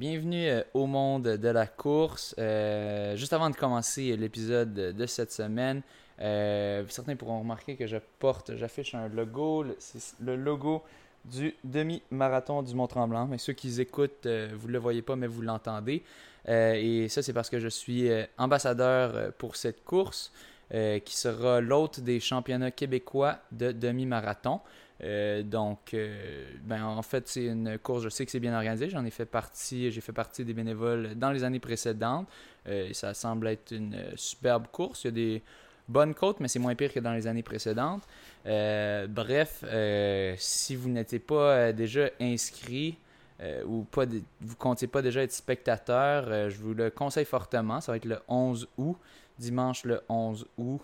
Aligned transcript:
Bienvenue 0.00 0.48
euh, 0.48 0.62
au 0.72 0.86
monde 0.86 1.24
de 1.24 1.48
la 1.50 1.66
course. 1.66 2.34
Euh, 2.38 3.16
juste 3.16 3.34
avant 3.34 3.50
de 3.50 3.54
commencer 3.54 4.16
l'épisode 4.16 4.72
de 4.72 5.06
cette 5.06 5.30
semaine, 5.30 5.82
euh, 6.22 6.86
certains 6.88 7.16
pourront 7.16 7.40
remarquer 7.40 7.76
que 7.76 7.86
je 7.86 7.98
porte, 8.18 8.56
j'affiche 8.56 8.94
un 8.94 9.08
logo. 9.08 9.66
C'est 9.78 10.18
le 10.24 10.36
logo 10.36 10.82
du 11.26 11.54
demi-marathon 11.64 12.62
du 12.62 12.74
Mont-Tremblant. 12.74 13.26
Mais 13.26 13.36
ceux 13.36 13.52
qui 13.52 13.78
écoutent, 13.78 14.26
vous 14.26 14.68
ne 14.68 14.72
le 14.72 14.78
voyez 14.78 15.02
pas, 15.02 15.16
mais 15.16 15.26
vous 15.26 15.42
l'entendez. 15.42 16.02
et 16.48 17.06
ça, 17.10 17.20
c'est 17.20 17.34
parce 17.34 17.50
que 17.50 17.60
je 17.60 17.68
suis 17.68 18.08
ambassadeur 18.38 19.34
pour 19.34 19.54
cette 19.54 19.84
course 19.84 20.32
qui 20.70 21.14
sera 21.14 21.60
l'hôte 21.60 22.00
des 22.00 22.20
championnats 22.20 22.70
québécois 22.70 23.36
de 23.52 23.70
demi-marathon. 23.70 24.60
Euh, 25.02 25.42
donc, 25.42 25.94
euh, 25.94 26.44
ben, 26.62 26.84
en 26.84 27.02
fait, 27.02 27.28
c'est 27.28 27.46
une 27.46 27.78
course, 27.78 28.02
je 28.02 28.08
sais 28.08 28.24
que 28.24 28.30
c'est 28.30 28.40
bien 28.40 28.54
organisé. 28.54 28.90
J'en 28.90 29.04
ai 29.04 29.10
fait 29.10 29.26
partie, 29.26 29.90
j'ai 29.90 30.00
fait 30.00 30.12
partie 30.12 30.44
des 30.44 30.52
bénévoles 30.52 31.14
dans 31.14 31.30
les 31.30 31.44
années 31.44 31.60
précédentes. 31.60 32.28
Euh, 32.68 32.92
ça 32.92 33.14
semble 33.14 33.48
être 33.48 33.72
une 33.72 33.96
superbe 34.16 34.66
course. 34.70 35.04
Il 35.04 35.06
y 35.06 35.08
a 35.08 35.12
des 35.12 35.42
bonnes 35.88 36.14
côtes, 36.14 36.40
mais 36.40 36.48
c'est 36.48 36.58
moins 36.58 36.74
pire 36.74 36.92
que 36.92 37.00
dans 37.00 37.12
les 37.12 37.26
années 37.26 37.42
précédentes. 37.42 38.02
bref, 38.44 39.64
si 40.36 40.76
vous 40.76 40.88
n'étiez 40.88 41.18
pas 41.18 41.72
déjà 41.72 42.10
inscrit, 42.20 42.96
ou 43.66 43.84
pas 43.84 44.04
vous 44.42 44.56
comptez 44.56 44.86
pas 44.86 45.00
déjà 45.00 45.22
être 45.22 45.32
spectateur, 45.32 46.50
je 46.50 46.58
vous 46.58 46.74
le 46.74 46.90
conseille 46.90 47.24
fortement. 47.24 47.80
Ça 47.80 47.92
va 47.92 47.96
être 47.96 48.04
le 48.04 48.18
11 48.28 48.68
août, 48.76 48.96
dimanche 49.38 49.84
le 49.84 50.02
11 50.08 50.46
août, 50.58 50.80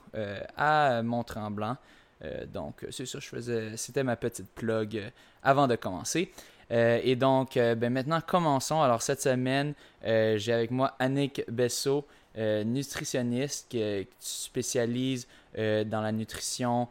à 0.56 1.02
Mont-Tremblant. 1.02 1.76
Euh, 2.24 2.46
donc, 2.46 2.86
c'est 2.90 3.06
ça, 3.06 3.18
je 3.20 3.28
faisais, 3.28 3.76
c'était 3.76 4.04
ma 4.04 4.16
petite 4.16 4.48
plug 4.50 4.96
euh, 4.96 5.10
avant 5.42 5.66
de 5.66 5.76
commencer. 5.76 6.30
Euh, 6.72 7.00
et 7.02 7.14
donc, 7.14 7.54
ben 7.54 7.90
maintenant, 7.90 8.20
commençons. 8.20 8.80
Alors, 8.80 9.02
cette 9.02 9.22
semaine, 9.22 9.74
j'ai 10.02 10.52
avec 10.52 10.72
moi 10.72 10.94
Annick 10.98 11.42
Bessot, 11.48 12.04
nutritionniste 12.36 13.68
qui, 13.70 14.08
spécialise 14.18 15.28
dans 15.56 16.00
la 16.00 16.10
nutrition 16.10 16.88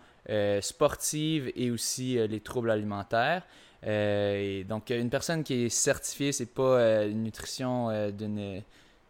sportive 0.61 1.51
et 1.57 1.71
aussi 1.71 2.17
les 2.25 2.39
troubles 2.39 2.71
alimentaires. 2.71 3.43
et 3.83 4.65
donc, 4.69 4.91
une 4.91 5.09
personne 5.09 5.43
qui 5.43 5.65
est 5.65 5.69
certifiée, 5.69 6.31
c'est 6.31 6.53
pas 6.53 7.03
une 7.03 7.23
nutrition 7.23 8.09
d'une 8.11 8.63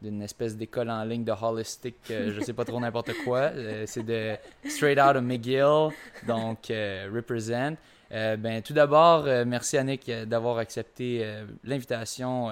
d'une 0.05 0.21
espèce 0.21 0.55
d'école 0.55 0.89
en 0.89 1.03
ligne 1.03 1.23
de 1.23 1.31
holistic, 1.31 1.95
euh, 2.11 2.31
je 2.33 2.41
sais 2.41 2.53
pas 2.53 2.63
trop 2.63 2.79
n'importe 2.79 3.11
quoi. 3.23 3.39
Euh, 3.39 3.83
c'est 3.87 4.05
de 4.05 4.35
Straight 4.67 4.99
Out 4.99 5.15
of 5.15 5.23
McGill, 5.23 5.89
donc 6.27 6.69
euh, 6.69 7.09
Represent. 7.13 7.75
ben, 8.11 8.61
tout 8.61 8.73
d'abord, 8.73 9.25
merci 9.45 9.77
Annick 9.77 10.09
d'avoir 10.27 10.59
accepté 10.59 11.25
l'invitation 11.63 12.49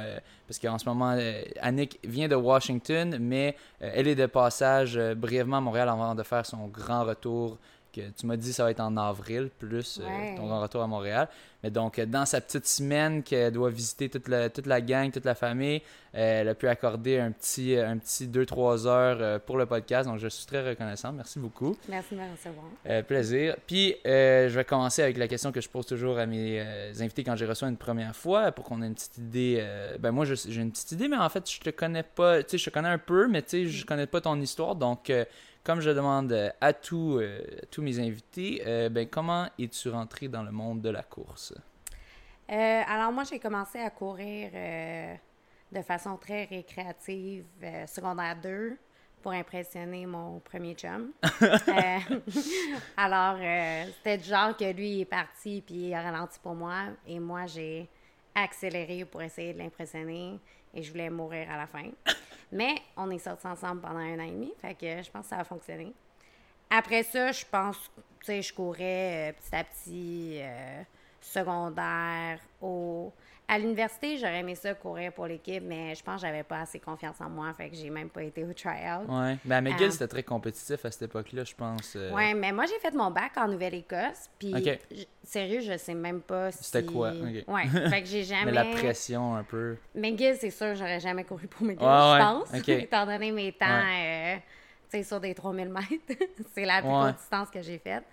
parce 0.48 0.60
qu'en 0.60 0.78
ce 0.78 0.86
moment, 0.86 1.18
Annick 1.62 2.00
vient 2.04 2.28
de 2.28 2.36
Washington, 2.36 3.18
mais 3.20 3.56
elle 3.80 4.08
est 4.08 4.16
de 4.16 4.26
passage 4.26 5.00
brièvement 5.16 5.58
à 5.58 5.62
Montréal 5.62 5.90
avant 5.90 6.16
de 6.16 6.24
faire 6.24 6.46
son 6.46 6.68
grand 6.68 7.06
retour 7.06 7.58
tu 7.94 8.26
m'as 8.26 8.38
dit 8.38 8.50
que 8.50 8.56
ça 8.56 8.64
va 8.64 8.72
être 8.72 8.80
en 8.80 8.98
avril, 8.98 9.50
plus 9.58 10.00
euh, 10.02 10.38
ton 10.38 10.60
retour 10.60 10.82
à 10.82 10.88
Montréal. 10.88 11.28
Mais 11.64 11.70
donc, 11.70 11.98
euh, 11.98 12.06
dans 12.06 12.26
sa 12.26 12.42
petite 12.42 12.68
semaine 12.68 13.24
qu'elle 13.24 13.54
doit 13.54 13.70
visiter 13.70 14.10
toute 14.10 14.28
la, 14.28 14.50
toute 14.50 14.66
la 14.66 14.82
gang, 14.82 15.12
toute 15.12 15.26
la 15.26 15.36
famille, 15.36 15.82
euh, 16.16 16.42
elle 16.42 16.50
a 16.50 16.56
pu 16.56 16.68
accorder 16.68 17.20
un 17.20 17.32
petit, 17.32 17.78
un 17.78 17.98
petit 17.98 18.28
2-3 18.28 18.88
heures 18.88 19.40
pour 19.42 19.58
le 19.58 19.66
podcast. 19.66 20.10
Donc, 20.10 20.20
je 20.20 20.28
suis 20.28 20.46
très 20.46 20.68
reconnaissant. 20.68 21.14
Merci 21.14 21.40
beaucoup. 21.40 21.78
Merci 21.88 22.16
de 22.16 22.20
me 22.20 22.32
recevoir. 22.32 23.04
plaisir. 23.06 23.56
Puis, 23.66 23.96
je 24.06 24.50
vais 24.54 24.66
commencer 24.66 25.02
avec 25.02 25.18
la 25.18 25.28
question 25.28 25.52
que 25.52 25.62
je 25.62 25.70
pose 25.70 25.86
toujours 25.86 26.18
à 26.18 26.26
mes 26.26 26.62
invités 27.00 27.24
quand 27.24 27.36
j'ai 27.36 27.46
reçu 27.46 27.66
une 27.66 27.78
première 27.78 28.16
fois 28.16 28.52
pour 28.52 28.66
qu'on 28.66 28.82
ait 28.82 28.88
une 28.88 28.96
petite 28.96 29.18
idée. 29.18 29.66
ben, 30.00 30.12
moi, 30.12 30.26
j'ai 30.26 30.62
une 30.62 30.72
petite 30.72 30.92
idée, 30.92 31.08
mais 31.08 31.18
en 31.18 31.30
fait, 31.30 31.50
je 31.50 31.60
te 31.60 31.70
connais 31.70 32.04
pas. 32.04 32.44
Tu 32.44 32.52
sais, 32.52 32.58
je 32.58 32.66
te 32.66 32.70
connais 32.70 32.90
un 32.90 32.98
peu, 32.98 33.28
mais 33.28 33.42
tu 33.42 33.50
sais, 33.50 33.66
je 33.66 33.86
connais 33.86 34.08
pas 34.08 34.22
ton 34.22 34.40
histoire. 34.42 34.76
Donc, 34.76 35.12
comme 35.64 35.80
je 35.80 35.90
demande 35.90 36.32
euh, 36.34 36.50
à, 36.60 36.74
tous, 36.74 37.20
euh, 37.20 37.42
tous 37.72 37.82
mes 37.82 38.00
invités, 38.00 38.62
euh, 38.66 38.90
ben, 38.90 39.08
comment 39.08 39.48
es-tu 39.58 39.90
rentré 39.90 40.28
dans 40.28 40.44
le 40.44 40.52
monde 40.52 40.82
de 40.82 40.90
la 40.90 41.04
course? 41.04 41.54
alors 42.46 43.12
moi, 43.12 43.24
j'ai 43.24 43.40
commencé 43.40 43.80
à 43.80 43.90
courir 43.90 44.52
de 45.72 45.82
façon 45.82 46.18
très 46.18 46.44
récréative, 46.44 47.46
secondaire 47.88 48.36
2, 48.44 48.78
pour 49.24 49.32
impressionner 49.32 50.06
mon 50.06 50.40
premier 50.40 50.76
chum. 50.76 51.14
alors, 52.98 53.38
c'était 53.98 54.18
du 54.20 54.26
genre 54.26 54.56
que 54.56 54.72
lui 54.72 55.02
est 55.02 55.06
parti, 55.06 55.64
puis 55.66 55.88
il 55.88 55.94
a 55.96 56.04
ralenti 56.04 56.38
pour 56.44 56.54
moi, 56.54 56.90
et 57.08 57.18
moi, 57.18 57.48
j'ai 57.48 57.90
accéléré 58.36 59.04
pour 59.06 59.24
essayer 59.24 59.54
de 59.54 59.58
l'impressionner 59.58 60.40
et 60.76 60.84
je 60.84 60.92
voulais 60.92 61.10
mourir 61.10 61.50
à 61.50 61.58
la 61.58 61.66
fin. 61.66 61.90
Mais 62.54 62.76
on 62.96 63.10
est 63.10 63.18
sortis 63.18 63.48
ensemble 63.48 63.82
pendant 63.82 63.98
un 64.00 64.20
an 64.20 64.24
et 64.24 64.32
demi, 64.32 64.54
fait 64.62 64.76
que 64.76 65.02
je 65.02 65.10
pense 65.10 65.24
que 65.24 65.30
ça 65.30 65.40
a 65.40 65.44
fonctionné. 65.44 65.92
Après 66.70 67.02
ça, 67.02 67.32
je 67.32 67.44
pense, 67.52 67.78
tu 68.20 68.26
sais, 68.28 68.42
je 68.44 68.54
courais 68.54 69.32
euh, 69.32 69.34
petit 69.34 69.56
à 69.56 69.64
petit, 69.64 70.38
euh, 70.40 70.84
secondaire, 71.20 72.40
au 72.62 73.12
à 73.48 73.60
l'université, 73.60 74.18
j'aurais 74.18 74.40
aimé 74.40 74.56
ça 74.56 74.74
courir 74.74 75.12
pour 75.12 75.28
l'équipe, 75.28 75.64
mais 75.64 75.94
je 75.96 76.04
pense 76.04 76.22
que 76.22 76.28
j'avais 76.28 76.44
pas 76.44 76.62
assez 76.62 76.80
confiance 76.80 77.20
en 77.20 77.30
moi, 77.30 77.54
fait 77.54 77.70
que 77.70 77.76
j'ai 77.76 77.90
même 77.90 78.10
pas 78.10 78.24
été 78.24 78.44
au 78.44 78.54
tryout. 78.54 79.06
Ouais, 79.10 79.38
mais 79.44 79.56
à 79.56 79.62
McGill, 79.62 79.88
euh, 79.88 79.92
c'était 79.92 80.08
très 80.08 80.24
compétitif 80.24 80.84
à 80.86 80.92
cette 80.92 81.04
époque-là, 81.04 81.44
je 81.44 81.54
pense. 81.54 81.94
Euh. 81.96 82.12
Ouais, 82.12 82.34
mais 82.34 82.52
moi 82.52 82.66
j'ai 82.66 82.80
fait 82.80 82.96
mon 82.96 83.12
bac 83.12 83.34
en 83.36 83.48
Nouvelle-Écosse, 83.50 84.30
puis 84.40 84.54
sérieux, 85.24 85.60
je 85.60 85.78
sais 85.78 85.94
même 85.94 86.22
pas 86.22 86.52
si 86.52 86.64
C'était 86.64 86.86
quoi? 86.86 87.12
OK. 87.12 87.54
Ouais, 87.54 87.68
fait 87.90 88.02
que 88.02 88.08
j'ai 88.08 88.24
jamais 88.24 88.46
Mais 88.46 88.52
la 88.52 88.66
pression 88.66 89.36
un 89.36 89.44
peu. 89.44 89.78
McGill, 89.94 90.38
c'est 90.40 90.50
sûr, 90.50 90.76
j'aurais 90.76 91.02
jamais 91.02 91.26
couru 91.26 91.48
pour 91.48 91.64
McGill, 91.64 91.86
je 91.86 92.20
pense, 92.20 92.54
étant 92.68 93.06
donné 93.06 93.32
mes 93.32 93.52
temps 93.52 93.66
euh, 93.68 94.36
tu 94.90 94.98
sais 94.98 95.04
sur 95.04 95.20
des 95.20 95.36
3000 95.36 95.70
mètres. 95.70 95.90
c'est 96.56 96.66
la 96.66 96.82
plus 96.82 96.90
courte 96.90 97.18
distance 97.18 97.50
que 97.50 97.62
j'ai 97.62 97.78
faite. 97.78 98.04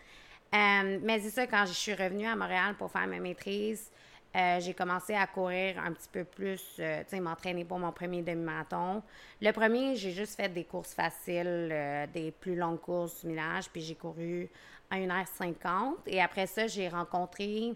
mais 0.52 1.20
c'est 1.20 1.30
ça, 1.30 1.46
quand 1.46 1.66
je 1.66 1.72
suis 1.72 1.94
revenue 1.94 2.26
à 2.26 2.34
Montréal 2.34 2.74
pour 2.76 2.90
faire 2.90 3.06
ma 3.06 3.20
maîtrise, 3.20 3.90
euh, 4.36 4.60
j'ai 4.60 4.74
commencé 4.74 5.14
à 5.14 5.26
courir 5.26 5.76
un 5.84 5.92
petit 5.92 6.08
peu 6.10 6.22
plus, 6.22 6.62
euh, 6.78 7.00
tu 7.02 7.16
sais, 7.16 7.20
m'entraîner 7.20 7.64
pour 7.64 7.80
mon 7.80 7.90
premier 7.90 8.22
demi-marathon. 8.22 9.02
Le 9.40 9.50
premier, 9.50 9.96
j'ai 9.96 10.12
juste 10.12 10.36
fait 10.36 10.48
des 10.48 10.62
courses 10.62 10.94
faciles, 10.94 11.68
euh, 11.72 12.06
des 12.06 12.30
plus 12.30 12.54
longues 12.54 12.80
courses 12.80 13.24
du 13.24 13.36
puis 13.72 13.82
j'ai 13.82 13.96
couru 13.96 14.48
à 14.88 14.98
1h50. 14.98 15.94
Et 16.06 16.22
après 16.22 16.46
ça, 16.46 16.68
j'ai 16.68 16.88
rencontré 16.88 17.74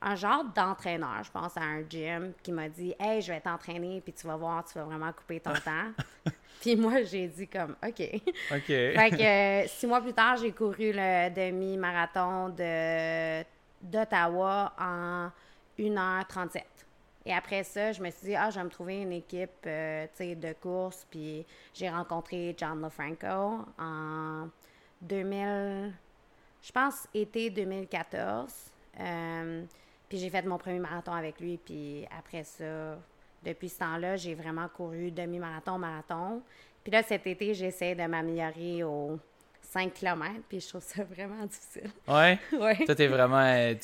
un 0.00 0.16
genre 0.16 0.44
d'entraîneur, 0.44 1.22
je 1.22 1.30
pense, 1.30 1.56
à 1.56 1.60
un 1.60 1.84
gym, 1.88 2.32
qui 2.42 2.50
m'a 2.50 2.68
dit 2.68 2.94
Hey, 2.98 3.22
je 3.22 3.32
vais 3.32 3.40
t'entraîner, 3.40 4.00
puis 4.00 4.12
tu 4.12 4.26
vas 4.26 4.36
voir, 4.36 4.64
tu 4.64 4.76
vas 4.76 4.84
vraiment 4.84 5.12
couper 5.12 5.38
ton 5.38 5.52
temps. 5.64 5.92
puis 6.60 6.74
moi, 6.74 7.04
j'ai 7.04 7.28
dit 7.28 7.46
comme 7.46 7.76
OK. 7.80 8.10
OK. 8.50 8.66
fait 8.66 9.10
que 9.66 9.68
six 9.68 9.86
mois 9.86 10.00
plus 10.00 10.14
tard, 10.14 10.36
j'ai 10.36 10.50
couru 10.50 10.90
le 10.92 11.30
demi-marathon 11.32 12.48
de 12.48 13.44
d'Ottawa 13.82 14.72
en 14.78 15.30
1h37. 15.78 16.62
Et 17.24 17.32
après 17.32 17.62
ça, 17.62 17.92
je 17.92 18.02
me 18.02 18.10
suis 18.10 18.28
dit, 18.28 18.34
ah, 18.34 18.50
je 18.50 18.58
vais 18.58 18.64
me 18.64 18.70
trouver 18.70 19.02
une 19.02 19.12
équipe 19.12 19.50
euh, 19.66 20.06
de 20.18 20.52
course. 20.54 21.06
Puis 21.10 21.46
j'ai 21.72 21.88
rencontré 21.88 22.54
John 22.58 22.80
LaFranco 22.80 23.64
en 23.78 24.48
2000, 25.00 25.92
je 26.62 26.72
pense, 26.72 27.06
été 27.14 27.50
2014. 27.50 28.52
Euh, 29.00 29.64
puis 30.08 30.18
j'ai 30.18 30.30
fait 30.30 30.42
mon 30.42 30.58
premier 30.58 30.80
marathon 30.80 31.12
avec 31.12 31.38
lui. 31.40 31.58
Puis 31.58 32.06
après 32.18 32.42
ça, 32.42 32.98
depuis 33.44 33.68
ce 33.68 33.78
temps-là, 33.78 34.16
j'ai 34.16 34.34
vraiment 34.34 34.68
couru 34.68 35.10
demi-marathon, 35.10 35.78
marathon. 35.78 36.42
Puis 36.82 36.92
là, 36.92 37.02
cet 37.04 37.26
été, 37.26 37.54
j'essaie 37.54 37.94
de 37.94 38.04
m'améliorer 38.04 38.82
au 38.82 39.18
5 39.62 39.94
km, 39.94 40.40
puis 40.48 40.60
je 40.60 40.68
trouve 40.68 40.82
ça 40.82 41.02
vraiment 41.04 41.44
difficile. 41.46 41.90
Ouais? 42.06 42.38
ouais. 42.52 42.84
Toi, 42.84 42.94
t'es 42.94 43.06
vraiment. 43.06 43.42
Euh, 43.42 43.74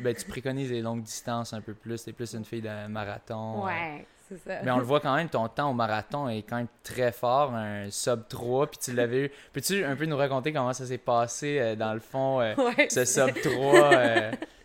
ben, 0.00 0.14
tu, 0.14 0.24
préconises 0.26 0.70
les 0.70 0.82
longues 0.82 1.02
distances 1.02 1.52
un 1.52 1.60
peu 1.60 1.74
plus. 1.74 2.04
T'es 2.04 2.12
plus 2.12 2.34
une 2.34 2.44
fille 2.44 2.60
de 2.60 2.86
marathon. 2.86 3.62
Euh. 3.62 3.66
Ouais, 3.66 4.06
c'est 4.28 4.38
ça. 4.38 4.62
Mais 4.62 4.70
on 4.70 4.78
le 4.78 4.84
voit 4.84 5.00
quand 5.00 5.14
même, 5.14 5.28
ton 5.28 5.48
temps 5.48 5.70
au 5.70 5.74
marathon 5.74 6.28
est 6.28 6.42
quand 6.42 6.56
même 6.56 6.68
très 6.82 7.12
fort, 7.12 7.54
un 7.54 7.90
sub 7.90 8.28
3, 8.28 8.66
puis 8.66 8.78
tu 8.78 8.92
l'avais 8.92 9.26
eu. 9.26 9.30
Peux-tu 9.52 9.84
un 9.84 9.96
peu 9.96 10.04
nous 10.06 10.16
raconter 10.16 10.52
comment 10.52 10.72
ça 10.72 10.86
s'est 10.86 10.98
passé, 10.98 11.58
euh, 11.58 11.76
dans 11.76 11.94
le 11.94 12.00
fond, 12.00 12.40
ce 12.90 13.04
sub 13.04 13.32
3? 13.40 13.90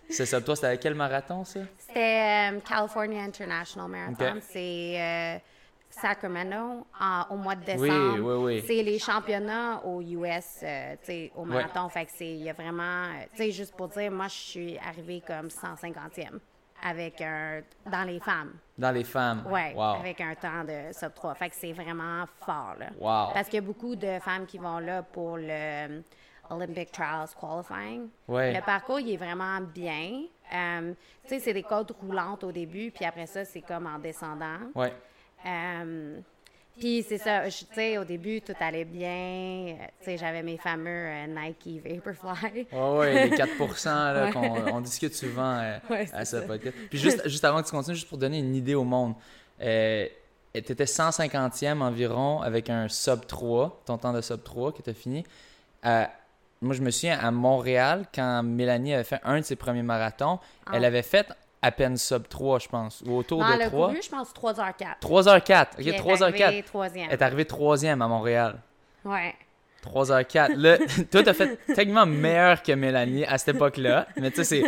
ce 0.10 0.26
sub 0.26 0.44
3, 0.44 0.56
c'était 0.56 0.78
quel 0.78 0.96
marathon, 0.96 1.46
ça? 1.46 1.62
C'était 1.78 2.52
California 2.68 3.24
International 3.24 3.90
Marathon. 3.90 4.40
C'est 4.42 5.42
Sacramento 6.02 6.86
au 7.30 7.36
mois 7.36 7.56
de 7.56 7.66
décembre. 7.66 8.20
Oui, 8.20 8.20
oui, 8.20 8.56
oui. 8.56 8.64
C'est 8.66 8.84
les 8.84 9.00
championnats 9.00 9.82
aux 9.86 10.02
US, 10.02 10.60
euh, 10.64 10.96
au 11.36 11.46
marathon. 11.46 11.90
Fait 11.90 12.06
que 12.06 12.12
c'est, 12.16 12.28
il 12.28 12.44
y 12.44 12.50
a 12.50 12.54
vraiment, 12.54 13.06
euh, 13.06 13.26
tu 13.32 13.38
sais, 13.38 13.52
juste 13.52 13.76
pour 13.76 13.88
dire, 13.90 14.12
moi, 14.12 14.28
je 14.28 14.36
suis 14.36 14.78
arrivée 14.78 15.22
comme 15.26 15.48
150e 15.48 16.40
avec 16.84 17.22
un, 17.22 17.62
dans 17.86 18.04
les 18.04 18.20
femmes. 18.20 18.54
Dans 18.78 18.92
les 18.92 19.04
femmes? 19.04 19.44
Oui, 19.50 19.76
avec 19.78 20.22
un 20.22 20.36
temps 20.36 20.64
de 20.64 20.94
sub 20.94 21.14
3. 21.14 21.34
Fait 21.36 21.50
que 21.50 21.56
c'est 21.56 21.74
vraiment 21.74 22.26
fort, 22.46 22.76
là. 22.80 22.88
Wow. 23.00 23.34
Parce 23.34 23.48
qu'il 23.48 23.56
y 23.56 23.64
a 23.64 23.66
beaucoup 23.66 23.96
de 23.96 24.20
femmes 24.20 24.46
qui 24.46 24.58
vont 24.58 24.80
là 24.80 25.02
pour 25.02 25.38
le 25.38 26.04
Olympic 26.50 26.92
Trials 26.92 27.30
Qualifying. 27.40 28.10
Ouais. 28.28 28.54
Le 28.54 28.62
parcours, 28.62 29.00
il 29.00 29.14
est 29.14 29.18
vraiment 29.18 29.60
bien. 29.62 30.24
Euh, 30.54 30.94
tu 31.24 31.30
sais, 31.30 31.40
c'est 31.40 31.54
des 31.54 31.64
côtes 31.64 31.92
roulantes 32.00 32.44
au 32.44 32.52
début, 32.52 32.92
puis 32.92 33.06
après 33.06 33.26
ça, 33.26 33.44
c'est 33.44 33.62
comme 33.62 33.88
en 33.88 34.00
descendant. 34.00 34.60
Ouais. 34.76 34.94
Euh, 35.48 36.20
puis 36.80 37.04
c'est 37.08 37.18
ça, 37.18 37.44
tu 37.50 37.66
sais, 37.74 37.98
au 37.98 38.04
début, 38.04 38.42
tout 38.42 38.54
allait 38.60 38.86
bien. 38.86 39.78
Tu 40.00 40.06
sais, 40.06 40.18
j'avais 40.18 40.44
mes 40.44 40.58
fameux 40.58 40.88
euh, 40.88 41.26
Nike 41.28 41.84
Vaporfly. 41.84 42.68
Oui, 42.72 42.98
ouais, 42.98 43.30
les 43.30 43.38
4 43.38 43.86
là, 43.86 44.32
qu'on 44.32 44.74
on 44.74 44.82
discute 44.82 45.16
souvent 45.16 45.60
à 46.14 46.26
ce 46.26 46.38
podcast. 46.38 46.76
Puis 46.90 47.00
juste, 47.00 47.28
juste 47.28 47.44
avant 47.46 47.62
que 47.62 47.68
tu 47.68 47.72
continues, 47.72 47.96
juste 47.96 48.10
pour 48.10 48.20
donner 48.20 48.40
une 48.40 48.56
idée 48.56 48.76
au 48.76 48.84
monde, 48.84 49.16
euh, 49.62 50.06
tu 50.54 50.60
étais 50.60 50.86
150e 50.86 51.82
environ 51.82 52.42
avec 52.42 52.70
un 52.70 52.88
sub 52.88 53.26
3, 53.26 53.82
ton 53.86 53.98
temps 53.98 54.14
de 54.14 54.22
sub 54.22 54.44
3 54.44 54.72
qui 54.74 54.82
était 54.82 54.94
fini. 54.94 55.24
moi, 55.84 56.76
je 56.76 56.82
me 56.82 56.92
souviens 56.92 57.18
à 57.18 57.32
Montréal, 57.32 58.06
quand 58.14 58.44
Mélanie 58.44 58.94
avait 58.94 59.04
fait 59.04 59.20
un 59.24 59.40
de 59.40 59.46
ses 59.46 59.56
premiers 59.56 59.84
marathons, 59.84 60.40
ah. 60.68 60.72
elle 60.74 60.86
avait 60.86 61.02
fait 61.02 61.28
à 61.62 61.72
peine 61.72 61.98
sub 61.98 62.28
3, 62.28 62.60
je 62.60 62.68
pense, 62.68 63.04
ou 63.06 63.18
autour 63.18 63.44
de 63.44 63.68
3. 63.68 63.94
je 64.02 64.10
pense 64.10 64.34
3h04. 64.34 65.00
3h04. 65.02 65.68
OK, 65.80 65.86
3h04. 65.86 66.92
Elle 66.96 67.12
est 67.12 67.22
arrivée 67.22 67.46
troisième 67.46 68.02
à 68.02 68.08
Montréal. 68.08 68.60
Ouais. 69.04 69.34
3h04. 69.84 70.56
Là, 70.56 70.78
toi, 71.12 71.24
t'as 71.24 71.34
fait 71.34 71.58
techniquement 71.68 72.06
meilleur 72.06 72.62
que 72.62 72.72
Mélanie 72.74 73.26
à 73.26 73.38
cette 73.38 73.56
époque-là. 73.56 74.08
Mais 74.18 74.32
tu 74.32 74.44
sais, 74.44 74.64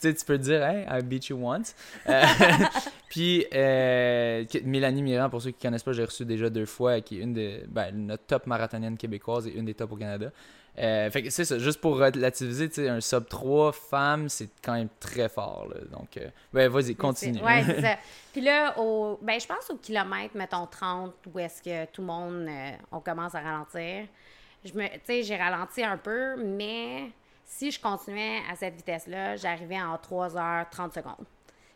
tu 0.00 0.24
peux 0.26 0.38
dire, 0.38 0.62
hey, 0.64 0.86
I 0.90 1.02
beat 1.02 1.28
you 1.28 1.38
once. 1.40 1.74
Euh, 2.08 2.22
puis, 3.08 3.46
euh, 3.54 4.44
Mélanie 4.64 5.02
Mirand, 5.02 5.30
pour 5.30 5.42
ceux 5.42 5.50
qui 5.50 5.58
ne 5.58 5.70
connaissent 5.70 5.82
pas, 5.82 5.92
j'ai 5.92 6.04
reçu 6.04 6.24
déjà 6.24 6.50
deux 6.50 6.66
fois, 6.66 7.00
qui 7.00 7.18
est 7.18 7.22
une 7.22 7.34
des, 7.34 7.64
ben, 7.68 7.92
notre 7.94 8.24
top 8.24 8.46
marathonienne 8.46 8.96
québécoise 8.96 9.46
et 9.46 9.52
une 9.52 9.64
des 9.64 9.74
top 9.74 9.92
au 9.92 9.96
Canada. 9.96 10.30
Euh, 10.78 11.10
fait 11.10 11.22
que 11.22 11.30
c'est 11.30 11.44
ça, 11.44 11.58
juste 11.58 11.80
pour 11.80 11.98
relativiser, 11.98 12.88
un 12.88 13.00
sub 13.00 13.28
3 13.28 13.72
femmes, 13.72 14.28
c'est 14.30 14.48
quand 14.62 14.72
même 14.72 14.88
très 15.00 15.28
fort. 15.28 15.68
Là. 15.68 15.80
Donc, 15.90 16.16
euh, 16.16 16.28
ben, 16.52 16.68
vas-y, 16.70 16.94
continue. 16.94 17.42
Ouais, 17.42 17.62
c'est 17.64 17.82
ça. 17.82 17.96
Puis 18.32 18.40
là, 18.40 18.78
au, 18.78 19.18
ben, 19.20 19.38
je 19.38 19.46
pense 19.46 19.68
au 19.68 19.76
kilomètre, 19.76 20.34
mettons 20.34 20.66
30, 20.66 21.12
où 21.32 21.38
est-ce 21.38 21.62
que 21.62 21.84
tout 21.92 22.00
le 22.00 22.06
monde, 22.06 22.46
euh, 22.48 22.70
on 22.90 23.00
commence 23.00 23.34
à 23.34 23.40
ralentir. 23.40 24.06
Je 24.64 24.72
me, 24.72 24.86
tu 24.88 25.00
sais, 25.04 25.22
j'ai 25.24 25.36
ralenti 25.36 25.84
un 25.84 25.98
peu, 25.98 26.36
mais 26.42 27.10
si 27.44 27.70
je 27.70 27.78
continuais 27.78 28.38
à 28.50 28.56
cette 28.56 28.76
vitesse-là, 28.76 29.36
j'arrivais 29.36 29.80
en 29.80 29.98
3 29.98 30.38
heures 30.38 30.70
30 30.70 30.94
secondes. 30.94 31.26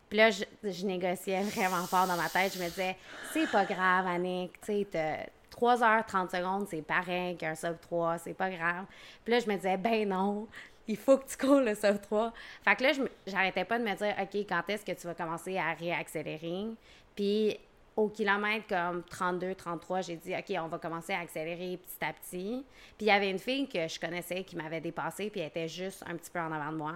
Puis 0.08 0.16
là, 0.18 0.30
je, 0.30 0.44
je, 0.62 0.86
négociais 0.86 1.42
vraiment 1.42 1.84
fort 1.84 2.06
dans 2.06 2.16
ma 2.16 2.28
tête. 2.28 2.54
Je 2.54 2.62
me 2.62 2.68
disais, 2.68 2.96
c'est 3.32 3.50
pas 3.50 3.64
grave, 3.64 4.06
Annick, 4.06 4.52
tu 4.60 4.84
sais, 4.90 5.28
3 5.56 5.82
heures 5.82 6.06
30 6.06 6.30
secondes, 6.30 6.66
c'est 6.68 6.82
pareil 6.82 7.36
qu'un 7.36 7.54
sub 7.54 7.80
3, 7.80 8.18
c'est 8.18 8.34
pas 8.34 8.50
grave. 8.50 8.84
Puis 9.24 9.32
là, 9.32 9.40
je 9.40 9.48
me 9.48 9.56
disais, 9.56 9.76
ben 9.78 10.08
non, 10.08 10.46
il 10.86 10.96
faut 10.96 11.16
que 11.16 11.26
tu 11.26 11.36
cours 11.36 11.60
le 11.60 11.74
sub 11.74 12.00
3. 12.00 12.32
Fait 12.62 12.76
que 12.76 12.82
là, 12.84 12.92
j'arrêtais 13.26 13.64
pas 13.64 13.78
de 13.78 13.84
me 13.84 13.94
dire, 13.94 14.14
OK, 14.20 14.46
quand 14.48 14.62
est-ce 14.68 14.84
que 14.84 14.92
tu 14.92 15.06
vas 15.06 15.14
commencer 15.14 15.56
à 15.56 15.72
réaccélérer? 15.72 16.66
Puis 17.14 17.58
au 17.96 18.08
kilomètre 18.08 18.66
comme 18.68 19.02
32, 19.04 19.54
33, 19.54 20.02
j'ai 20.02 20.16
dit, 20.16 20.34
OK, 20.34 20.54
on 20.60 20.68
va 20.68 20.78
commencer 20.78 21.14
à 21.14 21.20
accélérer 21.20 21.78
petit 21.78 22.04
à 22.04 22.12
petit. 22.12 22.64
Puis 22.98 23.06
il 23.06 23.06
y 23.06 23.10
avait 23.10 23.30
une 23.30 23.38
fille 23.38 23.66
que 23.66 23.88
je 23.88 23.98
connaissais 23.98 24.44
qui 24.44 24.56
m'avait 24.56 24.82
dépassée, 24.82 25.30
puis 25.30 25.40
elle 25.40 25.48
était 25.48 25.68
juste 25.68 26.04
un 26.06 26.14
petit 26.16 26.30
peu 26.30 26.38
en 26.38 26.52
avant 26.52 26.72
de 26.72 26.76
moi. 26.76 26.94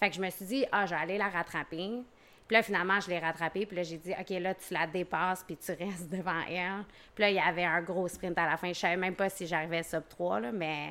Fait 0.00 0.10
que 0.10 0.16
je 0.16 0.20
me 0.20 0.28
suis 0.30 0.44
dit, 0.44 0.66
ah, 0.72 0.84
je 0.86 0.90
vais 0.94 1.00
aller 1.00 1.18
la 1.18 1.28
rattraper. 1.28 2.02
Puis 2.52 2.58
là, 2.58 2.62
finalement, 2.62 3.00
je 3.00 3.08
l'ai 3.08 3.18
rattrapée. 3.18 3.64
Puis 3.64 3.74
là, 3.74 3.82
j'ai 3.82 3.96
dit, 3.96 4.10
OK, 4.12 4.28
là, 4.28 4.52
tu 4.52 4.74
la 4.74 4.86
dépasses, 4.86 5.42
puis 5.42 5.56
tu 5.56 5.72
restes 5.72 6.10
devant 6.10 6.42
elle. 6.46 6.84
Puis 7.14 7.22
là, 7.22 7.30
il 7.30 7.36
y 7.36 7.38
avait 7.38 7.64
un 7.64 7.80
gros 7.80 8.06
sprint 8.08 8.36
à 8.36 8.44
la 8.44 8.58
fin. 8.58 8.68
Je 8.68 8.78
savais 8.78 8.98
même 8.98 9.14
pas 9.14 9.30
si 9.30 9.46
j'arrivais 9.46 9.82
sub 9.82 10.06
3, 10.06 10.40
là, 10.40 10.52
mais 10.52 10.90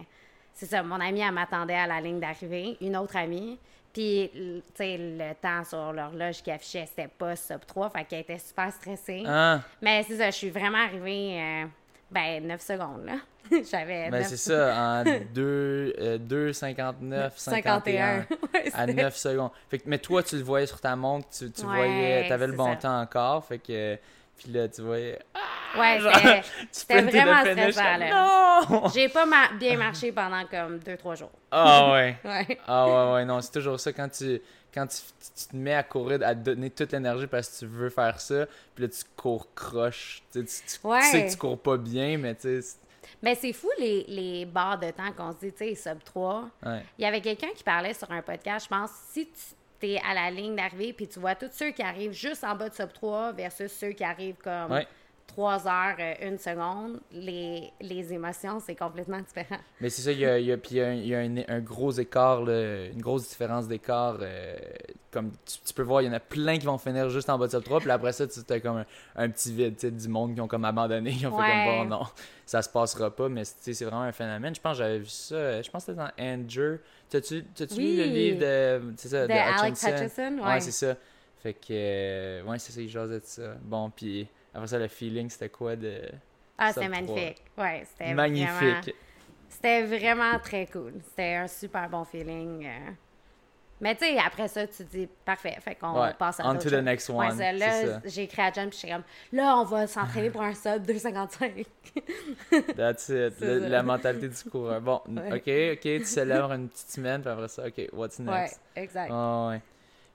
c'est 0.54 0.66
ça. 0.66 0.82
Mon 0.82 1.00
amie, 1.00 1.20
elle 1.20 1.32
m'attendait 1.32 1.76
à 1.76 1.86
la 1.86 2.02
ligne 2.02 2.20
d'arrivée. 2.20 2.78
Une 2.82 2.98
autre 2.98 3.16
amie. 3.16 3.60
Puis, 3.94 4.32
tu 4.34 4.64
sais, 4.74 4.98
le 4.98 5.36
temps 5.36 5.64
sur 5.64 5.94
l'horloge 5.94 6.42
qui 6.42 6.50
affichait, 6.50 6.88
c'était 6.88 7.08
pas 7.08 7.36
sub 7.36 7.64
3. 7.64 7.92
Fait 7.92 8.06
qu'elle 8.06 8.22
était 8.22 8.40
super 8.40 8.74
stressée. 8.74 9.24
Ah. 9.28 9.60
Mais 9.84 10.02
c'est 10.02 10.18
ça, 10.18 10.32
je 10.32 10.38
suis 10.38 10.50
vraiment 10.50 10.80
arrivée, 10.80 11.40
euh, 11.40 11.66
ben, 12.12 12.48
9 12.48 12.62
secondes, 12.62 13.06
là. 13.06 13.14
J'avais. 13.72 14.10
Ben, 14.10 14.24
c'est 14.24 14.38
ça, 14.38 14.76
en 14.76 15.04
2, 15.34 16.20
2 16.20 16.54
59, 16.54 17.34
51, 17.38 18.26
à 18.74 18.88
9 18.88 19.16
secondes. 19.16 19.52
Fait 19.70 19.80
que, 19.80 19.84
mais 19.88 19.98
toi, 19.98 20.24
tu 20.24 20.38
le 20.38 20.44
voyais 20.44 20.68
sur 20.68 20.80
ta 20.80 20.96
montre, 20.96 21.28
tu, 21.30 21.52
tu 21.52 21.64
voyais, 21.64 22.28
tu 22.28 22.34
avais 22.34 22.48
le 22.48 22.54
bon 22.54 22.76
temps 22.76 23.02
encore. 23.02 23.46
Fait 23.46 23.60
que. 23.60 23.98
Puis 24.38 24.52
là, 24.54 24.68
tu 24.68 24.82
voyais. 24.82 25.20
Ah, 25.36 25.80
ouais, 25.80 26.42
c'était 26.72 27.02
vraiment 27.02 27.42
stressant. 27.42 27.98
Là. 27.98 28.62
Non! 28.70 28.88
J'ai 28.92 29.08
pas 29.08 29.26
bien 29.60 29.78
marché 29.78 30.12
pendant 30.12 30.44
comme 30.46 30.80
2-3 30.80 31.18
jours. 31.18 31.32
Ah 31.52 31.92
ouais. 31.92 32.18
ouais. 32.26 32.58
Ah 32.68 32.88
ouais, 32.88 33.14
ouais, 33.14 33.26
non, 33.26 33.40
c'est 33.42 33.52
toujours 33.52 33.80
ça 33.80 33.94
quand 33.94 34.10
tu 34.10 34.42
quand 34.74 34.88
tu, 34.88 35.48
te 35.48 35.56
mets 35.56 35.74
à 35.74 35.84
courir, 35.84 36.20
à 36.24 36.34
donner 36.34 36.70
toute 36.70 36.92
l'énergie 36.92 37.28
parce 37.28 37.50
que 37.50 37.60
tu 37.60 37.66
veux 37.66 37.90
faire 37.90 38.20
ça, 38.20 38.46
puis 38.76 38.86
là 38.86 38.90
tu 38.90 39.04
cours 39.16 39.48
croche, 39.54 40.24
tu, 40.32 40.40
tu, 40.40 40.46
tu 40.46 40.52
sais 40.68 41.26
que 41.26 41.32
tu 41.32 41.38
cours 41.38 41.60
pas 41.60 41.78
bien, 41.78 42.18
mais 42.18 42.36
tu 42.36 42.62
sais, 42.62 42.78
mais 43.22 43.36
c'est 43.36 43.54
fou 43.54 43.70
les, 43.78 44.06
les 44.08 44.46
barres 44.46 44.80
de 44.80 44.90
temps 44.92 45.12
qu'on 45.16 45.32
se 45.34 45.46
dit, 45.46 45.52
tu 45.52 45.76
sais, 45.76 45.76
sub 45.76 46.04
3. 46.04 46.50
Il 46.98 47.04
y 47.04 47.06
avait 47.06 47.22
quelqu'un 47.22 47.50
qui 47.56 47.64
parlait 47.64 47.94
sur 47.94 48.12
un 48.12 48.22
podcast, 48.22 48.66
je 48.66 48.76
pense, 48.76 48.90
si 49.12 49.28
tu 49.80 49.88
es 49.88 50.00
à 50.00 50.14
la 50.14 50.32
ligne 50.32 50.56
d'arrivée 50.56 50.94
puis 50.94 51.08
tu 51.08 51.20
vois 51.20 51.36
tous 51.36 51.52
ceux 51.52 51.72
qui 51.72 51.82
arrivent 51.82 52.14
juste 52.14 52.44
en 52.44 52.56
bas 52.56 52.70
de 52.70 52.76
sub 52.76 52.92
3 52.94 53.34
versus 53.34 53.72
ceux 53.72 53.92
qui 53.92 54.04
arrivent 54.04 54.38
comme 54.44 54.80
3 55.34 55.68
heures, 55.68 55.96
euh, 56.00 56.30
une 56.30 56.38
seconde, 56.38 57.00
les, 57.12 57.72
les 57.80 58.14
émotions, 58.14 58.60
c'est 58.60 58.76
complètement 58.76 59.20
différent. 59.20 59.60
Mais 59.80 59.90
c'est 59.90 60.02
ça, 60.02 60.12
il 60.12 60.20
y 60.20 60.26
a, 60.26 60.40
il 60.40 60.46
y 60.46 60.52
a, 60.52 60.58
puis 60.58 60.76
il 60.76 61.08
y 61.08 61.16
a, 61.16 61.20
un, 61.20 61.60
gros 61.60 61.92
écart, 61.92 62.42
une 62.48 63.02
grosse 63.02 63.30
différence 63.30 63.68
d'écart. 63.68 64.18
Euh, 64.22 64.58
comme 65.12 65.32
tu, 65.46 65.74
peux 65.74 65.84
voir, 65.84 66.02
il 66.02 66.06
y 66.06 66.10
en 66.10 66.14
a 66.14 66.20
plein 66.20 66.58
qui 66.58 66.66
vont 66.66 66.78
finir 66.78 67.10
juste 67.10 67.30
en 67.30 67.38
bas 67.38 67.48
de 67.48 67.52
sub 67.52 67.64
3, 67.64 67.80
puis 67.80 67.92
après 67.92 68.12
ça, 68.12 68.28
tu 68.28 68.40
as 68.50 68.60
comme 68.60 68.84
un, 69.16 69.30
petit 69.30 69.54
vide 69.54 69.96
du 69.96 70.08
monde 70.08 70.36
qui 70.36 70.42
ont 70.42 70.48
comme 70.48 70.66
abandonné, 70.66 71.12
qui 71.12 71.26
ont 71.26 71.38
fait 71.38 71.52
comme 71.52 71.90
bon, 71.90 71.98
non, 71.98 72.04
ça 72.46 72.62
se 72.62 72.70
passera 72.70 73.10
pas, 73.10 73.30
mais 73.30 73.44
c'est 73.46 73.86
vraiment 73.86 74.04
un 74.04 74.12
phénomène. 74.12 74.54
Je 74.54 74.62
pense 74.62 74.74
que 74.78 74.84
j'avais 74.84 75.00
vu 75.00 75.08
ça, 75.08 75.62
je 75.62 75.70
pense 75.70 75.86
que 75.86 75.94
c'était 75.94 76.04
dans 76.04 76.12
Andrew. 76.20 76.78
T'as-tu 77.10 77.44
lu 77.78 77.98
le 77.98 78.04
livre 78.04 78.40
de, 78.40 78.94
ça, 78.98 79.28
de, 79.28 79.34
Alex 79.34 79.84
Hutchinson? 79.84 80.40
Ouais, 80.46 80.60
c'est 80.62 80.72
ça. 80.72 80.96
Fait 81.42 81.54
que, 81.54 81.68
euh, 81.72 82.44
ouais, 82.44 82.60
c'est 82.60 82.72
ça, 82.72 82.82
il 82.82 82.90
jasait 82.90 83.20
de 83.20 83.26
ça. 83.26 83.56
Bon, 83.64 83.90
puis 83.90 84.28
après 84.54 84.68
ça, 84.68 84.80
le 84.80 84.88
feeling, 84.88 85.30
c'était 85.30 85.50
quoi 85.50 85.76
de. 85.76 86.02
Ah, 86.58 86.74
c'était 86.74 86.90
magnifique. 86.90 87.44
Ouais, 87.58 87.84
c'était 87.86 88.14
Magnifique. 88.14 88.96
C'était 89.50 89.84
vraiment 89.84 90.40
très 90.40 90.66
cool. 90.68 90.94
C'était 91.10 91.36
un 91.36 91.48
super 91.48 91.90
bon 91.90 92.06
feeling. 92.06 92.66
Euh. 92.66 92.92
Mais 93.82 93.96
tu 93.96 94.06
sais, 94.06 94.18
après 94.20 94.48
ça, 94.48 94.68
tu 94.68 94.84
dis, 94.84 95.10
parfait, 95.26 95.58
fait 95.60 95.74
qu'on 95.74 96.08
passe 96.18 96.40
à 96.40 96.48
On 96.48 96.56
to 96.56 96.70
the 96.70 96.84
next 96.84 97.10
one. 97.10 97.36
Ouais, 97.36 97.54
là, 97.54 98.00
j'ai 98.06 98.24
écrit 98.24 98.44
à 98.44 98.52
John, 98.52 98.70
puis 98.70 98.78
je 98.80 98.86
suis 98.86 98.90
comme, 98.92 99.04
là, 99.34 99.58
on 99.58 99.64
va 99.64 99.88
s'entraîner 99.88 100.30
pour 100.30 100.44
un 100.44 100.54
sub 100.54 100.84
2,55. 100.88 101.66
That's 102.76 103.10
it. 103.10 103.40
la 103.42 103.82
mentalité 103.82 104.30
du 104.30 104.50
coureur. 104.52 104.80
Bon, 104.82 104.98
OK, 105.08 105.50
OK, 105.74 105.82
tu 105.82 106.06
célèbres 106.06 106.52
une 106.52 106.70
petite 106.70 106.92
semaine, 106.92 107.22
puis 107.22 107.32
après 107.32 107.48
ça, 107.48 107.66
OK, 107.66 107.90
what's 107.92 108.20
next? 108.20 108.60
Ouais, 108.76 108.84
exact. 108.84 109.12
ouais. 109.12 109.62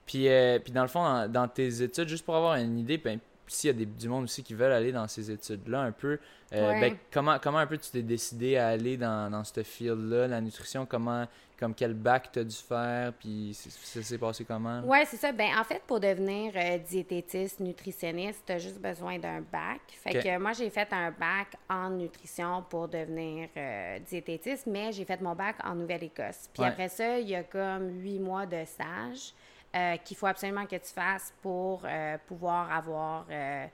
Puis, 0.05 0.29
euh, 0.29 0.59
puis 0.59 0.71
dans 0.71 0.83
le 0.83 0.87
fond, 0.87 1.27
dans, 1.27 1.49
tes 1.49 1.83
études, 1.83 2.07
juste 2.07 2.23
pour 2.23 2.37
avoir 2.37 2.55
une 2.55 2.79
idée, 2.79 2.97
ben, 2.97 3.19
s'il 3.47 3.69
y 3.69 3.71
a 3.71 3.73
des, 3.73 3.85
du 3.85 4.09
monde 4.09 4.25
aussi 4.25 4.43
qui 4.43 4.53
veulent 4.53 4.71
aller 4.71 4.91
dans 4.91 5.07
ces 5.07 5.31
études-là, 5.31 5.81
un 5.81 5.91
peu, 5.91 6.19
euh, 6.53 6.79
ben, 6.79 6.97
comment, 7.11 7.37
comment 7.41 7.57
un 7.57 7.67
peu 7.67 7.77
tu 7.77 7.89
t'es 7.91 8.01
décidé 8.01 8.57
à 8.57 8.67
aller 8.67 8.97
dans, 8.97 9.31
dans 9.31 9.43
ce 9.43 9.63
field-là, 9.63 10.27
la 10.27 10.41
nutrition, 10.41 10.85
comment, 10.85 11.25
comme 11.59 11.73
quel 11.73 11.93
bac 11.93 12.31
tu 12.31 12.39
as 12.39 12.43
dû 12.43 12.55
faire, 12.55 13.13
puis 13.13 13.53
ça 13.53 14.01
s'est 14.03 14.17
passé 14.17 14.45
comment? 14.45 14.81
Oui, 14.85 14.99
c'est 15.05 15.17
ça. 15.17 15.31
Ben, 15.31 15.49
en 15.59 15.63
fait, 15.63 15.81
pour 15.87 15.99
devenir 15.99 16.53
euh, 16.55 16.77
diététiste, 16.77 17.59
nutritionniste, 17.59 18.43
tu 18.45 18.53
as 18.53 18.59
juste 18.59 18.79
besoin 18.79 19.17
d'un 19.17 19.41
bac. 19.41 19.81
Fait 19.87 20.13
que 20.13 20.37
moi, 20.37 20.53
j'ai 20.53 20.69
fait 20.69 20.87
un 20.91 21.11
bac 21.11 21.55
en 21.69 21.89
nutrition 21.89 22.63
pour 22.69 22.87
devenir 22.87 23.49
euh, 23.57 23.99
diététiste, 23.99 24.67
mais 24.67 24.91
j'ai 24.91 25.05
fait 25.05 25.19
mon 25.21 25.35
bac 25.35 25.55
en 25.63 25.75
Nouvelle-Écosse. 25.75 26.49
Puis 26.53 26.63
après 26.63 26.89
ça, 26.89 27.19
il 27.19 27.29
y 27.29 27.35
a 27.35 27.43
comme 27.43 28.01
huit 28.01 28.19
mois 28.19 28.45
de 28.45 28.63
stage. 28.65 29.33
Euh, 29.75 29.97
qu'il 29.97 30.15
faut 30.15 30.27
absolument 30.27 30.65
que 30.65 30.77
tu 30.77 30.93
fasses 30.93 31.33
pour 31.41 31.81
euh, 31.83 32.17
pouvoir 32.25 32.71
avoir 32.71 33.25
euh, 33.29 33.65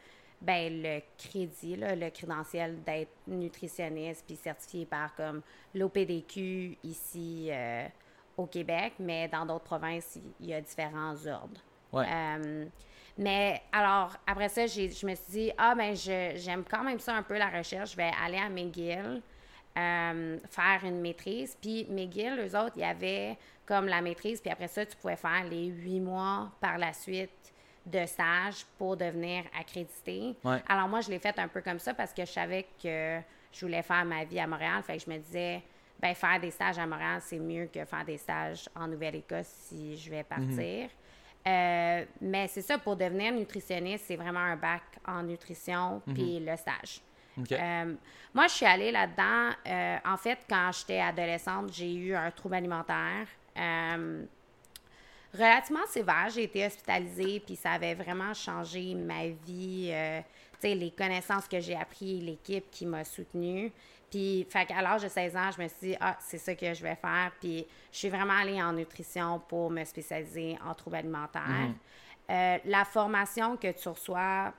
ben, 0.41 0.81
le 0.81 1.01
crédit, 1.17 1.77
le 1.77 2.09
crédentiel 2.09 2.81
d'être 2.83 3.11
nutritionniste 3.27 4.23
puis 4.25 4.35
certifié 4.35 4.85
par 4.87 5.13
comme 5.15 5.41
l'OPDQ 5.75 6.77
ici 6.83 7.51
au 8.35 8.47
Québec, 8.47 8.93
mais 8.99 9.27
dans 9.27 9.45
d'autres 9.45 9.63
provinces, 9.63 10.19
il 10.41 10.47
y 10.47 10.53
a 10.53 10.59
différents 10.59 11.15
ordres. 11.27 11.61
mais 13.17 13.61
alors, 13.71 14.17
après 14.25 14.49
ça, 14.49 14.65
je 14.65 15.05
me 15.05 15.15
suis 15.15 15.31
dit, 15.31 15.51
ah, 15.57 15.75
ben, 15.75 15.95
j'aime 15.95 16.63
quand 16.69 16.83
même 16.83 16.99
ça 16.99 17.15
un 17.15 17.23
peu 17.23 17.37
la 17.37 17.49
recherche, 17.49 17.91
je 17.91 17.97
vais 17.97 18.11
aller 18.21 18.39
à 18.39 18.49
McGill. 18.49 19.21
Faire 19.75 20.81
une 20.83 21.01
maîtrise. 21.01 21.57
Puis 21.59 21.85
McGill, 21.89 22.39
eux 22.39 22.57
autres, 22.57 22.73
il 22.75 22.81
y 22.81 22.85
avait 22.85 23.37
comme 23.65 23.87
la 23.87 24.01
maîtrise, 24.01 24.41
puis 24.41 24.51
après 24.51 24.67
ça, 24.67 24.85
tu 24.85 24.95
pouvais 24.97 25.15
faire 25.15 25.45
les 25.49 25.67
huit 25.67 25.99
mois 25.99 26.51
par 26.59 26.77
la 26.77 26.91
suite 26.93 27.53
de 27.85 28.05
stage 28.05 28.65
pour 28.77 28.95
devenir 28.97 29.43
accrédité. 29.59 30.35
Alors 30.67 30.87
moi, 30.87 31.01
je 31.01 31.09
l'ai 31.09 31.19
fait 31.19 31.37
un 31.37 31.47
peu 31.47 31.61
comme 31.61 31.79
ça 31.79 31.93
parce 31.93 32.13
que 32.13 32.25
je 32.25 32.31
savais 32.31 32.65
que 32.81 33.19
je 33.51 33.65
voulais 33.65 33.81
faire 33.81 34.05
ma 34.05 34.23
vie 34.23 34.39
à 34.39 34.47
Montréal. 34.47 34.81
Fait 34.83 34.97
que 34.97 35.03
je 35.03 35.09
me 35.09 35.17
disais, 35.17 35.61
ben 35.99 36.13
faire 36.13 36.39
des 36.39 36.51
stages 36.51 36.77
à 36.77 36.85
Montréal, 36.85 37.21
c'est 37.21 37.39
mieux 37.39 37.67
que 37.67 37.83
faire 37.85 38.05
des 38.05 38.17
stages 38.17 38.69
en 38.75 38.87
Nouvelle-Écosse 38.87 39.47
si 39.47 39.97
je 39.97 40.09
vais 40.09 40.23
partir. 40.23 40.89
Euh, 41.45 42.05
mais 42.21 42.47
c'est 42.47 42.61
ça, 42.61 42.77
pour 42.77 42.95
devenir 42.95 43.33
nutritionniste, 43.33 44.05
c'est 44.07 44.15
vraiment 44.15 44.39
un 44.39 44.55
bac 44.55 44.83
en 45.05 45.23
nutrition 45.23 46.01
mhm. 46.07 46.13
puis 46.13 46.39
le 46.39 46.55
stage. 46.55 47.01
Euh, 47.51 47.93
moi, 48.33 48.47
je 48.47 48.53
suis 48.53 48.65
allée 48.65 48.91
là-dedans. 48.91 49.55
Euh, 49.67 49.97
en 50.05 50.17
fait, 50.17 50.39
quand 50.49 50.71
j'étais 50.71 50.99
adolescente, 50.99 51.73
j'ai 51.73 51.93
eu 51.93 52.15
un 52.15 52.31
trouble 52.31 52.55
alimentaire. 52.55 53.27
relativement 55.33 55.85
sévère. 55.87 56.29
J'ai 56.33 56.43
été 56.43 56.65
hospitalisée, 56.65 57.39
puis 57.39 57.55
ça 57.55 57.71
avait 57.71 57.95
vraiment 57.95 58.33
changé 58.33 58.93
ma 58.93 59.27
vie. 59.27 59.91
tu 59.91 60.67
sais, 60.67 60.75
les 60.75 60.91
connaissances 60.91 61.47
que 61.47 61.59
j'ai 61.59 61.75
apprises, 61.75 62.23
l'équipe 62.23 62.69
qui 62.69 62.85
m'a 62.85 63.03
soutenue. 63.03 63.71
Puis, 64.13 64.45
fait 64.47 64.71
à 64.71 64.83
l'âge 64.83 65.01
de 65.01 65.07
16 65.07 65.35
ans, 65.35 65.49
je 65.57 65.63
me 65.63 65.67
suis 65.67 65.87
dit, 65.87 65.95
ah, 65.99 66.15
c'est 66.19 66.37
ça 66.37 66.53
que 66.53 66.71
je 66.71 66.83
vais 66.83 66.93
faire. 66.93 67.31
Puis, 67.39 67.65
je 67.91 67.97
suis 67.97 68.09
vraiment 68.09 68.37
allée 68.39 68.61
en 68.61 68.71
nutrition 68.71 69.41
pour 69.47 69.71
me 69.71 69.83
spécialiser 69.85 70.55
en 70.63 70.75
troubles 70.75 70.97
alimentaires. 70.97 71.41
Mhm. 71.47 71.75
Euh, 72.29 72.57
la 72.65 72.85
formation 72.85 73.57
que 73.57 73.71
tu 73.71 73.89
reçois, 73.89 74.53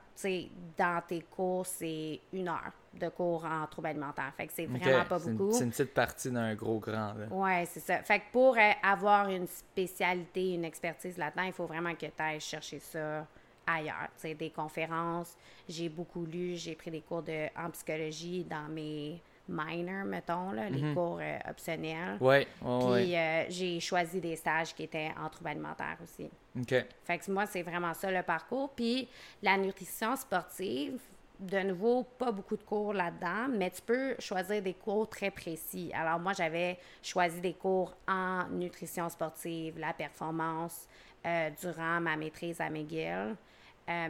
dans 0.76 1.02
tes 1.06 1.22
cours, 1.22 1.66
c'est 1.66 2.20
une 2.32 2.48
heure 2.48 2.72
de 2.92 3.08
cours 3.08 3.44
en 3.44 3.66
troubles 3.66 3.88
alimentaires. 3.88 4.32
Fait 4.36 4.46
que 4.46 4.52
c'est 4.52 4.66
vraiment 4.66 5.04
pas 5.04 5.18
beaucoup. 5.18 5.52
C'est 5.52 5.64
une 5.64 5.70
petite 5.70 5.94
partie 5.94 6.30
d'un 6.30 6.54
gros 6.54 6.78
grand. 6.78 7.14
Oui, 7.30 7.66
c'est 7.66 7.80
ça. 7.80 7.98
Fait 8.02 8.20
que 8.20 8.24
pour 8.32 8.56
euh, 8.56 8.70
avoir 8.82 9.28
une 9.28 9.48
spécialité, 9.48 10.54
une 10.54 10.64
expertise 10.64 11.16
là-dedans, 11.16 11.42
il 11.42 11.52
faut 11.52 11.66
vraiment 11.66 11.94
que 11.94 12.06
tu 12.06 12.12
ailles 12.18 12.40
chercher 12.40 12.78
ça 12.78 13.26
ailleurs. 13.66 14.08
Des 14.22 14.50
conférences. 14.50 15.36
J'ai 15.68 15.88
beaucoup 15.88 16.24
lu, 16.26 16.54
j'ai 16.54 16.74
pris 16.74 16.90
des 16.90 17.00
cours 17.00 17.22
de, 17.22 17.46
en 17.56 17.70
psychologie 17.70 18.44
dans 18.44 18.68
mes 18.68 19.20
minor, 19.48 20.04
mettons, 20.04 20.52
là, 20.52 20.70
les 20.70 20.82
mhm. 20.82 20.94
cours 20.94 21.18
euh, 21.20 21.38
optionnels. 21.50 22.16
Oui, 22.20 22.46
Puis 22.60 23.14
j'ai 23.48 23.80
choisi 23.80 24.20
des 24.20 24.36
stages 24.36 24.74
qui 24.74 24.84
étaient 24.84 25.10
en 25.18 25.28
troubles 25.28 25.50
alimentaires 25.50 25.98
aussi. 26.02 26.30
OK. 26.58 26.74
Fait 27.04 27.18
que 27.18 27.30
moi, 27.30 27.46
c'est 27.46 27.62
vraiment 27.62 27.94
ça 27.94 28.10
le 28.10 28.22
parcours. 28.22 28.70
Puis 28.70 29.08
la 29.42 29.56
nutrition 29.56 30.14
sportive, 30.16 31.00
de 31.40 31.58
nouveau, 31.58 32.04
pas 32.04 32.30
beaucoup 32.30 32.56
de 32.56 32.62
cours 32.62 32.92
là-dedans, 32.92 33.48
mais 33.50 33.70
tu 33.70 33.82
peux 33.82 34.14
choisir 34.18 34.62
des 34.62 34.74
cours 34.74 35.08
très 35.08 35.30
précis. 35.30 35.90
Alors 35.92 36.18
moi, 36.20 36.32
j'avais 36.32 36.78
choisi 37.02 37.40
des 37.40 37.54
cours 37.54 37.96
en 38.06 38.48
nutrition 38.50 39.08
sportive, 39.08 39.78
la 39.78 39.92
performance, 39.92 40.86
euh, 41.26 41.50
durant 41.60 42.00
ma 42.00 42.16
maîtrise 42.16 42.60
à 42.60 42.70
McGill. 42.70 43.36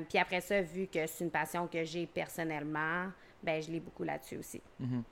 puis 0.08 0.18
après 0.18 0.40
ça, 0.40 0.60
vu 0.60 0.86
que 0.86 1.06
c'est 1.06 1.24
une 1.24 1.30
passion 1.30 1.66
que 1.66 1.82
j'ai 1.84 2.06
personnellement, 2.06 3.06
ben 3.42 3.62
je 3.62 3.70
lis 3.70 3.80
beaucoup 3.80 4.04
là-dessus 4.04 4.36
aussi. 4.36 4.60
Mhm. 4.78 5.02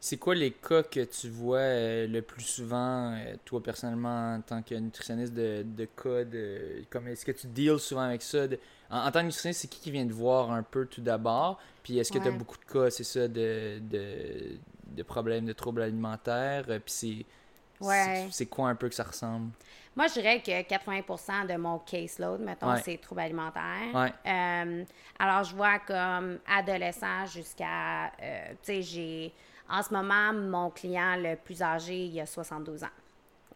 C'est 0.00 0.16
quoi 0.16 0.34
les 0.34 0.52
cas 0.52 0.84
que 0.84 1.04
tu 1.04 1.28
vois 1.28 1.58
euh, 1.58 2.06
le 2.06 2.22
plus 2.22 2.44
souvent, 2.44 3.12
euh, 3.14 3.34
toi 3.44 3.60
personnellement, 3.60 4.36
en 4.36 4.40
tant 4.40 4.62
que 4.62 4.74
nutritionniste 4.76 5.34
de, 5.34 5.64
de 5.64 5.84
cas 5.86 6.24
comme 6.88 7.08
est-ce 7.08 7.24
que 7.24 7.32
tu 7.32 7.48
deals 7.48 7.80
souvent 7.80 8.02
avec 8.02 8.22
ça? 8.22 8.46
en, 8.90 9.10
tant 9.10 9.20
que 9.20 9.24
nutritionniste, 9.24 9.62
c'est 9.62 9.68
qui 9.68 9.80
qui 9.80 9.90
vient 9.90 10.06
te 10.06 10.12
voir 10.12 10.52
un 10.52 10.62
peu 10.62 10.86
tout 10.86 11.00
d'abord? 11.00 11.58
Puis 11.82 11.98
est-ce 11.98 12.12
que 12.12 12.18
tu 12.18 12.28
as 12.28 12.30
beaucoup 12.30 12.58
de 12.58 12.72
cas, 12.72 12.90
c'est 12.90 13.02
ça, 13.04 13.26
de, 13.26 13.80
de, 13.80 14.58
de, 14.86 15.02
problèmes 15.02 15.46
de 15.46 15.52
troubles 15.52 15.82
alimentaires? 15.82 16.64
Euh, 16.68 16.78
puis 16.78 16.92
c'est 16.92 17.26
c'est 18.30 18.46
quoi 18.46 18.68
un 18.68 18.74
peu 18.74 18.88
que 18.88 18.94
ça 18.94 19.04
ressemble? 19.04 19.50
Moi, 19.96 20.06
je 20.08 20.14
dirais 20.14 20.40
que 20.40 20.50
80% 20.50 21.46
de 21.46 21.56
mon 21.56 21.78
caseload, 21.80 22.40
mettons, 22.40 22.76
c'est 22.84 22.98
troubles 22.98 23.22
alimentaires. 23.22 24.12
alors, 25.18 25.42
je 25.42 25.56
vois 25.56 25.80
comme 25.80 26.38
adolescent 26.46 27.26
jusqu'à, 27.26 28.12
tu 28.18 28.56
sais, 28.62 28.82
j'ai 28.82 29.34
en 29.68 29.82
ce 29.82 29.92
moment, 29.92 30.32
mon 30.32 30.70
client 30.70 31.16
le 31.16 31.36
plus 31.36 31.62
âgé, 31.62 32.06
il 32.06 32.20
a 32.20 32.26
72 32.26 32.84
ans. 32.84 32.88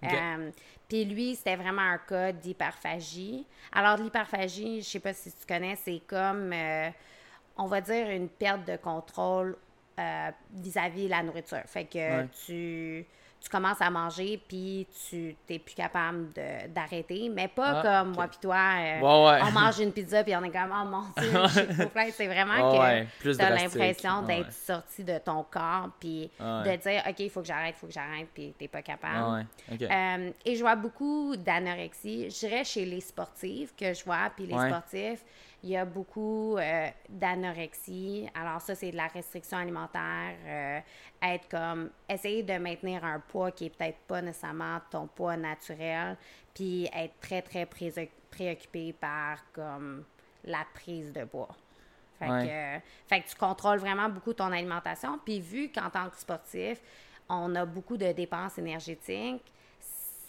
Euh, 0.05 0.51
puis 0.89 1.05
lui, 1.05 1.37
c'était 1.37 1.57
vraiment 1.57 1.83
un 1.83 1.99
cas 1.99 2.33
d'hyperphagie. 2.33 3.47
Alors, 3.73 3.97
l'hyperphagie, 3.97 4.83
je 4.83 4.89
sais 4.89 5.01
pas 5.01 5.15
si 5.15 5.31
tu 5.31 5.47
connais, 5.47 5.77
c'est 5.77 6.03
comme, 6.07 6.53
euh, 6.53 6.91
on 7.57 7.67
va 7.67 7.81
dire, 7.81 8.11
une 8.11 8.29
perte 8.29 8.67
de 8.67 8.77
contrôle 8.77 9.57
euh, 9.99 10.31
vis-à-vis 10.51 11.05
de 11.05 11.11
la 11.11 11.23
nourriture. 11.23 11.63
Fait 11.67 11.85
que 11.85 12.27
tu 12.45 13.07
tu 13.43 13.49
commences 13.49 13.81
à 13.81 13.91
manger, 13.91 14.41
puis 14.47 14.87
tu 15.09 15.37
n'es 15.51 15.59
plus 15.59 15.75
capable 15.75 16.29
d'arrêter. 16.69 17.29
Mais 17.29 17.49
pas 17.49 17.81
ah, 17.81 17.83
comme 17.83 18.15
moi 18.15 18.29
puis 18.29 18.39
toi, 18.41 18.57
euh, 18.79 19.01
on 19.03 19.51
mange 19.51 19.81
une 19.81 19.93
pizza, 19.93 20.23
puis 20.23 20.35
on 20.37 20.45
est 20.45 20.51
comme, 20.51 20.73
oh 20.73 20.85
mon 20.89 21.03
Dieu, 21.21 21.33
C'est 22.13 22.27
vraiment 22.27 22.73
que 22.73 23.35
tu 23.35 23.43
as 23.43 23.51
l'impression 23.51 24.23
d'être 24.23 24.53
sorti 24.53 25.03
de 25.03 25.19
ton 25.19 25.45
corps, 25.45 25.91
puis 25.99 26.31
de 26.39 26.77
dire, 26.77 27.03
OK, 27.09 27.19
il 27.19 27.31
faut 27.31 27.41
que 27.41 27.47
j'arrête, 27.47 27.75
il 27.77 27.81
faut 27.81 27.87
que 27.89 27.93
j'arrête, 27.93 28.29
puis 28.33 28.55
tu 28.57 28.65
n'es 28.65 28.69
pas 28.69 28.83
capable. 28.83 29.47
Euh, 29.81 30.31
et 30.45 30.55
je 30.55 30.61
vois 30.61 30.77
beaucoup 30.77 31.35
d'anorexie. 31.37 32.31
Je 32.31 32.47
dirais 32.47 32.65
chez 32.65 32.85
les 32.85 33.01
sportifs 33.01 33.75
que 33.77 33.93
je 33.93 34.05
vois, 34.05 34.31
puis 34.37 34.47
les 34.47 34.59
sportifs 34.59 35.25
il 35.63 35.71
y 35.71 35.77
a 35.77 35.85
beaucoup 35.85 36.57
euh, 36.57 36.89
d'anorexie. 37.09 38.29
Alors 38.35 38.61
ça, 38.61 38.75
c'est 38.75 38.91
de 38.91 38.97
la 38.97 39.07
restriction 39.07 39.59
alimentaire. 39.59 40.35
Euh, 40.45 40.81
être 41.23 41.49
comme, 41.49 41.91
essayer 42.09 42.43
de 42.43 42.55
maintenir 42.55 43.05
un 43.05 43.21
poids 43.21 43.53
qui 43.53 43.67
est 43.67 43.71
peut-être 43.71 43.99
pas 44.09 44.21
nécessairement 44.21 44.81
ton 44.91 45.07
poids 45.07 45.37
naturel, 45.37 46.17
puis 46.53 46.89
être 46.93 47.15
très, 47.21 47.43
très 47.43 47.67
préoccupé 47.67 48.93
par 48.93 49.39
comme 49.53 50.05
la 50.45 50.65
prise 50.75 51.13
de 51.13 51.25
poids. 51.25 51.55
Fait, 52.19 52.29
que, 52.29 52.85
fait 53.09 53.21
que 53.23 53.29
tu 53.29 53.37
contrôles 53.37 53.79
vraiment 53.79 54.09
beaucoup 54.09 54.33
ton 54.33 54.53
alimentation. 54.53 55.19
Puis 55.25 55.41
vu 55.41 55.73
qu'en 55.73 55.91
tant 55.91 56.09
que 56.09 56.17
sportif, 56.17 56.81
on 57.29 57.55
a 57.55 57.65
beaucoup 57.65 57.97
de 57.97 58.13
dépenses 58.13 58.59
énergétiques, 58.59 59.53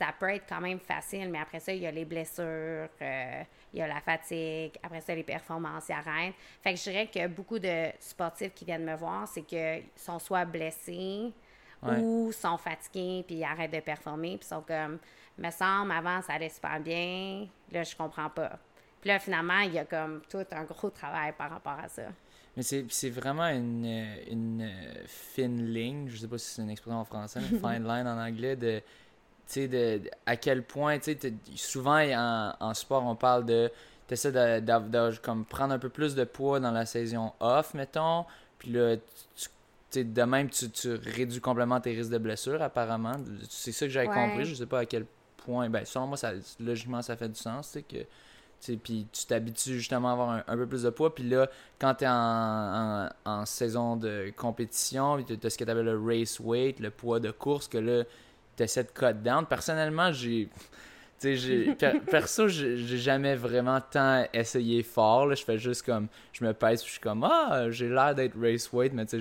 ça 0.03 0.13
peut 0.19 0.29
être 0.29 0.45
quand 0.49 0.59
même 0.59 0.79
facile, 0.79 1.29
mais 1.29 1.39
après 1.39 1.61
ça, 1.61 1.71
il 1.71 1.81
y 1.81 1.87
a 1.87 1.91
les 1.91 2.03
blessures, 2.03 2.89
euh, 3.01 3.43
il 3.73 3.79
y 3.79 3.81
a 3.81 3.87
la 3.87 4.01
fatigue, 4.01 4.73
après 4.83 4.99
ça, 4.99 5.15
les 5.15 5.23
performances, 5.23 5.87
ils 5.87 5.93
arrêtent. 5.93 6.33
Fait 6.61 6.73
que 6.73 6.79
je 6.79 6.83
dirais 6.83 7.07
que 7.07 7.25
beaucoup 7.27 7.57
de 7.57 7.85
sportifs 8.01 8.53
qui 8.53 8.65
viennent 8.65 8.83
me 8.83 8.95
voir, 8.97 9.25
c'est 9.29 9.43
qu'ils 9.43 9.85
sont 9.95 10.19
soit 10.19 10.43
blessés 10.43 11.31
ou 11.81 12.31
sont 12.33 12.57
fatigués, 12.57 13.23
puis 13.25 13.35
ils 13.37 13.43
arrêtent 13.43 13.73
de 13.73 13.79
performer, 13.79 14.37
puis 14.37 14.47
sont 14.47 14.61
comme, 14.61 14.99
me 15.37 15.51
semble, 15.51 15.91
avant, 15.91 16.21
ça 16.21 16.33
allait 16.33 16.49
super 16.49 16.79
bien, 16.81 17.47
là, 17.71 17.83
je 17.83 17.95
comprends 17.95 18.29
pas. 18.29 18.59
Puis 18.99 19.09
là, 19.09 19.19
finalement, 19.19 19.59
il 19.59 19.73
y 19.73 19.79
a 19.79 19.85
comme 19.85 20.21
tout 20.29 20.45
un 20.51 20.63
gros 20.63 20.89
travail 20.89 21.33
par 21.37 21.49
rapport 21.49 21.79
à 21.81 21.87
ça. 21.87 22.03
Mais 22.55 22.63
c'est 22.63 23.09
vraiment 23.09 23.47
une, 23.47 23.85
une 24.29 24.69
fine 25.07 25.73
ligne, 25.73 26.07
je 26.07 26.17
sais 26.17 26.27
pas 26.27 26.37
si 26.37 26.53
c'est 26.53 26.61
une 26.61 26.69
expression 26.69 26.99
en 26.99 27.05
français, 27.05 27.39
une 27.39 27.59
fine 27.59 27.87
line 27.87 28.07
en 28.07 28.19
anglais, 28.19 28.55
de 28.55 28.81
sais, 29.45 29.67
de, 29.67 30.01
à 30.25 30.35
quel 30.35 30.63
point, 30.63 30.99
tu 30.99 31.17
sais, 31.19 31.33
souvent 31.55 31.99
en, 31.99 32.53
en, 32.59 32.73
sport, 32.73 33.05
on 33.05 33.15
parle 33.15 33.45
de, 33.45 33.71
tu 34.07 34.13
essaies 34.13 34.31
de, 34.31 34.59
de, 34.59 35.17
comme 35.17 35.45
prendre 35.45 35.73
un 35.73 35.79
peu 35.79 35.89
plus 35.89 36.15
de 36.15 36.23
poids 36.23 36.59
dans 36.59 36.71
la 36.71 36.85
saison 36.85 37.33
off, 37.39 37.73
mettons, 37.73 38.25
puis 38.59 38.71
là, 38.71 38.95
tu, 39.91 40.03
de 40.03 40.23
même, 40.23 40.49
tu, 40.49 40.69
tu, 40.71 40.93
réduis 40.93 41.41
complètement 41.41 41.79
tes 41.79 41.91
risques 41.91 42.11
de 42.11 42.17
blessure, 42.17 42.61
apparemment. 42.61 43.13
C'est 43.49 43.71
ça 43.71 43.85
que 43.85 43.91
j'avais 43.91 44.07
compris, 44.07 44.45
je 44.45 44.55
sais 44.55 44.65
pas 44.65 44.79
à 44.79 44.85
quel 44.85 45.05
point, 45.37 45.69
ben, 45.69 45.85
selon 45.85 46.07
moi, 46.07 46.17
ça, 46.17 46.31
logiquement, 46.59 47.01
ça 47.01 47.15
fait 47.15 47.29
du 47.29 47.39
sens, 47.39 47.71
tu 47.71 47.79
sais, 47.79 47.83
que 47.83 48.05
puis 48.71 49.07
tu 49.11 49.25
t'habitues 49.25 49.77
justement 49.77 50.09
à 50.09 50.11
avoir 50.13 50.43
un, 50.47 50.57
peu 50.57 50.65
plus 50.65 50.83
de 50.83 50.89
poids. 50.89 51.13
Puis 51.13 51.27
là, 51.27 51.49
quand 51.79 51.95
tu 51.95 52.05
es 52.05 52.07
en, 52.07 53.09
en, 53.25 53.45
saison 53.45 53.97
de 53.97 54.31
compétition, 54.35 55.21
tu 55.21 55.33
as 55.33 55.49
ce 55.49 55.57
que 55.57 55.63
tu 55.63 55.69
appelles 55.69 55.85
le 55.85 55.99
race 55.99 56.39
weight, 56.39 56.79
le 56.79 56.89
poids 56.89 57.19
de 57.19 57.31
course, 57.31 57.67
que 57.67 57.77
là, 57.77 58.03
tu 58.55 58.63
essaies 58.63 58.83
de 58.83 58.89
cut 58.89 59.13
down. 59.21 59.45
Personnellement, 59.45 60.11
j'ai. 60.11 60.49
j'ai 61.23 61.73
perso, 62.11 62.49
j'ai 62.49 62.97
jamais 62.97 63.35
vraiment 63.35 63.79
tant 63.79 64.25
essayé 64.33 64.83
fort. 64.83 65.27
Là. 65.27 65.35
Je 65.35 65.43
fais 65.43 65.57
juste 65.57 65.83
comme. 65.83 66.07
Je 66.33 66.43
me 66.43 66.53
pèse, 66.53 66.83
je 66.83 66.91
suis 66.91 66.99
comme 66.99 67.23
Ah, 67.23 67.67
j'ai 67.69 67.87
l'air 67.87 68.13
d'être 68.13 68.33
race 68.39 68.71
weight, 68.73 68.93
mais 68.93 69.05
c'est 69.07 69.19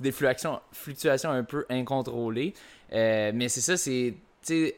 des 0.00 0.12
fluctuations, 0.12 0.60
fluctuations 0.72 1.30
un 1.30 1.42
peu 1.42 1.66
incontrôlées. 1.68 2.54
Euh, 2.92 3.32
mais 3.34 3.48
c'est 3.48 3.60
ça, 3.60 3.76
c'est. 3.76 4.14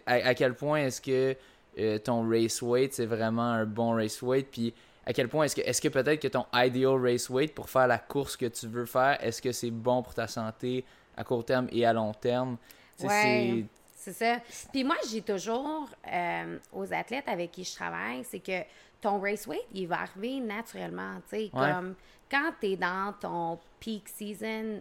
À, 0.06 0.14
à 0.14 0.34
quel 0.34 0.54
point 0.54 0.78
est-ce 0.78 1.00
que 1.00 1.36
euh, 1.78 1.98
ton 1.98 2.28
race 2.28 2.60
weight, 2.62 2.94
c'est 2.94 3.06
vraiment 3.06 3.52
un 3.52 3.64
bon 3.64 3.92
race 3.92 4.20
weight? 4.20 4.48
Puis 4.50 4.74
à 5.06 5.12
quel 5.12 5.28
point 5.28 5.44
est-ce 5.44 5.56
que, 5.56 5.60
est-ce 5.62 5.80
que 5.80 5.88
peut-être 5.88 6.20
que 6.20 6.28
ton 6.28 6.46
ideal 6.54 7.00
race 7.00 7.28
weight 7.28 7.54
pour 7.54 7.68
faire 7.68 7.86
la 7.86 7.98
course 7.98 8.36
que 8.36 8.46
tu 8.46 8.66
veux 8.66 8.86
faire, 8.86 9.18
est-ce 9.20 9.42
que 9.42 9.52
c'est 9.52 9.70
bon 9.70 10.02
pour 10.02 10.14
ta 10.14 10.26
santé 10.26 10.84
à 11.16 11.24
court 11.24 11.44
terme 11.44 11.68
et 11.72 11.84
à 11.84 11.92
long 11.92 12.12
terme? 12.12 12.56
Ouais. 13.02 13.64
C'est 14.02 14.12
ça. 14.14 14.38
Puis 14.72 14.82
moi, 14.82 14.96
j'ai 15.08 15.22
toujours 15.22 15.88
euh, 16.12 16.58
aux 16.72 16.92
athlètes 16.92 17.28
avec 17.28 17.52
qui 17.52 17.62
je 17.62 17.72
travaille, 17.72 18.24
c'est 18.24 18.40
que 18.40 18.62
ton 19.00 19.20
race 19.20 19.46
weight, 19.46 19.64
il 19.72 19.86
va 19.86 20.00
arriver 20.00 20.40
naturellement. 20.40 21.20
Tu 21.30 21.36
sais, 21.36 21.50
comme 21.52 21.94
quand 22.28 22.52
tu 22.60 22.66
es 22.72 22.76
dans 22.76 23.14
ton 23.20 23.60
peak 23.78 24.08
season, 24.08 24.80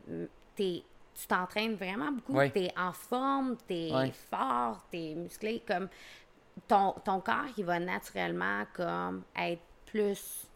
tu 0.55 0.81
t'entraînes 1.27 1.75
vraiment 1.75 2.11
beaucoup, 2.11 2.39
tu 2.49 2.61
es 2.61 2.73
en 2.75 2.91
forme, 2.93 3.57
tu 3.67 3.75
es 3.75 4.11
fort, 4.11 4.83
tu 4.91 4.97
es 4.97 5.15
musclé. 5.15 5.61
Comme 5.67 5.87
ton, 6.67 6.93
ton 7.05 7.19
corps, 7.19 7.45
il 7.57 7.65
va 7.65 7.79
naturellement 7.79 8.63
comme 8.73 9.21
être 9.37 9.61
plus 9.85 10.47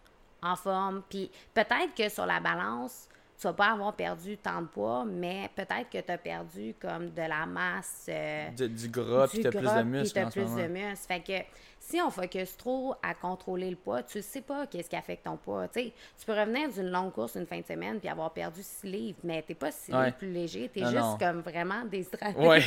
en 0.41 0.55
forme. 0.55 1.03
Puis 1.07 1.29
peut-être 1.53 1.93
que 1.95 2.09
sur 2.09 2.25
la 2.25 2.39
balance, 2.39 3.09
tu 3.37 3.47
vas 3.47 3.53
pas 3.53 3.71
avoir 3.71 3.93
perdu 3.93 4.37
tant 4.37 4.61
de 4.61 4.67
poids, 4.67 5.05
mais 5.05 5.49
peut-être 5.55 5.89
que 5.91 5.99
tu 5.99 6.11
as 6.11 6.17
perdu 6.17 6.73
comme 6.79 7.09
de 7.09 7.21
la 7.21 7.45
masse. 7.45 8.07
Euh, 8.09 8.49
du 8.51 8.89
gras, 8.89 9.27
puis 9.27 9.41
tu 9.41 9.47
as 9.47 9.51
plus 9.51 9.61
de 9.61 9.83
muscles. 9.83 10.27
Puis 10.31 10.41
plus 10.41 10.55
de 10.55 10.67
muscles. 10.67 11.07
Fait 11.07 11.19
que 11.19 11.45
si 11.87 12.01
on 12.01 12.09
focus 12.09 12.57
trop 12.57 12.95
à 13.03 13.13
contrôler 13.13 13.69
le 13.69 13.75
poids, 13.75 14.01
tu 14.01 14.21
sais 14.21 14.41
pas 14.41 14.65
qu'est-ce 14.65 14.89
qui 14.89 14.95
affecte 14.95 15.25
ton 15.25 15.37
poids. 15.37 15.67
tu 15.67 15.91
peux 16.25 16.33
revenir 16.33 16.69
d'une 16.69 16.89
longue 16.89 17.11
course 17.11 17.35
une 17.35 17.45
fin 17.45 17.59
de 17.59 17.65
semaine 17.65 17.99
puis 17.99 18.09
avoir 18.09 18.31
perdu 18.31 18.61
6 18.63 18.87
livres, 18.87 19.19
mais 19.23 19.43
t'es 19.43 19.53
pas 19.53 19.71
si 19.71 19.91
plus 20.17 20.31
léger, 20.31 20.69
tu 20.73 20.79
es 20.79 20.85
juste 20.85 21.19
comme 21.19 21.41
vraiment 21.41 21.85
déshydraté. 21.85 22.39
Oui, 22.39 22.47
ouais, 22.47 22.61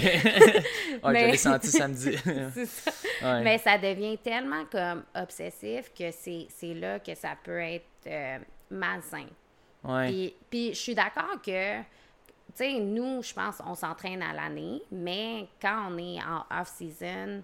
mais... 1.13 1.33
je 1.33 1.37
senti 1.39 1.69
samedi. 1.69 2.17
Mais 3.23 3.59
ça 3.59 3.77
devient 3.79 4.17
tellement 4.19 4.65
comme 4.71 5.03
obsessif 5.15 5.93
que 5.93 6.11
c'est 6.13 6.75
là 6.75 7.01
que 7.01 7.15
ça 7.15 7.31
peut 7.43 7.61
être 7.61 7.85
euh, 8.07 8.39
malsain. 8.71 9.27
Puis, 10.07 10.35
puis 10.50 10.68
je 10.75 10.78
suis 10.78 10.95
d'accord 10.95 11.40
que, 11.42 11.80
tu 11.80 11.85
sais, 12.54 12.78
nous, 12.80 13.23
je 13.23 13.33
pense, 13.33 13.62
on 13.64 13.75
s'entraîne 13.75 14.23
à 14.23 14.33
l'année, 14.33 14.83
mais 14.90 15.49
quand 15.61 15.90
on 15.90 15.99
est 15.99 16.18
en 16.23 16.45
off-season, 16.61 17.42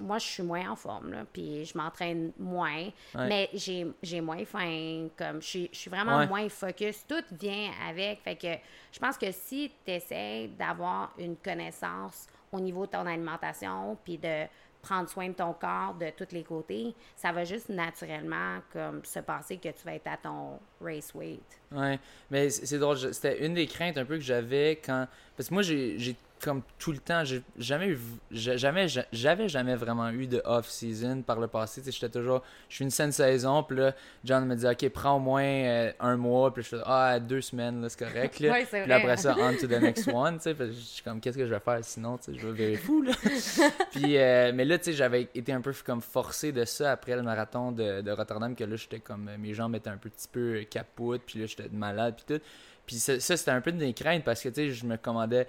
moi, 0.00 0.18
je 0.18 0.26
suis 0.26 0.42
moins 0.42 0.70
en 0.70 0.74
forme, 0.74 1.12
là, 1.12 1.24
puis 1.32 1.64
je 1.64 1.78
m'entraîne 1.78 2.32
moins, 2.38 2.90
mais 3.14 3.48
j'ai 3.54 4.20
moins 4.20 4.44
faim, 4.44 5.08
comme, 5.16 5.40
je 5.40 5.68
suis 5.70 5.90
vraiment 5.90 6.26
moins 6.26 6.48
focus. 6.48 7.04
Tout 7.06 7.22
vient 7.30 7.70
avec. 7.88 8.20
Fait 8.22 8.34
que 8.34 8.52
je 8.90 8.98
pense 8.98 9.16
que 9.16 9.30
si 9.30 9.70
tu 9.84 9.92
essaies 9.92 10.50
d'avoir 10.58 11.12
une 11.18 11.36
connaissance 11.36 12.26
au 12.50 12.58
niveau 12.58 12.86
de 12.86 12.90
ton 12.90 13.06
alimentation, 13.06 13.96
puis 14.04 14.18
de 14.18 14.46
prendre 14.82 15.08
soin 15.08 15.28
de 15.28 15.34
ton 15.34 15.52
corps 15.52 15.94
de 15.94 16.10
tous 16.10 16.34
les 16.34 16.42
côtés, 16.42 16.94
ça 17.16 17.32
va 17.32 17.44
juste 17.44 17.68
naturellement 17.68 18.60
comme 18.72 19.04
se 19.04 19.20
passer 19.20 19.56
que 19.56 19.68
tu 19.68 19.84
vas 19.84 19.94
être 19.94 20.06
à 20.06 20.16
ton 20.16 20.58
race 20.80 21.14
weight. 21.14 21.60
Ouais, 21.72 21.98
mais 22.30 22.50
c'est 22.50 22.78
drôle, 22.78 22.98
c'était 22.98 23.44
une 23.44 23.54
des 23.54 23.66
craintes 23.66 23.98
un 23.98 24.04
peu 24.04 24.16
que 24.16 24.24
j'avais 24.24 24.80
quand 24.84 25.06
parce 25.36 25.48
que 25.48 25.54
moi 25.54 25.62
j'ai 25.62 26.16
comme 26.42 26.62
tout 26.78 26.92
le 26.92 26.98
temps, 26.98 27.24
j'ai 27.24 27.42
jamais 27.58 27.88
eu, 27.88 27.98
jamais, 28.30 28.86
j'avais 29.12 29.48
jamais 29.48 29.74
vraiment 29.74 30.10
eu 30.10 30.26
de 30.26 30.40
off-season 30.44 31.22
par 31.22 31.38
le 31.38 31.46
passé. 31.46 31.82
J'étais 31.84 32.08
toujours, 32.08 32.42
je 32.68 32.76
suis 32.76 32.84
une 32.84 32.90
saine 32.90 33.12
saison, 33.12 33.62
puis 33.62 33.76
là, 33.76 33.94
John 34.24 34.46
me 34.46 34.54
dit, 34.54 34.66
OK, 34.66 34.88
prends 34.88 35.16
au 35.16 35.20
moins 35.20 35.42
euh, 35.42 35.92
un 36.00 36.16
mois, 36.16 36.52
puis 36.52 36.62
je 36.62 36.68
fais, 36.68 36.82
ah, 36.84 37.20
deux 37.20 37.40
semaines, 37.40 37.82
là, 37.82 37.88
c'est 37.88 37.98
correct. 37.98 38.34
puis 38.36 38.92
après 38.92 39.16
ça, 39.16 39.36
on 39.38 39.54
to 39.54 39.66
the 39.66 39.80
next 39.80 40.08
one, 40.08 40.38
tu 40.38 40.44
sais. 40.44 40.56
je 40.58 40.72
suis 40.72 41.02
comme, 41.02 41.20
qu'est-ce 41.20 41.36
que 41.36 41.46
je 41.46 41.52
vais 41.52 41.60
faire 41.60 41.78
sinon, 41.82 42.16
tu 42.16 42.32
sais, 42.32 42.38
je 42.38 42.46
vais 42.46 42.52
virer 42.52 42.76
fou, 42.76 43.02
là. 43.02 43.12
puis, 43.90 44.16
euh, 44.16 44.52
mais 44.54 44.64
là, 44.64 44.78
tu 44.78 44.84
sais, 44.84 44.92
j'avais 44.92 45.28
été 45.34 45.52
un 45.52 45.60
peu 45.60 45.74
comme 45.84 46.00
forcé 46.00 46.52
de 46.52 46.64
ça 46.64 46.92
après 46.92 47.16
le 47.16 47.22
marathon 47.22 47.72
de, 47.72 48.00
de 48.00 48.10
Rotterdam, 48.10 48.54
que 48.54 48.64
là, 48.64 48.76
j'étais 48.76 49.00
comme, 49.00 49.30
mes 49.38 49.52
jambes 49.52 49.74
étaient 49.74 49.90
un 49.90 49.98
petit 49.98 50.28
peu 50.30 50.64
capoutes, 50.70 51.22
puis 51.26 51.40
là, 51.40 51.46
j'étais 51.46 51.68
malade, 51.70 52.14
puis 52.16 52.36
tout. 52.36 52.42
Puis 52.86 52.96
ça, 52.96 53.20
ça 53.20 53.36
c'était 53.36 53.52
un 53.52 53.60
peu 53.60 53.70
de 53.70 53.78
mes 53.78 53.94
craintes 53.94 54.24
parce 54.24 54.42
que, 54.42 54.48
tu 54.48 54.54
sais, 54.54 54.70
je 54.70 54.84
me 54.84 54.96
commandais 54.96 55.46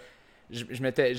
je, 0.51 0.65
je 0.69 0.81
m'étais 0.81 1.15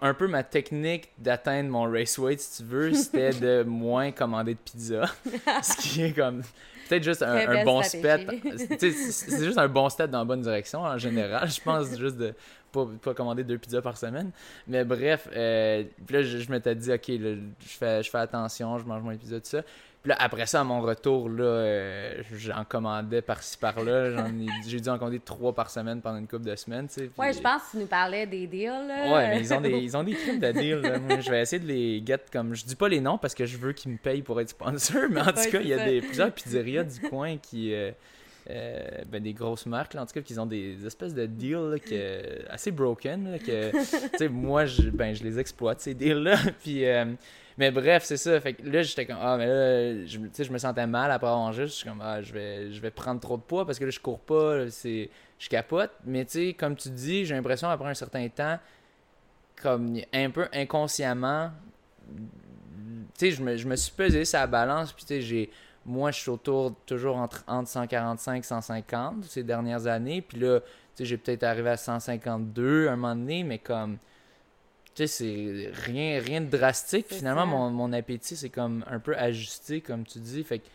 un 0.00 0.14
peu 0.14 0.26
ma 0.26 0.42
technique 0.42 1.10
d'atteindre 1.18 1.70
mon 1.70 1.90
race 1.90 2.18
weight, 2.18 2.40
si 2.40 2.62
tu 2.62 2.68
veux, 2.68 2.92
c'était 2.92 3.30
de 3.40 3.62
moins 3.62 4.10
commander 4.10 4.54
de 4.54 4.58
pizza. 4.58 5.04
ce 5.62 5.76
qui 5.76 6.02
est 6.02 6.12
comme 6.12 6.42
peut-être 6.88 7.04
juste 7.04 7.22
un, 7.22 7.64
bon 7.64 7.82
step. 7.82 8.30
C'est 8.68 9.44
juste 9.44 9.58
un 9.58 9.68
bon 9.68 9.88
step 9.88 10.10
dans 10.10 10.20
la 10.20 10.24
bonne 10.24 10.42
direction 10.42 10.80
en 10.80 10.98
général. 10.98 11.48
Je 11.50 11.60
pense 11.60 11.96
juste 11.96 12.16
de 12.16 12.34
pas, 12.72 12.86
pas 13.02 13.14
commander 13.14 13.44
deux 13.44 13.58
pizzas 13.58 13.82
par 13.82 13.96
semaine. 13.96 14.30
Mais 14.66 14.84
bref, 14.84 15.28
euh, 15.34 15.84
là, 16.10 16.22
je, 16.22 16.50
m'étais 16.50 16.74
dit, 16.74 16.92
ok, 16.92 17.04
je, 17.08 17.38
fais, 17.60 18.02
je 18.02 18.10
fais 18.10 18.18
attention, 18.18 18.78
je 18.78 18.84
mange 18.84 19.02
moins 19.02 19.14
de 19.14 19.18
pizza, 19.18 19.40
tout 19.40 19.46
ça 19.46 19.62
après 20.18 20.46
ça, 20.46 20.60
à 20.60 20.64
mon 20.64 20.80
retour, 20.80 21.28
là, 21.28 21.44
euh, 21.44 22.22
j'en 22.32 22.64
commandais 22.64 23.22
par-ci 23.22 23.56
par-là. 23.58 24.26
J'ai 24.66 24.80
dû 24.80 24.88
en 24.88 24.98
commander 24.98 25.20
trois 25.20 25.54
par 25.54 25.70
semaine 25.70 26.00
pendant 26.00 26.18
une 26.18 26.28
couple 26.28 26.44
de 26.44 26.56
semaines. 26.56 26.88
Tu 26.88 27.10
Ouais, 27.18 27.32
je 27.32 27.40
pense 27.40 27.62
que 27.62 27.70
tu 27.72 27.76
nous 27.78 27.86
parlais 27.86 28.26
des 28.26 28.46
deals. 28.46 28.86
Là. 28.86 29.12
Ouais, 29.12 29.28
mais 29.28 29.40
ils 29.40 29.52
ont 29.52 29.60
des, 29.60 29.70
ils 29.82 29.96
ont 29.96 30.04
des 30.04 30.14
crimes 30.14 30.40
de 30.40 30.52
deals. 30.52 30.82
je 31.20 31.30
vais 31.30 31.42
essayer 31.42 31.60
de 31.60 31.66
les 31.66 32.02
get 32.04 32.20
comme. 32.32 32.54
Je 32.54 32.64
dis 32.64 32.76
pas 32.76 32.88
les 32.88 33.00
noms 33.00 33.18
parce 33.18 33.34
que 33.34 33.46
je 33.46 33.56
veux 33.56 33.72
qu'ils 33.72 33.92
me 33.92 33.98
payent 33.98 34.22
pour 34.22 34.40
être 34.40 34.50
sponsor, 34.50 35.02
mais 35.10 35.20
en 35.20 35.32
tout 35.32 35.50
cas, 35.50 35.60
il 35.60 35.68
y 35.68 35.74
a 35.74 35.84
des, 35.84 36.00
plusieurs 36.00 36.32
pizzerias 36.32 36.84
du 36.84 37.00
coin 37.00 37.36
qui. 37.38 37.74
Euh, 37.74 37.90
euh, 38.48 38.80
ben, 39.10 39.20
des 39.20 39.32
grosses 39.32 39.66
marques, 39.66 39.94
là, 39.94 40.02
en 40.02 40.06
tout 40.06 40.12
cas, 40.12 40.20
qui 40.20 40.38
ont 40.38 40.46
des 40.46 40.86
espèces 40.86 41.14
de 41.14 41.26
deals 41.26 41.80
que, 41.84 42.48
assez 42.48 42.70
broken. 42.70 43.40
que, 43.44 44.28
moi, 44.28 44.66
je, 44.66 44.82
ben, 44.90 45.16
je 45.16 45.24
les 45.24 45.40
exploite, 45.40 45.80
ces 45.80 45.94
deals-là. 45.94 46.36
Puis, 46.62 46.84
mais 47.58 47.70
bref, 47.70 48.04
c'est 48.04 48.18
ça. 48.18 48.38
Fait 48.40 48.52
que 48.52 48.68
là, 48.68 48.82
j'étais 48.82 49.06
comme, 49.06 49.18
ah, 49.20 49.36
mais 49.38 49.46
là, 49.46 50.04
je, 50.04 50.18
je 50.44 50.52
me 50.52 50.58
sentais 50.58 50.86
mal 50.86 51.10
après 51.10 51.26
avoir 51.26 51.42
mangé. 51.42 51.66
Je 51.66 51.72
suis 51.72 51.88
comme, 51.88 52.02
ah, 52.02 52.20
je 52.20 52.32
vais, 52.32 52.70
je 52.70 52.80
vais 52.80 52.90
prendre 52.90 53.20
trop 53.20 53.36
de 53.38 53.42
poids 53.42 53.64
parce 53.64 53.78
que 53.78 53.84
là, 53.84 53.90
je 53.90 53.98
cours 53.98 54.20
pas, 54.20 54.68
c'est, 54.70 55.08
je 55.38 55.48
capote. 55.48 55.90
Mais 56.04 56.24
tu 56.26 56.32
sais, 56.32 56.52
comme 56.54 56.76
tu 56.76 56.90
dis, 56.90 57.24
j'ai 57.24 57.34
l'impression, 57.34 57.68
après 57.68 57.88
un 57.88 57.94
certain 57.94 58.28
temps, 58.28 58.58
comme 59.62 59.98
un 60.12 60.30
peu 60.30 60.48
inconsciemment, 60.52 61.50
tu 62.08 62.20
sais, 63.18 63.30
je 63.30 63.42
me, 63.42 63.56
je 63.56 63.66
me 63.66 63.76
suis 63.76 63.92
pesé 63.92 64.26
sa 64.26 64.46
balance, 64.46 64.92
puis 64.92 65.04
tu 65.04 65.14
sais, 65.14 65.20
j'ai. 65.22 65.50
Moi, 65.86 66.10
je 66.10 66.18
suis 66.20 66.30
autour 66.30 66.74
toujours 66.84 67.16
entre, 67.16 67.44
entre 67.46 67.68
145 67.68 68.38
et 68.38 68.42
150 68.42 69.24
ces 69.24 69.44
dernières 69.44 69.86
années. 69.86 70.20
Puis 70.20 70.40
là, 70.40 70.58
tu 70.60 70.66
sais, 70.96 71.04
j'ai 71.04 71.16
peut-être 71.16 71.44
arrivé 71.44 71.70
à 71.70 71.76
152 71.76 72.88
à 72.88 72.92
un 72.92 72.96
moment 72.96 73.14
donné, 73.14 73.44
mais 73.44 73.58
comme 73.58 73.98
tu 74.96 75.06
sais, 75.06 75.08
c'est 75.08 75.70
rien, 75.84 76.20
rien 76.20 76.40
de 76.40 76.48
drastique. 76.48 77.06
Finalement, 77.10 77.44
mon, 77.44 77.70
mon, 77.70 77.92
appétit, 77.92 78.34
c'est 78.34 78.48
comme 78.48 78.82
un 78.90 78.98
peu 78.98 79.14
ajusté, 79.16 79.82
comme 79.82 80.04
tu 80.04 80.18
dis. 80.18 80.42
Fait 80.42 80.58
que 80.58 80.66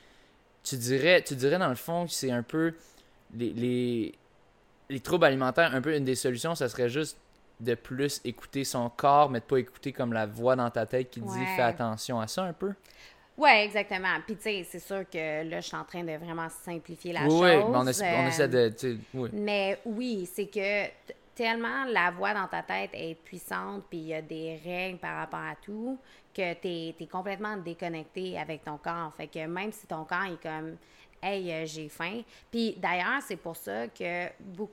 tu 0.64 0.78
dirais, 0.78 1.24
tu 1.24 1.36
dirais 1.36 1.58
dans 1.58 1.70
le 1.70 1.76
fond 1.76 2.06
que 2.06 2.12
c'est 2.12 2.30
un 2.30 2.44
peu 2.44 2.74
les, 3.36 3.52
les, 3.52 4.14
les, 4.90 5.00
troubles 5.00 5.26
alimentaires, 5.26 5.74
un 5.74 5.82
peu 5.82 5.96
une 5.96 6.06
des 6.06 6.14
solutions, 6.14 6.54
ça 6.54 6.70
serait 6.70 6.90
juste 6.90 7.18
de 7.62 7.74
plus 7.74 8.22
écouter 8.24 8.64
son 8.64 8.90
corps, 8.90 9.32
mais 9.32 9.40
de 9.40 9.46
pas 9.46 9.58
écouter 9.58 9.92
comme 9.92 10.14
la 10.14 10.28
voix 10.28 10.56
dans 10.56 10.70
ta 10.70 10.86
tête 10.86 11.10
qui 11.10 11.20
dit 11.20 11.46
fais 11.56 11.64
attention 11.64 12.20
à 12.20 12.28
ça 12.28 12.44
un 12.44 12.54
peu. 12.54 12.74
Oui, 13.38 13.50
exactement. 13.50 14.20
Puis, 14.24 14.36
tu 14.36 14.44
sais, 14.44 14.68
c'est 14.70 14.80
sûr 14.80 15.04
que 15.10 15.50
là, 15.50 15.62
je 15.62 15.66
suis 15.66 15.78
en 15.78 15.84
train 15.84 16.04
de 16.04 16.16
vraiment 16.24 16.48
simplifier 16.64 17.14
la 17.14 17.22
chose. 17.22 17.42
Oui, 17.42 17.50
mais 17.50 17.64
on, 17.64 17.88
essaie, 17.88 18.16
on 18.20 18.28
essaie 18.28 18.48
de. 18.48 18.72
Oui. 19.16 19.30
Mais 19.34 19.80
oui, 19.84 20.30
c'est 20.32 20.46
que 20.46 20.86
tellement 21.36 21.86
la 21.86 22.12
voix 22.12 22.34
dans 22.34 22.48
ta 22.48 22.62
tête 22.62 22.91
est 22.94 23.15
puissante, 23.15 23.84
puis 23.89 24.00
il 24.00 24.08
y 24.08 24.13
a 24.13 24.22
des 24.22 24.60
règles 24.63 25.00
par 25.00 25.17
rapport 25.17 25.39
à 25.39 25.56
tout, 25.56 25.98
que 26.34 26.54
tu 26.54 27.04
es, 27.04 27.08
complètement 27.08 27.58
déconnecté 27.58 28.38
avec 28.38 28.63
ton 28.63 28.78
corps. 28.78 29.13
Fait 29.15 29.28
que 29.28 29.46
même 29.46 29.72
si 29.72 29.88
ton 29.88 30.06
corps 30.06 30.26
est 30.26 30.41
comme 30.41 30.78
Hey, 31.24 31.52
euh, 31.52 31.66
j'ai 31.66 31.88
faim. 31.88 32.22
Puis 32.50 32.76
d'ailleurs, 32.78 33.22
c'est 33.22 33.36
pour 33.36 33.56
ça 33.56 33.88
que 33.88 34.28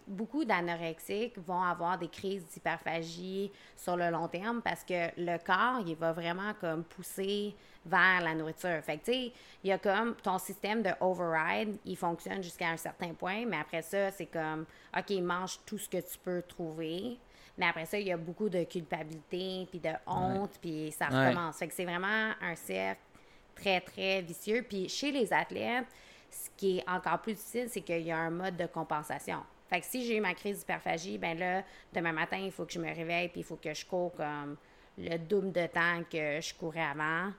beaucoup 0.07 0.45
d'anorexiques 0.45 1.39
vont 1.39 1.63
avoir 1.63 1.99
des 1.99 2.09
crises 2.09 2.43
d'hyperphagie 2.47 3.53
sur 3.77 3.97
le 3.97 4.09
long 4.11 4.29
terme 4.29 4.63
parce 4.63 4.83
que 4.83 5.11
le 5.19 5.37
corps, 5.39 5.83
il 5.87 5.95
va 5.97 6.13
vraiment 6.13 6.55
comme 6.59 6.85
pousser 6.85 7.55
vers 7.85 8.23
la 8.23 8.35
nourriture. 8.35 8.83
Fait 8.83 8.97
que, 8.97 9.05
tu 9.05 9.13
sais, 9.13 9.33
il 9.63 9.71
y 9.71 9.73
a 9.73 9.79
comme 9.79 10.15
ton 10.17 10.39
système 10.39 10.83
de 10.83 10.91
override, 11.01 11.77
il 11.85 11.97
fonctionne 11.97 12.43
jusqu'à 12.43 12.69
un 12.69 12.77
certain 12.77 13.13
point, 13.13 13.45
mais 13.47 13.59
après 13.59 13.83
ça, 13.83 14.11
c'est 14.11 14.27
comme, 14.27 14.65
OK, 14.97 15.11
mange 15.21 15.59
tout 15.67 15.79
ce 15.79 15.89
que 15.89 15.99
tu 15.99 16.19
peux 16.19 16.43
trouver. 16.43 17.19
Mais 17.59 17.67
après 17.67 17.87
ça, 17.87 17.99
il 17.99 18.07
y 18.07 18.13
a 18.13 18.17
beaucoup 18.17 18.49
de 18.49 18.65
culpabilité, 18.65 19.67
puis 19.69 19.81
de 19.81 19.91
honte, 20.07 20.59
puis 20.63 20.93
ça 20.93 21.07
recommence. 21.07 21.57
Fait 21.59 21.69
que 21.69 21.75
c'est 21.75 21.85
vraiment 21.85 22.33
un 22.41 22.55
cercle 22.55 23.01
très, 23.55 23.81
très 23.81 24.23
vicieux. 24.23 24.65
Puis 24.69 24.89
chez 24.89 25.11
les 25.11 25.33
athlètes, 25.33 25.87
ce 26.31 26.51
qui 26.57 26.79
est 26.79 26.88
encore 26.88 27.21
plus 27.21 27.35
difficile, 27.35 27.69
c'est 27.69 27.81
qu'il 27.81 28.03
y 28.03 28.12
a 28.12 28.19
un 28.19 28.31
mode 28.31 28.57
de 28.57 28.67
compensation. 28.67 29.38
Fait 29.69 29.81
que 29.81 29.87
si 29.87 30.05
j'ai 30.05 30.17
eu 30.17 30.21
ma 30.21 30.35
crise 30.35 30.61
d'hyperphagie, 30.61 31.19
ben 31.19 31.38
là, 31.38 31.62
demain 31.93 32.12
matin, 32.12 32.38
il 32.38 32.51
faut 32.51 32.64
que 32.64 32.73
je 32.73 32.79
me 32.79 32.88
réveille, 32.88 33.29
puis 33.29 33.41
il 33.41 33.45
faut 33.45 33.57
que 33.57 33.75
je 33.75 33.85
cours 33.85 34.14
comme 34.14 34.57
le 34.97 35.17
double 35.19 35.53
de 35.53 35.67
temps 35.67 36.03
que 36.11 36.41
je 36.41 36.55
courais 36.55 36.83
avant 36.83 37.33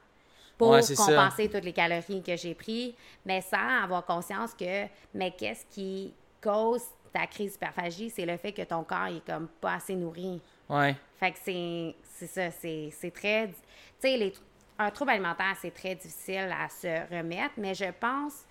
pour 0.58 0.78
compenser 0.96 1.50
toutes 1.50 1.64
les 1.64 1.74
calories 1.74 2.22
que 2.22 2.36
j'ai 2.36 2.54
prises, 2.54 2.94
mais 3.26 3.42
sans 3.42 3.84
avoir 3.84 4.06
conscience 4.06 4.54
que, 4.54 4.86
mais 5.14 5.32
qu'est-ce 5.32 5.66
qui 5.68 6.14
cause 6.42 6.84
ta 7.14 7.26
crise 7.28 7.54
d'hyperphagie, 7.54 8.10
c'est 8.10 8.26
le 8.26 8.38
fait 8.38 8.52
que 8.52 8.62
ton 8.62 8.84
corps 8.84 9.08
est 9.08 9.26
comme 9.26 9.48
pas 9.48 9.76
assez 9.76 9.96
nourri. 9.96 10.42
Ouais. 10.70 10.96
Fait 11.20 11.32
que 11.32 11.38
c'est, 11.42 12.28
ça, 12.28 12.52
c'est, 12.52 13.12
très... 13.12 13.48
Tu 13.48 13.54
sais, 14.00 14.34
un 14.78 14.92
trouble 14.92 15.12
alimentaire, 15.12 15.56
c'est 15.60 15.74
très 15.74 15.96
difficile 15.96 16.54
à 16.58 16.70
se 16.70 17.10
remettre, 17.10 17.54
mais 17.58 17.74
je 17.74 17.92
pense, 18.00 18.46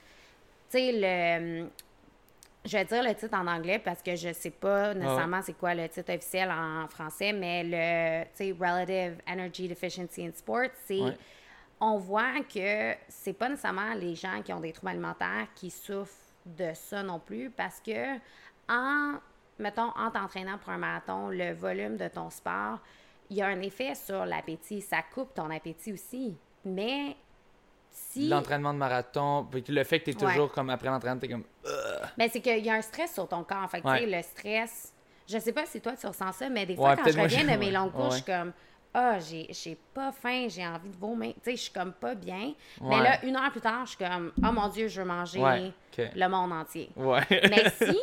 tu 0.70 0.78
sais, 0.78 0.92
le... 0.92 1.68
Je 2.64 2.76
vais 2.76 2.84
dire 2.84 3.02
le 3.02 3.14
titre 3.14 3.34
en 3.34 3.46
anglais 3.46 3.78
parce 3.78 4.02
que 4.02 4.14
je 4.14 4.32
sais 4.32 4.50
pas 4.50 4.92
nécessairement 4.92 5.40
c'est 5.40 5.56
quoi 5.56 5.74
le 5.74 5.88
titre 5.88 6.12
officiel 6.12 6.50
en 6.50 6.86
français, 6.88 7.32
mais 7.32 7.62
le, 7.64 8.24
tu 8.36 8.44
sais, 8.44 8.52
Relative 8.52 9.22
Energy 9.26 9.68
Deficiency 9.68 10.26
in 10.26 10.32
Sport, 10.32 10.70
c'est 10.84 11.00
on 11.80 11.96
voit 11.96 12.42
que 12.52 12.94
c'est 13.08 13.32
pas 13.32 13.48
nécessairement 13.48 13.94
les 13.94 14.14
gens 14.16 14.42
qui 14.42 14.52
ont 14.52 14.60
des 14.60 14.72
troubles 14.72 14.90
alimentaires 14.90 15.46
qui 15.54 15.70
souffrent 15.70 16.12
de 16.44 16.70
ça 16.74 17.02
non 17.02 17.20
plus 17.20 17.50
parce 17.50 17.80
que 17.80 18.16
en 18.68 19.14
mettons 19.58 19.90
en 19.96 20.10
t'entraînant 20.10 20.58
pour 20.58 20.70
un 20.70 20.78
marathon, 20.78 21.28
le 21.28 21.52
volume 21.52 21.96
de 21.96 22.08
ton 22.08 22.30
sport, 22.30 22.80
il 23.30 23.36
y 23.36 23.42
a 23.42 23.46
un 23.46 23.60
effet 23.60 23.94
sur 23.94 24.24
l'appétit, 24.24 24.80
ça 24.80 25.02
coupe 25.02 25.34
ton 25.34 25.50
appétit 25.50 25.92
aussi. 25.92 26.36
Mais 26.64 27.16
si 28.10 28.28
l'entraînement 28.28 28.72
de 28.72 28.78
marathon, 28.78 29.46
le 29.52 29.84
fait 29.84 30.00
que 30.00 30.04
tu 30.06 30.10
es 30.10 30.14
toujours 30.14 30.52
comme 30.52 30.70
après 30.70 30.88
l'entraînement, 30.88 31.20
tu 31.20 31.26
es 31.26 31.28
comme 31.28 31.44
Mais 32.16 32.28
c'est 32.28 32.40
qu'il 32.40 32.64
y 32.64 32.70
a 32.70 32.74
un 32.74 32.82
stress 32.82 33.14
sur 33.14 33.28
ton 33.28 33.44
corps. 33.44 33.68
Fait 33.70 33.80
tu 33.80 33.88
sais, 33.88 34.06
le 34.06 34.22
stress. 34.22 34.94
Je 35.28 35.38
sais 35.38 35.52
pas 35.52 35.66
si 35.66 35.80
toi 35.80 35.92
tu 35.94 36.06
ressens 36.06 36.32
ça, 36.32 36.48
mais 36.48 36.64
des 36.64 36.74
fois, 36.74 36.96
quand 36.96 37.10
je 37.10 37.20
reviens 37.20 37.44
de 37.44 37.56
mes 37.60 37.70
longues 37.70 37.92
cours, 37.92 38.10
je 38.10 38.16
suis 38.16 38.24
comme 38.24 38.52
ah, 38.94 39.18
j'ai 39.20 39.78
pas 39.92 40.12
faim, 40.12 40.46
j'ai 40.48 40.66
envie 40.66 40.88
de 40.88 40.96
vomir. 40.96 41.34
Tu 41.34 41.40
sais, 41.44 41.56
je 41.56 41.62
suis 41.62 41.72
comme 41.72 41.92
pas 41.92 42.14
bien. 42.14 42.54
Mais 42.80 43.00
là, 43.00 43.24
une 43.24 43.36
heure 43.36 43.50
plus 43.50 43.60
tard, 43.60 43.84
je 43.84 43.90
suis 43.90 43.98
comme, 43.98 44.32
oh 44.38 44.52
mon 44.52 44.68
Dieu, 44.68 44.88
je 44.88 45.00
veux 45.00 45.06
manger 45.06 45.72
le 45.98 46.28
monde 46.28 46.52
entier. 46.52 46.90
Mais 46.96 47.70
si 47.76 47.98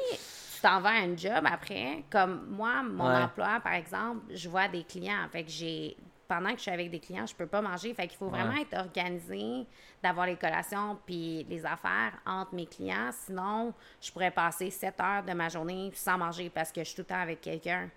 tu 0.56 0.62
t'en 0.62 0.80
vas 0.82 0.90
à 0.90 1.02
un 1.02 1.16
job 1.18 1.44
après, 1.46 2.04
comme 2.10 2.48
moi, 2.50 2.84
mon 2.84 3.10
emploi, 3.10 3.60
par 3.64 3.74
exemple, 3.74 4.22
je 4.34 4.48
vois 4.48 4.68
des 4.68 4.84
clients. 4.84 5.28
Fait 5.32 5.44
que 5.44 5.52
j'ai. 5.52 5.98
Pendant 6.28 6.52
que 6.52 6.58
je 6.58 6.64
suis 6.64 6.72
avec 6.72 6.90
des 6.90 7.00
clients, 7.00 7.26
je 7.26 7.36
peux 7.36 7.48
pas 7.48 7.62
manger. 7.62 7.94
Fait 7.94 8.08
qu'il 8.08 8.18
faut 8.18 8.30
vraiment 8.30 8.56
être 8.56 8.78
organisé, 8.78 9.66
d'avoir 10.02 10.26
les 10.26 10.36
collations 10.36 10.98
puis 11.06 11.46
les 11.50 11.66
affaires 11.66 12.14
entre 12.26 12.54
mes 12.56 12.66
clients. 12.66 13.12
Sinon, 13.12 13.74
je 14.02 14.12
pourrais 14.12 14.32
passer 14.32 14.70
7 14.70 15.00
heures 15.00 15.24
de 15.24 15.34
ma 15.34 15.50
journée 15.50 15.92
sans 15.94 16.18
manger 16.18 16.50
parce 16.50 16.72
que 16.72 16.82
je 16.82 16.86
suis 16.86 16.96
tout 16.96 17.02
le 17.02 17.08
temps 17.08 17.22
avec 17.22 17.42
quelqu'un. 17.42 17.90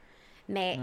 Mais 0.48 0.78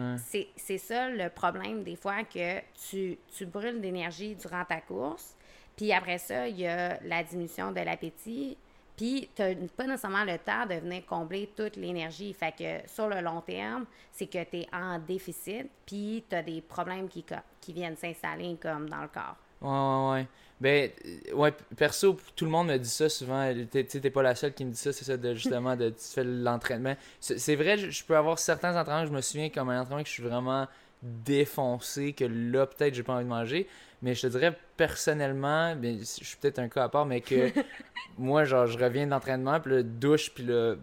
c'est 0.57 0.77
ça 0.77 1.09
le 1.09 1.29
problème 1.29 1.83
des 1.83 1.95
fois 1.95 2.23
que 2.23 2.59
tu, 2.89 3.17
tu 3.35 3.45
brûles 3.45 3.81
d'énergie 3.81 4.35
durant 4.35 4.63
ta 4.63 4.79
course. 4.79 5.35
Puis 5.75 5.91
après 5.91 6.19
ça, 6.19 6.47
il 6.47 6.59
y 6.59 6.67
a 6.67 6.99
la 7.03 7.23
diminution 7.23 7.71
de 7.71 7.81
l'appétit. 7.81 8.57
Puis 8.95 9.29
tu 9.35 9.41
n'as 9.41 9.53
pas 9.75 9.85
nécessairement 9.85 10.23
le 10.23 10.37
temps 10.37 10.65
de 10.65 10.75
venir 10.75 11.05
combler 11.05 11.49
toute 11.55 11.75
l'énergie. 11.75 12.33
Fait 12.33 12.53
que 12.57 12.89
sur 12.89 13.07
le 13.07 13.21
long 13.21 13.41
terme, 13.41 13.85
c'est 14.11 14.27
que 14.27 14.43
tu 14.43 14.57
es 14.57 14.67
en 14.73 14.99
déficit, 14.99 15.67
puis 15.85 16.23
tu 16.29 16.35
as 16.35 16.43
des 16.43 16.61
problèmes 16.61 17.07
qui, 17.09 17.25
qui 17.59 17.73
viennent 17.73 17.97
s'installer 17.97 18.57
comme 18.61 18.89
dans 18.89 19.01
le 19.01 19.09
corps. 19.09 19.35
Ouais, 19.61 19.69
ouais, 19.69 20.11
ouais. 20.11 20.27
Ben, 20.59 20.89
euh, 21.05 21.33
ouais, 21.35 21.53
perso, 21.75 22.17
tout 22.35 22.45
le 22.45 22.51
monde 22.51 22.67
me 22.67 22.77
dit 22.77 22.89
ça 22.89 23.09
souvent. 23.09 23.53
Tu 23.53 23.85
t'es 23.85 24.09
pas 24.09 24.23
la 24.23 24.35
seule 24.35 24.53
qui 24.53 24.63
me 24.63 24.71
dit 24.71 24.77
ça, 24.77 24.93
c'est 24.93 25.03
ça, 25.03 25.17
de 25.17 25.33
justement, 25.33 25.75
de 25.75 25.89
tu 25.89 26.05
fais 26.13 26.23
l'entraînement. 26.23 26.95
C'est 27.19 27.55
vrai, 27.55 27.77
je 27.77 28.05
peux 28.05 28.15
avoir 28.15 28.39
certains 28.39 28.79
entraînements, 28.79 29.05
je 29.05 29.11
me 29.11 29.21
souviens 29.21 29.49
comme 29.49 29.69
un 29.69 29.81
entraînement 29.81 30.03
que 30.03 30.09
je 30.09 30.13
suis 30.13 30.23
vraiment 30.23 30.67
défoncé, 31.01 32.13
que 32.13 32.25
là, 32.25 32.65
peut-être, 32.65 32.93
j'ai 32.95 33.03
pas 33.03 33.15
envie 33.15 33.25
de 33.25 33.29
manger. 33.29 33.67
Mais 34.05 34.13
je 34.13 34.21
te 34.21 34.27
dirais, 34.27 34.55
personnellement, 34.77 35.75
je 35.81 36.03
suis 36.03 36.37
peut-être 36.37 36.59
un 36.59 36.69
cas 36.69 36.83
à 36.83 36.89
part, 36.89 37.07
mais 37.07 37.21
que 37.21 37.49
moi, 38.19 38.43
genre, 38.43 38.67
je 38.67 38.77
reviens 38.77 39.07
d'entraînement, 39.07 39.59
puis 39.59 39.71
là, 39.73 39.81
douche, 39.81 40.29
puis 40.29 40.45
là, 40.45 40.75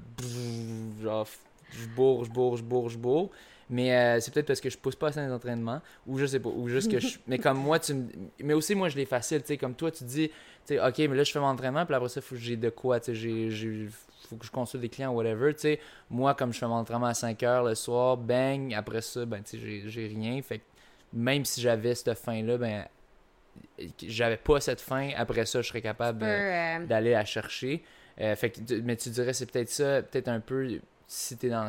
genre, 1.01 1.29
je 1.71 1.87
bourre, 1.95 2.25
je 2.25 2.31
bourre, 2.33 2.57
je 2.57 2.65
bourre, 2.65 2.89
je 2.89 2.99
bourre. 2.99 3.31
Mais 3.71 3.97
euh, 3.97 4.19
c'est 4.19 4.35
peut-être 4.35 4.49
parce 4.49 4.61
que 4.61 4.69
je 4.69 4.77
pousse 4.77 4.97
pas 4.97 5.07
assez 5.07 5.21
dans 5.21 5.27
les 5.27 5.33
entraînements, 5.33 5.81
ou 6.05 6.19
je 6.19 6.27
sais 6.27 6.41
pas, 6.41 6.49
ou 6.49 6.67
juste 6.67 6.91
que 6.91 6.99
je. 6.99 7.19
mais 7.29 7.39
comme 7.39 7.59
moi, 7.59 7.79
tu 7.79 7.95
Mais 8.43 8.55
aussi, 8.55 8.75
moi, 8.75 8.89
je 8.89 8.97
l'ai 8.97 9.07
facile, 9.07 9.41
tu 9.43 9.47
sais, 9.47 9.57
comme 9.57 9.77
toi, 9.77 9.93
tu 9.93 10.03
dis, 10.03 10.29
tu 10.29 10.35
sais, 10.65 10.81
ok, 10.85 10.99
mais 10.99 11.15
là, 11.15 11.23
je 11.23 11.31
fais 11.31 11.39
mon 11.39 11.47
entraînement, 11.47 11.87
puis 11.87 11.95
après 11.95 12.09
ça, 12.09 12.21
faut 12.21 12.35
que 12.35 12.41
j'ai 12.41 12.57
de 12.57 12.71
quoi, 12.71 12.99
tu 12.99 13.15
sais, 13.15 13.51
j'ai. 13.51 13.87
Faut 14.29 14.35
que 14.35 14.45
je 14.45 14.51
consulte 14.51 14.81
des 14.81 14.89
clients, 14.89 15.13
whatever, 15.13 15.55
tu 15.55 15.61
sais. 15.61 15.81
Moi, 16.11 16.35
comme 16.35 16.53
je 16.53 16.59
fais 16.59 16.67
mon 16.67 16.75
entraînement 16.75 17.07
à 17.07 17.15
5 17.15 17.41
heures 17.45 17.63
le 17.63 17.77
soir, 17.77 18.17
bang, 18.17 18.75
après 18.75 19.01
ça, 19.01 19.25
ben, 19.25 19.45
tu 19.45 19.61
sais, 19.61 19.83
j'ai 19.87 20.07
rien. 20.09 20.43
Fait 20.43 20.59
que 20.59 20.65
même 21.13 21.45
si 21.45 21.61
j'avais 21.61 21.95
cette 21.95 22.19
faim-là, 22.19 22.59
ben, 22.59 22.85
j'avais 24.07 24.37
pas 24.37 24.61
cette 24.61 24.81
faim, 24.81 25.11
après 25.17 25.47
ça, 25.47 25.63
je 25.63 25.69
serais 25.69 25.83
capable 25.83 26.25
euh, 26.25 26.87
d'aller 26.87 27.13
la 27.13 27.25
chercher. 27.25 27.83
Euh, 28.21 28.37
fait 28.37 28.51
que, 28.51 28.81
mais 28.81 28.97
tu 28.97 29.11
dirais, 29.11 29.33
c'est 29.33 29.51
peut-être 29.51 29.71
ça, 29.71 30.03
peut-être 30.03 30.29
un 30.29 30.41
peu 30.41 30.81
si 31.07 31.37
tu 31.37 31.47
es 31.47 31.51
dans 31.51 31.69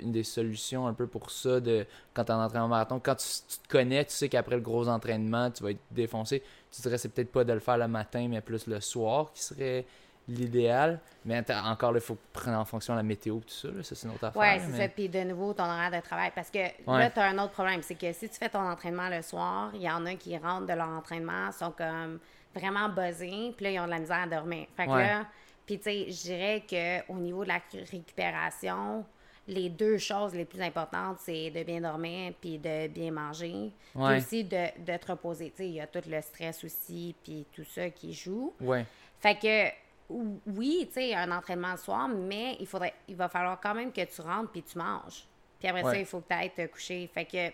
une 0.00 0.12
des 0.12 0.22
solutions 0.22 0.86
un 0.86 0.94
peu 0.94 1.06
pour 1.06 1.30
ça, 1.30 1.60
de 1.60 1.84
quand 2.14 2.24
tu 2.24 2.32
es 2.32 2.34
en 2.34 2.42
entraînement 2.42 2.68
marathon, 2.68 3.00
quand 3.00 3.16
tu, 3.16 3.26
te 3.26 3.68
connais, 3.68 4.04
tu 4.04 4.12
sais 4.12 4.28
qu'après 4.28 4.56
le 4.56 4.62
gros 4.62 4.88
entraînement, 4.88 5.50
tu 5.50 5.62
vas 5.62 5.72
être 5.72 5.80
défoncé, 5.90 6.42
tu 6.70 6.80
dirais 6.80 6.96
c'est 6.96 7.10
peut-être 7.10 7.32
pas 7.32 7.44
de 7.44 7.52
le 7.52 7.60
faire 7.60 7.76
le 7.76 7.88
matin, 7.88 8.28
mais 8.28 8.40
plus 8.40 8.66
le 8.66 8.80
soir 8.80 9.30
qui 9.34 9.42
serait 9.42 9.84
l'idéal. 10.28 11.00
Mais 11.24 11.42
encore, 11.50 11.94
il 11.94 12.00
faut 12.00 12.16
prendre 12.32 12.58
en 12.58 12.64
fonction 12.64 12.94
de 12.94 12.98
la 12.98 13.02
météo 13.02 13.40
tout 13.40 13.48
ça, 13.48 13.68
ça 13.82 13.94
c'est 13.94 14.06
une 14.06 14.14
autre 14.14 14.24
affaire. 14.24 14.40
Oui, 14.40 14.62
c'est 14.70 14.82
ça. 14.82 14.88
Puis 14.88 15.08
de 15.08 15.22
nouveau, 15.24 15.52
ton 15.52 15.64
horaire 15.64 15.90
de 15.90 16.00
travail. 16.00 16.30
Parce 16.34 16.50
que 16.50 16.58
là, 16.58 17.10
tu 17.10 17.18
as 17.18 17.24
un 17.24 17.38
autre 17.38 17.52
problème. 17.52 17.82
C'est 17.82 17.96
que 17.96 18.12
si 18.12 18.28
tu 18.28 18.36
fais 18.36 18.48
ton 18.48 18.60
entraînement 18.60 19.08
le 19.08 19.22
soir, 19.22 19.70
il 19.74 19.82
y 19.82 19.90
en 19.90 20.04
a 20.06 20.14
qui 20.14 20.36
rentrent 20.36 20.66
de 20.66 20.74
leur 20.74 20.88
entraînement, 20.88 21.50
sont 21.52 21.72
comme 21.72 22.18
vraiment 22.54 22.88
buzzés, 22.88 23.52
puis 23.56 23.64
là, 23.64 23.70
ils 23.70 23.80
ont 23.80 23.86
de 23.86 23.90
la 23.90 23.98
misère 23.98 24.22
à 24.22 24.26
dormir. 24.26 24.66
Fait 24.76 24.86
que 24.86 24.90
là, 24.90 25.26
puis, 25.68 25.76
tu 25.76 25.84
sais, 25.84 26.06
je 26.08 26.22
dirais 26.22 26.64
qu'au 26.66 27.18
niveau 27.18 27.42
de 27.42 27.48
la 27.48 27.60
récupération, 27.92 29.04
les 29.46 29.68
deux 29.68 29.98
choses 29.98 30.34
les 30.34 30.46
plus 30.46 30.62
importantes, 30.62 31.18
c'est 31.20 31.50
de 31.50 31.62
bien 31.62 31.82
dormir 31.82 32.32
puis 32.40 32.56
de 32.56 32.88
bien 32.88 33.10
manger. 33.10 33.70
Puis 33.92 34.16
aussi 34.16 34.44
de, 34.44 34.96
te 34.96 35.12
reposer. 35.12 35.50
Tu 35.50 35.56
sais, 35.58 35.68
il 35.68 35.74
y 35.74 35.80
a 35.82 35.86
tout 35.86 36.00
le 36.08 36.22
stress 36.22 36.64
aussi 36.64 37.14
puis 37.22 37.44
tout 37.52 37.64
ça 37.64 37.90
qui 37.90 38.14
joue. 38.14 38.54
Ouais. 38.62 38.86
Fait 39.20 39.34
que, 39.34 39.68
oui, 40.08 40.86
tu 40.88 40.94
sais, 40.94 41.14
un 41.14 41.30
entraînement 41.30 41.72
le 41.72 41.78
soir, 41.78 42.08
mais 42.08 42.56
il, 42.60 42.66
faudrait, 42.66 42.94
il 43.08 43.16
va 43.16 43.28
falloir 43.28 43.60
quand 43.60 43.74
même 43.74 43.92
que 43.92 44.04
tu 44.04 44.20
rentres 44.22 44.50
puis 44.50 44.62
tu 44.62 44.78
manges. 44.78 45.26
Puis 45.58 45.68
après 45.68 45.82
ça, 45.82 45.98
il 45.98 46.06
faut 46.06 46.20
que 46.20 46.28
tu 46.28 46.34
ailles 46.34 46.52
te 46.54 46.66
coucher. 46.66 47.10
Fait 47.12 47.24
que, 47.24 47.50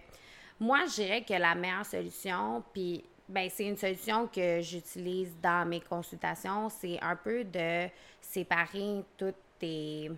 moi, 0.61 0.81
je 0.87 1.03
dirais 1.03 1.25
que 1.25 1.35
la 1.35 1.55
meilleure 1.55 1.87
solution, 1.87 2.63
puis 2.73 3.05
ben, 3.29 3.49
c'est 3.51 3.67
une 3.67 3.77
solution 3.77 4.27
que 4.27 4.61
j'utilise 4.61 5.35
dans 5.43 5.67
mes 5.67 5.81
consultations. 5.81 6.69
C'est 6.69 6.99
un 7.03 7.17
peu 7.17 7.45
de 7.45 7.89
séparer 8.21 9.03
toutes 9.17 9.35
tes. 9.59 10.11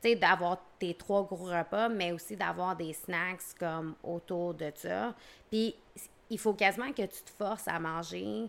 Tu 0.00 0.10
sais, 0.10 0.14
d'avoir 0.14 0.58
tes 0.78 0.94
trois 0.94 1.24
gros 1.24 1.46
repas, 1.46 1.88
mais 1.88 2.12
aussi 2.12 2.36
d'avoir 2.36 2.76
des 2.76 2.92
snacks 2.92 3.58
comme 3.58 3.96
autour 4.04 4.54
de 4.54 4.70
ça. 4.74 5.12
Puis, 5.50 5.74
il 6.30 6.38
faut 6.38 6.54
quasiment 6.54 6.92
que 6.92 7.02
tu 7.02 7.22
te 7.24 7.30
forces 7.36 7.66
à 7.66 7.80
manger 7.80 8.48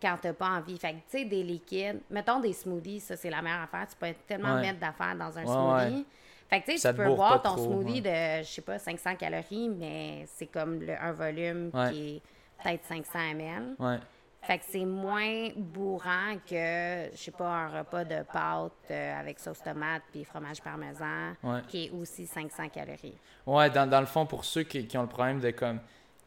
quand 0.00 0.16
tu 0.20 0.28
n'as 0.28 0.34
pas 0.34 0.48
envie. 0.48 0.78
Fait 0.78 0.92
que, 0.92 0.96
tu 0.96 1.18
sais, 1.18 1.24
des 1.24 1.42
liquides, 1.42 2.00
mettons 2.10 2.40
des 2.40 2.52
smoothies, 2.52 3.00
ça, 3.00 3.16
c'est 3.16 3.30
la 3.30 3.42
meilleure 3.42 3.62
affaire. 3.62 3.86
Tu 3.88 3.96
peux 3.96 4.14
tellement 4.26 4.56
mettre 4.56 4.78
d'affaires 4.78 5.16
dans 5.16 5.36
un 5.38 5.44
smoothie. 5.46 6.06
Fait 6.48 6.60
que, 6.60 6.70
tu 6.70 6.78
sais, 6.78 6.90
tu 6.90 6.96
peux 6.96 7.14
boire 7.14 7.42
ton 7.42 7.56
smoothie 7.56 8.00
de, 8.00 8.42
je 8.42 8.48
sais 8.48 8.62
pas, 8.62 8.78
500 8.78 9.16
calories, 9.16 9.68
mais 9.68 10.24
c'est 10.26 10.46
comme 10.46 10.80
un 11.00 11.12
volume 11.12 11.70
qui 11.90 12.16
est 12.16 12.22
peut-être 12.62 12.84
500 12.84 13.18
ml. 13.34 13.76
Fait 14.42 14.58
que 14.58 14.64
c'est 14.68 14.84
moins 14.84 15.48
bourrant 15.56 16.36
que, 16.48 17.08
je 17.12 17.16
sais 17.16 17.32
pas, 17.32 17.48
un 17.48 17.78
repas 17.78 18.04
de 18.04 18.22
pâte 18.32 18.70
euh, 18.92 19.18
avec 19.20 19.40
sauce 19.40 19.60
tomate 19.60 20.02
puis 20.12 20.22
fromage 20.22 20.62
parmesan, 20.62 21.34
qui 21.66 21.86
est 21.86 21.90
aussi 21.90 22.26
500 22.26 22.68
calories. 22.68 23.18
Ouais, 23.44 23.68
dans, 23.70 23.90
dans 23.90 23.98
le 23.98 24.06
fond, 24.06 24.24
pour 24.24 24.44
ceux 24.44 24.62
qui, 24.62 24.86
qui 24.86 24.96
ont 24.96 25.02
le 25.02 25.08
problème 25.08 25.40
de 25.40 25.50
comme 25.50 25.80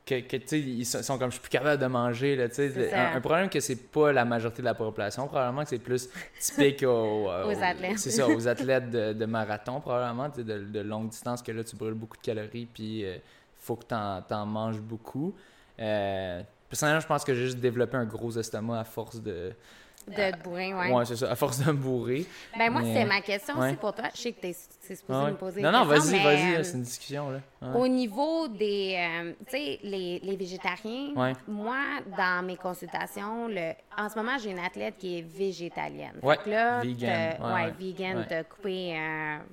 que, 0.09 0.19
que 0.21 0.37
tu 0.37 0.47
sais, 0.47 0.59
ils 0.59 0.85
sont 0.85 1.19
comme 1.19 1.29
je 1.29 1.33
suis 1.33 1.41
plus 1.41 1.49
capable 1.49 1.79
de 1.79 1.85
manger 1.85 2.35
là, 2.35 2.49
tu 2.49 2.55
sais, 2.55 2.93
un, 2.93 3.21
problème 3.21 3.49
que 3.49 3.59
c'est 3.59 3.75
pas 3.75 4.11
la 4.11 4.25
majorité 4.25 4.61
de 4.61 4.65
la 4.65 4.73
population, 4.73 5.27
probablement 5.27 5.63
que 5.63 5.69
c'est 5.69 5.77
plus 5.77 6.09
typique 6.39 6.83
aux, 6.83 7.29
athlètes. 7.61 7.99
C'est 7.99 8.11
ça, 8.11 8.27
aux 8.27 8.47
athlètes 8.47 8.89
de, 8.89 9.13
de 9.13 9.25
marathon 9.25 9.79
probablement, 9.79 10.29
de, 10.29 10.41
de 10.41 10.79
longue 10.79 11.09
distance 11.09 11.43
que 11.43 11.51
là 11.51 11.63
tu 11.63 11.75
brûles 11.75 11.93
beaucoup 11.93 12.17
de 12.17 12.21
calories 12.23 12.65
puis 12.65 13.01
il 13.01 13.05
euh, 13.05 13.17
faut 13.57 13.75
que 13.75 13.85
tu 13.85 14.33
en, 14.33 14.45
manges 14.45 14.81
beaucoup. 14.81 15.35
Euh, 15.79 16.41
personnellement, 16.67 17.01
je 17.01 17.07
pense 17.07 17.23
que 17.23 17.33
j'ai 17.33 17.45
juste 17.45 17.59
développé 17.59 17.97
un 17.97 18.05
gros 18.05 18.31
estomac 18.31 18.79
à 18.79 18.83
force 18.83 19.21
de. 19.21 19.51
De 20.09 20.31
te 20.31 20.43
bourrer, 20.43 20.73
oui. 20.73 20.91
Ouais, 20.91 21.05
c'est 21.05 21.15
ça, 21.15 21.31
à 21.31 21.35
force 21.35 21.59
de 21.59 21.71
me 21.71 21.77
bourrer. 21.77 22.25
Ben, 22.57 22.71
moi, 22.71 22.81
c'est 22.83 23.05
ma 23.05 23.21
question 23.21 23.57
aussi 23.59 23.75
pour 23.75 23.93
toi. 23.93 24.05
Je 24.13 24.21
sais 24.21 24.31
que 24.33 24.41
tu 24.41 24.47
es, 24.47 24.95
supposé 24.95 25.31
me 25.31 25.35
poser 25.35 25.61
Non, 25.61 25.71
non, 25.71 25.85
vas-y, 25.85 26.23
vas-y, 26.23 26.55
euh, 26.55 26.63
c'est 26.63 26.77
une 26.77 26.83
discussion. 26.83 27.29
Là. 27.29 27.39
Au 27.75 27.87
niveau 27.87 28.47
des. 28.47 28.95
Euh, 28.97 29.33
tu 29.45 29.51
sais, 29.51 29.79
les, 29.83 30.19
les, 30.19 30.35
végétariens, 30.35 31.13
moi, 31.47 31.77
dans 32.17 32.45
mes 32.45 32.57
consultations, 32.57 33.47
le, 33.47 33.73
en 33.97 34.09
ce 34.09 34.15
moment, 34.15 34.37
j'ai 34.37 34.51
une 34.51 34.59
athlète 34.59 34.95
qui 34.97 35.19
est 35.19 35.21
végétalienne. 35.21 36.19
Là, 36.45 36.81
vegan. 36.81 37.37
Ouais, 37.41 37.71
vegan, 37.77 38.25
de 38.29 38.43
couper 38.43 38.95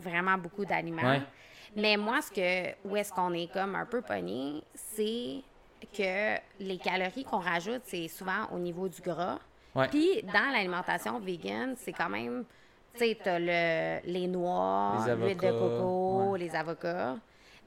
vraiment 0.00 0.38
beaucoup 0.38 0.64
d'aliments. 0.64 1.20
Mais 1.76 1.98
moi, 1.98 2.20
ce 2.22 2.30
que, 2.30 2.88
où 2.88 2.96
est-ce 2.96 3.12
qu'on 3.12 3.34
est 3.34 3.52
comme 3.52 3.74
un 3.74 3.84
peu 3.84 4.00
pogné, 4.00 4.62
c'est 4.74 5.42
que 5.96 6.38
les 6.58 6.78
calories 6.78 7.24
qu'on 7.24 7.38
rajoute, 7.38 7.82
c'est 7.84 8.08
souvent 8.08 8.46
au 8.52 8.58
niveau 8.58 8.88
du 8.88 9.00
gras. 9.02 9.38
Puis 9.90 10.22
dans 10.22 10.52
l'alimentation 10.52 11.18
vegan, 11.18 11.74
c'est 11.76 11.92
quand 11.92 12.08
même, 12.08 12.44
tu 12.94 13.00
sais, 13.00 13.18
t'as 13.22 13.38
le, 13.38 14.00
les 14.10 14.26
noix, 14.26 15.04
l'huile 15.06 15.36
de 15.36 15.50
coco, 15.50 16.36
les 16.36 16.54
avocats. 16.54 17.16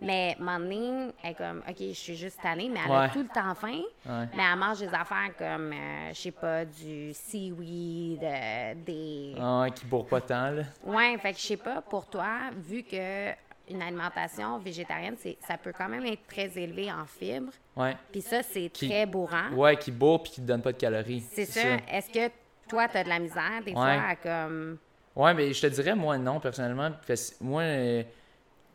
Mais 0.01 0.37
Manning 0.39 1.11
est 1.21 1.33
comme, 1.33 1.61
OK, 1.67 1.75
je 1.77 1.91
suis 1.91 2.15
juste 2.15 2.39
tannée, 2.41 2.69
mais 2.69 2.79
elle 2.85 2.91
a 2.95 3.09
tout 3.09 3.19
le 3.19 3.27
temps 3.27 3.53
faim. 3.53 3.81
Mais 4.05 4.43
elle 4.49 4.57
mange 4.57 4.79
des 4.79 4.93
affaires 4.93 5.35
comme, 5.37 5.73
euh, 5.73 6.09
je 6.13 6.21
sais 6.21 6.31
pas, 6.31 6.63
du 6.63 7.13
seaweed, 7.13 8.23
euh, 8.23 8.73
des. 8.85 9.35
Ah, 9.39 9.65
qui 9.75 9.85
bourre 9.85 10.05
pas 10.07 10.21
tant, 10.21 10.51
là. 10.51 10.63
Ouais, 10.85 11.17
fait 11.17 11.33
que 11.33 11.39
je 11.39 11.45
sais 11.45 11.57
pas, 11.57 11.81
pour 11.81 12.05
toi, 12.05 12.49
vu 12.55 12.83
que 12.83 13.31
une 13.69 13.81
alimentation 13.81 14.57
végétarienne, 14.59 15.15
ça 15.47 15.57
peut 15.57 15.71
quand 15.77 15.87
même 15.89 16.05
être 16.05 16.25
très 16.27 16.57
élevé 16.57 16.91
en 16.91 17.05
fibres. 17.05 17.51
Ouais. 17.75 17.95
Puis 18.11 18.21
ça, 18.21 18.41
c'est 18.43 18.69
très 18.73 19.05
bourrant. 19.05 19.51
Ouais, 19.53 19.77
qui 19.77 19.91
bourre 19.91 20.23
puis 20.23 20.31
qui 20.33 20.41
ne 20.41 20.47
donne 20.47 20.61
pas 20.61 20.71
de 20.71 20.77
calories. 20.77 21.23
C'est 21.31 21.45
ça. 21.45 21.77
Est-ce 21.91 22.09
que 22.09 22.31
toi, 22.67 22.87
tu 22.87 22.97
as 22.97 23.03
de 23.03 23.09
la 23.09 23.19
misère 23.19 23.61
des 23.65 23.73
fois 23.73 23.85
à 24.09 24.15
comme. 24.15 24.77
Ouais, 25.15 25.33
mais 25.33 25.51
je 25.53 25.61
te 25.61 25.67
dirais, 25.67 25.95
moi, 25.95 26.17
non, 26.17 26.39
personnellement. 26.39 26.91
moi, 27.41 27.61
euh, 27.63 28.03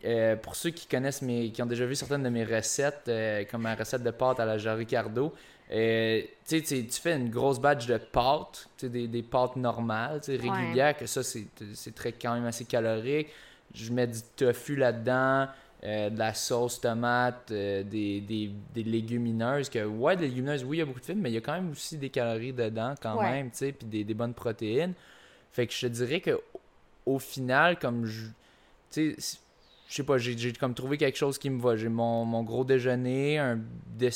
euh, 0.04 0.37
pour 0.37 0.57
ceux 0.57 0.70
qui 0.70 0.87
connaissent 0.87 1.22
mes. 1.22 1.50
qui 1.50 1.62
ont 1.62 1.66
déjà 1.66 1.87
vu 1.87 1.94
certaines 1.94 2.22
de 2.22 2.28
mes 2.28 2.44
recettes, 2.44 3.04
euh, 3.09 3.44
comme 3.50 3.62
ma 3.62 3.74
recette 3.74 4.02
de 4.02 4.11
pâte 4.11 4.40
à 4.40 4.44
la 4.44 4.59
Jean 4.59 4.76
Ricardo, 4.76 5.33
Euh, 5.70 6.20
tu 6.46 6.61
fais 6.90 7.16
une 7.16 7.30
grosse 7.30 7.59
batch 7.59 7.87
de 7.87 7.96
pâtes, 7.96 8.68
des, 8.83 9.09
des 9.09 9.22
pâtes 9.22 9.57
normales, 9.57 10.20
régulières, 10.28 10.94
que 10.94 11.07
ça, 11.07 11.22
c'est 11.22 11.94
très 11.94 12.12
quand 12.12 12.35
même 12.35 12.44
assez 12.44 12.66
calorique. 12.66 13.28
Je 13.72 13.92
mets 13.92 14.07
du 14.07 14.20
tofu 14.37 14.77
là-dedans, 14.77 15.48
euh, 15.85 16.11
de 16.11 16.18
la 16.18 16.33
sauce 16.33 16.81
tomate, 16.81 17.50
euh, 17.50 17.83
des, 17.83 18.20
des, 18.20 18.50
des, 18.74 18.83
légumineuses. 18.83 19.68
Que, 19.68 19.85
ouais, 19.85 20.16
des 20.16 20.29
légumineuses, 20.29 20.64
oui, 20.64 20.79
il 20.79 20.81
y 20.81 20.83
a 20.83 20.87
beaucoup 20.87 21.00
de 21.00 21.05
fibres, 21.05 21.20
mais 21.22 21.31
il 21.31 21.35
y 21.35 21.38
a 21.38 21.40
quand 21.40 21.53
même 21.55 21.70
aussi 21.70 21.98
des 21.98 22.11
calories 22.11 22.53
dedans 22.53 22.94
quand 23.00 23.20
même, 23.20 23.50
tu 23.50 23.59
sais, 23.59 23.72
puis 23.72 23.87
des, 23.87 24.05
des, 24.05 24.14
bonnes 24.14 24.35
protéines. 24.35 24.94
Fait 25.53 25.66
que 25.66 25.72
je 25.72 25.81
te 25.81 25.87
dirais 25.87 26.20
que 26.20 26.40
au 27.07 27.18
final, 27.18 27.79
comme 27.79 28.07
je. 28.07 28.27
Tu 28.90 29.14
sais, 29.18 29.38
je 29.88 29.94
sais 29.94 30.03
pas, 30.03 30.16
j'ai 30.18 30.53
comme 30.55 30.74
trouvé 30.74 30.96
quelque 30.96 31.18
chose 31.18 31.37
qui 31.38 31.50
me 31.50 31.61
va. 31.61 31.77
J'ai 31.77 31.88
mon, 31.88 32.24
mon, 32.24 32.42
gros 32.42 32.64
déjeuner, 32.64 33.38
un, 33.38 33.61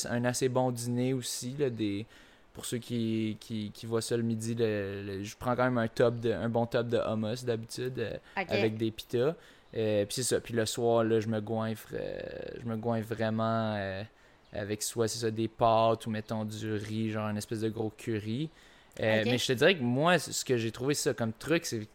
un 0.08 0.24
assez 0.24 0.48
bon 0.48 0.70
dîner 0.70 1.12
aussi, 1.12 1.54
là, 1.58 1.68
des, 1.68 2.06
pour 2.59 2.64
ceux 2.64 2.79
qui, 2.79 3.37
qui, 3.38 3.71
qui 3.71 3.87
voient 3.87 4.03
ça 4.03 4.16
le 4.16 4.25
midi, 4.25 4.57
je 4.59 5.37
prends 5.38 5.55
quand 5.55 5.62
même 5.62 5.79
un 5.79 5.87
top 5.87 6.18
de, 6.18 6.33
un 6.33 6.49
bon 6.49 6.66
top 6.66 6.88
de 6.88 6.99
hummus 6.99 7.44
d'habitude 7.44 8.01
euh, 8.01 8.16
avec 8.35 8.77
des 8.77 8.90
pitas. 8.90 9.37
Euh, 9.77 10.05
puis 10.05 10.16
c'est 10.16 10.23
ça. 10.25 10.40
Puis 10.40 10.55
le 10.55 10.66
soir, 10.66 11.05
là, 11.05 11.21
je 11.21 11.29
me 11.29 11.40
goinfre, 11.40 11.90
euh, 11.92 12.18
je 12.61 12.68
me 12.68 12.77
goinfre 12.77 13.14
vraiment 13.14 14.03
avec 14.53 14.83
soit 14.83 15.07
c'est 15.07 15.21
ça 15.21 15.31
des 15.31 15.47
pâtes 15.47 16.07
ou 16.07 16.11
mettons 16.11 16.44
du 16.44 16.73
riz, 16.73 17.12
genre 17.12 17.29
une 17.29 17.37
espèce 17.37 17.61
de 17.61 17.68
gros 17.68 17.92
curry. 17.97 18.51
Mais 18.99 19.38
je 19.38 19.47
te 19.47 19.53
dirais 19.53 19.77
que 19.77 19.85
moi, 19.85 20.18
ce 20.18 20.44
que 20.44 20.57
j'ai 20.57 20.73
trouvé 20.73 20.94
ça 20.94 21.14
comme 21.14 21.33
truc, 21.33 21.64
c'est, 21.64 21.79
tu 21.79 21.87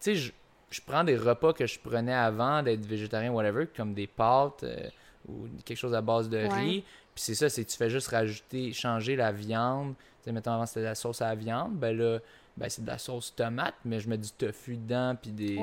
sais, 0.00 0.14
je, 0.14 0.32
je 0.70 0.80
prends 0.80 1.04
des 1.04 1.18
repas 1.18 1.52
que 1.52 1.66
je 1.66 1.78
prenais 1.78 2.14
avant 2.14 2.62
d'être 2.62 2.86
végétarien, 2.86 3.32
whatever, 3.32 3.66
comme 3.76 3.92
des 3.92 4.06
pâtes 4.06 4.62
euh, 4.62 4.88
ou 5.28 5.46
quelque 5.62 5.76
chose 5.76 5.94
à 5.94 6.00
base 6.00 6.30
de 6.30 6.38
riz. 6.38 6.84
Puis 7.16 7.24
c'est 7.24 7.34
ça, 7.34 7.48
c'est 7.48 7.64
tu 7.64 7.78
fais 7.78 7.88
juste 7.88 8.08
rajouter, 8.08 8.74
changer 8.74 9.16
la 9.16 9.32
viande. 9.32 9.94
Tu 9.96 10.24
sais, 10.24 10.32
mettons 10.32 10.52
avant 10.52 10.66
c'était 10.66 10.80
de 10.80 10.84
la 10.84 10.94
sauce 10.94 11.22
à 11.22 11.28
la 11.28 11.34
viande, 11.34 11.72
ben 11.74 11.96
là, 11.96 12.18
ben 12.58 12.68
c'est 12.68 12.82
de 12.82 12.86
la 12.86 12.98
sauce 12.98 13.34
tomate, 13.34 13.74
mais 13.86 14.00
je 14.00 14.08
mets 14.10 14.18
du 14.18 14.30
tofu 14.30 14.76
dedans, 14.76 15.16
puis 15.20 15.30
des, 15.30 15.58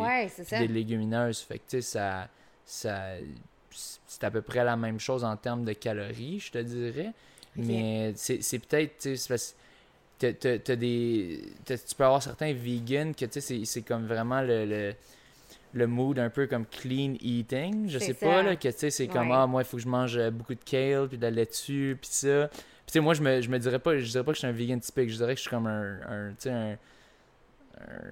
des 0.49 0.67
légumineuses. 0.67 1.41
Fait 1.41 1.59
que 1.59 1.63
tu 1.69 1.77
sais, 1.77 1.81
ça, 1.81 2.27
ça 2.65 3.17
c'est 3.69 4.23
à 4.23 4.31
peu 4.31 4.41
près 4.41 4.63
la 4.63 4.75
même 4.75 4.99
chose 4.99 5.23
en 5.23 5.37
termes 5.37 5.63
de 5.63 5.73
calories, 5.73 6.39
je 6.39 6.51
te 6.51 6.57
dirais. 6.57 7.13
Mais 7.55 8.13
c'est 8.15 8.59
peut-être, 8.59 8.97
tu 8.97 9.15
sais, 9.15 9.37
des. 10.75 11.39
tu 11.67 11.95
peux 11.95 12.03
avoir 12.03 12.23
certains 12.23 12.51
vegans 12.51 13.13
que 13.13 13.25
tu 13.25 13.41
sais, 13.41 13.63
c'est 13.65 13.81
comme 13.83 14.07
vraiment 14.07 14.41
le, 14.41 14.65
le, 14.65 14.95
mood 15.73 16.19
un 16.19 16.29
peu 16.29 16.47
comme 16.47 16.65
clean 16.65 17.15
eating. 17.21 17.89
Je 17.89 17.99
sais 17.99 18.13
pas, 18.13 18.43
là, 18.43 18.55
que 18.55 18.67
tu 18.67 18.73
sais, 18.77 18.89
c'est 18.89 19.07
comme, 19.07 19.31
ah, 19.31 19.47
moi, 19.47 19.61
il 19.61 19.65
faut 19.65 19.77
que 19.77 19.83
je 19.83 19.87
mange 19.87 20.19
beaucoup 20.29 20.55
de 20.55 20.63
kale, 20.63 21.07
puis 21.07 21.17
de 21.17 21.23
la 21.23 21.31
laitue, 21.31 21.97
puis 21.99 22.09
ça. 22.11 22.49
Puis 22.49 22.59
tu 22.87 22.93
sais, 22.93 22.99
moi, 22.99 23.13
je 23.13 23.21
me, 23.21 23.41
je 23.41 23.49
me 23.49 23.57
dirais 23.59 23.79
pas, 23.79 23.97
je 23.97 24.09
dirais 24.09 24.23
pas 24.23 24.31
que 24.31 24.35
je 24.35 24.39
suis 24.39 24.47
un 24.47 24.51
vegan 24.51 24.79
typique, 24.79 25.09
je 25.09 25.15
dirais 25.15 25.33
que 25.33 25.37
je 25.37 25.41
suis 25.41 25.49
comme 25.49 25.67
un, 25.67 25.99
un 26.07 26.29
tu 26.31 26.35
sais, 26.39 26.51
un 26.51 26.77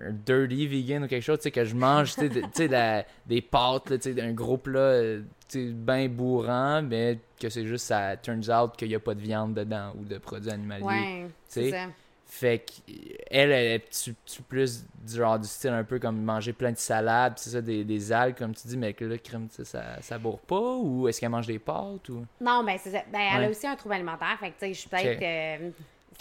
un 0.07 0.11
dirty 0.11 0.67
vegan 0.67 1.03
ou 1.03 1.07
quelque 1.07 1.23
chose, 1.23 1.37
tu 1.37 1.43
sais, 1.43 1.51
que 1.51 1.63
je 1.63 1.75
mange, 1.75 2.15
tu 2.15 2.29
sais, 2.53 3.05
des 3.25 3.41
pâtes, 3.41 3.99
tu 3.99 4.13
sais, 4.13 4.21
un 4.21 4.33
gros 4.33 4.57
plat, 4.57 5.01
tu 5.01 5.23
sais, 5.47 5.65
bien 5.71 6.07
bourrant, 6.09 6.81
mais 6.81 7.19
que 7.39 7.49
c'est 7.49 7.65
juste, 7.65 7.85
ça 7.85 8.17
turns 8.17 8.49
out 8.49 8.75
qu'il 8.77 8.89
n'y 8.89 8.95
a 8.95 8.99
pas 8.99 9.13
de 9.13 9.21
viande 9.21 9.53
dedans 9.53 9.93
ou 9.99 10.05
de 10.05 10.17
produits 10.17 10.51
animaliers. 10.51 10.85
Ouais, 10.85 11.27
c'est 11.47 11.71
ça. 11.71 11.87
Fait 12.33 12.59
qu'elle, 12.59 13.51
elle 13.51 13.73
est 13.73 14.13
plus 14.47 14.85
du 15.05 15.15
genre 15.17 15.37
du 15.37 15.49
style 15.49 15.71
un 15.71 15.83
peu 15.83 15.99
comme 15.99 16.23
manger 16.23 16.53
plein 16.53 16.71
de 16.71 16.77
salades, 16.77 17.33
c'est 17.35 17.49
ça, 17.49 17.61
des, 17.61 17.83
des, 17.83 18.11
algues, 18.13 18.37
comme 18.37 18.55
tu 18.55 18.69
dis, 18.69 18.77
mais 18.77 18.93
que 18.93 19.03
là, 19.03 19.17
crème, 19.17 19.49
ça, 19.51 20.01
ça 20.01 20.17
bourre 20.17 20.39
pas, 20.39 20.77
ou 20.77 21.09
est-ce 21.09 21.19
qu'elle 21.19 21.29
mange 21.29 21.45
des 21.45 21.59
pâtes, 21.59 22.07
ou... 22.07 22.25
Non, 22.39 22.63
ben 22.63 22.77
c'est 22.81 22.91
ça. 22.91 23.03
Ben, 23.11 23.19
elle 23.35 23.43
a 23.43 23.49
aussi 23.49 23.67
un 23.67 23.75
trouble 23.75 23.95
alimentaire, 23.95 24.37
fait 24.39 24.51
que, 24.51 24.53
tu 24.53 24.59
sais, 24.59 24.73
je 24.73 24.79
suis 24.79 24.89
peut-être... 24.89 25.21
Euh, 25.21 25.71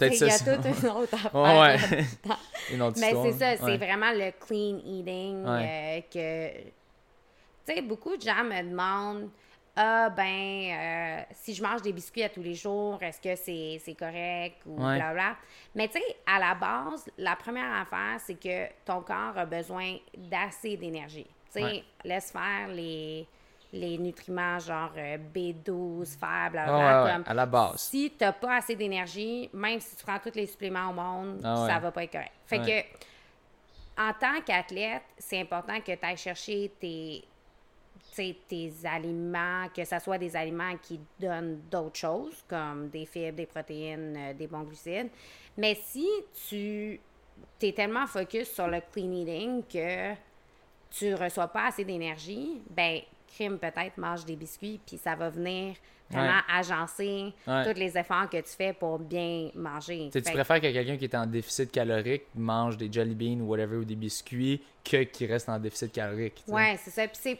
il 0.01 0.13
y 0.17 0.29
a 0.29 0.39
toute 0.39 0.83
une 0.83 0.89
autre 0.89 1.13
affaire. 1.13 1.33
ouais. 1.33 1.77
Mais 2.99 3.13
c'est 3.23 3.31
ça, 3.31 3.57
c'est 3.57 3.77
vraiment 3.77 4.11
le 4.11 4.31
clean 4.37 4.79
eating 4.85 5.45
euh, 5.45 6.01
que. 6.11 6.57
Tu 7.65 7.73
sais, 7.73 7.81
beaucoup 7.81 8.17
de 8.17 8.21
gens 8.21 8.43
me 8.43 8.69
demandent 8.69 9.29
Ah, 9.75 10.09
ben, 10.09 10.23
euh, 10.25 11.23
si 11.31 11.53
je 11.53 11.63
mange 11.63 11.81
des 11.81 11.93
biscuits 11.93 12.23
à 12.23 12.29
tous 12.29 12.41
les 12.41 12.55
jours, 12.55 13.01
est-ce 13.01 13.21
que 13.21 13.35
c'est 13.35 13.95
correct 13.97 14.57
ou 14.65 14.75
blablabla. 14.75 15.37
Mais 15.75 15.87
tu 15.87 15.93
sais, 15.93 16.17
à 16.25 16.39
la 16.39 16.55
base, 16.55 17.09
la 17.17 17.37
première 17.37 17.73
affaire, 17.73 18.19
c'est 18.19 18.35
que 18.35 18.67
ton 18.83 19.01
corps 19.01 19.37
a 19.37 19.45
besoin 19.45 19.95
d'assez 20.17 20.75
d'énergie. 20.75 21.27
Tu 21.53 21.61
sais, 21.61 21.83
laisse 22.03 22.31
faire 22.31 22.67
les 22.67 23.27
les 23.73 23.97
nutriments 23.97 24.59
genre 24.59 24.91
euh, 24.97 25.17
B12, 25.33 26.17
fer, 26.17 26.49
blablabla. 26.51 27.21
à 27.25 27.33
la 27.33 27.45
base. 27.45 27.77
Si 27.77 28.11
tu 28.17 28.23
n'as 28.23 28.33
pas 28.33 28.57
assez 28.57 28.75
d'énergie, 28.75 29.49
même 29.53 29.79
si 29.79 29.95
tu 29.95 30.03
prends 30.03 30.19
tous 30.19 30.35
les 30.35 30.45
suppléments 30.45 30.89
au 30.89 30.93
monde, 30.93 31.39
ah 31.43 31.67
ça 31.67 31.79
va 31.79 31.91
pas 31.91 32.03
être 32.03 32.11
correct. 32.11 32.33
Fait 32.45 32.59
que, 32.59 34.01
en 34.01 34.11
tant 34.13 34.41
qu'athlète, 34.45 35.03
c'est 35.17 35.39
important 35.39 35.79
que 35.79 35.93
tu 35.93 36.05
ailles 36.05 36.17
chercher 36.17 36.71
tes, 36.79 37.23
tes 38.15 38.73
aliments, 38.83 39.67
que 39.75 39.85
ce 39.85 39.99
soit 39.99 40.17
des 40.17 40.35
aliments 40.35 40.75
qui 40.81 40.99
donnent 41.19 41.61
d'autres 41.69 41.97
choses, 41.97 42.43
comme 42.47 42.89
des 42.89 43.05
fibres, 43.05 43.37
des 43.37 43.45
protéines, 43.45 44.15
euh, 44.17 44.33
des 44.33 44.47
bons 44.47 44.63
glucides. 44.63 45.09
Mais 45.57 45.75
si 45.75 46.07
tu 46.47 46.99
es 47.61 47.71
tellement 47.71 48.07
focus 48.07 48.51
sur 48.51 48.67
le 48.67 48.81
clean 48.91 49.11
eating 49.11 49.63
que 49.63 50.13
tu 50.89 51.13
reçois 51.13 51.47
pas 51.47 51.67
assez 51.67 51.85
d'énergie, 51.85 52.61
ben 52.69 52.99
crime, 53.27 53.57
peut-être 53.57 53.97
mange 53.97 54.25
des 54.25 54.35
biscuits, 54.35 54.79
puis 54.85 54.97
ça 54.97 55.15
va 55.15 55.29
venir 55.29 55.75
vraiment 56.09 56.41
agencer 56.49 57.33
tous 57.45 57.79
les 57.79 57.97
efforts 57.97 58.29
que 58.29 58.37
tu 58.37 58.49
fais 58.49 58.73
pour 58.73 58.99
bien 58.99 59.49
manger. 59.55 60.09
tu 60.11 60.21
préfères 60.21 60.59
que 60.59 60.71
quelqu'un 60.71 60.97
qui 60.97 61.05
est 61.05 61.15
en 61.15 61.25
déficit 61.25 61.71
calorique 61.71 62.23
mange 62.35 62.75
des 62.75 62.91
jelly 62.91 63.15
beans 63.15 63.41
ou 63.41 63.47
whatever 63.47 63.77
ou 63.77 63.85
des 63.85 63.95
biscuits 63.95 64.61
que 64.83 65.03
qui 65.03 65.25
reste 65.25 65.47
en 65.47 65.57
déficit 65.57 65.93
calorique. 65.93 66.43
Oui, 66.47 66.63
c'est 66.83 66.91
ça. 66.91 67.07
Puis 67.07 67.37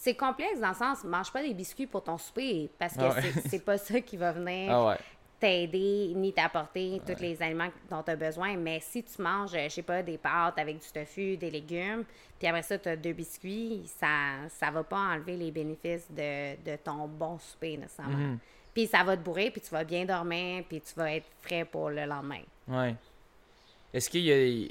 c'est 0.00 0.14
complexe 0.14 0.58
dans 0.60 0.70
le 0.70 0.74
sens, 0.74 1.04
mange 1.04 1.30
pas 1.30 1.42
des 1.42 1.52
biscuits 1.52 1.86
pour 1.86 2.02
ton 2.02 2.16
souper 2.16 2.70
parce 2.78 2.96
que 2.96 3.02
c'est 3.50 3.62
pas 3.62 3.76
ça 3.76 4.00
qui 4.00 4.16
va 4.16 4.32
venir 4.32 4.72
ah 4.72 4.96
t'aider 5.38 6.12
ni 6.14 6.32
t'apporter 6.32 7.00
tous 7.06 7.20
les 7.20 7.42
aliments 7.42 7.68
dont 7.90 8.02
tu 8.02 8.10
as 8.10 8.16
besoin. 8.16 8.56
Mais 8.56 8.78
si 8.80 9.02
tu 9.02 9.22
manges, 9.22 9.52
je 9.52 9.68
sais 9.68 9.82
pas, 9.82 10.02
des 10.02 10.18
pâtes 10.18 10.58
avec 10.58 10.78
du 10.78 10.86
tofu, 10.86 11.36
des 11.38 11.50
légumes, 11.50 12.04
puis 12.38 12.46
après 12.46 12.62
ça, 12.62 12.78
tu 12.78 12.88
as 12.90 12.96
deux 12.96 13.14
biscuits, 13.14 13.82
ça 13.86 14.48
ça 14.48 14.70
va 14.70 14.82
pas 14.84 14.98
enlever 14.98 15.36
les 15.36 15.50
bénéfices 15.50 16.06
de, 16.10 16.76
ton 16.76 17.06
bon 17.06 17.38
souper 17.38 17.78
nécessairement. 17.78 18.16
Mhm. 18.16 18.38
Puis 18.74 18.86
ça 18.86 19.02
va 19.02 19.16
te 19.16 19.22
bourrer, 19.22 19.50
puis 19.50 19.60
tu 19.60 19.70
vas 19.70 19.84
bien 19.84 20.04
dormir, 20.04 20.64
puis 20.68 20.80
tu 20.80 20.94
vas 20.94 21.14
être 21.14 21.26
frais 21.40 21.64
pour 21.64 21.90
le 21.90 22.04
lendemain. 22.04 22.42
Ouais. 22.68 22.94
Est-ce 23.92 24.08
qu'il 24.08 24.24
y 24.24 24.32
a 24.32 24.68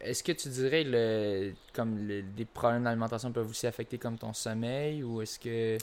est-ce 0.00 0.22
que 0.22 0.32
tu 0.32 0.48
dirais 0.48 0.84
le 0.84 1.52
comme 1.72 2.06
des 2.36 2.44
problèmes 2.44 2.84
d'alimentation 2.84 3.32
peuvent 3.32 3.50
aussi 3.50 3.66
affecter 3.66 3.98
comme 3.98 4.18
ton 4.18 4.32
sommeil 4.32 5.02
ou 5.02 5.22
est-ce 5.22 5.38
que 5.38 5.78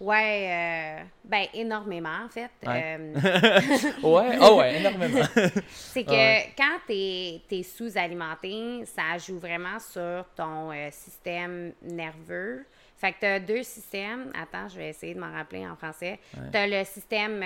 Ouais, 0.00 0.48
euh, 0.48 1.04
ben 1.24 1.44
énormément 1.52 2.24
en 2.24 2.28
fait. 2.30 2.50
Ouais, 2.66 2.96
euh, 2.98 3.14
ouais, 4.02 4.38
oh 4.40 4.56
ouais, 4.56 4.78
énormément. 4.80 5.20
c'est 5.68 6.04
que 6.04 6.56
quand 6.56 6.78
tu 6.86 6.94
es, 6.94 7.62
sous-alimenté, 7.62 8.86
ça 8.86 9.18
joue 9.18 9.38
vraiment 9.38 9.78
sur 9.78 10.24
ton 10.34 10.72
euh, 10.72 10.88
système 10.90 11.74
nerveux. 11.82 12.64
Fait 12.96 13.12
que 13.12 13.20
tu 13.20 13.26
as 13.26 13.40
deux 13.40 13.62
systèmes. 13.62 14.32
Attends, 14.34 14.68
je 14.68 14.78
vais 14.78 14.88
essayer 14.88 15.12
de 15.12 15.20
m'en 15.20 15.32
rappeler 15.32 15.68
en 15.68 15.76
français. 15.76 16.18
Tu 16.50 16.56
as 16.56 16.66
le 16.66 16.82
système 16.84 17.42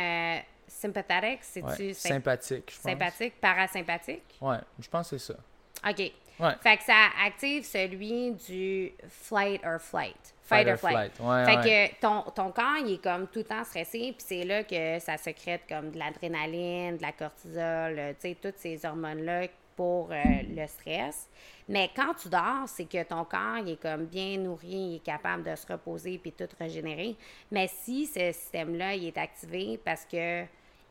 sympathique, 0.69 1.41
c'est-tu 1.43 1.93
sympathique, 1.93 2.71
je 2.71 2.77
pense. 2.77 2.93
Sympathique, 2.93 3.35
parasympathique? 3.41 4.39
Ouais, 4.41 4.59
je 4.79 4.89
pense 4.89 5.11
que 5.11 5.19
c'est 5.19 5.33
ça. 5.33 5.41
OK. 5.89 6.13
Ouais. 6.41 6.55
Fait 6.63 6.77
que 6.77 6.83
ça 6.83 7.11
active 7.25 7.65
celui 7.65 8.33
du 8.33 8.93
flight 9.09 9.61
or 9.65 9.81
flight. 9.81 10.35
Fight, 10.43 10.69
or 10.69 10.77
flight. 10.77 11.13
fait 11.17 11.97
que 11.97 12.01
ton, 12.01 12.23
ton 12.33 12.51
corps, 12.51 12.77
il 12.85 12.95
est 12.95 13.03
comme 13.03 13.29
tout 13.29 13.39
le 13.39 13.45
temps 13.45 13.65
stressé, 13.65 14.15
puis 14.17 14.27
c'est 14.27 14.45
là 14.45 14.63
que 14.63 14.99
ça 14.99 15.17
secrète 15.17 15.63
comme 15.67 15.91
de 15.91 15.99
l'adrénaline, 15.99 16.99
de 16.99 17.03
la 17.03 17.13
cortisol, 17.13 18.15
tu 18.21 18.29
sais, 18.29 18.37
toutes 18.43 18.59
ces 18.59 18.85
hormones-là 18.85 19.47
pour 19.75 20.13
euh, 20.13 20.23
le 20.55 20.67
stress. 20.67 21.29
Mais 21.69 21.91
quand 21.97 22.15
tu 22.15 22.29
dors, 22.29 22.69
c'est 22.69 22.85
que 22.85 23.03
ton 23.05 23.25
corps, 23.25 23.59
il 23.65 23.71
est 23.71 23.81
comme 23.81 24.05
bien 24.05 24.37
nourri, 24.37 24.69
il 24.69 24.97
est 24.97 25.05
capable 25.05 25.43
de 25.43 25.57
se 25.57 25.67
reposer 25.67 26.19
puis 26.19 26.33
tout 26.33 26.49
régénérer. 26.59 27.17
Mais 27.51 27.69
si 27.69 28.07
ce 28.07 28.33
système-là, 28.33 28.95
il 28.95 29.07
est 29.07 29.19
activé 29.19 29.81
parce 29.83 30.05
que 30.05 30.45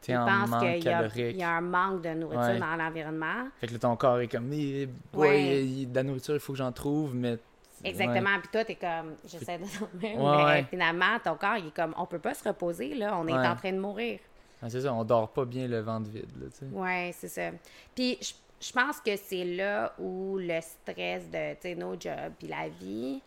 tu 0.04 0.14
penses 0.14 0.60
qu'il 0.60 1.36
y, 1.36 1.38
y, 1.38 1.44
a 1.44 1.50
un 1.50 1.62
manque 1.62 2.02
de 2.02 2.14
nourriture 2.14 2.60
dans 2.60 2.76
l'environnement. 2.76 3.48
Fait 3.60 3.68
que 3.68 3.76
ton 3.76 3.96
corps 3.96 4.20
est 4.20 4.28
comme, 4.28 4.50
ouais. 4.50 5.86
de 5.86 5.96
la 5.96 6.04
nourriture, 6.04 6.36
il 6.36 6.40
faut 6.40 6.54
que 6.54 6.60
j'en 6.60 6.72
trouve, 6.72 7.16
mais 7.16 7.38
Exactement. 7.84 8.40
Puis 8.40 8.50
toi, 8.52 8.66
t'es 8.66 8.76
comme, 8.76 9.16
j'essaie 9.26 9.58
de 9.58 9.66
dormir. 9.80 10.46
mais 10.48 10.64
finalement, 10.64 11.20
ton 11.24 11.36
corps, 11.36 11.58
il 11.58 11.68
est 11.68 11.76
comme, 11.76 11.94
on 11.98 12.06
peut 12.06 12.20
pas 12.20 12.34
se 12.34 12.48
reposer, 12.48 12.96
là. 12.96 13.18
On 13.18 13.28
est 13.28 13.34
en 13.34 13.56
train 13.56 13.72
de 13.72 13.80
mourir. 13.80 14.20
c'est 14.68 14.82
ça, 14.82 14.94
on 14.94 15.04
dort 15.04 15.30
pas 15.30 15.46
bien 15.46 15.68
le 15.68 15.80
ventre 15.82 16.10
vide, 16.10 16.30
là, 16.40 16.48
tu 16.52 16.60
sais. 16.60 16.66
Ouais, 16.72 17.12
c'est 17.14 17.28
ça. 17.28 17.50
Puis 17.94 18.18
je 18.60 18.72
pense 18.72 19.00
que 19.02 19.16
c'est 19.18 19.44
là 19.44 19.94
où 20.00 20.38
le 20.38 20.60
stress 20.62 21.30
de, 21.30 21.54
tu 21.56 21.62
sais, 21.62 21.76
nos 21.76 22.00
jobs, 22.00 22.34
puis 22.40 22.48
la 22.48 22.70
vie, 22.70 23.22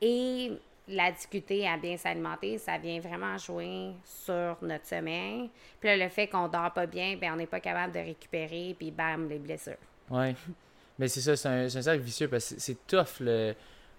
est 0.00 0.52
la 0.88 1.12
difficulté 1.12 1.66
à 1.66 1.76
bien 1.76 1.96
s'alimenter, 1.96 2.58
ça 2.58 2.76
vient 2.78 3.00
vraiment 3.00 3.38
jouer 3.38 3.92
sur 4.04 4.56
notre 4.62 4.86
sommeil. 4.86 5.48
Puis 5.80 5.88
là, 5.88 5.96
le 5.96 6.08
fait 6.08 6.26
qu'on 6.26 6.48
dort 6.48 6.72
pas 6.72 6.86
bien, 6.86 7.16
ben 7.16 7.32
on 7.32 7.36
n'est 7.36 7.46
pas 7.46 7.60
capable 7.60 7.92
de 7.92 8.00
récupérer, 8.00 8.74
puis 8.78 8.90
bam, 8.90 9.28
les 9.28 9.38
blessures. 9.38 9.76
Ouais. 10.10 10.34
Mais 10.98 11.08
c'est 11.08 11.20
ça, 11.20 11.36
c'est 11.36 11.48
un, 11.48 11.64
un, 11.64 11.68
cercle 11.68 12.02
vicieux 12.02 12.28
parce 12.28 12.54
que 12.54 12.60
c'est 12.60 12.86
tough. 12.86 13.20
Le... 13.20 13.54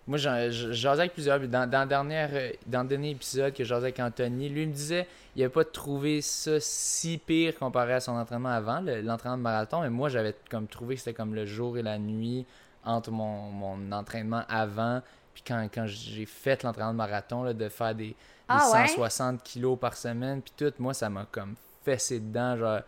Moi, 0.06 0.17
j'en 0.17 0.91
avec 0.91 1.13
plusieurs. 1.13 1.39
Dans, 1.39 1.69
dans 1.69 1.84
le 1.84 2.54
dernier 2.65 3.10
épisode 3.10 3.54
que 3.54 3.63
j'osais 3.63 3.88
avec 3.88 4.00
Anthony, 4.00 4.50
lui 4.50 4.67
me 4.67 4.74
disait 4.74 5.08
il 5.36 5.41
n'avait 5.41 5.52
pas 5.52 5.63
trouvé 5.63 6.22
ça 6.22 6.60
si 6.60 7.17
pire 7.17 7.58
comparé 7.58 7.93
à 7.93 8.00
son 8.00 8.12
entraînement 8.12 8.50
avant, 8.50 8.82
l'entraînement 8.82 9.38
de 9.38 9.43
marathon. 9.43 9.82
Mais 9.82 9.89
moi, 9.89 10.10
j'avais 10.10 10.36
comme 10.52 10.67
trouvé 10.67 10.96
que 10.96 11.02
c'était 11.02 11.13
comme 11.13 11.34
le 11.34 11.46
jour 11.46 11.78
et 11.78 11.82
la 11.82 11.98
nuit 11.98 12.46
entre 12.86 13.12
mon, 13.12 13.50
mon 13.50 13.91
entraînement 13.93 14.43
avant 14.50 15.02
puis 15.34 15.43
quand, 15.46 15.67
quand 15.74 15.86
j'ai 15.88 16.26
fait 16.26 16.63
l'entraînement 16.63 16.93
de 16.93 16.98
marathon, 16.98 17.43
là, 17.43 17.54
de 17.54 17.69
faire 17.69 17.96
des, 17.96 18.15
160 18.50 19.39
ah 19.39 19.43
kilos 19.43 19.80
par 19.80 19.96
semaine, 19.96 20.41
puis 20.41 20.54
tout, 20.56 20.74
moi, 20.80 20.93
ça 20.93 21.10
m'a 21.10 21.26
comme 21.32 21.56
fessé 21.84 22.19
dedans. 22.19 22.58
Genre, 22.58 22.82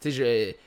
tu 0.00 0.12
sais, 0.12 0.58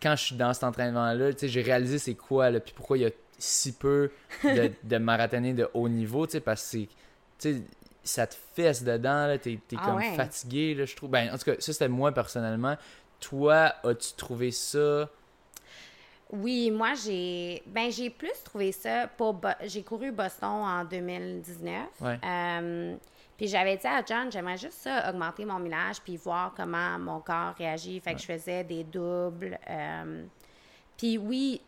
quand 0.00 0.16
je 0.16 0.24
suis 0.24 0.36
dans 0.36 0.52
cet 0.52 0.64
entraînement-là, 0.64 1.32
tu 1.32 1.40
sais, 1.40 1.48
j'ai 1.48 1.62
réalisé 1.62 1.98
c'est 1.98 2.14
quoi, 2.14 2.50
là, 2.50 2.60
puis 2.60 2.72
pourquoi 2.76 2.98
il 2.98 3.02
y 3.02 3.06
a 3.06 3.10
si 3.38 3.72
peu 3.72 4.10
de, 4.44 4.70
de 4.82 4.98
marathoniens 4.98 5.54
de 5.54 5.68
haut 5.74 5.88
niveau, 5.88 6.26
tu 6.26 6.32
sais, 6.32 6.40
parce 6.40 6.70
que, 6.70 6.78
tu 6.78 6.88
sais, 7.38 7.62
ça 8.02 8.26
te 8.26 8.34
fesse 8.54 8.84
dedans, 8.84 9.26
là, 9.26 9.38
t'es, 9.38 9.54
es 9.54 9.76
ah 9.76 9.86
comme 9.86 10.02
fatigué, 10.14 10.74
là, 10.74 10.84
je 10.84 10.94
trouve. 10.94 11.10
Ben, 11.10 11.32
en 11.32 11.38
tout 11.38 11.44
cas, 11.44 11.54
ça, 11.58 11.72
c'était 11.72 11.88
moi, 11.88 12.12
personnellement. 12.12 12.76
Toi, 13.20 13.74
as-tu 13.82 14.12
trouvé 14.16 14.50
ça 14.50 15.08
oui, 16.34 16.70
moi 16.70 16.94
j'ai 16.94 17.62
ben 17.66 17.90
j'ai 17.90 18.10
plus 18.10 18.42
trouvé 18.44 18.72
ça 18.72 19.06
pour 19.06 19.40
j'ai 19.62 19.82
couru 19.82 20.10
Boston 20.10 20.48
en 20.48 20.84
2019. 20.84 21.88
Euh, 22.02 22.96
puis 23.36 23.48
j'avais 23.48 23.76
dit 23.76 23.86
à 23.86 24.04
John, 24.04 24.30
j'aimerais 24.30 24.56
juste 24.56 24.78
ça, 24.78 25.10
augmenter 25.10 25.44
mon 25.44 25.58
millage 25.58 26.00
puis 26.00 26.16
voir 26.16 26.52
comment 26.56 26.98
mon 26.98 27.20
corps 27.20 27.54
réagit. 27.56 28.00
Fait 28.00 28.14
que 28.14 28.20
je 28.20 28.26
faisais 28.26 28.64
des 28.64 28.84
doubles. 28.84 29.58
Euh, 29.68 30.24
puis 30.96 31.18
oui, 31.18 31.60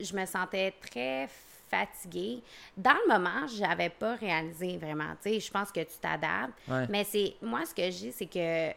je 0.00 0.14
me 0.14 0.24
sentais 0.26 0.72
très 0.80 1.28
fatiguée. 1.68 2.42
Dans 2.76 2.96
le 3.06 3.12
moment, 3.12 3.46
je 3.46 3.60
n'avais 3.60 3.90
pas 3.90 4.14
réalisé 4.14 4.76
vraiment. 4.78 5.12
Tu 5.22 5.30
sais, 5.30 5.40
je 5.40 5.50
pense 5.50 5.70
que 5.70 5.80
tu 5.80 5.98
t'adaptes. 6.00 6.54
Mais 6.88 7.04
c'est 7.04 7.36
moi, 7.42 7.64
ce 7.66 7.74
que 7.74 7.84
je 7.84 7.98
dis, 7.98 8.12
c'est 8.12 8.26
que 8.26 8.70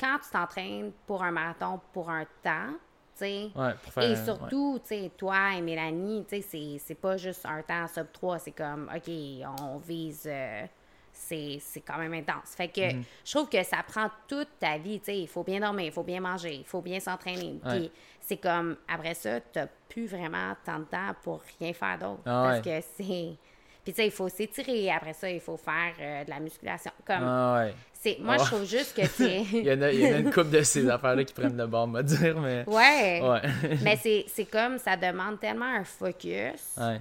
quand 0.00 0.18
tu 0.18 0.30
t'entraînes 0.30 0.92
pour 1.06 1.22
un 1.22 1.30
marathon 1.30 1.80
pour 1.92 2.10
un 2.10 2.24
temps, 2.42 2.74
et 3.22 4.16
surtout, 4.16 4.80
toi 5.16 5.54
et 5.56 5.60
Mélanie, 5.60 6.24
c'est 6.28 7.00
pas 7.00 7.16
juste 7.16 7.46
un 7.46 7.62
temps 7.62 7.86
sub 7.88 8.10
3, 8.12 8.38
c'est 8.38 8.52
comme, 8.52 8.90
OK, 8.94 9.12
on 9.60 9.78
vise. 9.78 10.24
Euh, 10.26 10.66
c'est 11.12 11.82
quand 11.86 11.98
même 11.98 12.14
intense. 12.14 12.54
Fait 12.56 12.68
que 12.68 12.94
mhm. 12.94 13.04
je 13.24 13.30
trouve 13.32 13.48
que 13.48 13.62
ça 13.62 13.82
prend 13.86 14.08
toute 14.26 14.48
ta 14.58 14.78
vie. 14.78 15.00
Il 15.08 15.28
faut 15.28 15.44
bien 15.44 15.60
dormir, 15.60 15.86
il 15.86 15.92
faut 15.92 16.02
bien 16.02 16.20
manger, 16.20 16.54
il 16.54 16.64
faut 16.64 16.80
bien 16.80 17.00
s'entraîner. 17.00 17.58
Puis 17.68 17.90
c'est 18.20 18.38
comme, 18.38 18.76
après 18.88 19.14
ça, 19.14 19.40
tu 19.40 19.60
plus 19.88 20.06
vraiment 20.06 20.54
tant 20.64 20.78
de 20.78 20.84
temps 20.84 21.14
pour 21.22 21.42
rien 21.58 21.72
faire 21.72 21.98
d'autre. 21.98 22.22
Ah 22.24 22.44
parce 22.46 22.60
que 22.60 22.80
c'est 22.96 23.36
puis, 23.82 23.92
tu 23.92 24.02
sais, 24.02 24.06
il 24.06 24.12
faut 24.12 24.28
s'étirer. 24.28 24.90
Après 24.90 25.14
ça, 25.14 25.30
il 25.30 25.40
faut 25.40 25.56
faire 25.56 25.94
euh, 26.00 26.24
de 26.24 26.30
la 26.30 26.40
musculation. 26.40 26.92
Comme, 27.06 27.22
ah 27.22 27.66
c'est, 27.92 28.18
moi, 28.20 28.38
je 28.38 28.44
trouve 28.44 28.64
juste 28.64 28.96
que 28.96 29.06
c'est. 29.06 29.40
il, 29.52 29.64
y 29.64 29.72
en 29.72 29.82
a, 29.82 29.92
il 29.92 30.00
y 30.00 30.06
en 30.06 30.14
a 30.14 30.18
une 30.18 30.32
couple 30.32 30.50
de 30.50 30.62
ces 30.62 30.88
affaires-là 30.88 31.24
qui 31.24 31.34
prennent 31.34 31.56
le 31.56 31.66
bord, 31.66 31.86
me 31.86 32.02
dire, 32.02 32.38
mais. 32.40 32.64
Ouais. 32.66 33.20
ouais. 33.22 33.76
mais 33.82 33.96
c'est, 33.96 34.24
c'est 34.28 34.44
comme 34.44 34.78
ça 34.78 34.96
demande 34.96 35.40
tellement 35.40 35.66
un 35.66 35.84
focus. 35.84 36.76
Ouais. 36.78 37.00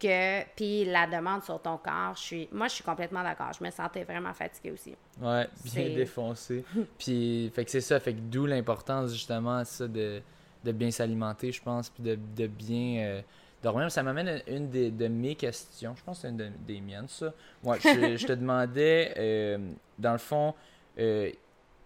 Que, 0.00 0.44
puis 0.54 0.84
la 0.84 1.06
demande 1.06 1.42
sur 1.42 1.60
ton 1.60 1.76
corps, 1.76 2.14
je 2.14 2.20
suis, 2.20 2.48
moi, 2.52 2.68
je 2.68 2.74
suis 2.74 2.84
complètement 2.84 3.22
d'accord. 3.22 3.50
Je 3.58 3.64
me 3.64 3.70
sentais 3.70 4.04
vraiment 4.04 4.32
fatiguée 4.32 4.70
aussi. 4.70 4.94
Ouais, 5.20 5.48
bien 5.64 5.88
défoncé. 5.94 6.64
puis, 6.98 7.50
fait 7.54 7.64
que 7.64 7.70
c'est 7.70 7.80
ça, 7.80 7.98
fait 7.98 8.12
que 8.12 8.20
d'où 8.20 8.46
l'importance, 8.46 9.12
justement, 9.12 9.64
ça, 9.64 9.88
de, 9.88 10.22
de 10.64 10.72
bien 10.72 10.90
s'alimenter, 10.90 11.50
je 11.50 11.60
pense, 11.60 11.88
puis 11.88 12.02
de, 12.02 12.18
de 12.36 12.46
bien. 12.46 13.00
Euh, 13.00 13.22
dormir. 13.62 13.90
Ça 13.90 14.02
m'amène 14.02 14.28
à 14.28 14.50
une 14.50 14.70
de 14.70 15.08
mes 15.08 15.34
questions. 15.34 15.94
Je 15.96 16.02
pense 16.02 16.18
que 16.18 16.22
c'est 16.22 16.28
une 16.28 16.52
des 16.66 16.80
miennes, 16.80 17.08
ça. 17.08 17.32
Moi, 17.62 17.78
je, 17.78 18.26
te 18.26 18.32
demandais, 18.32 19.14
euh, 19.16 19.58
dans 19.98 20.12
le 20.12 20.18
fond, 20.18 20.54
euh, 20.98 21.30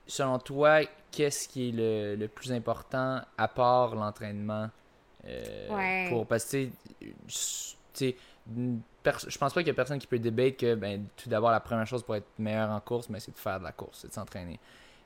selon 0.06 0.38
toi, 0.38 0.80
qu'est-ce 1.11 1.48
qui 1.48 1.68
est 1.68 2.16
le, 2.16 2.26
plus 2.26 2.52
important 2.52 3.20
à 3.37 3.48
part 3.48 3.94
l'entraînement 3.94 4.68
euh, 5.26 6.08
pour 6.08 6.26
parce 6.26 6.46
que 6.46 6.68
tu 7.94 8.14
je 9.04 9.38
pense 9.38 9.52
pas 9.52 9.61
qu'il 9.61 9.68
y 9.68 9.70
a 9.70 9.74
personne 9.74 10.00
qui 10.00 10.08
peut 10.08 10.18
débattre 10.18 10.56
que 10.56 10.74
ben, 10.74 11.06
tout 11.16 11.28
d'abord 11.28 11.52
la 11.52 11.61
première 11.61 11.87
chose 11.87 12.02
pour 12.02 12.16
être 12.16 12.26
meilleur 12.38 12.70
en 12.70 12.80
course 12.80 13.08
mais 13.08 13.20
c'est 13.20 13.30
de 13.30 13.38
faire 13.38 13.61
de 13.61 13.64
la 13.64 13.70
course 13.70 13.98
c'est 14.00 14.08
de 14.08 14.12
s'entraîner 14.12 14.58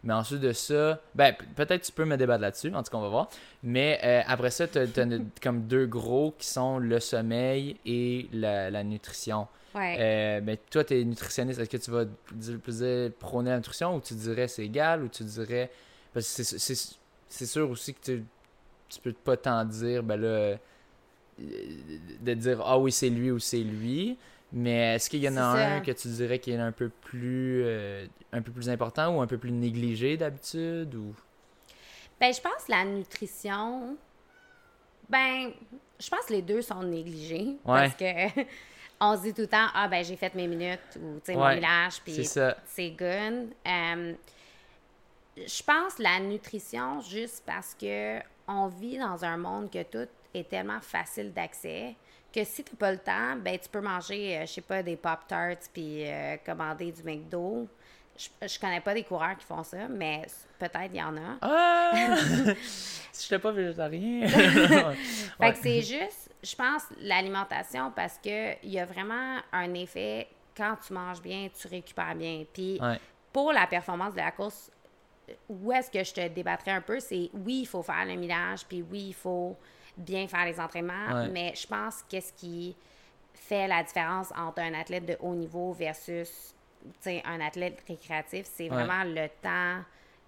mais 0.06 0.14
ensuite 0.14 0.40
de 0.40 0.52
ça, 0.52 1.00
ben, 1.16 1.34
peut-être 1.56 1.82
tu 1.82 1.90
peux 1.90 2.04
me 2.04 2.16
débattre 2.16 2.40
là-dessus, 2.40 2.72
en 2.72 2.82
tout 2.84 2.92
cas, 2.92 2.96
on 2.96 3.02
va 3.02 3.08
voir. 3.08 3.28
Mais 3.64 3.98
euh, 4.04 4.22
après 4.28 4.52
ça, 4.52 4.68
tu 4.68 4.78
as, 4.78 4.86
comme 5.42 5.66
deux 5.66 5.86
gros 5.86 6.32
qui 6.38 6.46
sont 6.46 6.78
le 6.78 7.00
sommeil 7.00 7.76
et 7.84 8.28
la, 8.32 8.84
nutrition. 8.84 9.48
Ouais. 9.74 9.96
Euh, 9.98 10.40
mais 10.44 10.58
toi, 10.70 10.84
tu 10.84 10.98
es 10.98 11.04
nutritionniste. 11.04 11.58
Est-ce 11.58 11.68
que 11.68 11.76
tu 11.76 11.90
vas 11.90 12.04
plus 12.62 13.10
prôner 13.18 13.50
la 13.50 13.56
nutrition 13.56 13.96
ou 13.96 14.00
tu 14.00 14.14
dirais 14.14 14.46
c'est 14.46 14.64
égal 14.64 15.02
ou 15.02 15.08
tu 15.08 15.24
dirais. 15.24 15.70
Parce 16.14 16.36
que 16.36 16.42
c'est 16.44 17.46
sûr 17.46 17.68
aussi 17.68 17.92
que 17.92 18.00
tu, 18.00 18.24
tu 18.88 19.00
peux 19.00 19.12
pas 19.12 19.36
t'en 19.36 19.64
dire, 19.64 20.04
ben 20.04 20.20
là, 20.20 20.28
euh, 20.28 20.56
de 21.38 22.34
dire 22.34 22.62
ah 22.64 22.78
oui, 22.78 22.92
c'est 22.92 23.10
lui 23.10 23.32
ou 23.32 23.40
c'est 23.40 23.58
lui. 23.58 24.16
Mais 24.52 24.94
est-ce 24.94 25.10
qu'il 25.10 25.20
y 25.20 25.28
en 25.28 25.36
a 25.36 25.42
un 25.42 25.80
que 25.80 25.90
tu 25.90 26.08
dirais 26.08 26.38
qui 26.38 26.52
est 26.52 26.58
un 26.58 26.72
peu 26.72 26.88
plus 26.88 27.62
euh, 27.64 28.06
un 28.32 28.42
peu 28.42 28.52
plus 28.52 28.68
important 28.68 29.16
ou 29.16 29.20
un 29.20 29.26
peu 29.26 29.38
plus 29.38 29.50
négligé 29.50 30.16
d'habitude 30.16 30.94
ou? 30.94 31.14
Ben 32.20 32.32
je 32.32 32.40
pense 32.40 32.68
la 32.68 32.84
nutrition. 32.84 33.96
Ben 35.08 35.50
je 35.98 36.08
pense 36.08 36.26
que 36.26 36.32
les 36.32 36.42
deux 36.42 36.62
sont 36.62 36.82
négligés. 36.82 37.56
Parce 37.64 37.94
que 37.94 38.04
on 39.00 39.16
se 39.16 39.22
dit 39.22 39.34
tout 39.34 39.42
le 39.42 39.48
temps 39.48 39.66
ah 39.74 39.88
ben 39.88 40.04
j'ai 40.04 40.16
fait 40.16 40.34
mes 40.34 40.46
minutes 40.46 40.96
ou 40.96 41.18
tu 41.18 41.32
sais 41.32 41.34
mon 41.34 41.52
village 41.52 42.00
puis 42.04 42.24
c'est 42.24 42.90
good. 42.90 43.50
Euh, 43.66 44.14
je 45.36 45.62
pense 45.62 45.98
la 45.98 46.20
nutrition 46.20 47.00
juste 47.00 47.42
parce 47.44 47.74
que 47.74 48.20
on 48.48 48.68
vit 48.68 48.96
dans 48.96 49.24
un 49.24 49.36
monde 49.36 49.70
que 49.70 49.82
tout 49.82 50.08
est 50.32 50.48
tellement 50.48 50.80
facile 50.80 51.32
d'accès 51.32 51.96
que 52.36 52.44
si 52.44 52.62
tu 52.62 52.72
n'as 52.72 52.78
pas 52.78 52.92
le 52.92 52.98
temps, 52.98 53.36
ben 53.36 53.58
tu 53.58 53.68
peux 53.68 53.80
manger, 53.80 54.36
euh, 54.36 54.40
je 54.42 54.52
sais 54.52 54.60
pas, 54.60 54.82
des 54.82 54.96
Pop-Tarts 54.96 55.70
puis 55.72 56.04
euh, 56.06 56.36
commander 56.44 56.92
du 56.92 57.02
McDo. 57.02 57.66
Je, 58.14 58.28
je 58.46 58.58
connais 58.58 58.80
pas 58.80 58.92
des 58.92 59.04
coureurs 59.04 59.36
qui 59.38 59.46
font 59.46 59.62
ça, 59.62 59.88
mais 59.88 60.26
peut-être 60.58 60.90
il 60.92 60.96
y 60.96 61.02
en 61.02 61.16
a. 61.16 61.38
Ah! 61.40 62.16
si 62.62 63.28
je 63.28 63.34
n'étais 63.34 63.38
pas 63.38 63.52
végétarien. 63.52 64.28
fait 64.28 65.52
que 65.52 65.58
c'est 65.62 65.80
juste, 65.80 66.30
je 66.42 66.54
pense, 66.54 66.82
l'alimentation 67.00 67.90
parce 67.94 68.18
que 68.18 68.62
il 68.62 68.70
y 68.70 68.78
a 68.78 68.84
vraiment 68.84 69.38
un 69.52 69.72
effet 69.74 70.28
quand 70.54 70.76
tu 70.86 70.92
manges 70.92 71.22
bien, 71.22 71.48
tu 71.58 71.68
récupères 71.68 72.14
bien. 72.14 72.44
Puis 72.52 72.78
pour 73.32 73.52
la 73.52 73.66
performance 73.66 74.12
de 74.12 74.20
la 74.20 74.30
course, 74.30 74.70
où 75.48 75.72
est-ce 75.72 75.90
que 75.90 76.02
je 76.02 76.12
te 76.12 76.28
débattrais 76.28 76.70
un 76.70 76.80
peu, 76.80 77.00
c'est 77.00 77.30
oui, 77.32 77.60
il 77.62 77.66
faut 77.66 77.82
faire 77.82 78.04
le 78.06 78.14
millage, 78.14 78.64
puis 78.66 78.82
oui, 78.90 79.06
il 79.08 79.14
faut 79.14 79.56
bien 79.96 80.28
faire 80.28 80.44
les 80.44 80.60
entraînements, 80.60 81.26
mais 81.32 81.54
je 81.54 81.66
pense 81.66 82.02
qu'est-ce 82.08 82.32
qui 82.32 82.76
fait 83.34 83.68
la 83.68 83.82
différence 83.82 84.32
entre 84.36 84.60
un 84.60 84.74
athlète 84.74 85.06
de 85.06 85.16
haut 85.20 85.34
niveau 85.34 85.72
versus 85.72 86.54
un 87.06 87.40
athlète 87.40 87.82
récréatif, 87.88 88.46
c'est 88.54 88.68
vraiment 88.68 89.04
le 89.04 89.28
temps 89.42 89.82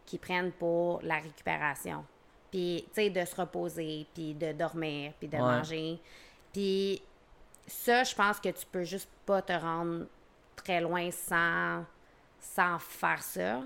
qu'ils 0.05 0.19
prennent 0.19 0.53
pour 0.53 1.01
la 1.03 1.17
récupération. 1.17 2.05
Puis, 2.51 2.85
tu 2.89 2.95
sais, 2.95 3.11
de 3.11 3.25
se 3.25 3.37
reposer, 3.37 4.07
puis 4.15 4.35
de 4.35 4.53
dormir, 4.53 5.13
puis 5.19 5.29
de 5.29 5.37
manger. 5.37 5.99
Puis, 6.53 7.03
ça, 7.67 8.05
je 8.05 8.15
pense 8.15 8.41
que 8.41 8.49
tu 8.49 8.65
peux 8.67 8.85
juste 8.85 9.11
pas 9.27 9.43
te 9.43 9.53
rendre 9.53 10.07
très 10.57 10.81
loin 10.81 11.11
sans, 11.11 11.85
sans 12.41 12.79
faire 12.79 13.23
ça. 13.23 13.63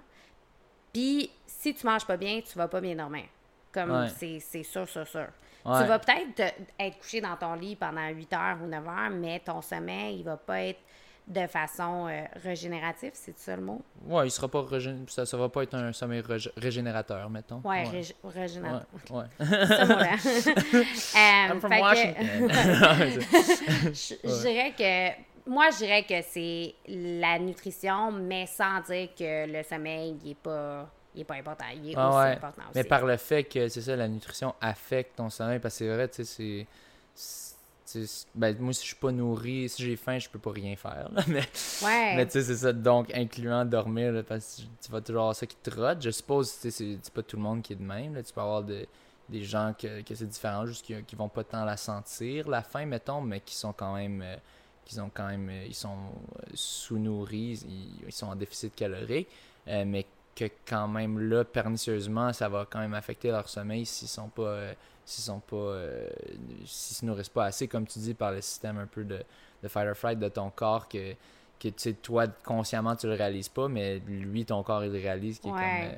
Puis, 0.93 1.31
si 1.47 1.75
tu 1.75 1.87
manges 1.87 2.07
pas 2.07 2.17
bien, 2.17 2.41
tu 2.41 2.59
vas 2.59 2.69
pas 2.69 2.81
bien 2.81 2.97
dormir. 2.97 3.27
Comme, 3.73 4.09
c'est 4.09 4.41
sûr, 4.63 4.89
sûr, 4.89 5.07
sûr. 5.07 5.27
Tu 5.65 5.71
vas 5.71 5.99
peut-être 5.99 6.55
être 6.79 6.99
couché 6.99 7.21
dans 7.21 7.37
ton 7.37 7.55
lit 7.55 7.77
pendant 7.77 8.09
8 8.09 8.33
heures 8.33 8.59
ou 8.63 8.67
9 8.67 8.89
heures, 8.89 9.11
mais 9.11 9.41
ton 9.41 9.63
sommeil, 9.63 10.19
il 10.19 10.25
va 10.25 10.37
pas 10.37 10.61
être 10.63 10.81
de 11.27 11.47
façon 11.47 12.09
euh, 12.09 12.25
régénérative, 12.43 13.13
c'est 13.15 13.39
ça 13.39 13.55
le 13.57 13.63
mot? 13.63 13.81
Oui, 14.07 14.27
il 14.27 14.31
sera 14.31 14.49
pas 14.49 14.67
ça, 15.07 15.25
ça 15.25 15.37
va 15.37 15.49
pas 15.49 15.63
être 15.63 15.75
un 15.75 15.93
sommeil 15.93 16.23
régénérateur, 16.57 17.31
mettons. 17.31 17.61
Ouais, 17.65 17.85
ouais. 17.89 18.03
régénérateur. 18.25 18.87
Ouais, 19.11 19.19
ouais. 19.19 19.27
ce 19.39 19.87
mot-là. 19.87 21.51
I'm 21.53 21.61
from 21.61 21.73
Washington. 21.73 22.49
je, 23.93 24.43
dirais 24.43 24.75
que 24.77 25.49
moi, 25.49 25.71
je 25.71 25.77
dirais 25.79 26.03
que 26.03 26.21
c'est 26.23 26.75
la 26.89 27.39
nutrition, 27.39 28.11
mais 28.11 28.47
sans 28.47 28.81
dire 28.81 29.11
que 29.17 29.47
le 29.47 29.63
sommeil 29.63 30.19
n'est 30.25 30.35
pas 30.35 30.91
il 31.15 31.19
n'est 31.19 31.25
pas 31.25 31.35
important. 31.35 31.65
Il 31.75 31.91
est 31.91 31.95
ah 31.97 32.09
aussi 32.09 32.33
important 32.37 32.63
aussi. 32.63 32.73
Mais 32.75 32.85
par 32.85 33.05
le 33.05 33.17
fait 33.17 33.45
que, 33.45 33.69
c'est 33.69 33.83
ça, 33.83 33.97
la 33.97 34.09
nutrition 34.09 34.55
affecte 34.61 35.17
ton 35.17 35.31
sommeil, 35.31 35.59
parce 35.59 35.75
que 35.75 35.79
c'est 35.79 35.95
vrai, 35.95 36.09
tu 36.09 36.25
sais, 36.25 36.67
ben, 38.35 38.57
moi, 38.59 38.73
si 38.73 38.83
je 38.83 38.87
suis 38.87 38.97
pas 38.97 39.13
nourri, 39.13 39.69
si 39.69 39.83
j'ai 39.83 39.97
faim, 39.97 40.19
je 40.19 40.29
peux 40.29 40.39
pas 40.39 40.53
rien 40.53 40.75
faire. 40.77 41.11
mais 41.29 41.43
ouais. 41.83 42.17
mais 42.17 42.25
tu 42.27 42.33
sais, 42.33 42.43
c'est 42.43 42.57
ça. 42.57 42.73
Donc, 42.73 43.15
incluant 43.15 43.65
dormir, 43.65 44.25
parce 44.27 44.57
que 44.57 44.87
tu 44.87 44.91
vas 44.91 45.01
toujours 45.01 45.23
avoir 45.23 45.37
ça 45.37 45.47
qui 45.47 45.57
trotte. 45.57 46.03
Je 46.03 46.11
suppose 46.11 46.55
que 46.55 46.71
c'est 46.71 46.99
pas 47.13 47.23
tout 47.23 47.37
le 47.37 47.43
monde 47.43 47.63
qui 47.63 47.75
est 47.75 47.77
de 47.77 47.83
même. 47.83 48.15
Là. 48.15 48.23
Tu 48.23 48.33
peux 48.33 48.41
avoir 48.41 48.63
des 48.63 48.89
gens 49.43 49.75
que, 49.79 50.01
que 50.03 50.15
c'est 50.15 50.27
différent, 50.27 50.65
juste 50.67 50.85
qui, 50.85 51.03
qui 51.05 51.17
vont 51.17 51.29
pas 51.29 51.45
tant 51.45 51.65
la 51.65 51.77
sentir, 51.77 52.49
la 52.49 52.63
faim, 52.63 52.87
mettons, 52.87 53.21
mais 53.21 53.41
qui 53.41 53.55
sont 53.55 53.73
quand 53.73 53.95
même. 53.95 54.23
Euh, 54.23 54.37
qui 54.85 54.99
ont 54.99 55.11
quand 55.13 55.29
même 55.29 55.49
ils 55.67 55.75
sont 55.75 55.91
euh, 55.91 56.43
sous-nourris, 56.55 57.65
ils, 58.05 58.13
sont 58.13 58.27
en 58.27 58.35
déficit 58.35 58.75
calorique, 58.75 59.29
euh, 59.69 59.85
mais 59.87 60.05
que 60.35 60.47
quand 60.67 60.89
même 60.89 61.19
là, 61.19 61.45
pernicieusement, 61.45 62.33
ça 62.33 62.49
va 62.49 62.67
quand 62.69 62.81
même 62.81 62.95
affecter 62.95 63.31
leur 63.31 63.49
sommeil 63.49 63.85
s'ils 63.87 64.09
sont 64.09 64.29
pas 64.29 64.75
s'ils 65.05 65.25
sont 65.25 65.41
pas 65.41 65.57
euh, 65.57 66.09
s'ils 66.65 66.97
se 66.97 67.05
nourrissent 67.05 67.29
pas 67.29 67.47
assez 67.47 67.69
comme 67.69 67.87
tu 67.87 67.99
dis 67.99 68.15
par 68.15 68.33
le 68.33 68.41
système 68.41 68.79
un 68.79 68.87
peu 68.87 69.05
de, 69.05 69.23
de 69.63 69.69
fight 69.69 69.89
or 69.89 69.97
flight 69.97 70.19
de 70.19 70.29
ton 70.29 70.51
corps 70.51 70.89
que 70.89 71.15
que 71.59 71.69
tu 71.69 71.75
sais 71.77 71.93
toi 71.95 72.27
consciemment 72.27 72.97
tu 72.97 73.07
le 73.07 73.15
réalises 73.15 73.49
pas 73.49 73.69
mais 73.69 73.99
lui 74.01 74.45
ton 74.45 74.63
corps 74.63 74.85
il 74.85 74.93
le 74.93 74.99
réalise 74.99 75.39
qui 75.39 75.49
est 75.49 75.53
comme 75.53 75.61
euh, 75.61 75.95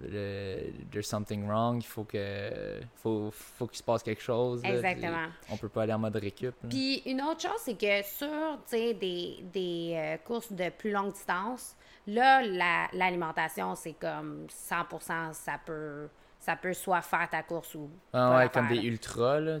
le, 0.00 0.72
there's 0.90 1.06
something 1.06 1.46
wrong 1.46 1.78
il 1.82 1.86
faut 1.86 2.04
que 2.04 2.50
faut 2.96 3.30
faut 3.32 3.66
qu'il 3.66 3.78
se 3.78 3.82
passe 3.82 4.02
quelque 4.02 4.22
chose 4.22 4.62
exactement. 4.64 5.26
on 5.50 5.56
peut 5.56 5.68
pas 5.68 5.82
aller 5.82 5.92
en 5.92 5.98
mode 5.98 6.16
récup 6.16 6.54
puis 6.68 7.02
une 7.06 7.20
autre 7.22 7.42
chose 7.42 7.60
c'est 7.64 7.78
que 7.78 8.02
sur 8.02 8.58
des, 8.70 9.44
des 9.52 9.92
euh, 9.94 10.16
courses 10.24 10.52
de 10.52 10.70
plus 10.70 10.90
longue 10.90 11.12
distance 11.12 11.74
là 12.08 12.88
l'alimentation 12.92 13.74
c'est 13.74 13.94
comme 13.94 14.46
100% 14.48 15.32
ça 15.32 15.58
peut 15.64 16.08
ça 16.38 16.56
peut 16.56 16.72
soit 16.72 17.02
faire 17.02 17.28
ta 17.28 17.42
course 17.42 17.74
ou. 17.74 17.90
Ah 18.12 18.36
ouais, 18.36 18.48
comme 18.48 18.68
des 18.68 18.82
ultras, 18.82 19.40
là. 19.40 19.58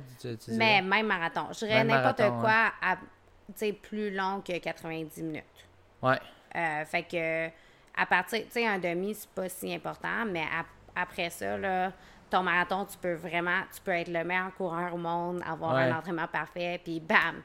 Mais 0.48 0.80
même 0.80 1.06
marathon. 1.06 1.48
Je 1.52 1.66
dirais 1.66 1.84
n'importe 1.84 2.22
quoi 2.40 2.72
à, 2.80 2.96
plus 3.82 4.14
long 4.14 4.40
que 4.40 4.56
90 4.58 5.22
minutes. 5.22 5.44
Ouais. 6.02 6.18
Euh, 6.54 6.84
fait 6.84 7.02
que, 7.02 7.48
à 8.00 8.06
partir, 8.06 8.40
tu 8.44 8.52
sais, 8.52 8.66
un 8.66 8.78
demi, 8.78 9.14
c'est 9.14 9.28
pas 9.30 9.48
si 9.48 9.74
important, 9.74 10.24
mais 10.26 10.44
après 10.94 11.30
ça, 11.30 11.58
là, 11.58 11.92
ton 12.30 12.42
marathon, 12.42 12.84
tu 12.84 12.96
peux 12.98 13.14
vraiment, 13.14 13.62
tu 13.74 13.80
peux 13.80 13.90
être 13.90 14.08
le 14.08 14.24
meilleur 14.24 14.54
coureur 14.54 14.94
au 14.94 14.98
monde, 14.98 15.42
avoir 15.46 15.74
un 15.76 15.96
entraînement 15.96 16.28
parfait, 16.28 16.80
puis 16.82 17.00
bam, 17.00 17.42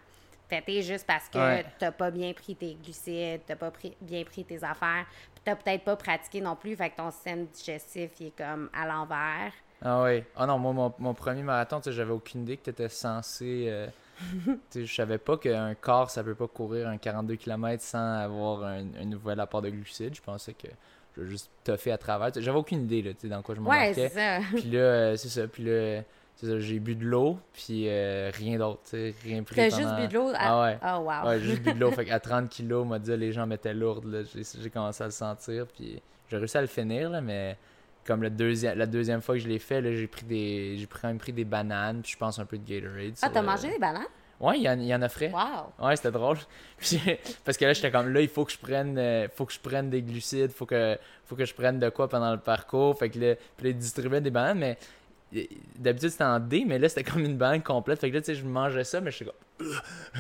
péter 0.62 0.82
juste 0.82 1.06
parce 1.06 1.30
que 1.30 1.64
t'as 1.80 1.92
pas 1.92 2.12
bien 2.12 2.34
pris 2.34 2.56
tes 2.56 2.76
glucides, 2.76 3.42
t'as 3.46 3.56
pas 3.56 3.72
bien 4.02 4.24
pris 4.24 4.44
tes 4.44 4.64
affaires, 4.64 5.06
t'as 5.44 5.56
peut-être 5.56 5.84
pas 5.84 5.96
pratiqué 5.96 6.42
non 6.42 6.56
plus, 6.56 6.76
fait 6.76 6.90
que 6.90 6.98
ton 6.98 7.12
système 7.12 7.46
digestif 7.48 8.12
il 8.20 8.28
est 8.28 8.38
comme 8.38 8.70
à 8.74 8.86
l'envers. 8.86 9.54
Ah 9.82 10.04
oui. 10.04 10.24
Ah 10.36 10.46
non, 10.46 10.58
moi, 10.58 10.94
mon, 10.98 11.14
premier 11.14 11.44
marathon, 11.44 11.80
tu 11.80 11.86
sais, 11.86 11.92
j'avais 11.92 12.14
aucune 12.14 12.44
idée 12.44 12.56
que 12.56 12.64
tu 12.64 12.70
étais 12.70 12.88
censé. 12.88 13.66
Euh, 13.68 13.88
je 14.76 14.86
savais 14.86 15.18
pas 15.18 15.38
qu'un 15.38 15.76
corps, 15.76 16.10
ça 16.10 16.24
peut 16.24 16.36
pas 16.36 16.48
courir 16.48 16.88
un 16.88 16.98
42 16.98 17.36
km 17.36 17.84
sans 17.84 18.20
avoir 18.20 18.64
un, 18.64 18.84
nouvel 19.04 19.42
apport 19.42 19.62
de 19.62 19.70
glucides. 19.70 20.16
Je 20.16 20.22
pensais 20.22 20.54
que 20.54 20.70
je 21.18 21.26
juste 21.26 21.52
toffer 21.66 21.92
à 21.92 21.98
travers. 21.98 22.30
J'avais 22.34 22.58
aucune 22.58 22.84
idée, 22.84 23.02
là, 23.02 23.12
tu 23.14 23.22
sais, 23.22 23.28
dans 23.28 23.42
quoi 23.42 23.56
je 23.56 23.60
m'embarquais. 23.60 23.88
Ouais, 23.88 23.94
c'est 23.94 24.10
ça. 24.10 24.40
Puis 24.56 24.72
là, 24.72 24.80
euh, 24.80 25.16
c'est 25.18 25.30
ça. 25.30 25.48
Puis 25.48 25.64
là 25.64 26.04
j'ai 26.42 26.80
bu 26.80 26.96
de 26.96 27.06
l'eau, 27.06 27.38
puis 27.54 27.86
euh, 27.88 28.32
rien 28.34 28.58
d'autre, 28.58 28.82
rien 29.24 29.44
pris. 29.44 29.56
T'as 29.56 29.70
juste 29.70 29.96
bu 29.96 30.08
de 30.08 30.14
l'eau? 30.14 30.32
Ah 30.36 30.62
ouais. 30.62 30.80
Oh 30.84 31.00
wow. 31.00 31.28
Ouais, 31.28 31.40
juste 31.40 31.62
bu 31.62 31.74
de 31.74 31.80
l'eau. 31.80 31.92
fait 31.96 32.06
qu'à 32.06 32.20
30 32.20 32.50
kilos, 32.50 32.86
m'a 32.86 33.00
dit, 33.00 33.16
les 33.16 33.32
gens 33.32 33.48
m'étaient 33.48 33.74
lourdes, 33.74 34.26
J'ai 34.34 34.70
commencé 34.70 35.04
à 35.04 35.08
le 35.08 35.12
sentir, 35.12 35.68
puis 35.68 36.02
j'ai 36.30 36.38
réussi 36.38 36.58
à 36.58 36.62
le 36.62 36.68
finir, 36.68 37.10
là, 37.10 37.22
mais 37.22 37.58
comme 38.06 38.22
le 38.22 38.30
deuxième, 38.30 38.78
la 38.78 38.86
deuxième 38.86 39.22
fois 39.22 39.36
que 39.36 39.42
je 39.42 39.48
l'ai 39.48 39.60
fait, 39.60 39.82
j'ai 39.96 40.08
pris 40.08 40.26
des, 40.26 40.76
j'ai 40.78 40.88
quand 40.88 41.08
même 41.08 41.18
pris 41.18 41.34
des 41.34 41.46
bananes, 41.46 42.02
puis 42.02 42.12
je 42.12 42.18
pense 42.18 42.40
un 42.40 42.46
peu 42.46 42.58
de 42.58 42.68
Gatorade. 42.68 43.14
Ah, 43.22 43.30
t'as 43.32 43.42
mangé 43.42 43.70
des 43.70 43.80
bananes? 43.80 44.08
Ouais, 44.40 44.58
il 44.58 44.64
y, 44.64 44.70
en, 44.70 44.78
il 44.78 44.88
y 44.88 44.94
en 44.94 45.02
offrait. 45.02 45.32
Wow. 45.32 45.86
Ouais, 45.86 45.96
c'était 45.96 46.12
drôle. 46.12 46.38
parce 47.46 47.56
que 47.56 47.66
là, 47.66 47.72
j'étais 47.72 47.92
comme 47.92 48.10
là, 48.12 48.20
il 48.20 48.28
faut 48.28 48.44
que 48.44 48.52
je 48.52 48.58
prenne 48.58 48.98
euh, 48.98 49.28
faut 49.34 49.46
que 49.46 49.54
je 49.54 49.60
prenne 49.60 49.90
des 49.90 50.02
glucides, 50.02 50.52
faut 50.52 50.66
que 50.66 50.98
faut 51.24 51.36
que 51.36 51.46
je 51.46 51.54
prenne 51.54 51.80
de 51.80 51.88
quoi 51.90 52.10
pendant 52.10 52.32
le 52.32 52.40
parcours. 52.40 52.98
Fait 52.98 53.10
que 53.10 53.20
là, 53.20 53.36
puis 53.56 53.70
ils 53.70 53.78
distribuaient 53.78 54.20
des 54.20 54.32
bananes, 54.32 54.60
mais 54.60 54.78
D'habitude, 55.78 56.10
c'était 56.10 56.24
en 56.24 56.40
D, 56.40 56.64
mais 56.66 56.78
là, 56.78 56.88
c'était 56.90 57.04
comme 57.04 57.24
une 57.24 57.38
banque 57.38 57.64
complète. 57.64 58.00
Fait 58.00 58.10
que 58.10 58.16
là, 58.16 58.22
tu 58.22 58.28
sais, 58.28 58.36
je 58.36 58.46
mangeais 58.46 58.84
ça, 58.84 59.02
mais 59.02 59.12
je 59.12 59.18
suis 59.18 59.26
comme. 59.26 59.34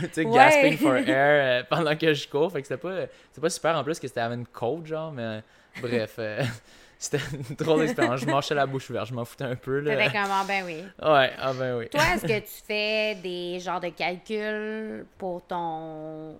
tu 0.01 0.09
sais, 0.11 0.25
gasping 0.25 0.77
for 0.77 0.95
air 1.07 1.07
euh, 1.07 1.63
pendant 1.69 1.95
que 1.95 2.13
je 2.13 2.27
cours. 2.27 2.51
Fait 2.51 2.61
que 2.61 2.67
c'était 2.67 2.81
pas, 2.81 3.07
pas 3.39 3.49
super 3.49 3.77
en 3.77 3.83
plus 3.83 3.99
que 3.99 4.07
c'était 4.07 4.21
avec 4.21 4.39
une 4.39 4.47
côte, 4.47 4.87
genre, 4.87 5.11
mais 5.11 5.41
bref. 5.81 6.15
Euh, 6.19 6.43
c'était 6.97 7.23
une 7.33 7.55
drôle 7.55 7.81
d'expérience. 7.81 8.21
Je 8.21 8.25
marchais 8.25 8.55
la 8.55 8.65
bouche 8.65 8.89
ouverte, 8.89 9.07
je 9.07 9.13
m'en 9.13 9.25
foutais 9.25 9.43
un 9.43 9.55
peu. 9.55 9.79
Là. 9.79 10.09
Comme, 10.09 10.21
ah 10.31 10.43
ben 10.47 10.63
oui. 10.65 10.83
Ouais, 11.01 11.31
ah 11.39 11.53
ben 11.53 11.77
oui. 11.77 11.89
Toi, 11.89 12.01
est-ce 12.15 12.25
que 12.25 12.39
tu 12.39 12.63
fais 12.65 13.15
des 13.15 13.59
genres 13.59 13.81
de 13.81 13.89
calculs 13.89 15.05
pour 15.17 15.41
ton 15.45 16.37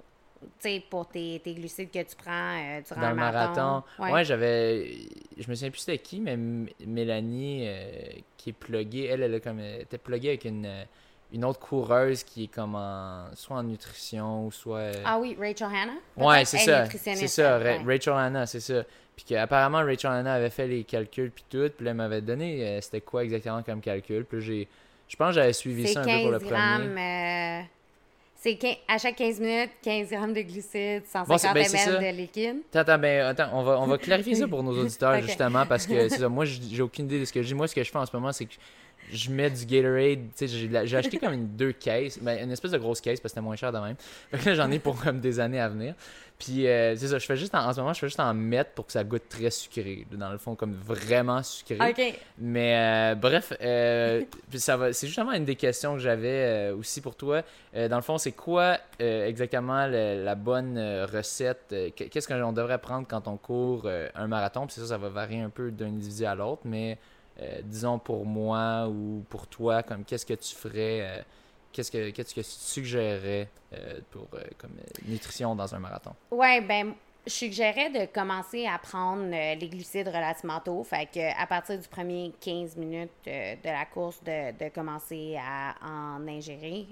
pour 0.89 1.07
tes, 1.07 1.41
tes, 1.43 1.53
glucides 1.53 1.91
que 1.91 1.99
tu 1.99 2.15
prends 2.15 2.57
euh, 2.57 2.81
durant 2.87 3.01
Dans 3.01 3.09
le 3.09 3.15
marathon. 3.15 3.83
Ouais, 3.99 4.23
j'avais. 4.23 4.97
Je 5.37 5.49
me 5.49 5.55
souviens 5.55 5.69
plus 5.69 5.79
c'était 5.79 5.97
qui, 5.97 6.19
mais 6.19 6.37
Mélanie, 6.85 7.65
euh, 7.67 7.91
qui 8.37 8.51
est 8.51 8.53
pluguée, 8.53 9.05
elle, 9.05 9.23
elle, 9.23 9.41
comme, 9.41 9.59
était 9.59 9.97
pluguée 9.97 10.29
avec 10.29 10.45
une, 10.45 10.69
une 11.31 11.45
autre 11.45 11.59
coureuse 11.59 12.23
qui 12.23 12.45
est 12.45 12.47
comme 12.47 12.75
en, 12.75 13.27
soit 13.35 13.57
en 13.57 13.63
nutrition 13.63 14.47
ou 14.47 14.51
soit. 14.51 14.77
Euh, 14.77 15.03
ah 15.05 15.19
oui, 15.19 15.35
Rachel 15.39 15.67
Hanna 15.67 15.93
Ouais, 16.17 16.45
c'est 16.45 16.59
ça. 16.59 16.85
C'est 16.89 17.27
ça, 17.27 17.57
Rachel 17.57 18.13
Hanna, 18.13 18.45
c'est 18.45 18.59
ça. 18.59 18.83
Puis 19.15 19.25
qu'apparemment, 19.25 19.79
Rachel 19.79 20.11
Hanna 20.11 20.33
avait 20.33 20.49
fait 20.49 20.67
les 20.67 20.83
calculs, 20.83 21.31
puis 21.31 21.45
tout. 21.49 21.69
Puis 21.77 21.87
elle 21.87 21.93
m'avait 21.93 22.21
donné 22.21 22.79
c'était 22.81 23.01
quoi 23.01 23.23
exactement 23.23 23.61
comme 23.63 23.81
calcul. 23.81 24.25
Puis 24.25 24.41
j'ai. 24.41 24.67
Je 25.07 25.15
pense 25.17 25.29
que 25.29 25.35
j'avais 25.35 25.53
suivi 25.53 25.87
ça 25.87 26.01
un 26.01 26.03
peu 26.03 26.21
pour 26.21 26.31
le 26.31 26.39
premier. 26.39 27.69
C'est 28.43 28.59
à 28.89 28.97
chaque 28.97 29.15
15 29.15 29.39
minutes, 29.39 29.71
15 29.83 30.09
grammes 30.09 30.33
de 30.33 30.41
glucides, 30.41 31.05
150 31.05 31.53
ben, 31.53 31.65
ml 31.65 32.13
de 32.13 32.17
liquide. 32.17 32.57
Attends, 32.73 32.97
ben, 32.97 33.27
attends, 33.27 33.49
on 33.53 33.63
va, 33.63 33.79
on 33.79 33.87
va 33.87 33.97
clarifier 34.09 34.35
ça 34.35 34.49
pour 34.49 34.61
nos 34.61 34.77
auditeurs, 34.77 35.21
justement, 35.21 35.65
parce 35.65 35.87
que 35.87 36.09
ça. 36.09 36.27
Moi, 36.27 36.43
j'ai 36.43 36.81
aucune 36.81 37.05
idée 37.05 37.21
de 37.21 37.25
ce 37.25 37.31
que 37.31 37.41
je 37.41 37.47
dis. 37.47 37.53
Moi, 37.53 37.69
ce 37.69 37.75
que 37.75 37.81
je 37.81 37.89
fais 37.89 37.97
en 37.97 38.05
ce 38.05 38.13
moment, 38.13 38.33
c'est 38.33 38.43
que 38.43 38.55
je 39.12 39.32
mets 39.32 39.49
du 39.49 39.66
Gatorade. 39.66 40.20
J'ai 40.86 40.97
acheté 40.97 41.18
comme 41.18 41.34
une 41.34 41.56
deux 41.56 41.72
caisses, 41.72 42.20
ben, 42.20 42.43
une 42.43 42.51
espèce 42.51 42.72
de 42.72 42.78
grosse 42.78 43.01
caisse 43.01 43.20
parce 43.20 43.34
que 43.34 43.36
c'était 43.36 43.45
moins 43.45 43.56
cher 43.56 43.72
de 43.72 43.80
même. 43.80 43.95
Fait 44.32 44.49
là, 44.49 44.56
j'en 44.56 44.72
ai 44.72 44.80
pour 44.80 45.01
comme 45.01 45.20
des 45.20 45.39
années 45.39 45.60
à 45.60 45.70
venir. 45.70 45.95
Puis 46.39 46.68
euh, 46.68 46.95
c'est 46.97 47.08
ça, 47.08 47.20
je 47.20 47.26
fais 47.26 47.38
juste 47.38 47.56
en, 47.56 47.72
ce 47.72 47.80
moment, 47.80 47.93
je 47.93 47.99
fais 47.99 48.08
juste 48.08 48.20
en 48.20 48.34
mettre 48.34 48.72
pour 48.72 48.86
que 48.86 48.91
ça 48.91 49.04
goûte 49.04 49.30
très 49.30 49.49
sucré. 49.49 50.06
Dans 50.12 50.32
le 50.32 50.38
fond, 50.38 50.56
comme 50.56 50.74
vraiment 50.74 51.41
sucré. 51.43 51.78
Mais 52.38 52.76
euh, 52.76 53.16
bref, 53.16 53.54
euh, 53.62 54.24
ça 54.56 54.76
va. 54.76 54.91
C'est 54.91 55.08
justement 55.08 55.32
une 55.32 55.45
des 55.45 55.56
questions 55.56 55.93
que 55.93 55.99
j'avais 55.99 56.72
aussi 56.72 57.01
pour 57.01 57.16
toi. 57.16 57.43
dans 57.74 57.95
le 57.95 58.01
fond, 58.01 58.18
c'est 58.18 58.34
quoi 58.34 58.78
exactement 58.99 59.88
la 59.88 60.36
bonne 60.36 60.78
recette 61.12 61.74
Qu'est-ce 61.95 62.28
qu'on 62.28 62.51
devrait 62.51 62.80
prendre 62.80 63.08
quand 63.08 63.28
on 63.28 63.38
court 63.38 63.88
un 64.16 64.28
marathon? 64.28 64.68
Puis 64.68 64.76
ça, 64.76 64.88
ça 64.88 64.97
va 64.97 65.10
varier 65.10 65.41
un 65.41 65.49
peu 65.49 65.72
d'un 65.72 65.88
individu 65.88 66.26
à 66.26 66.36
l'autre, 66.36 66.64
mais 66.66 66.97
disons 67.63 67.99
pour 67.99 68.25
moi 68.25 68.88
ou 68.88 69.23
pour 69.29 69.47
toi, 69.47 69.84
comme 69.84 70.03
qu'est-ce 70.05 70.25
que 70.25 70.34
tu 70.34 70.55
ferais 70.55 71.23
qu'est-ce 71.73 71.91
que, 71.91 72.11
qu'est-ce 72.11 72.34
que 72.34 72.41
tu 72.41 72.47
suggérerais 72.47 73.49
euh, 73.73 73.99
pour 74.11 74.27
euh, 74.36 74.43
comme 74.57 74.77
euh, 74.79 75.11
nutrition 75.11 75.55
dans 75.55 75.75
un 75.75 75.79
marathon? 75.79 76.13
Ouais, 76.31 76.61
ben 76.61 76.93
je 77.25 77.31
suggérais 77.31 77.89
de 77.89 78.05
commencer 78.13 78.65
à 78.65 78.77
prendre 78.77 79.29
les 79.29 79.69
glucides 79.69 80.07
relativement 80.07 80.59
tôt. 80.59 80.84
Fait 80.84 81.09
que 81.11 81.41
à 81.41 81.47
partir 81.47 81.79
du 81.79 81.88
premier 81.88 82.34
15 82.39 82.75
minutes 82.75 83.11
de 83.25 83.69
la 83.69 83.86
course, 83.86 84.21
de, 84.23 84.51
de, 84.51 84.69
commencer 84.69 85.38
à 85.38 85.73
en 85.81 86.27
ingérer. 86.27 86.86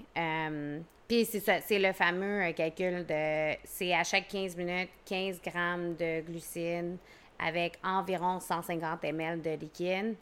Puis 1.06 1.26
c'est 1.26 1.60
c'est 1.60 1.78
le 1.78 1.92
fameux 1.92 2.50
calcul 2.52 3.04
de 3.06 3.56
c'est 3.64 3.92
à 3.92 4.04
chaque 4.04 4.28
15 4.28 4.56
minutes 4.56 4.88
15 5.04 5.42
grammes 5.42 5.96
de 5.96 6.22
glucides 6.22 6.96
avec 7.44 7.78
environ 7.82 8.40
150 8.40 9.04
ml 9.04 9.42
de 9.42 9.50
liquide. 9.50 10.14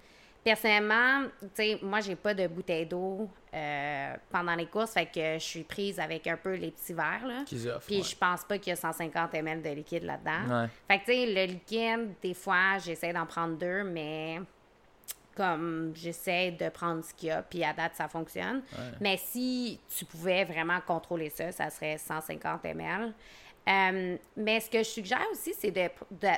Personnellement, 0.42 1.24
tu 1.40 1.48
sais, 1.54 1.78
moi, 1.82 2.00
j'ai 2.00 2.16
pas 2.16 2.32
de 2.32 2.46
bouteille 2.46 2.86
d'eau 2.86 3.28
euh, 3.52 4.14
pendant 4.30 4.54
les 4.54 4.64
courses, 4.64 4.92
fait 4.92 5.04
que 5.04 5.34
je 5.34 5.44
suis 5.44 5.64
prise 5.64 6.00
avec 6.00 6.26
un 6.26 6.36
peu 6.38 6.54
les 6.54 6.70
petits 6.70 6.94
verres, 6.94 7.26
là. 7.26 7.42
Puis 7.86 8.02
je 8.02 8.16
pense 8.16 8.44
pas 8.44 8.56
qu'il 8.56 8.70
y 8.70 8.72
a 8.72 8.76
150 8.76 9.34
ml 9.34 9.60
de 9.60 9.68
liquide 9.68 10.04
là-dedans. 10.04 10.66
Fait 10.88 10.98
que, 10.98 11.04
tu 11.04 11.12
sais, 11.12 11.26
le 11.26 11.52
liquide, 11.52 12.14
des 12.22 12.32
fois, 12.32 12.78
j'essaie 12.78 13.12
d'en 13.12 13.26
prendre 13.26 13.58
deux, 13.58 13.84
mais 13.84 14.40
comme 15.36 15.92
j'essaie 15.94 16.50
de 16.52 16.68
prendre 16.70 17.04
ce 17.04 17.12
qu'il 17.14 17.28
y 17.28 17.32
a, 17.32 17.42
puis 17.42 17.62
à 17.62 17.72
date, 17.74 17.92
ça 17.94 18.08
fonctionne. 18.08 18.62
Mais 19.00 19.18
si 19.18 19.78
tu 19.94 20.06
pouvais 20.06 20.44
vraiment 20.44 20.80
contrôler 20.86 21.30
ça, 21.30 21.52
ça 21.52 21.68
serait 21.70 21.98
150 21.98 22.64
ml. 22.64 23.12
Euh, 23.68 24.16
mais 24.36 24.60
ce 24.60 24.70
que 24.70 24.78
je 24.78 24.88
suggère 24.88 25.26
aussi, 25.32 25.52
c'est 25.58 25.72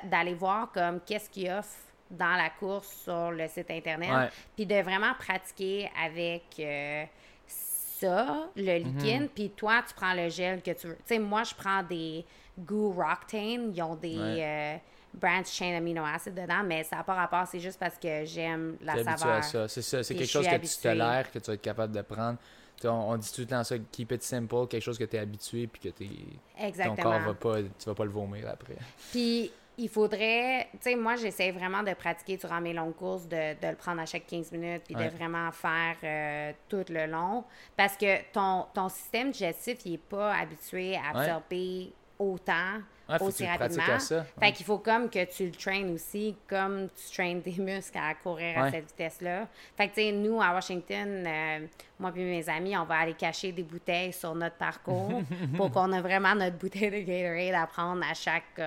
d'aller 0.05 0.35
voir 0.35 0.71
comme 0.73 1.01
qu'est-ce 1.01 1.31
qu'il 1.31 1.51
offre 1.51 1.77
dans 2.11 2.37
la 2.37 2.51
course 2.51 2.89
sur 3.05 3.31
le 3.31 3.49
site 3.49 3.71
internet, 3.71 4.33
puis 4.55 4.67
de 4.67 4.75
vraiment 4.83 5.15
pratiquer 5.19 5.91
avec 6.05 6.43
euh, 6.59 7.05
ça, 7.47 8.49
le 8.55 8.81
mhm. 8.81 8.85
liquide, 8.85 9.31
puis 9.35 9.51
toi, 9.51 9.83
tu 9.87 9.95
prends 9.95 10.13
le 10.15 10.29
gel 10.29 10.61
que 10.63 10.73
tu 10.73 10.89
veux. 10.89 10.97
Tu 10.97 11.15
sais, 11.15 11.19
moi, 11.19 11.43
je 11.45 11.55
prends 11.55 11.83
des 11.83 12.25
Goo 12.59 12.91
Roctane, 12.91 13.73
ils 13.75 13.83
ont 13.83 13.95
des 13.95 14.19
euh, 14.19 14.77
branch 15.15 15.47
chain 15.47 15.75
amino 15.75 16.05
acid 16.05 16.35
dedans, 16.35 16.63
mais 16.65 16.85
ça 16.85 16.97
n'a 16.97 17.05
pas 17.05 17.15
rapport, 17.15 17.47
c'est 17.47 17.61
juste 17.61 17.79
parce 17.79 17.97
que 17.97 18.25
j'aime 18.25 18.77
la 18.83 19.03
saveur. 19.03 19.43
C'est 19.43 19.51
ça, 19.51 19.69
c'est 19.69 19.83
ça, 19.83 20.03
c'est 20.03 20.15
quelque 20.15 20.29
chose 20.29 20.47
que 20.47 20.57
tu 20.57 20.83
tolères, 20.83 21.31
que 21.31 21.39
tu 21.39 21.47
vas 21.47 21.55
être 21.55 21.63
capable 21.63 21.95
de 21.95 22.03
prendre 22.03 22.39
on, 22.85 23.17
dit 23.17 23.33
tout 23.33 23.43
le 23.43 23.47
temps 23.47 23.65
ça, 23.65 23.77
keep 23.91 24.13
it 24.13 24.23
simple, 24.23 24.67
quelque 24.69 24.83
chose 24.83 24.99
que 24.99 25.05
tu 25.05 25.17
es 25.17 25.19
habitué 25.19 25.67
puis 25.67 25.81
que 25.81 25.89
t'es, 25.89 26.85
ton 26.85 26.97
corps 26.97 27.21
va 27.21 27.35
pas, 27.35 27.63
tu 27.63 27.87
vas 27.87 27.95
pas 27.95 28.05
le 28.05 28.11
vomir 28.11 28.49
après. 28.49 28.77
Puis 29.11 29.51
il 29.79 29.89
faudrait, 29.89 30.69
tu 30.73 30.79
sais, 30.81 30.97
moi 30.97 31.17
j'essaie 31.17 31.51
vraiment 31.51 31.83
de 31.83 31.95
pratiquer 31.95 32.37
durant 32.37 32.61
mes 32.61 32.73
longues 32.73 32.95
courses, 32.95 33.27
de, 33.27 33.55
le 33.63 33.77
prendre 33.77 34.01
à 34.01 34.07
chaque 34.07 34.27
15 34.27 34.53
minutes 34.53 34.83
puis 34.85 34.95
de 34.95 35.09
vraiment 35.17 35.51
faire 35.53 35.97
euh, 36.05 36.53
tout 36.69 36.85
le 36.89 37.07
long. 37.07 37.45
Parce 37.77 37.97
que 37.97 38.23
ton, 38.33 38.67
ton 38.75 38.89
système 38.89 39.31
digestif, 39.31 39.79
il 39.85 39.95
est 39.95 39.99
pas 39.99 40.35
habitué 40.35 40.97
à 40.97 41.19
absorber 41.19 41.93
autant 42.19 42.81
aussi 43.21 43.47
rapidement. 43.47 43.83
Fait 44.41 44.53
qu'il 44.53 44.65
faut 44.65 44.79
comme 44.79 45.11
que 45.11 45.25
tu 45.25 45.47
le 45.47 45.53
traînes 45.53 45.95
aussi, 45.95 46.37
comme 46.49 46.89
tu 46.89 47.13
traînes 47.13 47.43
tes 47.43 47.53
muscles 47.59 47.99
à 47.99 48.15
courir 48.15 48.59
à 48.59 48.71
cette 48.71 48.87
vitesse-là. 48.89 49.49
Fait 49.77 49.89
que, 49.89 49.95
tu 49.95 50.01
sais, 50.03 50.13
nous, 50.13 50.41
à 50.41 50.53
Washington, 50.53 51.25
euh, 51.27 51.67
moi 51.99 52.13
et 52.17 52.25
mes 52.25 52.49
amis, 52.49 52.77
on 52.77 52.85
va 52.85 52.99
aller 52.99 53.15
cacher 53.15 53.53
des 53.53 53.63
bouteilles 53.63 54.13
sur 54.13 54.35
notre 54.35 54.57
parcours 54.57 55.23
pour 55.57 55.71
qu'on 55.71 55.93
ait 55.93 56.01
vraiment 56.01 56.35
notre 56.35 56.57
bouteille 56.57 56.91
de 56.91 57.01
Gatorade 57.01 57.55
à 57.55 57.67
prendre 57.67 58.03
à 58.09 58.15
chaque... 58.15 58.61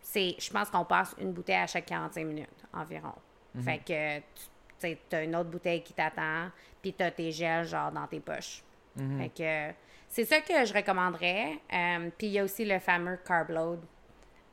c'est, 0.00 0.36
je 0.38 0.50
pense 0.50 0.70
qu'on 0.70 0.84
passe 0.84 1.14
une 1.20 1.32
bouteille 1.32 1.56
à 1.56 1.66
chaque 1.66 1.86
45 1.86 2.24
minutes 2.24 2.48
environ. 2.72 3.14
Mhm. 3.54 3.62
Fait 3.62 3.78
que, 3.78 4.96
tu 5.08 5.16
as 5.16 5.22
une 5.22 5.36
autre 5.36 5.50
bouteille 5.50 5.82
qui 5.82 5.92
t'attend, 5.92 6.50
puis 6.80 6.92
tu 6.92 7.02
as 7.02 7.10
tes 7.10 7.32
gels, 7.32 7.66
genre, 7.66 7.90
dans 7.90 8.06
tes 8.06 8.20
poches. 8.20 8.62
Mhm. 8.96 9.18
Fait 9.18 9.28
que 9.28 9.74
c'est 10.08 10.24
ça 10.24 10.40
que 10.40 10.64
je 10.64 10.72
recommanderais. 10.72 11.58
Euh, 11.72 12.10
puis 12.16 12.28
il 12.28 12.32
y 12.32 12.38
a 12.38 12.44
aussi 12.44 12.64
le 12.64 12.78
fameux 12.78 13.18
carb 13.26 13.50
load 13.50 13.80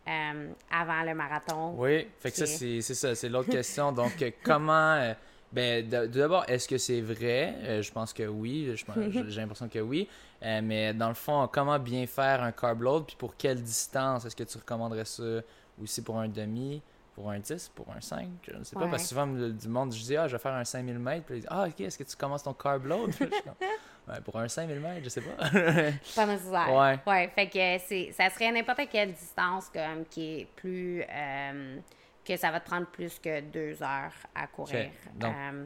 euh, 0.07 0.49
avant 0.71 1.03
le 1.03 1.15
marathon. 1.15 1.75
Oui, 1.77 2.07
fait 2.19 2.31
que 2.31 2.37
ça, 2.37 2.45
c'est 2.45 2.81
ça, 2.81 3.15
c'est 3.15 3.29
l'autre 3.29 3.49
question. 3.49 3.91
Donc, 3.91 4.21
euh, 4.21 4.31
comment. 4.43 5.13
ben, 5.51 5.87
d'abord, 5.87 6.45
est-ce 6.47 6.67
que 6.67 6.77
c'est 6.77 7.01
vrai? 7.01 7.81
je 7.81 7.91
pense 7.91 8.13
que 8.13 8.23
oui. 8.23 8.75
J'ai 9.27 9.41
l'impression 9.41 9.69
que 9.69 9.79
oui. 9.79 10.07
mais 10.41 10.93
dans 10.93 11.09
le 11.09 11.15
fond, 11.15 11.49
comment 11.51 11.79
bien 11.79 12.05
faire 12.05 12.43
un 12.43 12.51
carb 12.51 12.81
load? 12.81 13.05
Puis 13.05 13.15
pour 13.15 13.35
quelle 13.37 13.61
distance? 13.61 14.25
Est-ce 14.25 14.35
que 14.35 14.43
tu 14.43 14.57
recommanderais 14.57 15.05
ça 15.05 15.41
aussi 15.81 16.01
pour 16.01 16.19
un 16.19 16.27
demi? 16.27 16.81
pour 17.15 17.31
un 17.31 17.39
10, 17.39 17.71
pour 17.73 17.87
un 17.95 18.01
5, 18.01 18.27
je 18.41 18.57
ne 18.57 18.63
sais 18.65 18.75
pas, 18.75 18.87
parce 18.87 19.03
que 19.03 19.07
souvent 19.07 19.25
du 19.25 19.69
monde, 19.69 19.93
je 19.93 20.03
dis, 20.03 20.17
ah, 20.17 20.27
je 20.27 20.33
vais 20.33 20.37
faire 20.37 20.51
un 20.51 20.65
5000 20.65 20.99
mètres, 20.99 21.25
puis 21.25 21.35
ils 21.35 21.39
disent, 21.39 21.49
ah, 21.49 21.65
ok, 21.65 21.79
est-ce 21.79 21.97
que 21.97 22.03
tu 22.03 22.17
commences 22.17 22.43
ton 22.43 22.53
carb 22.53 22.85
load? 22.85 23.11
Ouais, 24.07 24.21
pour 24.21 24.37
un 24.37 24.47
5000 24.47 24.79
mètres, 24.79 25.01
je 25.03 25.09
sais 25.09 25.21
pas. 25.21 25.49
pas 26.15 26.25
nécessaire. 26.27 26.73
Ouais. 26.73 26.99
Ouais, 27.07 27.27
fait 27.33 27.47
que 27.47 28.13
ça 28.13 28.29
serait 28.29 28.51
n'importe 28.51 28.87
quelle 28.91 29.13
distance 29.13 29.69
comme, 29.69 30.05
qui 30.05 30.41
est 30.41 30.47
plus. 30.55 31.03
Euh, 31.09 31.77
que 32.23 32.37
ça 32.37 32.49
va 32.49 32.59
te 32.59 32.65
prendre 32.65 32.87
plus 32.87 33.19
que 33.19 33.39
deux 33.39 33.83
heures 33.83 34.13
à 34.33 34.47
courir. 34.47 34.89
Euh, 35.23 35.65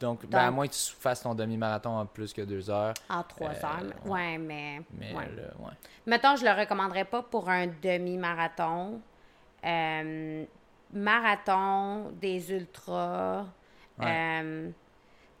donc, 0.00 0.26
ben, 0.26 0.38
à 0.38 0.50
moins 0.50 0.66
que 0.66 0.72
tu 0.72 0.92
fasses 0.98 1.22
ton 1.22 1.36
demi-marathon 1.36 1.90
en 1.90 2.04
plus 2.04 2.32
que 2.32 2.42
deux 2.42 2.68
heures. 2.68 2.94
En 3.08 3.22
trois 3.22 3.50
euh, 3.50 3.64
heures. 3.64 4.06
Ouais, 4.06 4.36
mais. 4.36 4.82
Mais 4.92 5.14
ouais. 5.14 5.28
Le, 5.28 5.42
ouais. 5.64 5.72
Mettons, 6.06 6.34
je 6.34 6.44
le 6.44 6.50
recommanderais 6.50 7.04
pas 7.04 7.22
pour 7.22 7.48
un 7.48 7.68
demi-marathon. 7.68 9.00
marathon, 10.92 12.10
des 12.20 12.52
ultras, 12.52 13.44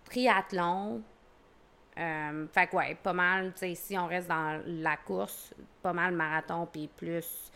triathlon 0.04 1.02
euh, 1.98 2.46
fait 2.52 2.66
que 2.68 2.76
ouais, 2.76 2.96
pas 3.02 3.12
mal, 3.12 3.52
tu 3.52 3.60
sais, 3.60 3.74
si 3.74 3.98
on 3.98 4.06
reste 4.06 4.28
dans 4.28 4.60
la 4.66 4.96
course, 4.96 5.52
pas 5.82 5.92
mal 5.92 6.14
marathon, 6.14 6.66
puis 6.70 6.88
plus, 6.88 7.50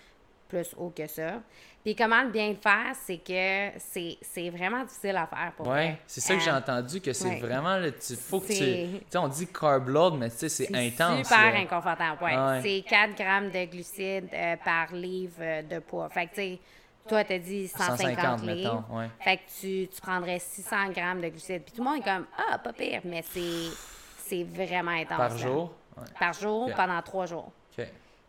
plus 0.49 0.75
haut 0.77 0.93
que 0.95 1.07
ça. 1.07 1.41
Puis 1.85 1.95
comment 1.95 2.23
le 2.23 2.31
bien 2.31 2.55
faire, 2.55 2.95
c'est 2.95 3.19
que 3.19 3.79
c'est 3.79 4.51
vraiment 4.51 4.85
difficile 4.85 5.17
à 5.17 5.27
faire 5.27 5.53
pour 5.57 5.69
Ouais, 5.69 5.99
c'est 6.07 6.21
ça 6.21 6.35
que 6.35 6.41
j'ai 6.41 6.51
euh, 6.51 6.57
entendu, 6.57 7.01
que 7.01 7.13
c'est 7.13 7.39
vraiment, 7.39 7.77
le, 7.77 7.93
tu, 7.93 8.17
faut 8.17 8.41
que 8.41 8.47
tu... 8.47 8.55
Tu 8.55 9.01
sais, 9.11 9.19
on 9.19 9.29
dit 9.29 9.47
carb 9.47 9.89
load, 9.89 10.15
mais 10.19 10.31
tu 10.31 10.37
sais, 10.37 10.49
c'est 10.49 10.75
intense. 10.75 11.29
super 11.29 11.55
inconfortable, 11.55 12.25
ouais. 12.25 12.61
C'est 12.63 12.89
4 12.89 13.15
grammes 13.15 13.51
de 13.51 13.65
glucides 13.67 14.31
euh, 14.33 14.57
par 14.65 14.93
livre 14.95 15.63
de 15.69 15.79
poids. 15.79 16.09
Fait 16.09 16.27
que, 16.27 16.31
tu 16.31 16.37
sais, 16.37 16.61
toi, 17.07 17.23
t'as 17.23 17.39
dit 17.39 17.69
150, 17.69 18.43
livres. 18.43 18.85
ouais. 18.91 19.11
Fait 19.21 19.37
que 19.37 19.43
tu, 19.61 19.89
tu 19.95 20.01
prendrais 20.01 20.39
600 20.39 20.91
grammes 20.91 21.21
de 21.21 21.29
glucides. 21.29 21.63
Puis 21.65 21.73
tout 21.75 21.85
le 21.85 21.91
monde 21.91 22.01
est 22.01 22.05
comme, 22.05 22.25
ah, 22.51 22.59
pas 22.59 22.73
pire, 22.73 23.03
mais 23.05 23.23
c'est 23.31 23.94
c'est 24.27 24.45
vraiment 24.45 24.91
intense. 24.91 25.17
Par 25.17 25.39
jour? 25.39 25.73
Par 26.19 26.33
jour, 26.33 26.71
pendant 26.75 27.01
trois 27.03 27.27
jours. 27.27 27.53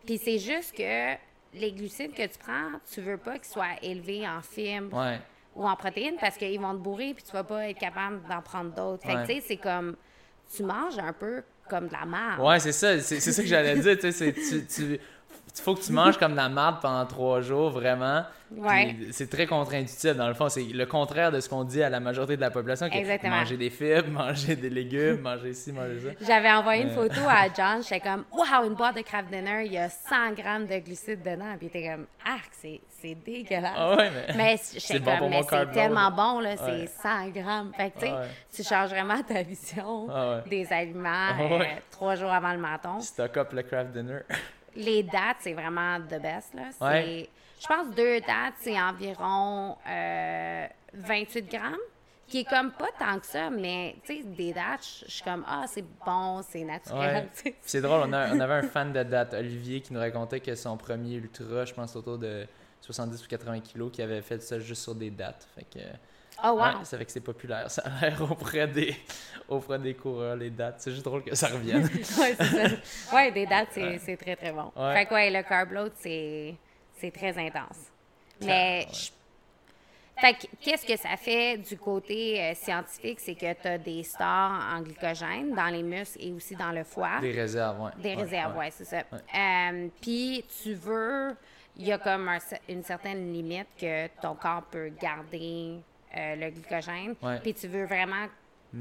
Puis 0.05 0.19
c'est 0.19 0.37
juste 0.37 0.75
que 0.75 1.15
les 1.53 1.71
glucides 1.71 2.13
que 2.13 2.27
tu 2.27 2.37
prends, 2.37 2.79
tu 2.93 3.01
veux 3.01 3.17
pas 3.17 3.39
qu'ils 3.39 3.51
soient 3.51 3.75
élevés 3.81 4.27
en 4.27 4.41
fibres 4.41 5.17
ou 5.55 5.67
en 5.67 5.75
protéines 5.75 6.17
parce 6.19 6.37
qu'ils 6.37 6.59
vont 6.59 6.73
te 6.73 6.79
bourrer 6.79 7.13
puis 7.15 7.23
tu 7.23 7.31
vas 7.31 7.43
pas 7.43 7.69
être 7.69 7.79
capable 7.79 8.21
d'en 8.29 8.41
prendre 8.41 8.71
d'autres. 8.71 9.03
Fait 9.03 9.13
que 9.15 9.25
tu 9.25 9.33
sais, 9.33 9.43
c'est 9.47 9.57
comme 9.57 9.95
tu 10.55 10.63
manges 10.63 10.99
un 10.99 11.13
peu 11.13 11.43
comme 11.67 11.87
de 11.87 11.93
la 11.93 12.05
merde. 12.05 12.39
Ouais, 12.39 12.59
c'est 12.59 12.71
ça. 12.71 12.99
C'est 12.99 13.19
ça 13.19 13.41
que 13.41 13.47
j'allais 13.47 13.75
dire. 13.79 13.97
Tu 13.97 14.11
sais, 14.11 14.33
tu, 14.33 14.99
il 15.57 15.61
faut 15.61 15.75
que 15.75 15.81
tu 15.81 15.91
manges 15.91 16.17
comme 16.17 16.31
de 16.33 16.37
la 16.37 16.49
merde 16.49 16.77
pendant 16.81 17.05
trois 17.05 17.41
jours, 17.41 17.69
vraiment. 17.69 18.23
Ouais. 18.51 18.95
C'est 19.11 19.29
très 19.29 19.47
contre-intuitif, 19.47 20.15
dans 20.15 20.27
le 20.27 20.33
fond. 20.33 20.49
C'est 20.49 20.63
le 20.63 20.85
contraire 20.85 21.31
de 21.31 21.39
ce 21.39 21.49
qu'on 21.49 21.63
dit 21.63 21.81
à 21.81 21.89
la 21.89 21.99
majorité 21.99 22.35
de 22.35 22.41
la 22.41 22.51
population. 22.51 22.87
Exactement. 22.87 23.37
Manger 23.37 23.57
des 23.57 23.69
fibres, 23.69 24.07
manger 24.09 24.55
des 24.55 24.69
légumes, 24.69 25.21
manger 25.21 25.53
ci, 25.53 25.71
manger 25.71 25.99
ça. 25.99 26.25
J'avais 26.25 26.51
envoyé 26.51 26.83
une 26.83 26.91
photo 26.91 27.21
à 27.27 27.47
John. 27.55 27.81
J'étais 27.81 28.01
comme, 28.01 28.25
wow, 28.31 28.67
une 28.67 28.75
boîte 28.75 28.97
de 28.97 29.01
craft 29.01 29.29
dinner, 29.29 29.63
il 29.65 29.73
y 29.73 29.77
a 29.77 29.89
100 29.89 30.33
grammes 30.37 30.67
de 30.67 30.77
glucides 30.79 31.23
dedans. 31.23 31.55
Puis 31.57 31.69
il 31.73 31.77
était 31.77 31.89
comme, 31.89 32.05
arc, 32.25 32.51
c'est 32.61 33.15
dégueulasse. 33.25 33.73
Ah 33.75 33.95
ouais, 33.95 34.11
mais. 34.11 34.33
Mais 34.35 34.57
c'est 34.61 34.99
bon 34.99 35.29
mais 35.29 35.41
c'est 35.49 35.71
tellement 35.71 36.11
bon, 36.11 36.39
là, 36.39 36.55
c'est 36.57 36.87
100 36.87 37.29
grammes. 37.29 37.71
Fait 37.75 37.91
que, 37.91 37.99
tu 37.99 38.05
sais, 38.05 38.13
tu 38.55 38.63
changes 38.63 38.89
vraiment 38.89 39.21
ta 39.23 39.41
vision 39.43 40.07
ah 40.11 40.41
des 40.49 40.71
aliments 40.71 41.09
ah 41.09 41.41
euh, 41.41 41.63
trois 41.91 42.15
jours 42.15 42.31
avant 42.31 42.53
le 42.53 42.59
marathon. 42.59 42.99
Stock 42.99 43.37
up 43.37 43.53
le 43.53 43.63
craft 43.63 43.91
dinner. 43.91 44.19
les 44.75 45.03
dates, 45.03 45.37
c'est 45.39 45.53
vraiment 45.53 45.99
the 45.99 46.21
best. 46.21 46.53
Là. 46.53 46.69
Je 47.61 47.67
pense 47.67 47.89
deux 47.95 48.19
dates, 48.19 48.55
c'est 48.59 48.79
environ 48.79 49.77
28 49.85 49.87
euh, 49.87 51.41
grammes, 51.49 51.77
qui 52.27 52.39
est 52.39 52.43
comme 52.43 52.71
pas 52.71 52.89
tant 52.99 53.19
que 53.19 53.25
ça, 53.25 53.49
mais 53.49 53.95
tu 54.05 54.17
sais, 54.17 54.23
des 54.23 54.53
dates, 54.53 54.85
je 55.05 55.11
suis 55.11 55.23
comme, 55.23 55.45
ah, 55.47 55.65
c'est 55.67 55.85
bon, 56.05 56.41
c'est 56.47 56.63
naturel. 56.63 57.29
c'est 57.61 57.81
drôle, 57.81 58.01
on, 58.07 58.13
avait 58.13 58.53
un 58.53 58.63
fan 58.63 58.91
de 58.91 59.03
dates, 59.03 59.33
Olivier, 59.33 59.81
qui 59.81 59.93
nous 59.93 59.99
racontait 59.99 60.39
que 60.41 60.53
son 60.55 60.75
premier 60.75 61.15
ultra, 61.15 61.65
je 61.65 61.73
pense 61.73 61.95
autour 61.95 62.17
de 62.17 62.45
70 62.81 63.23
ou 63.23 63.27
80 63.27 63.59
kilos, 63.61 63.91
qui 63.91 64.01
avait 64.01 64.21
fait 64.21 64.41
ça 64.41 64.59
juste 64.59 64.83
sur 64.83 64.95
des 64.95 65.09
dates. 65.09 65.47
Fait 65.55 65.65
que 65.65 65.85
Oh, 66.43 66.51
wow. 66.51 66.83
ça 66.83 66.97
fait 66.97 67.05
que 67.05 67.11
c'est 67.11 67.21
populaire. 67.21 67.69
Ça 67.71 67.83
a 67.83 68.09
l'air 68.09 68.21
auprès 68.21 68.67
des, 68.67 68.95
auprès 69.47 69.79
des 69.79 69.93
coureurs, 69.93 70.35
les 70.35 70.49
dates. 70.49 70.75
C'est 70.79 70.91
juste 70.91 71.05
drôle 71.05 71.23
que 71.23 71.35
ça 71.35 71.47
revienne. 71.47 71.83
oui, 71.93 72.01
c'est 72.03 72.35
ça. 72.35 73.15
Ouais, 73.15 73.31
des 73.31 73.45
dates, 73.45 73.69
c'est 73.73 74.17
très, 74.17 74.35
très 74.35 74.51
bon. 74.51 74.71
Fait 74.93 75.05
que, 75.05 75.13
ouais, 75.13 75.31
le 75.31 75.43
carb 75.43 75.71
load, 75.71 75.93
c'est 75.95 76.57
très 77.13 77.37
intense. 77.37 77.91
Mais, 78.41 78.85
fait 80.17 80.33
que, 80.33 80.47
qu'est-ce 80.61 80.85
que 80.85 80.95
ça 80.97 81.17
fait 81.17 81.57
du 81.57 81.77
côté 81.77 82.41
euh, 82.41 82.53
scientifique? 82.53 83.19
C'est 83.19 83.35
que 83.35 83.53
tu 83.53 83.67
as 83.67 83.77
des 83.77 84.03
stores 84.03 84.51
en 84.73 84.81
glycogène 84.81 85.53
dans 85.53 85.67
les 85.67 85.83
muscles 85.83 86.19
et 86.21 86.31
aussi 86.31 86.55
dans 86.55 86.71
le 86.71 86.83
foie. 86.83 87.19
Des 87.19 87.31
réserves, 87.31 87.81
oui. 87.81 88.01
Des 88.01 88.15
réserves, 88.15 88.55
oui, 88.57 88.65
c'est 88.71 88.85
ça. 88.85 88.99
Euh, 88.99 89.87
puis, 90.01 90.45
tu 90.63 90.73
veux, 90.73 91.35
il 91.75 91.87
y 91.87 91.91
a 91.91 91.97
comme 91.97 92.29
une 92.69 92.83
certaine 92.83 93.33
limite 93.33 93.67
que 93.79 94.07
ton 94.21 94.35
corps 94.35 94.63
peut 94.63 94.89
garder 95.01 95.79
euh, 96.15 96.35
le 96.35 96.49
glycogène. 96.49 97.15
Puis 97.41 97.53
tu 97.53 97.67
veux 97.67 97.85
vraiment 97.85 98.27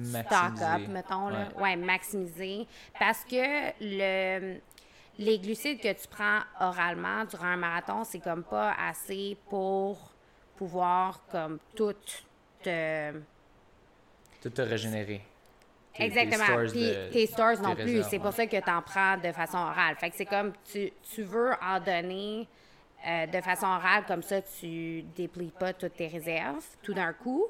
stock 0.02 0.60
up, 0.62 0.88
mettons, 0.88 1.28
là. 1.28 1.48
Ouais. 1.58 1.76
maximiser. 1.76 2.66
Parce 2.98 3.24
que 3.24 3.70
le, 3.80 4.58
les 5.18 5.38
glucides 5.38 5.80
que 5.80 5.92
tu 5.92 6.08
prends 6.08 6.40
oralement 6.60 7.24
durant 7.24 7.46
un 7.46 7.56
marathon, 7.56 8.04
c'est 8.04 8.20
comme 8.20 8.42
pas 8.42 8.74
assez 8.78 9.36
pour 9.48 10.14
pouvoir 10.56 11.20
comme 11.30 11.58
tout 11.74 11.94
te... 12.62 13.12
Tout 14.42 14.50
te 14.50 14.62
régénérer. 14.62 15.22
Exactement. 15.96 16.68
Puis 16.70 16.92
tes 17.12 17.26
stores 17.26 17.60
non 17.62 17.74
plus. 17.74 18.02
C'est 18.08 18.18
pour 18.18 18.32
ça 18.32 18.46
que 18.46 18.56
tu 18.56 18.70
en 18.70 18.82
prends 18.82 19.16
de 19.16 19.32
façon 19.32 19.58
orale. 19.58 19.96
Fait 19.96 20.10
que 20.10 20.16
c'est 20.16 20.26
comme 20.26 20.52
tu, 20.70 20.92
tu 21.14 21.22
veux 21.22 21.52
en 21.62 21.78
donner 21.78 22.48
euh, 23.06 23.26
de 23.26 23.40
façon 23.40 23.66
orale, 23.66 24.04
comme 24.06 24.22
ça, 24.22 24.40
tu 24.40 25.02
déplies 25.14 25.52
pas 25.58 25.72
toutes 25.72 25.94
tes 25.94 26.06
réserves 26.06 26.64
tout 26.82 26.94
d'un 26.94 27.12
coup. 27.12 27.46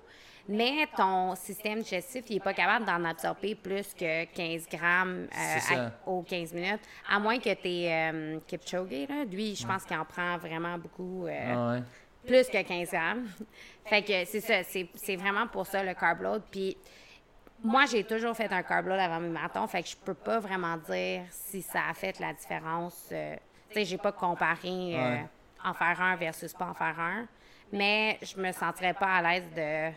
Mais 0.49 0.87
ton 0.97 1.35
système 1.37 1.81
digestif, 1.81 2.25
il 2.29 2.35
n'est 2.35 2.41
pas 2.41 2.53
capable 2.53 2.85
d'en 2.85 3.03
absorber 3.05 3.55
plus 3.55 3.95
que 3.95 4.25
15 4.25 4.69
grammes 4.69 5.27
euh, 5.33 5.89
aux 6.07 6.23
15 6.23 6.53
minutes. 6.53 6.83
À 7.09 7.19
moins 7.19 7.39
que 7.39 7.55
tu 7.55 7.69
es 7.69 8.13
euh, 8.13 8.39
Kipchoge, 8.47 9.09
là. 9.09 9.25
lui, 9.25 9.55
je 9.55 9.67
pense 9.67 9.85
qu'il 9.85 9.97
en 9.97 10.05
prend 10.05 10.37
vraiment 10.39 10.77
beaucoup. 10.77 11.27
Ah 11.31 11.79
plus 12.27 12.49
que 12.49 12.63
15 12.63 12.91
grammes. 12.91 13.29
fait 13.85 14.03
que 14.03 14.25
c'est 14.25 14.41
ça, 14.41 14.63
c'est 14.65 15.17
vraiment 15.17 15.47
pour 15.47 15.67
ça 15.67 15.83
le 15.83 15.93
carb 15.93 16.23
load. 16.23 16.43
Puis 16.51 16.77
moi, 17.63 17.85
j'ai 17.85 18.03
toujours 18.03 18.35
fait 18.35 18.51
un 18.51 18.63
carb 18.63 18.87
load 18.87 18.99
avant 18.99 19.21
mes 19.21 19.29
marathons, 19.29 19.67
fait 19.67 19.83
que 19.83 19.91
je 19.91 19.97
peux 19.97 20.15
pas 20.15 20.39
vraiment 20.41 20.77
dire 20.79 21.23
si 21.31 21.61
ça 21.61 21.81
a 21.91 21.95
fait 21.95 22.19
la 22.19 22.33
différence. 22.33 23.09
tu 23.11 23.15
sais, 23.75 23.85
j'ai 23.85 23.99
pas 23.99 24.13
comparé 24.13 24.97
en 25.65 25.75
faire 25.75 26.01
un 26.01 26.17
versus 26.17 26.53
pas 26.53 26.67
en 26.67 26.75
faire 26.75 26.99
un. 26.99 27.27
Mais 27.73 28.19
je 28.23 28.41
me 28.41 28.53
sentirais 28.53 28.95
pas 28.95 29.17
à 29.17 29.23
l'aise 29.23 29.45
de, 29.57 29.91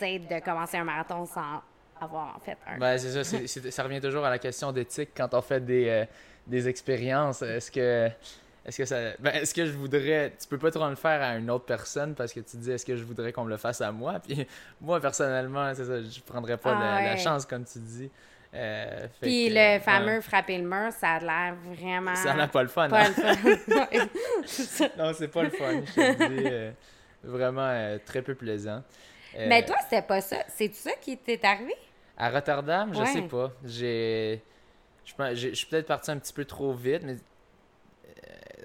de 0.00 0.44
commencer 0.44 0.78
un 0.78 0.84
marathon 0.84 1.26
sans 1.26 1.62
avoir 2.00 2.40
fait 2.42 2.58
un. 2.66 2.78
Ben, 2.78 2.98
c'est 2.98 3.22
ça, 3.22 3.70
ça 3.70 3.82
revient 3.82 4.00
toujours 4.00 4.24
à 4.24 4.30
la 4.30 4.38
question 4.38 4.72
d'éthique 4.72 5.10
quand 5.16 5.32
on 5.34 5.42
fait 5.42 5.64
des, 5.64 5.88
euh, 5.88 6.04
des 6.46 6.68
expériences. 6.68 7.42
Est-ce 7.42 7.70
que. 7.70 8.08
Est-ce 8.64 8.78
que 8.78 8.84
ça. 8.84 8.96
Ben, 9.18 9.30
est-ce 9.34 9.54
que 9.54 9.66
je 9.66 9.72
voudrais. 9.72 10.32
Tu 10.40 10.46
peux 10.48 10.58
pas 10.58 10.70
trop 10.70 10.88
le 10.88 10.94
faire 10.94 11.20
à 11.20 11.36
une 11.36 11.50
autre 11.50 11.64
personne 11.64 12.14
parce 12.14 12.32
que 12.32 12.40
tu 12.40 12.56
dis 12.56 12.70
est-ce 12.70 12.86
que 12.86 12.96
je 12.96 13.04
voudrais 13.04 13.32
qu'on 13.32 13.44
me 13.44 13.50
le 13.50 13.56
fasse 13.56 13.80
à 13.80 13.90
moi? 13.90 14.20
Puis 14.20 14.46
moi, 14.80 15.00
personnellement, 15.00 15.72
c'est 15.74 15.84
ça, 15.84 16.02
je 16.02 16.20
prendrais 16.20 16.56
pas 16.56 16.76
ah 16.76 17.02
la, 17.02 17.16
chance, 17.16 17.44
comme 17.44 17.64
tu 17.64 17.78
dis. 17.80 18.10
Euh, 18.54 19.06
Puis 19.20 19.48
le 19.48 19.78
fameux 19.80 20.20
frapper 20.20 20.58
le 20.58 20.68
mur, 20.68 20.92
ça 20.92 21.12
a 21.12 21.20
l'air 21.20 21.54
vraiment. 21.64 22.14
Ça 22.14 22.34
n'a 22.34 22.48
pas 22.48 22.62
le 22.62 22.68
fun. 22.68 22.88
Pas 22.88 23.08
le 23.08 23.14
hein? 23.24 23.34
fun. 23.34 24.88
non, 24.98 25.12
c'est 25.14 25.28
pas 25.28 25.44
le 25.44 25.50
fun. 25.50 25.80
Je 25.86 25.92
te 25.92 26.28
dis, 26.28 26.44
euh, 26.46 26.70
vraiment 27.22 27.66
euh, 27.66 27.98
très 28.04 28.20
peu 28.20 28.34
plaisant. 28.34 28.82
Mais 29.34 29.64
toi, 29.64 29.76
c'était 29.82 30.02
pas 30.02 30.20
ça. 30.20 30.36
C'est 30.48 30.74
ça 30.74 30.90
qui 31.00 31.16
t'est 31.16 31.42
arrivé? 31.44 31.74
À 32.18 32.30
Rotterdam, 32.30 32.92
je 32.92 33.04
sais 33.06 33.22
pas. 33.22 33.52
J'ai. 33.64 34.42
Je 35.04 35.54
suis 35.54 35.66
peut-être 35.66 35.86
parti 35.86 36.10
un 36.10 36.18
petit 36.18 36.32
peu 36.32 36.44
trop 36.44 36.74
vite, 36.74 37.02
mais. 37.04 37.16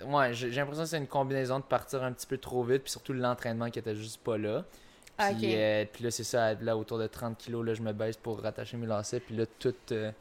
ouais, 0.05 0.33
j'ai 0.33 0.49
l'impression 0.49 0.83
que 0.83 0.89
c'est 0.89 0.97
une 0.97 1.07
combinaison 1.07 1.59
de 1.59 1.63
partir 1.63 2.03
un 2.03 2.11
petit 2.11 2.27
peu 2.27 2.37
trop 2.37 2.61
vite, 2.61 2.83
puis 2.83 2.91
surtout 2.91 3.13
l'entraînement 3.13 3.69
qui 3.69 3.79
était 3.79 3.95
juste 3.95 4.21
pas 4.21 4.37
là. 4.37 4.65
Puis, 5.17 5.55
euh, 5.55 5.85
puis 5.91 6.03
là, 6.03 6.11
c'est 6.11 6.23
ça, 6.23 6.53
là, 6.53 6.77
autour 6.77 6.99
de 6.99 7.07
30 7.07 7.37
kilos, 7.37 7.65
là, 7.65 7.73
je 7.73 7.81
me 7.81 7.91
baisse 7.91 8.17
pour 8.17 8.39
rattacher 8.41 8.77
mes 8.77 8.85
lacets. 8.85 9.19
Puis 9.19 9.35
là, 9.35 9.45
tout. 9.59 9.73
Euh, 9.91 10.11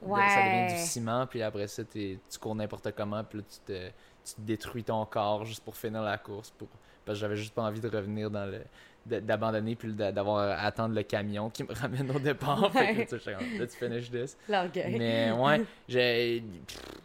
ça 0.00 0.42
devient 0.44 0.74
du 0.74 0.80
ciment. 0.80 1.26
Puis 1.26 1.42
après 1.42 1.66
ça, 1.66 1.82
tu 1.84 2.18
cours 2.40 2.54
n'importe 2.54 2.92
comment. 2.96 3.22
Puis 3.24 3.38
là, 3.38 3.44
tu 3.50 3.58
te, 3.60 3.88
tu 4.24 4.34
te, 4.34 4.40
détruis 4.40 4.84
ton 4.84 5.04
corps 5.04 5.44
juste 5.44 5.62
pour 5.62 5.76
finir 5.76 6.02
la 6.02 6.16
course. 6.16 6.50
Pour, 6.50 6.68
parce 7.04 7.18
que 7.18 7.20
j'avais 7.20 7.36
juste 7.36 7.54
pas 7.54 7.62
envie 7.62 7.80
de 7.80 7.88
revenir 7.88 8.30
dans 8.30 8.46
le. 8.46 8.62
d'abandonner 9.04 9.76
puis 9.76 9.92
d'avoir 9.92 10.38
à 10.38 10.62
attendre 10.62 10.94
le 10.94 11.02
camion 11.02 11.50
qui 11.50 11.64
me 11.64 11.74
ramène 11.74 12.10
au 12.10 12.18
départ. 12.18 12.72
fait 12.72 13.06
que, 13.06 13.64
tu 13.64 13.76
finish 13.76 14.10
this. 14.10 14.38
Mais 14.48 15.32
ouais, 15.32 15.64
je, 15.88 16.40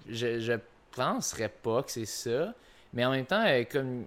je, 0.07 0.39
je 0.39 0.53
penserais 0.95 1.49
pas 1.49 1.83
que 1.83 1.91
c'est 1.91 2.05
ça. 2.05 2.53
Mais 2.93 3.03
en 3.03 3.11
même 3.11 3.25
temps, 3.25 3.43
euh, 3.45 3.63
comme 3.69 4.05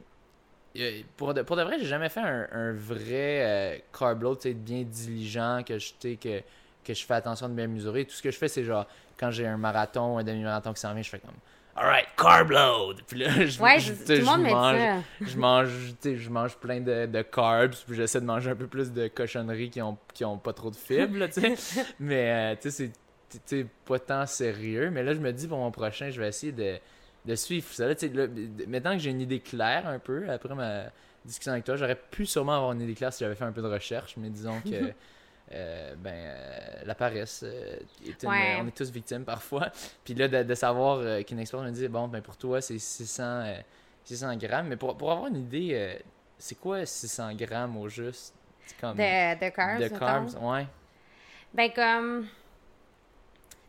pour 1.16 1.34
de, 1.34 1.42
pour 1.42 1.56
de 1.56 1.62
vrai, 1.62 1.78
j'ai 1.78 1.86
jamais 1.86 2.08
fait 2.08 2.20
un, 2.20 2.72
vrai 2.72 3.06
euh, 3.12 3.78
carb 3.96 4.22
load, 4.22 4.38
bien 4.54 4.82
diligent, 4.82 5.62
que 5.66 5.78
je, 5.78 5.92
que, 6.00 6.42
que 6.84 6.94
je 6.94 7.04
fais 7.04 7.14
attention 7.14 7.48
de 7.48 7.54
bien 7.54 7.66
mesurer. 7.66 8.04
Tout 8.04 8.14
ce 8.14 8.22
que 8.22 8.30
je 8.30 8.38
fais, 8.38 8.48
c'est 8.48 8.64
genre, 8.64 8.86
quand 9.18 9.30
j'ai 9.30 9.46
un 9.46 9.56
marathon 9.56 10.14
ou 10.14 10.18
un 10.18 10.24
demi-marathon 10.24 10.72
qui 10.72 10.80
s'en 10.80 10.92
vient, 10.92 11.02
je 11.02 11.10
fais 11.10 11.18
comme, 11.18 11.34
alright, 11.76 12.06
carb 12.16 12.50
load! 12.50 13.02
Puis 13.06 13.20
là, 13.20 13.28
je, 13.46 13.60
ouais, 13.60 13.78
je, 13.80 13.92
tout 13.92 14.12
le 14.12 14.24
monde 14.24 14.42
mange, 14.42 15.02
je 15.20 15.38
mange, 15.38 15.68
je 16.04 16.30
mange 16.30 16.56
plein 16.56 16.80
de, 16.80 17.06
de 17.06 17.22
carbs, 17.22 17.74
puis 17.86 17.96
j'essaie 17.96 18.20
de 18.20 18.26
manger 18.26 18.50
un 18.50 18.56
peu 18.56 18.66
plus 18.66 18.92
de 18.92 19.08
cochonneries 19.08 19.70
qui 19.70 19.82
ont, 19.82 19.96
qui 20.12 20.24
ont 20.24 20.38
pas 20.38 20.52
trop 20.52 20.70
de 20.70 20.76
fibres, 20.76 21.26
tu 21.26 21.56
sais. 21.56 21.84
Mais, 22.00 22.52
euh, 22.52 22.56
tu 22.60 22.70
sais, 22.70 22.92
c'est 23.44 23.66
pas 23.84 23.98
tant 23.98 24.26
sérieux. 24.26 24.90
Mais 24.90 25.02
là, 25.02 25.14
je 25.14 25.20
me 25.20 25.32
dis, 25.32 25.46
pour 25.46 25.58
mon 25.58 25.70
prochain, 25.70 26.10
je 26.10 26.20
vais 26.20 26.28
essayer 26.28 26.52
de 26.52 26.78
de 27.26 27.34
suivre 27.34 27.66
ça. 27.72 27.86
Là, 27.88 27.94
maintenant 28.68 28.92
que 28.92 28.98
j'ai 28.98 29.10
une 29.10 29.20
idée 29.20 29.40
claire 29.40 29.86
un 29.86 29.98
peu, 29.98 30.28
après 30.30 30.54
ma 30.54 30.84
discussion 31.24 31.52
avec 31.52 31.64
toi, 31.64 31.76
j'aurais 31.76 31.96
pu 31.96 32.24
sûrement 32.24 32.56
avoir 32.56 32.72
une 32.72 32.80
idée 32.82 32.94
claire 32.94 33.12
si 33.12 33.24
j'avais 33.24 33.34
fait 33.34 33.44
un 33.44 33.52
peu 33.52 33.62
de 33.62 33.66
recherche, 33.66 34.16
mais 34.16 34.30
disons 34.30 34.60
que 34.60 34.92
euh, 35.52 35.94
ben, 35.96 36.14
euh, 36.14 36.82
la 36.84 36.94
paresse, 36.94 37.44
euh, 37.44 37.78
on 38.24 38.66
est 38.66 38.76
tous 38.76 38.90
victimes 38.90 39.24
parfois. 39.24 39.70
Puis 40.04 40.14
là, 40.14 40.28
de, 40.28 40.54
savoir 40.54 41.24
qu'une 41.24 41.40
experte 41.40 41.64
me 41.64 41.70
dit, 41.70 41.88
bon, 41.88 42.08
ben 42.08 42.22
pour 42.22 42.36
toi, 42.36 42.60
c'est 42.60 42.78
600, 42.78 43.56
600 44.04 44.36
grammes, 44.36 44.68
mais 44.68 44.76
pour, 44.76 44.96
pour 44.96 45.10
avoir 45.10 45.26
une 45.26 45.36
idée, 45.36 45.98
c'est 46.38 46.58
quoi 46.58 46.86
600 46.86 47.34
grammes 47.34 47.76
au 47.76 47.88
juste? 47.88 48.34
Comme, 48.80 48.96
de, 48.96 49.34
de 49.44 49.48
carbs, 49.50 49.80
De 49.80 49.88
carbs, 49.88 50.42
ouais. 50.42 50.66
Ben 51.54 51.70
comme... 51.72 52.26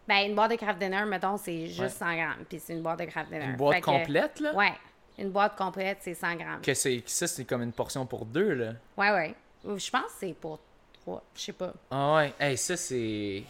Ben, 0.08 0.30
une 0.30 0.36
boîte 0.36 0.52
de 0.52 0.56
craft 0.56 0.80
dinner, 0.80 1.04
mettons, 1.06 1.38
c'est 1.38 1.68
juste 1.68 1.98
100 1.98 2.16
grammes. 2.16 2.46
Puis 2.48 2.60
c'est 2.60 2.74
une 2.74 2.82
boîte 2.82 3.00
de 3.00 3.06
craft 3.06 3.30
dinner. 3.30 3.46
Une 3.46 3.56
boîte 3.58 3.82
complète, 3.82 4.40
là? 4.40 4.56
Ouais. 4.56 4.74
Une 5.18 5.32
boîte 5.32 5.58
complète, 5.58 5.98
c'est 6.02 6.14
100 6.14 6.36
grammes. 6.36 6.62
Que 6.62 6.74
c'est, 6.74 7.04
ça, 7.06 7.28
c'est 7.28 7.44
comme 7.44 7.64
une 7.64 7.74
portion 7.74 8.06
pour 8.06 8.26
deux, 8.26 8.54
là? 8.54 8.74
Ouais, 8.96 9.12
ouais. 9.12 9.36
Je 9.64 9.90
pense 9.90 10.06
que 10.06 10.12
c'est 10.20 10.34
pour 10.34 10.60
trois. 10.94 11.24
Je 11.36 11.42
sais 11.42 11.54
pas. 11.54 11.74
Ah 11.92 12.16
ouais. 12.16 12.34
Hey, 12.40 12.58
ça, 12.58 12.78
c'est... 12.78 13.44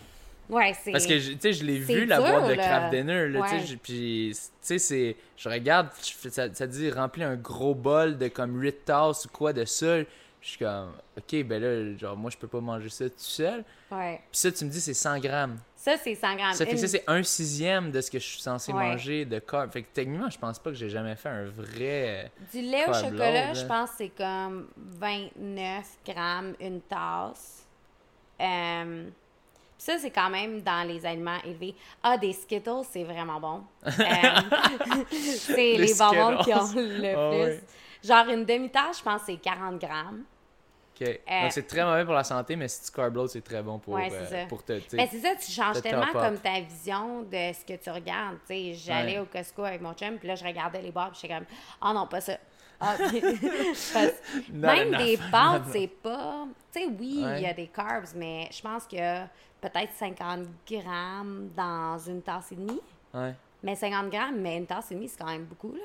Ouais, 0.50 0.74
c'est... 0.82 0.94
Parce 0.94 1.06
que, 1.06 1.14
tu 1.14 1.38
sais, 1.40 1.54
je 1.54 1.66
l'ai 1.66 1.78
vu, 1.78 2.06
la 2.06 2.20
boîte 2.22 2.48
de 2.48 2.56
craft 2.56 2.96
dinner, 2.96 3.28
là, 3.28 3.42
tu 3.50 3.68
sais, 3.68 3.76
puis, 3.76 4.32
tu 4.34 4.42
sais, 4.62 4.80
c'est... 4.80 5.16
Je 5.36 5.50
regarde, 5.50 5.90
ça, 6.32 6.54
ça 6.54 6.68
dit 6.68 6.90
remplir 6.90 7.28
un 7.28 7.36
gros 7.36 7.76
bol 7.76 8.18
de 8.18 8.30
comme 8.30 8.60
8 8.60 8.86
tasses 8.86 9.26
ou 9.26 9.30
quoi 9.30 9.52
de 9.52 9.66
ça. 9.66 10.00
Je 10.00 10.06
suis 10.42 10.58
comme, 10.58 10.94
OK, 11.18 11.44
ben 11.44 11.62
là, 11.62 11.98
genre, 11.98 12.16
moi, 12.16 12.32
je 12.32 12.38
peux 12.38 12.48
pas 12.48 12.62
manger 12.62 12.90
ça 12.90 13.10
tout 13.10 13.16
seul. 13.18 13.66
Ouais. 13.92 14.22
Puis 14.32 14.40
ça, 14.40 14.52
tu 14.52 14.64
me 14.64 14.70
dis, 14.70 14.80
c'est 14.80 14.94
100 14.94 15.20
grammes. 15.20 15.58
Ça, 15.88 15.96
c'est 15.96 16.16
100 16.16 16.36
grammes. 16.36 16.54
Ça 16.54 16.66
fait 16.66 16.76
ça, 16.76 16.88
c'est 16.90 17.04
un 17.08 17.24
sixième 17.24 17.92
de 17.92 18.02
ce 18.02 18.12
que 18.12 18.20
je 18.20 18.26
suis 18.26 18.42
censé 18.42 18.74
manger 18.74 19.24
de 19.24 19.40
carbs. 19.40 19.72
Fait 19.72 19.84
que 19.84 19.88
techniquement, 19.94 20.30
je 20.30 20.38
pense 20.38 20.60
pas 20.60 20.72
que 20.72 20.76
j'ai 20.76 20.90
jamais 20.90 21.16
fait 21.16 21.30
un 21.30 21.46
vrai. 21.46 22.30
Du 22.52 22.60
lait 22.60 22.90
au 22.90 22.94
chocolat, 22.94 23.54
je 23.54 23.66
pense 23.66 23.92
que 23.92 23.96
c'est 24.00 24.10
comme 24.10 24.68
29 24.76 25.86
grammes 26.06 26.56
une 26.60 26.82
tasse. 26.82 27.66
Euh, 28.42 29.06
ça, 29.78 29.98
c'est 29.98 30.12
quand 30.12 30.30
même 30.30 30.62
dans 30.62 30.86
les 30.86 31.06
aliments 31.06 31.40
élevés. 31.46 31.74
Ah, 32.04 32.18
des 32.18 32.34
Skittles, 32.34 32.84
c'est 32.92 33.06
vraiment 33.06 33.40
bon. 33.40 33.62
Euh, 33.88 35.04
c'est 35.10 35.78
les, 35.78 35.94
bonbons 35.94 36.44
qui 36.44 36.54
ont 36.54 36.68
le 36.76 37.16
ah 37.16 37.32
plus. 37.32 38.08
Genre, 38.10 38.28
une 38.28 38.44
demi-tasse, 38.44 39.00
je 39.00 39.04
pense 39.04 39.22
que 39.22 39.28
c'est 39.28 39.38
40 39.38 39.80
grammes. 39.80 40.24
OK. 41.00 41.08
Euh, 41.08 41.42
Donc, 41.44 41.52
c'est 41.52 41.68
très 41.68 41.84
mauvais 41.84 42.06
pour 42.06 42.14
la 42.14 42.24
santé, 42.24 42.56
mais 42.56 42.68
si 42.68 42.84
tu 42.84 42.92
carb 42.92 43.28
c'est 43.28 43.44
très 43.44 43.62
bon 43.62 43.80
pour, 43.80 43.94
ouais, 43.96 44.10
euh, 44.12 44.46
pour 44.48 44.64
te. 44.64 44.74
Ben, 44.96 45.08
c'est 45.10 45.20
ça, 45.20 45.36
tu 45.36 45.52
changes 45.52 45.82
tellement 45.82 46.12
comme 46.12 46.38
ta 46.38 46.60
vision 46.60 47.24
de 47.24 47.54
ce 47.54 47.66
que 47.66 47.82
tu 47.82 47.90
regardes. 47.90 48.38
J'allais 48.50 49.20
au 49.20 49.26
Costco 49.26 49.64
avec 49.64 49.82
mon 49.82 49.94
chum, 49.94 50.18
puis 50.18 50.28
là, 50.28 50.36
je 50.36 50.44
regardais 50.44 50.82
les 50.82 50.92
bars, 50.92 51.12
puis 51.12 51.20
j'étais 51.22 51.34
comme, 51.34 51.46
oh 51.82 51.94
non, 51.94 52.08
pas 52.08 52.22
ça. 52.22 52.38
Ah, 52.80 52.96
même 54.54 54.96
des 54.98 55.18
pâtes, 55.32 55.64
c'est 55.72 55.88
pas. 55.88 56.46
Tu 56.72 56.82
sais, 56.82 56.86
oui, 56.88 57.24
il 57.36 57.42
y 57.42 57.46
a 57.46 57.54
des 57.54 57.68
carbs, 57.68 58.10
mais 58.16 58.50
je 58.52 58.62
pense 58.62 58.84
a 59.00 59.28
peut-être 59.60 59.94
50 59.94 60.42
grammes 60.70 61.50
dans 61.56 61.98
une 61.98 62.22
tasse 62.22 62.52
et 62.52 62.56
demie. 62.56 62.82
Mais 63.64 63.76
50 63.76 64.10
grammes, 64.12 64.40
mais 64.40 64.58
une 64.58 64.68
tasse 64.68 64.92
et 64.92 64.96
demie, 64.96 65.10
c'est 65.10 65.18
quand 65.18 65.32
même 65.32 65.46
beaucoup, 65.46 65.74
là. 65.74 65.82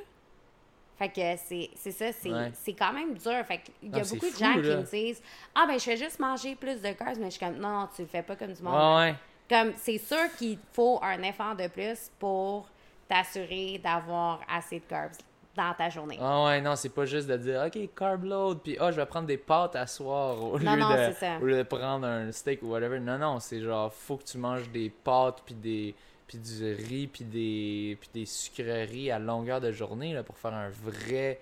Fait 0.98 1.08
que 1.08 1.36
c'est 1.74 1.90
ça, 1.90 2.06
c'est 2.12 2.72
quand 2.74 2.92
même 2.92 3.14
dur. 3.14 3.44
Fait 3.46 3.58
qu'il 3.58 3.90
y 3.90 3.94
a 3.94 4.02
ah, 4.02 4.08
beaucoup 4.08 4.30
de 4.30 4.36
gens 4.36 4.54
qui 4.54 4.60
me 4.60 4.82
disent 4.82 5.22
Ah, 5.54 5.64
ben, 5.66 5.78
je 5.78 5.84
fais 5.84 5.96
juste 5.96 6.20
manger 6.20 6.54
plus 6.54 6.80
de 6.80 6.92
carbs, 6.92 7.18
mais 7.18 7.26
je 7.26 7.36
suis 7.36 7.40
comme 7.40 7.56
Non, 7.56 7.88
tu 7.94 8.02
le 8.02 8.08
fais 8.08 8.22
pas 8.22 8.36
comme 8.36 8.52
du 8.52 8.62
monde. 8.62 9.14
Comme, 9.48 9.72
c'est 9.76 9.98
sûr 9.98 10.32
qu'il 10.38 10.58
faut 10.72 11.00
un 11.02 11.22
effort 11.22 11.56
de 11.56 11.66
plus 11.66 12.10
pour 12.18 12.68
t'assurer 13.08 13.80
d'avoir 13.82 14.40
assez 14.48 14.78
de 14.78 14.84
carbs 14.84 15.12
dans 15.54 15.74
ta 15.74 15.90
journée. 15.90 16.18
Ah 16.20 16.44
ouais, 16.44 16.60
non, 16.60 16.76
c'est 16.76 16.88
pas 16.88 17.04
juste 17.04 17.28
de 17.28 17.36
dire 17.36 17.62
OK, 17.66 17.78
carb 17.94 18.24
load, 18.24 18.60
puis 18.62 18.76
oh, 18.80 18.90
je 18.90 18.96
vais 18.96 19.06
prendre 19.06 19.26
des 19.26 19.36
pâtes 19.36 19.76
à 19.76 19.86
soir 19.86 20.42
au, 20.42 20.56
lieu, 20.56 20.64
de, 20.64 21.42
au 21.42 21.44
lieu 21.44 21.58
de 21.58 21.62
prendre 21.62 22.06
un 22.06 22.32
steak 22.32 22.62
ou 22.62 22.70
whatever. 22.70 22.98
Non, 23.00 23.18
non, 23.18 23.40
c'est 23.40 23.60
genre, 23.60 23.92
faut 23.92 24.16
que 24.16 24.24
tu 24.24 24.38
manges 24.38 24.68
des 24.70 24.88
pâtes 24.88 25.42
puis 25.44 25.54
des 25.54 25.94
puis 26.32 26.38
du 26.38 26.74
riz, 26.74 27.06
puis 27.06 27.24
des, 27.24 27.98
puis 28.00 28.08
des 28.14 28.26
sucreries 28.26 29.10
à 29.10 29.18
longueur 29.18 29.60
de 29.60 29.70
journée 29.70 30.14
là, 30.14 30.22
pour 30.22 30.38
faire 30.38 30.54
un 30.54 30.70
vrai 30.70 31.40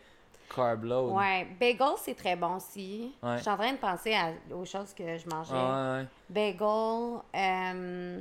carb 0.54 0.84
load. 0.84 1.12
Ouais, 1.12 1.46
bagel, 1.60 1.94
c'est 2.02 2.16
très 2.16 2.34
bon 2.34 2.56
aussi. 2.56 3.12
Je 3.22 3.38
suis 3.38 3.48
en 3.48 3.56
train 3.56 3.72
de 3.72 3.78
penser 3.78 4.14
à, 4.14 4.32
aux 4.52 4.64
choses 4.64 4.92
que 4.92 5.16
je 5.16 5.28
mangeais. 5.28 5.52
ouais, 5.54 6.06
Bagel, 6.28 7.20
euh, 7.36 8.20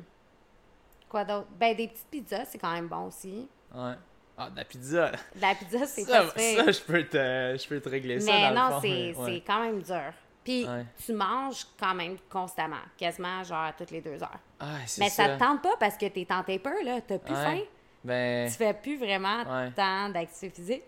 quoi 1.10 1.26
d'autre? 1.26 1.48
Ben, 1.60 1.76
des 1.76 1.88
petites 1.88 2.08
pizzas, 2.12 2.46
c'est 2.46 2.60
quand 2.60 2.74
même 2.74 2.88
bon 2.88 3.08
aussi. 3.08 3.48
Ouais. 3.74 3.94
Ah, 4.38 4.50
de 4.52 4.56
la 4.56 4.64
pizza. 4.66 5.12
De 5.36 5.42
la 5.42 5.56
pizza, 5.56 5.86
c'est 5.88 6.06
pas 6.06 6.28
Ça, 6.30 6.72
je 6.72 6.82
peux 6.82 7.04
te, 7.04 7.58
je 7.58 7.68
peux 7.68 7.82
te 7.82 7.90
régler 7.90 8.20
ça. 8.20 8.32
Mais 8.32 8.52
non, 8.54 8.80
c'est 8.80 9.44
quand 9.46 9.64
même 9.64 9.82
dur. 9.82 10.14
Puis 10.50 10.68
tu 11.06 11.14
manges 11.14 11.68
quand 11.80 11.94
même 11.94 12.18
constamment, 12.28 12.78
quasiment 12.98 13.44
genre 13.44 13.72
toutes 13.78 13.92
les 13.92 14.02
deux 14.02 14.22
heures. 14.24 14.40
Ah, 14.60 14.78
Mais 14.98 15.10
ça. 15.10 15.30
te 15.30 15.40
tente 15.40 15.62
pas 15.62 15.76
parce 15.80 15.96
que 15.96 16.08
t'es 16.08 16.26
en 16.32 16.44
taper, 16.44 16.84
là. 16.84 17.02
T'as 17.02 17.20
plus 17.20 17.36
faim. 17.36 17.60
Ben... 18.04 18.50
Tu 18.50 18.56
fais 18.56 18.74
plus 18.74 18.98
vraiment 18.98 19.44
tant 19.76 20.10
d'activité 20.10 20.50
physique. 20.50 20.84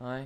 Ouais. 0.00 0.24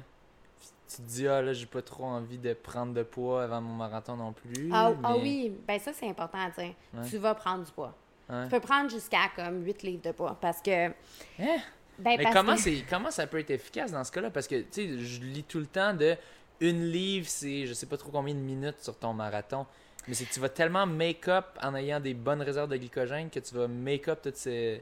tu 0.88 0.96
te 0.96 1.02
dis, 1.02 1.26
ah 1.26 1.40
là, 1.40 1.52
j'ai 1.54 1.66
pas 1.66 1.82
trop 1.82 2.04
envie 2.04 2.38
de 2.38 2.52
prendre 2.52 2.92
de 2.92 3.02
poids 3.02 3.44
avant 3.44 3.60
mon 3.60 3.74
marathon 3.74 4.16
non 4.16 4.32
plus. 4.32 4.70
Ah, 4.72 4.92
ah 5.02 5.16
oui, 5.16 5.52
ben 5.66 5.80
ça, 5.80 5.92
c'est 5.92 6.08
important 6.08 6.38
à 6.38 6.50
dire. 6.50 6.74
Tu 7.08 7.16
vas 7.18 7.34
prendre 7.34 7.64
du 7.64 7.72
poids. 7.72 7.94
Tu 8.28 8.48
peux 8.48 8.60
prendre 8.60 8.90
jusqu'à 8.90 9.28
comme 9.34 9.64
8 9.64 9.82
livres 9.82 10.02
de 10.02 10.12
poids 10.12 10.38
parce 10.40 10.62
que. 10.62 10.88
Hein? 10.88 11.58
Ben, 11.98 12.16
Mais 12.16 12.30
comment, 12.32 12.56
comment 12.88 13.10
ça 13.10 13.26
peut 13.26 13.38
être 13.38 13.50
efficace 13.50 13.92
dans 13.92 14.02
ce 14.02 14.10
cas-là? 14.12 14.30
Parce 14.30 14.48
que, 14.48 14.60
tu 14.62 14.66
sais, 14.70 14.98
je 14.98 15.20
lis 15.20 15.44
tout 15.44 15.58
le 15.58 15.66
temps 15.66 15.92
de 15.92 16.16
une 16.62 16.90
livre, 16.90 17.26
c'est 17.28 17.66
je 17.66 17.74
sais 17.74 17.86
pas 17.86 17.96
trop 17.96 18.10
combien 18.10 18.34
de 18.34 18.40
minutes 18.40 18.80
sur 18.80 18.96
ton 18.96 19.12
marathon. 19.12 19.66
Mais 20.08 20.14
c'est 20.14 20.24
que 20.24 20.32
tu 20.32 20.40
vas 20.40 20.48
tellement 20.48 20.86
make-up 20.86 21.44
en 21.62 21.74
ayant 21.74 22.00
des 22.00 22.14
bonnes 22.14 22.42
réserves 22.42 22.68
de 22.70 22.76
glycogène 22.76 23.30
que 23.30 23.38
tu 23.38 23.54
vas 23.54 23.68
make-up 23.68 24.20
tout 24.22 24.32
ce, 24.34 24.78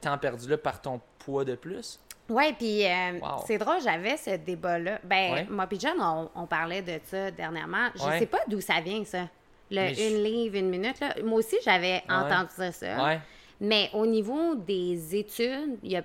temps 0.00 0.18
perdu-là 0.18 0.58
par 0.58 0.82
ton 0.82 1.00
poids 1.18 1.44
de 1.44 1.54
plus. 1.54 2.00
Ouais, 2.28 2.52
puis 2.52 2.84
euh, 2.84 3.18
c'est 3.46 3.56
drôle, 3.56 3.80
j'avais 3.82 4.18
ce 4.18 4.36
débat-là. 4.36 5.00
Ben, 5.04 5.46
moi 5.48 5.66
et 5.70 5.80
John, 5.80 6.28
on, 6.34 6.46
parlait 6.46 6.82
de 6.82 7.00
ça 7.04 7.30
dernièrement. 7.30 7.88
Je 7.94 8.18
sais 8.18 8.26
pas 8.26 8.40
d'où 8.46 8.60
ça 8.60 8.80
vient, 8.80 9.02
ça. 9.04 9.28
Le 9.70 9.80
une 9.80 10.22
livre, 10.22 10.56
une 10.56 10.68
minute, 10.68 11.00
là. 11.00 11.14
Moi 11.24 11.38
aussi, 11.38 11.56
j'avais 11.64 12.02
entendu 12.08 12.72
ça. 12.72 13.20
Mais 13.60 13.90
au 13.92 14.06
niveau 14.06 14.54
des 14.54 15.16
études, 15.16 15.78
il 15.82 15.92
y 15.92 15.96
a 15.96 16.02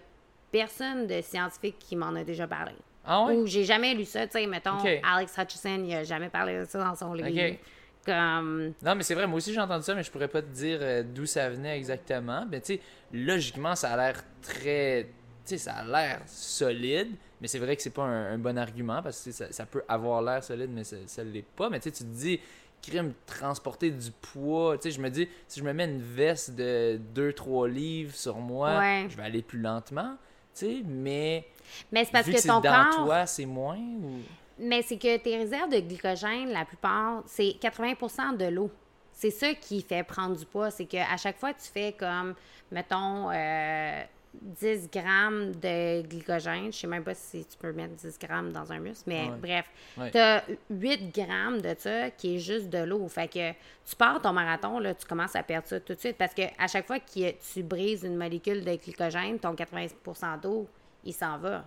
personne 0.52 1.08
de 1.08 1.22
scientifique 1.22 1.78
qui 1.80 1.96
m'en 1.96 2.16
a 2.16 2.24
déjà 2.24 2.48
parlé. 2.48 2.74
Ah 3.06 3.26
ouais? 3.26 3.36
Ou 3.36 3.46
j'ai 3.46 3.64
jamais 3.64 3.94
lu 3.94 4.06
ça. 4.06 4.26
Tu 4.28 4.34
sais, 4.34 4.48
mettons, 4.48 4.78
Alex 5.04 5.36
Hutchison, 5.38 5.84
il 5.84 5.94
a 5.94 6.04
jamais 6.04 6.30
parlé 6.30 6.60
de 6.60 6.66
ça 6.66 6.84
dans 6.84 6.96
son 6.96 7.14
livre. 7.14 7.58
Comme... 8.06 8.74
Non, 8.84 8.96
mais 8.96 9.04
c'est 9.04 9.16
vrai, 9.16 9.26
moi 9.28 9.38
aussi 9.38 9.54
j'ai 9.54 9.62
entendu 9.62 9.86
ça, 9.86 9.96
mais 9.96 10.04
je 10.04 10.12
pourrais 10.12 10.28
pas 10.28 10.42
te 10.42 10.48
dire 10.48 10.80
euh, 10.82 11.04
d'où 11.04 11.26
ça 11.26 11.50
venait 11.50 11.78
exactement. 11.78 12.46
Mais 12.52 12.60
tu 12.60 12.74
sais, 12.74 12.82
logiquement, 13.14 13.76
ça 13.76 13.92
a 13.92 13.98
l'air 13.98 14.22
très. 14.42 15.06
Tu 15.46 15.52
sais, 15.52 15.58
ça 15.58 15.76
a 15.76 15.86
l'air 15.86 16.22
solide, 16.26 17.12
mais 17.40 17.48
c'est 17.48 17.60
vrai 17.60 17.78
que 17.78 17.82
c'est 17.82 17.94
pas 17.94 18.04
un, 18.04 18.38
bon 18.38 18.58
argument 18.58 19.02
parce 19.02 19.24
que 19.24 19.32
ça, 19.32 19.52
ça, 19.54 19.66
peut 19.66 19.84
avoir 19.88 20.22
l'air 20.22 20.44
solide, 20.44 20.70
mais 20.70 20.84
ça, 20.84 20.98
ça 21.06 21.24
l'est 21.24 21.46
pas. 21.56 21.70
Mais 21.70 21.80
tu 21.80 21.90
sais, 21.90 21.96
tu 21.96 22.04
te 22.04 22.10
dis, 22.10 22.42
crime, 22.82 23.14
transporter 23.26 23.90
du 23.90 24.12
poids. 24.12 24.78
Tu 24.78 24.84
sais, 24.84 24.92
je 24.92 25.02
me 25.02 25.10
dis, 25.10 25.28
si 25.48 25.62
je 25.62 25.66
me 25.66 25.74
mets 25.74 25.86
une 25.86 26.02
veste 26.02 26.56
de 26.56 27.00
2-3 27.16 27.70
livres 27.70 28.16
sur 28.16 28.38
moi, 28.38 29.08
je 29.08 29.16
vais 29.16 29.24
aller 29.24 29.42
plus 29.42 29.60
lentement. 29.60 30.18
Sais, 30.54 30.82
mais. 30.86 31.48
Mais 31.92 32.06
c'est 32.06 32.12
parce 32.12 32.28
que, 32.28 32.48
ton 32.48 32.60
dans 32.60 33.06
toi, 33.06 33.26
c'est 33.26 33.46
moins 33.46 33.78
ou? 33.78 34.20
Mais 34.60 34.82
c'est 34.84 34.98
que 34.98 35.18
tes 35.18 35.38
réserves 35.38 35.70
de 35.70 35.80
glycogène, 35.80 36.50
la 36.50 36.66
plupart, 36.66 37.24
c'est 37.26 37.56
80% 37.60 38.38
de 38.38 38.46
l'eau. 38.46 38.70
C'est 39.12 39.32
ça 39.32 39.54
qui 39.54 39.82
fait 39.82 40.04
prendre 40.04 40.36
du 40.36 40.46
poids. 40.46 40.70
C'est 40.72 40.86
qu'à 40.86 41.18
chaque 41.18 41.38
fois, 41.38 41.54
tu 41.54 41.68
fais 41.72 41.94
comme, 41.94 42.36
mettons, 42.72 43.30
euh, 43.32 44.04
10 44.42 44.90
grammes 44.92 45.52
de 45.54 46.02
glycogène. 46.02 46.72
Je 46.74 46.80
sais 46.80 46.88
même 46.88 47.04
pas 47.04 47.14
si 47.14 47.46
tu 47.46 47.58
peux 47.58 47.72
mettre 47.72 47.94
10 47.96 48.18
grammes 48.20 48.52
dans 48.52 48.72
un 48.72 48.80
muscle, 48.80 49.04
mais 49.08 49.30
bref. 49.42 49.66
Tu 50.12 50.18
as 50.18 50.44
8 50.70 51.14
grammes 51.16 51.62
de 51.62 51.76
ça 51.78 52.10
qui 52.12 52.36
est 52.36 52.40
juste 52.40 52.70
de 52.70 52.80
l'eau. 52.80 53.08
Fait 53.08 53.28
que 53.28 53.52
tu 53.52 53.96
pars 53.98 54.22
ton 54.22 54.34
marathon, 54.34 54.80
là, 54.80 54.94
tu 54.94 55.06
commences 55.06 55.36
à 55.36 55.44
perdre 55.44 55.68
ça 55.68 55.80
tout 55.80 55.94
de 55.94 56.00
suite 56.00 56.18
parce 56.18 56.34
que 56.34 56.44
à 56.58 56.68
chaque 56.68 56.88
fois 56.88 57.00
que 57.00 57.32
tu 57.32 57.64
brises 57.64 58.04
une 58.04 58.18
molécule 58.18 58.64
de 58.64 58.76
glycogène, 58.76 59.40
ton 59.40 59.54
80% 59.54 60.42
d'eau, 60.42 60.68
il 61.04 61.14
s'en 61.14 61.38
va. 61.38 61.66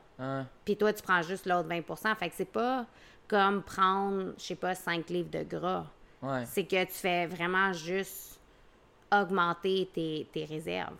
Puis 0.64 0.76
toi, 0.76 0.92
tu 0.92 1.02
prends 1.02 1.22
juste 1.22 1.46
l'autre 1.46 1.68
20% 1.68 2.16
Fait 2.16 2.28
que 2.28 2.34
c'est 2.36 2.44
pas 2.44 2.86
comme 3.28 3.62
prendre, 3.62 4.32
je 4.38 4.42
sais 4.44 4.54
pas, 4.54 4.74
5 4.74 5.08
livres 5.10 5.30
de 5.30 5.42
gras. 5.42 5.86
C'est 6.46 6.64
que 6.64 6.84
tu 6.84 6.92
fais 6.92 7.26
vraiment 7.26 7.72
juste 7.72 8.40
augmenter 9.12 9.88
tes, 9.94 10.26
tes 10.32 10.44
réserves. 10.44 10.96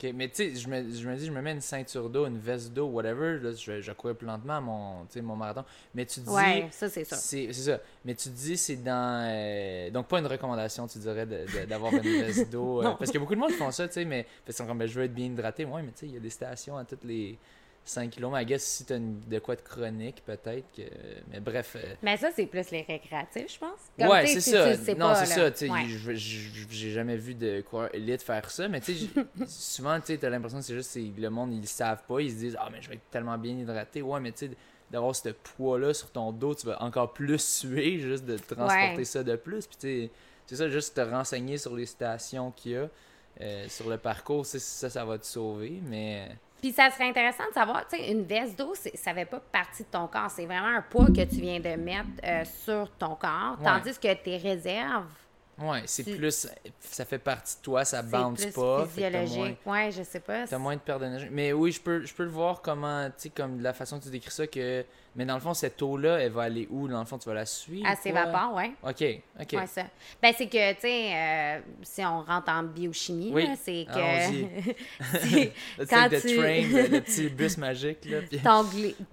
OK, 0.00 0.12
mais 0.14 0.28
tu 0.28 0.36
sais, 0.36 0.54
je 0.54 0.68
me, 0.68 0.76
je 0.92 1.08
me 1.08 1.16
dis, 1.16 1.26
je 1.26 1.32
me 1.32 1.42
mets 1.42 1.52
une 1.52 1.60
ceinture 1.60 2.08
d'eau, 2.08 2.26
une 2.26 2.38
veste 2.38 2.72
d'eau, 2.72 2.86
whatever, 2.86 3.38
là, 3.40 3.50
je, 3.52 3.80
je 3.80 3.92
cours 3.92 4.14
plus 4.14 4.26
lentement 4.26 4.60
mon, 4.60 5.06
mon 5.22 5.36
marathon. 5.36 5.64
Mais 5.92 6.06
tu 6.06 6.20
dis. 6.20 6.28
Ouais, 6.28 6.68
ça, 6.70 6.88
c'est 6.88 7.04
ça. 7.04 7.16
C'est 7.16 7.52
ça. 7.52 7.80
Mais 8.04 8.14
tu 8.14 8.28
dis, 8.28 8.56
c'est 8.56 8.76
dans. 8.76 9.26
Euh, 9.28 9.90
donc, 9.90 10.06
pas 10.06 10.20
une 10.20 10.26
recommandation, 10.26 10.86
tu 10.86 10.98
dirais, 10.98 11.26
d'avoir 11.66 11.92
une 11.92 12.02
veste 12.02 12.50
d'eau. 12.50 12.68
Euh, 12.78 12.90
parce 12.92 13.10
qu'il 13.10 13.14
y 13.14 13.16
a 13.16 13.20
beaucoup 13.20 13.34
de 13.34 13.40
monde 13.40 13.50
qui 13.50 13.56
font 13.56 13.70
ça, 13.70 13.88
tu 13.88 13.94
sais, 13.94 14.04
mais. 14.04 14.26
Parce 14.44 14.56
sont 14.58 14.66
comme, 14.66 14.78
ben, 14.78 14.86
je 14.86 14.94
veux 14.94 15.04
être 15.04 15.14
bien 15.14 15.26
hydraté. 15.26 15.64
Ouais, 15.64 15.82
mais 15.82 15.90
tu 15.92 16.00
sais, 16.00 16.06
il 16.06 16.14
y 16.14 16.16
a 16.16 16.20
des 16.20 16.30
stations 16.30 16.76
à 16.76 16.84
toutes 16.84 17.04
les 17.04 17.38
5 17.88 18.10
km. 18.10 18.40
I 18.40 18.44
guess 18.44 18.62
si 18.62 18.84
tu 18.84 18.92
as 18.92 18.98
de 18.98 19.38
quoi 19.38 19.56
de 19.56 19.60
chronique, 19.60 20.22
peut-être 20.24 20.64
que. 20.76 20.82
Mais 21.30 21.40
bref. 21.40 21.76
Euh, 21.76 21.94
mais 22.02 22.16
ça, 22.16 22.30
c'est 22.34 22.46
plus 22.46 22.70
les 22.70 22.82
récréatifs, 22.82 23.54
je 23.54 23.58
pense. 23.58 23.78
Comme, 23.98 24.08
ouais, 24.08 24.26
c'est 24.26 24.40
ça. 24.40 24.94
non, 24.94 25.14
c'est 25.14 25.26
ça. 25.26 25.50
Tu 25.50 25.68
sais, 25.68 26.14
J'ai 26.70 26.90
jamais 26.90 27.16
vu 27.16 27.34
de 27.34 27.62
quoi 27.62 27.88
élite 27.94 28.22
faire 28.22 28.50
ça, 28.50 28.68
mais 28.68 28.80
tu 28.80 28.94
sais, 28.94 29.06
souvent, 29.46 30.00
tu 30.00 30.18
as 30.20 30.30
l'impression 30.30 30.58
que 30.58 30.64
c'est 30.64 30.74
juste 30.74 30.94
que 30.94 31.20
le 31.20 31.30
monde, 31.30 31.52
ils 31.52 31.60
le 31.60 31.66
savent 31.66 32.02
pas. 32.06 32.20
Ils 32.20 32.30
se 32.30 32.36
disent, 32.36 32.56
ah, 32.60 32.68
mais 32.70 32.82
je 32.82 32.88
vais 32.88 32.96
être 32.96 33.10
tellement 33.10 33.38
bien 33.38 33.56
hydraté. 33.56 34.02
Ouais, 34.02 34.20
mais 34.20 34.32
tu 34.32 34.48
sais, 34.48 34.50
d'avoir 34.90 35.14
ce 35.14 35.30
poids-là 35.30 35.94
sur 35.94 36.10
ton 36.10 36.32
dos, 36.32 36.54
tu 36.54 36.66
vas 36.66 36.82
encore 36.82 37.12
plus 37.12 37.38
suer, 37.42 37.98
juste 37.98 38.24
de 38.24 38.36
transporter 38.36 39.04
ça 39.04 39.22
de 39.22 39.36
plus. 39.36 39.66
Puis 39.66 39.76
tu 39.76 39.86
sais, 39.86 40.10
c'est 40.46 40.56
ça, 40.56 40.68
juste 40.68 40.96
te 40.96 41.00
renseigner 41.00 41.58
sur 41.58 41.74
les 41.74 41.86
stations 41.86 42.50
qu'il 42.50 42.72
y 42.72 42.76
a. 42.76 42.88
Euh, 43.40 43.68
sur 43.68 43.88
le 43.88 43.98
parcours, 43.98 44.44
ça, 44.46 44.90
ça 44.90 45.04
va 45.04 45.16
te 45.16 45.26
sauver, 45.26 45.80
mais 45.84 46.28
puis 46.60 46.72
ça 46.72 46.90
serait 46.90 47.08
intéressant 47.08 47.46
de 47.48 47.54
savoir, 47.54 47.86
tu 47.88 47.96
sais, 47.96 48.10
une 48.10 48.24
veste 48.24 48.58
d'eau, 48.58 48.74
ça 48.74 49.14
fait 49.14 49.24
pas 49.24 49.40
partie 49.40 49.84
de 49.84 49.88
ton 49.88 50.06
corps. 50.06 50.30
C'est 50.30 50.46
vraiment 50.46 50.76
un 50.76 50.82
poids 50.82 51.06
que 51.06 51.24
tu 51.24 51.36
viens 51.36 51.60
de 51.60 51.76
mettre 51.76 52.08
euh, 52.24 52.44
sur 52.64 52.90
ton 52.92 53.14
corps. 53.14 53.58
Tandis 53.62 53.98
que 53.98 54.12
tes 54.14 54.36
réserves. 54.36 55.06
Oui, 55.60 55.78
c'est 55.86 56.04
plus. 56.04 56.48
Ça 56.78 57.04
fait 57.04 57.18
partie 57.18 57.56
de 57.56 57.62
toi, 57.62 57.84
ça 57.84 58.00
bounce 58.02 58.42
plus 58.44 58.52
pas. 58.52 58.86
physiologique. 58.86 59.58
Oui, 59.66 59.90
je 59.90 60.04
sais 60.04 60.20
pas. 60.20 60.46
T'as 60.46 60.58
moins 60.58 60.76
de 60.76 60.80
perte 60.80 61.00
d'énergie. 61.00 61.28
Mais 61.30 61.52
oui, 61.52 61.72
je 61.72 61.80
peux, 61.80 62.04
je 62.04 62.14
peux 62.14 62.22
le 62.22 62.30
voir 62.30 62.62
comment, 62.62 63.06
tu 63.06 63.14
sais, 63.16 63.30
comme 63.30 63.60
la 63.60 63.72
façon 63.72 63.98
que 63.98 64.04
tu 64.04 64.10
décris 64.10 64.30
ça, 64.30 64.46
que 64.46 64.84
mais 65.18 65.24
dans 65.24 65.34
le 65.34 65.40
fond, 65.40 65.52
cette 65.52 65.82
eau-là, 65.82 66.20
elle 66.20 66.30
va 66.30 66.42
aller 66.42 66.68
où? 66.70 66.86
Dans 66.86 67.00
le 67.00 67.04
fond, 67.04 67.18
tu 67.18 67.28
vas 67.28 67.34
la 67.34 67.44
suivre? 67.44 67.84
Elle 67.90 67.96
s'évapore, 67.96 68.52
oui. 68.54 68.72
OK, 68.84 69.20
OK. 69.40 69.58
Ouais, 69.60 69.66
ça. 69.66 69.82
Ben, 70.22 70.32
c'est 70.38 70.46
que, 70.46 70.72
tu 70.74 70.80
sais, 70.82 71.12
euh, 71.12 71.60
si 71.82 72.04
on 72.04 72.22
rentre 72.22 72.48
en 72.48 72.62
biochimie, 72.62 73.34
c'est 73.60 73.84
que... 73.92 75.48
quand 75.90 76.08
tu... 76.08 76.36
train, 76.36 76.60
le, 76.62 77.00
petit 77.00 77.28
bus 77.30 77.58
magique, 77.58 78.04
là. 78.04 78.18
Ton 78.44 78.64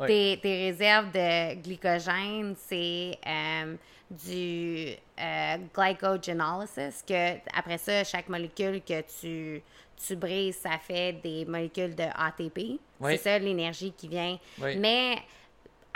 tes, 0.06 0.40
tes, 0.40 0.70
réserves 0.70 1.12
de 1.12 1.56
glycogène, 1.56 2.54
c'est 2.56 3.18
euh, 3.26 3.76
du 4.12 4.90
euh, 5.20 5.58
glycogenolysis, 5.74 7.04
que 7.08 7.38
après 7.52 7.80
ça, 7.80 8.04
chaque 8.04 8.30
molécule 8.30 8.80
que 8.84 9.02
tu 9.02 9.64
tu 10.06 10.16
brises, 10.16 10.58
ça 10.58 10.78
fait 10.78 11.14
des 11.14 11.46
molécules 11.46 11.96
de 11.96 12.04
ATP. 12.04 12.80
C'est 13.02 13.18
ça 13.18 13.40
l'énergie 13.40 13.92
qui 13.92 14.08
vient. 14.08 14.38
Mais 14.60 15.16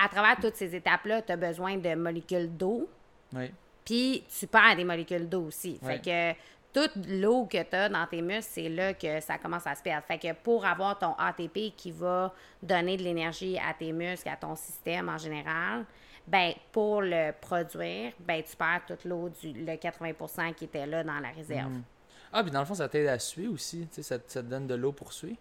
à 0.02 0.08
travers 0.08 0.38
toutes 0.38 0.56
ces 0.56 0.76
étapes-là, 0.76 1.22
tu 1.22 1.32
as 1.32 1.38
besoin 1.38 1.78
de 1.78 1.94
molécules 1.96 2.56
d'eau. 2.56 2.90
Oui. 3.34 3.52
Puis 3.84 4.24
tu 4.40 4.48
perds 4.48 4.76
des 4.76 4.84
molécules 4.84 5.28
d'eau 5.28 5.48
aussi. 5.48 5.80
Fait 5.84 6.00
que 6.00 6.40
toute 6.72 7.08
l'eau 7.08 7.46
que 7.46 7.62
tu 7.62 7.76
as 7.76 7.90
dans 7.90 8.06
tes 8.06 8.22
muscles, 8.22 8.52
c'est 8.54 8.70
là 8.70 8.94
que 8.94 9.20
ça 9.20 9.38
commence 9.38 9.66
à 9.66 9.76
se 9.76 9.82
perdre. 9.82 10.06
Fait 10.08 10.20
que 10.20 10.34
pour 10.34 10.66
avoir 10.66 10.98
ton 10.98 11.14
ATP 11.14 11.76
qui 11.76 11.92
va 11.92 12.34
donner 12.62 12.98
de 12.98 13.04
l'énergie 13.04 13.58
à 13.58 13.74
tes 13.74 13.92
muscles, 13.92 14.30
à 14.30 14.36
ton 14.36 14.56
système 14.56 15.10
en 15.10 15.18
général, 15.18 15.86
ben 16.28 16.54
pour 16.72 17.02
le 17.02 17.32
produire, 17.32 18.14
ben 18.20 18.44
tu 18.44 18.56
perds 18.56 18.84
toute 18.88 19.04
l'eau 19.06 19.30
du 19.30 19.52
le 19.52 19.74
80% 19.74 20.54
qui 20.54 20.66
était 20.66 20.86
là 20.86 21.04
dans 21.04 21.20
la 21.20 21.30
réserve. 21.30 21.72
Mm. 21.72 21.84
Ah, 22.32 22.44
puis 22.44 22.52
dans 22.52 22.60
le 22.60 22.66
fond, 22.66 22.76
ça 22.76 22.88
t'aide 22.88 23.08
à 23.08 23.18
suer 23.18 23.48
aussi. 23.48 23.88
Ça, 23.92 24.04
ça 24.04 24.44
te 24.44 24.48
donne 24.48 24.68
de 24.68 24.76
l'eau 24.76 24.92
pour 24.92 25.12
suer? 25.12 25.36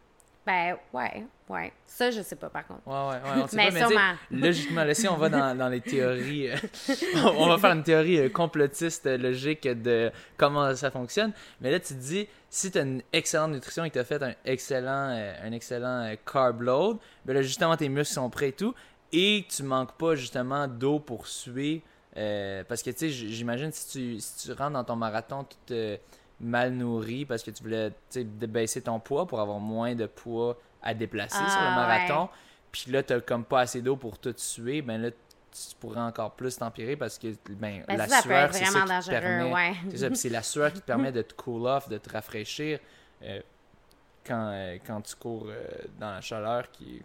Ben, 0.48 0.78
ouais, 0.94 1.26
ouais. 1.50 1.72
Ça, 1.86 2.10
je 2.10 2.22
sais 2.22 2.36
pas, 2.36 2.48
par 2.48 2.66
contre. 2.66 2.80
Ouais, 2.86 2.94
ouais, 2.94 3.22
ouais. 3.22 3.42
On 3.42 3.46
sait 3.46 3.56
mais 3.70 3.80
pas, 3.80 4.14
mais 4.30 4.46
logiquement, 4.46 4.82
là, 4.82 4.94
si 4.94 5.06
on 5.06 5.18
va 5.18 5.28
dans, 5.28 5.54
dans 5.54 5.68
les 5.68 5.82
théories, 5.82 6.48
euh, 6.48 6.56
on 7.36 7.48
va 7.48 7.58
faire 7.58 7.72
une 7.72 7.82
théorie 7.82 8.18
euh, 8.18 8.30
complotiste 8.30 9.04
euh, 9.04 9.18
logique 9.18 9.68
de 9.68 10.10
comment 10.38 10.74
ça 10.74 10.90
fonctionne. 10.90 11.34
Mais 11.60 11.70
là, 11.70 11.78
tu 11.78 11.88
te 11.88 12.00
dis, 12.00 12.26
si 12.48 12.70
tu 12.70 12.78
as 12.78 12.80
une 12.80 13.02
excellente 13.12 13.52
nutrition 13.52 13.84
et 13.84 13.90
que 13.90 13.92
tu 13.92 13.98
as 13.98 14.04
fait 14.04 14.22
un 14.22 14.32
excellent, 14.46 15.34
un 15.44 15.52
excellent 15.52 16.14
carb 16.24 16.62
load, 16.62 16.96
ben 17.26 17.34
là, 17.34 17.42
justement, 17.42 17.76
tes 17.76 17.90
muscles 17.90 18.14
sont 18.14 18.30
prêts 18.30 18.48
et 18.48 18.52
tout, 18.52 18.74
et 19.12 19.44
tu 19.54 19.64
manques 19.64 19.98
pas, 19.98 20.14
justement, 20.14 20.66
d'eau 20.66 20.98
pour 20.98 21.26
suer. 21.26 21.82
parce 22.14 22.82
que, 22.82 22.88
tu 22.88 23.00
sais, 23.00 23.10
j'imagine, 23.10 23.70
si 23.70 23.86
tu, 23.90 24.18
si 24.18 24.46
tu 24.46 24.52
rentres 24.54 24.72
dans 24.72 24.84
ton 24.84 24.96
marathon 24.96 25.44
tout 25.44 25.74
mal 26.40 26.72
nourri 26.72 27.24
parce 27.24 27.42
que 27.42 27.50
tu 27.50 27.62
voulais 27.62 27.92
baisser 28.24 28.82
ton 28.82 29.00
poids 29.00 29.26
pour 29.26 29.40
avoir 29.40 29.58
moins 29.58 29.94
de 29.94 30.06
poids 30.06 30.56
à 30.82 30.94
déplacer 30.94 31.36
sur 31.36 31.44
le 31.44 31.66
ah, 31.68 31.74
marathon. 31.76 32.28
Puis 32.70 32.90
là, 32.90 33.02
tu 33.02 33.12
n'as 33.12 33.20
comme 33.20 33.44
pas 33.44 33.60
assez 33.60 33.82
d'eau 33.82 33.96
pour 33.96 34.18
tout 34.18 34.34
suer. 34.36 34.82
Ben 34.82 35.00
là, 35.00 35.10
tu 35.10 35.76
pourrais 35.80 36.00
encore 36.00 36.32
plus 36.32 36.56
t'empirer 36.56 36.96
parce 36.96 37.18
que 37.18 37.28
ben, 37.50 37.82
ben 37.86 37.96
la 37.96 38.08
sueur, 38.08 38.54
c'est 38.54 38.64
ça 38.64 38.80
qui 38.82 39.06
te 39.06 39.10
permet. 39.10 39.74
C'est 39.94 40.16
c'est 40.16 40.28
la 40.28 40.42
sueur 40.42 40.72
qui 40.72 40.80
te 40.80 40.86
permet 40.86 41.12
de 41.12 41.22
te 41.22 41.34
cool 41.34 41.66
off, 41.66 41.88
de 41.88 41.98
te 41.98 42.10
rafraîchir 42.10 42.78
euh, 43.22 43.40
quand, 44.24 44.50
euh, 44.52 44.78
quand 44.86 45.00
tu 45.00 45.16
cours 45.16 45.46
euh, 45.48 45.64
dans 45.98 46.12
la 46.12 46.20
chaleur 46.20 46.70
qui 46.70 47.02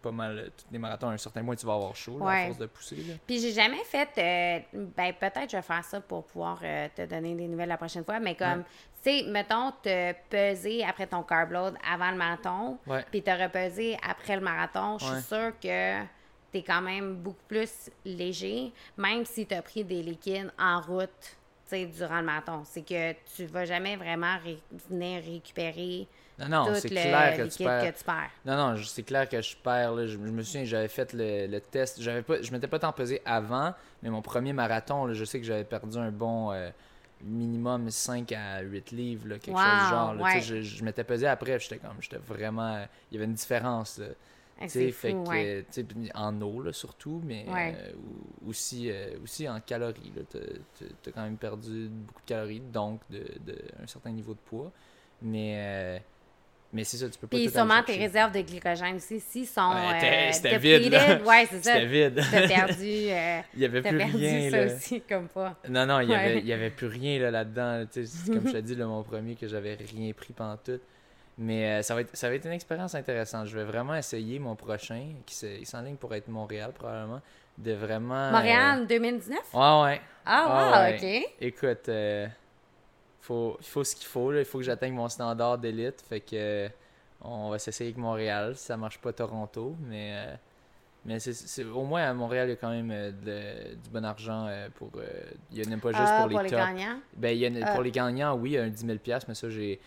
pas 0.00 0.10
mal 0.10 0.38
euh, 0.38 0.48
tous 0.56 0.66
les 0.72 0.78
marathons, 0.78 1.08
à 1.08 1.12
un 1.12 1.18
certain 1.18 1.44
point, 1.44 1.54
tu 1.56 1.66
vas 1.66 1.74
avoir 1.74 1.94
chaud 1.94 2.18
à 2.26 2.46
force 2.46 2.58
de 2.58 2.66
pousser. 2.66 2.96
Puis 3.26 3.40
j'ai 3.40 3.52
jamais 3.52 3.84
fait. 3.84 4.08
Euh, 4.18 4.80
ben, 4.96 5.12
peut-être 5.12 5.50
je 5.50 5.56
vais 5.56 5.62
faire 5.62 5.84
ça 5.84 6.00
pour 6.00 6.24
pouvoir 6.24 6.58
euh, 6.62 6.88
te 6.94 7.06
donner 7.06 7.34
des 7.34 7.46
nouvelles 7.46 7.68
la 7.68 7.76
prochaine 7.76 8.04
fois, 8.04 8.18
mais 8.20 8.34
comme, 8.34 8.64
tu 9.02 9.10
sais, 9.10 9.24
mettons, 9.28 9.72
te 9.82 10.12
peser 10.28 10.84
après 10.84 11.06
ton 11.06 11.22
carb 11.22 11.52
load 11.52 11.74
avant 11.88 12.10
le 12.10 12.16
marathon, 12.16 12.78
puis 13.10 13.22
te 13.22 13.30
repeser 13.30 13.96
après 14.08 14.36
le 14.36 14.42
marathon, 14.42 14.98
je 14.98 15.06
suis 15.06 15.22
sûre 15.22 15.52
que 15.60 16.02
tu 16.52 16.58
es 16.58 16.62
quand 16.62 16.82
même 16.82 17.16
beaucoup 17.16 17.44
plus 17.46 17.90
léger, 18.04 18.72
même 18.96 19.24
si 19.24 19.46
tu 19.46 19.54
as 19.54 19.62
pris 19.62 19.84
des 19.84 20.02
liquides 20.02 20.52
en 20.58 20.80
route 20.80 21.36
durant 21.70 22.20
le 22.20 22.26
marathon. 22.26 22.62
C'est 22.64 22.82
que 22.82 23.12
tu 23.36 23.46
vas 23.46 23.64
jamais 23.64 23.96
vraiment 23.96 24.36
venir 24.88 25.22
récupérer 25.22 26.08
non, 26.48 26.64
non, 26.64 26.74
c'est 26.74 26.88
clair 26.88 27.36
que 27.36 27.42
tu, 27.48 27.64
perds. 27.64 28.30
Non, 28.46 28.56
non, 28.56 28.76
c'est 28.82 29.02
clair 29.02 29.28
que 29.28 29.40
je 29.42 29.56
perds. 29.56 30.06
Je, 30.06 30.16
me 30.16 30.42
souviens, 30.42 30.64
j'avais 30.64 30.88
fait 30.88 31.12
le, 31.12 31.58
test. 31.58 32.00
J'avais 32.00 32.22
pas, 32.22 32.40
je 32.40 32.50
m'étais 32.50 32.66
pas 32.66 32.78
tant 32.78 32.92
pesé 32.92 33.20
avant, 33.24 33.74
mais 34.02 34.08
mon 34.08 34.22
premier 34.22 34.52
marathon, 34.52 35.12
je 35.12 35.24
sais 35.24 35.38
que 35.38 35.44
j'avais 35.44 35.64
perdu 35.64 35.98
un 35.98 36.10
bon 36.10 36.50
euh, 36.52 36.70
minimum 37.22 37.90
5 37.90 38.32
à 38.32 38.60
8 38.60 38.92
livres, 38.92 39.28
quelque 39.36 39.56
chose 39.58 39.84
du 39.84 39.90
genre. 39.90 40.14
je, 40.40 40.84
m'étais 40.84 41.04
pesé 41.04 41.26
après, 41.26 41.58
j'étais 41.58 41.78
comme, 41.78 41.96
j'étais 42.00 42.18
vraiment. 42.18 42.86
Il 43.10 43.14
y 43.14 43.18
avait 43.18 43.26
une 43.26 43.34
différence. 43.34 44.00
C'est 44.68 44.90
fait 44.92 45.12
que, 45.12 46.16
en 46.16 46.40
eau, 46.42 46.62
là, 46.62 46.72
surtout, 46.72 47.22
mais 47.24 47.46
euh, 47.48 47.92
aussi, 48.46 48.90
euh, 48.90 49.16
aussi 49.22 49.48
en 49.48 49.60
calories. 49.60 50.12
Tu 50.30 50.38
as, 51.08 51.12
quand 51.12 51.22
même 51.22 51.36
perdu 51.36 51.88
beaucoup 51.88 52.20
de 52.20 52.26
calories, 52.26 52.60
donc 52.60 53.00
de, 53.10 53.24
de 53.46 53.56
un 53.82 53.86
certain 53.86 54.10
niveau 54.10 54.34
de 54.34 54.38
poids. 54.38 54.70
Mais, 55.22 55.54
euh, 55.56 55.98
mais 56.72 56.84
c'est 56.84 56.98
ça, 56.98 57.08
tu 57.08 57.18
peux 57.18 57.26
pas 57.26 57.36
Puis 57.38 57.48
sûrement 57.48 57.82
tes 57.82 57.96
réserves 57.96 58.32
de 58.32 58.40
glycogène 58.42 58.96
aussi, 58.96 59.18
si 59.20 59.46
sont 59.46 59.72
C'était 60.32 60.58
vide, 60.58 60.92
là. 60.92 61.18
Ouais, 61.24 61.46
c'est 61.50 61.64
ça. 61.64 61.74
C'était 61.74 61.86
vide. 61.86 62.22
T'as 62.30 62.48
perdu, 62.48 62.84
il 62.84 63.60
y 63.60 63.64
avait 63.64 63.82
plus 63.82 63.96
perdu 63.96 64.16
rien, 64.16 64.50
ça 64.50 64.64
là. 64.64 64.74
aussi, 64.74 65.00
comme 65.00 65.28
pas. 65.28 65.56
Non, 65.68 65.86
non, 65.86 66.00
il 66.00 66.10
y 66.10 66.14
avait, 66.14 66.38
il 66.38 66.46
y 66.46 66.52
avait 66.52 66.70
plus 66.70 66.86
rien 66.86 67.18
là, 67.18 67.30
là-dedans. 67.30 67.86
comme 68.26 68.46
je 68.46 68.52
te 68.52 68.58
dis, 68.58 68.74
là, 68.74 68.86
mon 68.86 69.02
premier, 69.02 69.36
que 69.36 69.48
j'avais 69.48 69.74
rien 69.74 70.12
pris 70.12 70.34
pendant 70.34 70.58
tout. 70.58 70.80
Mais 71.38 71.64
euh, 71.64 71.82
ça, 71.82 71.94
va 71.94 72.02
être, 72.02 72.14
ça 72.14 72.28
va 72.28 72.34
être 72.34 72.44
une 72.44 72.52
expérience 72.52 72.94
intéressante. 72.94 73.46
Je 73.46 73.56
vais 73.56 73.64
vraiment 73.64 73.94
essayer 73.94 74.38
mon 74.38 74.54
prochain, 74.54 75.14
qui 75.24 75.64
s'enligne 75.64 75.96
pour 75.96 76.14
être 76.14 76.28
Montréal 76.28 76.72
probablement, 76.74 77.20
de 77.56 77.72
vraiment... 77.72 78.30
Montréal 78.30 78.86
2019? 78.86 79.38
Euh, 79.38 79.58
ouais, 79.58 79.84
ouais. 79.84 80.00
Ah, 80.26 80.90
wow, 80.90 80.94
ok. 80.94 81.32
Écoute, 81.40 81.88
euh, 81.88 82.26
faut, 83.22 83.56
il 83.58 83.66
faut 83.66 83.84
ce 83.84 83.96
qu'il 83.96 84.06
faut. 84.06 84.30
Là. 84.30 84.40
Il 84.40 84.44
faut 84.44 84.58
que 84.58 84.64
j'atteigne 84.64 84.92
mon 84.92 85.08
standard 85.08 85.56
d'élite. 85.56 86.02
Fait 86.06 86.20
que 86.20 86.68
on 87.22 87.50
va 87.50 87.58
s'essayer 87.58 87.88
avec 87.88 87.98
Montréal. 87.98 88.54
Si 88.56 88.66
ça 88.66 88.76
marche 88.76 88.98
pas 88.98 89.12
Toronto, 89.12 89.76
mais... 89.80 90.14
Mais 91.02 91.18
c'est, 91.18 91.64
au 91.64 91.84
moins 91.84 92.02
à 92.02 92.12
Montréal, 92.12 92.48
il 92.48 92.50
y 92.50 92.52
a 92.52 92.56
quand 92.56 92.68
même 92.68 93.12
du 93.12 93.90
bon 93.90 94.04
argent 94.04 94.50
pour. 94.74 94.90
il 95.50 95.64
y 95.64 95.66
en 95.66 95.72
a 95.72 95.78
pas 95.78 95.92
juste 95.92 96.12
pour 96.18 96.28
les 96.28 96.34
pour 96.34 96.42
les 96.42 96.50
gagnants? 96.50 97.00
Ben, 97.16 97.30
il 97.30 97.38
y 97.38 97.62
a, 97.62 97.72
pour 97.72 97.82
les 97.82 97.90
gagnants, 97.90 98.34
oui, 98.34 98.58
un 98.58 98.68
10 98.68 98.84
000 98.84 98.98
mais 99.26 99.34
ça, 99.34 99.48
j'ai, 99.48 99.80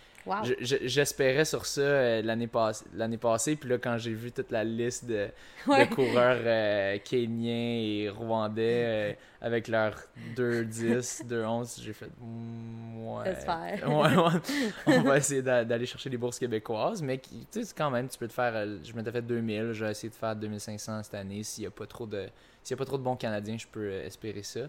J'espérais 0.59 1.45
sur 1.45 1.65
ça 1.65 1.81
euh, 1.81 2.21
l'année 2.21 3.17
passée, 3.17 3.55
puis 3.55 3.69
là, 3.69 3.77
quand 3.77 3.97
j'ai 3.97 4.13
vu 4.13 4.31
toute 4.31 4.51
la 4.51 4.63
liste 4.63 5.05
de, 5.05 5.27
coureurs 5.93 6.41
euh, 6.45 6.97
kenyans 7.03 7.47
et 7.47 8.09
rwandais 8.09 8.83
euh, 8.85 9.13
avec 9.41 9.67
leurs 9.67 9.95
2-10, 10.35 11.27
2-11, 11.27 11.81
j'ai 11.83 11.93
fait 11.93 12.09
mm, 12.19 13.07
ouais. 13.07 13.81
on 14.87 15.01
va 15.01 15.17
essayer 15.17 15.41
d'aller 15.41 15.85
chercher 15.85 16.09
les 16.09 16.17
bourses 16.17 16.39
québécoises, 16.39 17.01
mais 17.01 17.19
tu 17.19 17.63
sais, 17.63 17.73
quand 17.75 17.91
même, 17.91 18.07
tu 18.07 18.17
peux 18.17 18.27
te 18.27 18.33
faire. 18.33 18.53
Je 18.83 18.93
m'étais 18.93 19.11
fait 19.11 19.21
2000, 19.21 19.73
je 19.73 19.85
vais 19.85 19.91
essayer 19.91 20.09
de 20.09 20.15
faire 20.15 20.35
2500 20.35 21.03
cette 21.03 21.15
année 21.15 21.43
s'il 21.43 21.63
n'y 21.63 21.67
a 21.67 21.71
pas 21.71 21.85
trop 21.85 22.05
de 22.05 22.27
s'il 22.63 22.75
n'y 22.75 22.79
a 22.79 22.81
pas 22.81 22.85
trop 22.85 22.97
de 22.97 23.03
bons 23.03 23.17
Canadiens, 23.17 23.57
je 23.57 23.67
peux 23.67 23.81
euh, 23.81 24.05
espérer 24.05 24.43
ça. 24.43 24.61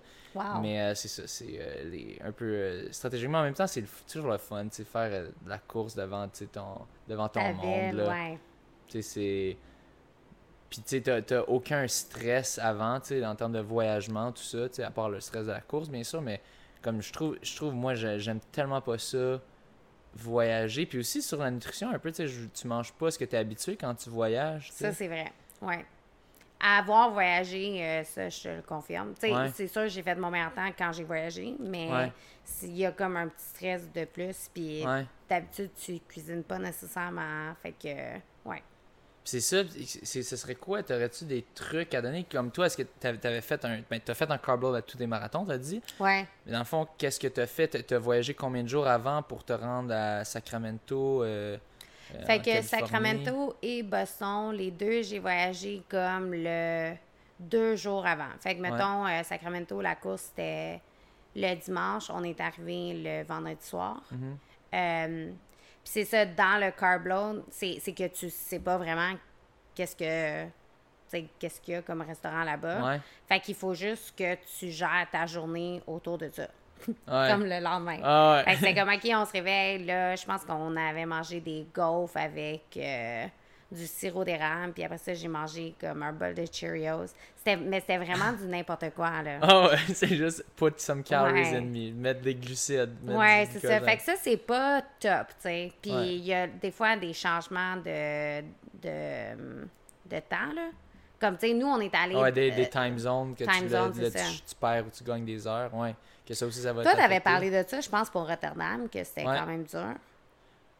Mais 0.60 0.80
euh, 0.80 0.94
c'est 0.94 1.08
ça, 1.08 1.22
c'est 1.26 1.58
euh, 1.60 2.16
un 2.24 2.32
peu 2.32 2.88
stratégiquement. 2.90 3.38
En 3.38 3.44
même 3.44 3.54
temps, 3.54 3.68
c'est 3.68 3.84
toujours 4.10 4.30
le 4.30 4.38
fun, 4.38 4.66
tu 4.68 4.84
faire 4.84 5.26
la 5.46 5.58
course 5.58 5.94
devant, 5.94 6.28
ton, 6.52 6.86
devant 7.08 7.28
ton 7.28 7.52
monde. 7.54 7.94
Là. 7.94 8.36
Tu 8.88 9.00
sais, 9.00 9.02
c'est. 9.02 9.56
Puis 10.68 10.82
tu 10.82 11.00
sais, 11.04 11.22
t'as 11.22 11.42
aucun 11.42 11.86
stress 11.86 12.58
avant, 12.58 12.98
tu 12.98 13.08
sais, 13.08 13.24
en 13.24 13.36
termes 13.36 13.52
de 13.52 13.60
voyagement, 13.60 14.32
tout 14.32 14.42
ça, 14.42 14.68
tu 14.68 14.76
sais, 14.76 14.82
à 14.82 14.90
part 14.90 15.08
le 15.08 15.20
stress 15.20 15.46
de 15.46 15.52
la 15.52 15.60
course, 15.60 15.88
bien 15.88 16.02
sûr, 16.02 16.20
mais 16.20 16.40
comme 16.82 17.00
je 17.00 17.12
trouve, 17.12 17.38
je 17.42 17.54
trouve 17.54 17.74
moi, 17.74 17.94
j'aime 17.94 18.40
tellement 18.50 18.80
pas 18.80 18.98
ça 18.98 19.40
voyager. 20.16 20.86
Puis 20.86 20.98
aussi 20.98 21.22
sur 21.22 21.38
la 21.38 21.50
nutrition, 21.52 21.90
un 21.90 21.98
peu, 22.00 22.10
tu 22.10 22.28
sais, 22.28 22.48
tu 22.52 22.66
manges 22.66 22.92
pas 22.92 23.12
ce 23.12 23.18
que 23.18 23.24
tu 23.24 23.36
es 23.36 23.38
habitué 23.38 23.76
quand 23.76 23.94
tu 23.94 24.10
voyages. 24.10 24.72
Ça, 24.72 24.92
c'est 24.92 25.06
vrai. 25.06 25.32
Ouais 25.62 25.84
avoir 26.64 27.10
voyagé, 27.10 27.84
euh, 27.84 28.04
ça, 28.04 28.28
je 28.28 28.42
te 28.42 28.48
le 28.48 28.62
confirme. 28.62 29.14
C'est 29.54 29.68
sûr, 29.68 29.86
j'ai 29.88 30.02
fait 30.02 30.14
de 30.14 30.20
mon 30.20 30.30
meilleur 30.30 30.54
temps 30.54 30.70
quand 30.76 30.92
j'ai 30.92 31.04
voyagé, 31.04 31.54
mais 31.60 32.10
il 32.62 32.76
y 32.76 32.86
a 32.86 32.92
comme 32.92 33.16
un 33.16 33.28
petit 33.28 33.44
stress 33.44 33.92
de 33.92 34.04
plus. 34.04 34.48
Puis 34.52 34.84
d'habitude, 35.28 35.70
tu 35.76 36.00
cuisines 36.00 36.42
pas 36.42 36.58
nécessairement. 36.58 37.54
Fait 37.62 37.72
que, 37.72 38.48
ouais. 38.48 38.62
C'est 39.26 39.40
ça, 39.40 39.62
ce 39.64 40.36
serait 40.36 40.54
quoi? 40.54 40.82
T'aurais-tu 40.82 41.24
des 41.24 41.46
trucs 41.54 41.94
à 41.94 42.02
donner? 42.02 42.26
Comme 42.30 42.50
toi, 42.50 42.66
est-ce 42.66 42.76
que 42.76 42.82
tu 42.82 43.06
avais 43.06 43.40
fait 43.40 43.64
un. 43.64 43.80
Ben, 43.88 43.98
t'as 44.04 44.12
fait 44.12 44.30
un 44.30 44.36
carb 44.36 44.60
load 44.60 44.76
à 44.76 44.82
tous 44.82 44.98
tes 44.98 45.06
marathons, 45.06 45.46
t'as 45.46 45.56
dit? 45.56 45.80
Ouais. 45.98 46.26
Mais 46.44 46.52
dans 46.52 46.58
le 46.58 46.66
fond, 46.66 46.86
qu'est-ce 46.98 47.18
que 47.18 47.28
t'as 47.28 47.46
fait? 47.46 47.68
T'as 47.68 47.98
voyagé 47.98 48.34
combien 48.34 48.62
de 48.62 48.68
jours 48.68 48.86
avant 48.86 49.22
pour 49.22 49.42
te 49.42 49.54
rendre 49.54 49.94
à 49.94 50.24
Sacramento? 50.24 51.24
Euh, 51.24 51.56
fait 52.26 52.40
que 52.40 52.62
Sacramento 52.62 53.56
et 53.62 53.82
Boston, 53.82 54.52
les 54.52 54.70
deux, 54.70 55.02
j'ai 55.02 55.18
voyagé 55.18 55.82
comme 55.88 56.32
le 56.32 56.94
deux 57.38 57.76
jours 57.76 58.06
avant. 58.06 58.30
Fait 58.40 58.54
que, 58.54 58.60
mettons, 58.60 59.06
euh, 59.06 59.22
Sacramento, 59.22 59.80
la 59.80 59.96
course, 59.96 60.32
c'était 60.34 60.80
le 61.34 61.54
dimanche. 61.56 62.10
On 62.10 62.22
est 62.22 62.40
arrivé 62.40 62.94
le 62.94 63.24
vendredi 63.24 63.64
soir. 63.64 64.02
Mhm. 64.10 64.38
Euh, 64.74 65.30
puis 65.82 65.92
c'est 65.92 66.04
ça, 66.04 66.24
dans 66.24 66.60
le 66.60 67.08
load, 67.08 67.44
c'est 67.50 67.94
que 67.94 68.06
tu 68.08 68.30
sais 68.30 68.58
pas 68.58 68.78
vraiment 68.78 69.12
qu'est-ce 69.74 69.96
que 69.96 70.48
qu'est-ce 71.38 71.60
qu'il 71.60 71.74
y 71.74 71.76
a 71.76 71.82
comme 71.82 72.00
restaurant 72.00 72.42
là-bas. 72.42 72.98
Fait 73.28 73.38
qu'il 73.38 73.54
faut 73.54 73.74
juste 73.74 74.16
que 74.16 74.34
tu 74.58 74.70
gères 74.70 75.06
ta 75.12 75.26
journée 75.26 75.80
autour 75.86 76.18
de 76.18 76.28
ça. 76.28 76.48
Comme 77.06 77.44
le 77.44 77.62
lendemain. 77.62 77.98
Ah 78.02 78.44
c'est 78.60 78.74
comme, 78.74 78.88
OK, 78.88 79.10
on 79.14 79.24
se 79.24 79.32
réveille, 79.32 79.84
là, 79.84 80.16
je 80.16 80.24
pense 80.24 80.44
qu'on 80.44 80.76
avait 80.76 81.06
mangé 81.06 81.40
des 81.40 81.66
gaufres 81.74 82.16
avec 82.16 82.62
euh, 82.76 83.26
du 83.70 83.86
sirop 83.86 84.24
d'érable, 84.24 84.72
puis 84.72 84.84
après 84.84 84.98
ça, 84.98 85.14
j'ai 85.14 85.28
mangé 85.28 85.74
comme 85.80 86.02
un 86.02 86.12
bol 86.12 86.34
de 86.34 86.44
Cheerios. 86.50 87.12
Mais 87.46 87.80
c'était 87.80 87.98
vraiment 87.98 88.32
du 88.32 88.46
n'importe 88.46 88.90
quoi, 88.94 89.22
là. 89.22 89.38
Ah 89.42 89.68
ouais, 89.68 89.78
c'est 89.92 90.14
juste 90.14 90.44
put 90.56 90.72
some 90.78 91.02
calories 91.02 91.54
in 91.54 91.62
me, 91.62 91.92
mettre 91.92 92.20
des 92.20 92.34
glucides. 92.34 92.96
ouais, 93.04 93.48
c'est 93.50 93.60
ça. 93.60 93.80
Fait 93.80 93.96
que 93.96 94.02
ça, 94.02 94.14
c'est 94.20 94.36
pas 94.36 94.82
top, 95.00 95.28
tu 95.28 95.34
sais. 95.40 95.72
Puis 95.82 95.92
il 95.92 96.24
y 96.24 96.32
a 96.32 96.46
des 96.46 96.70
fois 96.70 96.96
des 96.96 97.12
changements 97.12 97.76
de, 97.76 98.40
de, 98.40 99.66
de 100.06 100.20
temps, 100.20 100.52
là. 100.54 100.70
Comme, 101.20 101.38
tu 101.38 101.46
sais, 101.46 101.54
nous, 101.54 101.66
on 101.66 101.80
est 101.80 101.94
allés... 101.94 102.16
Ouais, 102.16 102.32
des, 102.32 102.50
des 102.50 102.68
time 102.68 102.98
zones 102.98 103.34
que 103.34 103.44
tu, 103.44 103.68
zone, 103.68 103.92
tu, 103.92 104.10
tu, 104.10 104.54
perds 104.60 104.84
ou 104.86 104.90
tu 104.90 105.04
gagnes 105.04 105.24
des 105.24 105.46
heures, 105.46 105.72
ouais. 105.74 105.94
Que 106.26 106.34
ça 106.34 106.46
aussi, 106.46 106.60
ça 106.60 106.72
va 106.72 106.82
Toi, 106.82 106.94
t'avais 106.94 107.20
parlé 107.20 107.50
de 107.50 107.68
ça, 107.68 107.80
je 107.80 107.88
pense, 107.88 108.08
pour 108.08 108.26
Rotterdam, 108.26 108.88
que 108.88 109.04
c'était 109.04 109.24
quand 109.24 109.46
même 109.46 109.64
dur. 109.64 109.94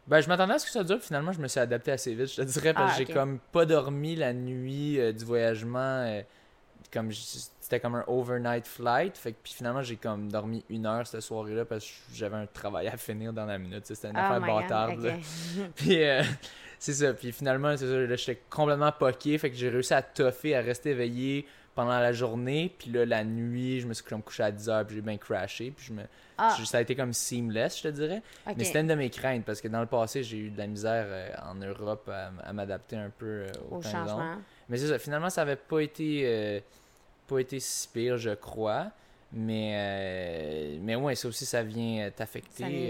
Ben, 0.06 0.20
je 0.20 0.28
m'attendais 0.28 0.54
à 0.54 0.58
ce 0.58 0.66
que 0.66 0.72
ça 0.72 0.84
dure, 0.84 1.00
finalement, 1.00 1.32
je 1.32 1.40
me 1.40 1.48
suis 1.48 1.60
adapté 1.60 1.92
assez 1.92 2.14
vite. 2.14 2.26
Je 2.26 2.36
te 2.36 2.42
dirais, 2.42 2.74
parce 2.74 2.96
que 2.96 3.02
ah, 3.02 3.04
j'ai 3.06 3.12
comme 3.12 3.38
pas 3.52 3.64
dormi 3.64 4.16
la 4.16 4.34
nuit 4.34 5.00
euh, 5.00 5.12
du 5.12 5.24
voyagement. 5.24 5.78
Euh, 5.78 6.22
comme 6.94 7.10
c'était 7.12 7.80
comme 7.80 7.96
un 7.96 8.04
overnight 8.06 8.66
flight. 8.66 9.18
Fait 9.18 9.32
que, 9.32 9.38
puis 9.42 9.52
finalement, 9.52 9.82
j'ai 9.82 9.96
comme 9.96 10.30
dormi 10.30 10.64
une 10.70 10.86
heure 10.86 11.06
cette 11.06 11.22
soirée-là 11.22 11.64
parce 11.64 11.84
que 11.84 11.90
j'avais 12.14 12.36
un 12.36 12.46
travail 12.46 12.86
à 12.86 12.96
finir 12.96 13.32
dans 13.32 13.44
la 13.44 13.58
minute. 13.58 13.84
C'était 13.86 14.08
une 14.08 14.16
oh 14.16 14.20
affaire 14.20 14.40
bâtarde. 14.40 15.12
puis 15.74 16.04
euh, 16.04 16.22
c'est 16.78 16.92
ça. 16.92 17.12
Puis 17.12 17.32
finalement, 17.32 17.76
c'est 17.76 17.86
ça, 17.86 18.16
j'étais 18.16 18.40
complètement 18.48 18.92
poqué. 18.92 19.36
Fait 19.38 19.50
que 19.50 19.56
j'ai 19.56 19.68
réussi 19.68 19.92
à 19.92 20.02
toffer, 20.02 20.54
à 20.54 20.60
rester 20.60 20.90
éveillé 20.90 21.46
pendant 21.74 21.98
la 21.98 22.12
journée, 22.12 22.72
puis 22.78 22.90
là, 22.90 23.04
la 23.04 23.24
nuit, 23.24 23.80
je 23.80 23.86
me 23.86 23.94
suis 23.94 24.04
couché 24.04 24.42
à 24.42 24.52
10 24.52 24.68
heures, 24.68 24.86
puis 24.86 24.96
j'ai 24.96 25.02
bien 25.02 25.16
crashé, 25.16 25.72
puis 25.76 25.86
je 25.86 25.92
me... 25.92 26.02
Ah. 26.38 26.56
ça 26.64 26.78
a 26.78 26.80
été 26.80 26.96
comme 26.96 27.12
seamless, 27.12 27.78
je 27.78 27.82
te 27.84 27.88
dirais. 27.88 28.22
Mais 28.56 28.64
c'était 28.64 28.80
une 28.80 28.86
de 28.86 28.94
mes 28.94 29.10
craintes, 29.10 29.44
parce 29.44 29.60
que 29.60 29.68
dans 29.68 29.80
le 29.80 29.86
passé, 29.86 30.22
j'ai 30.22 30.38
eu 30.38 30.50
de 30.50 30.58
la 30.58 30.66
misère 30.66 31.06
euh, 31.08 31.30
en 31.42 31.54
Europe 31.54 32.08
à, 32.08 32.52
m'adapter 32.52 32.96
un 32.96 33.10
peu 33.10 33.26
euh, 33.26 33.52
au, 33.70 33.82
changement. 33.82 34.36
Mais 34.68 34.78
c'est 34.78 34.88
ça, 34.88 34.98
finalement, 34.98 35.30
ça 35.30 35.42
avait 35.42 35.56
pas 35.56 35.80
été, 35.80 36.22
euh, 36.24 36.60
pas 37.26 37.38
été 37.38 37.58
si 37.60 37.88
pire, 37.88 38.18
je 38.18 38.30
crois. 38.30 38.90
Mais, 39.32 40.78
mais 40.80 40.94
ouais, 40.94 41.16
ça 41.16 41.26
aussi, 41.26 41.44
ça 41.44 41.64
vient 41.64 42.08
t'affecter. 42.14 42.86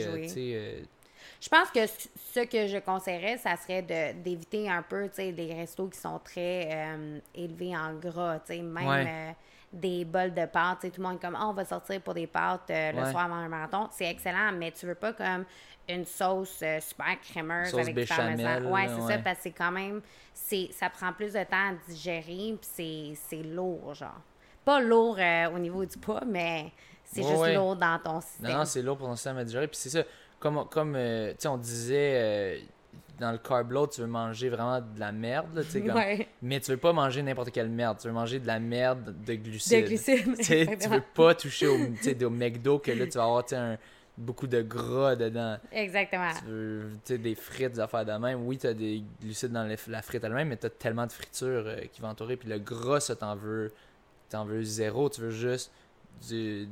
Je 1.44 1.50
pense 1.50 1.70
que 1.70 1.86
ce 1.86 2.40
que 2.40 2.66
je 2.66 2.78
conseillerais, 2.78 3.36
ça 3.36 3.54
serait 3.56 3.82
d'éviter 4.14 4.70
un 4.70 4.80
peu, 4.80 5.10
des 5.14 5.54
restos 5.54 5.88
qui 5.88 6.00
sont 6.00 6.18
très 6.18 6.70
euh, 6.72 7.18
élevés 7.34 7.76
en 7.76 7.92
gras, 7.92 8.40
même 8.48 9.06
euh, 9.06 9.32
des 9.70 10.06
bols 10.06 10.32
de 10.32 10.46
pâtes, 10.46 10.80
tout 10.80 10.92
le 10.96 11.02
monde 11.02 11.16
est 11.16 11.20
comme, 11.20 11.36
oh, 11.38 11.48
on 11.48 11.52
va 11.52 11.66
sortir 11.66 12.00
pour 12.00 12.14
des 12.14 12.26
pâtes 12.26 12.70
euh, 12.70 12.92
le 12.92 13.10
soir 13.10 13.26
avant 13.26 13.34
un 13.34 13.48
marathon. 13.48 13.88
C'est 13.92 14.06
excellent, 14.06 14.52
mais 14.54 14.72
tu 14.72 14.86
veux 14.86 14.94
pas 14.94 15.12
comme 15.12 15.44
une 15.86 16.06
sauce 16.06 16.64
super 16.80 17.20
crémeuse 17.20 17.74
avec 17.74 17.94
du 17.94 18.06
parmesan. 18.06 18.64
Ouais, 18.72 18.88
c'est 18.88 19.12
ça, 19.12 19.18
parce 19.18 19.36
que 19.36 19.42
c'est 19.42 19.50
quand 19.50 19.72
même, 19.72 20.00
ça 20.32 20.88
prend 20.88 21.12
plus 21.12 21.34
de 21.34 21.44
temps 21.44 21.72
à 21.72 21.90
digérer, 21.90 22.56
puis 22.58 23.18
c'est 23.22 23.42
lourd, 23.42 23.92
genre. 23.92 24.18
Pas 24.64 24.80
lourd 24.80 25.18
au 25.54 25.58
niveau 25.58 25.84
du 25.84 25.98
poids, 25.98 26.22
mais 26.26 26.72
c'est 27.04 27.22
juste 27.22 27.54
lourd 27.54 27.76
dans 27.76 27.98
ton 28.02 28.22
système. 28.22 28.50
Non, 28.50 28.64
c'est 28.64 28.80
lourd 28.80 28.96
pour 28.96 29.08
ton 29.08 29.16
système 29.16 29.36
à 29.36 29.44
digérer, 29.44 29.68
puis 29.68 29.76
c'est 29.76 29.90
ça 29.90 30.04
comme, 30.44 30.68
comme 30.68 30.94
euh, 30.94 31.32
on 31.46 31.56
disait 31.56 32.12
euh, 32.16 32.58
dans 33.18 33.32
le 33.32 33.38
carb 33.38 33.72
load, 33.72 33.90
tu 33.90 34.02
veux 34.02 34.06
manger 34.06 34.50
vraiment 34.50 34.78
de 34.78 35.00
la 35.00 35.10
merde, 35.10 35.46
là, 35.54 35.62
comme, 35.72 36.24
mais 36.42 36.60
tu 36.60 36.70
veux 36.70 36.76
pas 36.76 36.92
manger 36.92 37.22
n'importe 37.22 37.50
quelle 37.50 37.70
merde. 37.70 37.96
Tu 37.98 38.08
veux 38.08 38.12
manger 38.12 38.40
de 38.40 38.46
la 38.46 38.60
merde 38.60 39.14
de 39.24 39.34
glucides. 39.36 39.84
De 39.84 39.88
glucides. 39.88 40.78
tu 40.78 40.88
veux 40.88 41.02
pas 41.14 41.34
toucher 41.34 41.66
au, 41.66 41.76
au 41.76 42.30
McDo 42.30 42.78
que 42.78 42.90
là, 42.90 43.06
tu 43.06 43.16
vas 43.16 43.24
avoir 43.24 43.44
un, 43.52 43.78
beaucoup 44.18 44.46
de 44.46 44.60
gras 44.60 45.16
dedans. 45.16 45.56
Exactement. 45.72 46.32
Tu 46.40 46.44
veux 46.46 47.18
des 47.18 47.34
frites, 47.34 47.72
des 47.72 47.80
affaires 47.80 48.04
de 48.04 48.12
même. 48.12 48.46
Oui, 48.46 48.58
tu 48.58 48.66
as 48.66 48.74
des 48.74 49.02
glucides 49.22 49.52
dans 49.52 49.66
la 49.88 50.02
frite 50.02 50.24
elle-même, 50.24 50.48
mais 50.48 50.58
tu 50.58 50.66
as 50.66 50.70
tellement 50.70 51.06
de 51.06 51.12
friture 51.12 51.64
euh, 51.66 51.80
qui 51.90 52.02
vont 52.02 52.08
entourer. 52.08 52.36
Puis 52.36 52.50
le 52.50 52.58
gras, 52.58 53.00
ça, 53.00 53.16
t'en 53.16 53.34
veux, 53.34 53.72
t'en 54.28 54.44
veux 54.44 54.62
zéro. 54.62 55.08
Tu 55.08 55.22
veux 55.22 55.30
juste 55.30 55.72
du 56.28 56.68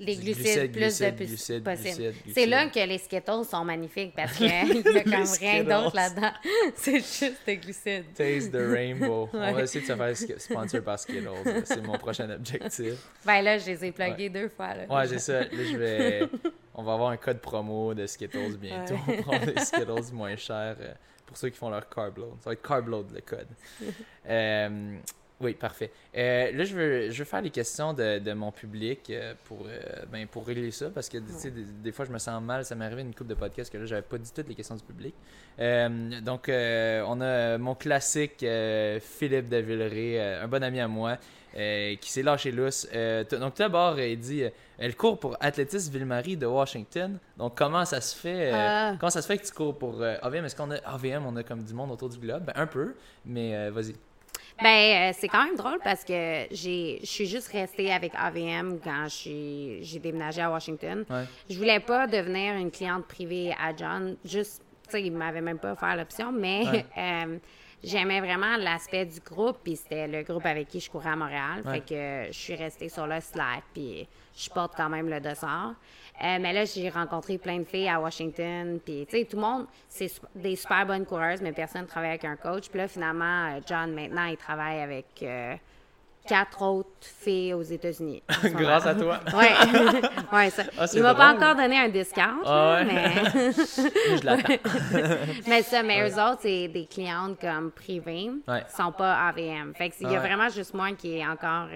les 0.00 0.16
glucides, 0.16 0.72
plus 0.72 0.98
de 0.98 1.60
possible. 1.60 2.14
C'est 2.34 2.46
là 2.46 2.68
que 2.68 2.80
les 2.86 2.98
Skittles 2.98 3.44
sont 3.48 3.64
magnifiques 3.64 4.14
parce 4.16 4.32
qu'il 4.36 4.46
n'y 4.48 4.98
a 4.98 5.04
comme 5.04 5.24
rien 5.38 5.62
d'autre 5.64 5.94
là-dedans. 5.94 6.32
C'est 6.74 6.98
juste 6.98 7.36
des 7.46 7.56
glucides. 7.58 8.12
Taste 8.14 8.52
the 8.52 8.56
rainbow. 8.56 9.28
On 9.32 9.52
va 9.52 9.62
essayer 9.62 9.86
de 9.86 9.90
se 9.92 9.96
faire 9.96 10.40
sponsor 10.40 10.82
par 10.82 10.98
Skittles. 10.98 11.62
C'est 11.64 11.84
mon 11.86 11.98
prochain 11.98 12.28
objectif. 12.30 12.94
Ben 13.24 13.42
là, 13.42 13.58
je 13.58 13.66
les 13.66 13.84
ai 13.84 13.92
plugués 13.92 14.30
deux 14.30 14.48
fois. 14.48 14.74
Là. 14.74 14.86
Ouais, 14.88 15.06
j'ai 15.08 15.18
ça. 15.18 15.40
Là, 15.40 15.48
je 15.52 15.76
vais... 15.76 16.28
On 16.74 16.82
va 16.82 16.94
avoir 16.94 17.10
un 17.10 17.16
code 17.16 17.40
promo 17.40 17.92
de 17.94 18.06
Skittles 18.06 18.56
bientôt. 18.58 18.96
pour 19.04 19.16
prendre 19.18 19.44
des 19.46 19.60
Skittles 19.60 20.12
moins 20.14 20.36
chers 20.36 20.76
euh, 20.80 20.92
pour 21.26 21.36
ceux 21.36 21.50
qui 21.50 21.58
font 21.58 21.68
leur 21.68 21.88
carb 21.88 22.16
load. 22.16 22.34
Ça 22.40 22.50
va 22.50 22.52
être 22.54 22.66
carb 22.66 22.88
load 22.88 23.06
le 23.12 23.20
code. 23.20 23.48
euh, 24.28 24.96
oui, 25.40 25.54
parfait. 25.54 25.90
Euh, 26.16 26.52
là, 26.52 26.64
je 26.64 26.74
veux, 26.74 27.10
je 27.10 27.18
veux 27.18 27.24
faire 27.24 27.40
les 27.40 27.50
questions 27.50 27.94
de, 27.94 28.18
de 28.18 28.32
mon 28.34 28.52
public 28.52 29.08
euh, 29.08 29.32
pour, 29.44 29.64
euh, 29.66 30.04
ben, 30.12 30.26
pour 30.26 30.46
régler 30.46 30.70
ça 30.70 30.90
parce 30.90 31.08
que 31.08 31.16
des, 31.16 31.50
des, 31.82 31.92
fois, 31.92 32.04
je 32.04 32.12
me 32.12 32.18
sens 32.18 32.42
mal. 32.42 32.64
Ça 32.66 32.74
m'est 32.74 32.84
arrivé 32.84 33.00
une 33.00 33.14
coupe 33.14 33.26
de 33.26 33.34
podcast 33.34 33.72
que 33.72 33.78
là, 33.78 33.86
j'avais 33.86 34.02
pas 34.02 34.18
dit 34.18 34.30
toutes 34.34 34.48
les 34.48 34.54
questions 34.54 34.76
du 34.76 34.82
public. 34.82 35.14
donc, 35.58 36.48
on 36.48 37.20
a 37.22 37.58
mon 37.58 37.74
classique 37.74 38.44
Philippe 39.00 39.48
de 39.48 39.56
Villeray, 39.56 40.20
un 40.42 40.48
bon 40.48 40.62
ami 40.62 40.80
à 40.80 40.88
moi. 40.88 41.16
qui 41.54 42.12
s'est 42.12 42.22
lâché 42.22 42.52
lousse. 42.52 42.86
donc, 43.30 43.56
d'abord, 43.56 43.98
il 43.98 44.18
dit 44.18 44.42
Elle 44.78 44.94
court 44.94 45.18
pour 45.18 45.38
Athlétisme 45.40 45.90
Ville-Marie 45.90 46.36
de 46.36 46.46
Washington. 46.46 47.18
Donc, 47.38 47.56
comment 47.56 47.86
ça 47.86 48.02
se 48.02 48.14
fait 48.14 48.50
ah. 48.52 48.94
Comment 49.00 49.10
ça 49.10 49.22
se 49.22 49.26
fait 49.26 49.38
que 49.38 49.46
tu 49.46 49.52
cours 49.52 49.78
pour 49.78 50.02
AVM 50.02 50.44
Est-ce 50.44 50.56
qu'on 50.56 50.70
a 50.70 50.76
AVM 50.84 51.24
On 51.24 51.34
a 51.36 51.42
comme 51.42 51.64
du 51.64 51.72
monde 51.72 51.92
autour 51.92 52.10
du 52.10 52.18
globe? 52.18 52.44
Ben, 52.44 52.52
Un 52.56 52.66
peu, 52.66 52.94
mais 53.24 53.70
vas-y. 53.70 53.94
Ben, 54.62 55.10
euh, 55.10 55.16
c'est 55.18 55.28
quand 55.28 55.44
même 55.44 55.56
drôle 55.56 55.78
parce 55.82 56.04
que 56.04 56.46
j'ai, 56.50 56.98
je 57.00 57.06
suis 57.06 57.26
juste 57.26 57.48
restée 57.48 57.90
avec 57.92 58.12
AVM 58.14 58.78
quand 58.82 59.06
j'ai 59.08 59.98
déménagé 60.02 60.42
à 60.42 60.50
Washington. 60.50 61.04
Je 61.48 61.56
voulais 61.56 61.80
pas 61.80 62.06
devenir 62.06 62.54
une 62.54 62.70
cliente 62.70 63.06
privée 63.06 63.52
à 63.52 63.74
John, 63.74 64.16
juste, 64.24 64.62
tu 64.84 64.90
sais, 64.90 65.02
il 65.02 65.12
m'avait 65.12 65.40
même 65.40 65.58
pas 65.58 65.72
offert 65.72 65.96
l'option, 65.96 66.30
mais 66.32 66.64
euh, 66.98 67.38
j'aimais 67.82 68.20
vraiment 68.20 68.56
l'aspect 68.56 69.06
du 69.06 69.20
groupe, 69.20 69.58
puis 69.62 69.76
c'était 69.76 70.06
le 70.06 70.22
groupe 70.22 70.44
avec 70.46 70.68
qui 70.68 70.80
je 70.80 70.90
courais 70.90 71.10
à 71.10 71.16
Montréal. 71.16 71.62
Fait 71.64 71.80
que 71.80 72.32
je 72.32 72.38
suis 72.38 72.54
restée 72.54 72.88
sur 72.88 73.06
le 73.06 73.20
Slack, 73.20 73.64
puis 73.72 74.06
je 74.36 74.50
porte 74.50 74.74
quand 74.76 74.88
même 74.88 75.08
le 75.08 75.20
dossard. 75.20 75.74
Euh, 76.22 76.38
mais 76.38 76.52
là, 76.52 76.64
j'ai 76.66 76.90
rencontré 76.90 77.38
plein 77.38 77.58
de 77.58 77.64
filles 77.64 77.88
à 77.88 77.98
Washington. 77.98 78.78
Puis, 78.84 79.06
tu 79.08 79.18
sais, 79.18 79.24
tout 79.24 79.36
le 79.36 79.42
monde, 79.42 79.66
c'est 79.88 80.10
des 80.34 80.54
super 80.54 80.84
bonnes 80.84 81.06
coureuses, 81.06 81.40
mais 81.40 81.52
personne 81.52 81.82
ne 81.82 81.86
travaille 81.86 82.10
avec 82.10 82.24
un 82.26 82.36
coach. 82.36 82.68
Puis 82.68 82.78
là, 82.78 82.88
finalement, 82.88 83.46
euh, 83.46 83.60
John, 83.66 83.94
maintenant, 83.94 84.26
il 84.26 84.36
travaille 84.36 84.80
avec 84.80 85.06
euh, 85.22 85.54
quatre 86.30 86.62
autres 86.62 86.88
filles 87.00 87.54
aux 87.54 87.62
États-Unis. 87.62 88.22
Grâce 88.44 88.86
à 88.86 88.94
toi. 88.94 89.18
Oui. 89.34 89.46
ouais, 90.32 90.50
ça. 90.50 90.62
Ah, 90.78 90.86
il 90.94 91.02
m'a 91.02 91.12
pas 91.12 91.34
encore 91.34 91.56
donné 91.56 91.76
un 91.76 91.88
discount, 91.88 92.42
ah, 92.46 92.82
mais. 92.86 93.12
Je 93.52 94.24
l'attends. 94.24 94.54
mais 95.48 95.62
ça, 95.62 95.82
mais 95.82 96.08
eux 96.08 96.14
autres, 96.14 96.42
c'est 96.42 96.68
des 96.68 96.86
clientes 96.86 97.40
comme 97.40 97.72
privées. 97.72 98.30
Ouais. 98.46 98.64
sont 98.76 98.92
pas 98.92 99.28
AVM. 99.28 99.74
Fait 99.74 99.90
qu'il 99.90 100.08
y 100.08 100.14
a 100.14 100.20
vraiment 100.20 100.48
juste 100.48 100.72
moi 100.72 100.92
qui 100.92 101.18
est 101.18 101.26
encore 101.26 101.66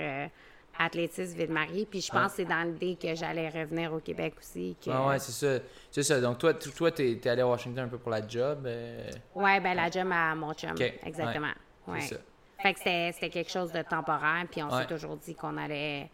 athlétisme 0.79 1.37
Ville-Marie. 1.37 1.89
Puis 1.91 2.03
je 2.03 2.13
pense 2.13 2.31
que 2.31 2.37
c'est 2.37 2.45
dans 2.45 2.63
l'idée 2.63 2.97
que 3.01 3.13
j'allais 3.17 3.49
revenir 3.49 3.93
au 3.93 3.99
Québec 3.99 4.35
aussi. 4.39 4.77
Que... 4.85 4.91
Ah 4.93 5.09
ouais, 5.09 5.19
c'est 5.19 5.33
ça. 5.33 5.63
C'est 5.91 6.05
ça. 6.05 6.21
Donc 6.21 6.39
toi, 6.39 6.55
toi 6.55 6.93
tu 6.93 7.03
es, 7.11 7.29
allé 7.29 7.43
à 7.43 7.49
Washington 7.49 7.87
un 7.87 7.89
peu 7.89 7.99
pour 7.99 8.13
la 8.13 8.27
job. 8.27 8.67
Euh... 8.67 9.11
Ouais, 9.35 9.59
ben 9.59 9.75
la 9.75 9.91
job 9.91 10.07
à 10.13 10.33
mon 10.37 10.55
chum. 10.55 10.75
Exactement. 11.05 11.53
Ouais. 11.89 12.03
Ça. 12.03 12.17
Fait 12.65 12.73
que 12.73 12.79
c'était 12.81 13.29
quelque 13.29 13.51
chose 13.51 13.73
de 13.73 13.83
temporaire. 13.83 14.47
Puis 14.51 14.63
on 14.63 14.71
s'est 14.71 14.87
toujours 14.87 15.19
dit 15.19 15.35
qu'on 15.35 15.59
allait 15.59 16.09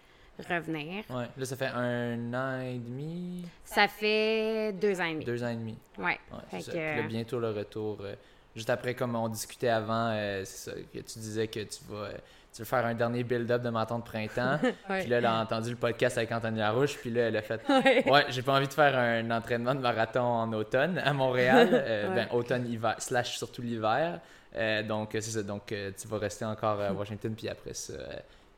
revenir. 0.48 1.04
Ouais. 1.08 1.26
Là, 1.36 1.44
ça 1.44 1.54
fait 1.54 1.70
un 1.72 2.34
an 2.34 2.60
et 2.60 2.78
demi? 2.78 3.44
Ça 3.64 3.86
fait 3.86 4.72
deux 4.72 5.00
ans 5.00 5.04
et 5.04 5.12
demi. 5.12 5.24
Deux 5.24 5.44
ans 5.44 5.48
et 5.48 5.54
demi. 5.54 5.78
Ouais. 5.96 6.18
ouais 6.32 6.60
fait 6.60 6.72
que... 6.72 7.06
bientôt 7.06 7.38
le 7.38 7.50
retour. 7.50 7.98
Euh, 8.00 8.16
juste 8.56 8.68
après, 8.68 8.94
comme 8.94 9.14
on 9.14 9.28
discutait 9.28 9.68
avant, 9.68 10.10
euh, 10.10 10.42
c'est 10.44 10.70
ça, 10.70 10.76
que 10.76 10.98
tu 10.98 11.18
disais 11.20 11.46
que 11.46 11.60
tu 11.60 11.84
vas 11.88 12.06
euh, 12.06 12.12
tu 12.52 12.62
veux 12.62 12.66
faire 12.66 12.84
un 12.84 12.94
dernier 12.94 13.22
build-up 13.22 13.62
de 13.62 13.70
marathon 13.70 13.98
de 13.98 14.04
printemps. 14.04 14.58
Puis 14.88 15.06
là, 15.06 15.18
elle 15.18 15.26
a 15.26 15.40
entendu 15.40 15.70
le 15.70 15.76
podcast 15.76 16.18
avec 16.18 16.32
Anthony 16.32 16.58
Larouche. 16.58 16.96
Puis 16.96 17.10
là, 17.10 17.28
elle 17.28 17.36
a 17.36 17.42
fait 17.42 17.60
Ouais, 18.06 18.26
j'ai 18.30 18.42
pas 18.42 18.54
envie 18.54 18.66
de 18.66 18.72
faire 18.72 18.98
un 18.98 19.30
entraînement 19.30 19.74
de 19.74 19.80
marathon 19.80 20.20
en 20.20 20.52
automne 20.52 20.98
à 20.98 21.12
Montréal. 21.12 21.68
Euh, 21.90 22.14
ben, 22.14 22.28
automne-hiver, 22.32 22.94
slash 22.98 23.36
surtout 23.36 23.62
l'hiver. 23.62 24.20
Euh, 24.56 24.82
donc, 24.82 25.10
c'est 25.12 25.22
ça. 25.22 25.42
Donc, 25.42 25.72
euh, 25.72 25.92
tu 26.00 26.08
vas 26.08 26.18
rester 26.18 26.44
encore 26.44 26.80
à 26.80 26.92
Washington. 26.98 27.34
Puis 27.36 27.48
après 27.48 27.74
ça. 27.74 27.94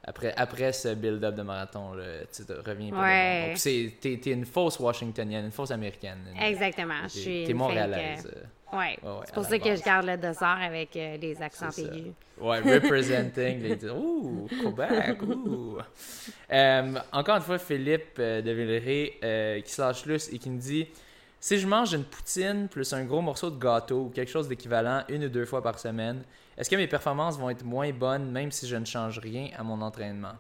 Après, 0.05 0.35
après 0.37 0.73
ce 0.73 0.95
build-up 0.95 1.35
de 1.35 1.43
marathon, 1.43 1.95
là, 1.95 2.25
tu 2.33 2.43
reviens 2.67 2.93
ouais. 2.93 3.51
Donc, 3.51 4.01
t'es, 4.01 4.13
es 4.15 4.33
une 4.33 4.45
fausse 4.45 4.81
Washingtonienne, 4.81 5.45
une 5.45 5.53
fausse 5.53 5.71
américaine. 5.71 6.19
Exactement. 6.41 7.03
Je 7.05 7.09
suis. 7.09 7.45
T'es 7.45 7.55
montréalaise. 7.55 8.29
Ouais. 8.73 8.99
c'est 9.27 9.35
pour 9.35 9.45
ça 9.45 9.59
que 9.59 9.77
je 9.77 9.83
garde 9.83 10.07
le 10.07 10.17
dessert 10.17 10.59
avec 10.63 10.97
euh, 10.97 11.19
les 11.19 11.43
accents 11.43 11.69
aigus. 11.71 12.13
Ouais, 12.41 12.59
representing 12.61 13.61
les. 13.61 13.85
Ouh, 13.91 14.49
Québec, 14.49 15.23
ouh. 15.23 15.79
Euh, 16.53 16.95
encore 17.13 17.37
une 17.37 17.43
fois, 17.43 17.59
Philippe 17.59 18.19
euh, 18.19 18.43
de 18.43 18.51
Villeray 18.51 19.63
qui 19.63 19.73
se 19.73 19.81
lâche 19.81 20.05
lousse 20.05 20.31
et 20.33 20.39
qui 20.39 20.51
me 20.51 20.59
dit 20.59 20.87
Si 21.43 21.59
je 21.59 21.67
mange 21.67 21.93
une 21.93 22.05
poutine 22.05 22.69
plus 22.69 22.93
un 22.93 23.05
gros 23.05 23.21
morceau 23.21 23.51
de 23.51 23.59
gâteau 23.59 24.03
ou 24.03 24.09
quelque 24.11 24.31
chose 24.31 24.47
d'équivalent 24.47 25.03
une 25.09 25.25
ou 25.25 25.29
deux 25.29 25.45
fois 25.45 25.61
par 25.61 25.77
semaine, 25.77 26.23
est-ce 26.57 26.71
que 26.71 26.77
mes 26.77 26.87
performances 26.87 27.37
vont 27.37 27.51
être 27.51 27.65
moins 27.65 27.91
bonnes 27.93 28.31
même 28.31 28.53
si 28.53 28.69
je 28.69 28.77
ne 28.77 28.85
change 28.85 29.19
rien 29.19 29.49
à 29.59 29.65
mon 29.65 29.83
entraînement? 29.83 30.35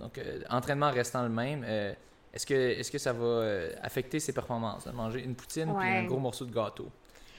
Donc, 0.00 0.20
entraînement 0.50 0.90
restant 0.90 1.22
le 1.22 1.28
même. 1.28 1.62
est-ce 1.62 2.44
que, 2.44 2.54
est 2.54 2.90
que 2.90 2.98
ça 2.98 3.12
va 3.12 3.44
affecter 3.82 4.18
ses 4.18 4.32
performances, 4.32 4.84
de 4.84 4.90
manger 4.90 5.22
une 5.22 5.36
poutine 5.36 5.72
puis 5.78 5.88
un 5.88 6.02
gros 6.06 6.18
morceau 6.18 6.44
de 6.44 6.52
gâteau? 6.52 6.90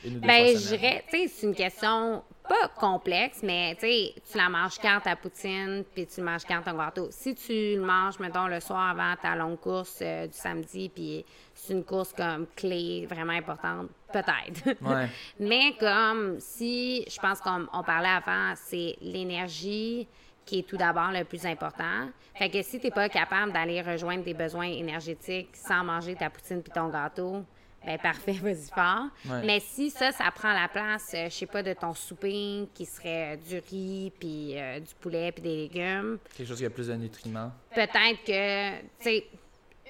Ben, 0.05 0.57
je 0.57 0.67
dirais, 0.75 1.03
tu 1.09 1.17
sais, 1.17 1.27
c'est 1.27 1.47
une 1.47 1.55
question 1.55 2.23
pas 2.47 2.67
complexe, 2.67 3.41
mais 3.43 3.75
tu 3.75 3.81
sais, 3.81 4.13
tu 4.31 4.37
la 4.37 4.49
manges 4.49 4.79
quand 4.81 4.99
ta 5.03 5.15
poutine, 5.15 5.83
puis 5.93 6.07
tu 6.07 6.21
manges 6.21 6.45
quand 6.45 6.61
ton 6.63 6.75
gâteau. 6.75 7.07
Si 7.11 7.35
tu 7.35 7.53
le 7.75 7.81
manges, 7.81 8.19
mettons, 8.19 8.47
le 8.47 8.59
soir 8.59 8.89
avant 8.89 9.15
ta 9.21 9.35
longue 9.35 9.59
course 9.59 9.99
euh, 10.01 10.25
du 10.25 10.33
samedi, 10.33 10.89
puis 10.89 11.23
c'est 11.53 11.73
une 11.73 11.83
course 11.83 12.11
comme 12.11 12.47
clé, 12.55 13.05
vraiment 13.07 13.33
importante, 13.33 13.89
peut-être. 14.11 14.79
Ouais. 14.89 15.07
mais 15.39 15.75
comme 15.79 16.39
si, 16.39 17.05
je 17.07 17.19
pense 17.19 17.39
qu'on 17.39 17.67
on 17.71 17.83
parlait 17.83 18.09
avant, 18.09 18.53
c'est 18.55 18.95
l'énergie 19.01 20.07
qui 20.45 20.59
est 20.59 20.63
tout 20.63 20.77
d'abord 20.77 21.11
le 21.11 21.23
plus 21.25 21.45
important. 21.45 22.09
Fait 22.33 22.49
que 22.49 22.61
si 22.63 22.79
tu 22.79 22.87
n'es 22.87 22.91
pas 22.91 23.09
capable 23.09 23.51
d'aller 23.51 23.81
rejoindre 23.81 24.23
tes 24.23 24.33
besoins 24.33 24.67
énergétiques 24.67 25.49
sans 25.53 25.83
manger 25.83 26.15
ta 26.15 26.29
poutine 26.31 26.63
puis 26.63 26.71
ton 26.73 26.87
gâteau, 26.87 27.43
ben 27.85 27.97
parfait, 27.97 28.33
vas-y 28.41 28.69
fort. 28.73 29.07
Mais 29.43 29.59
si 29.59 29.89
ça, 29.89 30.11
ça 30.11 30.29
prend 30.31 30.53
la 30.53 30.67
place, 30.67 31.11
euh, 31.13 31.29
je 31.29 31.35
sais 31.35 31.45
pas, 31.45 31.63
de 31.63 31.73
ton 31.73 31.93
souper 31.93 32.67
qui 32.73 32.85
serait 32.85 33.35
euh, 33.35 33.37
du 33.37 33.59
riz, 33.69 34.11
puis 34.19 34.57
euh, 34.57 34.79
du 34.79 34.93
poulet, 34.99 35.31
puis 35.31 35.41
des 35.41 35.55
légumes. 35.55 36.19
Quelque 36.35 36.47
chose 36.47 36.59
qui 36.59 36.65
a 36.65 36.69
plus 36.69 36.87
de 36.87 36.93
nutriments. 36.95 37.51
Peut-être 37.73 38.23
que, 38.25 38.79
tu 38.79 38.85
sais, 38.99 39.25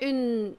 une, 0.02 0.54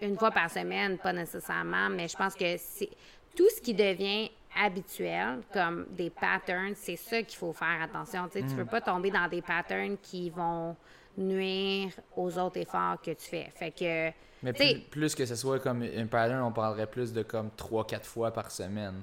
une 0.00 0.18
fois 0.18 0.30
par 0.30 0.50
semaine, 0.50 0.98
pas 0.98 1.12
nécessairement, 1.12 1.88
mais 1.90 2.08
je 2.08 2.16
pense 2.16 2.34
que 2.34 2.56
c'est 2.56 2.90
tout 3.36 3.48
ce 3.54 3.60
qui 3.60 3.74
devient 3.74 4.30
habituel, 4.56 5.40
comme 5.52 5.86
des 5.90 6.10
patterns, 6.10 6.74
c'est 6.76 6.96
ça 6.96 7.20
qu'il 7.22 7.36
faut 7.36 7.52
faire 7.52 7.82
attention. 7.82 8.28
Tu 8.28 8.40
sais, 8.40 8.46
tu 8.46 8.54
mm. 8.54 8.58
veux 8.58 8.64
pas 8.64 8.80
tomber 8.80 9.10
dans 9.10 9.28
des 9.28 9.42
patterns 9.42 9.96
qui 10.00 10.30
vont 10.30 10.76
nuire 11.16 11.90
aux 12.16 12.38
autres 12.38 12.58
efforts 12.58 13.00
que 13.02 13.12
tu 13.12 13.26
fais. 13.26 13.50
Fait 13.54 13.70
que 13.70 14.12
mais 14.44 14.52
plus, 14.90 15.14
que 15.14 15.24
ce 15.24 15.36
soit 15.36 15.58
comme 15.58 15.82
un 15.82 16.06
pattern, 16.06 16.42
on 16.42 16.52
parlerait 16.52 16.86
plus 16.86 17.12
de 17.14 17.22
comme 17.22 17.48
3-4 17.56 18.04
fois 18.04 18.30
par 18.30 18.50
semaine. 18.50 19.00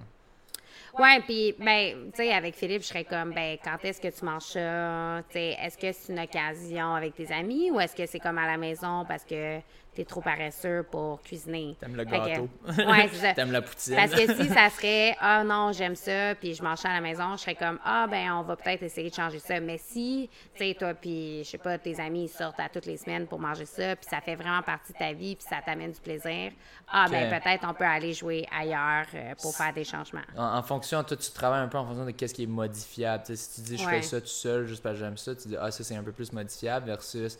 Ouais, 1.00 1.20
puis, 1.22 1.56
ben, 1.58 2.12
tu 2.12 2.18
sais, 2.18 2.32
avec 2.32 2.54
Philippe, 2.54 2.84
je 2.84 2.88
serais 2.88 3.06
comme, 3.06 3.34
ben, 3.34 3.58
quand 3.64 3.78
est-ce 3.84 4.00
que 4.00 4.10
tu 4.10 4.26
manges 4.26 4.44
ça? 4.44 5.24
Tu 5.30 5.34
sais, 5.34 5.58
est-ce 5.60 5.78
que 5.78 5.92
c'est 5.92 6.14
une 6.14 6.20
occasion 6.20 6.94
avec 6.94 7.16
tes 7.16 7.32
amis 7.34 7.72
ou 7.72 7.80
est-ce 7.80 7.96
que 7.96 8.06
c'est 8.06 8.20
comme 8.20 8.38
à 8.38 8.46
la 8.46 8.58
maison 8.58 9.06
parce 9.08 9.24
que 9.24 9.60
t'es 9.94 10.06
trop 10.06 10.22
paresseux 10.22 10.86
pour 10.90 11.22
cuisiner. 11.22 11.76
T'aimes 11.80 11.96
le 11.96 12.06
gâteau. 12.06 12.50
ouais, 12.68 13.10
c'est 13.12 13.18
ça. 13.20 13.34
T'aimes 13.36 13.52
la 13.52 13.62
poutine. 13.62 13.96
Parce 13.96 14.12
que 14.12 14.34
si 14.36 14.50
ça 14.50 14.70
serait, 14.76 15.16
ah 15.20 15.44
non, 15.44 15.72
j'aime 15.74 15.96
ça, 15.96 16.34
puis 16.36 16.54
je 16.54 16.64
mange 16.64 16.78
ça 16.78 16.90
à 16.90 16.94
la 16.94 17.02
maison, 17.02 17.36
je 17.36 17.42
serais 17.42 17.56
comme, 17.56 17.78
ah 17.84 18.08
ben, 18.10 18.32
on 18.32 18.44
va 18.44 18.56
peut-être 18.56 18.84
essayer 18.84 19.10
de 19.10 19.16
changer 19.16 19.40
ça. 19.40 19.60
Mais 19.60 19.78
si, 19.78 20.30
tu 20.56 20.66
sais, 20.66 20.76
toi, 20.80 20.94
puis, 20.94 21.44
je 21.44 21.50
sais 21.50 21.58
pas, 21.58 21.78
tes 21.78 22.00
amis 22.00 22.30
sortent 22.30 22.60
à 22.60 22.70
toutes 22.70 22.86
les 22.86 22.98
semaines 22.98 23.28
pour 23.28 23.40
manger 23.40 23.66
ça, 23.66 23.96
puis 23.96 24.08
ça 24.10 24.22
fait 24.22 24.36
vraiment 24.36 24.62
partie 24.62 24.94
de 24.94 24.98
ta 24.98 25.12
vie, 25.12 25.36
puis 25.36 25.46
ça 25.50 25.58
t'amène 25.66 25.92
du 25.92 26.00
plaisir, 26.00 26.52
ah 26.90 27.08
ben, 27.10 27.30
peut-être 27.30 27.66
on 27.68 27.74
peut 27.74 27.84
aller 27.84 28.14
jouer 28.14 28.48
ailleurs 28.58 29.08
euh, 29.14 29.34
pour 29.42 29.56
faire 29.56 29.74
des 29.74 29.84
changements. 29.84 30.22
En, 30.38 30.64
fonction, 30.64 31.04
toi, 31.04 31.18
tu 31.18 31.32
travailles 31.32 31.64
un 31.64 31.68
peu 31.68 31.78
en 31.78 31.86
fonction 31.86 32.06
de 32.06 32.12
qu'est-ce 32.12 32.34
qui 32.34 32.44
est 32.44 32.48
modifiable. 32.48 33.24
si 33.26 33.56
tu 33.56 33.62
dis, 33.62 33.78
je 33.78 33.88
fais 33.88 34.02
ça 34.02 34.22
tout 34.22 34.28
seul 34.28 34.66
juste 34.66 34.84
parce 34.84 34.96
que 34.96 35.04
j'aime 35.04 35.18
ça, 35.18 35.36
tu 35.36 35.50
dis, 35.50 35.58
ah, 35.60 35.70
ça, 35.70 35.84
c'est 35.84 35.96
un 35.96 36.04
peu 36.04 36.14
plus 36.14 36.32
modifiable 36.32 36.86
versus 36.86 37.38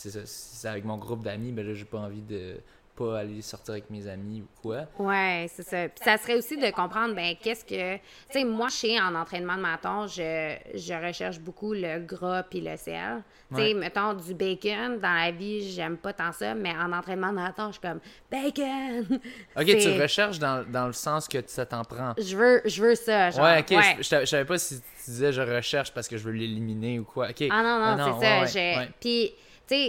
c'est 0.00 0.10
ça. 0.10 0.24
Si 0.24 0.56
c'est 0.56 0.68
avec 0.68 0.84
mon 0.84 0.96
groupe 0.96 1.22
d'amis, 1.22 1.52
ben 1.52 1.66
là, 1.66 1.74
j'ai 1.74 1.84
pas 1.84 1.98
envie 1.98 2.22
de 2.22 2.56
pas 2.96 3.18
aller 3.20 3.42
sortir 3.42 3.72
avec 3.72 3.90
mes 3.90 4.06
amis 4.08 4.42
ou 4.42 4.62
quoi. 4.62 4.86
Ouais, 4.98 5.46
c'est 5.54 5.62
ça. 5.62 5.88
Puis 5.88 6.02
ça 6.02 6.16
serait 6.16 6.36
aussi 6.36 6.56
de 6.56 6.70
comprendre, 6.70 7.14
ben, 7.14 7.34
qu'est-ce 7.40 7.64
que. 7.64 7.96
Tu 7.96 8.02
sais, 8.30 8.44
moi, 8.44 8.68
chez 8.68 8.98
en 8.98 9.14
entraînement 9.14 9.56
de 9.56 9.60
maton, 9.60 10.06
je, 10.06 10.56
je 10.74 11.06
recherche 11.06 11.38
beaucoup 11.38 11.74
le 11.74 11.98
gras 12.00 12.42
puis 12.42 12.62
le 12.62 12.76
sel. 12.78 13.22
Tu 13.54 13.60
sais, 13.60 13.74
mettons, 13.74 14.14
du 14.14 14.32
bacon, 14.32 14.98
dans 14.98 15.14
la 15.14 15.30
vie, 15.32 15.70
j'aime 15.70 15.98
pas 15.98 16.14
tant 16.14 16.32
ça, 16.32 16.54
mais 16.54 16.70
en 16.70 16.92
entraînement 16.92 17.28
de 17.28 17.34
maton, 17.34 17.66
je 17.66 17.72
suis 17.72 17.80
comme 17.80 18.00
bacon! 18.30 19.20
Ok, 19.56 19.66
tu 19.66 20.00
recherches 20.00 20.38
dans, 20.38 20.64
dans, 20.66 20.86
le 20.86 20.92
sens 20.92 21.28
que 21.28 21.38
ça 21.46 21.66
t'en 21.66 21.84
prend. 21.84 22.14
Je 22.16 22.36
veux, 22.36 22.62
je 22.64 22.82
veux 22.82 22.94
ça. 22.94 23.30
Genre, 23.30 23.44
ouais, 23.44 23.60
ok. 23.60 23.98
Je, 23.98 24.20
je, 24.20 24.24
savais 24.24 24.44
pas 24.44 24.56
si 24.56 24.80
tu 24.80 25.10
disais 25.10 25.32
je 25.32 25.42
recherche 25.42 25.92
parce 25.92 26.08
que 26.08 26.16
je 26.16 26.24
veux 26.24 26.32
l'éliminer 26.32 26.98
ou 26.98 27.04
quoi. 27.04 27.28
Ok. 27.30 27.44
Ah 27.50 27.62
non, 27.62 27.96
non, 27.96 28.18
ah, 28.22 28.46
c'est 28.46 28.52
ça. 28.52 28.86
Puis 28.98 29.34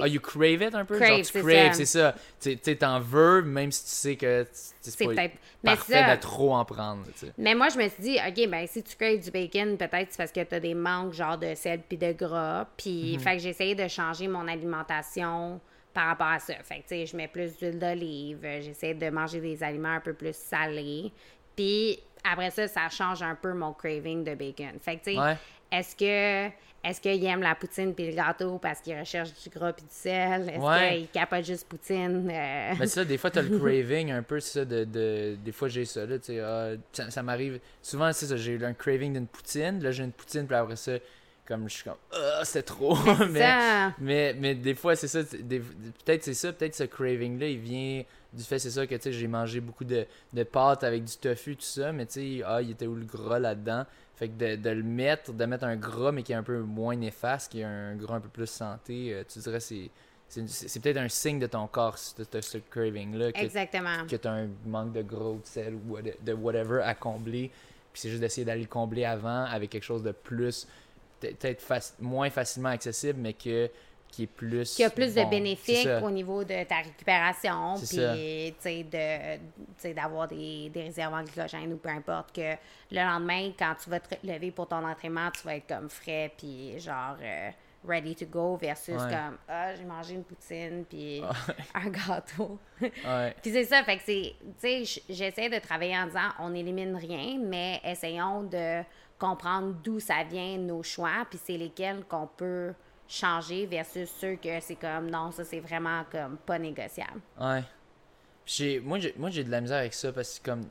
ah, 0.02 0.08
you 0.08 0.20
crave 0.20 0.62
it 0.62 0.76
un 0.76 0.86
peu? 0.86 0.98
Crave, 0.98 1.24
Genre, 1.24 1.26
tu 1.32 1.44
craves, 1.44 1.74
c'est 1.74 1.86
ça. 1.86 2.16
Tu 2.40 2.58
t'en 2.78 3.00
veux, 3.00 3.42
même 3.42 3.72
si 3.72 3.84
tu 3.84 3.90
sais 3.90 4.16
que 4.16 4.46
c'est 4.82 5.06
peut-être 5.06 5.36
parfait 5.64 6.16
de 6.16 6.20
trop 6.20 6.54
en 6.54 6.66
prendre. 6.66 7.04
Mais 7.38 7.56
moi, 7.56 7.70
je 7.70 7.78
me 7.78 7.88
suis 7.88 8.04
dit, 8.04 8.18
OK, 8.18 8.50
ben 8.50 8.68
si 8.68 8.84
tu 8.84 8.96
craves 8.96 9.20
du 9.20 9.32
bacon, 9.32 9.78
peut-être 9.78 10.08
c'est 10.12 10.18
parce 10.18 10.32
que 10.32 10.44
t'as 10.44 10.60
des 10.60 10.74
manques 10.74 11.14
genre 11.14 11.38
de 11.38 11.54
sel 11.56 11.82
puis 11.88 11.98
de 11.98 12.12
gras. 12.12 12.68
Puis, 12.78 13.14
mhm. 13.14 13.20
fait 13.20 13.38
que 13.38 13.44
j'ai 13.44 13.50
essayé 13.50 13.76
de 13.76 13.88
changer 13.88 14.28
mon 14.28 14.48
alimentation 14.48 15.60
par 15.94 16.08
rapport 16.08 16.28
à 16.28 16.40
ça. 16.40 16.54
Fait 16.64 16.78
que, 16.78 16.82
tu 16.82 16.88
sais, 16.90 17.06
je 17.06 17.18
mets 17.18 17.28
plus 17.28 17.58
d'huile 17.58 17.78
d'olive, 17.78 18.40
j'essaie 18.42 18.94
de 18.94 19.10
manger 19.10 19.42
des 19.42 19.62
aliments 19.62 19.96
un 19.96 20.00
peu 20.00 20.14
plus 20.14 20.36
salés. 20.36 21.12
Puis, 21.56 22.00
après 22.24 22.52
ça, 22.52 22.68
ça 22.68 22.88
change 22.90 23.22
un 23.22 23.36
peu 23.36 23.54
mon 23.54 23.74
craving 23.74 24.24
de 24.24 24.36
bacon. 24.36 24.80
Fait 24.80 24.98
que, 24.98 25.04
tu 25.04 25.16
sais, 25.16 25.38
est-ce 25.72 25.96
que 25.96 26.52
est-ce 26.84 27.00
qu'il 27.00 27.24
aime 27.26 27.42
la 27.42 27.54
poutine 27.54 27.94
puis 27.94 28.08
le 28.08 28.16
gâteau 28.16 28.58
parce 28.58 28.82
qu'il 28.82 28.98
recherche 28.98 29.30
du 29.44 29.50
gras 29.50 29.72
puis 29.72 29.84
du 29.84 29.94
sel? 29.94 30.50
Est-ce 30.50 30.96
qu'il 30.98 31.08
capote 31.10 31.46
juste 31.46 31.68
poutine? 31.68 32.28
Euh? 32.32 32.74
Mais 32.80 32.88
ça, 32.88 33.06
des 33.06 33.20
fois, 33.20 33.30
t'as 33.30 33.44
le 33.44 33.60
craving 33.60 34.12
un 34.12 34.24
peu, 34.24 34.40
ça, 34.40 34.66
de, 34.66 34.84
de, 34.84 35.38
Des 35.44 35.52
fois, 35.52 35.68
j'ai 35.68 35.86
ça, 35.86 36.06
là, 36.08 36.18
tu 36.18 36.34
sais, 36.34 36.40
ah, 36.40 36.72
ça, 36.92 37.22
m'arrive... 37.22 37.60
Souvent, 37.84 38.12
c'est 38.14 38.26
ça, 38.26 38.36
j'ai 38.36 38.64
un 38.64 38.74
craving 38.74 39.14
d'une 39.14 39.28
poutine, 39.28 39.82
là, 39.84 39.92
j'ai 39.92 40.04
une 40.04 40.12
poutine, 40.12 40.48
puis 40.48 40.56
après 40.56 40.76
ça, 40.76 40.94
comme, 41.46 41.70
je 41.70 41.76
suis 41.76 41.84
comme, 41.84 41.98
ah, 42.14 42.42
c'est 42.46 42.64
trop! 42.64 42.98
mais, 43.30 43.92
mais, 44.00 44.36
mais, 44.40 44.56
des 44.56 44.74
fois, 44.74 44.96
c'est 44.96 45.08
ça, 45.08 45.20
peut-être 45.24 46.24
c'est 46.24 46.34
ça, 46.34 46.52
peut-être 46.52 46.76
ce 46.76 46.86
craving-là, 46.86 47.46
il 47.46 47.60
vient 47.60 48.04
du 48.34 48.44
fait, 48.44 48.58
c'est 48.58 48.72
ça, 48.72 48.88
que, 48.88 48.96
tu 48.96 49.02
sais, 49.04 49.12
j'ai 49.12 49.28
mangé 49.28 49.60
beaucoup 49.60 49.86
de, 49.86 50.08
de 50.34 50.44
pâtes 50.44 50.84
avec 50.84 51.04
du 51.04 51.16
tofu, 51.18 51.56
tout 51.56 51.62
ça, 51.62 51.92
mais 51.92 52.08
tu 52.08 52.40
sais, 52.40 52.44
ah, 52.44 52.60
il 52.60 52.72
était 52.72 52.88
où 52.88 52.96
le 52.96 53.06
gras 53.06 53.38
là-dedans? 53.38 53.86
Fait 54.22 54.30
que 54.30 54.56
de, 54.56 54.70
le 54.70 54.84
mettre, 54.84 55.34
de 55.34 55.46
mettre 55.46 55.64
un 55.64 55.76
gras, 55.76 56.12
mais 56.12 56.22
qui 56.22 56.32
est 56.32 56.36
un 56.36 56.44
peu 56.44 56.60
moins 56.60 56.96
néfaste, 56.96 57.52
qui 57.52 57.62
est 57.62 57.64
un 57.64 57.96
gras 57.96 58.18
un 58.18 58.20
peu 58.20 58.30
plus 58.30 58.46
santé, 58.46 59.16
euh, 59.16 59.24
tu 59.28 59.40
dirais 59.40 59.60
c'est 59.60 59.90
c'est 60.46 60.80
peut-être 60.80 60.98
un 60.98 61.10
signe 61.10 61.40
de 61.40 61.48
ton 61.48 61.66
corps, 61.66 61.98
de 62.32 62.42
ce 62.42 62.60
craving-là. 62.60 63.32
Exactement. 63.34 64.06
Que 64.08 64.16
tu 64.16 64.28
as 64.28 64.32
un 64.32 64.50
manque 64.68 64.94
de 64.94 65.02
gras 65.02 65.32
ou 65.32 65.40
de 65.40 65.46
sel 65.46 65.74
ou 65.74 65.98
de 66.00 66.34
whatever 66.34 66.84
à 66.84 66.94
combler. 66.94 67.50
Puis 67.92 68.02
c'est 68.04 68.10
juste 68.10 68.22
d'essayer 68.22 68.46
d'aller 68.46 68.62
le 68.62 68.68
combler 68.68 69.06
avant 69.06 69.44
avec 69.46 69.72
quelque 69.72 69.84
chose 69.84 70.04
de 70.04 70.12
plus, 70.12 70.68
peut-être 71.20 71.64
moins 72.00 72.30
facilement 72.30 72.70
accessible, 72.70 73.20
mais 73.20 73.34
que 73.34 73.72
qui 74.12 74.24
est 74.24 74.28
plus. 74.28 74.76
Qui 74.76 74.84
a 74.84 74.90
plus 74.90 75.16
de 75.16 75.24
bénéfices 75.24 75.88
au 76.04 76.12
niveau 76.12 76.44
de 76.44 76.64
ta 76.66 76.78
récupération, 76.78 77.76
puis 77.76 78.84
de, 78.84 79.94
d'avoir 79.94 80.28
des, 80.28 80.70
des 80.70 80.84
réserves 80.84 81.14
en 81.14 81.24
glycogène 81.24 81.74
ou 81.74 81.78
peu 81.78 81.90
importe, 81.90 82.36
que 82.36 82.56
le 82.92 83.02
lendemain, 83.02 83.52
quand 83.58 83.74
tu 83.82 83.90
vas 83.90 84.00
te 84.00 84.16
lever 84.24 84.52
pour 84.52 84.68
ton 84.68 84.86
entraînement, 84.86 85.32
tu 85.32 85.44
vas 85.44 85.56
être 85.56 85.68
comme 85.68 85.90
frais, 85.90 86.32
puis 86.38 86.80
genre. 86.80 87.16
Euh, 87.22 87.50
ready 87.84 88.14
to 88.14 88.26
go 88.26 88.58
versus 88.58 88.96
comme 88.96 89.38
ah 89.48 89.74
j'ai 89.76 89.86
mangé 89.86 90.14
une 90.14 90.24
poutine 90.24 90.86
puis 90.88 91.22
un 91.74 91.90
gâteau 91.90 92.60
ouais. 92.82 93.36
puis 93.42 93.52
c'est 93.52 93.66
ça 93.66 93.84
fait 93.84 93.98
que 93.98 94.04
c'est 94.06 94.36
tu 94.62 94.86
sais 94.86 95.02
j'essaie 95.10 95.50
de 95.50 95.58
travailler 95.58 95.98
en 95.98 96.06
disant 96.06 96.30
on 96.40 96.50
n'élimine 96.52 96.96
rien 96.96 97.40
mais 97.40 97.82
essayons 97.84 98.44
de 98.44 98.84
comprendre 99.18 99.74
d'où 99.84 100.00
ça 100.00 100.24
vient 100.24 100.58
nos 100.58 100.84
choix 100.84 101.26
puis 101.28 101.40
c'est 101.44 101.58
lesquels 101.58 102.04
qu'on 102.08 102.28
peut 102.28 102.74
changer 103.12 103.66
versus 103.66 104.10
ceux 104.20 104.36
que 104.36 104.60
c'est 104.62 104.76
comme 104.76 105.10
non, 105.10 105.32
ça 105.32 105.44
c'est 105.44 105.60
vraiment 105.60 106.04
comme 106.12 106.38
pas 106.38 106.58
négociable. 106.58 107.20
Ouais. 107.40 107.64
J'ai, 108.46 108.80
moi, 108.80 109.00
j'ai, 109.00 109.14
moi, 109.18 109.30
j'ai 109.30 109.44
de 109.44 109.52
la 109.52 109.62
misère 109.62 109.78
avec 109.78 109.94
ça 109.94 110.12
parce 110.12 110.40
que 110.40 110.50
comme. 110.50 110.66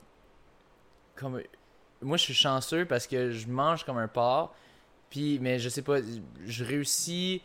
comme 1.17 1.43
moi, 2.03 2.17
je 2.17 2.23
suis 2.23 2.35
chanceux 2.35 2.87
parce 2.87 3.07
que 3.07 3.31
je 3.31 3.47
mange 3.47 3.85
comme 3.85 3.99
un 3.99 4.09
porc. 4.09 4.55
Puis, 5.11 5.39
mais 5.41 5.59
je 5.59 5.69
sais 5.69 5.83
pas, 5.83 5.99
je 6.47 6.65
réussis. 6.65 7.43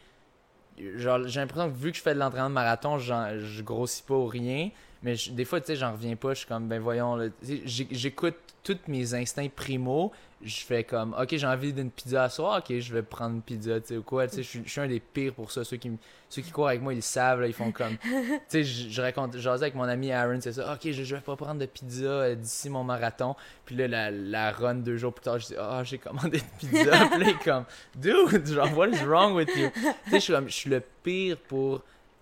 Genre, 0.78 1.28
j'ai 1.28 1.40
l'impression 1.40 1.70
que 1.70 1.76
vu 1.76 1.92
que 1.92 1.98
je 1.98 2.02
fais 2.02 2.14
de 2.14 2.20
l'entraînement 2.20 2.50
de 2.50 2.54
marathon, 2.54 2.98
je 2.98 3.62
grossis 3.62 4.04
pas 4.04 4.16
ou 4.16 4.28
rien. 4.28 4.70
Mais 5.04 5.16
des 5.32 5.46
fois, 5.46 5.60
tu 5.60 5.68
sais, 5.68 5.76
j'en 5.76 5.92
reviens 5.92 6.16
pas. 6.16 6.34
Je 6.34 6.40
suis 6.40 6.48
comme, 6.48 6.68
ben 6.68 6.82
voyons, 6.82 7.32
j'écoute 7.44 8.36
tous 8.64 8.80
mes 8.88 9.14
instincts 9.14 9.50
primo 9.50 10.12
je 10.46 10.64
fais 10.64 10.84
comme 10.84 11.16
ok 11.20 11.36
j'ai 11.36 11.48
envie 11.48 11.74
d'une 11.74 11.90
pizza 11.90 12.24
à 12.24 12.30
soir 12.30 12.60
ok 12.60 12.78
je 12.78 12.94
vais 12.94 13.02
prendre 13.02 13.36
une 13.36 13.42
pizza 13.42 13.80
tu 13.80 13.88
sais 13.88 13.98
ou 13.98 14.04
quoi. 14.04 14.28
Tu 14.28 14.44
sais 14.44 14.62
je 14.64 14.70
suis 14.70 14.82
un 14.82 14.88
des 14.88 15.00
pires 15.00 15.34
pour 15.34 15.52
ça. 15.52 15.64
Ceux 15.64 15.78
qui 15.78 15.92
ceux 16.30 16.44
qui 16.44 16.52
courent 16.52 16.68
avec 16.68 16.82
moi 16.82 16.94
ils 16.94 17.02
savent 17.02 17.42
là, 17.42 17.48
ils 17.48 17.54
font 17.54 17.72
comme 17.72 17.98
tu 18.04 18.40
sais 18.48 18.64
je, 18.64 19.02
raconte 19.02 19.38
j'osais 19.38 19.64
avec 19.64 19.76
mon 19.76 19.84
ami 19.84 20.12
Aaron 20.12 20.40
c'est 20.40 20.54
ça 20.54 20.74
ok 20.74 20.92
je, 20.92 21.04
je, 21.04 21.16
vais 21.16 21.22
pas 21.22 21.36
prendre 21.36 21.60
de 21.60 21.66
pizza 21.66 22.06
euh, 22.06 22.36
d'ici 22.36 22.70
mon 22.70 22.84
marathon. 22.84 23.36
Puis 23.66 23.76
là 23.76 23.88
la, 23.88 24.12
la 24.12 24.52
run 24.52 24.76
deux 24.76 24.98
jours 24.98 25.14
plus 25.14 25.24
tard 25.24 25.40
je 25.40 25.48
dis 25.48 25.56
oh 25.60 25.82
j'ai 25.84 25.98
commandé 25.98 26.38
une 26.38 26.58
pizza. 26.60 26.78
Puis 26.82 26.86
là 26.86 27.10
il 27.20 27.30
est 27.30 27.44
comme 27.44 27.66
dude 27.96 28.46
genre 28.46 28.78
what 28.78 28.90
is 28.90 29.04
wrong 29.04 29.34
with 29.34 29.50
you? 29.56 29.70
Tu 29.74 29.82
sais 29.82 29.92
je 30.12 30.20
suis 30.20 30.34
comme 30.34 30.48
je 30.48 30.54
suis 30.54 30.70
le 30.70 30.84
pire 31.04 31.38
pour 31.38 31.82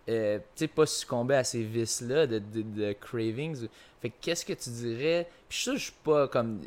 euh, 0.10 0.38
tu 0.38 0.44
sais 0.56 0.68
pas 0.68 0.86
succomber 0.86 1.36
à 1.36 1.44
ces 1.44 1.64
vices 1.64 2.02
là 2.02 2.26
de, 2.28 2.40
de, 2.40 2.62
de 2.62 2.94
cravings 2.94 3.68
fait 4.04 4.14
qu'est-ce 4.22 4.45
que 4.45 4.54
tu 4.54 4.70
dirais? 4.70 5.28
Puis 5.47 5.64
je 5.66 5.78
suis 5.78 5.93
pas 6.04 6.28
comme 6.28 6.60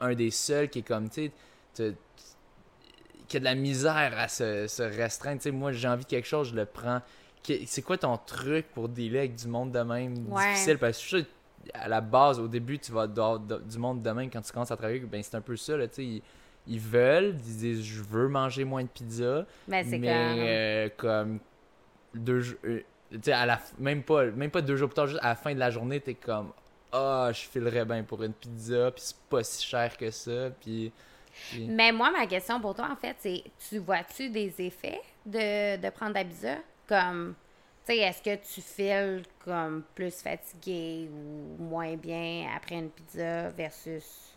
un 0.00 0.14
des 0.14 0.30
seuls 0.30 0.68
qui 0.68 0.80
est 0.80 0.86
comme, 0.86 1.08
tu 1.08 1.30
sais, 1.74 1.94
qui 3.28 3.36
a 3.36 3.40
de 3.40 3.44
la 3.44 3.54
misère 3.54 4.12
à 4.18 4.28
se, 4.28 4.66
se 4.66 4.82
restreindre. 4.82 5.38
Tu 5.38 5.44
sais, 5.44 5.50
moi, 5.52 5.72
j'ai 5.72 5.88
envie 5.88 6.04
de 6.04 6.08
quelque 6.08 6.28
chose, 6.28 6.50
je 6.50 6.56
le 6.56 6.66
prends. 6.66 7.00
C'est 7.66 7.82
quoi 7.82 7.96
ton 7.96 8.16
truc 8.18 8.66
pour 8.74 8.88
dealer 8.88 9.20
avec 9.20 9.36
du 9.36 9.48
monde 9.48 9.72
de 9.72 9.80
même? 9.80 10.14
Difficile? 10.14 10.78
Parce 10.78 10.98
que 10.98 11.02
je 11.04 11.16
suis 11.16 11.26
à 11.72 11.88
la 11.88 12.00
base, 12.00 12.40
au 12.40 12.48
début, 12.48 12.78
tu 12.78 12.90
vas 12.90 13.02
avoir 13.02 13.38
du 13.38 13.78
monde 13.78 14.02
de 14.02 14.10
même 14.10 14.28
quand 14.28 14.40
tu 14.40 14.52
commences 14.52 14.72
à 14.72 14.76
travailler, 14.76 15.00
ben 15.00 15.22
c'est 15.22 15.36
un 15.36 15.40
peu 15.40 15.56
ça, 15.56 15.76
là, 15.76 15.86
tu 15.86 15.94
sais. 15.94 16.22
Ils, 16.66 16.80
veulent, 16.80 17.34
ils 17.46 17.56
disent 17.56 17.82
je 17.82 18.02
veux 18.02 18.28
manger 18.28 18.64
moins 18.64 18.82
de 18.82 18.88
pizza. 18.88 19.46
Ben, 19.66 19.84
mais, 19.88 20.92
comme, 20.96 21.34
euh, 21.34 21.38
deux 22.14 22.58
euh, 22.64 22.80
tu 23.10 23.18
sais, 23.22 23.32
à 23.32 23.46
la 23.46 23.60
même 23.78 24.02
pas 24.02 24.26
même 24.26 24.50
pas 24.50 24.62
deux 24.62 24.76
jours 24.76 24.88
plus 24.88 24.94
tard 24.94 25.06
juste 25.06 25.20
à 25.22 25.28
la 25.28 25.34
fin 25.34 25.54
de 25.54 25.58
la 25.58 25.70
journée 25.70 26.00
t'es 26.00 26.14
comme 26.14 26.52
ah, 26.92 27.30
je 27.32 27.40
filerais 27.40 27.84
bien 27.84 28.02
pour 28.02 28.22
une 28.22 28.34
pizza, 28.34 28.90
puis 28.90 29.02
c'est 29.02 29.16
pas 29.28 29.42
si 29.42 29.66
cher 29.66 29.96
que 29.96 30.10
ça, 30.10 30.50
puis... 30.60 30.92
Mais 31.66 31.92
moi, 31.92 32.10
ma 32.10 32.26
question 32.26 32.60
pour 32.60 32.74
toi, 32.74 32.90
en 32.92 32.96
fait, 32.96 33.16
c'est 33.18 33.42
tu 33.68 33.78
vois-tu 33.78 34.28
des 34.28 34.54
effets 34.58 35.00
de, 35.24 35.80
de 35.80 35.90
prendre 35.90 36.12
la 36.12 36.24
pizza? 36.24 36.56
Comme, 36.86 37.34
tu 37.86 37.94
sais, 37.94 37.98
est-ce 38.00 38.22
que 38.22 38.36
tu 38.36 38.60
files 38.60 39.22
comme 39.42 39.82
plus 39.94 40.20
fatigué 40.20 41.08
ou 41.10 41.62
moins 41.62 41.96
bien 41.96 42.48
après 42.54 42.74
une 42.74 42.90
pizza 42.90 43.48
versus... 43.48 44.34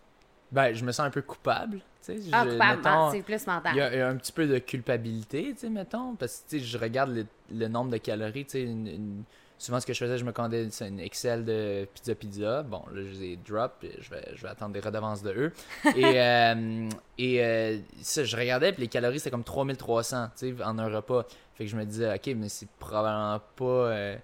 Ben, 0.49 0.73
je 0.73 0.85
me 0.85 0.93
sens 0.93 1.07
un 1.07 1.09
peu 1.09 1.21
coupable, 1.21 1.79
tu 2.01 2.21
sais. 2.21 2.29
Ah, 2.31 2.45
coupable, 2.45 2.81
ah, 2.85 3.09
c'est 3.11 3.23
plus 3.23 3.45
mental. 3.45 3.73
Il 3.75 3.77
y, 3.77 3.81
a 3.81 4.07
un 4.07 4.15
petit 4.15 4.31
peu 4.31 4.47
de 4.47 4.59
culpabilité, 4.59 5.51
tu 5.53 5.59
sais, 5.59 5.69
mettons, 5.69 6.15
parce 6.15 6.37
que, 6.37 6.51
tu 6.51 6.59
sais, 6.59 6.65
je 6.65 6.77
regarde 6.77 7.27
le, 7.51 7.67
nombre 7.67 7.91
de 7.91 7.97
calories, 7.97 8.45
tu 8.45 8.51
sais, 8.51 8.61
une 8.61 9.25
souvent 9.57 9.79
ce 9.79 9.85
que 9.85 9.93
je 9.93 9.99
faisais, 9.99 10.17
je 10.17 10.25
me 10.25 10.31
commandais 10.31 10.67
une 10.81 10.99
Excel 10.99 11.45
de 11.45 11.87
Pizza 11.93 12.15
Pizza. 12.15 12.63
Bon, 12.63 12.83
là, 12.93 13.01
je 13.01 13.19
les 13.19 13.23
ai 13.23 13.37
drop, 13.37 13.85
je 13.99 14.09
vais, 14.09 14.31
je 14.35 14.41
vais 14.41 14.49
attendre 14.49 14.73
des 14.73 14.79
redevances 14.79 15.21
de 15.23 15.31
eux. 15.31 15.53
et 15.95 16.19
euh, 16.19 16.89
et 17.17 17.43
euh, 17.43 17.77
ça, 18.01 18.23
je 18.23 18.35
regardais, 18.35 18.71
puis 18.73 18.81
les 18.81 18.87
calories, 18.87 19.19
c'était 19.19 19.31
comme 19.31 19.43
3300 19.43 20.29
tu 20.37 20.55
sais, 20.55 20.63
en 20.63 20.77
un 20.79 20.93
repas. 20.93 21.25
Fait 21.55 21.65
que 21.65 21.71
je 21.71 21.77
me 21.77 21.85
disais, 21.85 22.13
ok, 22.13 22.35
mais 22.35 22.49
c'est 22.49 22.69
probablement 22.79 23.39
pas 23.55 23.63
euh, 23.65 24.17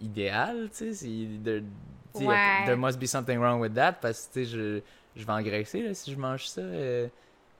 idéal, 0.00 0.70
tu 0.76 0.94
sais. 0.94 1.06
Ouais. 2.14 2.64
There 2.64 2.76
must 2.76 2.98
be 2.98 3.06
something 3.06 3.38
wrong 3.38 3.60
with 3.60 3.74
that, 3.74 3.94
parce 4.00 4.26
que, 4.26 4.40
tu 4.40 4.44
sais, 4.44 4.50
je, 4.50 4.80
je 5.14 5.26
vais 5.26 5.32
engraisser 5.32 5.82
là, 5.82 5.94
si 5.94 6.12
je 6.12 6.16
mange 6.16 6.46
ça. 6.46 6.62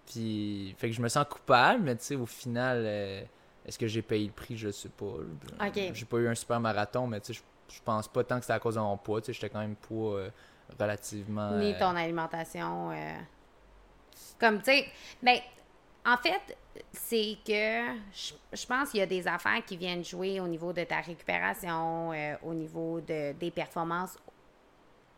puis, 0.07 0.75
fait 0.79 0.89
que 0.89 0.95
je 0.95 1.03
me 1.03 1.09
sens 1.09 1.27
coupable, 1.29 1.83
mais 1.83 1.97
tu 1.97 2.05
sais, 2.05 2.17
au 2.17 2.27
final 2.27 3.27
est-ce 3.69 3.79
que 3.79 3.87
j'ai 3.87 4.01
payé 4.01 4.27
le 4.27 4.33
prix? 4.33 4.57
Je 4.57 4.71
sais 4.71 4.89
pas. 4.89 5.15
J'ai 5.93 6.07
pas 6.07 6.17
eu 6.17 6.29
un 6.29 6.35
super 6.35 6.59
marathon, 6.59 7.07
mais 7.07 7.21
tu 7.21 7.35
sais, 7.35 7.43
je 7.71 7.81
pense 7.85 8.09
pas 8.09 8.25
tant 8.25 8.37
que 8.37 8.43
c'était 8.43 8.55
à 8.55 8.59
cause 8.59 8.77
de 8.77 8.81
mon 8.81 8.97
poids. 8.97 9.21
Tu 9.21 9.27
sais, 9.27 9.33
j'étais 9.35 9.51
quand 9.51 9.61
même 9.61 9.77
poids 9.77 10.17
euh, 10.17 10.31
relativement. 10.81 11.51
Ni 11.53 11.75
euh, 11.75 11.79
ton 11.79 11.95
alimentation. 11.95 12.91
Euh, 12.93 13.15
comme, 14.41 14.59
tu 14.61 14.71
sais, 14.73 14.87
mais 15.23 15.43
ben, 16.05 16.15
en 16.15 16.17
fait, 16.17 16.57
c'est 16.93 17.37
que 17.47 17.99
je, 18.55 18.67
pense 18.67 18.91
qu'il 18.91 19.01
y 19.01 19.03
a 19.03 19.07
des 19.07 19.29
affaires 19.29 19.63
qui 19.67 19.77
viennent 19.77 20.05
jouer 20.05 20.41
au 20.41 20.49
niveau 20.49 20.73
de 20.73 20.85
ta 20.85 21.01
récupération, 21.01 22.13
au 22.43 22.55
niveau 22.55 23.03
de, 23.03 23.33
des 23.33 23.51
performances 23.51 24.17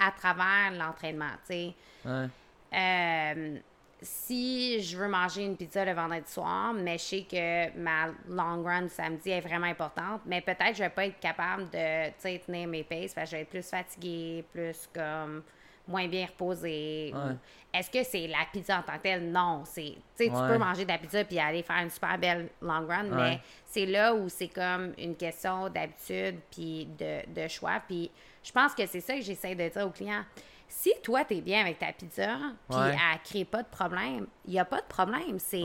à 0.00 0.10
travers 0.10 0.72
l'entraînement, 0.72 1.30
tu 1.46 1.54
sais. 1.54 1.74
Ouais. 2.04 3.62
Si 4.02 4.80
je 4.82 4.96
veux 4.96 5.08
manger 5.08 5.44
une 5.44 5.56
pizza 5.56 5.84
le 5.84 5.92
vendredi 5.92 6.30
soir, 6.30 6.72
mais 6.72 6.98
je 6.98 7.02
sais 7.02 7.26
que 7.30 7.78
ma 7.78 8.06
long 8.28 8.62
run 8.62 8.88
samedi 8.88 9.30
est 9.30 9.40
vraiment 9.40 9.66
importante, 9.66 10.22
mais 10.26 10.40
peut-être 10.40 10.70
que 10.70 10.76
je 10.76 10.82
vais 10.82 10.90
pas 10.90 11.06
être 11.06 11.20
capable 11.20 11.64
de 11.70 12.10
tenir 12.38 12.68
mes 12.68 12.84
paces 12.84 13.14
parce 13.14 13.30
que 13.30 13.32
je 13.32 13.36
vais 13.36 13.42
être 13.42 13.50
plus 13.50 13.68
fatiguée, 13.68 14.44
plus 14.52 14.88
comme 14.94 15.42
moins 15.86 16.08
bien 16.08 16.26
reposée. 16.26 17.12
Est-ce 17.72 17.90
que 17.90 18.02
c'est 18.02 18.26
la 18.26 18.46
pizza 18.52 18.78
en 18.78 18.82
tant 18.82 18.96
que 18.96 19.02
telle? 19.02 19.30
Non. 19.30 19.62
C'est, 19.64 19.96
tu 20.16 20.30
peux 20.30 20.58
manger 20.58 20.84
de 20.84 20.90
la 20.90 20.98
pizza 20.98 21.24
puis 21.24 21.38
aller 21.38 21.62
faire 21.62 21.82
une 21.82 21.90
super 21.90 22.18
belle 22.18 22.48
long 22.62 22.86
run, 22.86 23.04
mais 23.04 23.40
c'est 23.66 23.86
là 23.86 24.14
où 24.14 24.28
c'est 24.28 24.48
comme 24.48 24.92
une 24.98 25.16
question 25.16 25.68
d'habitude 25.68 26.36
puis 26.50 26.88
de, 26.98 27.48
choix. 27.48 27.80
Puis 27.86 28.10
je 28.42 28.52
pense 28.52 28.74
que 28.74 28.86
c'est 28.86 29.00
ça 29.00 29.14
que 29.14 29.22
j'essaie 29.22 29.54
de 29.54 29.68
dire 29.68 29.86
aux 29.86 29.90
clients 29.90 30.24
si 30.70 30.92
toi, 31.02 31.24
tu 31.24 31.34
es 31.34 31.40
bien 31.40 31.60
avec 31.62 31.78
ta 31.78 31.92
pizza, 31.92 32.36
puis 32.68 32.78
elle 32.78 33.20
crée 33.24 33.44
pas 33.44 33.62
de 33.62 33.68
problème, 33.68 34.26
il 34.46 34.52
n'y 34.52 34.60
a 34.60 34.64
pas 34.64 34.80
de 34.80 34.86
problème. 34.86 35.38
C'est. 35.38 35.64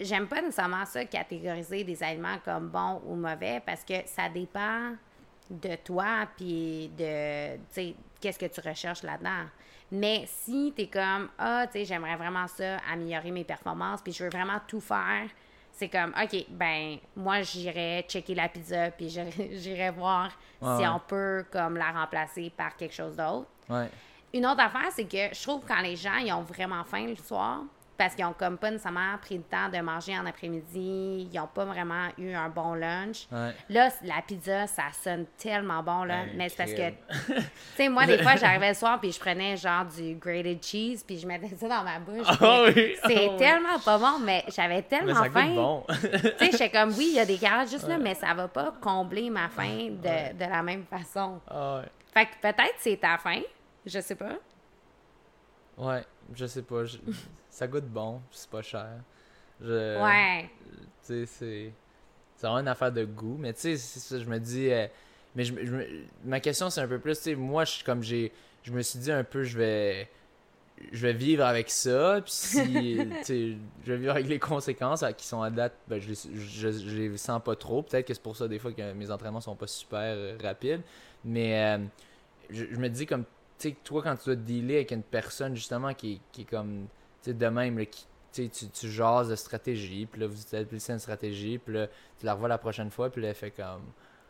J'aime 0.00 0.28
pas 0.28 0.40
nécessairement 0.40 0.84
ça, 0.84 1.04
catégoriser 1.04 1.82
des 1.82 2.00
aliments 2.04 2.38
comme 2.44 2.68
bons 2.68 3.02
ou 3.04 3.16
mauvais, 3.16 3.60
parce 3.66 3.84
que 3.84 3.94
ça 4.06 4.28
dépend 4.28 4.92
de 5.50 5.74
toi, 5.76 6.28
puis 6.36 6.88
de. 6.96 7.56
Tu 7.56 7.62
sais, 7.70 7.94
qu'est-ce 8.20 8.38
que 8.38 8.46
tu 8.46 8.60
recherches 8.66 9.02
là-dedans. 9.02 9.46
Mais 9.90 10.24
si 10.26 10.72
tu 10.76 10.82
es 10.82 10.86
comme, 10.86 11.30
ah, 11.38 11.66
tu 11.66 11.80
sais, 11.80 11.84
j'aimerais 11.84 12.16
vraiment 12.16 12.46
ça, 12.46 12.76
améliorer 12.92 13.32
mes 13.32 13.44
performances, 13.44 14.02
puis 14.02 14.12
je 14.12 14.22
veux 14.22 14.30
vraiment 14.30 14.60
tout 14.66 14.80
faire, 14.80 15.28
c'est 15.72 15.88
comme, 15.88 16.12
OK, 16.20 16.46
ben, 16.50 16.98
moi, 17.16 17.42
j'irai 17.42 18.04
checker 18.08 18.34
la 18.34 18.48
pizza, 18.48 18.90
puis 18.90 19.08
j'irai 19.52 19.90
voir 19.90 20.30
si 20.60 20.86
on 20.86 21.00
peut, 21.00 21.44
comme, 21.50 21.76
la 21.76 21.90
remplacer 21.90 22.52
par 22.56 22.76
quelque 22.76 22.94
chose 22.94 23.16
d'autre. 23.16 23.48
Une 24.34 24.46
autre 24.46 24.60
affaire, 24.60 24.90
c'est 24.90 25.04
que 25.06 25.34
je 25.34 25.42
trouve 25.42 25.62
quand 25.66 25.80
les 25.80 25.96
gens 25.96 26.16
ils 26.16 26.32
ont 26.32 26.42
vraiment 26.42 26.84
faim 26.84 27.06
le 27.08 27.16
soir, 27.16 27.62
parce 27.98 28.14
qu'ils 28.14 28.24
ont 28.24 28.32
comme 28.32 28.56
pas 28.56 28.70
nécessairement 28.70 29.18
pris 29.20 29.36
le 29.36 29.42
temps 29.42 29.68
de 29.68 29.82
manger 29.82 30.16
en 30.16 30.24
après-midi, 30.24 31.28
ils 31.32 31.36
n'ont 31.36 31.48
pas 31.48 31.64
vraiment 31.64 32.06
eu 32.16 32.32
un 32.32 32.48
bon 32.48 32.74
lunch. 32.74 33.26
Là, 33.68 33.88
la 34.04 34.22
pizza, 34.24 34.68
ça 34.68 34.84
sonne 35.02 35.26
tellement 35.36 35.82
bon, 35.82 36.04
là. 36.04 36.20
mais 36.36 36.48
c'est 36.48 36.56
parce 36.56 36.72
que, 36.72 36.90
tu 36.90 37.42
sais, 37.74 37.88
moi, 37.88 38.06
des 38.06 38.22
fois, 38.22 38.36
j'arrivais 38.40 38.68
le 38.68 38.74
soir, 38.74 39.00
puis 39.00 39.10
je 39.10 39.18
prenais 39.18 39.56
genre 39.56 39.84
du 39.84 40.14
grated 40.14 40.62
cheese, 40.62 41.02
puis 41.04 41.18
je 41.18 41.26
mettais 41.26 41.48
ça 41.56 41.68
dans 41.68 41.82
ma 41.82 41.98
bouche. 41.98 42.26
Ah 42.28 42.66
c'est 43.06 43.30
ah 43.32 43.36
tellement 43.36 43.78
pas 43.84 43.98
bon, 43.98 44.20
mais 44.20 44.44
j'avais 44.54 44.82
tellement 44.82 45.24
faim. 45.24 45.54
Bon. 45.56 45.84
tu 45.88 45.98
sais, 45.98 46.52
j'étais 46.52 46.70
comme, 46.70 46.90
oui, 46.90 47.08
il 47.10 47.16
y 47.16 47.20
a 47.20 47.26
des 47.26 47.36
carottes 47.36 47.70
juste 47.70 47.88
là, 47.88 47.98
mais 47.98 48.14
ça 48.14 48.32
va 48.32 48.46
pas 48.46 48.72
combler 48.80 49.28
ma 49.28 49.48
faim 49.48 49.88
de, 49.90 50.34
de 50.38 50.50
la 50.50 50.62
même 50.62 50.84
façon. 50.84 51.40
Ah 51.50 51.82
fait 52.18 52.26
que 52.26 52.40
peut-être 52.40 52.74
c'est 52.78 52.96
ta 52.96 53.18
faim, 53.18 53.42
je 53.88 54.00
sais 54.00 54.14
pas. 54.14 54.38
Ouais, 55.76 56.04
je 56.34 56.46
sais 56.46 56.62
pas. 56.62 56.84
ça 57.50 57.66
goûte 57.66 57.86
bon, 57.86 58.20
c'est 58.30 58.50
pas 58.50 58.62
cher. 58.62 58.90
Je, 59.60 60.02
ouais. 60.02 60.50
Tu 61.06 61.24
sais, 61.24 61.26
c'est. 61.26 61.72
C'est 62.36 62.46
vraiment 62.46 62.60
une 62.60 62.68
affaire 62.68 62.92
de 62.92 63.04
goût, 63.04 63.36
mais 63.36 63.52
tu 63.52 63.76
sais, 63.76 64.18
je 64.20 64.24
me 64.28 64.38
dis. 64.38 64.70
Euh, 64.70 64.86
mais 65.34 65.44
je, 65.44 65.54
ma 66.24 66.38
question, 66.40 66.70
c'est 66.70 66.80
un 66.80 66.86
peu 66.86 67.00
plus, 67.00 67.16
tu 67.16 67.22
sais, 67.22 67.34
moi, 67.34 67.64
je, 67.64 67.82
comme 67.84 68.02
j'ai. 68.02 68.32
Je 68.62 68.72
me 68.72 68.82
suis 68.82 68.98
dit 68.98 69.10
un 69.10 69.24
peu, 69.24 69.42
je 69.42 69.58
vais. 69.58 70.08
Je 70.92 71.02
vais 71.04 71.12
vivre 71.12 71.44
avec 71.44 71.70
ça, 71.70 72.20
puis 72.22 72.32
si. 72.32 72.96
je 73.26 73.56
vais 73.84 73.96
vivre 73.96 74.12
avec 74.12 74.28
les 74.28 74.38
conséquences 74.38 75.04
qui 75.16 75.26
sont 75.26 75.42
à 75.42 75.50
date, 75.50 75.74
ben, 75.88 76.00
je, 76.00 76.12
je, 76.14 76.70
je, 76.70 76.96
les 76.96 77.16
sens 77.16 77.42
pas 77.42 77.56
trop. 77.56 77.82
Peut-être 77.82 78.06
que 78.06 78.14
c'est 78.14 78.22
pour 78.22 78.36
ça, 78.36 78.46
des 78.46 78.60
fois, 78.60 78.72
que 78.72 78.92
mes 78.92 79.10
entraînements 79.10 79.40
sont 79.40 79.56
pas 79.56 79.66
super 79.66 80.00
euh, 80.00 80.36
rapides. 80.40 80.82
Mais 81.24 81.76
euh, 81.76 81.78
je, 82.50 82.76
me 82.76 82.88
dis, 82.88 83.06
comme 83.06 83.24
tu 83.58 83.70
sais, 83.70 83.76
toi, 83.84 84.02
quand 84.02 84.16
tu 84.16 84.26
dois 84.26 84.36
dealer 84.36 84.76
avec 84.76 84.92
une 84.92 85.02
personne, 85.02 85.54
justement, 85.54 85.92
qui, 85.94 86.20
qui 86.32 86.42
est 86.42 86.44
comme, 86.44 86.86
tu 87.22 87.30
sais, 87.30 87.34
de 87.34 87.46
même, 87.46 87.84
qui, 87.86 88.06
tu, 88.32 88.48
tu 88.48 88.90
jases 88.90 89.28
de 89.28 89.36
stratégie, 89.36 90.06
puis 90.06 90.20
là, 90.20 90.26
vous 90.26 90.40
utilisez 90.40 90.92
une 90.92 90.98
stratégie, 90.98 91.58
puis 91.58 91.74
là, 91.74 91.86
tu 92.18 92.26
la 92.26 92.34
revois 92.34 92.48
la 92.48 92.58
prochaine 92.58 92.90
fois, 92.90 93.10
puis 93.10 93.22
là, 93.22 93.28
elle 93.28 93.34
fait 93.34 93.50
comme. 93.50 93.82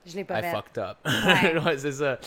Je 0.06 0.16
l'ai 0.16 0.24
pas 0.24 0.40
I 0.40 0.50
fucked 0.50 0.78
up. 0.78 0.96
Ouais, 1.64 1.76
c'est 1.76 1.92
ça. 1.92 2.18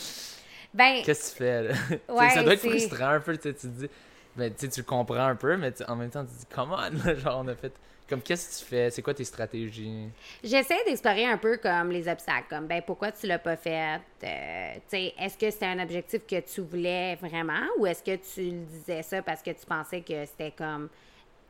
Ben. 0.72 1.02
Qu'est-ce 1.04 1.30
que 1.30 1.38
tu 1.38 1.38
fais, 1.38 1.62
là? 1.62 1.74
Ouais, 2.08 2.30
ça 2.30 2.42
doit 2.42 2.54
être 2.54 2.60
frustrant 2.60 3.08
un 3.10 3.20
peu, 3.20 3.36
tu 3.36 3.52
te 3.52 3.66
dis. 3.66 3.88
Ben, 4.36 4.54
tu 4.54 4.68
tu 4.68 4.82
comprends 4.82 5.26
un 5.26 5.36
peu, 5.36 5.56
mais 5.56 5.72
en 5.88 5.96
même 5.96 6.10
temps, 6.10 6.24
tu 6.24 6.32
te 6.32 6.38
dis, 6.38 6.46
come 6.46 6.72
on, 6.72 7.14
genre, 7.16 7.42
on 7.44 7.48
a 7.48 7.54
fait 7.54 7.72
comme, 8.12 8.20
qu'est-ce 8.22 8.60
que 8.60 8.64
tu 8.64 8.70
fais? 8.70 8.90
C'est 8.90 9.00
quoi 9.00 9.14
tes 9.14 9.24
stratégies? 9.24 10.08
J'essaie 10.44 10.84
d'explorer 10.84 11.24
un 11.24 11.38
peu 11.38 11.56
comme 11.56 11.90
les 11.90 12.06
obstacles. 12.06 12.46
Comme, 12.50 12.66
ben, 12.66 12.82
pourquoi 12.86 13.10
tu 13.10 13.26
l'as 13.26 13.38
pas 13.38 13.56
fait? 13.56 14.00
Euh, 14.22 14.74
est-ce 14.92 15.38
que 15.38 15.50
c'était 15.50 15.66
un 15.66 15.82
objectif 15.82 16.26
que 16.26 16.40
tu 16.40 16.60
voulais 16.60 17.14
vraiment 17.14 17.66
ou 17.78 17.86
est-ce 17.86 18.02
que 18.02 18.16
tu 18.16 18.50
le 18.50 18.64
disais 18.66 19.02
ça 19.02 19.22
parce 19.22 19.42
que 19.42 19.50
tu 19.50 19.64
pensais 19.66 20.02
que 20.02 20.26
c'était 20.26 20.50
comme 20.50 20.90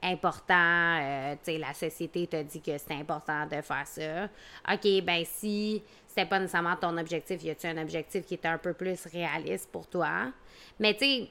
important, 0.05 0.99
euh, 1.01 1.35
tu 1.45 1.53
sais, 1.53 1.59
la 1.59 1.75
société 1.75 2.29
t'a 2.29 2.45
dit 2.45 2.61
que 2.61 2.79
c'était 2.79 2.95
important 2.95 3.45
de 3.47 3.61
faire 3.61 3.87
ça? 3.87 4.25
OK, 4.73 5.03
ben 5.03 5.25
si 5.25 5.83
c'était 6.07 6.27
pas 6.27 6.39
nécessairement 6.39 6.77
ton 6.77 6.97
objectif, 6.97 7.43
y 7.43 7.51
a-tu 7.51 7.67
un 7.67 7.79
objectif 7.79 8.25
qui 8.25 8.35
était 8.35 8.49
un 8.49 8.59
peu 8.59 8.73
plus 8.73 9.05
réaliste 9.07 9.69
pour 9.73 9.89
toi? 9.89 10.33
Mais 10.79 10.95
tu 10.95 11.05
sais, 11.05 11.29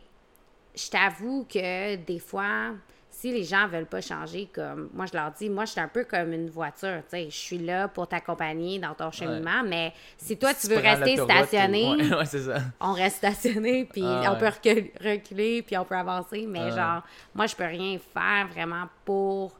je 0.76 0.90
t'avoue 0.90 1.46
que 1.46 1.96
des 1.96 2.20
fois, 2.20 2.74
si 3.22 3.32
les 3.32 3.44
gens 3.44 3.68
veulent 3.68 3.86
pas 3.86 4.02
changer, 4.02 4.50
comme 4.52 4.90
moi 4.96 5.06
je 5.06 5.16
leur 5.16 5.32
dis, 5.32 5.48
moi 5.48 5.66
je 5.66 5.74
suis 5.74 5.80
un 5.80 5.88
peu 5.88 6.06
comme 6.06 6.34
une 6.34 6.50
voiture, 6.50 7.04
tu 7.04 7.18
sais, 7.18 7.26
je 7.26 7.36
suis 7.36 7.60
là 7.60 7.88
pour 7.88 8.08
t'accompagner 8.08 8.80
dans 8.80 8.96
ton 8.96 9.12
cheminement, 9.12 9.62
mais 9.64 9.94
si 10.18 10.38
toi 10.38 10.56
tu 10.56 10.66
veux 10.66 10.78
rester 10.78 11.18
stationné, 11.18 11.86
on 12.80 12.94
reste 12.94 13.18
stationné, 13.18 13.86
puis 13.94 14.02
ah, 14.04 14.34
on 14.34 14.40
peut 14.40 14.48
reculer, 14.48 15.62
puis 15.62 15.78
on 15.78 15.86
peut 15.86 15.98
avancer, 15.98 16.48
mais 16.48 16.72
genre, 16.72 17.04
moi 17.36 17.46
je 17.46 17.56
peux 17.56 17.66
rien 17.66 18.00
faire 18.12 18.48
vraiment 18.52 18.88
pour 19.06 19.54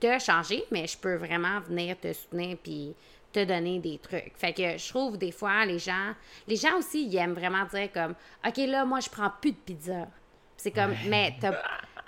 te 0.00 0.18
changer, 0.18 0.64
mais 0.72 0.88
je 0.88 0.98
peux 0.98 1.14
vraiment 1.14 1.60
venir 1.60 1.96
te 2.00 2.12
soutenir, 2.12 2.56
puis 2.60 2.92
te 3.32 3.44
donner 3.44 3.78
des 3.78 3.98
trucs. 3.98 4.32
Fait 4.34 4.52
que 4.52 4.78
je 4.78 4.88
trouve 4.88 5.16
des 5.16 5.30
fois 5.30 5.64
les 5.64 5.78
gens, 5.78 6.12
les 6.48 6.56
gens 6.56 6.76
aussi 6.76 7.06
ils 7.06 7.16
aiment 7.18 7.34
vraiment 7.34 7.66
dire 7.66 7.88
comme, 7.92 8.16
ok 8.44 8.56
là 8.66 8.84
moi 8.84 8.98
je 8.98 9.08
prends 9.08 9.30
plus 9.40 9.52
de 9.52 9.58
pizza. 9.58 10.08
C'est 10.56 10.72
comme, 10.72 10.94
mais 11.06 11.36
t'as 11.38 11.52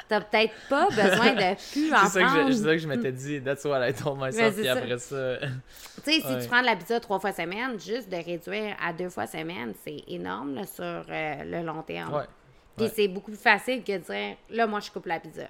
t'as 0.07 0.21
peut-être 0.21 0.53
pas 0.69 0.89
besoin 0.89 1.33
de 1.33 1.55
plus 1.73 1.93
en 1.93 2.07
C'est 2.07 2.21
ça 2.21 2.73
que 2.73 2.79
je, 2.79 2.89
m'étais 2.89 3.13
dit, 3.13 3.41
that's 3.41 3.65
what 3.65 3.89
I 3.89 3.93
told 3.93 4.19
myself, 4.21 4.57
puis 4.57 4.69
après 4.69 4.99
ça... 4.99 5.39
tu 5.39 5.49
sais, 6.03 6.21
si 6.21 6.39
tu 6.43 6.49
prends 6.49 6.61
de 6.61 6.67
la 6.67 6.77
pizza 6.77 7.01
trois 7.01 7.19
fois 7.19 7.33
semaine, 7.33 7.79
juste 7.81 8.09
de 8.09 8.17
réduire 8.17 8.77
à 8.83 8.93
deux 8.93 9.09
fois 9.09 9.27
semaine, 9.27 9.75
c'est 9.85 10.05
énorme 10.09 10.65
sur 10.65 10.85
euh, 10.85 11.45
le 11.45 11.63
long 11.63 11.83
terme. 11.83 12.15
Ouais. 12.15 12.25
Puis 12.77 12.91
c'est 12.95 13.09
beaucoup 13.09 13.31
plus 13.31 13.41
facile 13.41 13.83
que 13.83 13.93
de 13.93 13.99
dire, 13.99 14.37
là, 14.51 14.67
moi, 14.67 14.81
je 14.81 14.91
coupe 14.91 15.07
la 15.07 15.19
pizza. 15.19 15.49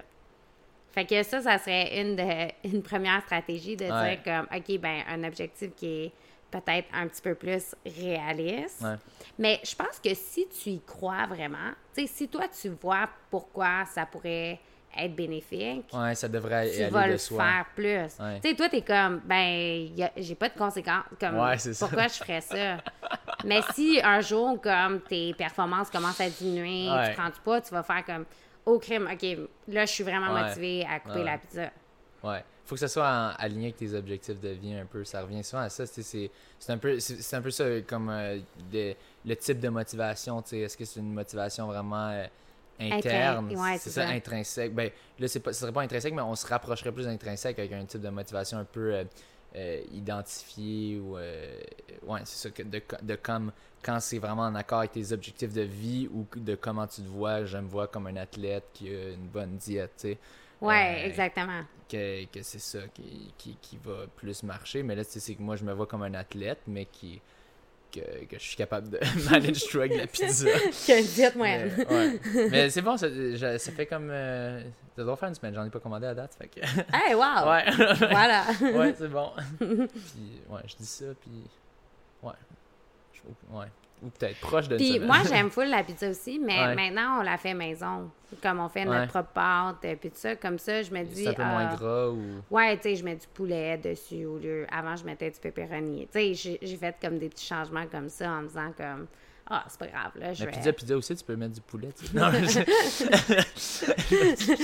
Fait 0.91 1.05
que 1.05 1.21
ça, 1.23 1.41
ça 1.41 1.57
serait 1.59 2.01
une, 2.01 2.15
de, 2.15 2.23
une 2.73 2.81
première 2.81 3.21
stratégie 3.21 3.75
de 3.75 3.85
dire 3.85 4.23
comme, 4.23 4.47
OK, 4.55 4.79
ben 4.79 5.03
un 5.07 5.23
objectif 5.23 5.71
qui 5.75 5.85
est 5.85 6.11
peut-être 6.51 6.87
un 6.93 7.07
petit 7.07 7.21
peu 7.21 7.35
plus 7.35 7.75
réaliste. 7.85 8.85
Mais 9.37 9.59
je 9.63 9.75
pense 9.75 9.99
que 10.03 10.13
si 10.13 10.47
tu 10.47 10.69
y 10.69 10.81
crois 10.81 11.25
vraiment, 11.27 11.71
si 11.93 12.27
toi 12.27 12.45
tu 12.47 12.69
vois 12.69 13.09
pourquoi 13.29 13.85
ça 13.85 14.05
pourrait 14.05 14.59
être 14.97 15.15
bénéfique, 15.15 15.85
ouais, 15.93 16.15
ça 16.15 16.27
devrait 16.27 16.71
tu 16.71 16.83
vas 16.85 17.07
le 17.07 17.17
faire 17.17 17.65
plus. 17.75 18.15
Tu 18.41 18.49
sais, 18.49 18.55
toi, 18.55 18.69
t'es 18.69 18.81
comme, 18.81 19.21
ben, 19.23 19.87
j'ai 20.17 20.35
pas 20.35 20.49
de 20.49 20.57
conséquences. 20.57 21.03
Comme, 21.19 21.35
pourquoi 21.79 22.07
je 22.07 22.13
ferais 22.15 22.41
ça? 22.41 22.77
Mais 23.45 23.61
si 23.73 24.01
un 24.03 24.19
jour, 24.21 24.59
comme 24.59 25.01
tes 25.01 25.33
performances 25.35 25.89
commencent 25.89 26.21
à 26.21 26.29
diminuer, 26.29 26.89
tu 27.07 27.15
prends 27.15 27.29
du 27.29 27.39
poids, 27.43 27.61
tu 27.61 27.71
vas 27.71 27.83
faire 27.83 28.03
comme, 28.03 28.25
oh 28.65 28.79
crime, 28.79 29.07
ok, 29.11 29.37
là, 29.67 29.85
je 29.85 29.91
suis 29.91 30.03
vraiment 30.03 30.33
motivée 30.33 30.85
à 30.89 30.99
couper 30.99 31.23
la 31.23 31.37
pizza. 31.37 31.69
Ouais 32.23 32.43
faut 32.69 32.75
que 32.75 32.81
ça 32.81 32.87
soit 32.87 33.29
aligné 33.29 33.65
avec 33.67 33.77
tes 33.77 33.95
objectifs 33.95 34.39
de 34.39 34.49
vie 34.49 34.75
un 34.75 34.85
peu. 34.85 35.03
Ça 35.03 35.23
revient 35.23 35.43
souvent 35.43 35.63
à 35.63 35.69
ça. 35.69 35.87
C'est 35.87 36.29
un, 36.67 36.77
peu, 36.77 36.99
c'est 36.99 37.35
un 37.35 37.41
peu 37.41 37.49
ça 37.49 37.65
comme 37.87 38.09
euh, 38.11 38.37
le 39.25 39.35
type 39.35 39.59
de 39.59 39.69
motivation. 39.69 40.43
Est-ce 40.51 40.77
que 40.77 40.85
c'est 40.85 40.99
une 40.99 41.11
motivation 41.11 41.65
vraiment 41.65 42.09
euh, 42.09 42.27
interne? 42.79 43.55
c'est 43.79 43.89
ça, 43.89 44.07
intrinsèque. 44.09 44.75
Ben, 44.75 44.91
là, 45.17 45.27
ce 45.27 45.39
ne 45.43 45.51
serait 45.51 45.71
pas 45.71 45.81
intrinsèque, 45.81 46.13
mais 46.13 46.21
on 46.21 46.35
se 46.35 46.45
rapprocherait 46.45 46.91
plus 46.91 47.07
intrinsèque 47.07 47.57
avec 47.57 47.71
un 47.71 47.83
type 47.85 48.01
de 48.01 48.09
motivation 48.09 48.59
un 48.59 48.65
peu 48.65 49.03
euh, 49.55 49.81
identifié. 49.91 50.99
ou 50.99 51.15
Ouais, 51.15 52.21
c'est 52.25 52.49
ça. 52.49 52.63
de, 52.63 52.81
de 53.01 53.15
comme 53.15 53.51
quand 53.81 53.99
c'est 53.99 54.19
vraiment 54.19 54.43
en 54.43 54.53
accord 54.53 54.79
avec 54.79 54.91
tes 54.91 55.11
objectifs 55.11 55.53
de 55.53 55.61
vie 55.61 56.07
ou 56.13 56.27
de 56.35 56.53
comment 56.53 56.85
tu 56.85 57.01
te 57.01 57.07
vois. 57.07 57.45
Je 57.45 57.57
me 57.57 57.67
vois 57.67 57.87
comme 57.87 58.05
un 58.05 58.17
athlète 58.17 58.65
qui 58.75 58.89
a 58.89 59.09
une 59.09 59.27
bonne 59.27 59.57
diète. 59.57 59.93
sais 59.97 60.19
Ouais, 60.61 61.05
exactement 61.05 61.63
que, 61.89 62.25
que 62.25 62.43
c'est 62.43 62.59
ça 62.59 62.79
qui, 62.93 63.33
qui, 63.37 63.57
qui, 63.61 63.77
va 63.83 64.05
plus 64.15 64.43
marcher. 64.43 64.83
Mais 64.83 64.95
là, 64.95 65.03
c'est 65.03 65.33
que 65.33 65.41
moi, 65.41 65.55
je 65.55 65.63
me 65.63 65.73
vois 65.73 65.87
comme 65.87 66.03
un 66.03 66.13
athlète, 66.13 66.61
mais 66.67 66.85
qui 66.85 67.19
que, 67.91 68.25
que 68.25 68.37
je 68.37 68.43
suis 68.43 68.55
capable 68.55 68.89
de 68.89 68.99
manage 69.31 69.75
avec 69.75 69.97
la 69.97 70.05
pizza. 70.05 70.45
que 70.87 71.15
diète 71.15 71.35
moyenne. 71.35 71.73
Mais, 71.75 71.85
ouais. 71.87 72.49
mais 72.51 72.69
c'est 72.69 72.83
bon, 72.83 72.95
ça, 72.97 73.07
ça, 73.57 73.71
fait 73.71 73.87
comme. 73.87 74.09
Euh, 74.11 74.61
ça 74.95 75.03
doit 75.03 75.15
faire 75.15 75.29
une 75.29 75.35
semaine, 75.35 75.55
j'en 75.55 75.65
ai 75.65 75.71
pas 75.71 75.79
commandé 75.79 76.05
à 76.05 76.13
date. 76.13 76.35
Fait 76.35 76.47
que... 76.47 76.59
hey, 76.93 77.15
wow! 77.15 77.49
Ouais. 77.49 77.65
voilà. 78.11 78.45
ouais, 78.61 78.93
c'est 78.95 79.07
bon. 79.07 79.31
puis, 79.57 80.41
ouais, 80.49 80.61
je 80.67 80.75
dis 80.75 80.85
ça, 80.85 81.05
puis. 81.19 81.31
Ouais. 82.21 82.33
Je, 83.13 83.21
ouais. 83.57 83.67
Ou 84.01 84.09
peut-être 84.09 84.39
proche 84.39 84.67
de 84.67 84.77
Puis 84.77 84.99
moi, 84.99 85.17
j'aime 85.29 85.49
full 85.49 85.69
la 85.69 85.83
pizza 85.83 86.09
aussi, 86.09 86.39
mais 86.39 86.75
maintenant, 86.75 87.19
on 87.19 87.23
la 87.23 87.37
fait 87.37 87.53
maison. 87.53 88.09
Comme 88.43 88.59
on 88.59 88.69
fait 88.69 88.85
notre 88.85 89.07
propre 89.07 89.31
pâte, 89.33 89.77
euh, 89.85 89.95
puis 89.99 90.11
tout 90.11 90.17
ça. 90.17 90.35
Comme 90.35 90.59
ça, 90.59 90.83
je 90.83 90.91
me 90.91 91.03
dis. 91.03 91.23
C'est 91.23 91.29
un 91.29 91.33
peu 91.33 91.43
moins 91.43 91.69
ah, 91.71 91.75
gras 91.75 92.09
ou. 92.09 92.21
Ouais, 92.51 92.77
tu 92.77 92.83
sais, 92.83 92.95
je 92.95 93.03
mets 93.03 93.15
du 93.15 93.25
poulet 93.33 93.77
dessus 93.77 94.25
au 94.25 94.37
lieu. 94.37 94.67
Avant, 94.71 94.95
je 94.95 95.03
mettais 95.03 95.31
du 95.31 95.39
pepperoni. 95.39 96.07
Tu 96.13 96.35
sais, 96.35 96.59
j'ai 96.61 96.77
fait 96.77 96.95
comme 97.01 97.17
des 97.17 97.27
petits 97.29 97.47
changements 97.47 97.87
comme 97.87 98.07
ça 98.07 98.29
en 98.29 98.43
disant 98.43 98.71
comme. 98.77 99.07
Ah, 99.51 99.65
c'est 99.67 99.79
pas 99.79 99.87
grave, 99.87 100.11
là. 100.15 100.31
Je 100.31 100.45
mais 100.45 100.51
pizza, 100.51 100.71
pizza 100.71 100.95
aussi, 100.95 101.15
tu 101.15 101.23
peux 101.23 101.35
mettre 101.35 101.55
du 101.55 101.61
poulet, 101.61 101.89
tu 101.97 102.05
sais. 102.05 102.13
Non, 102.19 102.29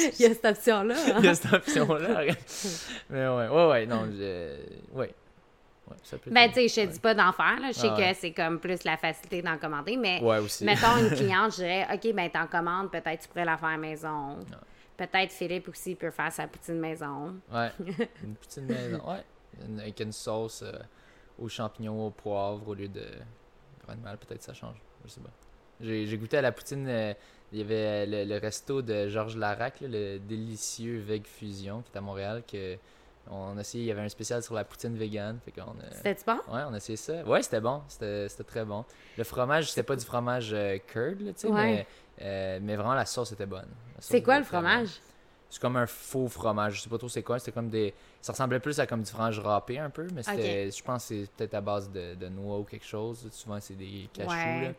Il 0.07 0.21
y 0.21 0.25
a 0.25 0.29
cette 0.29 0.45
option-là. 0.45 0.95
Hein? 0.95 1.15
Il 1.17 1.25
y 1.25 1.27
a 1.27 1.33
cette 1.33 1.51
option-là. 1.51 2.21
mais 3.09 3.27
ouais, 3.27 3.47
ouais, 3.47 3.67
ouais, 3.67 3.85
non, 3.87 4.05
je... 4.11 4.57
ouais. 4.93 5.11
Ça 6.03 6.17
peut 6.17 6.29
ben, 6.31 6.47
tu 6.49 6.55
sais, 6.55 6.67
je 6.67 6.87
te 6.87 6.93
dis 6.93 6.99
pas 6.99 7.13
d'en 7.13 7.31
faire, 7.31 7.59
là. 7.59 7.67
Je 7.67 7.79
sais 7.79 7.89
ah 7.91 7.97
que 7.97 8.17
c'est 8.19 8.31
comme 8.31 8.59
plus 8.59 8.83
la 8.83 8.97
facilité 8.97 9.41
d'en 9.41 9.57
commander, 9.57 9.97
mais 9.97 10.21
ouais, 10.21 10.39
aussi. 10.39 10.63
mettons 10.63 10.97
une 10.97 11.09
cliente, 11.15 11.51
je 11.51 11.57
dirais, 11.57 11.87
OK, 11.93 12.13
ben, 12.13 12.29
t'en 12.29 12.47
commandes, 12.47 12.91
peut-être 12.91 13.21
tu 13.21 13.27
pourrais 13.27 13.45
la 13.45 13.57
faire 13.57 13.69
à 13.69 13.77
maison. 13.77 14.37
Peut-être 14.97 15.31
Philippe 15.31 15.67
aussi 15.67 15.95
peut 15.95 16.11
faire 16.11 16.31
sa 16.31 16.47
poutine 16.47 16.79
maison. 16.79 17.35
Ouais, 17.51 17.71
une 18.23 18.35
poutine 18.35 18.65
maison, 18.65 19.01
ouais. 19.09 19.23
Avec 19.79 19.99
une 19.99 20.11
sauce 20.11 20.63
euh, 20.63 20.71
aux 21.39 21.49
champignons, 21.49 22.07
au 22.07 22.11
poivre 22.11 22.67
au 22.67 22.73
lieu 22.73 22.87
de 22.87 23.05
mal, 24.03 24.17
peut-être 24.17 24.41
ça 24.41 24.53
change. 24.53 24.77
Je 25.05 25.11
sais 25.11 25.21
pas. 25.21 25.29
J'ai 25.81 26.17
goûté 26.17 26.37
à 26.37 26.41
la 26.41 26.51
poutine. 26.51 26.87
Euh, 26.87 27.13
il 27.51 27.59
y 27.59 27.61
avait 27.61 28.25
le, 28.25 28.37
resto 28.37 28.81
de 28.81 29.07
Georges 29.07 29.37
Larac, 29.37 29.75
le 29.81 30.17
délicieux 30.17 30.99
Veg 30.99 31.25
Fusion, 31.25 31.81
qui 31.83 31.91
est 31.93 31.97
à 31.97 32.01
Montréal, 32.01 32.43
que 32.49 32.77
on 33.29 33.57
a 33.57 33.61
essayé, 33.61 33.85
il 33.85 33.87
y 33.87 33.91
avait 33.91 34.01
un 34.01 34.09
spécial 34.09 34.43
sur 34.43 34.53
la 34.53 34.63
poutine 34.63 34.95
vegan. 34.95 35.39
C'était 35.45 36.15
bon? 36.25 36.33
Ouais, 36.47 36.61
on 36.67 36.73
a 36.73 36.77
essayé 36.77 36.97
ça. 36.97 37.23
Ouais, 37.23 37.41
c'était 37.41 37.61
bon. 37.61 37.81
C'était 37.87 38.27
très 38.45 38.65
bon. 38.65 38.85
Le 39.17 39.23
fromage, 39.23 39.69
c'était 39.69 39.83
pas 39.83 39.95
du 39.95 40.05
fromage 40.05 40.51
euh, 40.53 40.77
curd, 40.77 41.17
tu 41.17 41.33
sais, 41.35 41.49
mais, 41.49 41.87
euh, 42.21 42.59
mais 42.61 42.75
vraiment 42.75 42.93
la 42.93 43.05
sauce 43.05 43.31
était 43.31 43.45
bonne. 43.45 43.69
C'est 43.99 44.21
quoi 44.21 44.37
le 44.37 44.45
fromage? 44.45 44.89
C'est 45.49 45.61
comme 45.61 45.77
un 45.77 45.87
faux 45.87 46.27
fromage. 46.27 46.75
Je 46.75 46.81
sais 46.81 46.89
pas 46.89 46.97
trop 46.97 47.07
c'est 47.07 47.23
quoi. 47.23 47.39
C'était 47.39 47.51
comme 47.51 47.69
des. 47.69 47.93
Ça 48.21 48.33
ressemblait 48.33 48.59
plus 48.59 48.79
à 48.79 48.87
comme 48.87 49.03
du 49.03 49.09
fromage 49.09 49.39
râpé 49.39 49.79
un 49.79 49.89
peu, 49.89 50.07
mais 50.13 50.21
c'était. 50.23 50.69
Je 50.69 50.83
pense 50.83 51.07
que 51.07 51.23
c'est 51.23 51.31
peut-être 51.31 51.53
à 51.53 51.61
base 51.61 51.89
de, 51.91 52.15
de, 52.15 52.27
noix 52.27 52.59
ou 52.59 52.63
quelque 52.63 52.85
chose. 52.85 53.27
Souvent, 53.31 53.59
c'est 53.59 53.75
des 53.75 54.09
cachous. 54.13 54.75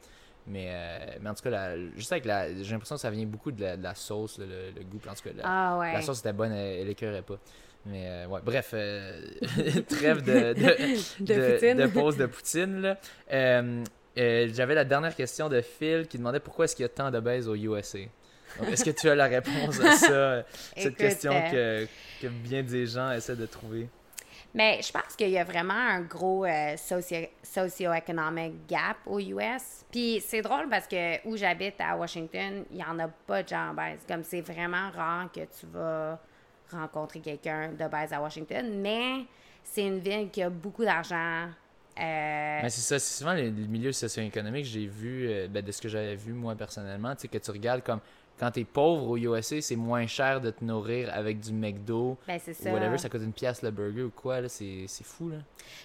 Mais, 0.49 0.69
euh, 0.69 0.99
mais 1.21 1.31
en 1.31 1.35
tout 1.35 1.43
cas, 1.43 1.77
juste 1.97 2.13
avec 2.13 2.25
la. 2.25 2.63
J'ai 2.63 2.73
l'impression 2.73 2.97
que 2.97 3.01
ça 3.01 3.11
vient 3.11 3.27
beaucoup 3.27 3.51
de 3.51 3.65
la, 3.65 3.95
sauce, 3.95 4.39
le, 4.39 4.83
goût. 4.85 5.01
En 5.09 5.15
tout 5.15 5.23
cas, 5.25 5.31
la, 5.35 5.43
ah, 5.45 5.79
ouais. 5.79 5.93
la 5.93 6.03
sauce 6.03 6.21
était 6.21 6.33
bonne, 6.33 6.53
elle, 6.53 6.89
elle 6.89 7.23
pas. 7.23 7.39
Mais 7.87 8.07
euh, 8.07 8.27
ouais, 8.27 8.41
bref, 8.43 8.71
euh, 8.75 9.23
trêve 9.89 10.23
de, 10.23 10.55
de, 10.55 11.75
de, 11.75 11.87
pause 11.87 12.17
de 12.17 12.27
Poutine. 12.27 12.81
Là. 12.81 13.63
J'avais 14.17 14.75
la 14.75 14.85
dernière 14.85 15.15
question 15.15 15.49
de 15.49 15.61
Phil 15.61 16.07
qui 16.09 16.19
demandait 16.19 16.41
pourquoi 16.41 16.65
est-ce 16.65 16.75
qu'il 16.75 16.83
y 16.83 16.87
a 16.87 16.91
tant 16.91 17.11
de 17.11 17.21
baises 17.21 17.49
au 17.49 17.55
USA. 17.55 17.99
Est-ce 18.71 18.85
que 18.85 18.91
tu 18.91 19.09
as 19.09 19.15
la 19.15 19.27
réponse 19.27 19.81
à 19.81 19.93
ça, 19.93 20.43
cette 20.77 20.97
question 20.97 21.33
que, 21.51 21.87
que, 22.23 22.27
bien 22.27 22.63
des 22.63 22.87
gens 22.87 23.13
essaient 23.13 23.37
de 23.37 23.47
trouver? 23.47 23.89
Mais 24.55 24.81
je 24.83 24.91
pense 24.91 25.15
qu'il 25.17 25.29
y 25.29 25.39
a 25.39 25.45
vraiment 25.45 25.75
un 25.75 26.01
gros 26.01 26.47
euh, 26.47 26.77
socio-économique 27.43 28.67
gap 28.67 28.97
aux 29.05 29.21
US. 29.21 29.85
Puis 29.93 30.23
c'est 30.27 30.41
drôle 30.41 30.71
parce 30.71 30.87
que 30.87 31.27
où 31.29 31.37
j'habite 31.37 31.79
à 31.79 31.95
Washington, 31.95 32.65
il 32.71 32.77
n'y 32.79 32.85
en 32.85 32.99
a 32.99 33.09
pas 33.09 33.43
de 33.43 33.49
gens 33.49 33.75
base. 33.75 33.99
Comme 34.09 34.25
c'est 34.25 34.41
vraiment 34.41 34.91
rare 34.93 35.31
que 35.31 35.41
tu 35.41 35.67
vas 35.71 36.19
rencontrer 36.71 37.21
quelqu'un 37.21 37.73
de 37.73 37.89
base 37.89 38.13
à 38.13 38.21
Washington. 38.21 38.81
Mais 38.81 39.25
c'est 39.63 39.87
une 39.87 39.99
ville 39.99 40.31
qui 40.31 40.43
a 40.43 40.51
beaucoup 40.51 40.85
d'argent. 40.85 41.49
Euh... 41.99 42.61
C'est 42.65 42.71
ça, 42.71 42.99
c'est 42.99 43.19
souvent 43.19 43.33
les, 43.33 43.51
milieux 43.51 43.93
socio-économiques, 43.93 44.67
j'ai 44.67 44.87
vu, 44.87 45.29
euh, 45.29 45.49
ben, 45.49 45.65
de 45.65 45.73
ce 45.73 45.81
que 45.81 45.89
j'avais 45.89 46.17
vu 46.17 46.33
moi 46.35 46.55
personnellement, 46.55 47.15
tu 47.17 47.27
que 47.27 47.39
tu 47.39 47.51
regardes 47.51 47.83
comme 47.83 48.01
quand 48.39 48.51
t'es 48.51 48.65
pauvre 48.65 49.11
au 49.11 49.17
USA, 49.17 49.61
c'est 49.61 49.77
moins 49.77 50.07
cher 50.07 50.41
de 50.41 50.51
te 50.51 50.63
nourrir 50.63 51.11
avec 51.13 51.41
du 51.41 51.53
McDo. 51.53 52.19
Ben, 52.27 52.39
c'est 52.43 52.53
ça. 52.53 52.71
Ou 52.71 52.75
whatever, 52.75 52.99
ça 52.99 53.09
coûte 53.09 53.23
une 53.23 53.33
pièce 53.33 53.63
le 53.63 53.71
burger 53.71 54.03
ou 54.03 54.11
quoi, 54.11 54.41
là, 54.41 54.49
c'est, 54.49 54.87
fou, 55.03 55.31
là. 55.31 55.39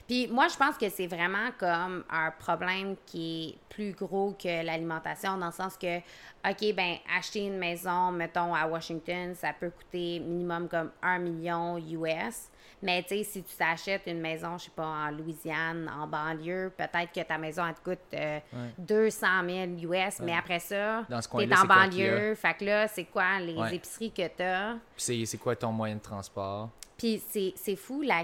Puis 0.08 0.28
moi, 0.28 0.48
je 0.50 0.58
pense 0.58 0.78
que 0.78 0.90
c'est 0.90 1.08
vraiment 1.08 1.50
comme 1.58 2.04
un 2.10 2.32
problème 2.32 2.96
qui 3.06 3.50
est 3.50 3.74
plus 3.74 3.94
gros 3.94 4.32
que 4.32 4.66
l'alimentation, 4.66 5.38
dans 5.38 5.48
le 5.48 5.52
sens 5.52 5.78
que, 5.78 6.00
OK, 6.00 6.76
ben 6.76 6.98
acheter 7.18 7.46
une 7.46 7.58
maison, 7.58 8.12
mettons, 8.12 8.54
à 8.54 8.68
Washington, 8.68 9.34
ça 9.36 9.54
peut 9.58 9.70
coûter 9.70 10.20
minimum 10.20 10.68
comme 10.68 10.92
un 11.02 11.20
million 11.20 11.78
US. 11.78 12.50
Mais 12.82 13.04
tu 13.04 13.10
sais, 13.10 13.24
si 13.24 13.44
tu 13.44 13.56
t'achètes 13.56 14.04
une 14.08 14.20
maison, 14.22 14.58
je 14.58 14.66
sais 14.66 14.72
pas, 14.76 14.86
en 14.86 15.12
Louisiane, 15.12 15.90
en 15.90 16.08
banlieue, 16.08 16.72
peut-être 16.76 17.12
que 17.14 17.22
ta 17.22 17.38
maison, 17.38 17.64
elle 17.68 17.76
te 17.76 17.82
coûte 17.82 18.00
200 18.78 19.28
000 19.46 19.94
US, 19.94 20.20
mais 20.22 20.34
après 20.36 20.60
ça, 20.60 21.04
tu 21.08 21.42
es 21.44 21.56
en 21.58 21.66
banlieue. 21.66 22.36
Fait 22.36 22.54
que 22.56 22.66
là, 22.66 22.88
c'est 22.88 23.06
quoi 23.06 23.40
les 23.40 23.76
épiceries 23.76 24.12
que 24.12 24.28
tu 24.28 24.44
as? 24.44 24.76
Puis 24.98 25.26
c'est 25.28 25.38
quoi 25.38 25.56
ton 25.56 25.72
moyen 25.72 25.96
de 25.96 26.02
transport? 26.02 26.70
Puis 26.98 27.20
c'est 27.56 27.76
fou 27.76 28.04
la, 28.04 28.24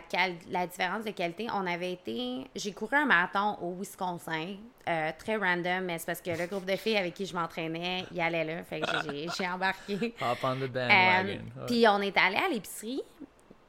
la 0.52 0.68
différence 0.68 1.04
de 1.04 1.10
qualité. 1.10 1.48
On 1.52 1.66
avait 1.66 1.94
été. 1.94 2.46
J'ai 2.56 2.74
couru 2.74 2.96
un 2.96 3.06
marathon 3.06 3.58
au 3.60 3.74
Wisconsin, 3.74 4.56
euh, 4.88 5.12
très 5.18 5.36
random, 5.36 5.86
mais 5.86 5.98
c'est 5.98 6.06
parce 6.06 6.22
que 6.22 6.30
le 6.30 6.46
groupe 6.46 6.66
de 6.66 6.76
filles 6.76 6.98
avec 6.98 7.16
qui 7.16 7.26
je 7.26 7.34
m'entraînais, 7.34 8.06
y 8.14 8.22
allait 8.22 8.44
là. 8.44 8.64
Fait 8.64 8.82
que 8.82 8.88
j'ai 9.36 9.48
embarqué. 9.48 10.14
Hop 10.22 10.38
on 10.44 10.56
the 10.58 10.68
bandwagon. 10.70 11.40
Euh, 11.58 11.66
puis 11.66 11.88
on 11.88 12.00
est 12.02 12.16
allé 12.18 12.36
à 12.36 12.50
l'épicerie, 12.50 13.02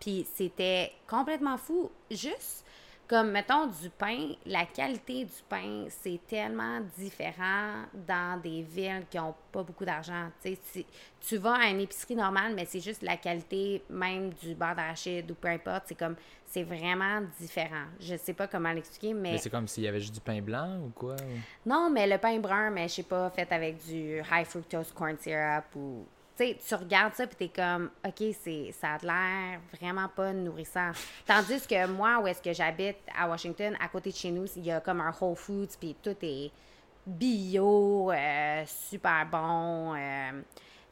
puis 0.01 0.27
c'était 0.35 0.93
complètement 1.07 1.57
fou. 1.57 1.91
Juste 2.11 2.65
comme, 3.09 3.31
mettons, 3.31 3.67
du 3.67 3.89
pain, 3.89 4.33
la 4.45 4.67
qualité 4.67 5.25
du 5.25 5.43
pain, 5.49 5.87
c'est 5.89 6.21
tellement 6.29 6.81
différent 6.99 7.85
dans 8.07 8.39
des 8.39 8.61
villes 8.61 9.07
qui 9.11 9.17
n'ont 9.17 9.35
pas 9.51 9.63
beaucoup 9.63 9.87
d'argent. 9.87 10.29
Tu, 10.43 10.85
tu 11.19 11.39
vas 11.39 11.55
à 11.55 11.71
une 11.71 11.81
épicerie 11.81 12.17
normale, 12.17 12.55
mais 12.55 12.67
c'est 12.67 12.81
juste 12.81 13.03
la 13.03 13.17
qualité 13.17 13.83
même 13.89 14.35
du 14.35 14.55
beurre 14.55 14.75
d'arachide 14.77 15.31
ou 15.31 15.35
peu 15.35 15.49
importe. 15.49 15.85
C'est 15.87 15.95
comme, 15.95 16.17
c'est 16.45 16.65
vraiment 16.65 17.23
différent. 17.41 17.87
Je 17.99 18.15
sais 18.17 18.35
pas 18.35 18.47
comment 18.47 18.73
l'expliquer, 18.73 19.15
mais... 19.15 19.33
Mais 19.33 19.39
c'est 19.39 19.49
comme 19.49 19.69
s'il 19.69 19.85
y 19.85 19.89
avait 19.89 20.01
juste 20.01 20.15
du 20.15 20.21
pain 20.21 20.43
blanc 20.43 20.79
ou 20.85 20.91
quoi? 20.91 21.17
Non, 21.65 21.89
mais 21.91 22.07
le 22.07 22.19
pain 22.19 22.39
brun, 22.39 22.69
mais 22.69 22.89
je 22.89 22.97
sais 22.97 23.03
pas, 23.05 23.31
fait 23.31 23.51
avec 23.51 23.83
du 23.87 24.19
high 24.19 24.45
fructose 24.45 24.93
corn 24.93 25.17
syrup 25.19 25.65
ou 25.75 26.05
tu 26.39 26.75
regardes 26.75 27.15
ça, 27.15 27.27
puis 27.27 27.37
t'es 27.37 27.49
comme, 27.49 27.91
OK, 28.07 28.35
c'est, 28.41 28.73
ça 28.73 28.95
a 28.95 28.99
l'air 28.99 29.61
vraiment 29.79 30.09
pas 30.09 30.33
nourrissant. 30.33 30.91
Tandis 31.27 31.67
que 31.67 31.87
moi, 31.87 32.21
où 32.21 32.27
est-ce 32.27 32.43
que 32.43 32.53
j'habite 32.53 32.99
à 33.17 33.29
Washington, 33.29 33.77
à 33.81 33.89
côté 33.89 34.11
de 34.11 34.17
chez 34.17 34.31
nous, 34.31 34.47
il 34.57 34.65
y 34.65 34.71
a 34.71 34.81
comme 34.81 35.01
un 35.01 35.13
Whole 35.21 35.37
Foods, 35.37 35.77
puis 35.79 35.97
tout 36.03 36.17
est 36.23 36.51
bio, 37.07 38.13
euh, 38.13 38.63
super 38.67 39.27
bon. 39.31 39.95
Euh. 39.95 40.43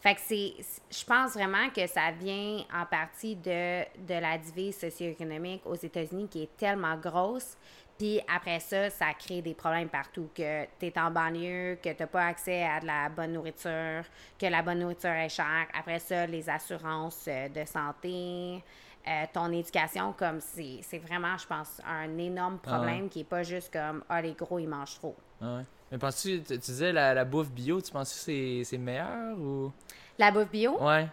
fait 0.00 0.14
que 0.14 0.20
c'est, 0.24 0.54
je 0.90 1.04
pense 1.04 1.34
vraiment 1.34 1.68
que 1.70 1.86
ça 1.86 2.10
vient 2.18 2.64
en 2.74 2.86
partie 2.86 3.36
de, 3.36 3.82
de 4.06 4.20
la 4.20 4.38
divise 4.38 4.78
socio-économique 4.78 5.62
aux 5.66 5.74
États-Unis 5.74 6.28
qui 6.28 6.44
est 6.44 6.56
tellement 6.56 6.96
grosse 6.96 7.56
puis 7.98 8.20
après 8.34 8.60
ça, 8.60 8.90
ça 8.90 9.14
crée 9.14 9.42
des 9.42 9.54
problèmes 9.54 9.88
partout. 9.88 10.28
Que 10.34 10.64
tu 10.78 10.86
es 10.86 10.98
en 10.98 11.10
banlieue, 11.10 11.78
que 11.82 11.90
tu 11.90 11.96
n'as 12.00 12.06
pas 12.06 12.26
accès 12.26 12.62
à 12.64 12.80
de 12.80 12.86
la 12.86 13.08
bonne 13.08 13.32
nourriture, 13.32 14.04
que 14.38 14.46
la 14.46 14.62
bonne 14.62 14.80
nourriture 14.80 15.10
est 15.10 15.28
chère. 15.28 15.66
Après 15.78 15.98
ça, 15.98 16.26
les 16.26 16.48
assurances 16.48 17.24
euh, 17.28 17.48
de 17.48 17.64
santé, 17.64 18.62
euh, 19.08 19.24
ton 19.32 19.50
éducation, 19.52 20.12
comme 20.12 20.40
c'est 20.40 20.98
vraiment, 20.98 21.36
je 21.38 21.46
pense, 21.46 21.80
un 21.86 22.18
énorme 22.18 22.58
ah 22.64 22.68
problème 22.68 23.08
qui 23.08 23.20
n'est 23.20 23.24
pas 23.24 23.42
juste 23.42 23.72
comme 23.72 24.04
Ah, 24.08 24.20
les 24.20 24.32
gros, 24.32 24.58
ils 24.58 24.68
mangent 24.68 24.96
trop. 24.96 25.16
Ah 25.40 25.56
ouais. 25.56 25.62
Mais 25.90 25.98
penses-tu, 25.98 26.42
tu 26.42 26.58
disais 26.58 26.92
la, 26.92 27.14
la 27.14 27.24
bouffe 27.24 27.50
bio, 27.50 27.80
tu 27.80 27.92
penses 27.92 28.12
que 28.12 28.64
c'est 28.64 28.78
meilleur 28.78 29.38
ou? 29.38 29.72
La 30.18 30.32
bouffe 30.32 30.50
bio? 30.50 30.82
Ouais. 30.82 31.06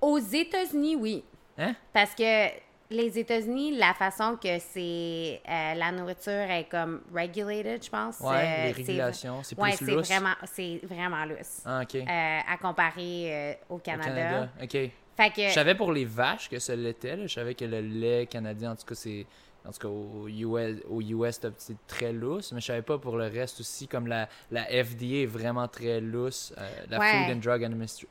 Aux 0.00 0.18
États-Unis, 0.18 0.96
oui. 0.96 1.24
Hein? 1.58 1.74
Parce 1.92 2.14
que 2.14 2.48
les 2.90 3.18
États-Unis, 3.18 3.76
la 3.76 3.94
façon 3.94 4.36
que 4.36 4.58
c'est 4.58 5.40
euh, 5.48 5.74
la 5.74 5.90
nourriture 5.92 6.32
est 6.32 6.68
comme 6.70 7.02
regulated, 7.14 7.82
je 7.82 7.90
pense. 7.90 8.20
Ouais, 8.20 8.36
euh, 8.36 8.66
les 8.66 8.72
régulations, 8.72 9.42
c'est 9.42 9.54
plus 9.54 9.62
ouais, 9.62 9.72
c'est 9.72 9.94
vraiment, 9.94 10.34
c'est 10.44 10.80
vraiment 10.84 11.24
lousse. 11.24 11.62
Ah, 11.64 11.80
ok. 11.82 11.94
Euh, 11.94 12.06
à 12.06 12.56
comparer 12.60 13.58
au 13.68 13.78
Canada. 13.78 14.10
Au 14.10 14.14
Canada, 14.14 14.48
ok. 14.62 14.90
Fait 15.16 15.30
que... 15.30 15.48
Je 15.48 15.54
savais 15.54 15.74
pour 15.74 15.92
les 15.92 16.04
vaches 16.04 16.48
que 16.48 16.58
ça 16.58 16.74
l'était. 16.74 17.16
Je 17.22 17.32
savais 17.32 17.54
que 17.54 17.64
le 17.64 17.80
lait 17.80 18.26
canadien, 18.26 18.72
en 18.72 18.76
tout 18.76 18.86
cas, 18.86 18.94
c'est 18.94 19.26
en 19.66 19.70
tout 19.70 19.78
cas 19.78 19.88
au 19.88 20.28
US, 20.28 20.82
au 20.90 21.00
US 21.00 21.40
c'est 21.56 21.86
très 21.86 22.12
lousse, 22.12 22.52
mais 22.52 22.60
je 22.60 22.66
savais 22.66 22.82
pas 22.82 22.98
pour 22.98 23.16
le 23.16 23.28
reste 23.28 23.60
aussi, 23.60 23.88
comme 23.88 24.08
la, 24.08 24.28
la 24.50 24.64
FDA 24.64 25.22
est 25.22 25.26
vraiment 25.26 25.66
très 25.68 26.02
lousse, 26.02 26.52
la 26.90 27.00
Food 27.00 27.36
and 27.36 27.40
Drug 27.40 27.64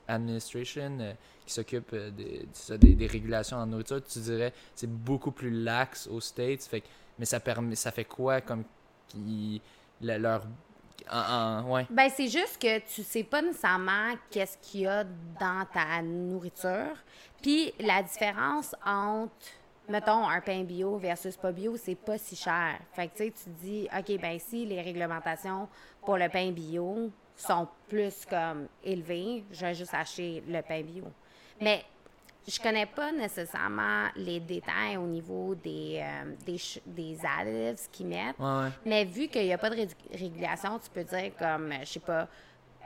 Administration, 0.08 1.16
qui 1.46 1.54
s'occupe 1.54 1.92
euh, 1.94 2.12
des, 2.12 2.96
des, 2.96 3.08
régulations 3.08 3.58
en 3.58 3.66
nourriture, 3.66 4.02
tu 4.04 4.20
dirais 4.20 4.54
c'est 4.76 4.90
beaucoup 4.90 5.32
plus 5.32 5.52
lax 5.52 6.08
aux 6.08 6.22
States. 6.22 6.64
Fait, 6.64 6.84
mais 7.20 7.26
ça 7.26 7.40
permet 7.40 7.76
ça 7.76 7.92
fait 7.92 8.06
quoi 8.06 8.42
comme 8.42 8.64
qui 9.08 9.62
leur 10.02 10.44
ouais. 11.66 11.86
Ben, 11.90 12.10
c'est 12.16 12.28
juste 12.28 12.62
que 12.62 12.80
tu 12.80 13.04
sais 13.04 13.24
pas 13.24 13.42
nécessairement 13.42 14.14
qu'est-ce 14.30 14.58
qu'il 14.58 14.82
y 14.82 14.88
a 14.88 15.04
dans 15.04 15.66
ta 15.74 16.02
nourriture. 16.02 16.96
Puis 17.42 17.74
la 17.80 18.02
différence 18.04 18.76
entre 18.86 19.34
mettons, 19.90 20.28
un 20.28 20.40
pain 20.42 20.64
bio 20.64 20.98
versus 20.98 21.36
pas 21.36 21.52
bio, 21.52 21.76
c'est 21.78 21.96
pas 21.96 22.18
si 22.18 22.36
cher. 22.36 22.80
Fait 22.94 23.08
que, 23.08 23.18
tu 23.18 23.32
tu 23.32 23.50
dis, 23.62 23.88
OK, 23.98 24.20
ben 24.20 24.40
si 24.40 24.66
les 24.66 24.82
réglementations 24.82 25.68
pour 26.06 26.18
le 26.18 26.30
pain 26.30 26.52
bio 26.52 27.12
sont 27.36 27.68
plus 27.88 28.26
comme 28.26 28.68
élevées, 28.84 29.44
je 29.52 29.66
vais 29.66 29.74
juste 29.74 29.94
acheter 29.94 30.44
le 30.48 30.62
pain 30.62 30.82
bio. 30.82 31.06
Mais 31.62 31.84
je 32.48 32.60
connais 32.60 32.86
pas 32.86 33.12
nécessairement 33.12 34.08
les 34.16 34.40
détails 34.40 34.98
au 34.98 35.06
niveau 35.06 35.56
des, 35.56 36.02
euh, 36.02 36.34
des, 36.46 36.60
des, 36.86 37.18
additives 37.26 37.90
qu'ils 37.92 38.08
mettent. 38.08 38.36
Mais 38.86 39.06
vu 39.06 39.28
qu'il 39.28 39.44
n'y 39.44 39.54
a 39.54 39.58
pas 39.58 39.70
de 39.70 39.88
régulation, 40.12 40.80
tu 40.80 40.90
peux 40.90 41.04
dire 41.04 41.32
comme, 41.38 41.72
je 41.82 41.86
sais 41.86 42.00
pas, 42.00 42.28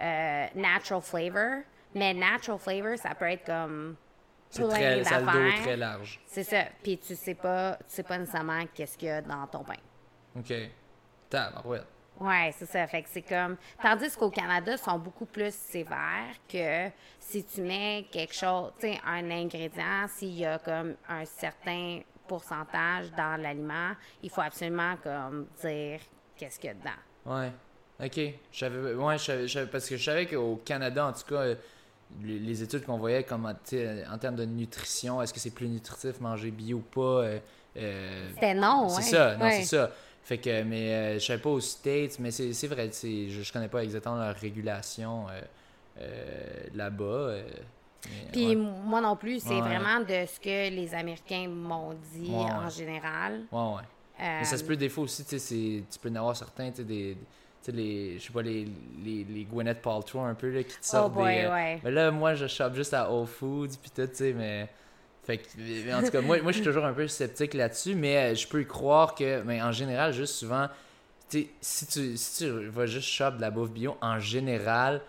euh, 0.01 0.45
natural 0.55 1.01
flavor. 1.01 1.63
Mais 1.95 2.13
natural 2.13 2.59
flavor, 2.59 2.97
ça 2.97 3.15
peut 3.15 3.25
être 3.25 3.45
comme 3.45 3.95
c'est 4.49 4.67
très, 4.67 5.03
ça 5.03 5.19
le 5.19 5.61
très 5.61 5.77
large. 5.77 6.19
C'est 6.25 6.43
ça. 6.43 6.65
Puis 6.83 6.97
tu 6.97 7.15
sais 7.15 7.33
pas, 7.33 7.77
tu 7.77 7.95
sais 7.95 8.03
pas 8.03 8.17
nécessairement 8.17 8.63
qu'est-ce 8.73 8.97
qu'il 8.97 9.07
y 9.07 9.11
a 9.11 9.21
dans 9.21 9.47
ton 9.47 9.63
pain. 9.63 9.73
OK. 10.35 10.49
ouais. 11.65 11.81
Ouais, 12.19 12.53
c'est 12.57 12.65
ça. 12.65 12.87
Fait 12.87 13.03
que 13.03 13.09
c'est 13.11 13.21
comme. 13.21 13.57
Tandis 13.81 14.15
qu'au 14.15 14.29
Canada, 14.29 14.71
ils 14.73 14.77
sont 14.77 14.97
beaucoup 14.97 15.25
plus 15.25 15.53
sévères 15.53 16.35
que 16.51 16.89
si 17.19 17.43
tu 17.43 17.61
mets 17.61 18.07
quelque 18.11 18.33
chose, 18.33 18.71
tu 18.79 18.87
sais, 18.87 18.99
un 19.05 19.29
ingrédient, 19.29 20.07
s'il 20.07 20.37
y 20.39 20.45
a 20.45 20.57
comme 20.59 20.95
un 21.07 21.25
certain 21.25 22.01
pourcentage 22.27 23.11
dans 23.11 23.39
l'aliment, 23.41 23.91
il 24.21 24.29
faut 24.29 24.41
absolument 24.41 24.95
comme 25.03 25.47
dire 25.61 25.99
qu'est-ce 26.35 26.59
qu'il 26.59 26.69
y 26.69 26.71
a 26.71 26.75
dedans. 26.75 26.89
Ouais. 27.25 27.51
OK. 28.03 28.33
J'avais. 28.51 28.93
Ouais, 28.93 29.15
parce 29.71 29.89
que 29.89 29.97
je 29.97 30.03
savais 30.03 30.25
qu'au 30.25 30.61
Canada, 30.65 31.07
en 31.07 31.13
tout 31.13 31.25
cas 31.33 31.55
les 32.23 32.63
études 32.63 32.85
qu'on 32.85 32.97
voyait 32.97 33.23
comme 33.23 33.45
en 33.45 34.17
termes 34.17 34.35
de 34.35 34.45
nutrition, 34.45 35.21
est-ce 35.21 35.33
que 35.33 35.39
c'est 35.39 35.51
plus 35.51 35.67
nutritif 35.67 36.19
manger 36.19 36.51
bio 36.51 36.77
ou 36.77 36.81
pas? 36.81 37.23
Euh, 37.23 37.39
euh, 37.77 38.29
C'était 38.33 38.53
non, 38.53 38.89
C'est 38.89 39.01
ça, 39.03 39.35
non, 39.35 39.49
c'est 39.49 39.63
ça. 39.63 39.91
Fait 40.27 40.37
que, 40.37 40.63
mais 40.63 40.93
euh, 40.93 41.13
je 41.19 41.25
sais 41.25 41.37
pas 41.37 41.49
aux 41.49 41.61
States, 41.61 42.19
mais 42.19 42.31
c'est 42.31 42.67
vrai, 42.67 42.91
je, 42.91 43.41
je 43.41 43.53
connais 43.53 43.69
pas 43.69 43.81
exactement 43.81 44.17
leur 44.17 44.35
régulation 44.35 45.27
là-bas. 46.75 47.35
Puis 48.33 48.55
moi 48.55 48.99
non 48.99 49.15
plus, 49.15 49.41
c'est 49.41 49.59
vraiment 49.59 50.01
de 50.01 50.25
ce 50.27 50.37
que 50.39 50.69
les 50.69 50.93
Américains 50.93 51.47
m'ont 51.47 51.93
dit 52.13 52.29
en 52.29 52.69
général. 52.69 53.45
Ouais, 53.51 53.59
ouais. 53.59 53.83
mais 54.19 54.43
ça 54.43 54.57
se 54.57 54.63
peut 54.65 54.75
des 54.75 54.89
fois 54.89 55.05
aussi, 55.05 55.23
tu 55.23 55.39
sais, 55.39 55.83
tu 55.89 55.99
peux 55.99 56.09
en 56.09 56.15
avoir 56.15 56.35
certains, 56.35 56.71
tu 56.71 56.77
sais, 56.77 56.83
des 56.83 57.17
les, 57.71 58.19
je 58.19 58.25
sais 58.25 58.33
pas, 58.33 58.41
les, 58.41 58.67
les, 59.03 59.23
les 59.23 59.43
Gwyneth 59.45 59.81
Paltrow 59.81 60.21
un 60.21 60.35
peu, 60.35 60.49
là, 60.49 60.63
qui 60.63 60.73
te 60.73 60.79
oh 60.79 60.83
sortent 60.83 61.13
oh 61.15 61.21
boy, 61.21 61.35
des... 61.35 61.43
Euh. 61.43 61.77
Mais 61.83 61.91
là, 61.91 62.11
moi, 62.11 62.33
je 62.33 62.47
chope 62.47 62.75
juste 62.75 62.93
à 62.93 63.11
Whole 63.11 63.27
Foods, 63.27 63.77
puis 63.81 63.91
tout, 63.93 64.07
tu 64.07 64.15
sais, 64.15 64.33
mais... 64.33 64.69
Fait 65.27 65.39
que, 65.39 65.93
en 65.93 66.01
tout 66.01 66.09
cas, 66.09 66.21
moi, 66.21 66.41
moi 66.41 66.53
je 66.53 66.57
suis 66.57 66.65
toujours 66.65 66.85
un 66.85 66.93
peu 66.93 67.05
sceptique 67.07 67.53
là-dessus, 67.53 67.95
mais 67.95 68.15
euh, 68.15 68.35
je 68.35 68.47
peux 68.47 68.61
y 68.61 68.65
croire 68.65 69.13
que, 69.13 69.41
mais 69.43 69.61
en 69.61 69.73
général, 69.73 70.13
juste 70.13 70.35
souvent, 70.35 70.67
si 71.27 71.49
tu, 71.85 72.15
si 72.15 72.37
tu 72.45 72.49
vas 72.69 72.85
juste 72.85 73.09
shop 73.09 73.31
de 73.31 73.41
la 73.41 73.51
bouffe 73.51 73.71
bio, 73.71 73.97
en 74.01 74.19
général, 74.19 75.01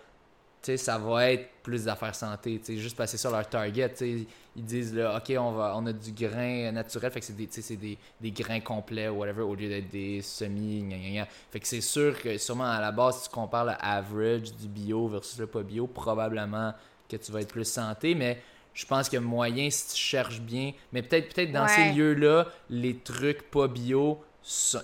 ça 0.61 0.97
va 0.97 1.31
être 1.31 1.47
plus 1.63 1.85
d'affaires 1.85 2.13
santé, 2.13 2.59
juste 2.67 2.97
passer 2.97 3.15
sur 3.15 3.31
leur 3.31 3.47
target, 3.47 3.93
ils 4.01 4.27
disent 4.55 4.93
là, 4.93 5.17
ok, 5.17 5.33
on 5.39 5.51
va, 5.53 5.73
on 5.77 5.85
a 5.85 5.93
du 5.93 6.11
grain 6.11 6.69
naturel, 6.73 7.11
fait 7.11 7.21
que 7.21 7.25
c'est 7.25 7.37
des, 7.37 7.47
des, 7.77 7.97
des, 8.19 8.31
grains 8.31 8.59
complets 8.59 9.07
ou 9.07 9.19
whatever 9.19 9.43
au 9.43 9.55
lieu 9.55 9.69
d'être 9.69 9.89
des 9.89 10.21
semis, 10.21 10.81
gna, 10.81 10.97
gna, 10.97 11.09
gna. 11.11 11.27
fait 11.49 11.61
que 11.61 11.67
c'est 11.67 11.79
sûr 11.79 12.21
que 12.21 12.37
sûrement 12.37 12.69
à 12.69 12.81
la 12.81 12.91
base, 12.91 13.19
si 13.21 13.29
tu 13.29 13.33
compares 13.33 13.63
le 13.63 13.73
average 13.79 14.53
du 14.53 14.67
bio 14.67 15.07
versus 15.07 15.39
le 15.39 15.47
pas 15.47 15.63
bio, 15.63 15.87
probablement 15.87 16.73
que 17.07 17.15
tu 17.15 17.31
vas 17.31 17.39
être 17.39 17.53
plus 17.53 17.65
santé, 17.65 18.13
mais 18.13 18.41
je 18.79 18.85
pense 18.85 19.09
qu'il 19.09 19.19
y 19.19 19.21
a 19.21 19.25
moyen 19.25 19.69
si 19.69 19.93
tu 19.93 20.01
cherches 20.01 20.39
bien, 20.39 20.71
mais 20.93 21.01
peut-être 21.01 21.33
peut-être 21.33 21.51
dans 21.51 21.67
ces 21.67 21.91
lieux-là, 21.91 22.47
les 22.69 22.95
trucs 22.95 23.51
pas 23.51 23.67
bio 23.67 24.19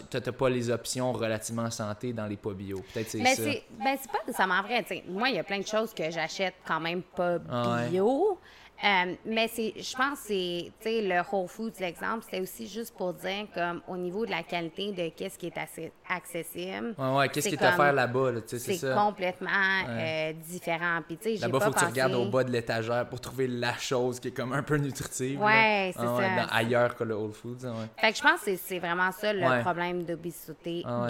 t'as 0.09 0.31
pas 0.31 0.49
les 0.49 0.69
options 0.69 1.13
relativement 1.13 1.71
santé 1.71 2.11
dans 2.11 2.27
les 2.27 2.35
pas 2.35 2.53
bio. 2.53 2.83
Peut-être 2.93 3.09
c'est 3.09 3.23
ça. 3.23 3.43
Ben, 3.43 3.97
c'est 3.99 4.11
pas 4.11 4.19
nécessairement 4.27 4.61
vrai. 4.61 4.85
moi, 5.07 5.29
il 5.29 5.35
y 5.35 5.39
a 5.39 5.43
plein 5.43 5.59
de 5.59 5.65
choses 5.65 5.93
que 5.93 6.11
j'achète 6.11 6.55
quand 6.67 6.81
même 6.81 7.01
pas 7.01 7.37
ah 7.49 7.85
bio. 7.89 8.37
Euh, 8.83 9.15
mais 9.25 9.47
c'est, 9.47 9.73
je 9.77 9.95
pense 9.95 10.19
que 10.19 10.27
c'est, 10.27 10.71
tu 10.81 10.89
sais, 10.89 11.01
le 11.01 11.21
Whole 11.31 11.47
Foods, 11.47 11.71
l'exemple, 11.79 12.25
c'est 12.29 12.39
aussi 12.39 12.67
juste 12.67 12.93
pour 12.95 13.13
dire, 13.13 13.47
comme, 13.53 13.81
au 13.87 13.95
niveau 13.95 14.25
de 14.25 14.31
la 14.31 14.43
qualité 14.43 14.91
de 14.91 15.09
qu'est-ce 15.09 15.37
qui 15.37 15.47
est 15.47 15.57
assez 15.57 15.91
accessible. 16.09 16.93
Ouais, 16.97 17.17
ouais, 17.17 17.29
qu'est-ce 17.29 17.49
qui 17.49 17.55
est 17.55 17.65
offert 17.65 17.93
là-bas, 17.93 18.31
là, 18.31 18.41
tu 18.41 18.49
sais, 18.49 18.59
c'est 18.59 18.73
ça. 18.75 18.89
C'est 18.89 19.01
complètement 19.01 19.49
euh, 19.87 20.33
différent. 20.33 20.99
Puis, 21.07 21.17
tu 21.17 21.35
sais, 21.35 21.41
Là-bas, 21.41 21.59
il 21.61 21.65
faut 21.65 21.71
que 21.71 21.79
tu 21.79 21.85
regardes 21.85 22.13
au 22.15 22.25
bas 22.25 22.43
de 22.43 22.51
l'étagère 22.51 23.07
pour 23.07 23.21
trouver 23.21 23.47
la 23.47 23.77
chose 23.77 24.19
qui 24.19 24.27
est 24.27 24.31
comme 24.31 24.53
un 24.53 24.63
peu 24.63 24.75
nutritive. 24.75 25.41
Ouais, 25.41 25.91
c'est 25.95 26.05
ah 26.05 26.47
ça. 26.47 26.55
ailleurs 26.55 26.95
que 26.95 27.03
le 27.03 27.15
Whole 27.15 27.33
Foods, 27.33 27.65
ouais. 27.65 27.87
Fait 27.97 28.11
que 28.11 28.17
je 28.17 28.21
pense 28.21 28.41
que 28.41 28.55
c'est 28.57 28.79
vraiment 28.79 29.11
ça 29.11 29.31
le 29.33 29.61
problème 29.61 30.03
d'obésité. 30.03 30.83
Ah 30.85 31.07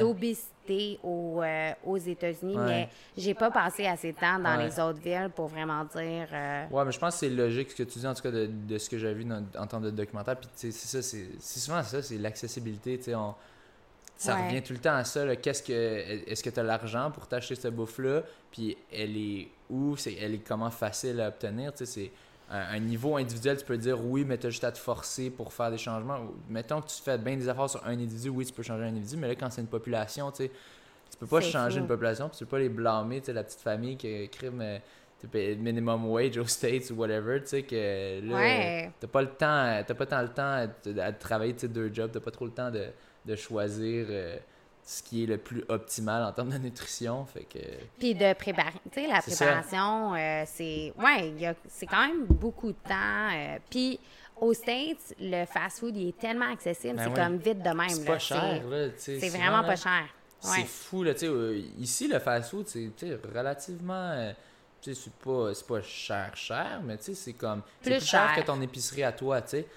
aux, 1.03 1.41
euh, 1.41 1.71
aux 1.85 1.97
États-Unis, 1.97 2.57
mais 2.57 2.89
j'ai 3.17 3.33
pas 3.33 3.51
passé 3.51 3.85
assez 3.85 4.11
de 4.11 4.17
temps 4.17 4.39
dans 4.39 4.55
les 4.55 4.79
autres 4.79 4.99
villes 4.99 5.29
pour 5.35 5.47
vraiment 5.47 5.83
dire. 5.83 6.27
Euh, 6.31 6.65
ouais, 6.69 6.85
mais 6.85 6.91
je 6.91 6.99
pense 6.99 7.13
que 7.15 7.19
c'est 7.21 7.29
logique 7.29 7.71
ce 7.71 7.75
que 7.75 7.83
tu 7.83 7.99
dis, 7.99 8.07
en 8.07 8.13
tout 8.13 8.23
cas, 8.23 8.31
de, 8.31 8.47
de 8.47 8.77
ce 8.77 8.89
que 8.89 8.97
j'ai 8.97 9.13
vu 9.13 9.25
dans, 9.25 9.43
en 9.57 9.67
temps 9.67 9.79
de 9.79 9.89
documentaire. 9.89 10.37
Puis, 10.37 10.49
c'est 10.55 10.71
ça, 10.71 11.01
c'est 11.01 11.39
souvent 11.39 11.83
ça, 11.83 12.01
c'est 12.01 12.17
l'accessibilité. 12.17 12.97
Tu 12.97 13.05
sais, 13.05 13.13
ça 14.17 14.35
revient 14.35 14.61
tout 14.61 14.73
le 14.73 14.79
temps 14.79 14.95
à 14.95 15.03
ça. 15.03 15.35
Qu'est-ce 15.35 15.61
que 15.61 15.73
est-ce 15.73 16.41
que 16.41 16.49
tu 16.49 16.59
as 16.59 16.63
l'argent 16.63 17.11
pour 17.11 17.27
t'acheter 17.27 17.55
cette 17.55 17.75
bouffe-là? 17.75 18.21
Puis 18.51 18.77
elle 18.91 19.17
est 19.17 19.49
où? 19.69 19.97
C'est 19.97 20.13
elle 20.13 20.35
est 20.35 20.47
comment 20.47 20.71
facile 20.71 21.19
à 21.19 21.27
obtenir? 21.27 21.73
Tu 21.73 21.79
sais, 21.79 21.85
c'est 21.85 22.11
un, 22.49 22.79
niveau 22.79 23.17
individuel, 23.17 23.57
tu 23.57 23.65
peux 23.65 23.77
dire 23.77 24.03
oui, 24.03 24.23
mais 24.23 24.37
tu 24.37 24.47
as 24.47 24.49
juste 24.49 24.63
à 24.63 24.71
te 24.71 24.77
forcer 24.77 25.29
pour 25.29 25.51
faire 25.51 25.71
des 25.71 25.77
changements. 25.77 26.19
Mettons 26.49 26.81
que 26.81 26.87
tu 26.87 27.01
fais 27.01 27.17
bien 27.17 27.35
des 27.35 27.49
affaires 27.49 27.69
sur 27.69 27.85
un 27.85 27.91
individu, 27.91 28.29
oui, 28.29 28.45
tu 28.45 28.53
peux 28.53 28.63
changer 28.63 28.83
un 28.83 28.89
individu, 28.89 29.17
mais 29.17 29.27
là, 29.27 29.35
quand 29.35 29.49
c'est 29.49 29.61
une 29.61 29.67
population, 29.67 30.29
tu 30.31 30.43
sais, 30.43 30.51
tu 31.09 31.17
peux 31.17 31.27
pas 31.27 31.41
changer 31.41 31.79
une 31.79 31.87
population, 31.87 32.29
tu 32.29 32.39
peux 32.39 32.51
pas 32.51 32.59
les 32.59 32.69
blâmer, 32.69 33.19
tu 33.19 33.27
sais, 33.27 33.33
la 33.33 33.43
petite 33.43 33.61
famille 33.61 33.97
qui 33.97 34.07
écrime 34.07 34.63
le 35.33 35.55
minimum 35.55 36.05
wage 36.09 36.37
aux 36.37 36.45
States 36.45 36.91
ou 36.91 36.95
whatever, 36.95 37.41
tu 37.41 37.47
sais, 37.47 37.63
que 37.63 38.21
là, 38.23 38.91
t'as 38.99 39.07
pas 39.07 39.21
le 39.21 39.29
temps, 39.29 39.83
t'as 39.85 39.93
pas 39.93 40.05
tant 40.05 40.21
le 40.21 40.29
temps 40.29 40.67
à, 41.01 41.11
travailler, 41.13 41.53
tu 41.53 41.61
sais, 41.61 41.67
deux 41.67 41.91
jobs, 41.93 42.11
t'as 42.11 42.19
pas 42.19 42.31
trop 42.31 42.45
le 42.45 42.51
temps 42.51 42.69
de, 42.69 42.87
de 43.25 43.35
choisir. 43.35 44.05
Euh, 44.09 44.37
ce 44.85 45.01
qui 45.01 45.23
est 45.23 45.25
le 45.25 45.39
plus 45.39 45.65
optimal 45.67 46.23
en 46.23 46.31
termes 46.31 46.51
de 46.51 46.59
nutrition. 46.59 47.25
Fait 47.25 47.43
que... 47.43 47.59
Puis 47.97 48.13
de 48.13 48.33
préparer. 48.33 48.79
Tu 48.91 49.01
sais, 49.01 49.07
la 49.07 49.21
préparation, 49.21 50.13
euh, 50.13 50.43
c'est. 50.45 50.93
Ouais, 50.97 51.55
c'est 51.67 51.87
quand 51.87 52.07
même 52.07 52.25
beaucoup 52.25 52.67
de 52.67 52.77
temps. 52.87 53.29
Euh, 53.33 53.57
puis 53.69 53.99
aux 54.39 54.53
States, 54.53 55.15
le 55.19 55.45
fast-food, 55.45 55.97
il 55.97 56.09
est 56.09 56.17
tellement 56.17 56.51
accessible, 56.51 56.97
ben 56.97 57.05
c'est 57.05 57.21
comme 57.21 57.37
vite 57.37 57.63
de 57.63 57.69
même. 57.69 57.89
C'est 57.89 58.05
pas 58.05 58.19
cher, 58.19 58.67
là. 58.67 58.89
C'est 58.95 59.29
vraiment 59.29 59.63
pas 59.63 59.75
cher. 59.75 60.05
C'est 60.39 60.65
fou, 60.65 61.01
là. 61.01 61.13
Tu 61.13 61.21
sais, 61.21 61.27
euh, 61.27 61.59
ici, 61.79 62.07
le 62.07 62.19
fast-food, 62.19 62.67
c'est 62.67 63.19
relativement. 63.35 64.33
tu 64.81 64.93
sais, 64.93 65.01
c'est 65.03 65.13
pas, 65.13 65.51
pas 65.67 65.81
cher, 65.81 66.31
cher, 66.35 66.81
mais 66.83 66.97
tu 66.97 67.05
sais, 67.05 67.15
c'est 67.15 67.33
comme. 67.33 67.63
C'est 67.81 67.89
plus 67.89 68.05
cher 68.05 68.35
que 68.35 68.41
ton 68.41 68.61
épicerie 68.61 69.03
à 69.03 69.11
toi, 69.11 69.41
tu 69.41 69.49
sais. 69.49 69.67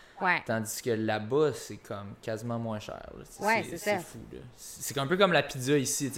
Tandis 0.46 0.82
que 0.82 0.90
là-bas, 0.90 1.52
c'est 1.54 1.76
comme 1.76 2.14
quasiment 2.22 2.58
moins 2.58 2.80
cher. 2.80 3.00
Ouais, 3.40 3.64
c'est 3.76 3.98
fou. 3.98 4.18
C'est 4.56 4.98
un 4.98 5.06
peu 5.06 5.16
comme 5.16 5.32
la 5.32 5.42
pizza 5.42 5.76
ici. 5.76 6.10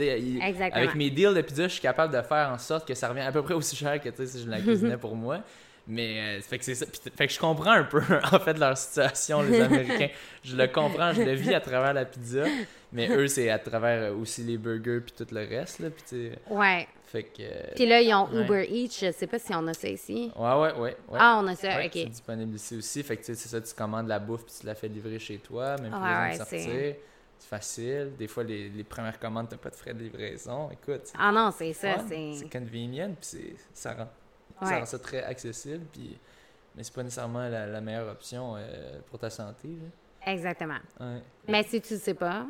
Avec 0.72 0.94
mes 0.94 1.10
deals 1.10 1.34
de 1.34 1.42
pizza, 1.42 1.64
je 1.64 1.72
suis 1.72 1.82
capable 1.82 2.14
de 2.14 2.22
faire 2.22 2.50
en 2.50 2.58
sorte 2.58 2.86
que 2.86 2.94
ça 2.94 3.08
revient 3.08 3.20
à 3.20 3.32
peu 3.32 3.42
près 3.42 3.54
aussi 3.54 3.76
cher 3.76 4.00
que 4.00 4.10
si 4.26 4.42
je 4.42 4.48
la 4.48 4.60
cuisinais 4.60 4.96
pour 4.96 5.14
moi. 5.16 5.40
Mais 5.86 6.38
euh, 6.38 6.40
fait 6.40 6.58
que 6.58 6.64
c'est 6.64 6.74
ça. 6.74 6.86
fait 7.16 7.26
que 7.26 7.32
je 7.32 7.38
comprends 7.38 7.72
un 7.72 7.84
peu 7.84 8.00
en 8.32 8.38
fait 8.38 8.56
leur 8.58 8.76
situation, 8.76 9.42
les 9.42 9.60
Américains. 9.60 10.10
je 10.44 10.54
le 10.54 10.68
comprends, 10.68 11.12
je 11.12 11.22
le 11.22 11.32
vis 11.32 11.54
à 11.54 11.60
travers 11.60 11.92
la 11.92 12.04
pizza. 12.04 12.44
Mais 12.92 13.08
eux, 13.08 13.26
c'est 13.26 13.50
à 13.50 13.58
travers 13.58 14.16
aussi 14.16 14.42
les 14.42 14.56
burgers 14.56 15.00
puis 15.00 15.14
tout 15.16 15.26
le 15.34 15.40
reste. 15.40 15.80
Là, 15.80 15.88
puis 15.90 16.30
ouais. 16.50 16.86
Fait 17.10 17.24
que. 17.24 17.74
Puis 17.74 17.86
là, 17.86 18.00
ils 18.00 18.14
ont 18.14 18.28
Uber 18.32 18.68
Eats. 18.70 19.00
Je 19.00 19.10
sais 19.10 19.26
pas 19.26 19.40
si 19.40 19.52
on 19.52 19.66
a 19.66 19.74
ça 19.74 19.88
ici. 19.88 20.30
Ouais, 20.36 20.54
ouais, 20.54 20.72
ouais. 20.78 20.96
Ah, 21.12 21.40
on 21.42 21.46
a 21.48 21.56
ça, 21.56 21.84
ok. 21.84 21.90
C'est 21.92 22.04
disponible 22.06 22.54
ici 22.54 22.76
aussi. 22.76 23.02
Fait 23.02 23.16
que 23.16 23.24
c'est 23.24 23.34
ça, 23.34 23.60
tu 23.60 23.74
commandes 23.74 24.06
la 24.06 24.20
bouffe 24.20 24.44
puis 24.44 24.54
tu 24.60 24.66
la 24.66 24.76
fais 24.76 24.86
livrer 24.86 25.18
chez 25.18 25.38
toi, 25.38 25.76
même 25.78 25.90
plus 25.90 25.98
besoin 25.98 26.30
de 26.30 26.36
sortir. 26.36 26.94
C'est 27.36 27.48
facile. 27.48 28.12
Des 28.16 28.28
fois, 28.28 28.44
les, 28.44 28.68
les 28.68 28.84
premières 28.84 29.18
commandes, 29.18 29.48
t'as 29.48 29.56
pas 29.56 29.70
de 29.70 29.74
frais 29.74 29.92
de 29.92 30.04
livraison. 30.04 30.70
Écoute. 30.70 31.12
Ah 31.18 31.32
non, 31.32 31.50
c'est 31.50 31.72
ça. 31.72 31.96
c'est 32.08 32.48
convenient 32.52 33.12
puis 33.20 33.56
ça 33.72 33.94
rend, 33.94 34.08
ça 34.64 34.78
rend 34.78 34.86
ça 34.86 34.98
très 35.00 35.24
accessible. 35.24 35.84
Puis, 35.92 36.16
mais 36.76 36.84
c'est 36.84 36.94
pas 36.94 37.02
nécessairement 37.02 37.48
la, 37.48 37.80
meilleure 37.80 38.08
option 38.08 38.54
euh, 38.56 39.00
pour 39.10 39.18
ta 39.18 39.30
santé. 39.30 39.66
Là. 39.66 40.32
Exactement. 40.32 40.78
Mais 41.48 41.64
si 41.64 41.80
tu 41.80 41.94
le 41.94 42.00
sais 42.00 42.14
pas, 42.14 42.46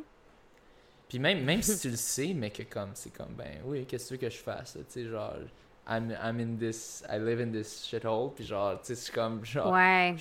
puis 1.11 1.19
même, 1.19 1.45
même 1.45 1.61
si 1.61 1.77
tu 1.81 1.91
le 1.91 1.97
sais, 1.97 2.33
mais 2.35 2.51
que 2.51 2.63
comme, 2.63 2.93
c'est 2.95 3.13
comme, 3.13 3.35
ben 3.37 3.59
oui, 3.65 3.85
qu'est-ce 3.85 4.05
que 4.05 4.09
tu 4.09 4.15
veux 4.15 4.29
que 4.29 4.35
je 4.35 4.41
fasse? 4.41 4.75
Tu 4.75 4.85
sais, 4.89 5.07
genre, 5.07 5.35
I'm, 5.89 6.17
I'm 6.23 6.39
in 6.39 6.57
this, 6.57 7.03
I 7.11 7.19
live 7.19 7.41
in 7.41 7.51
this 7.51 7.85
shithole. 7.85 8.33
Puis 8.33 8.45
genre, 8.45 8.81
tu 8.81 8.87
sais, 8.87 8.95
c'est 8.95 9.13
comme, 9.13 9.45
genre. 9.45 9.73
Ouais. 9.73 10.15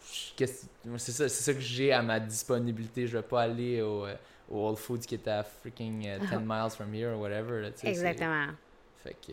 C'est 0.00 1.12
ça, 1.12 1.28
ça 1.28 1.54
que 1.54 1.60
j'ai 1.60 1.92
à 1.92 2.02
ma 2.02 2.18
disponibilité. 2.18 3.06
Je 3.06 3.16
vais 3.16 3.22
pas 3.22 3.42
aller 3.42 3.80
au, 3.80 4.06
euh, 4.06 4.14
au 4.50 4.66
Whole 4.66 4.76
Foods 4.76 5.00
qui 5.00 5.14
est 5.14 5.28
à 5.28 5.44
freaking 5.44 6.00
10 6.20 6.32
uh, 6.32 6.36
miles 6.44 6.70
from 6.70 6.92
here 6.92 7.12
or 7.14 7.20
whatever. 7.20 7.62
Là, 7.62 7.68
Exactement. 7.84 8.48
Fait 8.96 9.16
que. 9.24 9.32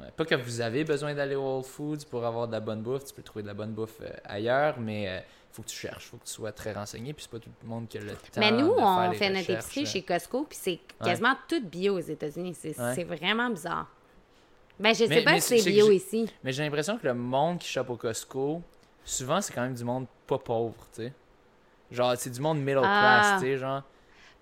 Ouais, 0.00 0.12
pas 0.16 0.24
que 0.24 0.36
vous 0.36 0.60
avez 0.60 0.84
besoin 0.84 1.12
d'aller 1.12 1.34
au 1.34 1.42
Whole 1.42 1.64
Foods 1.64 2.04
pour 2.08 2.24
avoir 2.24 2.46
de 2.46 2.52
la 2.52 2.60
bonne 2.60 2.82
bouffe, 2.82 3.04
tu 3.06 3.14
peux 3.14 3.22
trouver 3.22 3.42
de 3.42 3.48
la 3.48 3.54
bonne 3.54 3.72
bouffe 3.72 4.00
euh, 4.00 4.10
ailleurs, 4.24 4.78
mais 4.78 5.08
euh, 5.08 5.20
faut 5.50 5.62
que 5.62 5.68
tu 5.68 5.76
cherches, 5.76 6.06
faut 6.06 6.16
que 6.16 6.24
tu 6.24 6.32
sois 6.32 6.52
très 6.52 6.72
renseigné, 6.72 7.12
puis 7.12 7.24
c'est 7.24 7.30
pas 7.30 7.38
tout 7.38 7.50
le 7.62 7.68
monde 7.68 7.88
qui 7.88 7.98
a 7.98 8.00
le 8.00 8.12
temps. 8.12 8.40
Mais 8.40 8.50
nous, 8.50 8.72
on 8.76 9.12
fait 9.12 9.30
notre 9.30 9.50
épicerie 9.50 9.86
chez 9.86 10.02
Costco, 10.02 10.44
puis 10.44 10.58
c'est 10.60 10.80
quasiment 11.02 11.34
tout 11.48 11.64
bio 11.64 11.96
aux 11.96 12.00
États-Unis. 12.00 12.54
C'est 12.54 13.04
vraiment 13.04 13.50
bizarre. 13.50 13.86
Ben, 14.78 14.94
je 14.94 15.06
sais 15.06 15.22
pas 15.22 15.40
si 15.40 15.60
c'est 15.60 15.70
bio 15.70 15.90
ici. 15.90 16.32
Mais 16.44 16.52
j'ai 16.52 16.62
l'impression 16.62 16.98
que 16.98 17.06
le 17.06 17.14
monde 17.14 17.58
qui 17.58 17.68
chope 17.68 17.90
au 17.90 17.96
Costco, 17.96 18.62
souvent, 19.04 19.40
c'est 19.40 19.52
quand 19.52 19.62
même 19.62 19.74
du 19.74 19.82
monde 19.82 20.06
pas 20.26 20.38
pauvre, 20.38 20.76
tu 20.94 21.02
sais. 21.02 21.12
Genre, 21.90 22.14
c'est 22.16 22.30
du 22.30 22.40
monde 22.40 22.58
middle 22.58 22.80
class, 22.80 23.26
ah. 23.30 23.36
tu 23.40 23.46
sais, 23.46 23.56
genre. 23.56 23.82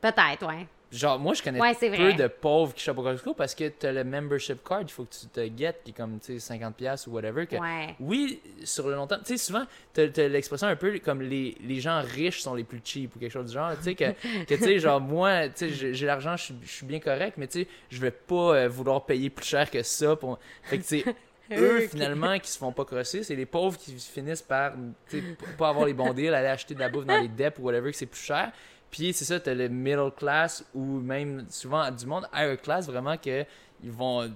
Peut-être, 0.01 0.47
ouais. 0.47 0.67
Genre, 0.93 1.19
moi, 1.19 1.35
je 1.35 1.43
connais 1.43 1.59
peu 1.59 2.13
de 2.15 2.29
pauvres 2.29 2.73
qui 2.73 2.85
shoppent 2.85 2.99
au 2.99 3.03
Costco 3.03 3.35
parce 3.35 3.57
que 3.57 3.69
tu 3.69 3.87
as 3.87 3.93
le 3.93 4.05
membership 4.05 4.63
card, 4.63 4.83
il 4.83 4.89
faut 4.89 5.05
que 5.05 5.15
tu 5.15 5.27
te 5.27 5.45
guettes, 5.49 5.81
qui 5.85 5.91
est 5.91 5.95
comme, 5.95 6.21
tu 6.21 6.39
sais, 6.39 6.55
50$ 6.55 7.09
ou 7.09 7.13
whatever. 7.13 7.47
Que, 7.47 7.57
Oui, 7.99 8.41
sur 8.63 8.89
le 8.89 8.95
long 8.95 9.09
terme, 9.09 9.23
tu 9.23 9.37
sais, 9.37 9.45
souvent, 9.45 9.65
tu 9.93 10.03
as, 10.03 10.29
l'expression 10.29 10.69
un 10.69 10.77
peu 10.77 10.97
comme 11.01 11.23
les, 11.23 11.57
les, 11.61 11.81
gens 11.81 12.01
riches 12.03 12.41
sont 12.41 12.55
les 12.55 12.63
plus 12.63 12.81
cheap 12.85 13.17
ou 13.17 13.19
quelque 13.19 13.33
chose 13.33 13.47
du 13.47 13.55
genre. 13.55 13.77
Tu 13.77 13.83
sais, 13.83 13.95
que, 13.97 14.13
que 14.45 14.55
tu 14.55 14.63
sais, 14.63 14.79
genre, 14.79 15.01
moi, 15.01 15.49
tu 15.49 15.69
sais, 15.69 15.93
j'ai 15.93 16.07
l'argent, 16.07 16.37
je 16.37 16.53
suis 16.65 16.87
bien 16.87 17.01
correct, 17.01 17.35
mais 17.37 17.49
tu 17.49 17.63
sais, 17.63 17.69
je 17.91 18.01
vais 18.01 18.13
pas 18.13 18.55
euh, 18.55 18.69
vouloir 18.69 19.05
payer 19.05 19.29
plus 19.29 19.47
cher 19.47 19.69
que 19.69 19.83
ça. 19.83 20.15
Pour... 20.15 20.39
Fait 20.63 20.79
que, 20.79 20.83
tu 20.83 21.01
sais, 21.01 21.17
eux, 21.53 21.81
finalement, 21.89 22.39
qui 22.39 22.51
se 22.51 22.59
font 22.59 22.71
pas 22.71 22.85
crosser, 22.85 23.25
c'est 23.25 23.35
les 23.35 23.47
pauvres 23.47 23.77
qui 23.77 23.93
finissent 23.99 24.43
par, 24.43 24.75
tu 25.11 25.21
sais, 25.21 25.25
pas 25.59 25.71
avoir 25.71 25.87
les 25.87 25.95
bons 25.95 26.13
deals, 26.13 26.33
aller 26.33 26.47
acheter 26.47 26.75
de 26.75 26.81
la 26.81 26.89
bouffe 26.89 27.07
dans 27.07 27.21
les 27.21 27.29
deps 27.29 27.59
ou 27.59 27.63
whatever, 27.63 27.91
que 27.91 27.97
c'est 27.97 28.07
plus 28.07 28.23
cher. 28.23 28.53
Puis 28.91 29.13
c'est 29.13 29.25
ça, 29.25 29.41
t'as 29.41 29.55
le 29.55 29.69
middle 29.69 30.11
class 30.17 30.65
ou 30.75 31.01
même 31.01 31.47
souvent 31.51 31.91
du 31.91 32.07
monde 32.07 32.27
higher 32.35 32.57
class 32.61 32.87
vraiment 32.87 33.17
que 33.17 33.45
ils 33.83 33.91
vont 33.91 34.31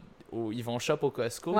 ils 0.52 0.62
vont 0.62 0.78
shop 0.78 0.98
au 1.02 1.10
Costco 1.10 1.52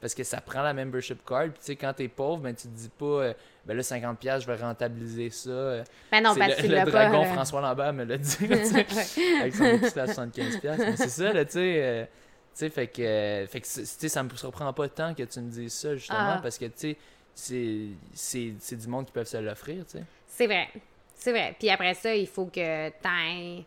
parce 0.00 0.14
que 0.14 0.24
ça 0.24 0.40
prend 0.40 0.62
la 0.62 0.74
membership 0.74 1.24
card. 1.24 1.44
Puis 1.44 1.60
tu 1.60 1.66
sais 1.66 1.76
quand 1.76 1.92
t'es 1.92 2.08
pauvre 2.08 2.38
ben 2.38 2.54
tu 2.54 2.68
te 2.68 2.76
dis 2.76 2.88
pas 2.88 3.04
euh, 3.04 3.34
ben 3.64 3.76
là 3.76 3.82
50 3.82 4.18
pièces 4.18 4.42
je 4.42 4.46
vais 4.46 4.56
rentabiliser 4.56 5.30
ça. 5.30 5.84
Ben 6.10 6.22
non 6.22 6.34
parce 6.34 6.56
que 6.56 6.66
le, 6.66 6.78
le 6.78 6.90
dragon 6.90 7.22
euh. 7.22 7.32
François 7.32 7.60
Lambert 7.60 7.92
me 7.92 8.04
l'a 8.04 8.18
dit 8.18 8.36
avec 9.40 9.54
son 9.54 9.78
petit 9.78 9.98
à 9.98 10.06
75 10.06 10.58
pièces 10.58 10.78
mais 10.78 10.96
c'est 10.96 11.08
ça 11.08 11.32
là 11.32 11.44
tu 11.44 11.52
sais 11.52 11.82
euh, 11.82 12.04
tu 12.04 12.10
sais 12.54 12.70
fait 12.70 12.88
que 12.88 13.46
fait 13.48 13.60
que 13.60 14.08
ça 14.08 14.22
me 14.22 14.30
surprend 14.30 14.72
pas 14.72 14.88
tant 14.88 15.14
que 15.14 15.22
tu 15.22 15.40
me 15.40 15.50
dises 15.50 15.74
ça 15.74 15.94
justement 15.94 16.18
ah. 16.18 16.40
parce 16.42 16.58
que 16.58 16.66
tu 16.66 16.96
sais 17.34 17.86
c'est 18.14 18.76
du 18.76 18.88
monde 18.88 19.06
qui 19.06 19.12
peuvent 19.12 19.26
se 19.26 19.36
l'offrir 19.36 19.84
tu 19.86 19.98
sais. 19.98 20.04
C'est 20.26 20.46
vrai 20.46 20.68
c'est 21.16 21.32
vrai. 21.32 21.56
Puis 21.58 21.70
après 21.70 21.94
ça, 21.94 22.14
il 22.14 22.26
faut 22.26 22.46
que 22.46 22.88
tu 22.88 22.94
Tu 22.98 23.64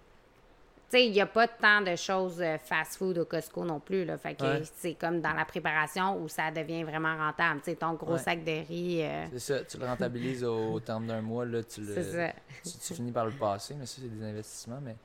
sais, 0.90 1.06
il 1.06 1.12
n'y 1.12 1.22
a 1.22 1.26
pas 1.26 1.48
tant 1.48 1.82
de 1.82 1.96
choses 1.96 2.42
euh, 2.42 2.58
fast-food 2.58 3.18
au 3.18 3.26
Costco 3.26 3.66
non 3.66 3.80
plus. 3.80 4.06
Là. 4.06 4.18
Fait 4.18 4.36
que 4.36 4.64
c'est 4.76 4.94
comme 4.94 5.20
dans 5.20 5.34
la 5.34 5.46
préparation 5.46 6.22
où 6.22 6.28
ça 6.30 6.52
devient 6.52 6.84
vraiment 6.84 7.18
rentable. 7.18 7.60
Tu 7.62 7.72
sais, 7.72 7.76
ton 7.76 7.94
gros 7.94 8.18
sac 8.18 8.44
de 8.44 8.66
riz. 8.68 9.02
Euh, 9.04 9.26
c'est 9.34 9.40
ça. 9.40 9.64
Tu 9.66 9.78
le 9.78 9.86
rentabilises 9.86 10.44
au, 10.44 10.80
terme 10.80 11.08
d'un 11.08 11.22
mois. 11.22 11.46
Là, 11.46 11.64
tu, 11.64 11.82
le, 11.82 12.02
ça. 12.02 12.34
Tu, 12.64 12.94
finis 12.94 13.12
par 13.12 13.26
le 13.26 13.32
passer. 13.32 13.76
Mais 13.78 13.86
ça, 13.86 13.98
c'est 14.02 14.08
des 14.08 14.24
investissements. 14.24 14.80
Mais 14.82 14.96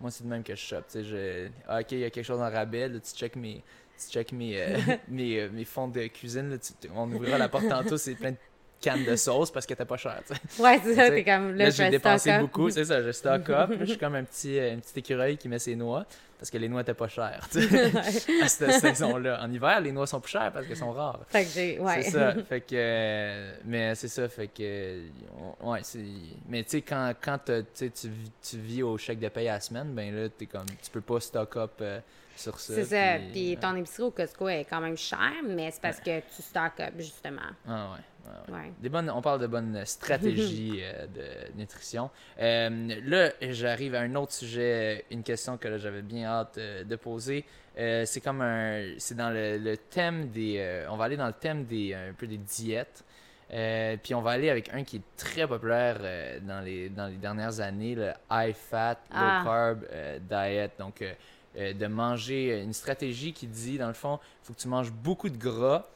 moi, 0.00 0.10
c'est 0.10 0.24
de 0.24 0.28
même 0.28 0.42
que 0.42 0.54
je 0.54 0.60
chope. 0.60 0.86
Tu 0.88 1.04
sais, 1.04 1.52
ah, 1.68 1.80
OK, 1.80 1.92
il 1.92 1.98
y 1.98 2.04
a 2.04 2.10
quelque 2.10 2.24
chose 2.24 2.40
en 2.40 2.50
rabais. 2.50 2.88
Là, 2.88 2.98
tu 3.00 3.12
check 3.12 3.36
mes, 3.36 3.62
tu 3.98 4.10
check 4.10 4.32
mes, 4.32 4.60
euh, 4.60 4.78
mes, 5.08 5.48
mes, 5.48 5.64
fonds 5.64 5.88
de 5.88 6.06
cuisine. 6.06 6.50
Là, 6.50 6.56
on 6.94 7.10
ouvrira 7.12 7.38
la 7.38 7.48
porte 7.48 7.68
tantôt. 7.68 7.96
C'est 7.96 8.14
plein 8.14 8.32
de 8.32 8.36
canne 8.82 9.04
de 9.04 9.16
sauce 9.16 9.50
parce 9.50 9.64
que 9.64 9.74
t'es 9.74 9.84
pas 9.84 9.96
cher. 9.96 10.20
Ouais, 10.58 10.80
c'est 10.82 10.94
ça, 10.94 11.08
t'es 11.08 11.24
comme 11.24 11.54
là, 11.54 11.70
j'ai 11.70 11.88
dépensé 11.88 12.38
beaucoup, 12.38 12.68
c'est 12.70 12.84
ça, 12.84 13.02
je 13.02 13.12
stock 13.12 13.48
up. 13.48 13.70
je 13.80 13.84
suis 13.84 13.98
comme 13.98 14.14
un 14.14 14.24
petit, 14.24 14.58
euh, 14.58 14.74
un 14.74 14.78
petit 14.78 14.98
écureuil 14.98 15.38
qui 15.38 15.48
met 15.48 15.58
ses 15.58 15.76
noix 15.76 16.04
parce 16.38 16.50
que 16.50 16.58
les 16.58 16.68
noix 16.68 16.80
étaient 16.80 16.92
pas 16.92 17.06
chères. 17.06 17.48
à 18.42 18.48
cette 18.48 18.72
saison-là. 18.72 19.40
En 19.44 19.52
hiver, 19.52 19.80
les 19.80 19.92
noix 19.92 20.08
sont 20.08 20.20
plus 20.20 20.32
chères 20.32 20.50
parce 20.52 20.66
qu'elles 20.66 20.76
sont 20.76 20.90
rares. 20.90 21.20
Fait 21.28 21.44
que 21.44 21.50
j'ai, 21.50 21.78
ouais. 21.78 22.02
C'est 22.02 22.10
ça. 22.10 22.34
Fait 22.48 22.60
que, 22.60 22.74
euh, 22.74 23.54
mais 23.64 23.94
c'est 23.94 24.08
ça, 24.08 24.28
fait 24.28 24.48
que, 24.48 25.02
ouais, 25.62 25.78
c'est, 25.82 26.04
mais 26.48 26.64
tu 26.64 26.70
sais, 26.70 26.82
quand, 26.82 27.12
quand 27.22 27.38
tu, 27.74 27.90
tu 27.92 28.58
vis 28.58 28.82
au 28.82 28.98
chèque 28.98 29.20
de 29.20 29.28
paye 29.28 29.48
à 29.48 29.54
la 29.54 29.60
semaine, 29.60 29.92
ben 29.94 30.12
là, 30.12 30.28
t'es 30.28 30.46
comme, 30.46 30.66
tu 30.66 30.90
peux 30.90 31.00
pas 31.00 31.20
stock 31.20 31.56
up. 31.56 31.72
Euh, 31.80 32.00
sur 32.36 32.58
ça. 32.58 32.74
C'est 32.74 32.84
ça. 32.84 33.18
Puis, 33.30 33.56
ton 33.60 33.76
épicerie 33.76 34.02
au 34.04 34.10
Costco 34.10 34.48
est 34.48 34.64
quand 34.64 34.80
même 34.80 34.96
cher, 34.96 35.32
mais 35.46 35.70
c'est 35.70 35.80
parce 35.80 36.00
que 36.00 36.20
tu 36.20 36.42
stock 36.42 36.80
up, 36.80 36.94
justement. 36.98 37.40
Ah 37.68 37.92
ouais. 37.92 38.00
Des 38.80 38.88
bonnes, 38.88 39.10
on 39.10 39.22
parle 39.22 39.40
de 39.40 39.46
bonnes 39.46 39.84
stratégies 39.84 40.80
euh, 40.82 41.06
de 41.06 41.58
nutrition. 41.58 42.10
Euh, 42.40 43.00
là, 43.04 43.30
j'arrive 43.40 43.94
à 43.94 44.00
un 44.00 44.14
autre 44.14 44.32
sujet, 44.32 45.04
une 45.10 45.22
question 45.22 45.56
que 45.56 45.78
j'avais 45.78 46.02
bien 46.02 46.26
hâte 46.26 46.58
euh, 46.58 46.84
de 46.84 46.96
poser. 46.96 47.44
c'est 47.76 48.20
comme 48.22 48.42
un, 48.42 48.94
c'est 48.98 49.16
dans 49.16 49.30
le, 49.30 49.76
thème 49.90 50.28
des, 50.28 50.84
on 50.90 50.96
va 50.96 51.04
aller 51.04 51.16
dans 51.16 51.26
le 51.26 51.32
thème 51.32 51.64
des, 51.64 51.94
un 51.94 52.12
peu 52.12 52.26
des 52.26 52.38
diètes. 52.38 53.04
puis 54.02 54.14
on 54.14 54.22
va 54.22 54.32
aller 54.32 54.50
avec 54.50 54.72
un 54.74 54.84
qui 54.84 54.96
est 54.96 55.16
très 55.16 55.46
populaire 55.46 55.98
dans 56.42 56.60
les 56.60 56.90
dans 56.90 57.06
les 57.06 57.16
dernières 57.16 57.60
années, 57.60 57.94
le 57.94 58.12
high 58.30 58.54
fat, 58.54 58.98
low 59.10 59.16
ah. 59.16 59.42
carb 59.44 59.84
diet. 60.28 60.72
Donc 60.78 61.02
de 61.54 61.86
manger 61.86 62.60
une 62.62 62.72
stratégie 62.72 63.32
qui 63.32 63.46
dit 63.46 63.78
dans 63.78 63.88
le 63.88 63.94
fond, 63.94 64.18
il 64.42 64.46
faut 64.46 64.52
que 64.52 64.60
tu 64.60 64.68
manges 64.68 64.92
beaucoup 64.92 65.30
de 65.30 65.38
gras, 65.38 65.86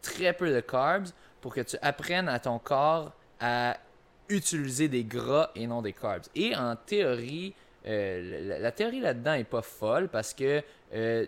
très 0.00 0.32
peu 0.32 0.50
de 0.50 0.60
carbs 0.60 1.10
pour 1.46 1.54
que 1.54 1.60
tu 1.60 1.76
apprennes 1.80 2.28
à 2.28 2.40
ton 2.40 2.58
corps 2.58 3.12
à 3.38 3.76
utiliser 4.28 4.88
des 4.88 5.04
gras 5.04 5.52
et 5.54 5.68
non 5.68 5.80
des 5.80 5.92
carbs. 5.92 6.24
Et 6.34 6.56
en 6.56 6.74
théorie, 6.74 7.54
euh, 7.86 8.58
la, 8.60 8.72
théorie 8.72 8.98
là-dedans 8.98 9.34
est 9.34 9.44
pas 9.44 9.62
folle 9.62 10.08
parce 10.08 10.34
que 10.34 10.60
euh, 10.92 11.24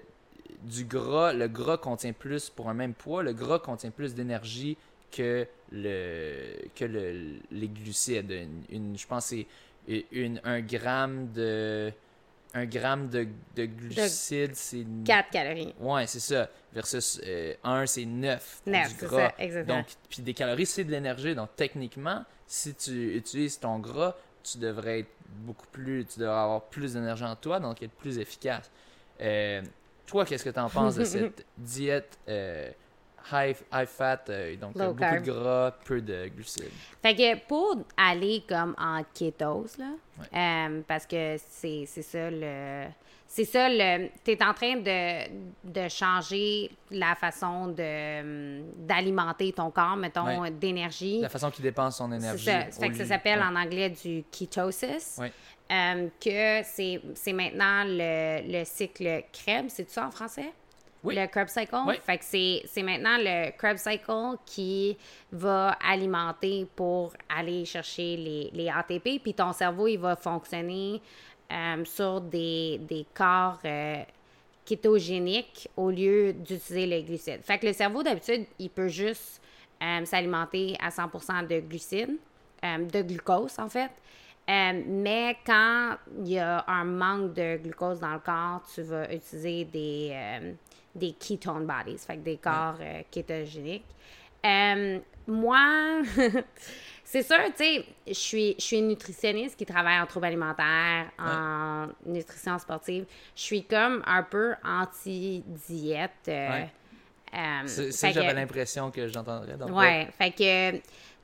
du 0.64 0.86
gras, 0.86 1.32
le 1.32 1.46
gras 1.46 1.76
contient 1.76 2.12
plus, 2.12 2.50
pour 2.50 2.68
un 2.68 2.74
même 2.74 2.94
poids, 2.94 3.22
le 3.22 3.32
gras 3.32 3.60
contient 3.60 3.92
plus 3.92 4.12
d'énergie 4.12 4.76
que 5.12 5.46
le 5.70 6.66
que 6.74 6.84
les 7.52 7.68
glucides. 7.68 8.48
Je 8.72 9.06
pense 9.06 9.26
c'est 9.26 9.46
une, 10.10 10.40
un 10.42 10.60
gramme 10.62 11.30
de 11.32 11.92
un 12.58 12.66
gramme 12.66 13.08
de, 13.08 13.28
de 13.56 13.66
glucides, 13.66 14.54
c'est... 14.54 14.86
4 15.04 15.30
calories. 15.30 15.74
Ouais, 15.80 16.06
c'est 16.06 16.20
ça. 16.20 16.48
Versus 16.72 17.20
1, 17.24 17.26
euh, 17.26 17.86
c'est 17.86 18.04
9. 18.04 18.62
9, 18.66 18.94
c'est 18.98 19.08
ça, 19.08 19.32
exactement. 19.38 19.78
Donc, 19.78 19.86
puis 20.08 20.22
des 20.22 20.34
calories, 20.34 20.66
c'est 20.66 20.84
de 20.84 20.90
l'énergie. 20.90 21.34
Donc, 21.34 21.50
techniquement, 21.56 22.24
si 22.46 22.74
tu 22.74 23.16
utilises 23.16 23.58
ton 23.58 23.78
gras, 23.78 24.14
tu 24.42 24.58
devrais 24.58 25.00
être 25.00 25.10
beaucoup 25.26 25.66
plus... 25.72 26.06
Tu 26.06 26.20
devrais 26.20 26.34
avoir 26.34 26.62
plus 26.62 26.94
d'énergie 26.94 27.24
en 27.24 27.36
toi, 27.36 27.60
donc 27.60 27.82
être 27.82 27.92
plus 27.92 28.18
efficace. 28.18 28.70
Euh, 29.20 29.62
toi, 30.06 30.24
qu'est-ce 30.24 30.44
que 30.44 30.50
tu 30.50 30.60
en 30.60 30.70
penses 30.70 30.96
de 30.96 31.04
cette 31.04 31.44
diète 31.56 32.18
euh, 32.28 32.70
high, 33.32 33.56
high 33.72 33.86
fat, 33.86 34.20
euh, 34.28 34.56
donc 34.56 34.74
beaucoup 34.74 34.94
de 34.94 35.30
gras, 35.30 35.72
peu 35.84 36.00
de 36.00 36.28
glucides. 36.28 36.70
Fait 37.02 37.14
que 37.14 37.46
pour 37.46 37.76
aller 37.96 38.42
comme 38.48 38.74
en 38.78 39.02
kétose, 39.14 39.78
là, 39.78 39.92
euh, 40.34 40.82
parce 40.86 41.06
que 41.06 41.36
c'est 41.38 41.86
ça 41.86 42.30
le. 42.30 42.84
C'est 43.30 43.44
ça, 43.44 43.68
le, 43.68 44.08
tu 44.24 44.30
es 44.30 44.42
en 44.42 44.54
train 44.54 44.76
de, 44.76 45.28
de, 45.62 45.88
changer 45.90 46.70
la 46.90 47.14
façon 47.14 47.68
de, 47.68 48.62
d'alimenter 48.86 49.52
ton 49.52 49.70
corps, 49.70 49.96
mettons, 49.96 50.48
d'énergie. 50.50 51.20
La 51.20 51.28
façon 51.28 51.50
qu'il 51.50 51.62
dépense 51.62 51.98
son 51.98 52.10
énergie. 52.10 52.46
Ça. 52.46 52.62
Fait 52.70 52.88
que 52.88 52.96
ça 52.96 53.04
s'appelle 53.04 53.42
en 53.42 53.54
anglais 53.54 53.90
du 53.90 54.24
ketosis. 54.32 55.20
Euh, 55.70 56.08
que 56.18 56.62
c'est 56.64 57.32
maintenant 57.34 57.84
le, 57.84 58.50
le 58.50 58.64
cycle 58.64 59.24
Krebs, 59.30 59.68
c'est 59.68 59.90
ça 59.90 60.06
en 60.06 60.10
français? 60.10 60.50
Le 61.04 61.26
Krebs 61.26 61.50
Cycle. 61.50 61.76
Fait 62.04 62.18
que 62.18 62.24
c'est 62.24 62.82
maintenant 62.82 63.16
le 63.18 63.50
Krebs 63.56 63.78
Cycle 63.78 64.36
qui 64.44 64.96
va 65.30 65.76
alimenter 65.84 66.66
pour 66.74 67.12
aller 67.28 67.64
chercher 67.64 68.16
les, 68.16 68.50
les 68.52 68.68
ATP. 68.68 69.22
Puis 69.22 69.34
ton 69.34 69.52
cerveau, 69.52 69.86
il 69.86 69.98
va 69.98 70.16
fonctionner 70.16 71.00
euh, 71.50 71.84
sur 71.84 72.20
des, 72.20 72.78
des 72.78 73.06
corps 73.14 73.58
euh, 73.64 74.02
kétogéniques 74.64 75.68
au 75.76 75.90
lieu 75.90 76.32
d'utiliser 76.32 76.86
les 76.86 77.02
glucides. 77.02 77.42
Fait 77.42 77.58
que 77.58 77.66
le 77.66 77.72
cerveau, 77.72 78.02
d'habitude, 78.02 78.44
il 78.58 78.68
peut 78.68 78.88
juste 78.88 79.40
euh, 79.82 80.04
s'alimenter 80.04 80.76
à 80.80 80.90
100% 80.90 81.46
de 81.46 81.60
glucides, 81.60 82.18
de 82.62 83.02
glucose, 83.02 83.56
en 83.58 83.68
fait. 83.68 83.90
mais 84.48 85.36
quand 85.46 85.96
il 86.18 86.32
y 86.32 86.38
a 86.38 86.64
un 86.66 86.84
manque 86.84 87.32
de 87.34 87.56
glucose 87.56 88.00
dans 88.00 88.12
le 88.12 88.18
corps, 88.18 88.62
tu 88.74 88.82
vas 88.82 89.10
utiliser 89.14 89.64
des, 89.64 90.56
des 90.98 91.12
ketone 91.12 91.66
bodies, 91.66 91.98
fait 91.98 92.16
que 92.16 92.22
des 92.22 92.36
corps 92.36 92.76
euh, 92.80 93.02
kétogéniques. 93.10 93.84
Euh, 94.44 94.98
moi, 95.26 96.02
c'est 97.04 97.22
sûr, 97.22 97.36
tu 97.56 97.64
sais, 97.64 97.84
je 98.06 98.12
suis, 98.12 98.54
je 98.58 98.62
suis 98.62 98.78
une 98.78 98.88
nutritionniste 98.88 99.58
qui 99.58 99.66
travaille 99.66 100.00
en 100.00 100.06
troubles 100.06 100.26
alimentaires, 100.26 101.10
en 101.18 101.88
nutrition 102.06 102.58
sportive. 102.58 103.04
Je 103.34 103.42
suis 103.42 103.64
comme 103.64 104.02
un 104.06 104.22
peu 104.22 104.54
anti-diète. 104.64 106.28
Euh, 106.28 106.64
c'est 107.66 107.92
ça 107.92 108.08
que 108.08 108.14
j'avais 108.14 108.34
l'impression 108.34 108.90
que 108.90 109.06
j'entendrais. 109.08 109.54
Ouais, 109.70 110.08
fait 110.16 110.30
que 110.30 110.78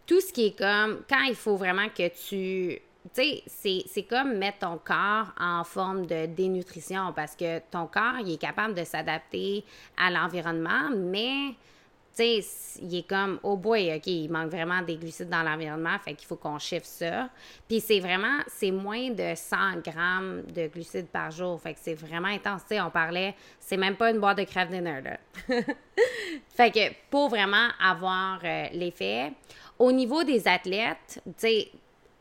tout 0.06 0.20
ce 0.20 0.32
qui 0.32 0.46
est 0.46 0.58
comme, 0.58 1.02
quand 1.08 1.22
il 1.22 1.34
faut 1.34 1.56
vraiment 1.56 1.88
que 1.88 2.08
tu 2.08 2.78
tu 3.12 3.22
sais, 3.46 3.84
c'est 3.86 4.02
comme 4.04 4.38
mettre 4.38 4.60
ton 4.60 4.78
corps 4.78 5.32
en 5.38 5.62
forme 5.64 6.06
de 6.06 6.26
dénutrition 6.26 7.12
parce 7.14 7.36
que 7.36 7.58
ton 7.70 7.86
corps, 7.86 8.18
il 8.20 8.32
est 8.32 8.40
capable 8.40 8.74
de 8.74 8.84
s'adapter 8.84 9.64
à 9.96 10.10
l'environnement, 10.10 10.90
mais 10.96 11.54
tu 12.16 12.22
sais, 12.40 12.78
il 12.80 12.94
est 12.94 13.08
comme, 13.08 13.40
oh 13.42 13.56
boy, 13.56 13.92
OK, 13.94 14.06
il 14.06 14.30
manque 14.30 14.50
vraiment 14.50 14.80
des 14.82 14.96
glucides 14.96 15.28
dans 15.28 15.42
l'environnement, 15.42 15.98
fait 15.98 16.14
qu'il 16.14 16.28
faut 16.28 16.36
qu'on 16.36 16.58
chiffre 16.58 16.86
ça. 16.86 17.28
Puis 17.68 17.80
c'est 17.80 17.98
vraiment, 17.98 18.38
c'est 18.46 18.70
moins 18.70 19.10
de 19.10 19.34
100 19.34 19.80
grammes 19.84 20.42
de 20.42 20.68
glucides 20.68 21.08
par 21.08 21.32
jour, 21.32 21.60
fait 21.60 21.74
que 21.74 21.80
c'est 21.82 21.94
vraiment 21.94 22.28
intense. 22.28 22.62
Tu 22.62 22.76
sais, 22.76 22.80
on 22.80 22.90
parlait, 22.90 23.34
c'est 23.58 23.76
même 23.76 23.96
pas 23.96 24.12
une 24.12 24.20
boîte 24.20 24.38
de 24.38 24.44
craft 24.44 24.70
dinner, 24.70 25.00
là. 25.02 25.18
fait 26.50 26.70
que 26.70 26.94
pour 27.10 27.28
vraiment 27.28 27.68
avoir 27.82 28.38
euh, 28.44 28.66
l'effet, 28.72 29.32
au 29.78 29.90
niveau 29.90 30.22
des 30.22 30.46
athlètes, 30.46 31.20
tu 31.24 31.32
sais, 31.36 31.70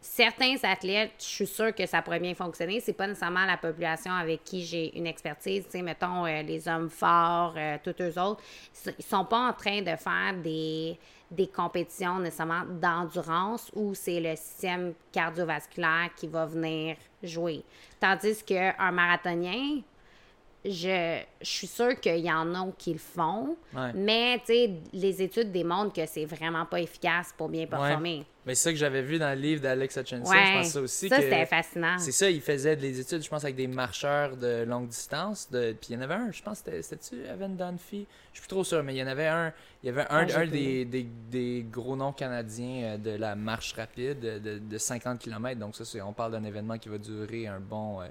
certains 0.03 0.55
athlètes, 0.63 1.13
je 1.17 1.23
suis 1.23 1.47
sûre 1.47 1.73
que 1.73 1.85
ça 1.85 2.01
pourrait 2.01 2.19
bien 2.19 2.35
fonctionner. 2.35 2.79
C'est 2.81 2.93
pas 2.93 3.07
nécessairement 3.07 3.45
la 3.45 3.57
population 3.57 4.11
avec 4.11 4.43
qui 4.43 4.63
j'ai 4.63 4.95
une 4.97 5.07
expertise. 5.07 5.63
Tu 5.65 5.71
sais, 5.71 5.81
mettons, 5.81 6.25
euh, 6.25 6.41
les 6.41 6.67
hommes 6.67 6.89
forts, 6.89 7.55
euh, 7.57 7.77
tous 7.81 7.95
eux 8.01 8.19
autres, 8.19 8.43
ils 8.99 9.03
sont 9.03 9.25
pas 9.25 9.49
en 9.49 9.53
train 9.53 9.81
de 9.81 9.95
faire 9.95 10.33
des, 10.43 10.99
des 11.31 11.47
compétitions 11.47 12.19
nécessairement 12.19 12.63
d'endurance 12.65 13.71
où 13.73 13.95
c'est 13.95 14.19
le 14.19 14.35
système 14.35 14.93
cardiovasculaire 15.11 16.09
qui 16.15 16.27
va 16.27 16.45
venir 16.45 16.97
jouer. 17.23 17.63
Tandis 17.99 18.43
qu'un 18.43 18.91
marathonien, 18.91 19.79
je, 20.65 21.19
je, 21.41 21.47
suis 21.47 21.67
sûre 21.67 21.99
qu'il 21.99 22.19
y 22.19 22.31
en 22.31 22.53
a 22.55 22.71
qui 22.77 22.93
le 22.93 22.99
font, 22.99 23.57
mais 23.93 24.41
les 24.93 25.21
études 25.21 25.51
démontrent 25.51 25.93
que 25.93 26.05
c'est 26.05 26.25
vraiment 26.25 26.65
pas 26.65 26.79
efficace 26.79 27.33
pour 27.37 27.49
bien 27.49 27.65
performer. 27.65 28.25
Mais 28.45 28.55
c'est 28.55 28.63
ça 28.63 28.71
que 28.71 28.77
j'avais 28.77 29.01
vu 29.01 29.19
dans 29.19 29.33
le 29.33 29.41
livre 29.41 29.61
d'Alex 29.61 29.95
Hutchinson, 29.95 30.33
je 30.33 30.57
pense 30.57 30.67
ça 30.67 30.81
aussi. 30.81 31.07
Ça, 31.07 31.21
c'était 31.21 31.45
fascinant. 31.45 31.97
C'est 31.97 32.11
ça, 32.11 32.29
il 32.29 32.41
faisait 32.41 32.75
des 32.75 32.99
études, 32.99 33.23
je 33.23 33.29
pense, 33.29 33.43
avec 33.43 33.55
des 33.55 33.67
marcheurs 33.67 34.35
de 34.35 34.63
longue 34.63 34.89
distance. 34.89 35.49
De... 35.49 35.73
Puis 35.79 35.91
il 35.91 35.95
y 35.95 35.97
en 35.97 36.01
avait 36.01 36.15
un, 36.15 36.31
je 36.31 36.41
pense, 36.41 36.57
c'était-tu 36.57 37.23
Evan 37.23 37.55
Dunphy? 37.55 38.05
Je 38.33 38.39
suis 38.39 38.47
plus 38.47 38.53
trop 38.53 38.63
sûr, 38.63 38.83
mais 38.83 38.95
il 38.95 38.97
y 38.97 39.03
en 39.03 39.07
avait 39.07 39.27
un, 39.27 39.53
il 39.81 39.87
y 39.87 39.89
avait 39.89 40.01
un, 40.01 40.27
ah, 40.27 40.39
un 40.39 40.47
des, 40.47 40.83
des, 40.83 41.07
des, 41.29 41.65
gros 41.69 41.95
noms 41.95 42.11
canadiens 42.11 42.83
euh, 42.83 42.97
de 42.97 43.11
la 43.11 43.35
marche 43.35 43.73
rapide 43.73 44.19
de, 44.19 44.59
de 44.59 44.77
50 44.77 45.19
km. 45.19 45.59
Donc 45.59 45.75
ça, 45.75 45.83
on 46.05 46.13
parle 46.13 46.33
d'un 46.33 46.43
événement 46.43 46.77
qui 46.77 46.89
va 46.89 46.97
durer 46.97 47.47
un 47.47 47.59
bon... 47.59 48.01
Euh, 48.01 48.07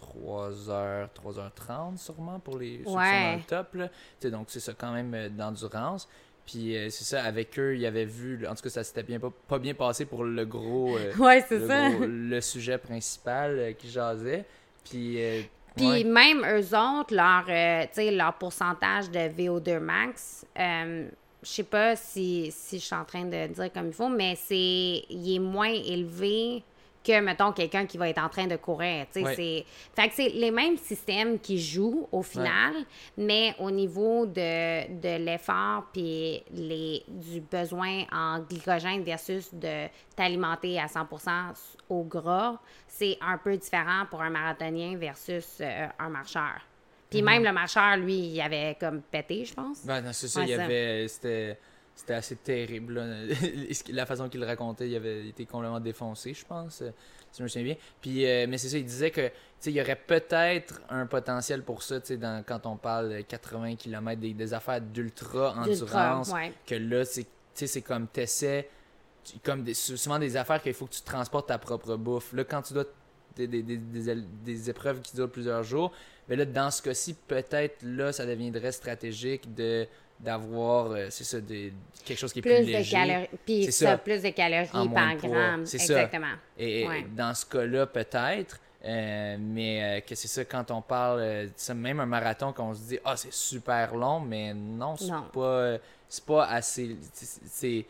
3h, 0.00 1.08
3h30 1.14 1.96
sûrement 1.96 2.38
pour 2.38 2.58
les 2.58 2.78
ceux 2.78 2.84
qui 2.84 2.90
sont 2.90 2.94
dans 2.94 3.36
le 3.36 3.46
top. 3.46 3.74
Là. 3.74 4.30
donc 4.30 4.46
c'est 4.48 4.60
ça 4.60 4.72
quand 4.76 4.92
même 4.92 5.14
euh, 5.14 5.28
d'endurance. 5.28 6.08
Puis 6.46 6.76
euh, 6.76 6.88
c'est 6.90 7.04
ça, 7.04 7.22
avec 7.22 7.58
eux, 7.58 7.74
il 7.74 7.80
y 7.80 7.86
avait 7.86 8.04
vu, 8.04 8.46
en 8.46 8.54
tout 8.54 8.62
cas 8.62 8.70
ça 8.70 8.82
s'était 8.82 9.02
bien 9.02 9.20
pas, 9.20 9.32
pas, 9.48 9.58
bien 9.58 9.74
passé 9.74 10.04
pour 10.04 10.24
le 10.24 10.44
gros, 10.44 10.96
euh, 10.96 11.14
ouais, 11.18 11.44
c'est 11.48 11.66
ça. 11.66 11.90
le 11.90 12.40
sujet 12.40 12.78
principal 12.78 13.74
qui 13.78 13.90
jasait. 13.90 14.44
Puis, 14.88 15.18
puis 15.76 16.04
même 16.04 16.44
eux 16.44 16.76
autres, 16.76 17.14
leur, 17.14 17.44
leur 17.46 18.34
pourcentage 18.34 19.10
de 19.10 19.18
VO2 19.18 19.78
max, 19.78 20.46
je 20.56 21.48
sais 21.48 21.62
pas 21.62 21.96
si, 21.96 22.50
si 22.50 22.78
je 22.78 22.84
suis 22.84 22.96
en 22.96 23.04
train 23.04 23.24
de 23.24 23.46
dire 23.46 23.72
comme 23.72 23.88
il 23.88 23.92
faut, 23.92 24.08
mais 24.08 24.34
c'est 24.36 25.04
il 25.08 25.34
est 25.36 25.38
moins 25.38 25.72
élevé 25.72 26.64
que, 27.04 27.20
mettons, 27.20 27.52
quelqu'un 27.52 27.86
qui 27.86 27.98
va 27.98 28.08
être 28.08 28.22
en 28.22 28.28
train 28.28 28.46
de 28.46 28.56
courir. 28.56 29.06
C'est... 29.10 29.24
Fait 29.24 30.08
que 30.08 30.14
c'est 30.14 30.28
les 30.28 30.50
mêmes 30.50 30.76
systèmes 30.76 31.38
qui 31.38 31.60
jouent 31.60 32.08
au 32.12 32.22
final, 32.22 32.74
mais 33.16 33.54
au 33.58 33.70
niveau 33.70 34.26
de, 34.26 35.00
de 35.00 35.24
l'effort 35.24 35.84
puis 35.92 36.42
les, 36.52 37.02
du 37.08 37.40
besoin 37.40 38.04
en 38.12 38.40
glycogène 38.40 39.02
versus 39.02 39.52
de 39.52 39.86
t'alimenter 40.14 40.78
à 40.78 40.86
100% 40.86 41.30
au 41.88 42.02
gras, 42.04 42.58
c'est 42.86 43.16
un 43.20 43.38
peu 43.38 43.56
différent 43.56 44.04
pour 44.10 44.22
un 44.22 44.30
marathonien 44.30 44.96
versus 44.96 45.58
euh, 45.60 45.86
un 45.98 46.08
marcheur. 46.08 46.60
Puis 47.08 47.22
mhm. 47.22 47.28
même 47.28 47.44
le 47.44 47.52
marcheur, 47.52 47.96
lui, 47.96 48.14
il 48.14 48.40
avait 48.40 48.76
comme 48.78 49.02
pété, 49.02 49.44
je 49.44 49.54
pense. 49.54 49.84
Ben, 49.84 50.12
c'est 50.12 50.28
ça, 50.28 50.42
il 50.42 50.50
y 50.50 50.54
avait... 50.54 51.08
C'était 51.08 51.58
c'était 52.00 52.14
assez 52.14 52.36
terrible. 52.36 53.02
la 53.92 54.06
façon 54.06 54.28
qu'il 54.28 54.42
racontait, 54.42 54.88
il 54.88 54.96
avait 54.96 55.28
été 55.28 55.44
complètement 55.44 55.80
défoncé, 55.80 56.32
je 56.32 56.44
pense, 56.46 56.80
euh, 56.80 56.90
si 57.30 57.38
je 57.38 57.42
me 57.42 57.48
souviens 57.48 57.64
bien. 57.64 57.76
Puis, 58.00 58.26
euh, 58.26 58.46
mais 58.48 58.56
c'est 58.56 58.70
ça, 58.70 58.78
il 58.78 58.84
disait 58.84 59.10
que 59.10 59.30
il 59.66 59.72
y 59.72 59.80
aurait 59.82 60.00
peut-être 60.06 60.80
un 60.88 61.04
potentiel 61.04 61.62
pour 61.62 61.82
ça, 61.82 62.00
dans, 62.00 62.42
quand 62.42 62.64
on 62.64 62.76
parle 62.76 63.10
de 63.10 63.20
80 63.20 63.76
km, 63.76 64.18
des, 64.18 64.54
affaires 64.54 64.80
d'ultra-endurance, 64.80 66.32
que 66.66 66.74
là, 66.74 67.04
c'est 67.04 67.82
comme 67.82 68.06
t'essaies, 68.06 68.70
comme 69.44 69.62
des, 69.62 69.74
souvent 69.74 70.18
des 70.18 70.38
affaires 70.38 70.62
qu'il 70.62 70.72
faut 70.72 70.86
que 70.86 70.94
tu 70.94 71.02
transportes 71.02 71.48
ta 71.48 71.58
propre 71.58 71.96
bouffe. 71.96 72.32
Là, 72.32 72.44
quand 72.44 72.62
tu 72.62 72.72
dois 72.72 72.86
des, 73.36 73.46
des, 73.46 73.62
des, 73.62 74.70
épreuves 74.70 75.02
qui 75.02 75.14
durent 75.14 75.30
plusieurs 75.30 75.62
jours, 75.62 75.92
mais 76.30 76.36
là, 76.36 76.46
dans 76.46 76.70
ce 76.70 76.80
cas-ci, 76.80 77.14
peut-être 77.28 77.82
là, 77.82 78.12
ça 78.12 78.24
deviendrait 78.24 78.72
stratégique 78.72 79.54
de 79.54 79.86
d'avoir, 80.22 80.92
euh, 80.92 81.06
c'est 81.10 81.24
ça, 81.24 81.40
des, 81.40 81.72
quelque 82.04 82.18
chose 82.18 82.32
qui 82.32 82.40
est 82.40 82.42
plus, 82.42 82.54
plus 82.56 82.64
léger. 82.64 83.28
De 83.32 83.36
puis 83.44 83.72
ça, 83.72 83.96
plus 83.96 84.22
de 84.22 84.30
calories 84.30 84.88
par 84.88 85.16
gramme. 85.16 85.62
Exactement. 85.62 86.34
Et, 86.58 86.86
dans 87.16 87.34
ce 87.34 87.46
cas-là, 87.46 87.86
peut-être, 87.86 88.60
euh, 88.84 89.36
mais 89.38 89.82
euh, 89.82 90.00
que 90.00 90.14
c'est 90.14 90.28
ça, 90.28 90.44
quand 90.44 90.70
on 90.70 90.82
parle, 90.82 91.50
c'est 91.56 91.74
même 91.74 92.00
un 92.00 92.06
marathon, 92.06 92.52
qu'on 92.52 92.74
se 92.74 92.80
dit, 92.80 92.98
ah, 93.04 93.16
c'est 93.16 93.32
super 93.32 93.94
long, 93.94 94.20
mais 94.20 94.54
non, 94.54 94.96
c'est 94.96 95.10
pas, 95.32 95.76
c'est 96.08 96.24
pas 96.24 96.46
assez. 96.46 96.96
C'est, 97.12 97.86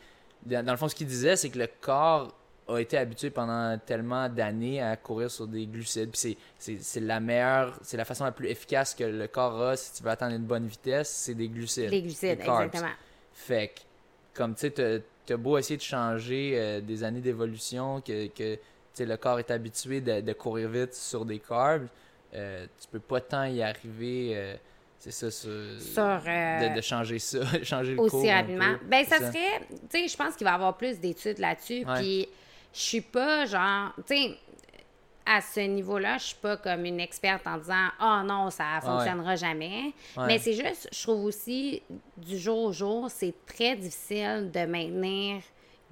dans 0.47 0.70
le 0.70 0.77
fond, 0.77 0.89
ce 0.89 0.94
qu'il 0.94 1.07
disait, 1.07 1.36
c'est 1.36 1.51
que 1.51 1.59
le 1.59 1.69
corps 1.81 2.35
a 2.75 2.81
été 2.81 2.97
habitué 2.97 3.31
pendant 3.31 3.79
tellement 3.79 4.29
d'années 4.29 4.83
à 4.83 4.97
courir 4.97 5.31
sur 5.31 5.47
des 5.47 5.67
glucides. 5.67 6.11
Puis 6.11 6.37
c'est 6.59 7.01
la 7.01 7.21
meilleure, 7.21 7.79
c'est 7.83 7.97
la 7.97 8.05
façon 8.05 8.25
la 8.25 8.33
plus 8.33 8.49
efficace 8.49 8.95
que 8.95 9.05
le 9.05 9.27
corps 9.27 9.61
a 9.63 9.77
si 9.77 9.95
tu 9.95 10.03
veux 10.03 10.11
atteindre 10.11 10.37
une 10.37 10.45
bonne 10.45 10.67
vitesse, 10.67 11.09
c'est 11.09 11.35
des 11.35 11.49
glucides. 11.49 11.91
Des 11.91 12.03
glucides, 12.03 12.41
exactement. 12.41 12.89
Fait 13.33 13.69
que, 13.69 13.81
comme 14.35 14.55
tu 14.55 14.71
sais, 14.75 15.03
t'as 15.27 15.37
beau 15.37 15.59
essayer 15.59 15.77
de 15.77 15.83
changer 15.83 16.55
euh, 16.57 16.81
des 16.81 17.05
années 17.05 17.21
d'évolution, 17.21 18.01
que, 18.01 18.27
que 18.29 18.59
le 18.99 19.17
corps 19.17 19.39
est 19.39 19.51
habitué 19.51 20.01
de, 20.01 20.33
courir 20.33 20.69
vite 20.69 20.95
sur 20.95 21.25
des 21.25 21.39
carbs, 21.39 21.89
euh, 22.35 22.67
tu 22.81 22.89
peux 22.89 23.01
pas 23.01 23.21
tant 23.21 23.45
y 23.45 23.63
arriver. 23.63 24.33
Euh, 24.35 24.55
c'est 24.99 25.13
ça, 25.13 25.31
sur, 25.31 25.49
de, 25.51 26.81
changer 26.83 27.19
ça, 27.19 27.39
changer 27.63 27.95
le 27.95 28.01
Aussi 28.01 28.31
rapidement. 28.31 28.75
Ben, 28.85 29.03
ça, 29.07 29.17
serait, 29.17 29.61
tu 29.71 29.77
sais, 29.89 30.09
je 30.09 30.17
pense 30.17 30.37
qu'il 30.37 30.45
va 30.45 30.51
y 30.51 30.55
avoir 30.55 30.77
plus 30.77 31.01
d'études 31.01 31.39
là-dessus. 31.39 31.87
Puis 31.97 32.29
je 32.73 32.81
suis 32.81 33.01
pas 33.01 33.47
genre, 33.47 33.93
tu 34.07 34.15
sais, 34.15 34.37
à 35.27 35.41
ce 35.41 35.61
niveau-là, 35.61 36.19
je 36.19 36.25
suis 36.25 36.37
pas 36.37 36.57
comme 36.57 36.85
une 36.85 36.99
experte 36.99 37.47
en 37.47 37.59
disant 37.59 37.89
oh 38.01 38.21
non, 38.25 38.51
ça 38.51 38.81
fonctionnera 38.83 39.37
jamais. 39.37 39.93
Mais 40.27 40.39
c'est 40.39 40.55
juste, 40.55 40.89
je 40.93 41.03
trouve 41.03 41.25
aussi, 41.25 41.83
du 42.17 42.39
jour 42.39 42.65
au 42.65 42.73
jour, 42.73 43.11
c'est 43.11 43.35
très 43.47 43.77
difficile 43.77 44.51
de 44.53 44.67
maintenir 44.67 45.43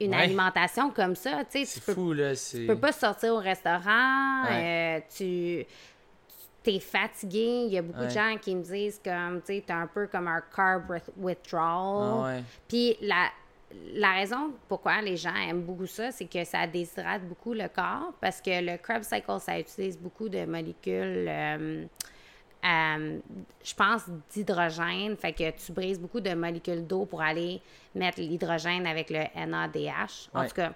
une 0.01 0.15
alimentation 0.15 0.91
comme 0.91 1.15
ça. 1.15 1.45
Tu 1.51 1.65
sais, 1.65 1.81
tu 1.81 1.93
fou, 1.93 2.13
là. 2.13 2.33
Tu 2.35 2.67
peux 2.67 2.79
pas 2.79 2.93
sortir 2.93 3.35
au 3.35 3.39
restaurant, 3.39 4.45
euh, 4.51 5.01
tu 5.17 5.67
es 6.67 6.81
fatigué. 6.81 7.65
Il 7.67 7.73
y 7.73 7.79
a 7.79 7.83
beaucoup 7.83 8.05
de 8.05 8.11
gens 8.11 8.37
qui 8.41 8.55
me 8.55 8.63
disent 8.63 9.01
comme, 9.03 9.41
tu 9.41 9.55
sais, 9.55 9.65
t'es 9.67 9.73
un 9.73 9.87
peu 9.87 10.07
comme 10.07 10.29
un 10.29 10.43
carb 10.55 11.01
withdrawal. 11.17 12.39
Ah 12.39 12.43
Puis 12.69 12.97
la, 13.01 13.29
la 13.95 14.12
raison 14.12 14.53
pourquoi 14.69 15.01
les 15.03 15.16
gens 15.16 15.35
aiment 15.35 15.62
beaucoup 15.62 15.86
ça, 15.86 16.11
c'est 16.11 16.27
que 16.27 16.45
ça 16.45 16.66
déshydrate 16.66 17.23
beaucoup 17.23 17.53
le 17.53 17.69
corps 17.69 18.12
parce 18.20 18.40
que 18.40 18.65
le 18.65 18.78
Krebs 18.78 19.05
Cycle, 19.05 19.40
ça 19.40 19.59
utilise 19.59 19.99
beaucoup 19.99 20.28
de 20.28 20.45
molécules, 20.45 21.27
euh, 21.28 21.85
euh, 22.65 23.19
je 23.62 23.74
pense, 23.74 24.03
d'hydrogène. 24.32 25.16
Fait 25.16 25.32
que 25.32 25.51
tu 25.51 25.73
brises 25.73 26.01
beaucoup 26.01 26.20
de 26.20 26.35
molécules 26.35 26.86
d'eau 26.86 27.05
pour 27.05 27.20
aller 27.20 27.61
mettre 27.95 28.20
l'hydrogène 28.20 28.86
avec 28.86 29.11
le 29.11 29.24
NADH. 29.35 30.31
En 30.35 30.47
tout 30.47 30.55
cas. 30.55 30.73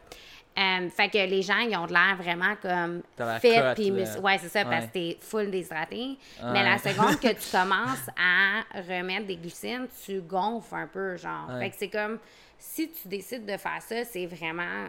Euh, 0.58 0.90
fait 0.90 1.08
que 1.08 1.18
les 1.18 1.40
gens, 1.40 1.58
ils 1.60 1.74
ont 1.76 1.86
de 1.86 1.92
l'air 1.92 2.16
vraiment 2.18 2.54
comme 2.60 3.02
fit 3.40 3.54
puis 3.74 3.90
Ouais, 4.20 4.38
c'est 4.38 4.48
ça, 4.48 4.64
parce 4.64 4.86
que 4.86 4.92
t'es 4.92 5.16
full 5.20 5.50
déshydraté. 5.50 6.18
Mais 6.52 6.62
la 6.62 6.78
seconde 6.78 7.18
que 7.18 7.28
tu 7.32 7.50
commences 7.50 8.08
à 8.18 8.62
remettre 8.74 9.26
des 9.26 9.36
glucides, 9.36 9.88
tu 10.04 10.20
gonfles 10.20 10.74
un 10.74 10.86
peu, 10.86 11.16
genre. 11.16 11.48
Fait 11.58 11.70
que 11.70 11.76
c'est 11.78 11.88
comme 11.88 12.18
si 12.58 12.90
tu 12.90 13.08
décides 13.08 13.46
de 13.46 13.56
faire 13.56 13.80
ça, 13.80 14.04
c'est 14.04 14.26
vraiment 14.26 14.86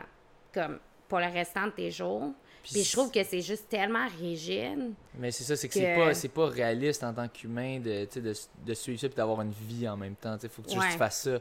comme 0.54 0.80
pour 1.08 1.20
le 1.20 1.26
restant 1.32 1.66
de 1.68 1.72
tes 1.72 1.92
jours. 1.92 2.32
Puis, 2.64 2.84
je 2.84 2.92
trouve 2.94 3.12
que 3.12 3.24
c'est 3.24 3.42
juste 3.42 3.68
tellement 3.68 4.08
rigide. 4.20 4.94
Mais 5.20 5.32
c'est 5.32 5.44
ça, 5.44 5.56
c'est 5.58 5.68
que, 5.68 5.74
c'est 5.74 5.96
pas, 5.96 6.14
c'est 6.14 6.30
pas 6.30 6.48
réaliste 6.48 7.04
en 7.04 7.14
tant 7.14 7.28
qu'humain 7.28 7.80
de, 7.80 8.08
de, 8.22 8.34
de 8.66 8.74
suivre 8.74 9.00
ça 9.02 9.08
et 9.08 9.10
d'avoir 9.10 9.42
une 9.42 9.52
vie 9.52 9.88
en 9.88 9.98
même 9.98 10.16
temps. 10.16 10.38
Il 10.42 10.48
faut 10.48 10.62
que 10.62 10.70
tu 10.70 10.80
juste 10.80 10.98
fasses 10.98 11.24
ça. 11.24 11.40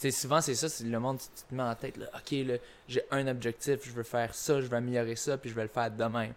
Puis 0.00 0.12
souvent, 0.12 0.40
c'est 0.40 0.54
ça, 0.54 0.68
c'est 0.68 0.84
le 0.84 0.98
monde, 0.98 1.18
tu, 1.18 1.26
te 1.44 1.54
mets 1.54 1.62
en 1.62 1.74
tête, 1.74 1.96
là, 1.96 2.06
OK, 2.14 2.30
là, 2.46 2.54
j'ai 2.88 3.02
un 3.10 3.26
objectif, 3.28 3.80
je 3.84 3.92
veux 3.92 4.02
faire 4.02 4.34
ça, 4.34 4.60
je 4.60 4.66
veux 4.66 4.76
améliorer 4.76 5.16
ça, 5.16 5.38
puis 5.38 5.50
je 5.50 5.54
vais 5.54 5.62
le 5.62 5.68
faire 5.68 5.90
demain. 5.90 6.28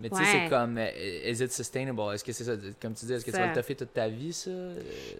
Mais 0.00 0.08
tu 0.08 0.16
sais, 0.16 0.24
c'est 0.24 0.48
comme, 0.48 0.78
euh, 0.78 1.30
is 1.30 1.42
it 1.42 1.52
sustainable? 1.52 2.14
Est-ce 2.14 2.24
que 2.24 2.32
c'est 2.32 2.44
ça, 2.44 2.52
comme 2.80 2.94
tu 2.94 3.04
dis, 3.04 3.12
est-ce 3.12 3.24
que 3.24 3.30
tu 3.30 3.36
vas 3.36 3.48
le 3.48 3.54
toffer 3.54 3.74
toute 3.74 3.92
ta 3.92 4.08
vie, 4.08 4.32
ça? 4.32 4.50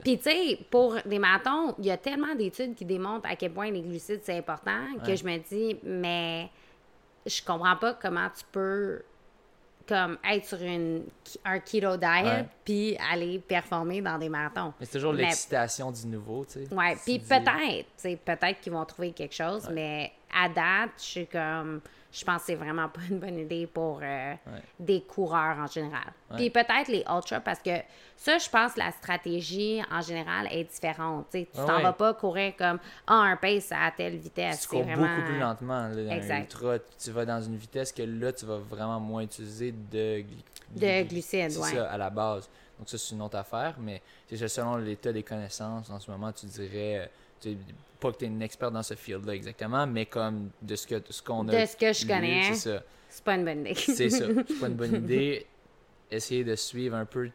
Puis 0.03 0.17
tu 0.17 0.25
sais, 0.25 0.59
pour 0.71 0.97
des 1.05 1.19
matons, 1.19 1.75
il 1.79 1.87
y 1.87 1.91
a 1.91 1.99
tellement 1.99 2.35
d'études 2.35 2.75
qui 2.75 2.85
démontrent 2.85 3.29
à 3.29 3.37
quel 3.37 3.53
point 3.53 3.71
les 3.71 3.83
glucides, 3.83 4.21
c'est 4.23 4.39
important, 4.39 4.81
que 5.05 5.15
je 5.15 5.25
me 5.25 5.37
dis, 5.39 5.79
mais 5.83 6.49
je 7.27 7.43
comprends 7.43 7.77
pas 7.77 7.95
comment 7.95 8.29
tu 8.31 8.45
peux 8.51 9.03
comme 9.87 10.19
être 10.31 10.45
sur 10.45 10.63
une, 10.63 11.05
un 11.45 11.59
keto 11.59 11.97
diet 11.97 12.47
puis 12.65 12.97
aller 13.13 13.39
performer 13.39 14.01
dans 14.01 14.19
des 14.19 14.29
marathons. 14.29 14.73
Mais 14.79 14.87
c'est 14.87 14.99
toujours 14.99 15.13
l'excitation 15.13 15.91
du 15.91 16.07
nouveau, 16.07 16.45
tu 16.45 16.65
sais. 16.65 16.75
Ouais, 16.75 16.97
puis 17.05 17.19
peut-être, 17.19 18.25
peut-être 18.25 18.61
qu'ils 18.61 18.73
vont 18.73 18.85
trouver 18.85 19.13
quelque 19.13 19.35
chose, 19.35 19.69
mais 19.73 20.13
à 20.35 20.49
date, 20.49 20.91
je 20.99 21.03
suis 21.03 21.27
comme 21.27 21.81
je 22.13 22.25
pense 22.25 22.41
que 22.43 22.47
c'est 22.49 22.55
vraiment 22.55 22.89
pas 22.91 23.01
une 23.09 23.19
bonne 23.19 23.39
idée 23.39 23.67
pour 23.67 24.01
euh, 24.03 24.35
des 24.79 25.01
coureurs 25.01 25.57
en 25.57 25.67
général. 25.67 26.13
Puis 26.37 26.51
peut-être 26.51 26.89
les 26.89 27.05
ultras, 27.11 27.41
parce 27.41 27.61
que 27.61 27.71
ça, 28.17 28.37
je 28.37 28.49
pense 28.51 28.75
que 28.75 28.81
la 28.81 28.93
stratégie 28.93 29.83
en 29.91 30.03
général 30.03 30.47
est 30.51 30.65
différente. 30.65 31.27
tu 31.33 31.47
t'en 31.55 31.81
vas 31.81 31.95
pas 31.95 32.13
courir 32.15 32.55
comme 32.57 32.79
ah, 33.07 33.15
un 33.15 33.37
pace 33.37 33.73
à 33.73 33.91
telle 33.97 34.17
vitesse. 34.17 34.61
Tu 34.61 34.69
cours 34.69 34.85
beaucoup 34.85 35.23
plus 35.27 35.39
lentement. 35.39 35.89
Là, 35.89 36.17
exact. 36.17 36.53
ultra, 36.53 36.79
tu 37.03 37.11
vas 37.11 37.25
dans 37.25 37.41
une 37.41 37.57
vitesse 37.57 37.93
que 37.93 38.03
là, 38.03 38.33
tu 38.33 38.45
vas 38.45 38.59
vraiment 38.59 39.01
moins 39.01 39.23
utiliser 39.23 39.73
de, 39.73 40.23
de 40.77 41.03
glucides. 41.09 41.51
C'est 41.51 41.75
ça, 41.77 41.91
à 41.91 41.97
la 41.97 42.11
base. 42.11 42.49
Donc 42.79 42.89
ça, 42.89 42.99
c'est 42.99 43.15
une 43.15 43.23
autre 43.23 43.39
affaire, 43.39 43.77
mais 43.79 44.03
c'est 44.29 44.49
selon 44.49 44.77
l'état 44.77 45.13
des 45.13 45.23
connaissances, 45.23 45.89
en 45.89 45.99
ce 45.99 46.11
moment, 46.11 46.31
tu 46.33 46.47
dirais 46.47 47.11
pas 48.03 48.13
que 48.13 48.19
tu 48.19 48.25
es 48.25 48.29
une 48.29 48.43
experte 48.43 48.73
dans 48.73 48.83
ce 48.83 48.95
field-là 48.95 49.35
exactement, 49.35 49.87
mais 49.87 50.07
comme 50.07 50.51
de 50.61 50.75
ce 50.77 50.87
qu'on 50.87 51.03
ce 51.09 51.23
qu'on 51.23 51.49
a. 51.49 51.61
De 51.61 51.67
ce 51.67 51.77
que 51.77 51.93
je 51.93 52.07
connais. 52.07 52.55
C'est 52.55 52.71
ça. 52.71 52.83
C'est 53.09 53.25
pas 53.25 53.35
une 53.37 53.45
bonne 53.45 53.61
idée. 53.61 53.75
c'est 53.75 54.11
ça. 54.11 54.25
C'est 54.49 54.61
pas 54.61 54.67
une 54.67 54.75
bonne 54.75 54.95
idée. 54.95 55.47
Essayer 56.11 56.45
de 56.45 56.57
suivre 56.57 56.97
un 56.97 57.05
peu. 57.05 57.31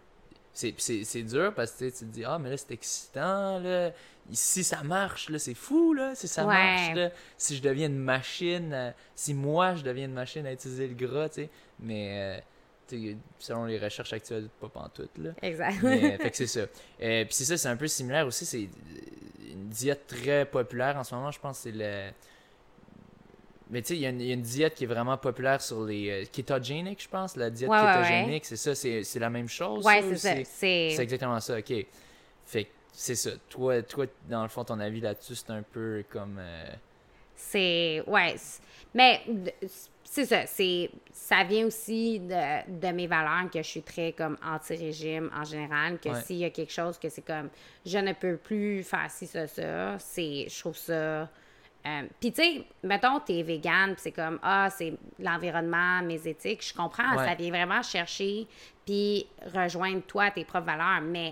C'est 0.53 1.23
dur 1.23 1.53
parce 1.56 1.72
que 1.72 1.85
tu 1.85 1.91
te 1.91 2.06
dis, 2.06 2.26
ah, 2.26 2.39
mais 2.39 2.49
là, 2.49 2.57
c'est 2.57 2.72
excitant, 2.72 3.60
là. 3.60 3.91
Si 4.31 4.64
ça 4.64 4.84
marche, 4.84 5.30
là, 5.30 5.38
c'est 5.38 5.53
fou, 5.53 5.94
là. 5.94 6.15
Si 6.15 6.27
ça 6.27 6.45
marche, 6.45 6.95
là. 6.95 7.11
Si 7.38 7.56
je 7.56 7.61
deviens 7.61 7.88
une 7.88 7.99
machine, 7.99 8.73
euh, 8.73 8.91
si 9.15 9.35
moi, 9.35 9.76
je 9.76 9.84
deviens 9.84 10.06
une 10.06 10.14
machine 10.14 10.45
à 10.48 10.52
utiliser 10.52 10.88
le 10.88 10.95
gras, 10.95 11.30
tu 11.30 11.41
sais. 11.41 11.49
Mais. 11.80 12.38
Euh, 12.38 12.41
selon 13.39 13.65
les 13.65 13.77
recherches 13.77 14.14
actuelles, 14.14 14.49
pas 14.59 14.69
pantoute. 14.69 15.18
Là. 15.18 15.31
Exact. 15.41 15.77
Mais, 15.84 16.18
fait 16.22 16.31
que 16.31 16.38
c'est 16.38 16.47
ça. 16.47 16.61
Euh, 16.61 17.26
puis 17.26 17.34
c'est 17.34 17.45
ça, 17.45 17.57
c'est 17.57 17.68
un 17.68 17.76
peu 17.76 17.88
similaire 17.88 18.27
aussi. 18.27 18.45
C'est 18.45 18.69
une 19.51 19.69
diète 19.69 20.07
très 20.07 20.45
populaire 20.45 20.97
en 20.97 21.03
ce 21.03 21.15
moment, 21.15 21.31
je 21.31 21.39
pense, 21.39 21.59
c'est 21.59 21.72
le. 21.72 22.09
Mais 23.69 23.81
tu 23.81 23.89
sais, 23.89 23.95
il 23.97 24.01
y, 24.01 24.05
a 24.05 24.34
une 24.34 24.41
diète 24.41 24.76
qui 24.76 24.85
est 24.85 24.88
vraiment 24.88 25.18
populaire 25.18 25.61
sur 25.61 25.84
les 25.84 26.09
euh, 26.09 26.26
kétogéniques, 26.31 27.03
je 27.03 27.09
pense. 27.09 27.35
La 27.35 27.49
diète 27.49 27.69
kétogénique, 27.69 28.45
c'est 28.45 28.55
ça, 28.55 28.73
c'est 28.73 29.19
la 29.19 29.30
même 29.30 29.49
chose. 29.49 29.85
Ouais, 29.85 30.01
c'est 30.01 30.18
ça. 30.18 30.35
C'est 30.45 31.03
exactement 31.03 31.39
ça, 31.41 31.57
ok. 31.57 31.85
Fait 32.45 32.64
que 32.64 32.69
c'est 32.93 33.15
ça. 33.15 33.31
Toi, 33.49 33.84
toi, 33.84 34.05
dans 34.30 34.43
le 34.43 34.47
fond, 34.47 34.64
ton 34.64 34.80
avis 34.80 35.01
là-dessus, 35.01 35.35
c'est 35.35 35.51
un 35.51 35.64
peu 35.64 36.03
comme. 36.09 36.38
Euh, 36.39 36.69
c'est. 37.38 38.03
Ouais. 38.07 38.35
Mais 38.93 39.22
c'est 40.03 40.26
ça, 40.26 40.45
c'est 40.45 40.89
ça 41.11 41.43
vient 41.43 41.65
aussi 41.68 42.19
de, 42.19 42.80
de, 42.80 42.88
mes 42.93 43.07
valeurs 43.07 43.49
que 43.51 43.61
je 43.61 43.68
suis 43.68 43.81
très 43.84 44.11
comme 44.14 44.38
anti-régime 44.43 45.30
en 45.35 45.43
général, 45.43 45.99
que 45.99 46.14
s'il 46.22 46.38
y 46.38 46.45
a 46.45 46.49
quelque 46.49 46.72
chose 46.72 46.97
que 46.97 47.09
c'est 47.09 47.22
comme 47.22 47.49
je 47.85 47.97
ne 47.97 48.14
peux 48.14 48.38
plus 48.38 48.84
faire 48.84 49.09
ci, 49.09 49.27
ça, 49.27 49.47
ça, 49.47 49.97
c'est 49.99 50.47
je 50.49 50.59
trouve 50.59 50.77
ça. 50.77 50.93
Euh, 50.93 52.01
puis 52.19 52.31
tu 52.31 52.41
sais, 52.41 52.64
mettons, 52.84 53.19
t'es 53.19 53.43
vegan, 53.43 53.93
c'est 53.97 54.11
comme 54.11 54.39
ah, 54.41 54.69
c'est 54.69 54.93
l'environnement, 55.19 56.01
mes 56.01 56.27
éthiques, 56.27 56.65
je 56.65 56.73
comprends, 56.73 57.15
ça 57.18 57.35
vient 57.35 57.51
vraiment 57.51 57.84
chercher 57.84 58.47
puis 58.85 59.27
rejoindre 59.53 60.01
toi 60.03 60.31
tes 60.31 60.45
propres 60.45 60.68
valeurs, 60.68 61.01
mais 61.01 61.31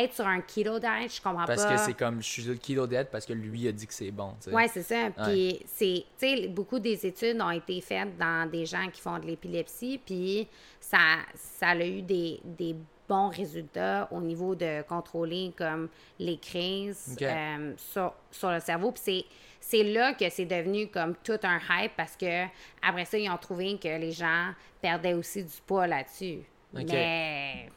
être 0.00 0.14
sur 0.14 0.26
un 0.26 0.40
keto 0.40 0.78
diet, 0.78 1.08
je 1.08 1.20
comprends 1.20 1.44
pas. 1.44 1.54
Parce 1.54 1.64
que 1.64 1.76
c'est 1.76 1.94
comme, 1.94 2.22
je 2.22 2.28
suis 2.28 2.42
sur 2.42 2.52
le 2.52 2.58
keto 2.58 2.86
diet 2.86 3.08
parce 3.10 3.26
que 3.26 3.32
lui 3.32 3.68
a 3.68 3.72
dit 3.72 3.86
que 3.86 3.94
c'est 3.94 4.10
bon. 4.10 4.34
Oui, 4.52 4.62
c'est 4.72 4.82
ça. 4.82 5.10
Puis, 5.24 5.60
c'est, 5.66 6.04
tu 6.18 6.26
sais, 6.26 6.48
beaucoup 6.48 6.78
des 6.78 7.06
études 7.06 7.40
ont 7.40 7.50
été 7.50 7.80
faites 7.80 8.16
dans 8.16 8.48
des 8.50 8.66
gens 8.66 8.88
qui 8.90 9.00
font 9.00 9.18
de 9.18 9.26
l'épilepsie, 9.26 10.00
puis 10.04 10.48
ça, 10.80 10.98
ça 11.34 11.68
a 11.68 11.84
eu 11.84 12.02
des, 12.02 12.40
des 12.44 12.76
bons 13.08 13.28
résultats 13.28 14.08
au 14.10 14.20
niveau 14.20 14.54
de 14.54 14.82
contrôler 14.82 15.52
comme 15.56 15.88
les 16.18 16.38
crises 16.38 17.16
euh, 17.20 17.72
sur, 17.76 18.14
sur, 18.30 18.50
le 18.50 18.60
cerveau. 18.60 18.92
Puis 18.92 19.02
c'est, 19.04 19.24
c'est 19.60 19.84
là 19.84 20.14
que 20.14 20.28
c'est 20.30 20.46
devenu 20.46 20.88
comme 20.88 21.14
tout 21.16 21.38
un 21.42 21.58
hype 21.58 21.92
parce 21.96 22.16
que 22.16 22.44
après 22.82 23.04
ça, 23.04 23.18
ils 23.18 23.30
ont 23.30 23.36
trouvé 23.36 23.78
que 23.78 23.88
les 23.88 24.12
gens 24.12 24.52
perdaient 24.80 25.14
aussi 25.14 25.44
du 25.44 25.60
poids 25.66 25.86
là-dessus. 25.86 26.38
Mais 26.72 27.68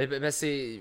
ben, 0.00 0.08
ben, 0.08 0.20
ben 0.22 0.30
c'est. 0.30 0.80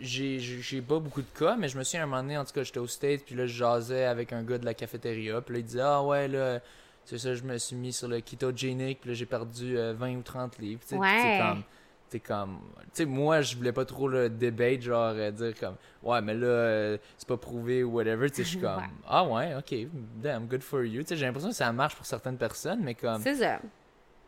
J'ai 0.00 0.82
pas 0.82 0.98
beaucoup 0.98 1.22
de 1.22 1.38
cas, 1.38 1.56
mais 1.56 1.68
je 1.68 1.78
me 1.78 1.84
souviens 1.84 2.02
un 2.02 2.06
moment 2.06 2.22
donné, 2.22 2.36
en 2.36 2.44
tout 2.44 2.52
cas, 2.52 2.62
j'étais 2.62 2.80
au 2.80 2.86
States, 2.86 3.22
puis 3.24 3.34
là, 3.34 3.46
je 3.46 3.54
jasais 3.54 4.04
avec 4.04 4.32
un 4.32 4.42
gars 4.42 4.58
de 4.58 4.64
la 4.64 4.74
cafétéria, 4.74 5.40
puis 5.40 5.54
là, 5.54 5.60
il 5.60 5.64
disait 5.64 5.80
Ah 5.80 6.02
ouais, 6.02 6.28
là, 6.28 6.60
c'est 7.04 7.18
ça, 7.18 7.34
je 7.34 7.42
me 7.44 7.56
suis 7.56 7.76
mis 7.76 7.92
sur 7.92 8.08
le 8.08 8.20
ketogenic, 8.20 9.00
puis 9.00 9.10
là, 9.10 9.14
j'ai 9.14 9.26
perdu 9.26 9.76
20 9.76 9.80
euh, 9.80 10.16
ou 10.16 10.22
30 10.22 10.58
livres. 10.58 10.80
Tu 10.82 10.88
sais, 10.88 10.96
ouais. 10.96 11.38
comme. 11.40 11.62
T'es 12.10 12.20
comme. 12.20 12.58
Tu 12.76 12.88
sais, 12.92 13.04
moi, 13.04 13.40
je 13.42 13.56
voulais 13.56 13.72
pas 13.72 13.84
trop 13.84 14.08
le 14.08 14.28
debate, 14.28 14.82
genre, 14.82 15.12
euh, 15.16 15.30
dire 15.30 15.54
comme 15.58 15.76
Ouais, 16.02 16.20
mais 16.20 16.34
là, 16.34 16.46
euh, 16.46 16.98
c'est 17.16 17.28
pas 17.28 17.36
prouvé 17.36 17.82
ou 17.82 17.92
whatever. 17.92 18.28
Tu 18.28 18.36
sais, 18.36 18.42
je 18.44 18.48
suis 18.48 18.60
comme 18.60 18.82
Ah 19.08 19.24
ouais, 19.24 19.54
ok, 19.54 19.88
damn, 20.16 20.46
good 20.46 20.62
for 20.62 20.82
you. 20.82 21.02
Tu 21.02 21.08
sais, 21.08 21.16
j'ai 21.16 21.26
l'impression 21.26 21.50
que 21.50 21.56
ça 21.56 21.72
marche 21.72 21.96
pour 21.96 22.06
certaines 22.06 22.38
personnes, 22.38 22.80
mais 22.82 22.94
comme. 22.94 23.22
C'est 23.22 23.36
ça. 23.36 23.60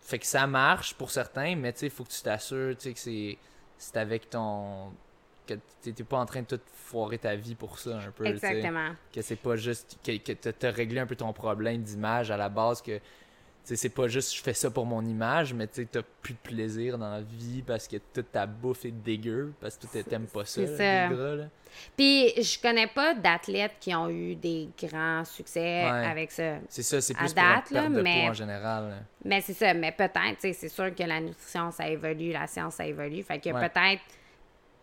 Fait 0.00 0.18
que 0.18 0.26
ça 0.26 0.46
marche 0.46 0.94
pour 0.94 1.10
certains, 1.10 1.54
mais 1.54 1.72
tu 1.72 1.80
sais, 1.80 1.86
il 1.86 1.92
faut 1.92 2.04
que 2.04 2.10
tu 2.12 2.22
t'assures, 2.22 2.74
tu 2.76 2.84
sais, 2.84 2.92
que 2.94 2.98
c'est 2.98 3.38
c'est 3.78 3.96
avec 3.96 4.28
ton 4.28 4.92
que 5.46 5.54
t'es 5.80 6.04
pas 6.04 6.18
en 6.18 6.26
train 6.26 6.42
de 6.42 6.46
tout 6.46 6.60
foirer 6.74 7.18
ta 7.18 7.34
vie 7.34 7.54
pour 7.54 7.78
ça 7.78 7.98
un 7.98 8.10
peu. 8.10 8.26
Exactement. 8.26 8.90
Que 9.12 9.22
c'est 9.22 9.36
pas 9.36 9.56
juste 9.56 9.98
que, 10.04 10.16
que 10.18 10.32
t'as 10.32 10.70
réglé 10.70 11.00
un 11.00 11.06
peu 11.06 11.16
ton 11.16 11.32
problème 11.32 11.82
d'image 11.82 12.30
à 12.30 12.36
la 12.36 12.50
base 12.50 12.82
que 12.82 13.00
c'est 13.76 13.88
pas 13.88 14.08
juste 14.08 14.34
je 14.34 14.42
fais 14.42 14.54
ça 14.54 14.70
pour 14.70 14.86
mon 14.86 15.04
image, 15.04 15.52
mais 15.54 15.66
tu 15.66 15.86
t'as 15.86 16.02
plus 16.22 16.34
de 16.34 16.38
plaisir 16.38 16.98
dans 16.98 17.10
la 17.10 17.20
vie 17.20 17.62
parce 17.62 17.86
que 17.86 17.96
toute 18.14 18.32
ta 18.32 18.46
bouffe 18.46 18.84
est 18.84 18.90
dégueu, 18.90 19.52
parce 19.60 19.76
que 19.76 19.86
tu 19.86 20.04
t'aimes 20.04 20.26
pas 20.26 20.44
ça, 20.44 20.66
ça. 20.66 21.08
Puis 21.96 22.32
je 22.36 22.60
connais 22.60 22.86
pas 22.86 23.14
d'athlètes 23.14 23.76
qui 23.78 23.94
ont 23.94 24.08
eu 24.08 24.34
des 24.34 24.68
grands 24.82 25.24
succès 25.24 25.82
avec 25.84 26.32
ça. 26.32 26.56
C'est 26.68 26.82
ça, 26.82 27.00
c'est 27.00 27.14
plus 27.14 27.34
date, 27.34 27.64
pour 27.64 27.72
perte 27.72 27.92
de 27.92 28.00
mais, 28.00 28.28
en 28.28 28.32
général. 28.32 29.04
Mais 29.24 29.40
c'est 29.40 29.54
ça, 29.54 29.74
mais 29.74 29.92
peut-être, 29.92 30.38
c'est 30.40 30.68
sûr 30.68 30.94
que 30.94 31.02
la 31.02 31.20
nutrition, 31.20 31.70
ça 31.70 31.88
évolue, 31.88 32.32
la 32.32 32.46
science, 32.46 32.74
ça 32.74 32.86
évolue. 32.86 33.22
Fait 33.22 33.38
que 33.38 33.50
peut-être 33.50 34.02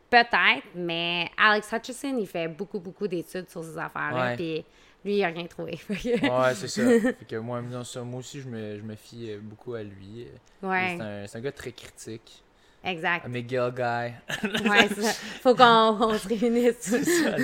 Peut-être, 0.09 0.67
mais 0.75 1.29
Alex 1.35 1.71
Hutchison, 1.71 2.15
il 2.17 2.27
fait 2.27 2.47
beaucoup, 2.47 2.79
beaucoup 2.79 3.07
d'études 3.07 3.49
sur 3.49 3.63
ces 3.63 3.77
affaires-là. 3.77 4.35
Puis 4.35 4.63
lui, 5.05 5.17
il 5.17 5.21
n'a 5.21 5.27
rien 5.27 5.45
trouvé. 5.45 5.79
ouais, 5.89 6.55
c'est 6.55 6.67
ça. 6.67 6.81
Fait 6.99 7.25
que 7.27 7.35
moi, 7.37 7.61
moi 7.61 8.19
aussi, 8.19 8.41
je 8.41 8.49
me, 8.49 8.77
je 8.77 8.81
me 8.81 8.95
fie 8.95 9.31
euh, 9.31 9.39
beaucoup 9.41 9.75
à 9.75 9.83
lui. 9.83 10.27
Ouais. 10.63 10.97
C'est 11.27 11.37
un, 11.37 11.39
un, 11.39 11.43
gars 11.43 11.51
très 11.51 11.71
critique. 11.71 12.43
Exact. 12.83 13.25
Un 13.25 13.29
Miguel 13.29 13.71
guy. 13.71 14.69
ouais, 14.69 14.87
ça. 14.89 15.13
Faut 15.41 15.55
qu'on 15.55 16.17
se 16.17 16.27
réunisse. 16.27 16.79
ça, 16.81 17.37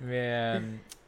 Mais, 0.00 0.56
euh, 0.56 0.60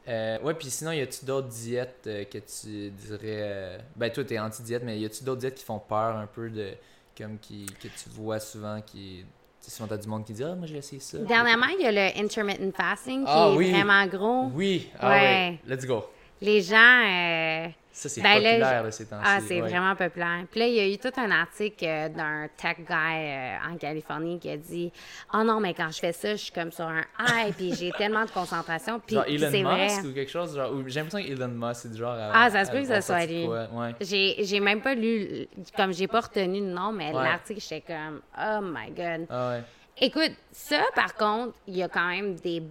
euh, 0.07 0.39
ouais, 0.41 0.53
puis 0.53 0.69
sinon, 0.69 0.91
y 0.91 1.01
a-tu 1.01 1.25
d'autres 1.25 1.49
diètes 1.49 2.03
euh, 2.07 2.25
que 2.25 2.39
tu 2.39 2.89
dirais. 2.89 3.79
ben, 3.95 4.11
toi, 4.11 4.23
t'es 4.23 4.39
anti-diète, 4.39 4.83
mais 4.83 4.99
y 4.99 5.05
a-tu 5.05 5.23
d'autres 5.23 5.41
diètes 5.41 5.55
qui 5.55 5.65
font 5.65 5.79
peur 5.79 6.15
un 6.15 6.27
peu 6.27 6.49
de. 6.49 6.71
comme 7.17 7.37
qui, 7.37 7.65
que 7.65 7.87
tu 7.87 8.09
vois 8.09 8.39
souvent 8.39 8.81
qui 8.81 9.25
souvent, 9.67 9.87
t'as 9.87 9.97
du 9.97 10.07
monde 10.07 10.25
qui 10.25 10.33
dit 10.33 10.43
Ah, 10.43 10.55
moi, 10.55 10.67
j'ai 10.67 10.77
essayé 10.77 11.01
ça. 11.01 11.17
Dernièrement, 11.19 11.67
il 11.77 11.83
y 11.83 11.87
a 11.87 11.91
le 11.91 12.19
intermittent 12.21 12.75
fasting 12.75 13.23
qui 13.23 13.31
ah 13.31 13.51
est 13.53 13.71
vraiment 13.71 14.05
gros. 14.07 14.51
Oui, 14.53 14.89
ah 14.99 15.09
ouais. 15.09 15.59
Let's 15.67 15.85
go. 15.85 16.05
Les 16.41 16.61
gens. 16.61 16.75
Euh, 17.05 17.67
ça, 17.97 18.09
c'est 18.09 18.21
ben 18.21 18.35
populaire, 18.35 18.83
là, 18.83 18.91
ces 18.91 19.07
temps-ci. 19.07 19.23
Ah, 19.25 19.39
c'est 19.47 19.59
vraiment 19.59 19.95
populaire. 19.95 20.45
Puis 20.51 20.59
là, 20.59 20.67
il 20.67 20.73
y 20.75 20.79
a 20.79 20.87
eu 20.87 20.99
tout 20.99 21.11
un 21.17 21.31
article 21.31 21.83
euh, 21.83 22.09
d'un 22.09 22.47
tech 22.55 22.77
guy 22.87 22.93
euh, 22.93 23.57
en 23.67 23.75
Californie 23.75 24.37
qui 24.37 24.51
a 24.51 24.57
dit 24.57 24.91
Oh 25.33 25.41
non, 25.43 25.59
mais 25.59 25.73
quand 25.73 25.89
je 25.91 25.97
fais 25.97 26.11
ça, 26.11 26.33
je 26.33 26.43
suis 26.43 26.51
comme 26.51 26.71
sur 26.71 26.85
un 26.85 27.01
high, 27.19 27.51
puis 27.55 27.73
j'ai 27.73 27.91
tellement 27.97 28.23
de 28.23 28.29
concentration. 28.29 28.99
Puis 28.99 29.17
c'est 29.39 29.63
vrai. 29.63 29.87
ou 30.05 30.13
quelque 30.13 30.29
chose, 30.29 30.55
genre. 30.55 30.71
J'ai 30.85 30.99
l'impression 30.99 31.27
qu'Elon 31.27 31.47
Musk, 31.47 31.81
c'est 31.81 31.91
du 31.91 31.97
genre. 31.97 32.15
ah, 32.15 32.51
ça 32.51 32.65
se 32.65 32.71
peut 32.71 32.81
que 32.81 32.85
ça 32.85 33.01
soit 33.01 33.25
lui. 33.25 33.47
Ouais. 33.47 33.95
J'ai 34.01 34.59
même 34.59 34.81
pas 34.81 34.93
lu, 34.93 35.47
comme 35.75 35.91
j'ai 35.91 36.07
pas 36.07 36.19
retenu 36.19 36.59
le 36.59 36.73
nom, 36.73 36.91
mais 36.91 37.11
l'article, 37.11 37.59
j'étais 37.59 37.81
comme 37.81 38.21
Oh 38.37 38.59
my 38.61 38.91
God. 38.91 39.25
Ah 39.31 39.49
ouais. 39.49 39.63
Écoute, 39.99 40.33
ça, 40.51 40.83
par 40.93 41.15
contre, 41.15 41.55
il 41.67 41.77
y 41.77 41.81
a 41.81 41.89
quand 41.89 42.07
même 42.07 42.35
des 42.35 42.61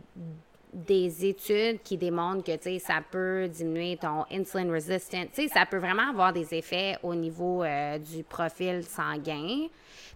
des 0.73 1.27
études 1.27 1.83
qui 1.83 1.97
démontrent 1.97 2.45
que 2.45 2.79
ça 2.79 3.01
peut 3.11 3.49
diminuer 3.49 3.97
ton 3.97 4.25
insulin 4.31 4.71
resistant. 4.71 5.25
Ça 5.53 5.67
peut 5.67 5.79
vraiment 5.79 6.11
avoir 6.11 6.33
des 6.33 6.55
effets 6.55 6.97
au 7.03 7.15
niveau 7.15 7.63
euh, 7.63 7.99
du 7.99 8.23
profil 8.23 8.85
sanguin. 8.85 9.69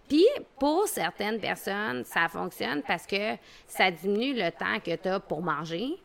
Puis, 0.07 0.27
pour 0.59 0.87
certaines 0.87 1.39
personnes, 1.39 2.03
ça 2.03 2.27
fonctionne 2.27 2.83
parce 2.85 3.07
que 3.07 3.35
ça 3.67 3.89
diminue 3.89 4.33
le 4.33 4.51
temps 4.51 4.79
que 4.83 4.95
tu 4.95 5.07
as 5.07 5.19
pour 5.19 5.41
manger. 5.41 5.97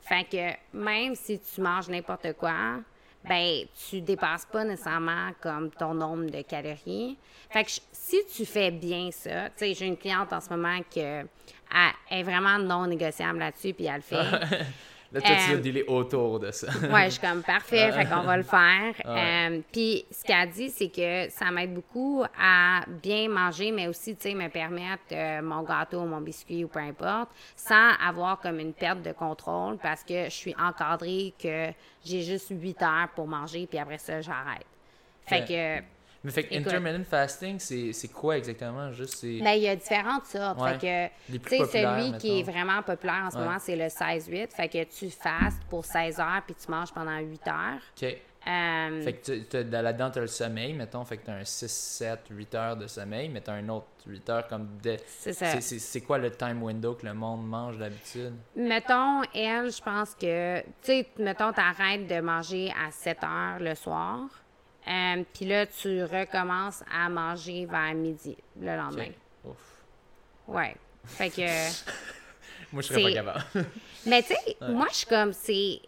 Fait 0.00 0.24
que 0.24 0.76
même 0.76 1.14
si 1.14 1.38
tu 1.38 1.60
manges 1.60 1.88
n'importe 1.88 2.32
quoi, 2.32 2.80
ben 3.24 3.64
tu 3.88 4.00
dépasses 4.00 4.46
pas 4.46 4.64
nécessairement 4.64 5.30
comme 5.40 5.70
ton 5.70 5.94
nombre 5.94 6.26
de 6.26 6.42
calories. 6.42 7.16
Fait 7.50 7.64
que 7.64 7.70
si 7.92 8.16
tu 8.34 8.44
fais 8.44 8.70
bien 8.70 9.10
ça, 9.12 9.48
tu 9.50 9.58
sais, 9.58 9.74
j'ai 9.74 9.86
une 9.86 9.96
cliente 9.96 10.32
en 10.32 10.40
ce 10.40 10.50
moment 10.50 10.80
est 12.10 12.22
vraiment 12.22 12.58
non 12.58 12.86
négociable 12.86 13.38
là-dessus, 13.38 13.72
puis 13.72 13.86
elle 13.86 13.96
le 13.96 14.00
fait. 14.02 14.66
Là, 15.12 15.20
toi, 15.20 15.30
tu 15.46 15.52
euh, 15.52 15.58
dealer 15.58 15.84
autour 15.88 16.40
de 16.40 16.50
ça. 16.50 16.68
ouais, 16.90 17.04
je 17.04 17.10
suis 17.10 17.20
comme 17.20 17.42
parfait, 17.42 17.92
fait 17.92 18.06
qu'on 18.06 18.22
va 18.22 18.36
le 18.36 18.42
faire. 18.42 18.94
Euh, 19.12 19.60
puis, 19.70 20.06
ce 20.10 20.24
qu'elle 20.24 20.48
dit, 20.50 20.70
c'est 20.70 20.88
que 20.88 21.28
ça 21.30 21.50
m'aide 21.50 21.74
beaucoup 21.74 22.24
à 22.40 22.80
bien 22.86 23.28
manger, 23.28 23.70
mais 23.70 23.88
aussi, 23.88 24.16
tu 24.16 24.22
sais, 24.22 24.34
me 24.34 24.48
permettre 24.48 25.02
euh, 25.12 25.42
mon 25.42 25.62
gâteau, 25.62 26.04
mon 26.04 26.20
biscuit 26.20 26.64
ou 26.64 26.68
peu 26.68 26.78
importe, 26.78 27.28
sans 27.54 27.90
avoir 28.04 28.40
comme 28.40 28.58
une 28.58 28.72
perte 28.72 29.02
de 29.02 29.12
contrôle 29.12 29.76
parce 29.78 30.02
que 30.02 30.24
je 30.24 30.30
suis 30.30 30.54
encadrée 30.58 31.34
que 31.40 31.68
j'ai 32.04 32.22
juste 32.22 32.48
8 32.50 32.82
heures 32.82 33.08
pour 33.14 33.26
manger, 33.26 33.66
puis 33.66 33.78
après 33.78 33.98
ça, 33.98 34.20
j'arrête. 34.20 34.66
Fait 35.26 35.44
que 35.46 35.84
mais 36.24 36.30
fait 36.30 36.44
que 36.44 36.54
intermittent 36.54 37.06
fasting, 37.06 37.58
c'est 37.58 38.12
quoi 38.12 38.36
exactement? 38.38 38.92
Juste, 38.92 39.22
ben, 39.24 39.52
il 39.52 39.62
y 39.62 39.68
a 39.68 39.76
différentes 39.76 40.26
sortes. 40.26 40.60
fait 40.60 41.10
que, 41.28 41.38
tu 41.38 41.48
sais, 41.48 41.64
celui 41.64 42.18
qui 42.18 42.40
est 42.40 42.42
vraiment 42.42 42.82
populaire 42.82 43.24
en 43.26 43.30
ce 43.30 43.38
moment, 43.38 43.58
c'est 43.58 43.76
le 43.76 43.86
16-8. 43.86 44.48
Fait 44.54 44.68
que 44.68 44.84
tu 44.84 45.10
fastes 45.10 45.62
pour 45.68 45.84
16 45.84 46.20
heures 46.20 46.42
puis 46.46 46.54
tu 46.54 46.70
manges 46.70 46.92
pendant 46.92 47.18
8 47.18 47.48
heures. 47.48 47.80
OK. 48.02 48.16
Euh, 48.44 49.02
fait 49.02 49.12
que 49.12 49.56
là-dedans, 49.56 50.10
tu 50.10 50.18
as 50.18 50.22
le 50.22 50.26
sommeil, 50.26 50.72
mettons, 50.72 51.04
fait 51.04 51.18
que 51.18 51.26
tu 51.26 51.30
as 51.30 51.34
un 51.34 51.44
6, 51.44 51.70
7, 51.70 52.20
8 52.28 52.54
heures 52.56 52.76
de 52.76 52.88
sommeil, 52.88 53.28
mais 53.28 53.40
tu 53.40 53.50
as 53.50 53.54
un 53.54 53.68
autre 53.68 53.86
8 54.04 54.30
heures 54.30 54.48
comme 54.48 54.68
de... 54.82 54.96
C'est 55.06 55.32
ça. 55.32 55.60
C'est 55.60 56.00
quoi 56.00 56.18
le 56.18 56.30
time 56.32 56.60
window 56.60 56.94
que 56.94 57.06
le 57.06 57.14
monde 57.14 57.46
mange 57.46 57.78
d'habitude? 57.78 58.34
Mettons, 58.56 59.22
elle, 59.32 59.70
je 59.70 59.80
pense 59.80 60.16
que, 60.16 60.60
tu 60.60 60.66
sais, 60.82 61.08
mettons, 61.18 61.52
tu 61.52 61.60
arrêtes 61.60 62.08
de 62.08 62.20
manger 62.20 62.72
à 62.72 62.90
7 62.90 63.18
heures 63.22 63.58
le 63.60 63.76
soir. 63.76 64.28
Euh, 64.88 65.22
puis 65.32 65.44
là, 65.46 65.66
tu 65.66 66.02
recommences 66.02 66.82
à 66.92 67.08
manger 67.08 67.66
vers 67.66 67.94
midi 67.94 68.36
le 68.60 68.76
lendemain. 68.76 69.10
Ouf. 69.44 69.56
Ouais. 70.48 70.74
Fait 71.04 71.30
que. 71.30 71.42
moi, 72.72 72.82
je 72.82 72.88
serais 72.88 73.02
pas 73.02 73.12
capable. 73.12 73.44
Mais 74.06 74.22
tu 74.22 74.28
sais, 74.28 74.56
moi, 74.60 74.86
je 74.90 74.96
suis 74.96 75.06
comme, 75.06 75.32
c'est. 75.32 75.80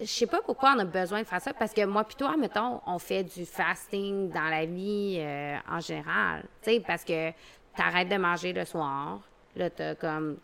Je 0.00 0.06
sais 0.06 0.26
pas 0.26 0.40
pourquoi 0.40 0.74
on 0.76 0.78
a 0.78 0.84
besoin 0.84 1.20
de 1.20 1.26
faire 1.26 1.42
ça, 1.42 1.52
parce 1.52 1.74
que 1.74 1.84
moi, 1.84 2.04
plutôt, 2.04 2.34
mettons, 2.38 2.80
on 2.86 2.98
fait 2.98 3.22
du 3.22 3.44
fasting 3.44 4.30
dans 4.30 4.48
la 4.48 4.64
vie 4.64 5.18
euh, 5.18 5.56
en 5.68 5.80
général. 5.80 6.44
Tu 6.62 6.70
sais, 6.70 6.80
parce 6.80 7.04
que 7.04 7.30
tu 7.30 7.82
arrêtes 7.82 8.08
de 8.08 8.16
manger 8.16 8.54
le 8.54 8.64
soir. 8.64 9.20
Là, 9.56 9.68
tu 9.68 9.82
as 9.82 9.94
comme 9.96 10.38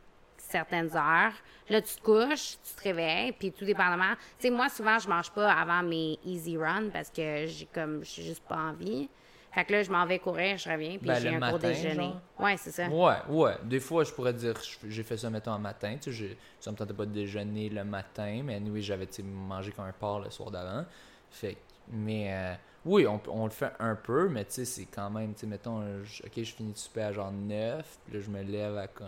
certaines 0.50 0.94
heures. 0.96 1.32
Là, 1.68 1.82
tu 1.82 1.96
te 1.96 2.02
couches, 2.02 2.56
tu 2.62 2.74
te 2.76 2.82
réveilles, 2.82 3.32
puis 3.32 3.52
tout 3.52 3.64
dépendamment. 3.64 4.14
Tu 4.38 4.46
sais, 4.46 4.50
moi, 4.50 4.68
souvent, 4.68 4.98
je 4.98 5.08
mange 5.08 5.30
pas 5.30 5.52
avant 5.52 5.82
mes 5.82 6.18
easy 6.24 6.56
runs 6.56 6.90
parce 6.92 7.10
que 7.10 7.46
j'ai 7.46 7.66
comme, 7.66 8.04
j'ai 8.04 8.22
juste 8.22 8.42
pas 8.44 8.56
envie. 8.56 9.08
Fait 9.52 9.64
que 9.64 9.72
là, 9.72 9.82
je 9.82 9.90
m'en 9.90 10.04
vais 10.04 10.18
courir, 10.18 10.58
je 10.58 10.68
reviens, 10.68 10.98
puis 10.98 11.08
ben, 11.08 11.18
j'ai 11.18 11.34
un 11.34 11.38
matin, 11.38 11.56
déjeuner. 11.56 12.12
Ouais, 12.38 12.56
c'est 12.58 12.72
ça. 12.72 12.88
Ouais, 12.88 13.14
ouais. 13.30 13.54
Des 13.64 13.80
fois, 13.80 14.04
je 14.04 14.12
pourrais 14.12 14.34
dire, 14.34 14.54
j'ai 14.86 15.02
fait 15.02 15.16
ça, 15.16 15.30
mettons, 15.30 15.52
un 15.52 15.58
matin. 15.58 15.96
Tu 15.98 16.12
sais, 16.12 16.36
ça 16.60 16.70
me 16.70 16.76
tentait 16.76 16.92
pas 16.92 17.06
de 17.06 17.12
déjeuner 17.12 17.70
le 17.70 17.82
matin, 17.82 18.42
mais 18.44 18.60
oui, 18.66 18.82
j'avais, 18.82 19.08
mangé 19.24 19.72
comme 19.72 19.86
un 19.86 19.92
porc 19.92 20.20
le 20.20 20.30
soir 20.30 20.50
d'avant. 20.50 20.84
Fait 21.30 21.56
mais 21.90 22.34
euh, 22.34 22.54
oui, 22.84 23.06
on, 23.06 23.20
on, 23.28 23.44
le 23.44 23.50
fait 23.50 23.72
un 23.78 23.94
peu, 23.94 24.28
mais 24.28 24.44
tu 24.44 24.52
sais, 24.52 24.64
c'est 24.64 24.86
quand 24.86 25.08
même, 25.08 25.32
tu 25.32 25.40
sais, 25.40 25.46
mettons, 25.46 25.80
ok, 25.80 26.32
je 26.36 26.54
finis 26.54 26.72
de 26.72 26.78
souper 26.78 27.02
à 27.02 27.12
genre 27.12 27.32
9, 27.32 27.98
puis 28.04 28.14
là, 28.14 28.20
je 28.20 28.28
me 28.28 28.42
lève 28.42 28.76
à 28.76 28.88
comme 28.88 29.06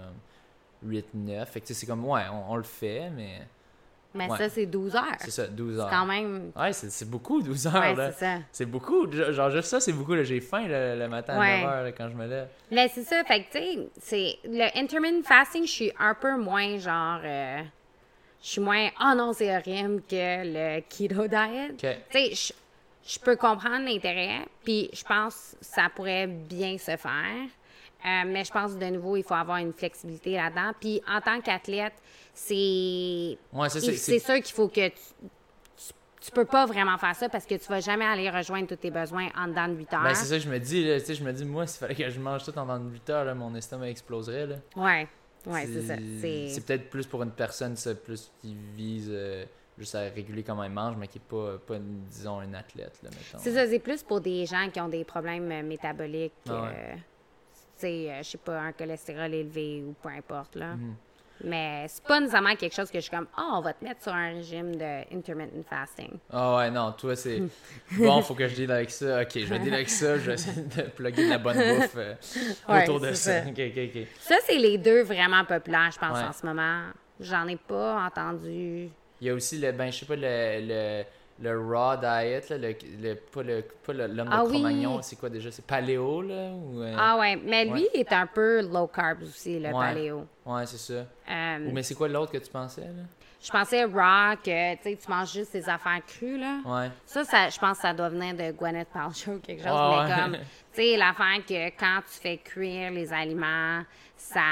8-9. 0.86 1.46
Fait 1.46 1.60
que 1.60 1.74
c'est 1.74 1.86
comme, 1.86 2.04
ouais, 2.06 2.22
on, 2.48 2.56
le 2.56 2.62
fait, 2.62 3.10
mais. 3.10 3.40
Mais 4.14 4.28
ça, 4.28 4.48
c'est 4.48 4.66
12 4.66 4.96
heures. 4.96 5.04
C'est 5.20 5.30
ça, 5.30 5.46
12 5.46 5.78
heures. 5.78 5.88
C'est 5.88 5.94
quand 5.94 6.06
même. 6.06 6.50
Ouais, 6.56 6.72
c'est 6.72 7.08
beaucoup, 7.08 7.42
12 7.42 7.66
heures. 7.66 7.74
Ouais, 7.74 7.94
c'est 8.12 8.24
ça. 8.24 8.38
C'est 8.50 8.66
beaucoup. 8.66 9.10
Genre, 9.12 9.50
juste 9.50 9.68
ça, 9.68 9.80
c'est 9.80 9.92
beaucoup. 9.92 10.16
J'ai 10.22 10.40
faim 10.40 10.66
le, 10.66 11.06
matin 11.08 11.38
à 11.38 11.60
9 11.60 11.68
heures 11.68 11.94
quand 11.96 12.08
je 12.08 12.14
me 12.14 12.26
lève. 12.26 12.48
Mais 12.70 12.88
c'est 12.88 13.04
ça. 13.04 13.22
Fait 13.24 13.44
que, 13.44 13.52
tu 13.52 13.58
sais, 13.58 13.88
c'est. 14.00 14.38
Le 14.44 14.78
intermittent 14.78 15.26
fasting, 15.26 15.66
je 15.66 15.72
suis 15.72 15.92
un 15.98 16.14
peu 16.14 16.36
moins 16.36 16.78
genre. 16.78 17.20
Euh, 17.22 17.62
je 18.42 18.48
suis 18.48 18.60
moins. 18.60 18.88
Oh 19.00 19.14
non, 19.16 19.32
c'est 19.32 19.54
horrible 19.54 20.02
que 20.08 20.76
le 20.76 20.80
keto 20.88 21.26
diet. 21.28 21.76
Tu 22.10 22.34
sais, 22.34 22.54
je 23.08 23.18
peux 23.18 23.36
comprendre 23.36 23.84
l'intérêt, 23.86 24.46
puis 24.64 24.90
je 24.92 25.02
pense 25.02 25.56
que 25.58 25.64
ça 25.64 25.88
pourrait 25.94 26.26
bien 26.26 26.76
se 26.76 26.96
faire. 26.96 27.48
Euh, 28.04 28.22
mais 28.26 28.44
je 28.44 28.52
pense 28.52 28.76
de 28.76 28.86
nouveau, 28.86 29.16
il 29.16 29.22
faut 29.22 29.34
avoir 29.34 29.58
une 29.58 29.72
flexibilité 29.72 30.32
là-dedans. 30.32 30.72
Puis 30.80 31.02
en 31.08 31.20
tant 31.20 31.40
qu'athlète, 31.40 31.94
c'est. 32.32 33.36
c'est 33.68 34.18
sûr 34.18 34.36
qu'il 34.36 34.54
faut 34.54 34.68
que 34.68 34.88
tu, 34.88 34.94
tu, 36.20 36.30
peux 36.30 36.44
pas 36.44 36.66
vraiment 36.66 36.96
faire 36.98 37.16
ça 37.16 37.28
parce 37.28 37.44
que 37.44 37.56
tu 37.56 37.68
vas 37.68 37.80
jamais 37.80 38.04
aller 38.04 38.30
rejoindre 38.30 38.68
tous 38.68 38.76
tes 38.76 38.90
besoins 38.90 39.28
en 39.36 39.48
dedans 39.48 39.68
de 39.68 39.74
8 39.74 39.94
heures. 39.94 40.02
Ben, 40.02 40.14
c'est 40.14 40.26
ça 40.26 40.36
que 40.36 40.42
je 40.42 40.48
me 40.48 40.58
dis. 40.58 40.84
Là, 40.84 40.98
je 40.98 41.24
me 41.24 41.32
dis, 41.32 41.44
moi, 41.44 41.66
s'il 41.66 41.80
fallait 41.80 41.94
que 41.94 42.08
je 42.08 42.20
mange 42.20 42.44
tout 42.44 42.56
en 42.56 42.62
dedans 42.62 42.78
de 42.78 42.90
8 42.92 43.10
heures, 43.10 43.24
là, 43.24 43.34
mon 43.34 43.54
estomac 43.54 43.88
exploserait. 43.88 44.46
Là. 44.46 44.56
Ouais. 44.76 45.08
Ouais, 45.46 45.66
c'est 45.66 45.82
ça. 45.82 45.94
C'est 46.20 46.64
peut-être 46.64 46.90
plus 46.90 47.06
pour 47.06 47.22
une 47.22 47.30
personne 47.30 47.74
plus 48.04 48.30
qui 48.40 48.56
vise. 48.76 49.08
Euh, 49.10 49.44
juste 49.78 49.94
à 49.94 50.00
réguler 50.00 50.42
comment 50.42 50.64
elle 50.64 50.72
mange, 50.72 50.96
mais 50.96 51.08
qui 51.08 51.18
n'est 51.18 51.24
pas, 51.24 51.58
pas, 51.58 51.78
disons, 51.78 52.40
un 52.40 52.52
athlète. 52.54 53.00
C'est 53.38 53.52
ça, 53.52 53.66
c'est 53.66 53.78
plus 53.78 54.02
pour 54.02 54.20
des 54.20 54.44
gens 54.44 54.68
qui 54.72 54.80
ont 54.80 54.88
des 54.88 55.04
problèmes 55.04 55.50
euh, 55.50 55.62
métaboliques. 55.62 56.32
Ah 56.48 56.66
euh, 56.66 56.94
je 57.86 58.22
sais 58.22 58.38
pas, 58.38 58.60
un 58.60 58.72
cholestérol 58.72 59.34
élevé 59.34 59.82
ou 59.86 59.94
peu 60.02 60.08
importe, 60.08 60.56
là. 60.56 60.74
Mhm. 60.74 60.94
Mais 61.44 61.86
c'est 61.88 62.02
pas 62.02 62.18
nécessairement 62.18 62.56
quelque 62.56 62.74
chose 62.74 62.90
que 62.90 62.98
je 62.98 63.02
suis 63.02 63.10
comme, 63.10 63.28
oh, 63.38 63.50
on 63.54 63.60
va 63.60 63.72
te 63.72 63.84
mettre 63.84 64.02
sur 64.02 64.12
un 64.12 64.32
régime 64.32 64.74
de 64.74 65.14
intermittent 65.14 65.64
fasting. 65.68 66.18
Ah 66.32 66.56
ouais, 66.56 66.70
non, 66.70 66.92
toi, 66.92 67.14
c'est 67.14 67.42
bon, 67.96 68.20
faut 68.22 68.34
que 68.34 68.48
je 68.48 68.56
deal 68.56 68.72
avec 68.72 68.90
ça. 68.90 69.22
Ok, 69.22 69.32
je 69.34 69.44
vais 69.44 69.58
deal 69.60 69.74
avec 69.74 69.88
ça, 69.88 70.18
je 70.18 70.26
vais 70.26 70.34
essayer 70.34 70.62
de 70.62 70.82
plugger 70.96 71.26
de 71.26 71.30
la 71.30 71.38
bonne 71.38 71.56
bouffe 71.76 71.96
euh, 71.96 72.14
autour 72.68 73.00
de 73.00 73.12
ça. 73.12 73.44
ça. 73.44 73.50
ça 74.20 74.36
c'est 74.46 74.58
les 74.58 74.78
deux 74.78 75.02
vraiment 75.02 75.44
populaires, 75.44 75.90
je 75.92 75.98
pense, 75.98 76.18
en 76.18 76.32
ce 76.32 76.44
moment. 76.44 76.82
J'en 77.20 77.46
ai 77.46 77.56
pas 77.56 78.04
entendu. 78.04 78.88
Il 79.20 79.26
y 79.26 79.30
a 79.30 79.34
aussi 79.34 79.58
le, 79.58 79.72
ben, 79.72 79.90
je 79.90 79.98
sais 79.98 80.06
pas, 80.06 80.16
le 80.16 80.60
le 80.66 81.04
raw 81.44 81.96
diet, 81.96 82.50
là, 82.50 82.58
le, 82.58 82.74
le, 83.00 83.14
pas 83.14 83.42
le 83.42 83.64
pas 83.84 83.92
l'homme 83.92 84.28
ah, 84.30 84.42
de 84.42 84.48
Cro-Magnon, 84.48 85.02
c'est 85.02 85.16
quoi 85.16 85.28
déjà? 85.28 85.50
C'est 85.50 85.64
paléo, 85.64 86.22
là? 86.22 86.50
Ou, 86.50 86.82
euh? 86.82 86.94
Ah 86.98 87.16
ouais, 87.18 87.36
mais 87.36 87.64
lui, 87.64 87.88
il 87.94 88.00
est 88.00 88.12
un 88.12 88.26
peu 88.26 88.60
low 88.62 88.86
carb 88.88 89.22
aussi, 89.22 89.58
le 89.58 89.70
paléo. 89.72 90.26
Ouais, 90.44 90.66
c'est 90.66 90.78
ça. 90.78 91.04
Euh, 91.30 91.70
mais 91.72 91.82
c'est 91.82 91.94
quoi 91.94 92.08
l'autre 92.08 92.32
que 92.32 92.38
tu 92.38 92.50
pensais, 92.50 92.82
là? 92.82 93.04
Je 93.48 93.52
pensais 93.52 93.84
raw, 93.84 94.36
que 94.44 94.94
tu 94.94 95.10
manges 95.10 95.32
juste 95.32 95.54
des 95.54 95.66
affaires 95.66 96.04
crues, 96.06 96.36
là. 96.36 96.58
Ouais. 96.66 96.90
Ça, 97.06 97.24
ça 97.24 97.48
je 97.48 97.58
pense 97.58 97.78
que 97.78 97.82
ça 97.82 97.94
doit 97.94 98.10
venir 98.10 98.34
de 98.34 98.52
Gwyneth 98.52 98.88
Paltrow 98.88 99.36
ou 99.36 99.38
quelque 99.38 99.62
chose, 99.62 99.72
mais 99.72 100.14
comme, 100.14 100.32
tu 100.34 100.42
sais, 100.72 100.96
l'affaire 100.98 101.46
que 101.48 101.68
quand 101.78 102.00
tu 102.12 102.20
fais 102.20 102.36
cuire 102.36 102.90
les 102.90 103.10
aliments, 103.10 103.82
ça, 104.18 104.42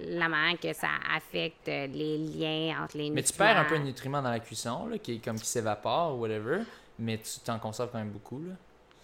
la 0.00 0.28
manière 0.28 0.58
que 0.58 0.72
ça 0.72 0.88
affecte 1.14 1.68
les 1.68 2.18
liens 2.18 2.82
entre 2.82 2.96
les 2.96 3.10
nutriments. 3.10 3.14
Mais 3.14 3.22
tu 3.22 3.32
perds 3.34 3.58
un 3.58 3.64
peu 3.66 3.78
de 3.78 3.84
nutriments 3.84 4.22
dans 4.22 4.30
la 4.30 4.40
cuisson, 4.40 4.88
là, 4.88 4.98
qui, 4.98 5.20
comme 5.20 5.38
qui 5.38 5.46
s'évapore 5.46 6.16
ou 6.16 6.22
whatever, 6.22 6.62
mais 6.98 7.18
tu 7.18 7.38
t'en 7.44 7.60
conserves 7.60 7.90
quand 7.92 7.98
même 7.98 8.10
beaucoup, 8.10 8.40
là. 8.40 8.54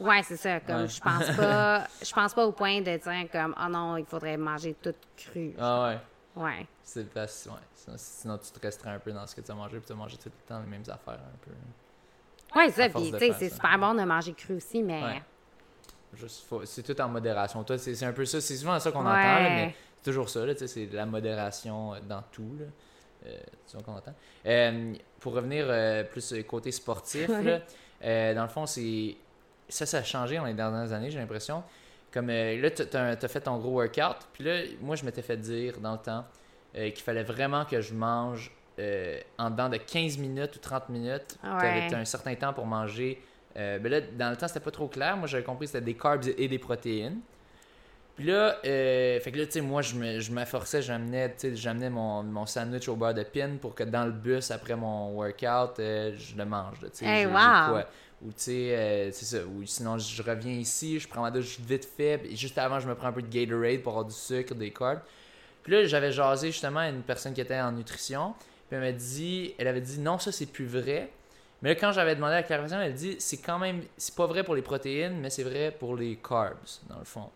Ouais, 0.01 0.23
c'est 0.25 0.37
ça. 0.37 0.59
Comme 0.59 0.89
je 0.89 1.01
pense 1.01 1.37
pas, 1.37 1.87
je 2.03 2.13
pense 2.13 2.35
pas 2.35 2.47
au 2.47 2.53
point 2.53 2.81
de 2.81 2.97
dire 2.97 3.31
comme 3.33 3.55
oh 3.59 3.69
non, 3.71 3.97
il 3.97 4.05
faudrait 4.05 4.37
manger 4.37 4.75
tout 4.83 4.93
cru. 5.17 5.55
Ah 5.59 5.85
ouais. 5.85 5.99
Ouais. 6.37 6.67
C'est 6.83 7.09
parce 7.11 7.47
ouais. 7.47 7.97
Sinon, 7.97 8.39
tu 8.39 8.51
te 8.51 8.61
resterais 8.61 8.91
un 8.91 8.99
peu 8.99 9.13
dans 9.13 9.27
ce 9.27 9.35
que 9.35 9.41
tu 9.41 9.51
as 9.51 9.55
mangé 9.55 9.79
puis 9.79 9.87
tu 9.87 9.93
as 9.93 9.97
mangé 9.97 10.17
tout 10.17 10.29
le 10.29 10.49
temps 10.49 10.61
les 10.61 10.67
mêmes 10.67 10.83
affaires 10.83 11.15
un 11.15 11.39
peu. 11.41 11.51
Ouais, 12.55 12.71
c'est 12.71 12.83
ça. 12.83 12.89
Puis 12.89 13.11
tu 13.11 13.19
sais, 13.19 13.33
c'est 13.39 13.51
super 13.51 13.79
bon 13.79 13.95
de 13.95 14.03
manger 14.03 14.33
cru 14.35 14.55
aussi, 14.55 14.83
mais. 14.83 15.23
c'est 16.65 16.83
tout 16.83 17.01
en 17.01 17.09
modération. 17.09 17.65
Toi, 17.65 17.79
c'est 17.79 18.05
un 18.05 18.13
peu 18.13 18.25
ça. 18.25 18.41
C'est 18.41 18.57
souvent 18.57 18.79
ça 18.79 18.93
qu'on 18.93 19.01
entend, 19.01 19.11
mais 19.13 19.75
toujours 20.05 20.29
ça, 20.29 20.41
c'est 20.67 20.87
la 20.93 21.07
modération 21.07 21.95
euh, 21.95 21.99
dans 22.09 22.23
tout. 22.33 22.57
Là. 22.59 22.67
Euh, 23.27 23.81
qu'on 23.85 23.97
entend. 23.97 24.15
Euh, 24.47 24.95
pour 25.19 25.33
revenir 25.33 25.67
plus 26.09 26.35
côté 26.47 26.71
sportif, 26.71 27.29
là, 28.03 28.35
dans 28.35 28.43
le 28.43 28.49
fond, 28.49 28.67
c'est 28.67 29.17
ça, 29.69 29.85
ça 29.87 29.99
a 29.99 30.03
changé 30.05 30.37
dans 30.37 30.45
les 30.45 30.55
dernières 30.55 30.93
années, 30.93 31.11
j'ai 31.11 31.19
l'impression. 31.19 31.65
Comme 32.17 32.29
là, 32.29 32.71
tu 32.71 32.83
as, 32.97 33.29
fait 33.29 33.43
ton 33.43 33.59
gros 33.59 33.73
workout, 33.73 34.27
puis 34.33 34.43
là, 34.43 34.63
moi, 34.81 34.97
je 34.97 35.05
m'étais 35.05 35.21
fait 35.21 35.37
dire 35.37 35.79
dans 35.81 35.93
le 35.93 35.99
temps 35.99 36.25
qu'il 36.73 37.03
fallait 37.03 37.23
vraiment 37.23 37.67
que 37.67 37.83
je 37.83 37.93
mange 37.93 38.51
en 39.39 39.51
dedans 39.51 39.69
de 39.69 39.77
15 39.77 40.17
minutes 40.17 40.57
ou 40.57 40.59
30 40.59 40.89
minutes. 40.89 41.39
Tu 41.43 41.95
un 41.95 42.05
certain 42.07 42.35
temps 42.35 42.55
pour 42.55 42.65
manger. 42.65 43.21
ben 43.55 43.87
là, 43.87 44.01
dans 44.01 44.31
le 44.31 44.37
temps, 44.37 44.49
c'était 44.49 44.61
pas 44.61 44.71
trop 44.71 44.89
clair. 44.89 45.19
Moi, 45.19 45.27
j'avais 45.27 45.45
compris 45.45 45.67
que 45.67 45.73
c'était 45.73 45.85
des 45.85 45.95
carbs 45.95 46.25
et 46.39 46.49
des 46.49 46.59
protéines. 46.59 47.21
Puis 48.17 48.25
là, 48.25 48.57
euh, 48.65 49.21
fait 49.21 49.31
que 49.31 49.39
là, 49.39 49.45
tu 49.45 49.53
sais, 49.53 49.61
moi, 49.61 49.83
je 49.83 50.33
m'efforçais, 50.33 50.81
j'amenais, 50.81 51.37
j'amenais 51.53 51.91
mon, 51.91 52.23
mon 52.23 52.47
sandwich 52.47 52.89
au 52.89 52.97
beurre 52.97 53.13
de 53.13 53.23
pin 53.23 53.59
pour 53.61 53.75
que 53.75 53.85
dans 53.85 54.07
le 54.07 54.13
bus, 54.13 54.51
après 54.51 54.75
mon 54.75 55.13
workout, 55.13 55.79
euh, 55.79 56.15
je 56.17 56.35
le 56.35 56.47
mange, 56.47 56.79
tu 56.81 56.89
sais. 56.93 57.27
wow. 57.27 57.83
Ou, 58.23 58.29
tu 58.29 58.35
sais, 58.37 58.77
euh, 58.77 59.11
c'est 59.13 59.25
ça. 59.25 59.45
Ou 59.45 59.65
sinon, 59.67 59.99
je 59.99 60.23
reviens 60.23 60.53
ici, 60.53 60.99
je 60.99 61.07
prends 61.07 61.23
ma 61.23 61.31
douche 61.31 61.59
vite 61.61 61.85
fait, 61.85 62.23
et 62.25 62.37
juste 62.37 62.57
avant, 62.57 62.81
je 62.81 62.89
me 62.89 62.95
prends 62.95 63.09
un 63.09 63.13
peu 63.13 63.23
de 63.23 63.29
Gatorade 63.29 63.83
pour 63.83 63.93
avoir 63.93 64.07
du 64.07 64.15
sucre, 64.15 64.55
des 64.55 64.71
carbs. 64.71 65.01
Puis 65.63 65.73
là, 65.73 65.85
j'avais 65.85 66.13
jasé 66.13 66.51
justement 66.51 66.81
à 66.81 66.89
une 66.89 67.03
personne 67.03 67.35
qui 67.35 67.41
était 67.41 67.61
en 67.61 67.73
nutrition, 67.73 68.35
puis 68.69 68.77
elle 68.77 68.81
m'a 68.81 68.93
dit, 68.93 69.55
elle 69.59 69.69
avait 69.69 69.81
dit, 69.81 69.99
non, 69.99 70.19
ça, 70.19 70.33
c'est 70.33 70.47
plus 70.47 70.67
vrai. 70.67 71.11
Mais 71.61 71.71
là, 71.71 71.75
quand 71.75 71.93
j'avais 71.93 72.15
demandé 72.15 72.35
la 72.35 72.43
clarification, 72.43 72.83
elle 72.83 72.95
dit, 72.95 73.17
c'est 73.19 73.39
quand 73.39 73.59
même, 73.59 73.83
c'est 73.97 74.15
pas 74.15 74.27
vrai 74.27 74.45
pour 74.45 74.55
les 74.55 74.63
protéines, 74.63 75.19
mais 75.21 75.31
c'est 75.31 75.43
vrai 75.43 75.75
pour 75.79 75.97
les 75.97 76.17
carbs, 76.17 76.57
dans 76.89 76.99
le 76.99 77.05
fond. 77.05 77.31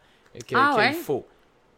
Ah 0.55 0.77
qu'il 0.77 0.95
faut. 0.95 1.27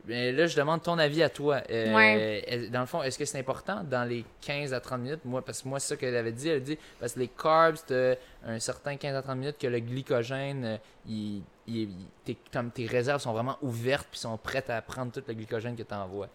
Mais 0.05 0.33
là, 0.33 0.47
je 0.47 0.57
demande 0.57 0.83
ton 0.83 0.99
avis 0.99 1.23
à 1.23 1.29
toi. 1.29 1.63
Euh, 1.71 2.69
dans 2.71 2.81
le 2.81 2.87
fond, 2.87 3.03
est-ce 3.03 3.19
que 3.19 3.25
c'est 3.25 3.39
important 3.39 3.85
dans 3.85 4.09
les 4.09 4.25
15 4.41 4.75
à 4.75 4.81
30 4.81 5.01
minutes? 5.01 5.25
Moi, 5.25 5.43
parce 5.45 5.63
que 5.63 5.69
moi, 5.69 5.79
c'est 5.79 5.91
ça 5.91 5.97
qu'elle 5.97 6.17
avait 6.17 6.33
dit. 6.33 6.49
Elle 6.49 6.63
dit, 6.63 6.79
parce 6.99 7.13
que 7.13 7.21
les 7.21 7.29
carbs, 7.29 7.77
un 8.47 8.59
certain 8.59 8.97
15 8.97 9.17
à 9.17 9.23
30 9.23 9.37
minutes 9.37 9.59
que 9.59 9.67
le 9.67 9.81
glycogène, 9.81 10.65
euh, 10.65 10.77
il, 11.07 11.43
tes, 12.25 12.37
tes 12.75 12.87
réserves 12.87 13.21
sont 13.21 13.33
vraiment 13.33 13.57
ouvertes 13.63 14.09
puis 14.11 14.21
sont 14.21 14.37
prêtes 14.37 14.71
à 14.71 14.81
prendre 14.83 15.13
tout 15.13 15.23
le 15.27 15.35
glycogène 15.35 15.77
que 15.77 15.83
tu 15.83 15.95
envoies. 15.95 16.29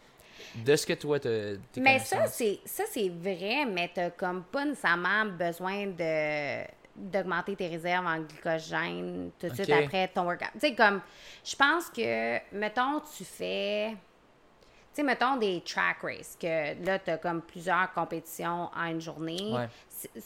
De 0.55 0.75
ce 0.75 0.85
que 0.85 0.93
toi, 0.93 1.19
tu 1.19 1.29
Mais 1.77 1.99
ça, 1.99 2.27
c'est 2.27 2.59
ça 2.63 2.83
c'est 2.89 3.09
vrai, 3.09 3.65
mais 3.65 3.91
tu 3.93 4.01
comme 4.17 4.43
pas 4.43 4.65
nécessairement 4.65 5.25
besoin 5.25 5.87
de 5.87 6.65
d'augmenter 6.97 7.55
tes 7.55 7.67
réserves 7.67 8.05
en 8.07 8.19
glycogène 8.21 9.31
tout 9.39 9.47
de 9.47 9.53
suite 9.53 9.69
après 9.69 10.07
ton 10.07 10.23
workout. 10.23 10.49
Tu 10.53 10.59
sais, 10.59 10.75
comme, 10.75 11.01
je 11.43 11.55
pense 11.55 11.89
que, 11.89 12.37
mettons, 12.55 13.01
tu 13.15 13.23
fais, 13.23 13.91
tu 13.91 13.95
sais, 14.93 15.03
mettons 15.03 15.37
des 15.37 15.61
track 15.61 15.97
races, 16.01 16.35
que 16.39 16.83
là, 16.83 16.97
tu 16.97 17.11
as 17.11 17.17
comme 17.17 17.41
plusieurs 17.43 17.93
compétitions 17.93 18.69
en 18.75 18.85
une 18.85 19.01
journée. 19.01 19.53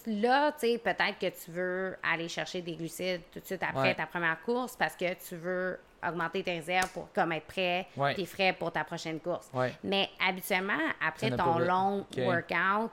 Là, 0.07 0.51
tu 0.53 0.59
sais, 0.67 0.77
peut-être 0.77 1.17
que 1.19 1.27
tu 1.43 1.51
veux 1.51 1.95
aller 2.03 2.27
chercher 2.27 2.61
des 2.61 2.75
glucides 2.75 3.21
tout 3.31 3.39
de 3.39 3.45
suite 3.45 3.63
après 3.63 3.89
ta 3.95 4.05
première 4.05 4.41
course 4.43 4.75
parce 4.75 4.95
que 4.95 5.13
tu 5.27 5.35
veux 5.35 5.79
augmenter 6.07 6.43
tes 6.43 6.53
réserves 6.53 6.89
pour 6.93 7.11
comme 7.13 7.31
être 7.31 7.45
prêt, 7.47 7.87
tes 8.15 8.25
frais 8.25 8.53
pour 8.57 8.71
ta 8.71 8.83
prochaine 8.83 9.19
course. 9.19 9.49
Mais 9.83 10.09
habituellement, 10.27 10.73
après 11.05 11.29
ton 11.37 11.59
long 11.67 12.05
workout, 12.25 12.91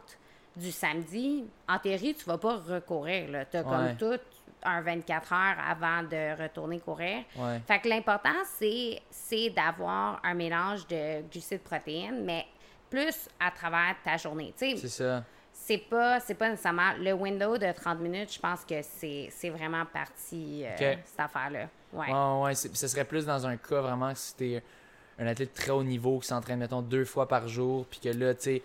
du 0.56 0.72
samedi, 0.72 1.44
en 1.68 1.78
théorie, 1.78 2.14
tu 2.14 2.24
vas 2.24 2.36
pas 2.38 2.56
recourir. 2.56 3.46
Tu 3.50 3.56
as 3.56 3.62
comme 3.62 3.96
tout 3.96 4.18
un 4.64 4.80
24 4.80 5.32
heures 5.32 5.56
avant 5.70 6.02
de 6.02 6.42
retourner 6.42 6.80
courir. 6.80 7.22
Fait 7.66 7.78
que 7.78 7.88
l'important, 7.88 8.42
c'est 8.50 9.50
d'avoir 9.50 10.20
un 10.24 10.34
mélange 10.34 10.86
de 10.88 11.22
glucides 11.30 11.62
protéines, 11.62 12.24
mais 12.24 12.44
plus 12.90 13.28
à 13.38 13.50
travers 13.52 13.94
ta 14.05 14.16
journée. 14.16 14.52
C'est 14.59 14.76
ça. 14.88 15.22
C'est 15.60 15.78
pas, 15.78 16.18
pas 16.20 16.51
nécessairement 16.51 16.93
le 16.98 17.12
window 17.12 17.59
de 17.59 17.70
30 17.70 18.01
minutes, 18.01 18.32
je 18.32 18.40
pense 18.40 18.64
que 18.64 18.80
c'est 18.82 19.51
vraiment 19.51 19.85
parti 19.85 20.64
euh, 20.64 20.94
cette 21.05 21.20
affaire-là. 21.20 21.68
Ouais. 21.93 22.12
ouais, 22.43 22.55
ce 22.55 22.89
serait 22.89 23.05
plus 23.05 23.26
dans 23.26 23.47
un 23.47 23.56
cas 23.56 23.80
vraiment 23.80 24.14
si 24.14 24.35
t'es 24.35 24.62
un 25.18 25.26
athlète 25.26 25.52
très 25.52 25.70
haut 25.70 25.82
niveau 25.82 26.18
qui 26.20 26.28
s'entraîne, 26.28 26.59
mettons, 26.59 26.82
deux 26.82 27.05
fois 27.05 27.26
par 27.26 27.48
jour, 27.48 27.86
puis 27.86 28.01
que 28.01 28.09
là, 28.09 28.35
tu 28.35 28.62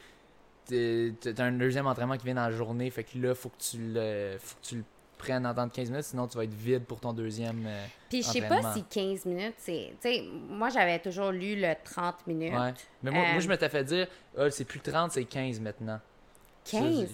sais, 0.70 1.14
t'as 1.36 1.44
un 1.44 1.52
deuxième 1.52 1.88
entraînement 1.88 2.18
qui 2.18 2.26
vient 2.26 2.36
dans 2.36 2.48
la 2.48 2.52
journée, 2.52 2.90
fait 2.90 3.04
que 3.04 3.18
là, 3.18 3.34
faut 3.36 3.50
que 3.50 3.62
tu 3.62 3.78
le, 3.80 4.38
faut 4.40 4.56
que 4.62 4.66
tu 4.66 4.76
le 4.78 4.84
prennes 5.18 5.46
en 5.46 5.54
temps 5.54 5.68
de 5.68 5.72
15 5.72 5.90
minutes, 5.90 6.06
sinon 6.06 6.28
tu 6.28 6.38
vas 6.38 6.44
être 6.44 6.54
vide 6.54 6.84
pour 6.86 7.00
ton 7.00 7.14
deuxième. 7.14 7.66
Euh, 7.66 7.86
Puis 8.10 8.22
je 8.24 8.30
sais 8.30 8.42
pas 8.42 8.74
si 8.74 8.84
15 8.84 9.26
minutes, 9.26 9.56
c'est. 9.58 9.94
Tu 10.02 10.10
sais, 10.10 10.24
moi 10.50 10.70
j'avais 10.70 11.00
toujours 11.00 11.32
lu 11.32 11.56
le 11.60 11.74
30 11.84 12.28
minutes. 12.28 12.54
Ouais. 12.54 12.74
Mais 13.02 13.12
moi, 13.12 13.22
moi 13.32 13.40
je 13.40 13.46
euh, 13.46 13.50
m'étais 13.50 13.70
fait 13.70 13.84
dire, 13.84 14.08
ah, 14.38 14.50
c'est 14.52 14.66
plus 14.66 14.80
30, 14.80 15.12
c'est 15.12 15.26
15 15.26 15.60
maintenant. 15.60 16.00
15. 16.66 17.12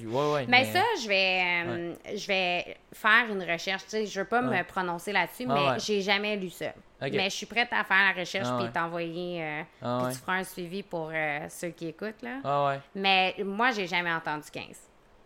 mais, 0.47 0.65
ça, 0.65 0.83
je 1.01 1.07
vais, 1.07 1.41
euh, 1.65 1.93
je 2.15 2.27
vais 2.27 2.77
faire 2.93 3.25
une 3.29 3.41
recherche. 3.41 3.83
Tu 3.83 3.89
sais, 3.89 4.05
je 4.05 4.19
veux 4.19 4.25
pas 4.25 4.41
me 4.41 4.63
prononcer 4.63 5.11
là-dessus, 5.11 5.45
mais 5.45 5.79
j'ai 5.79 6.01
jamais 6.01 6.35
lu 6.35 6.49
ça. 6.49 6.73
Mais 7.01 7.29
je 7.29 7.35
suis 7.35 7.45
prête 7.45 7.69
à 7.71 7.83
faire 7.83 8.13
la 8.13 8.19
recherche 8.19 8.47
ah, 8.49 8.59
puis 8.61 8.71
t'envoyer. 8.71 9.43
Euh, 9.43 9.61
ah, 9.81 10.01
puis 10.03 10.13
tu 10.13 10.19
feras 10.19 10.37
un 10.37 10.43
suivi 10.43 10.83
pour 10.83 11.11
euh, 11.13 11.45
ceux 11.49 11.69
qui 11.69 11.87
écoutent. 11.87 12.21
Là. 12.21 12.39
Ah, 12.43 12.77
mais 12.93 13.35
moi, 13.43 13.71
j'ai 13.71 13.87
jamais 13.87 14.11
entendu 14.11 14.45
15. 14.51 14.63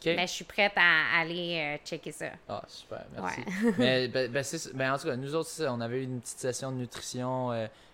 Mais 0.06 0.28
je 0.28 0.34
suis 0.34 0.44
prête 0.44 0.74
à 0.76 1.20
aller 1.22 1.80
checker 1.86 2.12
ça. 2.12 2.26
Ah, 2.50 2.62
super, 2.68 3.06
merci. 3.14 3.40
mais 3.78 4.08
ben, 4.10 4.30
ben, 4.30 4.44
ben, 4.74 4.94
en 4.94 4.98
tout 4.98 5.08
cas, 5.08 5.16
nous 5.16 5.34
autres, 5.34 5.50
on 5.66 5.80
avait 5.80 6.02
eu 6.02 6.04
une 6.04 6.20
petite 6.20 6.40
session 6.40 6.72
de 6.72 6.78
nutrition 6.78 7.52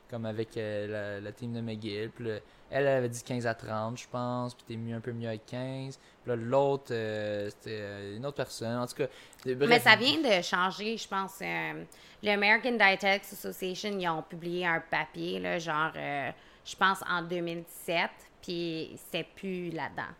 comme 0.09 0.25
avec 0.25 0.49
la, 0.55 1.31
team 1.31 1.53
de 1.53 1.61
McGill. 1.61 2.09
Puis 2.09 2.29
elle, 2.69 2.87
avait 2.87 3.09
dit 3.09 3.21
15 3.23 3.47
à 3.47 3.53
30, 3.53 3.97
je 3.97 4.07
pense, 4.07 4.53
puis 4.53 4.63
t'es 4.67 4.75
mieux, 4.75 4.95
un 4.95 4.99
peu 4.99 5.11
mieux 5.11 5.27
avec 5.27 5.45
15. 5.45 5.97
Puis 5.97 6.29
là, 6.29 6.35
l'autre, 6.35 6.91
euh, 6.91 7.49
c'était 7.49 7.79
euh, 7.79 8.17
une 8.17 8.25
autre 8.25 8.37
personne. 8.37 8.77
En 8.77 8.87
tout 8.87 8.95
cas, 8.95 9.07
Mais 9.45 9.79
ça 9.79 9.95
vient 9.95 10.17
de 10.17 10.41
changer, 10.41 10.97
je 10.97 11.07
pense. 11.07 11.39
Euh, 11.41 11.83
L'American 12.21 12.73
Dietetics 12.73 13.33
Association, 13.33 13.97
ils 13.97 14.09
ont 14.09 14.21
publié 14.21 14.65
un 14.65 14.81
papier, 14.81 15.39
là, 15.39 15.57
genre, 15.57 15.93
je 15.93 16.75
pense, 16.75 16.99
en 17.09 17.21
2017, 17.21 18.09
puis 18.41 18.97
c'est 19.11 19.25
plus 19.35 19.69
là-dedans. 19.69 20.13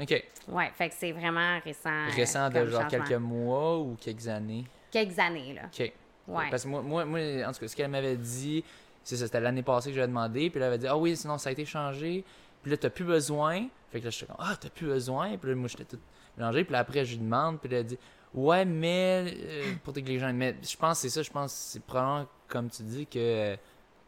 OK. 0.00 0.24
Ouais, 0.48 0.70
fait 0.74 0.88
que 0.88 0.94
c'est 0.96 1.12
vraiment 1.12 1.58
récent. 1.60 2.06
Récent 2.14 2.48
de 2.48 2.66
genre 2.66 2.86
quelques 2.86 3.12
mois 3.12 3.78
ou 3.78 3.96
quelques 4.00 4.28
années? 4.28 4.64
Quelques 4.90 5.18
années, 5.18 5.54
là. 5.54 5.62
OK. 5.66 5.92
Ouais. 6.28 6.50
Parce 6.50 6.62
que 6.62 6.68
moi, 6.68 6.82
moi, 6.82 7.04
moi 7.04 7.20
en 7.46 7.52
tout 7.52 7.60
cas, 7.60 7.68
ce 7.68 7.76
qu'elle 7.76 7.90
m'avait 7.90 8.16
dit, 8.16 8.64
c'est 9.10 9.16
ça, 9.16 9.26
c'était 9.26 9.40
l'année 9.40 9.64
passée 9.64 9.90
que 9.90 9.96
j'avais 9.96 10.06
demandé. 10.06 10.50
Puis 10.50 10.60
elle 10.60 10.66
avait 10.66 10.78
dit, 10.78 10.86
ah 10.86 10.96
oui, 10.96 11.16
sinon 11.16 11.36
ça 11.36 11.48
a 11.48 11.52
été 11.52 11.64
changé. 11.64 12.24
Puis 12.62 12.70
là, 12.70 12.76
t'as 12.76 12.90
plus 12.90 13.04
besoin. 13.04 13.66
Fait 13.90 13.98
que 13.98 14.04
là, 14.04 14.10
j'étais 14.10 14.26
comme, 14.26 14.36
ah, 14.38 14.54
t'as 14.58 14.68
plus 14.68 14.86
besoin. 14.86 15.36
Puis 15.36 15.50
là, 15.50 15.56
moi, 15.56 15.68
j'étais 15.68 15.84
tout 15.84 15.98
mélangé. 16.36 16.62
Puis 16.62 16.72
là, 16.72 16.78
après, 16.78 17.04
je 17.04 17.16
lui 17.16 17.24
demande. 17.24 17.58
Puis 17.58 17.68
elle 17.72 17.80
a 17.80 17.82
dit, 17.82 17.98
ouais, 18.34 18.64
mais 18.64 19.34
euh, 19.36 19.74
pour 19.82 19.92
tes 19.92 20.18
gens. 20.18 20.32
Mais 20.32 20.54
je 20.62 20.76
pense 20.76 20.98
que 20.98 21.02
c'est 21.02 21.14
ça. 21.14 21.22
Je 21.22 21.30
pense 21.30 21.52
que 21.52 21.58
c'est 21.58 21.82
probablement, 21.82 22.28
comme 22.46 22.70
tu 22.70 22.84
dis, 22.84 23.06
que, 23.06 23.56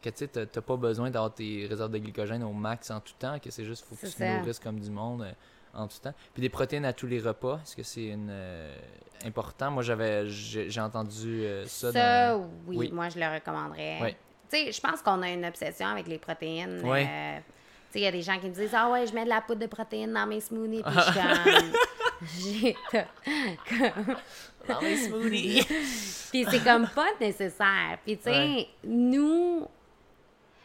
que 0.01 0.09
tu 0.09 0.19
sais, 0.19 0.27
t'as 0.27 0.61
pas 0.61 0.77
besoin 0.77 1.09
d'avoir 1.09 1.33
tes 1.33 1.67
réserves 1.69 1.91
de 1.91 1.97
glycogène 1.97 2.43
au 2.43 2.53
max 2.53 2.89
en 2.89 3.01
tout 3.01 3.13
temps. 3.19 3.37
Que 3.39 3.51
c'est 3.51 3.65
juste, 3.65 3.83
faut 3.85 3.95
que 3.95 4.07
tu 4.07 4.13
te 4.13 4.39
nourrisses 4.39 4.59
comme 4.59 4.79
du 4.79 4.89
monde. 4.89 5.23
Euh, 5.23 5.31
en 5.75 5.87
tout 5.87 5.97
temps. 5.97 6.13
Puis 6.35 6.41
des 6.41 6.49
protéines 6.49 6.85
à 6.85 6.93
tous 6.93 7.07
les 7.07 7.19
repas, 7.19 7.59
est-ce 7.63 7.75
que 7.75 7.81
c'est 7.81 8.05
une 8.05 8.29
euh, 8.29 8.77
important? 9.25 9.71
Moi, 9.71 9.81
j'avais 9.81 10.27
j'ai 10.27 10.79
entendu 10.79 11.43
ça. 11.65 11.91
Ça, 11.91 12.39
oui, 12.67 12.91
moi, 12.91 13.09
je 13.09 13.17
le 13.17 13.25
recommanderais. 13.25 13.97
Oui 13.99 14.15
je 14.53 14.81
pense 14.81 15.01
qu'on 15.01 15.21
a 15.21 15.29
une 15.29 15.45
obsession 15.45 15.87
avec 15.87 16.07
les 16.07 16.17
protéines. 16.17 16.81
Euh, 16.83 17.39
il 17.95 18.01
y 18.01 18.07
a 18.07 18.11
des 18.11 18.21
gens 18.21 18.39
qui 18.39 18.47
me 18.47 18.53
disent 18.53 18.73
Ah 18.73 18.89
ouais, 18.89 19.05
je 19.05 19.13
mets 19.13 19.23
de 19.23 19.29
la 19.29 19.41
poudre 19.41 19.61
de 19.61 19.67
protéines 19.67 20.13
dans 20.13 20.25
mes 20.25 20.39
smoothies. 20.39 20.83
Puis 20.83 20.93
je 22.23 22.73
comme. 23.69 24.15
dans 24.67 24.81
mes 24.81 24.97
smoothies. 24.97 25.63
puis 26.31 26.45
c'est 26.49 26.63
comme 26.63 26.87
pas 26.87 27.09
nécessaire. 27.19 27.97
Puis, 28.03 28.17
tu 28.17 28.23
sais, 28.23 28.67
nous. 28.83 29.67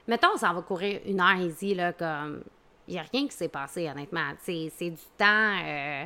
Mettons, 0.07 0.29
on 0.35 0.39
s'en 0.39 0.55
va 0.55 0.63
courir 0.63 1.01
une 1.05 1.21
heure 1.21 1.37
ici, 1.37 1.75
là, 1.75 1.93
comme. 1.93 2.43
Il 2.87 2.95
n'y 2.95 3.01
a 3.01 3.05
rien 3.13 3.27
qui 3.27 3.37
s'est 3.37 3.49
passé, 3.49 3.89
honnêtement. 3.91 4.33
C'est 4.41 4.71
du 4.81 4.97
temps. 5.19 5.57
Euh, 5.63 6.05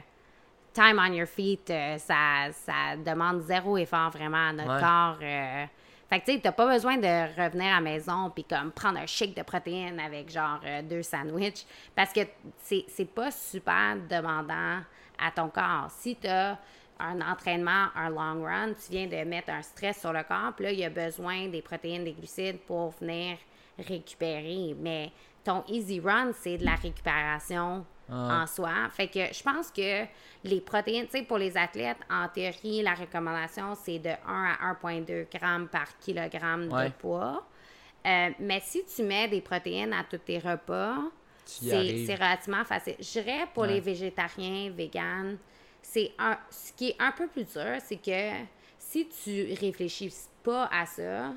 time 0.74 0.98
on 0.98 1.12
your 1.12 1.28
feet. 1.28 1.70
Euh, 1.70 1.96
ça, 1.98 2.50
ça 2.50 2.96
demande 2.96 3.42
zéro 3.42 3.76
effort 3.76 4.10
vraiment 4.10 4.48
à 4.48 4.52
notre 4.52 4.80
corps. 4.80 5.68
Fait 6.12 6.20
que 6.20 6.26
tu 6.26 6.32
sais, 6.32 6.40
t'as 6.40 6.52
pas 6.52 6.66
besoin 6.66 6.98
de 6.98 7.43
revenir 7.43 7.72
à 7.72 7.76
la 7.76 7.80
maison 7.80 8.28
puis 8.28 8.44
comme 8.44 8.70
prendre 8.70 8.98
un 8.98 9.06
shake 9.06 9.34
de 9.34 9.43
protéines 9.43 9.98
avec 9.98 10.30
genre 10.30 10.60
euh, 10.66 10.82
deux 10.82 11.02
sandwichs 11.02 11.64
parce 11.97 12.12
que 12.12 12.20
c'est 12.62 13.14
pas 13.14 13.30
super 13.30 13.97
demandant 14.10 14.80
à 15.18 15.30
ton 15.34 15.48
corps. 15.48 15.89
Si 15.89 16.16
tu 16.16 16.26
as 16.26 16.59
un 17.01 17.18
entraînement, 17.22 17.86
un 17.94 18.10
long 18.10 18.44
run, 18.44 18.74
tu 18.74 18.90
viens 18.90 19.06
de 19.06 19.26
mettre 19.26 19.48
un 19.48 19.62
stress 19.62 20.01
sur 20.01 20.12
le 20.12 20.22
corps, 20.22 20.52
puis 20.55 20.66
là, 20.66 20.72
il 20.72 20.80
y 20.80 20.84
a 20.84 20.90
besoin 20.90 21.48
des 21.48 21.62
protéines, 21.62 22.05
des 22.05 22.12
glucides 22.12 22.60
pour 22.66 22.90
venir 23.01 23.39
récupérer. 23.78 24.76
Mais 24.78 25.12
ton 25.43 25.64
easy 25.66 25.98
run, 25.98 26.32
c'est 26.34 26.59
de 26.59 26.66
la 26.66 26.74
récupération 26.74 27.86
ah. 28.12 28.43
en 28.43 28.47
soi. 28.47 28.70
Fait 28.90 29.09
que 29.09 29.32
je 29.32 29.43
pense 29.43 29.70
que 29.70 30.05
les 30.44 30.60
protéines, 30.60 31.06
tu 31.06 31.18
sais, 31.18 31.22
pour 31.22 31.39
les 31.39 31.56
athlètes, 31.56 31.98
en 32.10 32.28
théorie, 32.28 32.82
la 32.82 32.94
recommandation, 32.94 33.74
c'est 33.74 33.98
de 33.98 34.10
1 34.10 34.14
à 34.60 34.72
1,2 34.74 35.26
grammes 35.34 35.68
par 35.68 35.98
kilogramme 35.98 36.68
de 36.68 36.90
poids. 36.90 37.44
Euh, 38.05 38.30
mais 38.40 38.60
si 38.64 38.84
tu 38.84 39.02
mets 39.05 39.28
des 39.28 39.40
protéines 39.40 39.93
à 39.93 40.05
tous 40.05 40.18
tes 40.18 40.39
repas, 40.39 40.98
c'est 41.44 42.14
relativement 42.14 42.64
facile. 42.64 42.97
Je 42.98 43.20
dirais 43.20 43.47
pour 43.55 43.64
les 43.64 43.80
végétariens, 43.80 44.70
véganes, 44.70 45.39
c'est 45.80 46.12
un, 46.18 46.36
ce 46.51 46.72
qui 46.72 46.90
est 46.90 46.97
un 46.98 47.12
peu 47.12 47.28
plus 47.28 47.44
dur, 47.44 47.76
c'est 47.84 47.97
que 47.97 48.44
si 48.78 49.09
tu 49.09 49.55
réfléchis 49.60 50.12
pas 50.43 50.68
à 50.72 50.86
ça, 50.86 51.32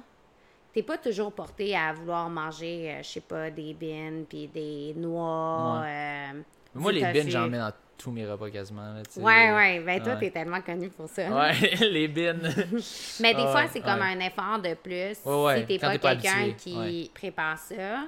t'es 0.73 0.84
pas 0.84 0.97
toujours 0.97 1.31
porté 1.31 1.76
à 1.76 1.93
vouloir 1.93 2.30
manger, 2.30 2.91
euh, 2.91 3.03
je 3.03 3.10
sais 3.10 3.22
pas, 3.22 3.49
des 3.49 3.73
bines, 3.73 4.26
puis 4.27 4.47
des 4.47 4.93
noix. 4.95 5.84
Euh, 5.85 6.41
moi, 6.76 6.91
les 6.91 7.06
bines, 7.11 7.30
j'en 7.30 7.47
mets 7.47 7.57
dans 7.57 7.72
tous 7.97 8.11
mes 8.11 8.26
repas 8.26 8.49
quasiment. 8.49 8.93
Là, 8.93 9.02
ouais, 9.18 9.53
ouais. 9.53 9.80
Ben, 9.80 10.03
toi, 10.03 10.15
t'es 10.18 10.30
tellement 10.30 10.61
connu 10.61 10.89
pour 10.89 11.07
ça. 11.07 11.30
Ouais, 11.30 11.53
les 11.81 12.07
bines. 12.07 12.41
Mais 13.22 13.34
des 13.34 13.47
fois, 13.47 13.68
c'est 13.72 13.81
comme 13.81 14.02
un 14.02 14.19
effort 14.19 14.60
de 14.60 14.73
plus 14.73 15.15
si 15.15 15.65
t'es 15.65 15.80
pas 15.80 15.97
quelqu'un 15.97 16.52
qui 16.57 17.11
prépare 17.14 17.57
ça. 17.57 18.07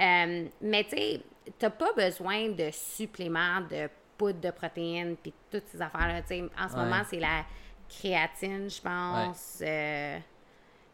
Euh, 0.00 0.44
mais 0.60 0.84
tu 0.84 0.90
sais, 0.90 1.20
t'as 1.58 1.70
pas 1.70 1.92
besoin 1.92 2.50
de 2.50 2.68
suppléments 2.70 3.62
de 3.68 3.88
poudre 4.16 4.40
de 4.40 4.50
protéines 4.52 5.16
puis 5.16 5.34
toutes 5.50 5.66
ces 5.66 5.82
affaires-là. 5.82 6.20
En 6.56 6.68
ce 6.68 6.76
moment, 6.76 7.02
c'est 7.10 7.18
la 7.18 7.44
créatine, 7.88 8.70
je 8.70 8.80
pense. 8.80 9.60
Euh, 9.60 10.18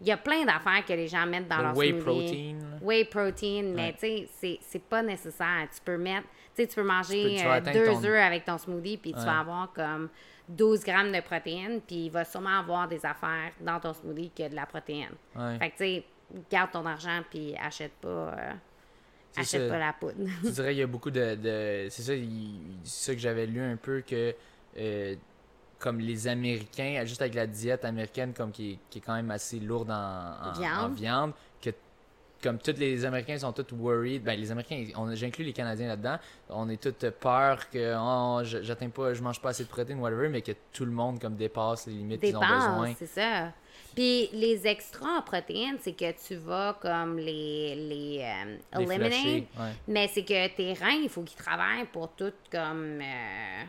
il 0.00 0.08
y 0.08 0.12
a 0.12 0.16
plein 0.16 0.44
d'affaires 0.44 0.84
que 0.86 0.92
les 0.92 1.08
gens 1.08 1.26
mettent 1.26 1.48
dans 1.48 1.62
leur 1.62 1.76
whey 1.76 1.92
protein. 1.92 2.58
Whey 2.82 3.04
protein, 3.04 3.72
mais 3.74 3.92
tu 3.92 4.26
sais, 4.38 4.58
c'est 4.60 4.82
pas 4.82 5.02
nécessaire. 5.02 5.68
Tu 5.74 5.80
peux 5.84 5.96
mettre 5.96 6.26
tu 6.56 6.66
peux 6.66 6.82
manger 6.82 7.44
euh, 7.44 7.60
deux 7.60 8.06
œufs 8.06 8.22
avec 8.22 8.44
ton 8.44 8.58
smoothie, 8.58 8.96
puis 8.96 9.12
tu 9.12 9.20
vas 9.20 9.40
avoir 9.40 9.72
comme 9.72 10.08
12 10.48 10.84
grammes 10.84 11.12
de 11.12 11.20
protéines, 11.20 11.80
puis 11.80 12.06
il 12.06 12.10
va 12.10 12.24
sûrement 12.24 12.58
avoir 12.58 12.88
des 12.88 13.04
affaires 13.04 13.52
dans 13.60 13.80
ton 13.80 13.92
smoothie 13.92 14.30
que 14.30 14.48
de 14.48 14.54
la 14.54 14.66
protéine. 14.66 15.14
Fait 15.58 15.70
que, 15.70 15.76
tu 15.76 15.78
sais, 15.78 16.04
garde 16.50 16.70
ton 16.72 16.86
argent, 16.86 17.20
puis 17.30 17.54
achète 17.56 17.92
pas. 17.92 18.08
Euh, 18.08 18.52
achète 19.36 19.68
pas 19.68 19.78
la 19.78 19.92
poudre. 19.92 20.14
tu 20.42 20.50
dirais 20.50 20.70
qu'il 20.70 20.78
y 20.78 20.82
a 20.82 20.86
beaucoup 20.86 21.10
de. 21.10 21.88
c'est 21.90 22.02
ça, 22.02 22.12
ça 22.84 23.14
que 23.14 23.20
j'avais 23.20 23.46
lu 23.46 23.60
un 23.60 23.76
peu 23.76 24.02
que. 24.02 24.34
Euh, 24.76 25.14
comme 25.78 26.00
les 26.00 26.26
Américains, 26.28 27.04
juste 27.04 27.20
avec 27.20 27.34
la 27.34 27.46
diète 27.46 27.84
américaine, 27.84 28.32
comme 28.32 28.52
qui 28.52 28.78
est, 28.94 29.00
quand 29.00 29.14
même 29.14 29.30
assez 29.30 29.60
lourde 29.60 29.90
en, 29.90 30.62
en 30.82 30.88
viande, 30.88 31.34
comme 32.44 32.58
tous 32.58 32.76
les 32.78 33.06
Américains 33.06 33.38
sont 33.38 33.52
tous 33.52 33.74
worried, 33.74 34.22
ben 34.22 34.38
les 34.38 34.50
Américains, 34.50 34.84
j'inclus 35.14 35.44
les 35.44 35.54
Canadiens 35.54 35.88
là-dedans, 35.88 36.18
on 36.50 36.68
est 36.68 36.80
tous 36.80 37.08
peur 37.18 37.70
que 37.70 37.94
oh, 37.98 38.44
j'atteins 38.44 38.90
pas, 38.90 39.14
je 39.14 39.22
mange 39.22 39.40
pas 39.40 39.48
assez 39.48 39.64
de 39.64 39.68
protéines, 39.68 39.98
whatever, 39.98 40.28
mais 40.28 40.42
que 40.42 40.52
tout 40.70 40.84
le 40.84 40.90
monde 40.90 41.18
comme 41.18 41.36
dépasse 41.36 41.86
les 41.86 41.94
limites 41.94 42.20
qu'ils 42.20 42.36
ont 42.36 42.40
besoin. 42.40 42.94
c'est 42.98 43.06
ça. 43.06 43.52
Puis 43.94 44.28
les 44.34 44.66
extras 44.66 45.18
en 45.18 45.22
protéines, 45.22 45.78
c'est 45.80 45.94
que 45.94 46.12
tu 46.26 46.36
vas 46.36 46.76
comme 46.82 47.16
les, 47.16 47.74
les, 47.76 48.22
euh, 48.22 48.80
éliminer, 48.80 49.48
mais 49.88 50.08
c'est 50.08 50.24
que 50.24 50.48
tes 50.54 50.74
reins, 50.74 51.00
il 51.02 51.08
faut 51.08 51.22
qu'ils 51.22 51.42
travaillent 51.42 51.86
pour 51.86 52.10
tout 52.10 52.32
comme... 52.52 53.00
Euh, 53.00 53.64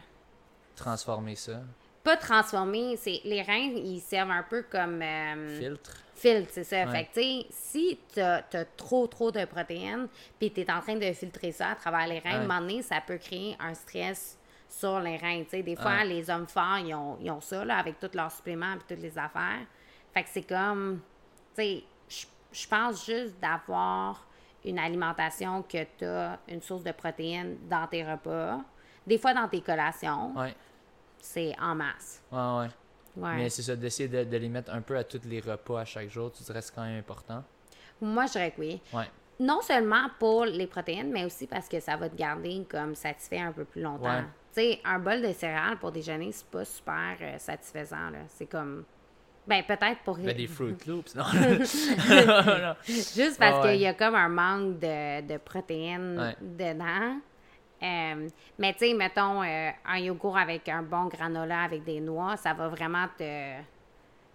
Transformer 0.76 1.36
ça. 1.36 1.62
Pas 2.04 2.18
transformer, 2.18 2.98
c'est 2.98 3.22
les 3.24 3.42
reins, 3.42 3.72
ils 3.78 4.02
servent 4.02 4.32
un 4.32 4.44
peu 4.44 4.64
comme... 4.70 5.02
Euh, 5.02 5.60
Filtre 5.60 6.05
filtre, 6.16 6.50
c'est 6.52 6.64
ça. 6.64 6.88
Fait 6.88 7.06
que, 7.06 7.14
tu 7.14 7.22
sais, 7.22 7.46
si 7.52 8.00
tu 8.14 8.20
as, 8.20 8.42
trop, 8.78 9.08
trop 9.08 9.32
de 9.32 9.46
protéines, 9.46 10.08
puis 10.40 10.52
tu 10.52 10.62
es 10.62 10.72
en 10.72 10.82
train 10.82 10.96
de 10.96 11.12
filtrer 11.14 11.52
ça 11.52 11.72
à 11.72 11.76
travers 11.76 12.08
les 12.08 12.20
reins, 12.20 12.32
à 12.32 12.38
un 12.38 12.42
moment 12.42 12.62
donné, 12.62 12.82
ça 12.82 13.02
peut 13.06 13.18
créer 13.18 13.56
un 13.60 13.74
stress 13.74 14.38
sur 14.68 15.00
les 15.00 15.18
reins. 15.18 15.44
Tu 15.44 15.50
sais, 15.52 15.64
des 15.64 15.76
fois, 15.76 16.04
les 16.04 16.30
hommes 16.30 16.48
forts, 16.48 16.80
ils 16.80 16.94
ont, 16.94 17.18
ils 17.22 17.30
ont 17.32 17.42
ça, 17.42 17.64
là, 17.64 17.78
avec 17.78 18.00
tous 18.00 18.16
leurs 18.16 18.32
suppléments 18.32 18.74
et 18.74 18.80
toutes 18.88 19.02
les 19.02 19.18
affaires. 19.18 19.66
Fait 20.14 20.24
que 20.24 20.30
c'est 20.32 20.48
comme, 20.48 21.02
tu 21.56 21.62
sais, 21.62 21.84
je 22.52 22.68
pense 22.68 23.06
juste 23.06 23.38
d'avoir 23.40 24.26
une 24.64 24.80
alimentation 24.80 25.62
que 25.62 25.84
tu 25.98 26.06
as 26.06 26.40
une 26.48 26.62
source 26.62 26.84
de 26.84 26.92
protéines 26.92 27.58
dans 27.70 27.86
tes 27.88 28.04
repas, 28.04 28.62
des 29.06 29.18
fois 29.18 29.34
dans 29.34 29.48
tes 29.48 29.62
collations. 29.62 30.34
C'est 31.20 31.56
en 31.60 31.76
masse. 31.76 32.24
Ouais, 32.32 32.60
ouais. 32.60 32.68
Mais 33.18 33.50
c'est 33.50 33.62
ça, 33.62 33.76
d'essayer 33.76 34.10
de, 34.10 34.38
les 34.38 34.50
mettre 34.50 34.74
un 34.74 34.82
peu 34.82 34.98
à 34.98 35.04
tous 35.04 35.22
les 35.26 35.40
repas 35.40 35.82
à 35.82 35.86
chaque 35.86 36.10
jour, 36.10 36.32
tu 36.32 36.44
dirais 36.44 36.60
que 36.60 36.66
c'est 36.66 36.76
quand 36.76 36.84
même 36.84 37.00
important? 37.00 37.44
Moi, 38.02 38.26
je 38.28 38.32
dirais 38.34 38.52
que 38.52 38.62
oui. 38.62 38.82
Non 39.38 39.62
seulement 39.62 40.08
pour 40.18 40.46
les 40.46 40.68
protéines, 40.68 41.12
mais 41.12 41.26
aussi 41.26 41.46
parce 41.46 41.68
que 41.68 41.80
ça 41.82 41.98
va 41.98 42.08
te 42.08 42.16
garder 42.16 42.66
comme 42.70 42.96
satisfait 42.96 43.40
un 43.40 43.52
peu 43.52 43.66
plus 43.66 43.82
longtemps. 43.82 44.22
Tu 44.54 44.62
sais, 44.62 44.80
un 44.86 45.00
bol 45.00 45.22
de 45.22 45.34
céréales 45.34 45.78
pour 45.78 45.92
déjeuner, 45.92 46.32
c'est 46.32 46.48
pas 46.48 46.64
super 46.64 47.18
euh, 47.20 47.38
satisfaisant. 47.38 48.12
C'est 48.30 48.46
comme. 48.46 48.86
Ben, 49.46 49.62
peut-être 49.64 50.00
pour. 50.06 50.18
Ben, 50.18 50.36
des 50.36 50.48
Fruit 50.48 50.78
Loops, 50.88 51.16
non? 51.16 51.26
Juste 52.86 53.38
parce 53.38 53.68
qu'il 53.68 53.82
y 53.82 53.86
a 53.86 53.94
comme 53.94 54.16
un 54.16 54.30
manque 54.30 54.80
de, 54.80 55.28
de 55.28 55.38
protéines 55.38 56.34
dedans. 56.40 57.20
Euh, 57.84 58.28
mais 58.58 58.74
tu 58.74 58.80
sais, 58.80 58.94
mettons 58.94 59.44
euh, 59.44 59.70
un 59.86 59.98
yogourt 60.00 60.38
avec 60.38 60.68
un 60.70 60.82
bon 60.82 61.06
granola 61.06 61.62
avec 61.62 61.84
des 61.84 62.00
noix, 62.00 62.38
ça 62.38 62.54
va 62.54 62.68
vraiment 62.68 63.08
te. 63.18 63.54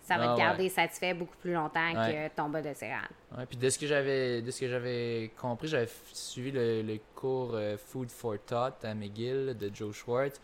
Ça 0.02 0.16
va 0.16 0.28
te 0.28 0.30
ah 0.32 0.36
garder 0.36 0.68
satisfait 0.68 1.14
beaucoup 1.14 1.36
plus 1.36 1.52
longtemps 1.52 1.92
que 1.92 2.28
ton 2.34 2.48
bol 2.48 2.62
de 2.62 2.72
céréales. 2.72 3.10
Ouais, 3.36 3.46
puis 3.46 3.56
de 3.56 3.68
ce 3.68 3.78
que 3.78 3.86
j'avais 3.86 4.42
de 4.42 4.50
ce 4.50 4.60
que 4.60 4.68
j'avais 4.68 5.30
compris, 5.40 5.68
j'avais 5.68 5.88
suivi 6.12 6.50
le, 6.52 6.98
cours 7.14 7.52
euh, 7.54 7.76
Food 7.76 8.10
for 8.10 8.34
Thought 8.44 8.84
à 8.84 8.94
McGill 8.94 9.56
de 9.56 9.70
Joe 9.72 9.94
Schwartz, 9.94 10.40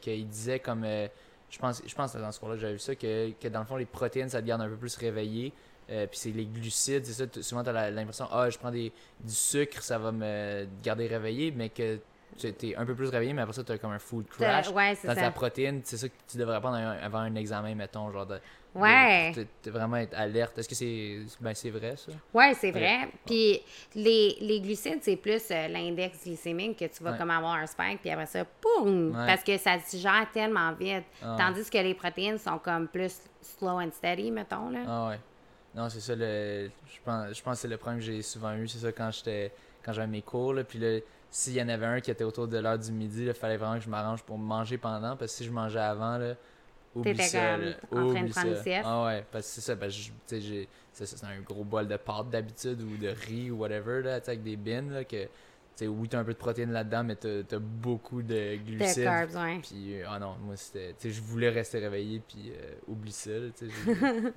qu'il 0.00 0.28
disait 0.28 0.60
comme 0.60 0.84
je 0.84 1.58
pense 1.58 1.82
je 1.84 1.94
pense 1.94 2.14
dans 2.14 2.30
ce 2.30 2.38
cours-là 2.38 2.56
j'avais 2.56 2.74
vu 2.74 2.78
ça 2.78 2.94
que, 2.94 3.32
que, 3.32 3.48
dans 3.48 3.60
le 3.60 3.66
fond 3.66 3.76
les 3.76 3.86
protéines 3.86 4.28
ça 4.28 4.40
te 4.40 4.46
garde 4.46 4.60
un 4.60 4.68
peu 4.68 4.76
plus 4.76 4.96
réveillé. 4.96 5.52
Puis 5.86 6.08
c'est 6.12 6.30
les 6.30 6.46
glucides, 6.46 7.04
c'est 7.06 7.12
ça. 7.12 7.42
Souvent, 7.42 7.62
tu 7.62 7.70
as 7.70 7.90
l'impression, 7.90 8.26
ah, 8.30 8.50
je 8.50 8.58
prends 8.58 8.70
des, 8.70 8.92
du 9.20 9.34
sucre, 9.34 9.82
ça 9.82 9.98
va 9.98 10.12
me 10.12 10.66
garder 10.82 11.06
réveillé, 11.06 11.52
mais 11.52 11.68
que 11.68 11.98
tu 12.36 12.68
es 12.68 12.76
un 12.76 12.84
peu 12.84 12.94
plus 12.94 13.08
réveillé, 13.08 13.32
mais 13.32 13.42
après 13.42 13.54
ça, 13.54 13.64
tu 13.64 13.72
as 13.72 13.78
comme 13.78 13.92
un 13.92 13.98
food 13.98 14.26
crash. 14.28 14.68
Ouais, 14.70 14.94
c'est 14.94 15.06
ça. 15.08 15.14
ta 15.14 15.30
protéine, 15.30 15.80
c'est 15.84 15.96
ça 15.96 16.08
que 16.08 16.14
tu 16.28 16.36
devrais 16.38 16.60
prendre 16.60 16.76
avant 16.76 17.18
un 17.18 17.34
examen, 17.34 17.74
mettons, 17.74 18.10
genre 18.10 18.26
de. 18.26 18.38
Ouais. 18.74 19.32
De, 19.64 19.70
vraiment 19.70 19.96
être 19.96 20.14
alerte. 20.14 20.58
Est-ce 20.58 20.68
que 20.68 20.74
c'est 20.74 21.20
ben, 21.40 21.54
c'est 21.54 21.70
vrai, 21.70 21.94
ça? 21.96 22.12
Ouais, 22.34 22.52
c'est 22.52 22.70
vrai. 22.70 23.08
Puis 23.24 23.62
les, 23.94 24.36
les 24.40 24.60
glucides, 24.60 24.98
c'est 25.00 25.16
plus 25.16 25.42
euh, 25.50 25.68
l'index 25.68 26.22
glycémique 26.24 26.78
que 26.78 26.84
tu 26.84 27.02
vas 27.02 27.14
comme 27.14 27.30
avoir 27.30 27.54
un 27.54 27.66
spike, 27.66 28.02
puis 28.02 28.10
après 28.10 28.26
ça, 28.26 28.44
poum! 28.44 29.12
Parce 29.12 29.42
que 29.42 29.56
ça 29.56 29.78
se 29.80 29.96
gère 29.96 30.26
tellement 30.32 30.72
vite. 30.72 31.04
Ah. 31.22 31.36
Tandis 31.38 31.70
que 31.70 31.78
les 31.78 31.94
protéines 31.94 32.38
sont 32.38 32.58
comme 32.58 32.86
plus 32.86 33.18
slow 33.40 33.80
and 33.80 33.92
steady, 33.92 34.30
mettons. 34.30 34.68
Là. 34.68 34.80
Ah 34.86 35.08
ouais. 35.08 35.18
Non, 35.76 35.90
c'est 35.90 36.00
ça. 36.00 36.14
Le, 36.16 36.70
je, 36.86 36.98
pense, 37.04 37.36
je 37.36 37.42
pense 37.42 37.54
que 37.54 37.60
c'est 37.60 37.68
le 37.68 37.76
problème 37.76 38.00
que 38.00 38.06
j'ai 38.06 38.22
souvent 38.22 38.54
eu. 38.54 38.66
C'est 38.66 38.78
ça 38.78 38.92
quand 38.92 39.10
j'étais 39.10 39.52
quand 39.84 39.92
j'avais 39.92 40.06
mes 40.06 40.22
cours. 40.22 40.54
Là, 40.54 40.64
puis 40.64 40.78
là, 40.78 40.98
s'il 41.30 41.52
y 41.52 41.62
en 41.62 41.68
avait 41.68 41.86
un 41.86 42.00
qui 42.00 42.10
était 42.10 42.24
autour 42.24 42.48
de 42.48 42.56
l'heure 42.56 42.78
du 42.78 42.90
midi, 42.90 43.24
il 43.26 43.34
fallait 43.34 43.58
vraiment 43.58 43.76
que 43.76 43.84
je 43.84 43.90
m'arrange 43.90 44.22
pour 44.22 44.38
manger 44.38 44.78
pendant. 44.78 45.16
Parce 45.16 45.32
que 45.32 45.38
si 45.38 45.44
je 45.44 45.50
mangeais 45.50 45.78
avant, 45.78 46.16
là, 46.16 46.34
oublie 46.94 47.22
ça. 47.22 47.58
Là, 47.58 47.74
en 47.92 48.10
train 48.10 48.24
de 48.24 48.30
prendre 48.30 48.56
ça. 48.56 48.80
Ah 48.84 49.04
ouais, 49.04 49.24
parce 49.30 49.46
que 49.46 49.52
c'est 49.52 49.60
ça. 49.60 49.76
Parce 49.76 50.10
que 50.28 50.66
c'est 50.92 51.24
un 51.24 51.40
gros 51.42 51.62
bol 51.62 51.86
de 51.86 51.96
pâte 51.98 52.30
d'habitude 52.30 52.80
ou 52.80 52.96
de 52.96 53.08
riz 53.08 53.50
ou 53.50 53.58
whatever, 53.58 54.00
là, 54.02 54.14
avec 54.14 54.42
des 54.42 54.56
bins. 54.56 54.90
Là, 54.90 55.04
que 55.04 55.28
sais, 55.76 55.86
oui, 55.86 56.08
t'as 56.08 56.18
un 56.18 56.24
peu 56.24 56.32
de 56.32 56.38
protéines 56.38 56.72
là-dedans, 56.72 57.04
mais 57.04 57.16
t'as 57.16 57.56
as 57.56 57.58
beaucoup 57.58 58.22
de 58.22 58.56
glucides. 58.56 58.98
De 58.98 59.04
carbs, 59.04 59.36
ouais. 59.36 59.60
Puis, 59.62 60.00
euh, 60.00 60.04
ah 60.08 60.18
non, 60.18 60.36
moi, 60.40 60.56
c'était. 60.56 60.94
Tu 60.98 61.08
sais, 61.08 61.10
je 61.10 61.20
voulais 61.20 61.50
rester 61.50 61.78
réveillé, 61.78 62.22
puis 62.26 62.50
euh, 62.50 62.74
oublie 62.88 63.12
ça, 63.12 63.30
tu 63.56 63.68
sais. 63.68 63.72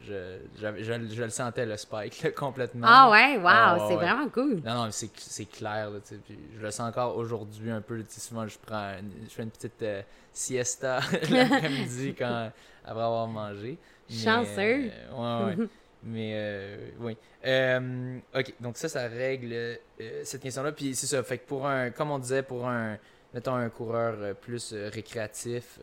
Je, 0.01 0.39
je, 0.55 0.83
je, 0.83 1.15
je, 1.15 1.23
le 1.23 1.29
sentais, 1.29 1.65
le 1.65 1.77
spike, 1.77 2.35
complètement. 2.35 2.87
Ah 2.89 3.09
ouais, 3.09 3.37
wow, 3.37 3.47
ah, 3.47 3.85
c'est 3.87 3.95
vraiment 3.95 4.27
cool. 4.29 4.61
Non, 4.65 4.85
non, 4.85 4.89
c'est 4.91 5.45
clair, 5.45 5.89
tu 6.03 6.15
sais. 6.15 6.19
Puis, 6.25 6.37
je 6.57 6.61
le 6.61 6.71
sens 6.71 6.89
encore 6.89 7.15
aujourd'hui 7.15 7.71
un 7.71 7.81
peu, 7.81 7.99
tu 7.99 8.05
sais, 8.09 8.19
souvent, 8.19 8.47
je 8.47 8.57
prends. 8.59 8.93
Je 9.23 9.29
fais 9.29 9.43
une 9.43 9.51
petite 9.51 9.81
euh, 9.81 10.01
siesta 10.33 10.99
l'après-midi 11.29 12.15
quand 12.19 12.51
après 12.83 13.03
avoir 13.03 13.27
mangé. 13.27 13.77
Chanceux. 14.09 14.91
ouais, 15.13 15.55
ouais. 15.57 15.67
Mais 16.03 16.31
euh, 16.33 16.91
oui. 16.99 17.17
Euh, 17.45 18.19
ok, 18.33 18.53
donc 18.59 18.77
ça, 18.77 18.87
ça 18.87 19.07
règle 19.07 19.51
euh, 19.51 19.75
cette 20.23 20.41
question-là. 20.41 20.71
Puis 20.71 20.95
c'est 20.95 21.07
ça. 21.07 21.21
Fait 21.23 21.37
que 21.37 21.47
pour 21.47 21.67
un, 21.67 21.91
comme 21.91 22.11
on 22.11 22.19
disait, 22.19 22.43
pour 22.43 22.67
un, 22.67 22.97
mettons, 23.33 23.55
un 23.55 23.69
coureur 23.69 24.35
plus 24.35 24.73
récréatif, 24.73 25.79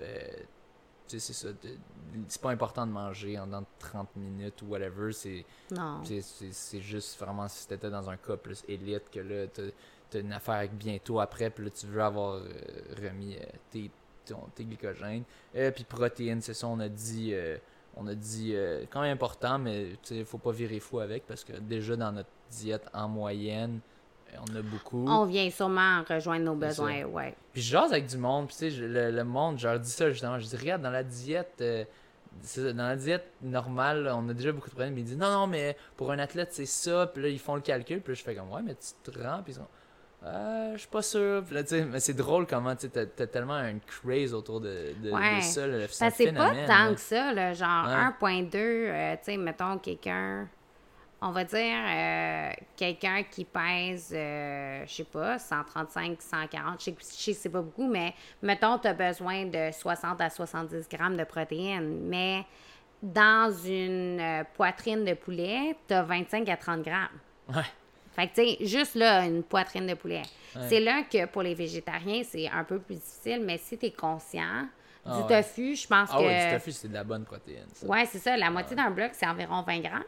c'est 1.06 1.20
ça. 1.20 1.48
C'est 2.28 2.40
pas 2.40 2.50
important 2.50 2.86
de 2.86 2.92
manger 2.92 3.38
en 3.38 3.46
dans 3.46 3.64
30 3.78 4.16
minutes 4.16 4.62
ou 4.62 4.66
whatever. 4.66 5.12
C'est, 5.12 5.44
c'est, 6.50 6.80
juste 6.80 7.20
vraiment 7.20 7.46
si 7.48 7.68
t'étais 7.68 7.90
dans 7.90 8.08
un 8.08 8.16
cas 8.16 8.36
plus 8.36 8.64
élite 8.68 9.10
que 9.10 9.20
là, 9.20 9.46
t'as, 9.48 10.18
une 10.18 10.32
affaire 10.32 10.66
bientôt 10.72 11.20
après, 11.20 11.50
puis 11.50 11.64
là, 11.66 11.70
tu 11.70 11.86
veux 11.86 12.02
avoir 12.02 12.40
remis 13.02 13.36
tes, 13.70 13.90
tes 14.54 14.64
glycogènes. 14.64 15.24
puis 15.52 15.84
protéines, 15.84 16.40
c'est 16.40 16.54
ça, 16.54 16.68
on 16.68 16.80
a 16.80 16.88
dit 16.88 17.34
on 17.96 18.06
a 18.06 18.14
dit 18.14 18.52
euh, 18.54 18.84
quand 18.90 19.00
même 19.00 19.14
important, 19.14 19.58
mais 19.58 19.88
il 20.10 20.24
faut 20.24 20.38
pas 20.38 20.52
virer 20.52 20.80
fou 20.80 21.00
avec 21.00 21.26
parce 21.26 21.42
que 21.44 21.54
déjà 21.54 21.96
dans 21.96 22.12
notre 22.12 22.28
diète 22.50 22.86
en 22.92 23.08
moyenne, 23.08 23.80
euh, 24.32 24.36
on 24.40 24.56
a 24.56 24.62
beaucoup. 24.62 25.06
On 25.08 25.24
vient 25.24 25.48
sûrement 25.50 26.02
rejoindre 26.08 26.44
nos 26.44 26.54
besoins, 26.54 27.04
ouais. 27.04 27.34
Puis 27.52 27.62
je 27.62 27.70
jase 27.70 27.92
avec 27.92 28.06
du 28.06 28.18
monde, 28.18 28.48
puis 28.48 28.56
tu 28.56 28.70
sais, 28.70 28.86
le, 28.86 29.24
monde, 29.24 29.58
je 29.58 29.66
leur 29.66 29.80
dis 29.80 29.90
ça 29.90 30.10
justement, 30.10 30.38
je 30.38 30.46
dis 30.46 30.56
regarde, 30.56 30.82
dans 30.82 30.90
la 30.90 31.02
diète, 31.02 31.54
euh, 31.62 31.84
dans 32.56 32.88
la 32.88 32.96
diète 32.96 33.32
normale, 33.42 34.12
on 34.14 34.28
a 34.28 34.34
déjà 34.34 34.52
beaucoup 34.52 34.68
de 34.68 34.74
problèmes, 34.74 34.94
mais 34.94 35.00
ils 35.00 35.06
disent 35.06 35.18
non, 35.18 35.30
non, 35.30 35.46
mais 35.46 35.76
pour 35.96 36.12
un 36.12 36.18
athlète, 36.18 36.50
c'est 36.52 36.66
ça, 36.66 37.06
puis 37.06 37.22
là, 37.22 37.28
ils 37.30 37.38
font 37.38 37.54
le 37.54 37.62
calcul, 37.62 38.00
puis 38.02 38.12
là, 38.12 38.18
je 38.18 38.22
fais 38.22 38.34
comme 38.34 38.52
ouais, 38.52 38.62
mais 38.62 38.74
tu 38.74 39.10
te 39.10 39.18
rends, 39.18 39.42
puis 39.42 39.52
ils 39.52 39.56
sont 39.56 39.68
euh, 40.26 40.72
je 40.72 40.78
suis 40.78 40.88
pas 40.88 41.02
sûr. 41.02 41.44
Là, 41.50 41.62
mais 41.90 42.00
c'est 42.00 42.14
drôle 42.14 42.46
comment 42.46 42.74
tu 42.74 42.86
as, 42.94 43.22
as, 43.22 43.26
tellement 43.26 43.58
une 43.58 43.80
craze 43.80 44.34
autour 44.34 44.60
de, 44.60 44.92
de, 45.02 45.10
ça. 45.42 45.66
Le, 45.66 45.86
ça 45.86 46.10
c'est 46.10 46.32
pas 46.32 46.52
tant 46.66 46.94
que 46.94 47.00
ça, 47.00 47.32
là, 47.32 47.52
genre 47.52 47.86
1.2, 47.86 48.56
euh, 48.56 49.14
tu 49.16 49.18
sais, 49.22 49.36
mettons 49.36 49.78
quelqu'un, 49.78 50.48
on 51.20 51.30
va 51.30 51.44
dire 51.44 51.60
euh, 51.60 52.50
quelqu'un 52.76 53.22
qui 53.22 53.44
pèse, 53.44 54.08
je 54.10 54.84
sais 54.92 55.04
pas, 55.04 55.38
135, 55.38 56.20
140, 56.20 56.82
je 56.82 56.90
sais, 56.98 57.32
c'est 57.32 57.48
pas 57.48 57.62
beaucoup, 57.62 57.86
mais 57.86 58.12
mettons, 58.42 58.78
tu 58.78 58.88
as 58.88 58.94
besoin 58.94 59.46
de 59.46 59.70
60 59.70 60.20
à 60.20 60.30
70 60.30 60.88
grammes 60.88 61.16
de 61.16 61.24
protéines, 61.24 62.08
mais 62.08 62.44
dans 63.00 63.54
une 63.64 64.44
poitrine 64.54 65.04
de 65.04 65.14
poulet, 65.14 65.76
tu 65.86 65.94
as 65.94 66.02
25 66.02 66.48
à 66.48 66.56
30 66.56 66.82
grammes. 66.82 67.08
Ouais. 67.48 67.62
Fait 68.16 68.28
que, 68.28 68.34
tu 68.34 68.48
sais, 68.48 68.66
juste 68.66 68.94
là, 68.94 69.26
une 69.26 69.42
poitrine 69.42 69.86
de 69.86 69.94
poulet. 69.94 70.22
C'est 70.68 70.80
là 70.80 71.02
que 71.02 71.26
pour 71.26 71.42
les 71.42 71.54
végétariens, 71.54 72.22
c'est 72.24 72.48
un 72.48 72.64
peu 72.64 72.78
plus 72.78 72.94
difficile, 72.94 73.42
mais 73.44 73.58
si 73.58 73.76
tu 73.76 73.86
es 73.86 73.90
conscient, 73.90 74.66
ah 75.04 75.20
du 75.20 75.28
tofu, 75.28 75.76
je 75.76 75.86
pense 75.86 76.08
que. 76.08 76.16
Ah 76.16 76.20
oui, 76.20 76.46
du 76.48 76.54
tofu, 76.54 76.72
c'est 76.72 76.88
de 76.88 76.94
la 76.94 77.04
bonne 77.04 77.24
protéine. 77.24 77.66
Ça. 77.74 77.86
Ouais, 77.86 78.06
c'est 78.06 78.18
ça. 78.18 78.36
La 78.36 78.50
moitié 78.50 78.74
d'un 78.74 78.90
bloc, 78.90 79.10
c'est 79.12 79.26
environ 79.26 79.62
20 79.62 79.80
grammes. 79.80 80.02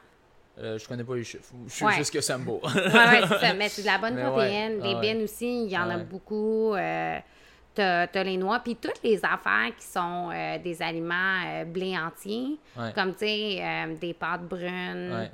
Euh, 0.58 0.78
je 0.78 0.88
connais 0.88 1.04
pas 1.04 1.14
les 1.14 1.22
chiffres. 1.22 1.52
Je 1.66 1.72
suis 1.72 1.86
juste 1.92 2.12
que 2.12 2.20
ça 2.20 2.36
me 2.38 2.44
beau. 2.44 2.60
ouais, 2.74 2.80
ouais 2.80 3.20
c'est 3.28 3.38
ça. 3.38 3.54
Mais 3.54 3.68
c'est 3.68 3.82
de 3.82 3.86
la 3.86 3.98
bonne 3.98 4.16
protéine. 4.16 4.80
les 4.82 4.94
bines 4.96 5.22
aussi, 5.22 5.64
il 5.64 5.70
y 5.70 5.78
en 5.78 5.90
a 5.90 5.98
beaucoup. 5.98 6.74
Euh, 6.74 7.18
t'as 7.78 8.20
as 8.20 8.24
les 8.24 8.36
noix, 8.36 8.58
puis 8.60 8.76
toutes 8.76 9.00
les 9.04 9.24
affaires 9.24 9.74
qui 9.76 9.86
sont 9.86 10.30
euh, 10.32 10.58
des 10.58 10.82
aliments 10.82 11.42
euh, 11.46 11.64
blé 11.64 11.96
entiers, 11.96 12.58
comme, 12.94 13.12
tu 13.12 13.20
sais, 13.20 13.58
euh, 13.60 13.94
des 13.94 14.14
pâtes 14.14 14.42
brunes. 14.42 15.30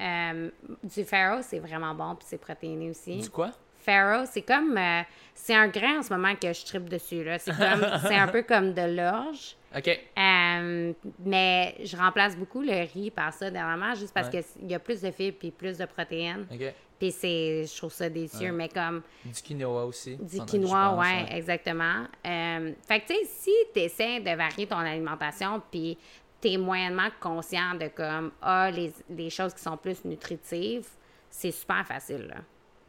Euh, 0.00 0.50
du 0.82 1.04
farro, 1.04 1.42
c'est 1.42 1.58
vraiment 1.58 1.94
bon, 1.94 2.14
puis 2.14 2.26
c'est 2.28 2.38
protéiné 2.38 2.90
aussi. 2.90 3.18
Du 3.18 3.30
quoi? 3.30 3.50
Pharaoh, 3.84 4.24
c'est 4.24 4.42
comme. 4.42 4.76
Euh, 4.76 5.02
c'est 5.34 5.54
un 5.54 5.68
grain 5.68 5.98
en 5.98 6.02
ce 6.02 6.12
moment 6.12 6.34
que 6.34 6.52
je 6.52 6.64
tripe 6.64 6.88
dessus. 6.88 7.22
Là. 7.22 7.38
C'est, 7.38 7.52
comme, 7.52 7.86
c'est 8.06 8.16
un 8.16 8.28
peu 8.28 8.42
comme 8.42 8.72
de 8.72 8.96
l'orge. 8.96 9.56
OK. 9.76 9.88
Euh, 9.88 10.92
mais 11.24 11.74
je 11.84 11.96
remplace 11.96 12.36
beaucoup 12.36 12.62
le 12.62 12.86
riz 12.92 13.10
par 13.10 13.32
ça 13.32 13.50
dernièrement, 13.50 13.94
juste 13.94 14.14
parce 14.14 14.28
qu'il 14.30 14.70
y 14.70 14.74
a 14.74 14.78
plus 14.78 15.02
de 15.02 15.10
fibres 15.10 15.38
et 15.42 15.50
plus 15.50 15.76
de 15.76 15.84
protéines. 15.84 16.46
OK. 16.50 16.72
Puis 16.98 17.10
c'est, 17.10 17.64
je 17.66 17.76
trouve 17.76 17.92
ça 17.92 18.08
délicieux, 18.08 18.52
mais 18.52 18.68
comme... 18.68 19.02
Du 19.24 19.42
quinoa 19.42 19.84
aussi. 19.84 20.16
Du 20.16 20.38
quinoa, 20.44 20.96
oui, 20.96 21.26
exactement. 21.28 22.04
Euh, 22.24 22.72
fait 22.86 23.00
que, 23.00 23.06
tu 23.08 23.14
sais, 23.14 23.24
si 23.24 23.50
tu 23.74 23.80
essaies 23.80 24.20
de 24.20 24.30
varier 24.30 24.66
ton 24.68 24.76
alimentation, 24.76 25.60
puis 25.72 25.98
tu 26.44 26.52
es 26.52 26.56
moyennement 26.58 27.08
conscient 27.20 27.74
de 27.74 27.88
comme, 27.88 28.32
ah, 28.42 28.70
les, 28.70 28.92
les, 29.08 29.30
choses 29.30 29.54
qui 29.54 29.62
sont 29.62 29.76
plus 29.76 30.04
nutritives, 30.04 30.88
c'est 31.30 31.50
super 31.50 31.86
facile, 31.86 32.26
là. 32.28 32.36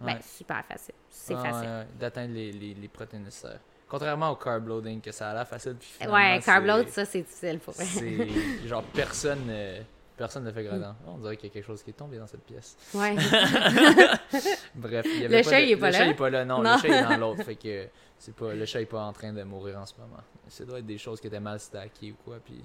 Ben, 0.02 0.20
super 0.22 0.64
facile. 0.66 0.96
C'est 1.10 1.36
facile. 1.36 1.88
D'atteindre 1.98 2.34
les, 2.34 2.52
les, 2.52 2.74
les 2.74 2.88
protéines 2.90 3.24
nécessaires. 3.24 3.60
Contrairement 3.88 4.32
au 4.32 4.36
carb 4.36 4.68
loading, 4.68 5.00
que 5.00 5.12
ça 5.12 5.30
a 5.30 5.34
l'air 5.34 5.48
facile. 5.48 5.76
Puis 5.80 6.08
ouais, 6.08 6.42
carb 6.44 6.66
load, 6.66 6.90
ça, 6.90 7.06
c'est 7.06 7.22
difficile 7.22 7.60
pour 7.60 7.74
C'est 7.74 8.28
genre 8.68 8.84
personne. 8.84 9.46
Euh, 9.48 9.82
personne 10.18 10.44
ne 10.44 10.52
fait 10.52 10.64
gradant. 10.64 10.94
Mm. 10.94 11.08
On 11.08 11.18
dirait 11.20 11.38
qu'il 11.38 11.50
y 11.50 11.52
a 11.52 11.54
quelque 11.54 11.66
chose 11.66 11.84
qui 11.84 11.92
est 11.92 11.94
tombé 11.94 12.18
dans 12.18 12.28
cette 12.28 12.44
pièce. 12.44 12.76
Ouais. 12.94 13.16
Bref, 14.76 15.06
il 15.06 15.22
y 15.22 15.26
avait 15.26 15.38
le 15.38 15.44
chat, 15.44 15.62
il 15.62 15.72
est 15.72 15.78
pas 15.78 15.92
là? 15.92 16.00
Le 16.00 16.04
chat, 16.04 16.06
il 16.06 16.12
est 16.12 16.16
pas 16.16 16.30
là. 16.30 16.46
Non, 16.46 16.62
le 16.62 16.78
chat 16.78 16.88
est 16.88 17.04
dans 17.04 17.18
l'autre. 17.18 17.44
Fait 17.46 17.56
que 17.56 17.88
c'est 18.18 18.36
pas, 18.36 18.54
le 18.54 18.66
chat 18.66 18.82
est 18.82 18.86
pas 18.86 19.02
en 19.02 19.14
train 19.14 19.32
de 19.32 19.44
mourir 19.44 19.78
en 19.78 19.86
ce 19.86 19.94
moment. 20.00 20.22
Ça 20.48 20.66
doit 20.66 20.80
être 20.80 20.86
des 20.86 20.98
choses 20.98 21.22
qui 21.22 21.28
étaient 21.28 21.40
mal 21.40 21.60
stackées 21.60 22.12
ou 22.12 22.18
quoi. 22.24 22.38
Puis 22.44 22.64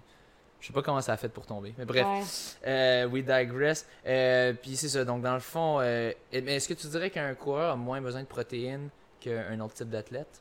je 0.61 0.66
sais 0.66 0.73
pas 0.73 0.82
comment 0.82 1.01
ça 1.01 1.15
a 1.15 1.16
fait 1.16 1.28
pour 1.28 1.47
tomber. 1.47 1.74
Mais 1.78 1.85
bref, 1.85 2.57
euh, 2.66 3.07
we 3.07 3.24
digress. 3.24 3.87
Euh, 4.07 4.53
puis 4.53 4.77
c'est 4.77 4.89
ça. 4.89 5.05
Donc, 5.05 5.23
dans 5.23 5.35
le 5.35 5.41
fond, 5.41 5.78
euh, 5.81 6.12
est-ce 6.31 6.69
que 6.69 6.74
tu 6.74 6.87
dirais 6.89 7.11
qu'un 7.11 7.35
coureur 7.35 7.73
a 7.73 7.77
moins 7.77 8.01
besoin 8.01 8.20
de 8.20 8.27
protéines 8.27 8.91
qu'un 9.20 9.59
autre 9.61 9.74
type 9.74 9.89
d'athlète? 9.89 10.41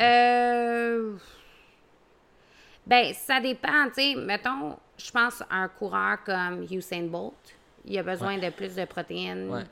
Euh. 0.00 1.12
Ben, 2.86 3.12
ça 3.14 3.40
dépend, 3.40 3.88
tu 3.88 3.94
sais. 3.94 4.14
Mettons, 4.14 4.76
je 4.96 5.10
pense 5.10 5.42
un 5.50 5.68
coureur 5.68 6.22
comme 6.24 6.66
Usain 6.70 7.04
Bolt, 7.04 7.34
il 7.84 7.98
a 7.98 8.02
besoin 8.02 8.38
de 8.38 8.50
plus 8.50 8.74
de 8.74 8.84
protéines. 8.84 9.50
Ouais. 9.50 9.64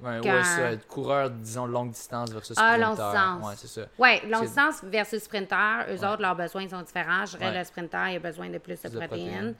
Ouais, 0.00 0.20
ouais, 0.20 0.44
ça. 0.44 0.76
Coureur, 0.88 1.30
disons, 1.30 1.66
longue 1.66 1.90
distance 1.90 2.30
versus 2.30 2.56
sprinter. 2.56 2.72
Ah, 2.74 2.78
longue 2.78 2.96
distance. 2.96 3.46
Ouais, 3.46 3.54
c'est 3.56 3.66
ça. 3.66 3.86
Ouais, 3.98 4.22
longue 4.28 4.44
distance 4.44 4.84
versus 4.84 5.22
sprinter, 5.22 5.86
eux 5.90 6.04
autres, 6.06 6.22
leurs 6.22 6.36
besoins 6.36 6.68
sont 6.68 6.82
différents. 6.82 7.26
Je 7.26 7.36
dirais 7.36 7.58
le 7.58 7.64
sprinter, 7.64 8.10
il 8.10 8.16
a 8.16 8.20
besoin 8.20 8.48
de 8.48 8.58
plus 8.58 8.80
de, 8.80 8.88
protéines. 8.88 9.54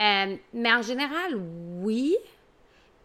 Euh, 0.00 0.36
mais 0.52 0.72
en 0.72 0.82
général, 0.82 1.34
oui. 1.80 2.16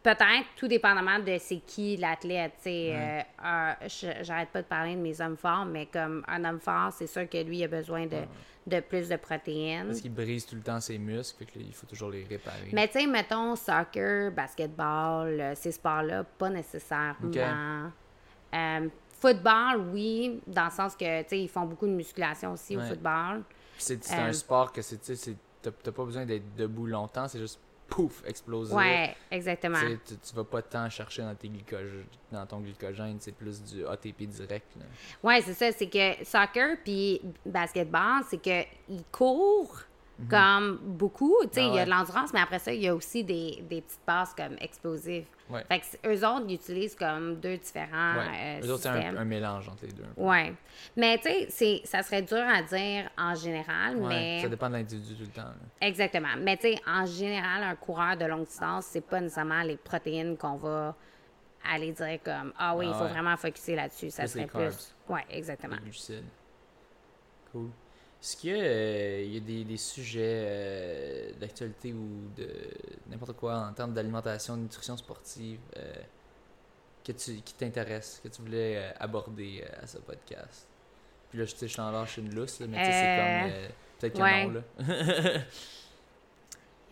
Peut-être, 0.02 0.48
tout 0.56 0.68
dépendamment 0.68 1.20
de 1.20 1.38
c'est 1.40 1.60
qui 1.60 1.98
l'athlète. 1.98 2.54
Euh, 2.66 3.22
euh, 3.44 3.74
j'arrête 4.22 4.50
pas 4.50 4.62
de 4.62 4.68
parler 4.68 4.96
de 4.96 5.02
mes 5.02 5.20
hommes 5.20 5.36
forts, 5.36 5.66
mais 5.66 5.88
comme 5.88 6.24
un 6.28 6.46
homme 6.46 6.60
fort, 6.60 6.94
c'est 6.94 7.08
sûr 7.08 7.28
que 7.28 7.38
lui, 7.44 7.58
il 7.60 7.64
a 7.66 7.68
besoin 7.68 8.06
de, 8.06 8.22
de 8.66 8.80
plus 8.80 9.10
de 9.10 9.18
protéines. 9.18 9.88
Parce 9.88 10.00
qu'il 10.00 10.14
brise 10.14 10.46
tout 10.46 10.56
le 10.56 10.62
temps 10.62 10.80
ses 10.80 10.98
muscles, 10.98 11.44
fait 11.44 11.60
il 11.60 11.74
faut 11.74 11.86
toujours 11.86 12.12
les 12.12 12.24
réparer. 12.24 12.70
Mais 12.72 12.88
tu 12.88 13.00
sais, 13.00 13.08
mettons, 13.08 13.58
soccer, 13.58 14.32
basketball, 14.32 15.40
euh, 15.40 15.56
ces 15.56 15.74
sports-là, 15.74 16.24
pas 16.24 16.50
nécessairement. 16.50 17.92
football, 19.20 19.90
oui, 19.92 20.40
dans 20.48 20.66
le 20.66 20.72
sens 20.72 20.96
que, 20.96 21.24
tu 21.24 21.30
sais, 21.30 21.42
ils 21.42 21.50
font 21.50 21.66
beaucoup 21.66 21.88
de 21.88 21.92
musculation 21.92 22.54
aussi 22.54 22.78
au 22.78 22.82
football. 22.82 23.44
C'est 23.78 24.14
un 24.14 24.32
sport 24.32 24.72
que 24.72 24.80
tu 24.80 25.16
sais, 25.16 25.36
t'as 25.62 25.92
pas 25.92 26.06
besoin 26.06 26.26
d'être 26.26 26.56
debout 26.56 26.86
longtemps, 26.86 27.28
c'est 27.28 27.40
juste 27.40 27.60
pouf, 27.90 28.24
exploser. 28.26 28.74
Ouais, 28.74 29.16
exactement. 29.32 29.80
Tu, 30.06 30.16
tu 30.18 30.36
vas 30.36 30.44
pas 30.44 30.62
tant 30.62 30.90
chercher 30.90 31.24
dans, 31.24 31.36
tes 31.36 31.52
dans 32.32 32.46
ton 32.46 32.60
glycogène, 32.60 33.18
c'est 33.20 33.32
plus 33.32 33.62
du 33.64 33.86
ATP 33.86 34.24
direct. 34.24 34.68
Là. 34.78 34.86
Ouais, 35.24 35.42
c'est 35.42 35.54
ça. 35.54 35.72
C'est 35.72 35.88
que 35.90 36.24
soccer 36.24 36.78
puis 36.84 37.22
basketball, 37.46 38.24
c'est 38.30 38.42
que 38.42 38.64
ils 38.88 39.04
courent 39.12 39.84
Mhm. 40.20 40.28
comme 40.28 40.78
beaucoup. 40.84 41.36
Tu 41.44 41.50
sais, 41.54 41.62
ah 41.62 41.68
il 41.68 41.76
y 41.76 41.80
a 41.80 41.86
de 41.86 41.90
l'endurance, 41.90 42.34
mais 42.34 42.42
après 42.42 42.60
ça, 42.60 42.74
il 42.74 42.82
y 42.82 42.88
a 42.88 42.96
aussi 42.96 43.24
des, 43.24 43.64
des 43.70 43.82
petites 43.82 44.02
passes 44.06 44.34
comme 44.34 44.56
explosives. 44.60 45.26
Fait 45.68 45.80
que 45.80 46.08
eux 46.08 46.28
autres, 46.28 46.46
ils 46.48 46.56
utilisent 46.56 46.96
comme 46.96 47.38
deux 47.38 47.58
différents 47.58 48.18
ouais. 48.18 48.60
Euh, 48.62 48.68
eux 48.68 48.72
autres, 48.72 48.84
c'est 48.84 48.90
un, 48.90 49.26
mélange 49.26 49.68
entre 49.68 49.86
les 49.86 49.92
deux. 49.92 50.04
Oui. 50.16 50.54
Mais 50.96 51.18
tu 51.18 51.30
sais, 51.50 51.82
ça 51.86 52.04
serait 52.04 52.22
dur 52.22 52.38
à 52.38 52.62
dire 52.62 53.10
en 53.18 53.34
général, 53.34 53.98
mais... 53.98 54.42
Ça 54.44 54.50
dépend 54.50 54.68
de 54.68 54.74
l'individu 54.74 55.16
tout 55.16 55.24
le 55.24 55.30
temps. 55.30 55.50
Exactement. 55.82 56.36
Mais 56.38 56.56
tu 56.58 56.74
sais, 56.74 56.76
en 56.86 57.06
général, 57.06 57.64
un 57.64 57.76
coureur 57.76 58.16
de 58.16 58.26
longue 58.26 58.46
distance, 58.46 58.86
c'est 58.86 59.02
pas 59.02 59.22
nécessairement 59.22 59.64
les 59.64 59.78
protéines 59.78 60.38
qu'on 60.38 60.58
va 60.58 60.96
aller 61.68 61.94
dire 61.94 62.20
comme 62.24 62.54
«Ah 62.60 62.76
oui, 62.76 62.86
il 62.88 62.94
faut 62.94 63.06
ah 63.06 63.08
vraiment 63.08 63.36
focuser 63.36 63.76
là-dessus.» 63.76 64.10
Ça 64.12 64.28
serait 64.28 64.46
plus... 64.46 64.94
Oui, 65.08 65.22
exactement. 65.32 65.78
Cool. 67.52 67.70
Est-ce 68.22 68.36
qu'il 68.36 68.50
y, 68.50 68.60
euh, 68.60 69.24
y, 69.24 69.38
a 69.38 69.40
des, 69.40 69.64
des 69.64 69.78
sujets 69.78 70.44
euh, 70.46 71.32
d'actualité 71.40 71.94
ou 71.94 72.30
de 72.36 72.50
n'importe 73.10 73.32
quoi 73.38 73.58
en 73.60 73.72
termes 73.72 73.94
d'alimentation, 73.94 74.58
de 74.58 74.64
nutrition 74.64 74.98
sportive 74.98 75.60
euh, 75.78 75.94
que 77.06 77.14
tu, 77.14 77.38
qui 77.38 77.54
t'intéressent, 77.54 78.20
que 78.20 78.28
tu 78.28 78.42
voulais 78.42 78.94
aborder 79.00 79.64
à 79.82 79.88
ce 79.88 80.00
podcast? 80.00 80.68
Puis 81.30 81.40
là, 81.40 81.46
je, 81.46 81.56
sais, 81.56 81.70
je 81.70 81.78
t'en 81.78 81.92
lâche 81.92 82.18
une 82.18 82.36
lousse, 82.36 82.60
mais 82.60 82.78
tu 82.80 82.86
sais, 82.86 82.92
c'est 82.92 83.16
comme. 83.16 83.52
Peut-être 84.00 84.14
que 84.14 84.22
ouais. 84.22 84.48
non, 84.48 84.54
là. 84.54 84.64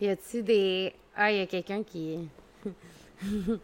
y 0.00 0.08
a-tu 0.08 0.42
des. 0.42 0.94
Ah, 1.14 1.30
il 1.30 1.38
y 1.38 1.42
a 1.42 1.46
quelqu'un 1.46 1.82
qui. 1.82 2.26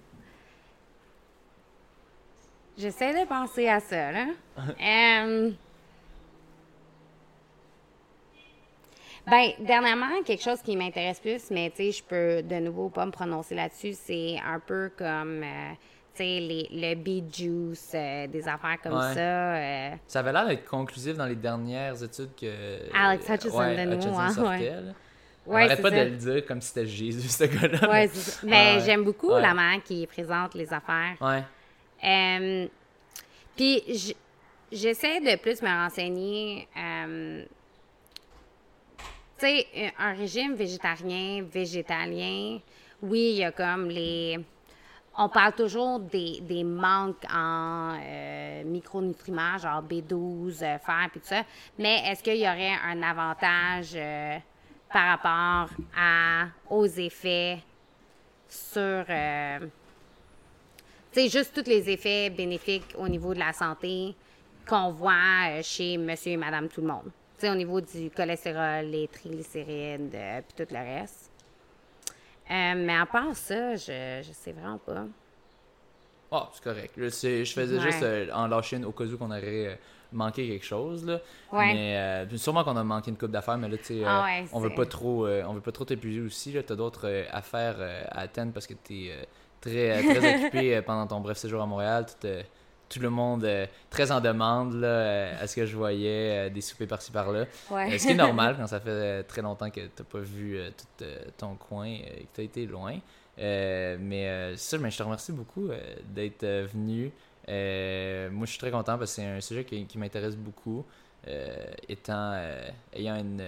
J'essaie 2.77 3.23
de 3.23 3.27
penser 3.27 3.69
à 3.69 3.81
ça, 3.81 4.13
là. 4.13 4.27
Ben, 9.27 9.51
dernièrement, 9.61 10.23
quelque 10.25 10.43
chose 10.43 10.61
qui 10.61 10.77
m'intéresse 10.77 11.19
plus, 11.19 11.51
mais 11.51 11.71
tu 11.71 11.77
sais, 11.77 11.93
je 11.93 12.03
peux 12.03 12.43
de 12.43 12.57
nouveau 12.57 12.91
pas 12.91 13.07
me 13.07 13.11
prononcer 13.11 13.55
là-dessus, 13.55 13.95
c'est 13.95 14.37
un 14.45 14.61
peu 14.61 14.91
comme. 14.97 15.43
Euh, 15.43 15.73
tu 16.15 16.23
sais, 16.23 16.69
le 16.71 16.95
beet 16.95 17.35
juice, 17.35 17.91
euh, 17.95 18.27
des 18.29 18.47
affaires 18.47 18.79
comme 18.83 19.01
ça. 19.01 19.57
Euh. 19.57 19.91
Ça 20.07 20.21
avait 20.21 20.33
l'air 20.33 20.47
d'être 20.47 20.69
conclusif 20.69 21.17
dans 21.17 21.27
les 21.27 21.35
dernières 21.37 22.03
études 22.03 22.35
que. 22.39 22.95
Alex 22.95 23.29
Hutchison 23.29 23.59
ouais, 23.59 23.87
de 23.87 23.95
nous, 23.95 24.19
hein, 24.19 24.31
sortait, 24.31 24.75
ouais. 25.47 25.77
pas 25.77 25.91
de 25.91 25.97
le 25.97 26.17
dire 26.17 26.47
comme 26.47 26.61
si 26.61 26.69
c'était 26.69 26.87
Jésus, 26.87 27.29
ce 27.29 27.45
gars-là. 27.45 27.91
Ouais, 27.91 28.09
ça. 28.09 28.47
Mais 28.47 28.81
j'aime 28.81 29.05
beaucoup 29.05 29.31
la 29.31 29.55
manière 29.55 29.83
qui 29.83 30.07
présente 30.07 30.55
les 30.55 30.71
affaires. 30.73 31.17
Ouais. 31.21 32.69
Puis, 33.57 34.15
j'essaie 34.71 35.21
de 35.21 35.37
plus 35.41 35.63
me 35.63 35.69
renseigner 35.69 36.69
un 39.99 40.13
régime 40.15 40.55
végétarien, 40.55 41.43
végétalien, 41.43 42.59
oui, 43.03 43.33
il 43.33 43.37
y 43.37 43.45
a 43.45 43.53
comme 43.53 43.89
les. 43.89 44.39
On 45.17 45.29
parle 45.29 45.53
toujours 45.53 46.01
des, 46.01 46.41
des 46.41 46.65
manques 46.65 47.25
en 47.33 47.97
euh, 48.03 48.65
micronutriments, 48.65 49.59
genre 49.59 49.83
B12, 49.83 50.63
euh, 50.63 50.79
fer, 50.79 51.09
puis 51.11 51.21
tout 51.21 51.27
ça. 51.27 51.43
Mais 51.79 52.03
est-ce 52.07 52.23
qu'il 52.23 52.37
y 52.37 52.49
aurait 52.49 52.73
un 52.85 53.01
avantage 53.03 53.93
euh, 53.95 54.39
par 54.93 55.19
rapport 55.19 55.69
aux 56.71 56.87
effets 56.87 57.59
sur. 58.49 59.05
tu 59.07 59.13
sais, 61.13 61.29
juste 61.29 61.55
tous 61.55 61.69
les 61.69 61.89
effets 61.91 62.31
bénéfiques 62.31 62.95
au 62.99 63.09
niveau 63.09 63.35
de 63.35 63.39
la 63.39 63.53
santé 63.53 64.15
qu'on 64.67 64.91
voit 64.91 65.63
chez 65.63 65.97
monsieur 65.97 66.33
et 66.33 66.37
madame 66.37 66.69
tout 66.69 66.81
le 66.81 66.89
monde? 66.89 67.11
Au 67.51 67.55
niveau 67.55 67.81
du 67.81 68.11
cholestérol, 68.11 68.87
les 68.87 69.09
triglycérides, 69.09 70.15
euh, 70.15 70.41
puis 70.41 70.65
tout 70.65 70.73
le 70.73 70.79
reste. 70.79 71.31
Euh, 72.51 72.75
mais 72.77 72.97
à 72.97 73.07
part 73.07 73.35
ça, 73.35 73.75
je, 73.75 74.23
je 74.23 74.33
sais 74.33 74.53
vraiment 74.53 74.79
pas. 74.79 75.05
Ah, 76.31 76.51
c'est 76.53 76.63
correct. 76.63 76.93
Je, 76.97 77.45
je 77.45 77.53
faisais 77.53 77.81
juste 77.81 78.03
euh, 78.03 78.27
en 78.33 78.47
lâcher 78.49 78.77
une 78.77 78.85
au 78.85 78.93
cas 78.93 79.05
où 79.05 79.17
qu'on 79.17 79.31
aurait 79.31 79.79
manqué 80.13 80.49
quelque 80.49 80.65
chose. 80.65 81.07
Là. 81.07 81.21
Mais 81.53 82.27
sûrement 82.37 82.65
qu'on 82.65 82.77
a 82.77 82.85
manqué 82.85 83.11
une 83.11 83.17
coupe 83.17 83.31
d'affaires, 83.31 83.59
mais 83.59 83.69
là, 83.69 83.77
tu 83.79 83.85
sais, 83.85 84.03
ah 84.05 84.27
on 84.53 84.61
veut 84.61 84.75
pas 84.75 84.87
trop 84.87 85.27
on 85.27 85.55
veut 85.55 85.61
pas 85.61 85.73
trop 85.73 85.85
t'épuiser 85.85 86.21
aussi. 86.21 86.53
Tu 86.53 86.59
as 86.73 86.77
d'autres 86.77 87.25
affaires 87.31 87.77
à 88.11 88.21
atteindre 88.21 88.53
parce 88.53 88.67
que 88.67 88.75
tu 88.75 89.07
es 89.07 89.29
très, 89.61 90.03
très 90.03 90.35
occupé 90.45 90.83
pendant 90.83 91.07
ton 91.07 91.21
bref 91.21 91.39
séjour 91.39 91.63
à 91.63 91.67
Montréal. 91.67 92.07
Tu 92.21 92.29
tout 92.95 93.01
le 93.01 93.11
monde 93.11 93.45
euh, 93.45 93.67
très 93.91 94.13
en 94.13 94.21
demande 94.21 94.75
là, 94.75 94.87
euh, 94.87 95.43
à 95.43 95.47
ce 95.49 95.57
que 95.57 95.67
je 95.67 95.77
voyais, 95.77 96.47
euh, 96.47 96.51
des 96.51 96.61
soupers 96.61 96.87
par-ci 96.87 97.11
par-là. 97.11 97.47
ce 97.69 97.97
qui 98.07 98.13
est 98.13 98.15
normal 98.15 98.57
quand 98.59 98.69
ça 98.69 98.79
fait 98.79 99.25
très 99.25 99.43
longtemps 99.43 99.69
que 99.69 99.81
tu 99.81 99.91
n'as 99.99 100.05
pas 100.05 100.21
vu 100.21 100.59
tout 100.77 101.05
ton 101.37 101.57
coin 101.57 101.87
et 101.87 102.27
que 102.33 102.35
tu 102.37 102.41
as 102.41 102.45
été 102.45 102.67
loin. 102.67 102.95
mais 103.37 104.57
ça, 104.57 104.79
je 104.79 104.97
te 104.97 105.03
remercie 105.03 105.33
beaucoup 105.33 105.71
d'être 106.15 106.47
venu. 106.73 107.11
moi, 108.33 108.47
je 108.47 108.51
suis 108.51 108.59
très 108.59 108.71
content 108.71 108.97
parce 108.97 109.11
que 109.11 109.23
c'est 109.23 109.27
un 109.27 109.41
sujet 109.41 109.65
qui, 109.65 109.85
qui 109.87 109.99
m'intéresse 109.99 110.37
beaucoup. 110.37 110.85
étant, 111.89 112.41
ayant 112.93 113.17
une, 113.17 113.43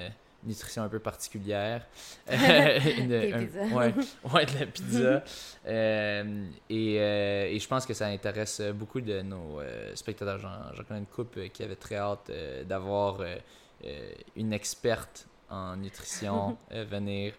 nutrition 0.44 0.82
un 0.82 0.88
peu 0.88 0.98
particulière. 0.98 1.86
une, 2.30 3.12
ouais, 3.74 3.94
ouais, 4.32 4.46
de 4.46 4.58
la 4.58 4.66
pizza. 4.72 5.24
et, 5.66 6.94
et, 6.96 7.58
je 7.58 7.68
pense 7.68 7.86
que 7.86 7.94
ça 7.94 8.06
intéresse 8.06 8.60
beaucoup 8.74 9.00
de 9.00 9.22
nos 9.22 9.60
spectateurs. 9.94 10.38
J'en 10.38 10.84
connais 10.84 11.00
une 11.00 11.06
couple 11.06 11.48
qui 11.48 11.62
avait 11.62 11.76
très 11.76 11.96
hâte 11.96 12.30
d'avoir 12.64 13.20
une 14.36 14.52
experte 14.52 15.26
en 15.48 15.76
nutrition 15.76 16.56
venir 16.70 17.34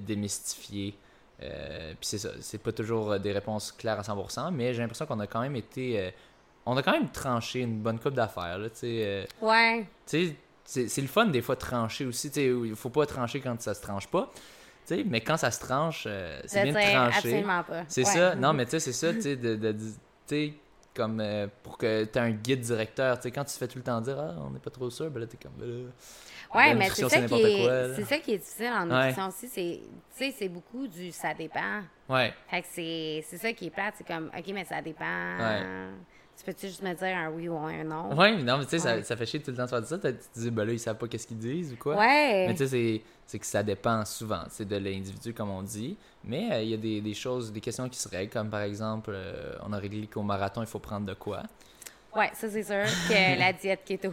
démystifier 0.00 0.96
euh, 1.42 1.92
puis 1.98 2.06
c'est 2.06 2.18
ça, 2.18 2.30
c'est 2.40 2.58
pas 2.58 2.72
toujours 2.72 3.12
euh, 3.12 3.18
des 3.18 3.32
réponses 3.32 3.72
claires 3.72 3.98
à 3.98 4.02
100%, 4.02 4.50
mais 4.52 4.74
j'ai 4.74 4.82
l'impression 4.82 5.06
qu'on 5.06 5.20
a 5.20 5.26
quand 5.26 5.40
même 5.40 5.56
été. 5.56 5.98
Euh, 5.98 6.10
on 6.66 6.76
a 6.76 6.82
quand 6.82 6.92
même 6.92 7.08
tranché 7.10 7.60
une 7.60 7.80
bonne 7.80 7.98
coupe 7.98 8.14
d'affaires, 8.14 8.58
là, 8.58 8.68
tu 8.68 8.76
sais. 8.76 9.26
ouais. 9.40 9.86
Tu 10.06 10.28
sais, 10.28 10.36
c'est 10.70 11.00
le 11.02 11.08
fun 11.08 11.26
des 11.26 11.42
fois 11.42 11.56
de 11.56 11.60
trancher 11.60 12.06
aussi. 12.06 12.28
Il 12.28 12.76
faut 12.76 12.90
pas 12.90 13.06
trancher 13.06 13.40
quand 13.40 13.60
ça 13.60 13.74
se 13.74 13.82
tranche 13.82 14.06
pas. 14.06 14.30
mais 15.06 15.20
quand 15.20 15.36
ça 15.36 15.50
se 15.50 15.60
tranche, 15.60 16.06
c'est 16.46 16.62
bien 16.62 16.72
de 16.72 16.92
trancher. 16.92 17.16
Absolument 17.16 17.62
pas. 17.64 17.84
C'est 17.88 18.04
ça. 18.04 18.34
Non, 18.34 18.52
mais 18.52 18.64
tu 18.64 18.72
sais, 18.72 18.80
c'est 18.80 18.92
ça, 18.92 19.12
tu 19.12 19.22
sais, 19.22 19.36
de, 19.36 19.56
de, 19.56 19.72
de 19.72 20.50
comme 20.94 21.22
pour 21.62 21.78
que 21.78 22.04
tu 22.04 22.18
aies 22.18 22.22
un 22.22 22.30
guide 22.30 22.60
directeur. 22.60 23.16
Tu 23.16 23.22
sais, 23.24 23.30
quand 23.30 23.44
tu 23.44 23.52
te 23.52 23.58
fais 23.58 23.68
tout 23.68 23.78
le 23.78 23.84
temps 23.84 24.00
dire, 24.00 24.18
ah, 24.18 24.34
on 24.46 24.50
n'est 24.50 24.58
pas 24.58 24.70
trop 24.70 24.90
sûr, 24.90 25.10
ben 25.10 25.20
là, 25.20 25.26
t'es 25.26 25.36
comme, 25.36 25.52
ben 25.56 25.90
oui, 26.54 26.74
mais 26.74 26.90
c'est 26.90 27.08
ça, 27.08 27.20
qui 27.22 27.34
est, 27.34 27.94
c'est 27.94 28.04
ça 28.04 28.18
qui 28.18 28.34
est 28.34 28.38
difficile 28.38 28.72
en 28.72 28.86
nutrition 28.86 29.28
aussi. 29.28 29.48
C'est, 29.48 29.80
tu 30.16 30.24
sais, 30.24 30.34
c'est 30.36 30.48
beaucoup 30.48 30.88
du 30.88 31.12
ça 31.12 31.32
dépend. 31.32 31.82
Ouais. 32.08 32.34
Fait 32.48 32.62
que 32.62 32.66
c'est, 32.72 33.24
c'est 33.28 33.38
ça 33.38 33.52
qui 33.52 33.66
est 33.66 33.70
plate. 33.70 33.94
C'est 33.98 34.06
comme, 34.06 34.30
OK, 34.36 34.44
mais 34.52 34.64
ça 34.64 34.82
dépend. 34.82 35.04
Ouais. 35.38 35.62
Tu 36.40 36.46
peux-tu 36.46 36.68
juste 36.68 36.82
me 36.82 36.94
dire 36.94 37.18
un 37.18 37.28
oui 37.28 37.50
ou 37.50 37.58
un 37.58 37.84
non? 37.84 38.08
Oui, 38.16 38.34
mais 38.34 38.42
non, 38.42 38.56
mais 38.56 38.64
tu 38.64 38.70
sais, 38.70 38.78
ça, 38.78 39.02
ça, 39.02 39.14
fait 39.14 39.26
chier 39.26 39.42
tout 39.42 39.50
le 39.50 39.58
temps 39.58 39.64
de 39.64 39.68
faire 39.68 39.84
ça. 39.84 39.98
Tu 39.98 40.10
te 40.10 40.40
dis, 40.40 40.50
ben 40.50 40.64
là, 40.64 40.72
ils 40.72 40.80
savent 40.80 40.96
pas 40.96 41.06
qu'est-ce 41.06 41.26
qu'ils 41.26 41.36
disent 41.36 41.74
ou 41.74 41.76
quoi. 41.76 41.96
Ouais. 41.96 42.46
Mais 42.48 42.54
tu 42.54 42.66
sais, 42.66 43.02
c'est 43.26 43.38
que 43.38 43.44
ça 43.44 43.62
dépend 43.62 44.02
souvent. 44.06 44.44
C'est 44.48 44.66
de 44.66 44.76
l'individu, 44.76 45.34
comme 45.34 45.50
on 45.50 45.60
dit. 45.60 45.98
Mais 46.24 46.50
euh, 46.50 46.62
il 46.62 46.70
y 46.70 46.74
a 46.74 46.78
des, 46.78 47.02
des, 47.02 47.12
choses, 47.12 47.52
des 47.52 47.60
questions 47.60 47.86
qui 47.90 47.98
se 47.98 48.08
règlent, 48.08 48.32
comme 48.32 48.48
par 48.48 48.62
exemple, 48.62 49.10
euh, 49.12 49.54
on 49.66 49.74
a 49.74 49.78
réglé 49.78 50.06
qu'au 50.06 50.22
marathon, 50.22 50.62
il 50.62 50.66
faut 50.66 50.78
prendre 50.78 51.04
de 51.04 51.12
quoi? 51.12 51.42
Oui, 52.16 52.24
ça 52.32 52.48
c'est 52.48 52.62
sûr 52.62 52.86
que 53.06 53.38
la 53.38 53.52
diète 53.52 53.80
keto, 53.84 54.10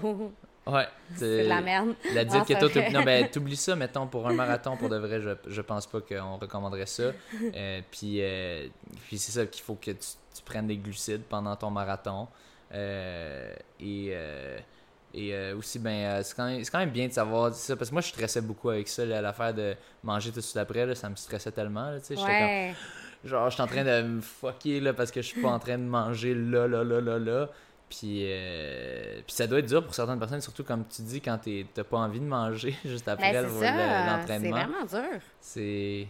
Ouais. 0.65 0.85
C'est 1.15 1.43
la 1.43 1.61
merde. 1.61 1.95
La 2.13 2.25
diète 2.25 2.43
keto, 2.43 2.67
non, 2.91 3.03
ben, 3.03 3.29
t'oublies 3.29 3.55
ça, 3.55 3.73
mettons, 3.77 4.05
pour 4.05 4.27
un 4.27 4.33
marathon, 4.33 4.75
pour 4.75 4.89
de 4.89 4.97
vrai, 4.97 5.21
je, 5.21 5.29
je 5.47 5.61
pense 5.61 5.87
pas 5.87 6.01
qu'on 6.01 6.35
recommanderait 6.35 6.87
ça. 6.87 7.03
Euh, 7.55 7.79
puis, 7.89 8.21
puis 9.07 9.17
c'est 9.17 9.31
ça 9.31 9.45
qu'il 9.45 9.63
faut 9.63 9.75
que 9.75 9.91
tu, 9.91 10.07
tu, 10.37 10.43
prennes 10.43 10.67
des 10.67 10.77
glucides 10.77 11.23
pendant 11.23 11.55
ton 11.55 11.69
marathon. 11.69 12.27
Euh, 12.73 13.53
et 13.79 14.13
et 15.13 15.51
aussi, 15.53 15.79
ben, 15.79 16.21
c'est 16.21 16.35
quand, 16.35 16.47
quand, 16.47 16.79
même 16.79 16.91
bien 16.91 17.07
de 17.07 17.13
savoir 17.13 17.51
ça, 17.53 17.75
parce 17.75 17.89
que 17.89 17.95
moi, 17.95 18.01
je 18.01 18.09
stressais 18.09 18.41
beaucoup 18.41 18.69
avec 18.69 18.87
ça, 18.87 19.03
l'affaire 19.05 19.53
de 19.53 19.75
manger 20.03 20.29
tout 20.29 20.35
de 20.35 20.41
suite 20.41 20.57
après, 20.57 20.85
là, 20.85 20.93
ça 20.93 21.09
me 21.09 21.15
stressait 21.15 21.51
tellement, 21.51 21.91
ouais. 21.91 22.75
comme, 23.23 23.29
genre, 23.29 23.49
je 23.49 23.53
suis 23.53 23.63
en 23.63 23.67
train 23.67 23.83
de 23.83 24.01
me 24.03 24.21
fucker, 24.21 24.79
là, 24.79 24.93
parce 24.93 25.09
que 25.09 25.21
je 25.21 25.27
suis 25.27 25.41
pas 25.41 25.47
en 25.47 25.59
train 25.59 25.77
de 25.77 25.83
manger 25.83 26.35
là, 26.35 26.67
là, 26.67 26.83
là, 26.83 27.01
là, 27.01 27.17
là, 27.17 27.49
puis, 27.89 28.23
euh, 28.25 29.21
puis 29.25 29.33
ça 29.33 29.47
doit 29.47 29.59
être 29.59 29.67
dur 29.67 29.83
pour 29.83 29.95
certaines 29.95 30.19
personnes, 30.19 30.41
surtout 30.41 30.63
comme 30.63 30.83
tu 30.87 31.01
dis, 31.03 31.21
quand 31.21 31.37
tu 31.37 31.65
n'as 31.75 31.83
pas 31.83 31.97
envie 31.97 32.19
de 32.19 32.25
manger 32.25 32.75
juste 32.85 33.07
après 33.07 33.31
ben, 33.31 33.43
l'entraînement. 33.43 34.27
C'est 34.27 34.49
vraiment 34.49 34.85
dur. 34.85 35.21
C'est. 35.39 36.07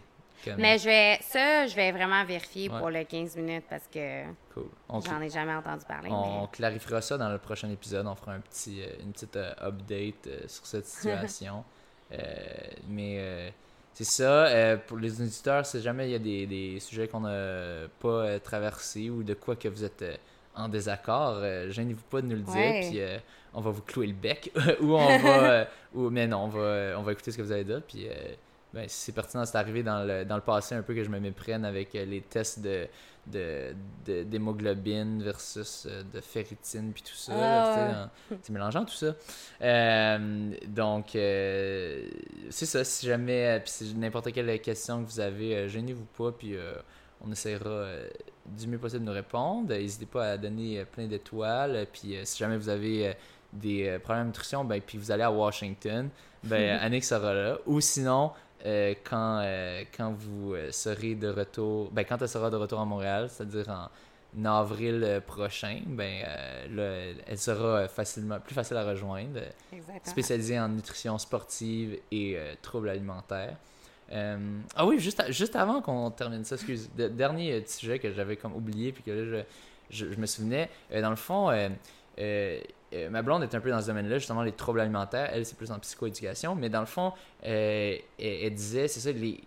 Mais 0.58 0.78
je 0.78 0.86
vais, 0.86 1.20
ça, 1.22 1.68
je 1.68 1.76
vais 1.76 1.92
vraiment 1.92 2.24
vérifier 2.24 2.70
pour 2.70 2.90
les 2.90 3.06
15 3.06 3.36
minutes 3.38 3.66
parce 3.70 3.88
que 3.88 4.24
cool. 4.54 4.70
j'en 4.90 5.22
ai 5.22 5.30
jamais 5.30 5.54
entendu 5.54 5.86
parler. 5.86 6.10
On, 6.12 6.48
clarifiera 6.48 7.02
ça 7.02 7.18
dans 7.18 7.30
le 7.30 7.38
prochain 7.38 7.70
épisode. 7.70 8.08
On 8.08 8.16
fera 8.16 8.34
un 8.34 8.40
petit, 8.40 8.82
euh, 8.82 9.04
une 9.04 9.12
petite 9.12 9.36
euh, 9.36 9.54
update 9.62 10.30
sur 10.48 10.66
cette 10.66 10.86
situation. 10.86 11.64
mais 12.88 13.54
c'est 13.94 14.06
ça. 14.06 14.78
pour 14.88 14.98
les 14.98 15.22
auditeurs, 15.22 15.66
si 15.66 15.82
jamais 15.82 16.08
il 16.08 16.12
y 16.12 16.16
a 16.16 16.20
des, 16.20 16.46
des 16.48 16.80
sujets 16.80 17.08
qu'on 17.08 17.22
n'a 17.22 17.88
pas 18.00 18.40
traversés 18.40 19.10
ou 19.10 19.24
de 19.24 19.34
quoi 19.34 19.56
que 19.56 19.68
vous 19.68 19.84
êtes 19.84 20.04
en 20.58 20.68
désaccord, 20.68 21.38
euh, 21.38 21.70
gênez-vous 21.70 22.04
pas 22.10 22.22
de 22.22 22.28
nous 22.28 22.36
le 22.36 22.42
dire, 22.42 22.90
puis 22.90 23.00
euh, 23.00 23.18
on 23.54 23.62
va 23.62 23.72
vous 23.72 23.84
clouer 23.84 24.08
le 24.08 24.14
bec, 24.14 24.52
ou 24.82 24.96
on 24.96 25.18
va, 25.20 25.44
euh, 25.44 25.66
ou, 25.94 26.10
mais 26.10 26.28
non, 26.28 26.46
on 26.46 26.48
va, 26.48 26.96
on 26.98 27.04
va 27.04 27.12
écouter 27.12 27.32
ce 27.32 27.38
que 27.38 27.44
vous 27.44 27.52
avez 27.52 27.64
dit, 27.64 27.74
puis 27.88 28.08
ben, 28.78 28.86
c'est 28.88 29.12
pertinent, 29.12 29.46
c'est 29.46 29.58
arrivé 29.58 29.84
dans 29.84 30.04
le, 30.04 30.26
dans 30.26 30.36
le 30.36 30.42
passé 30.42 30.76
un 30.76 30.82
peu 30.82 30.94
que 30.94 31.04
je 31.04 31.10
me 31.10 31.20
méprenne 31.20 31.66
avec 31.66 31.94
les 31.94 32.22
tests 32.22 32.60
de 32.60 32.88
d'hémoglobine 34.06 35.22
versus 35.22 35.86
de 35.86 36.22
ferritine 36.22 36.94
puis 36.94 37.04
tout 37.04 37.14
ça 37.14 37.34
ah, 37.36 38.10
c'est 38.42 38.54
mélangeant 38.54 38.86
tout 38.86 38.94
ça 38.94 39.18
donc 40.66 41.08
c'est 41.12 42.66
ça 42.66 42.86
si 42.86 43.06
jamais 43.06 43.62
puis 43.66 43.94
n'importe 43.98 44.32
quelle 44.32 44.62
question 44.62 45.04
que 45.04 45.10
vous 45.10 45.20
avez 45.20 45.68
gênez-vous 45.68 46.06
pas 46.18 46.32
puis 46.32 46.56
on 47.20 47.30
essaiera 47.30 47.90
du 48.48 48.68
mieux 48.68 48.78
possible 48.78 49.04
de 49.04 49.10
nous 49.10 49.16
répondre. 49.16 49.70
N'hésitez 49.70 50.06
pas 50.06 50.32
à 50.32 50.38
donner 50.38 50.80
euh, 50.80 50.86
plein 50.86 51.08
d'étoiles. 51.08 51.88
Puis 51.92 52.16
euh, 52.16 52.22
si 52.24 52.38
jamais 52.38 52.58
vous 52.58 52.70
avez 52.70 53.08
euh, 53.08 53.14
des 53.54 54.00
problèmes 54.00 54.26
de 54.26 54.30
nutrition, 54.30 54.64
ben, 54.64 54.82
puis 54.82 54.98
vous 54.98 55.12
allez 55.12 55.24
à 55.24 55.32
Washington, 55.32 56.10
ben, 56.44 56.80
Annick 56.82 57.04
sera 57.04 57.34
là. 57.34 57.58
Ou 57.66 57.82
sinon, 57.82 58.32
quand, 59.04 59.44
quand 59.96 60.14
vous 60.14 60.56
serez 60.72 61.16
de 61.16 61.30
retour, 61.30 61.90
ben, 61.92 62.04
quand 62.04 62.22
elle 62.22 62.30
sera 62.30 62.50
de 62.50 62.56
retour 62.56 62.80
à 62.80 62.86
Montréal, 62.86 63.28
c'est-à-dire 63.30 63.70
en 63.70 64.46
avril 64.46 65.22
prochain, 65.26 65.82
ben, 65.86 66.26
elle 67.26 67.38
sera 67.38 67.88
facilement, 67.88 68.40
plus 68.40 68.54
facile 68.54 68.78
à 68.78 68.84
rejoindre. 68.84 69.40
Spécialisée 70.04 70.60
en 70.60 70.70
nutrition 70.70 71.18
sportive 71.18 71.98
et 72.12 72.38
troubles 72.62 72.90
alimentaires. 72.90 73.56
Euh, 74.12 74.60
ah 74.76 74.86
oui, 74.86 75.00
juste, 75.00 75.22
juste 75.32 75.56
avant 75.56 75.82
qu'on 75.82 76.12
termine 76.12 76.44
ça, 76.46 76.56
excuse, 76.56 76.90
dernier 76.96 77.54
euh, 77.54 77.62
sujet 77.66 78.00
que 78.00 78.12
j'avais 78.14 78.38
comme 78.38 78.56
oublié, 78.56 78.92
puis 78.92 79.04
que 79.04 79.12
là, 79.12 79.44
je, 79.90 80.12
je, 80.12 80.20
me 80.20 80.26
souvenais. 80.26 80.70
Euh, 80.92 81.02
dans 81.02 81.10
le 81.10 81.16
fond, 81.16 81.50
ma 83.10 83.22
blonde 83.22 83.44
est 83.44 83.56
un 83.56 83.60
peu 83.60 83.70
dans 83.70 83.82
ce 83.82 83.88
domaine-là, 83.88 84.18
justement, 84.18 84.44
les 84.44 84.52
troubles 84.52 84.80
alimentaires. 84.80 85.30
Elle, 85.34 85.46
c'est 85.46 85.58
plus 85.58 85.72
en 85.72 85.80
psychoéducation, 85.80 86.56
mais 86.56 86.70
dans 86.70 86.80
le 86.80 86.86
fond, 86.86 87.14
elle, 87.44 88.02
disait, 88.54 88.88
c'est 88.88 89.00
ça, 89.00 89.12
les, 89.12 89.42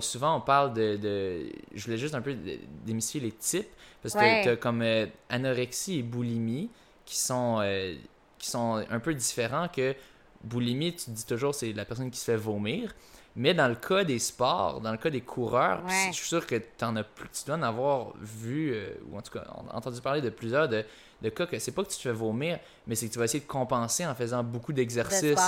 souvent 0.00 0.36
on 0.36 0.40
parle 0.40 0.72
de, 0.72 0.96
de, 0.96 1.46
Je 1.74 1.84
voulais 1.84 1.98
juste 1.98 2.14
un 2.14 2.22
peu 2.22 2.36
démystifier 2.84 3.20
les 3.20 3.32
types, 3.32 3.68
parce 4.02 4.14
que 4.14 4.42
tu 4.42 4.48
as 4.48 4.56
comme 4.56 4.84
anorexie 5.28 5.98
et 5.98 6.02
boulimie 6.02 6.70
qui 7.04 7.16
sont, 7.16 7.62
qui 8.38 8.48
sont 8.48 8.84
un 8.88 9.00
peu 9.00 9.14
différents 9.14 9.68
que 9.68 9.94
boulimie, 10.44 10.94
tu 10.94 11.10
dis 11.10 11.26
toujours, 11.26 11.54
c'est 11.54 11.72
la 11.72 11.84
personne 11.84 12.10
qui 12.10 12.18
se 12.18 12.24
fait 12.24 12.36
vomir. 12.36 12.94
Mais 13.34 13.54
dans 13.54 13.68
le 13.68 13.74
cas 13.76 14.04
des 14.04 14.18
sports, 14.18 14.80
dans 14.80 14.92
le 14.92 14.98
cas 14.98 15.08
des 15.10 15.22
coureurs, 15.22 15.80
je 16.10 16.14
suis 16.16 16.26
sûr 16.26 16.46
que 16.46 16.56
en 16.82 16.96
as 16.96 17.02
plus, 17.04 17.28
tu 17.30 17.44
dois 17.46 17.56
en 17.56 17.62
avoir 17.62 18.12
vu, 18.20 18.72
euh, 18.74 18.90
ou 19.10 19.16
en 19.16 19.22
tout 19.22 19.32
cas 19.32 19.44
entendu 19.70 20.00
parler 20.02 20.20
de 20.20 20.28
plusieurs 20.28 20.68
de, 20.68 20.84
de 21.22 21.28
cas 21.30 21.46
que 21.46 21.58
c'est 21.58 21.72
pas 21.72 21.82
que 21.82 21.88
tu 21.88 21.96
te 21.96 22.02
fais 22.02 22.12
vomir, 22.12 22.58
mais 22.86 22.94
c'est 22.94 23.08
que 23.08 23.12
tu 23.12 23.18
vas 23.18 23.24
essayer 23.24 23.40
de 23.42 23.46
compenser 23.48 24.04
en 24.06 24.14
faisant 24.14 24.42
beaucoup 24.44 24.72
d'exercices. 24.74 25.38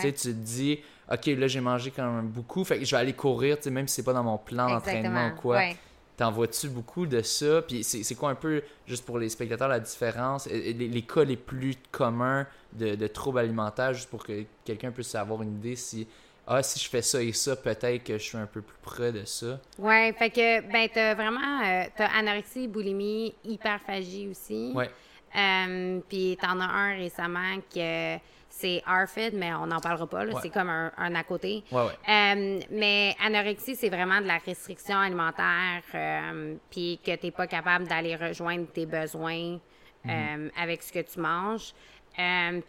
Tu 0.00 0.12
te 0.14 0.28
dis, 0.28 0.80
OK, 1.12 1.26
là 1.26 1.46
j'ai 1.46 1.60
mangé 1.60 1.90
quand 1.90 2.10
même 2.10 2.28
beaucoup, 2.28 2.64
fait 2.64 2.78
que 2.78 2.84
je 2.86 2.90
vais 2.92 3.00
aller 3.02 3.12
courir, 3.12 3.58
même 3.70 3.86
si 3.86 3.96
c'est 3.96 4.02
pas 4.02 4.14
dans 4.14 4.24
mon 4.24 4.38
plan 4.38 4.66
d'entraînement 4.76 5.26
ou 5.28 5.40
quoi. 5.40 5.56
T'en 6.16 6.32
vois-tu 6.32 6.70
beaucoup 6.70 7.04
de 7.04 7.20
ça? 7.20 7.60
Puis 7.60 7.84
c'est 7.84 8.14
quoi 8.14 8.30
un 8.30 8.34
peu, 8.34 8.62
juste 8.86 9.04
pour 9.04 9.18
les 9.18 9.28
spectateurs, 9.28 9.68
la 9.68 9.80
différence, 9.80 10.46
les, 10.46 10.72
les 10.72 11.02
cas 11.02 11.24
les 11.24 11.36
plus 11.36 11.74
communs 11.92 12.46
de, 12.72 12.94
de 12.94 13.06
troubles 13.06 13.40
alimentaires, 13.40 13.92
juste 13.92 14.08
pour 14.08 14.24
que 14.24 14.44
quelqu'un 14.64 14.90
puisse 14.90 15.14
avoir 15.14 15.42
une 15.42 15.56
idée 15.56 15.76
si 15.76 16.08
ah, 16.48 16.62
si 16.62 16.78
je 16.78 16.88
fais 16.88 17.02
ça 17.02 17.20
et 17.20 17.32
ça, 17.32 17.56
peut-être 17.56 18.04
que 18.04 18.18
je 18.18 18.22
suis 18.22 18.38
un 18.38 18.46
peu 18.46 18.62
plus 18.62 18.78
près 18.80 19.10
de 19.10 19.24
ça. 19.24 19.58
Ouais, 19.78 20.14
fait 20.16 20.30
que, 20.30 20.60
ben, 20.70 20.88
t'as 20.92 21.14
vraiment, 21.14 21.60
euh, 21.64 21.84
t'as 21.96 22.06
anorexie, 22.16 22.68
boulimie, 22.68 23.34
hyperphagie 23.44 24.28
aussi. 24.28 24.70
Ouais. 24.72 24.88
Euh, 25.36 25.98
puis 26.08 26.38
t'en 26.40 26.60
as 26.60 26.64
un 26.66 26.96
récemment 26.96 27.56
que 27.74 28.16
c'est 28.48 28.80
ARFID, 28.86 29.34
mais 29.34 29.52
on 29.54 29.66
n'en 29.66 29.80
parlera 29.80 30.06
pas, 30.06 30.24
c'est 30.40 30.50
comme 30.50 30.70
un, 30.70 30.92
à 30.96 31.24
côté. 31.24 31.64
Ouais, 31.72 31.82
ouais. 31.82 31.92
Euh, 32.08 32.60
mais 32.70 33.16
anorexie, 33.24 33.74
c'est 33.74 33.90
vraiment 33.90 34.20
de 34.20 34.26
la 34.26 34.38
restriction 34.38 34.98
alimentaire, 34.98 35.82
puis 36.70 37.00
que 37.04 37.16
t'es 37.16 37.32
pas 37.32 37.48
capable 37.48 37.88
d'aller 37.88 38.14
rejoindre 38.14 38.68
tes 38.68 38.86
besoins 38.86 39.58
mhm. 40.04 40.52
avec 40.56 40.84
ce 40.84 40.92
que 40.92 41.00
tu 41.00 41.18
manges. 41.18 41.74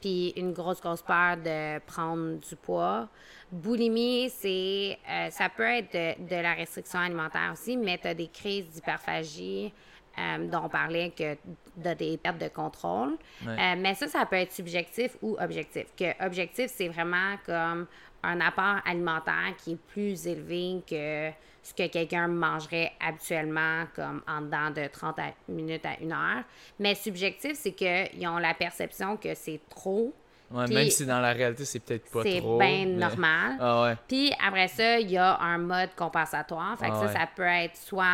puis 0.01 0.33
une 0.35 0.51
grosse, 0.51 0.81
grosse 0.81 1.03
peur 1.03 1.37
de 1.37 1.77
prendre 1.85 2.39
du 2.39 2.55
poids. 2.55 3.07
Boulimie, 3.51 4.29
c'est 4.29 4.97
euh, 5.09 5.29
ça 5.29 5.47
peut 5.49 5.63
être 5.63 5.93
de, 5.93 6.35
la 6.35 6.53
restriction 6.53 6.99
alimentaire 6.99 7.51
aussi, 7.53 7.77
mais 7.77 7.97
tu 7.97 8.07
as 8.07 8.13
des 8.13 8.27
crises 8.27 8.67
d'hyperphagie 8.69 9.71
euh, 10.19 10.47
dont 10.49 10.63
on 10.65 10.69
parlait 10.69 11.11
que 11.11 11.35
tu 11.35 11.95
des 11.95 12.17
pertes 12.17 12.39
de 12.39 12.49
contrôle. 12.49 13.17
Euh, 13.47 13.75
mais 13.77 13.93
ça, 13.93 14.07
ça 14.07 14.25
peut 14.25 14.35
être 14.35 14.51
subjectif 14.51 15.15
ou 15.21 15.37
objectif. 15.39 15.85
Que 15.97 16.25
objectif, 16.25 16.71
c'est 16.75 16.89
vraiment 16.89 17.35
comme 17.45 17.87
un 18.23 18.41
apport 18.41 18.81
alimentaire 18.85 19.55
qui 19.57 19.73
est 19.73 19.81
plus 19.93 20.27
élevé 20.27 20.81
que 20.89 21.29
ce 21.63 21.73
que 21.73 21.87
quelqu'un 21.87 22.27
mangerait 22.27 22.91
habituellement, 22.99 23.85
comme 23.95 24.23
en 24.27 24.41
dedans 24.41 24.71
de 24.71 24.87
30 24.87 25.19
minutes 25.47 25.85
à 25.85 25.99
une 26.01 26.11
heure. 26.11 26.43
Mais 26.79 26.95
subjectif, 26.95 27.53
c'est 27.53 27.73
qu'ils 27.73 28.27
ont 28.27 28.39
la 28.39 28.53
perception 28.53 29.15
que 29.15 29.33
c'est 29.35 29.61
trop 29.69 30.13
même 30.51 30.89
si 30.89 31.05
dans 31.05 31.19
la 31.19 31.33
réalité, 31.33 31.65
c'est 31.65 31.79
peut-être 31.79 32.09
pas 32.11 32.23
trop. 32.23 32.59
C'est 32.59 32.65
bien 32.65 32.85
normal. 32.85 33.57
Ah 33.59 33.95
Puis 34.07 34.31
après 34.45 34.67
ça, 34.67 34.99
il 34.99 35.11
y 35.11 35.17
a 35.17 35.39
un 35.39 35.57
mode 35.57 35.89
compensatoire. 35.95 36.77
Fait 36.79 36.87
que 36.87 36.93
ah 36.93 37.07
ça, 37.07 37.13
ça 37.13 37.29
peut 37.35 37.43
être 37.43 37.75
soit 37.75 38.05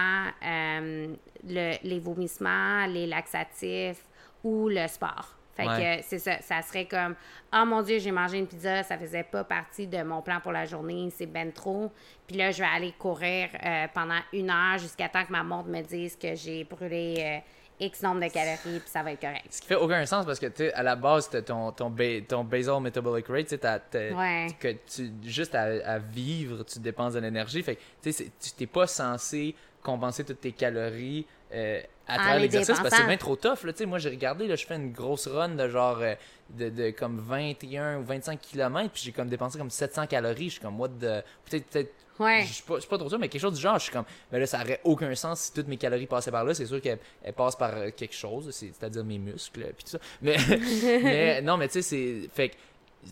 euh, 0.46 1.14
le, 1.48 1.74
les 1.84 2.00
vomissements, 2.00 2.86
les 2.88 3.06
laxatifs 3.06 4.04
ou 4.44 4.68
le 4.70 4.88
sport. 4.88 5.36
Fait 5.56 5.66
que 5.66 6.04
c'est 6.04 6.18
ça, 6.18 6.42
ça 6.42 6.62
serait 6.64 6.86
comme 6.86 7.16
Oh 7.54 7.64
mon 7.66 7.84
Dieu, 7.84 8.00
j'ai 8.00 8.12
mangé 8.12 8.40
une 8.40 8.48
pizza, 8.48 8.82
ça 8.82 8.98
faisait 8.98 9.24
pas 9.24 9.44
partie 9.44 9.86
de 9.86 10.02
mon 10.02 10.22
plan 10.24 10.40
pour 10.42 10.52
la 10.52 10.66
journée, 10.66 11.10
c'est 11.16 11.28
ben 11.28 11.52
trop. 11.52 11.92
Puis 12.26 12.38
là, 12.38 12.50
je 12.50 12.58
vais 12.58 12.70
aller 12.70 12.92
courir 12.98 13.50
euh, 13.64 13.86
pendant 13.94 14.20
une 14.34 14.50
heure 14.50 14.80
jusqu'à 14.80 15.10
temps 15.10 15.24
que 15.24 15.32
ma 15.32 15.44
montre 15.44 15.70
me 15.70 15.82
dise 15.82 16.16
que 16.16 16.34
j'ai 16.34 16.64
brûlé 16.64 17.18
euh, 17.20 17.38
X 17.84 18.02
nombre 18.02 18.22
de 18.22 18.32
calories, 18.32 18.80
puis 18.80 18.82
ça 18.86 19.04
va 19.04 19.12
être 19.12 19.22
correct. 19.22 19.46
Ce 19.50 19.62
qui 19.62 19.68
fait 19.68 19.76
aucun 19.76 20.06
sens 20.06 20.26
parce 20.26 20.40
que, 20.40 20.48
tu 20.48 20.70
à 20.72 20.84
la 20.84 20.96
base, 20.96 21.30
ton, 21.46 21.72
ton, 21.72 21.94
ton 22.28 22.44
basal 22.44 22.82
metabolic 22.82 23.28
rate, 23.28 23.48
tu 23.48 23.58
sais, 23.58 24.56
que 24.60 24.68
tu, 24.94 25.12
juste 25.24 25.56
à, 25.56 26.00
vivre, 26.00 26.64
tu 26.64 26.80
dépenses 26.80 27.14
de 27.14 27.20
l'énergie. 27.20 27.62
Fait 27.64 27.76
que, 27.76 27.82
tu 28.02 28.12
sais, 28.12 28.32
tu 28.40 28.52
t'es 28.52 28.68
pas 28.68 28.88
censé 28.88 29.56
compenser 29.82 30.24
toutes 30.24 30.42
tes 30.42 30.54
calories 30.54 31.26
euh, 31.54 31.82
à 32.08 32.16
travers 32.18 32.40
l'exercice 32.40 32.78
parce 32.80 32.90
que 32.90 32.96
c'est 32.96 33.06
bien 33.06 33.18
trop 33.18 33.36
tough. 33.36 33.64
Là, 33.64 33.74
moi, 33.86 34.00
j'ai 34.00 34.10
regardé, 34.10 34.48
là, 34.48 34.56
je 34.56 34.66
fais 34.66 34.76
une 34.76 34.92
grosse 34.92 35.28
run 35.28 35.50
de 35.50 35.68
genre 35.70 36.00
euh, 36.02 36.16
de, 36.50 36.70
de, 36.70 36.90
comme 36.92 37.20
21 37.20 38.00
ou 38.00 38.04
25 38.04 38.40
km, 38.42 38.90
puis 38.92 39.04
j'ai 39.06 39.12
comme 39.12 39.30
dépensé 39.30 39.58
comme 39.58 39.70
700 39.70 40.08
calories. 40.08 40.46
Je 40.46 40.54
suis 40.54 40.62
comme, 40.62 40.80
what 40.80 40.90
the. 40.90 41.24
Peut-être, 41.46 41.66
peut-être. 41.68 41.94
Ouais. 42.20 42.44
Je 42.48 42.54
suis 42.54 42.64
pas, 42.64 42.78
pas, 42.78 42.98
trop 42.98 43.10
sûr, 43.10 43.18
mais 43.18 43.28
quelque 43.28 43.42
chose 43.42 43.56
du 43.56 43.62
genre, 43.62 43.78
je 43.78 43.84
suis 43.84 43.92
comme, 43.92 44.06
mais 44.32 44.40
là, 44.40 44.46
ça 44.46 44.62
aurait 44.62 44.80
aucun 44.84 45.14
sens 45.16 45.42
si 45.42 45.54
toutes 45.54 45.68
mes 45.68 45.78
calories 45.78 46.06
passaient 46.06 46.32
par 46.32 46.44
là. 46.44 46.54
C'est 46.54 46.66
sûr 46.66 46.80
qu'elles 46.82 47.00
passent 47.36 47.56
par 47.56 47.76
euh, 47.76 47.90
quelque 47.96 48.16
chose, 48.16 48.50
c'est-à-dire 48.52 49.04
mes 49.04 49.18
muscles, 49.18 49.72
puis 49.76 49.84
tout 49.84 49.92
ça. 49.92 50.00
Mais, 50.22 50.38
mais 51.04 51.42
non, 51.44 51.58
mais 51.58 51.68
tu 51.68 51.82
sais, 51.82 51.82
c'est. 51.82 52.30
Fait 52.34 52.52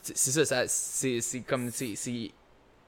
c'est 0.01 0.45
ça, 0.45 0.45
ça 0.45 0.67
c'est 0.67 1.41
comme. 1.41 1.69
c'est 1.71 1.95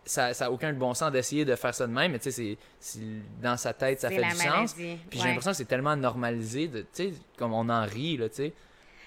ça 0.06 0.32
n'a 0.38 0.52
aucun 0.52 0.74
bon 0.74 0.94
sens 0.94 1.12
d'essayer 1.12 1.46
de 1.46 1.56
faire 1.56 1.74
ça 1.74 1.88
de 1.88 1.94
même, 1.94 2.12
mais 2.12 2.20
tu 2.20 2.32
sais, 2.32 2.58
c'est 2.80 3.02
dans 3.42 3.58
sa 3.58 3.74
tête, 3.74 4.02
ça 4.02 4.10
fait 4.10 4.22
du 4.22 4.36
sens. 4.36 4.74
Puis 4.74 5.00
j'ai 5.12 5.20
l'impression 5.20 5.52
que 5.52 5.58
c'est 5.58 5.66
tellement 5.66 5.96
normalisé, 5.96 6.70
tu 6.70 6.86
sais, 6.92 7.14
comme 7.38 7.54
on 7.54 7.70
en 7.70 7.86
rit, 7.86 8.18
là, 8.18 8.30
tu 8.30 8.36
sais. 8.36 8.54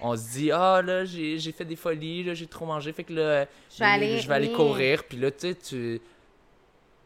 On 0.00 0.14
se 0.14 0.30
dit, 0.32 0.50
ah, 0.52 0.82
là, 0.82 1.04
j'ai 1.04 1.52
fait 1.52 1.64
des 1.64 1.76
folies, 1.76 2.22
là, 2.24 2.34
j'ai 2.34 2.46
trop 2.46 2.66
mangé, 2.66 2.92
fait 2.92 3.04
que 3.04 3.14
là, 3.14 3.46
je 3.70 3.78
vais 3.78 3.84
aller, 3.84 4.18
je 4.18 4.28
vais 4.28 4.34
aller 4.34 4.52
courir. 4.52 5.04
Puis 5.04 5.18
là, 5.18 5.30
tu 5.30 5.48
sais, 5.48 5.54
tu 5.54 6.00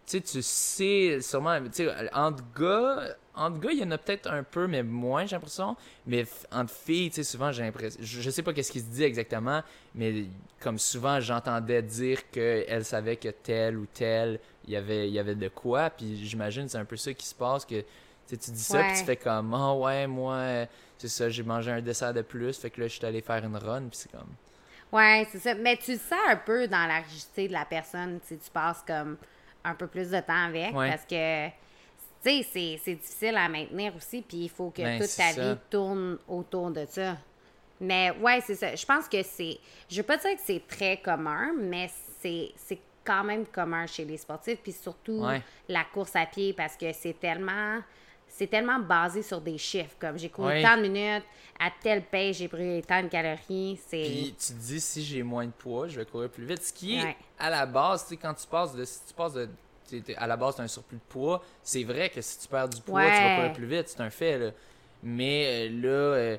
sais, 0.07 0.21
tu 0.21 0.43
sais, 0.43 1.21
sûrement, 1.21 1.61
tu 1.65 1.85
sais, 1.85 2.11
entre 2.13 2.43
gars, 2.59 3.17
entre 3.35 3.61
gars, 3.61 3.71
il 3.73 3.79
y 3.79 3.85
en 3.85 3.91
a 3.91 3.99
peut-être 3.99 4.31
un 4.31 4.43
peu, 4.43 4.67
mais 4.67 4.83
moins, 4.83 5.25
j'ai 5.27 5.37
l'impression. 5.37 5.77
Mais 6.07 6.25
entre 6.53 6.73
filles, 6.73 7.11
tu 7.11 7.17
sais, 7.17 7.23
souvent, 7.23 7.53
j'ai 7.53 7.63
l'impression. 7.63 8.01
Je, 8.03 8.31
sais 8.31 8.43
pas 8.43 8.53
qu'est-ce 8.53 8.73
qui 8.73 8.81
se 8.81 8.87
dit 8.87 9.05
exactement, 9.05 9.63
mais 9.95 10.27
comme 10.61 10.79
souvent, 10.79 11.21
j'entendais 11.21 11.83
dire 11.83 12.29
qu'elle 12.31 12.85
savait 12.85 13.17
que 13.17 13.29
tel 13.29 13.79
ou 13.79 13.87
tel, 13.87 14.41
il 14.67 14.75
y 14.75 14.77
avait, 14.77 15.09
il 15.09 15.15
y 15.15 15.19
avait 15.19 15.35
de 15.35 15.49
quoi. 15.49 15.91
Puis 15.91 16.25
j'imagine 16.27 16.69
c'est 16.69 16.79
un 16.79 16.85
peu 16.85 16.97
ça 16.97 17.15
qui 17.15 17.27
se 17.27 17.35
passe, 17.35 17.65
que 17.65 17.83
tu 18.29 18.37
dis 18.37 18.63
ça, 18.63 18.83
puis 18.83 18.99
tu 18.99 19.05
fais 19.05 19.17
comme, 19.17 19.55
oh 19.55 19.85
ouais, 19.85 20.07
moi, 20.07 20.67
c'est 20.99 21.09
ça, 21.09 21.29
j'ai 21.29 21.43
mangé 21.43 21.71
un 21.71 21.81
dessert 21.81 22.13
de 22.13 22.23
plus, 22.23 22.59
fait 22.59 22.71
que 22.71 22.81
là, 22.81 22.89
je 22.89 22.95
suis 22.95 23.07
allé 23.07 23.21
faire 23.21 23.45
une 23.45 23.57
run, 23.57 23.89
puis 23.89 23.99
c'est 23.99 24.13
comme. 24.13 24.35
Ouais, 24.93 25.27
c'est 25.31 25.39
ça. 25.39 25.55
Mais 25.55 25.77
tu 25.77 25.95
sens 25.95 26.19
un 26.29 26.37
peu 26.37 26.67
dans 26.67 26.87
la 26.87 26.99
rigidité 26.99 27.49
de 27.49 27.53
la 27.53 27.65
personne, 27.65 28.19
si 28.25 28.37
tu 28.37 28.51
passes 28.51 28.83
comme 28.87 29.17
un 29.65 29.75
peu 29.75 29.87
plus 29.87 30.11
de 30.11 30.21
temps 30.21 30.47
avec, 30.47 30.73
parce 30.73 31.05
que 31.05 31.49
tu 32.23 32.43
sais, 32.43 32.79
c'est 32.85 32.95
difficile 32.95 33.37
à 33.37 33.49
maintenir 33.49 33.97
aussi, 33.97 34.21
puis 34.21 34.39
il 34.39 34.51
faut 34.51 34.71
que 34.71 34.83
ben, 34.83 35.01
toute 35.01 35.17
ta 35.17 35.33
vie 35.33 35.59
tourne 35.71 36.19
autour 36.29 36.71
de 36.71 36.85
ça. 36.87 37.17
Mais 37.81 38.11
ouais, 38.21 38.43
c'est 38.43 38.57
ça. 38.57 38.75
Je 38.75 38.85
pense 38.85 39.09
que 39.09 39.23
c'est. 39.23 39.59
Je 39.89 39.97
veux 39.97 40.03
pas 40.03 40.19
dire 40.19 40.35
que 40.35 40.43
c'est 40.45 40.67
très 40.69 40.99
commun, 40.99 41.53
mais 41.57 41.89
c'est 42.21 42.53
quand 43.03 43.25
même 43.25 43.47
commun 43.47 43.87
chez 43.87 44.05
les 44.05 44.19
sportifs, 44.19 44.59
puis 44.63 44.73
surtout 44.73 45.25
la 45.69 45.85
course 45.85 46.15
à 46.15 46.27
pied, 46.27 46.53
parce 46.53 46.77
que 46.77 46.93
c'est 46.93 47.19
tellement. 47.19 47.81
C'est 48.31 48.47
tellement 48.47 48.79
basé 48.79 49.23
sur 49.23 49.41
des 49.41 49.59
chiffres, 49.59 49.97
comme 49.99 50.19
j'ai 50.19 50.31
couru 50.31 50.63
tant 50.63 50.77
de 50.77 50.83
minutes, 50.83 51.25
à 51.59 51.71
telle 51.83 52.03
paix, 52.03 52.33
j'ai 52.33 52.49
brûlé 52.49 52.83
tant 52.83 53.03
de 53.03 53.09
calories. 53.09 53.79
Puis 53.91 54.35
tu 54.39 54.53
te 54.55 54.59
dis, 54.59 54.81
si 54.81 55.05
j'ai 55.05 55.23
moins 55.23 55.45
de 55.45 55.51
poids, 55.51 55.89
je 55.89 56.01
vais 56.01 56.07
courir 56.07 56.31
plus 56.31 56.45
vite. 56.45 56.63
Ce 56.63 56.73
qui 56.73 56.97
est, 56.97 57.17
à 57.39 57.51
la 57.51 57.67
base, 57.67 58.05
tu 58.05 58.11
sais, 58.11 58.17
quand 58.17 58.33
tu 58.33 58.47
passes 58.47 58.75
de, 58.75 58.85
si 58.85 59.01
tu 59.07 59.15
passes 59.15 59.35
de 59.35 59.49
à 60.17 60.27
la 60.27 60.37
base, 60.37 60.55
tu 60.57 60.61
as 60.61 60.65
un 60.65 60.69
surplus 60.69 60.99
de 60.99 61.13
poids. 61.13 61.43
C'est 61.63 61.85
vrai 61.85 62.11
que 62.11 62.21
si 62.21 62.39
tu 62.39 62.49
perds 62.49 62.69
du 62.69 62.81
poids, 62.81 63.05
tu 63.05 63.11
vas 63.11 63.37
courir 63.37 63.53
plus 63.53 63.67
vite, 63.67 63.89
c'est 63.89 64.01
un 64.01 64.11
fait. 64.11 64.39
Là. 64.39 64.51
Mais 65.03 65.69
euh, 65.69 65.81
là, 65.83 65.89
euh, 65.89 66.37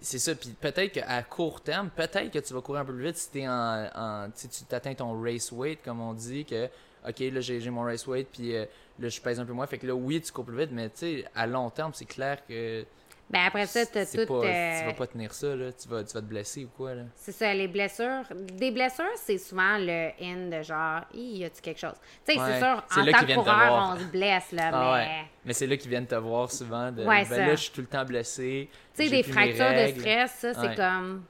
c'est 0.00 0.18
ça. 0.18 0.34
Puis 0.34 0.50
peut-être 0.50 0.92
qu'à 0.92 1.22
court 1.22 1.60
terme, 1.60 1.90
peut-être 1.90 2.30
que 2.30 2.38
tu 2.38 2.52
vas 2.52 2.60
courir 2.60 2.82
un 2.82 2.84
peu 2.84 2.94
plus 2.94 3.04
vite 3.04 3.16
si 3.16 3.38
es 3.38 3.48
en, 3.48 3.88
en 3.94 4.30
tu 4.30 4.74
atteins 4.74 4.94
ton 4.94 5.20
race 5.20 5.50
weight, 5.52 5.82
comme 5.82 6.00
on 6.00 6.12
dit, 6.12 6.44
que 6.44 6.68
OK, 7.06 7.20
là, 7.20 7.40
j'ai 7.40 7.70
mon 7.70 7.82
race 7.82 8.06
weight, 8.06 8.28
puis 8.32 8.56
euh, 8.56 8.64
là, 8.98 9.08
je 9.08 9.20
pèse 9.20 9.38
un 9.38 9.44
peu 9.44 9.52
moins. 9.52 9.66
Fait 9.66 9.78
que 9.78 9.86
là, 9.86 9.94
oui, 9.94 10.20
tu 10.20 10.32
cours 10.32 10.44
plus 10.44 10.56
vite, 10.56 10.70
mais 10.72 10.88
tu 10.88 10.98
sais, 10.98 11.24
à 11.34 11.46
long 11.46 11.70
terme, 11.70 11.92
c'est 11.94 12.06
clair 12.06 12.38
que 12.46 12.84
ben 13.30 13.40
après 13.46 13.66
ça, 13.66 13.86
tout. 13.86 13.92
Pas, 13.92 14.06
Tu 14.16 14.26
vas 14.86 14.92
pas 14.96 15.06
tenir 15.06 15.32
ça, 15.32 15.56
là. 15.56 15.72
Tu 15.72 15.88
vas, 15.88 16.04
tu 16.04 16.12
vas 16.12 16.20
te 16.20 16.26
blesser 16.26 16.64
ou 16.64 16.68
quoi, 16.76 16.94
là? 16.94 17.02
C'est 17.16 17.32
ça, 17.32 17.52
les 17.54 17.68
blessures. 17.68 18.22
Des 18.52 18.70
blessures, 18.70 19.16
c'est 19.16 19.38
souvent 19.38 19.78
le 19.78 20.10
in 20.20 20.50
de 20.50 20.62
genre, 20.62 21.00
y 21.14 21.44
a-tu 21.44 21.60
quelque 21.62 21.80
chose? 21.80 21.96
Tu 22.26 22.34
sais, 22.34 22.38
c'est 22.38 22.58
sûr, 22.58 22.82
en 22.96 23.04
tant 23.12 23.26
que 23.26 23.34
coureur, 23.34 23.94
on 23.96 23.98
se 23.98 24.04
blesse, 24.04 24.52
là, 24.52 24.70
ah, 24.72 24.96
mais. 24.98 25.24
Mais 25.46 25.52
c'est 25.52 25.66
là 25.66 25.76
qu'ils 25.76 25.90
viennent 25.90 26.06
te 26.06 26.14
voir 26.14 26.50
souvent. 26.50 26.92
De, 26.92 27.04
ben 27.04 27.24
là, 27.28 27.54
je 27.54 27.62
suis 27.62 27.72
tout 27.72 27.80
le 27.80 27.86
temps 27.86 28.04
blessé. 28.04 28.68
Tu 28.94 29.04
sais, 29.04 29.10
des 29.10 29.22
fractures 29.22 29.72
de 29.72 29.98
stress, 29.98 30.32
ça, 30.32 30.54
c'est 30.54 30.76
comme. 30.76 31.24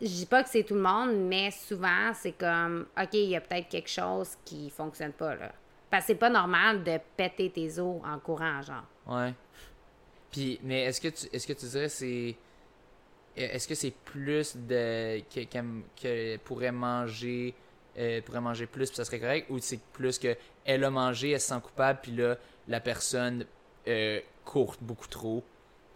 Je 0.00 0.06
dis 0.06 0.26
pas 0.26 0.42
que 0.42 0.50
c'est 0.50 0.64
tout 0.64 0.74
le 0.74 0.82
monde, 0.82 1.14
mais 1.28 1.50
souvent, 1.50 2.12
c'est 2.14 2.32
comme, 2.32 2.86
OK, 3.00 3.14
il 3.14 3.30
y 3.30 3.36
a 3.36 3.40
peut-être 3.40 3.68
quelque 3.68 3.90
chose 3.90 4.30
qui 4.44 4.70
fonctionne 4.70 5.12
pas, 5.12 5.34
là. 5.34 5.52
Parce 5.90 6.04
que 6.04 6.06
c'est 6.08 6.18
pas 6.18 6.30
normal 6.30 6.82
de 6.82 6.98
péter 7.16 7.50
tes 7.50 7.78
os 7.78 8.00
en 8.04 8.18
courant, 8.18 8.60
genre. 8.62 8.84
Ouais 9.06 9.32
mais 10.62 10.84
est-ce 10.84 11.00
que 11.00 11.08
tu 11.08 11.26
est-ce 11.32 11.46
que 11.46 11.52
tu 11.52 11.66
dirais 11.66 11.88
c'est 11.88 12.36
est-ce 13.36 13.66
que 13.66 13.74
c'est 13.74 13.92
plus 14.04 14.56
de 14.56 15.20
que, 15.20 16.36
pourrait 16.38 16.72
manger 16.72 17.54
euh, 17.98 18.20
pourrait 18.22 18.40
manger 18.40 18.66
plus 18.66 18.88
puis 18.88 18.96
ça 18.96 19.04
serait 19.04 19.20
correct 19.20 19.46
ou 19.50 19.58
c'est 19.58 19.80
plus 19.92 20.18
que 20.18 20.36
elle 20.64 20.84
a 20.84 20.90
mangé 20.90 21.30
elle 21.30 21.40
se 21.40 21.48
sent 21.48 21.60
coupable 21.62 22.00
puis 22.02 22.12
là 22.12 22.36
la 22.68 22.80
personne 22.80 23.44
euh, 23.88 24.20
court 24.44 24.76
beaucoup 24.80 25.08
trop 25.08 25.42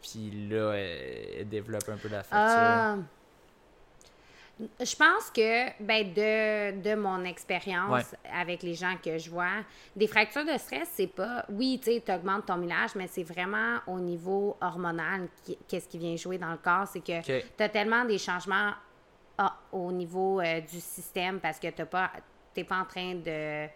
puis 0.02 0.48
là 0.48 0.72
elle, 0.74 1.48
développe 1.48 1.88
un 1.88 1.96
peu 1.96 2.08
la 2.08 2.22
fracture? 2.22 3.04
Je 4.60 4.96
pense 4.96 5.30
que, 5.30 5.82
ben, 5.82 6.12
de, 6.12 6.80
de 6.80 6.94
mon 6.96 7.24
expérience 7.24 8.14
avec 8.32 8.62
les 8.62 8.74
gens 8.74 8.96
que 9.02 9.16
je 9.16 9.30
vois, 9.30 9.62
des 9.94 10.06
fractures 10.06 10.44
de 10.44 10.58
stress, 10.58 10.88
c'est 10.94 11.06
pas, 11.06 11.44
oui, 11.48 11.78
tu 11.82 11.92
sais, 11.92 12.02
tu 12.04 12.12
augmentes 12.12 12.46
ton 12.46 12.56
millage, 12.56 12.94
mais 12.96 13.06
c'est 13.06 13.22
vraiment 13.22 13.78
au 13.86 14.00
niveau 14.00 14.56
hormonal 14.60 15.28
qu'est-ce 15.68 15.88
qui 15.88 15.98
vient 15.98 16.16
jouer 16.16 16.38
dans 16.38 16.50
le 16.50 16.58
corps. 16.58 16.88
C'est 16.88 17.00
que 17.00 17.20
tu 17.22 17.62
as 17.62 17.68
tellement 17.68 18.04
des 18.04 18.18
changements 18.18 18.72
ah, 19.38 19.56
au 19.70 19.92
niveau 19.92 20.40
euh, 20.40 20.60
du 20.60 20.80
système 20.80 21.38
parce 21.38 21.60
que 21.60 21.68
tu 21.68 21.84
pas, 21.84 22.10
pas 22.68 22.76
en 22.76 22.84
train 22.84 23.14
de, 23.14 23.68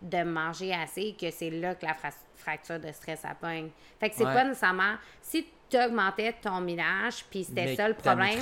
de 0.00 0.22
manger 0.22 0.72
assez 0.72 1.14
que 1.20 1.30
c'est 1.30 1.50
là 1.50 1.74
que 1.74 1.84
la 1.84 1.94
fracture 1.94 2.29
de 2.78 2.92
stress 2.92 3.24
appogne. 3.24 3.70
Fait 3.98 4.10
que 4.10 4.16
c'est 4.16 4.24
pas 4.24 4.44
nécessairement. 4.44 4.94
Si 5.20 5.46
tu 5.70 5.76
augmentais 5.78 6.34
ton 6.42 6.60
millage, 6.60 7.24
puis 7.30 7.44
c'était 7.44 7.76
ça 7.76 7.88
le 7.88 7.94
problème, 7.94 8.40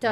tu 0.00 0.06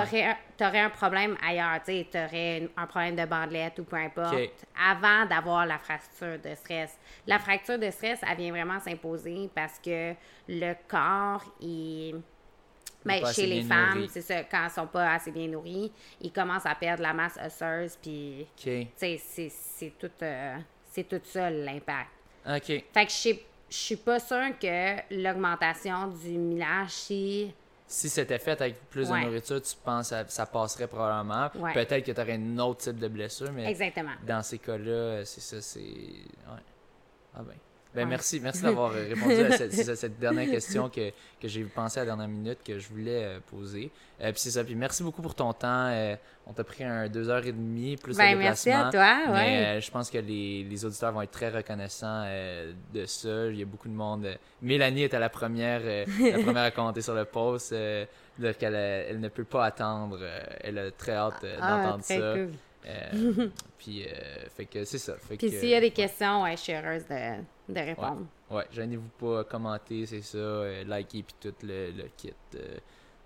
aurais, 0.64 0.80
un 0.80 0.90
problème 0.90 1.36
ailleurs. 1.44 1.80
Tu 1.84 2.04
aurais 2.14 2.70
un 2.76 2.86
problème 2.86 3.16
de 3.16 3.24
bandelette 3.24 3.78
ou 3.80 3.84
peu 3.84 3.96
importe, 3.96 4.36
avant 4.78 5.26
d'avoir 5.26 5.66
la 5.66 5.78
fracture 5.78 6.38
de 6.38 6.54
stress. 6.54 6.96
La 7.26 7.38
fracture 7.38 7.78
de 7.78 7.90
stress, 7.90 8.20
elle 8.28 8.36
vient 8.36 8.52
vraiment 8.52 8.78
s'imposer 8.78 9.50
parce 9.54 9.78
que 9.78 10.14
le 10.48 10.74
corps, 10.88 11.44
il. 11.60 12.20
Ben, 13.04 13.26
chez 13.32 13.46
les 13.46 13.62
femmes, 13.62 14.06
c'est 14.08 14.20
ça, 14.20 14.44
quand 14.44 14.64
elles 14.64 14.70
sont 14.70 14.86
pas 14.86 15.14
assez 15.14 15.32
bien 15.32 15.48
nourries, 15.48 15.90
ils 16.20 16.32
commencent 16.32 16.66
à 16.66 16.76
perdre 16.76 17.02
la 17.02 17.12
masse 17.12 17.36
osseuse, 17.44 17.98
puis 18.00 18.46
c'est 18.54 19.92
tout, 19.98 20.10
euh, 20.22 20.56
c'est 20.84 21.08
tout 21.08 21.20
ça 21.24 21.50
l'impact. 21.50 22.10
OK. 22.46 22.66
Fait 22.66 23.06
que 23.06 23.10
je 23.10 23.16
sais 23.16 23.42
je 23.72 23.76
suis 23.78 23.96
pas 23.96 24.20
sûre 24.20 24.58
que 24.60 25.14
l'augmentation 25.22 26.08
du 26.08 26.36
millage, 26.38 26.90
si. 26.90 27.54
Si 27.86 28.08
c'était 28.08 28.38
fait 28.38 28.60
avec 28.60 28.88
plus 28.88 29.08
de 29.08 29.14
nourriture, 29.14 29.60
tu 29.60 29.74
penses 29.82 30.10
que 30.10 30.32
ça 30.32 30.46
passerait 30.46 30.86
probablement. 30.86 31.50
Peut-être 31.74 32.04
que 32.04 32.12
tu 32.12 32.20
aurais 32.20 32.34
un 32.34 32.58
autre 32.58 32.84
type 32.84 32.98
de 32.98 33.08
blessure, 33.08 33.52
mais 33.52 33.70
Exactement. 33.70 34.12
dans 34.26 34.42
ces 34.42 34.58
cas-là, 34.58 35.24
c'est 35.24 35.40
ça, 35.40 35.60
c'est. 35.60 35.80
Ouais. 35.80 36.62
Ah 37.34 37.42
ben. 37.42 37.56
Ben, 37.94 38.08
merci, 38.08 38.40
merci 38.40 38.62
d'avoir 38.62 38.92
répondu 38.92 39.34
à 39.34 39.56
cette, 39.58 40.18
dernière 40.18 40.48
question 40.50 40.88
que, 40.88 41.10
que 41.40 41.48
j'ai 41.48 41.62
pensé 41.64 42.00
à 42.00 42.04
la 42.04 42.06
dernière 42.06 42.28
minute 42.28 42.58
que 42.64 42.78
je 42.78 42.88
voulais 42.88 43.24
euh, 43.24 43.38
poser. 43.50 43.90
Euh, 44.20 44.32
puis 44.32 44.40
c'est 44.40 44.50
ça. 44.50 44.64
Puis 44.64 44.74
merci 44.74 45.02
beaucoup 45.02 45.20
pour 45.20 45.34
ton 45.34 45.52
temps. 45.52 45.88
Euh, 45.88 46.16
on 46.46 46.52
t'a 46.52 46.64
pris 46.64 46.84
un 46.84 47.08
deux 47.08 47.28
heures 47.28 47.46
et 47.46 47.52
demie 47.52 47.96
plus 47.96 48.16
ben, 48.16 48.36
merci 48.36 48.70
à 48.70 48.90
toi. 48.90 49.32
Mais 49.32 49.80
je 49.80 49.90
pense 49.90 50.10
que 50.10 50.18
les, 50.18 50.64
les, 50.64 50.84
auditeurs 50.84 51.12
vont 51.12 51.22
être 51.22 51.30
très 51.30 51.50
reconnaissants 51.50 52.24
de 52.92 53.06
ça. 53.06 53.46
Il 53.46 53.58
y 53.58 53.62
a 53.62 53.66
beaucoup 53.66 53.88
de 53.88 53.94
monde. 53.94 54.26
Mélanie 54.60 55.04
était 55.04 55.18
la 55.18 55.28
première, 55.28 55.82
la 55.82 56.38
première 56.42 56.64
à 56.64 56.70
commenter 56.70 57.02
sur 57.02 57.14
le 57.14 57.24
post. 57.24 57.74
qu'elle 58.58 58.74
elle 58.74 59.20
ne 59.20 59.28
peut 59.28 59.44
pas 59.44 59.66
attendre. 59.66 60.18
elle 60.60 60.78
a 60.78 60.90
très 60.90 61.12
hâte 61.12 61.44
ah, 61.60 61.82
d'entendre 61.82 62.04
ça. 62.04 62.36
Euh, 62.86 63.48
puis, 63.78 64.04
euh, 64.04 64.08
fait 64.56 64.64
que 64.64 64.84
c'est 64.84 64.98
ça. 64.98 65.14
puis 65.38 65.50
s'il 65.50 65.68
y 65.68 65.74
a 65.74 65.80
des 65.80 65.90
questions, 65.90 66.42
ouais, 66.42 66.56
je 66.56 66.62
suis 66.62 66.72
heureuse 66.72 67.04
de, 67.08 67.42
de 67.68 67.80
répondre. 67.80 68.26
Ouais, 68.50 68.58
ouais 68.58 68.66
gênez-vous 68.72 69.08
pas 69.18 69.40
à 69.40 69.44
commenter, 69.44 70.06
c'est 70.06 70.22
ça, 70.22 70.38
euh, 70.38 70.84
liker 70.84 71.22
puis 71.22 71.34
tout 71.40 71.54
le, 71.62 71.90
le 71.92 72.04
kit. 72.16 72.32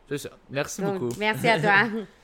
c'est 0.09 0.19
ça. 0.19 0.31
Merci 0.51 0.83
beaucoup. 0.83 1.11
Merci 1.19 1.49
à 1.49 1.61
toi. 1.61 1.89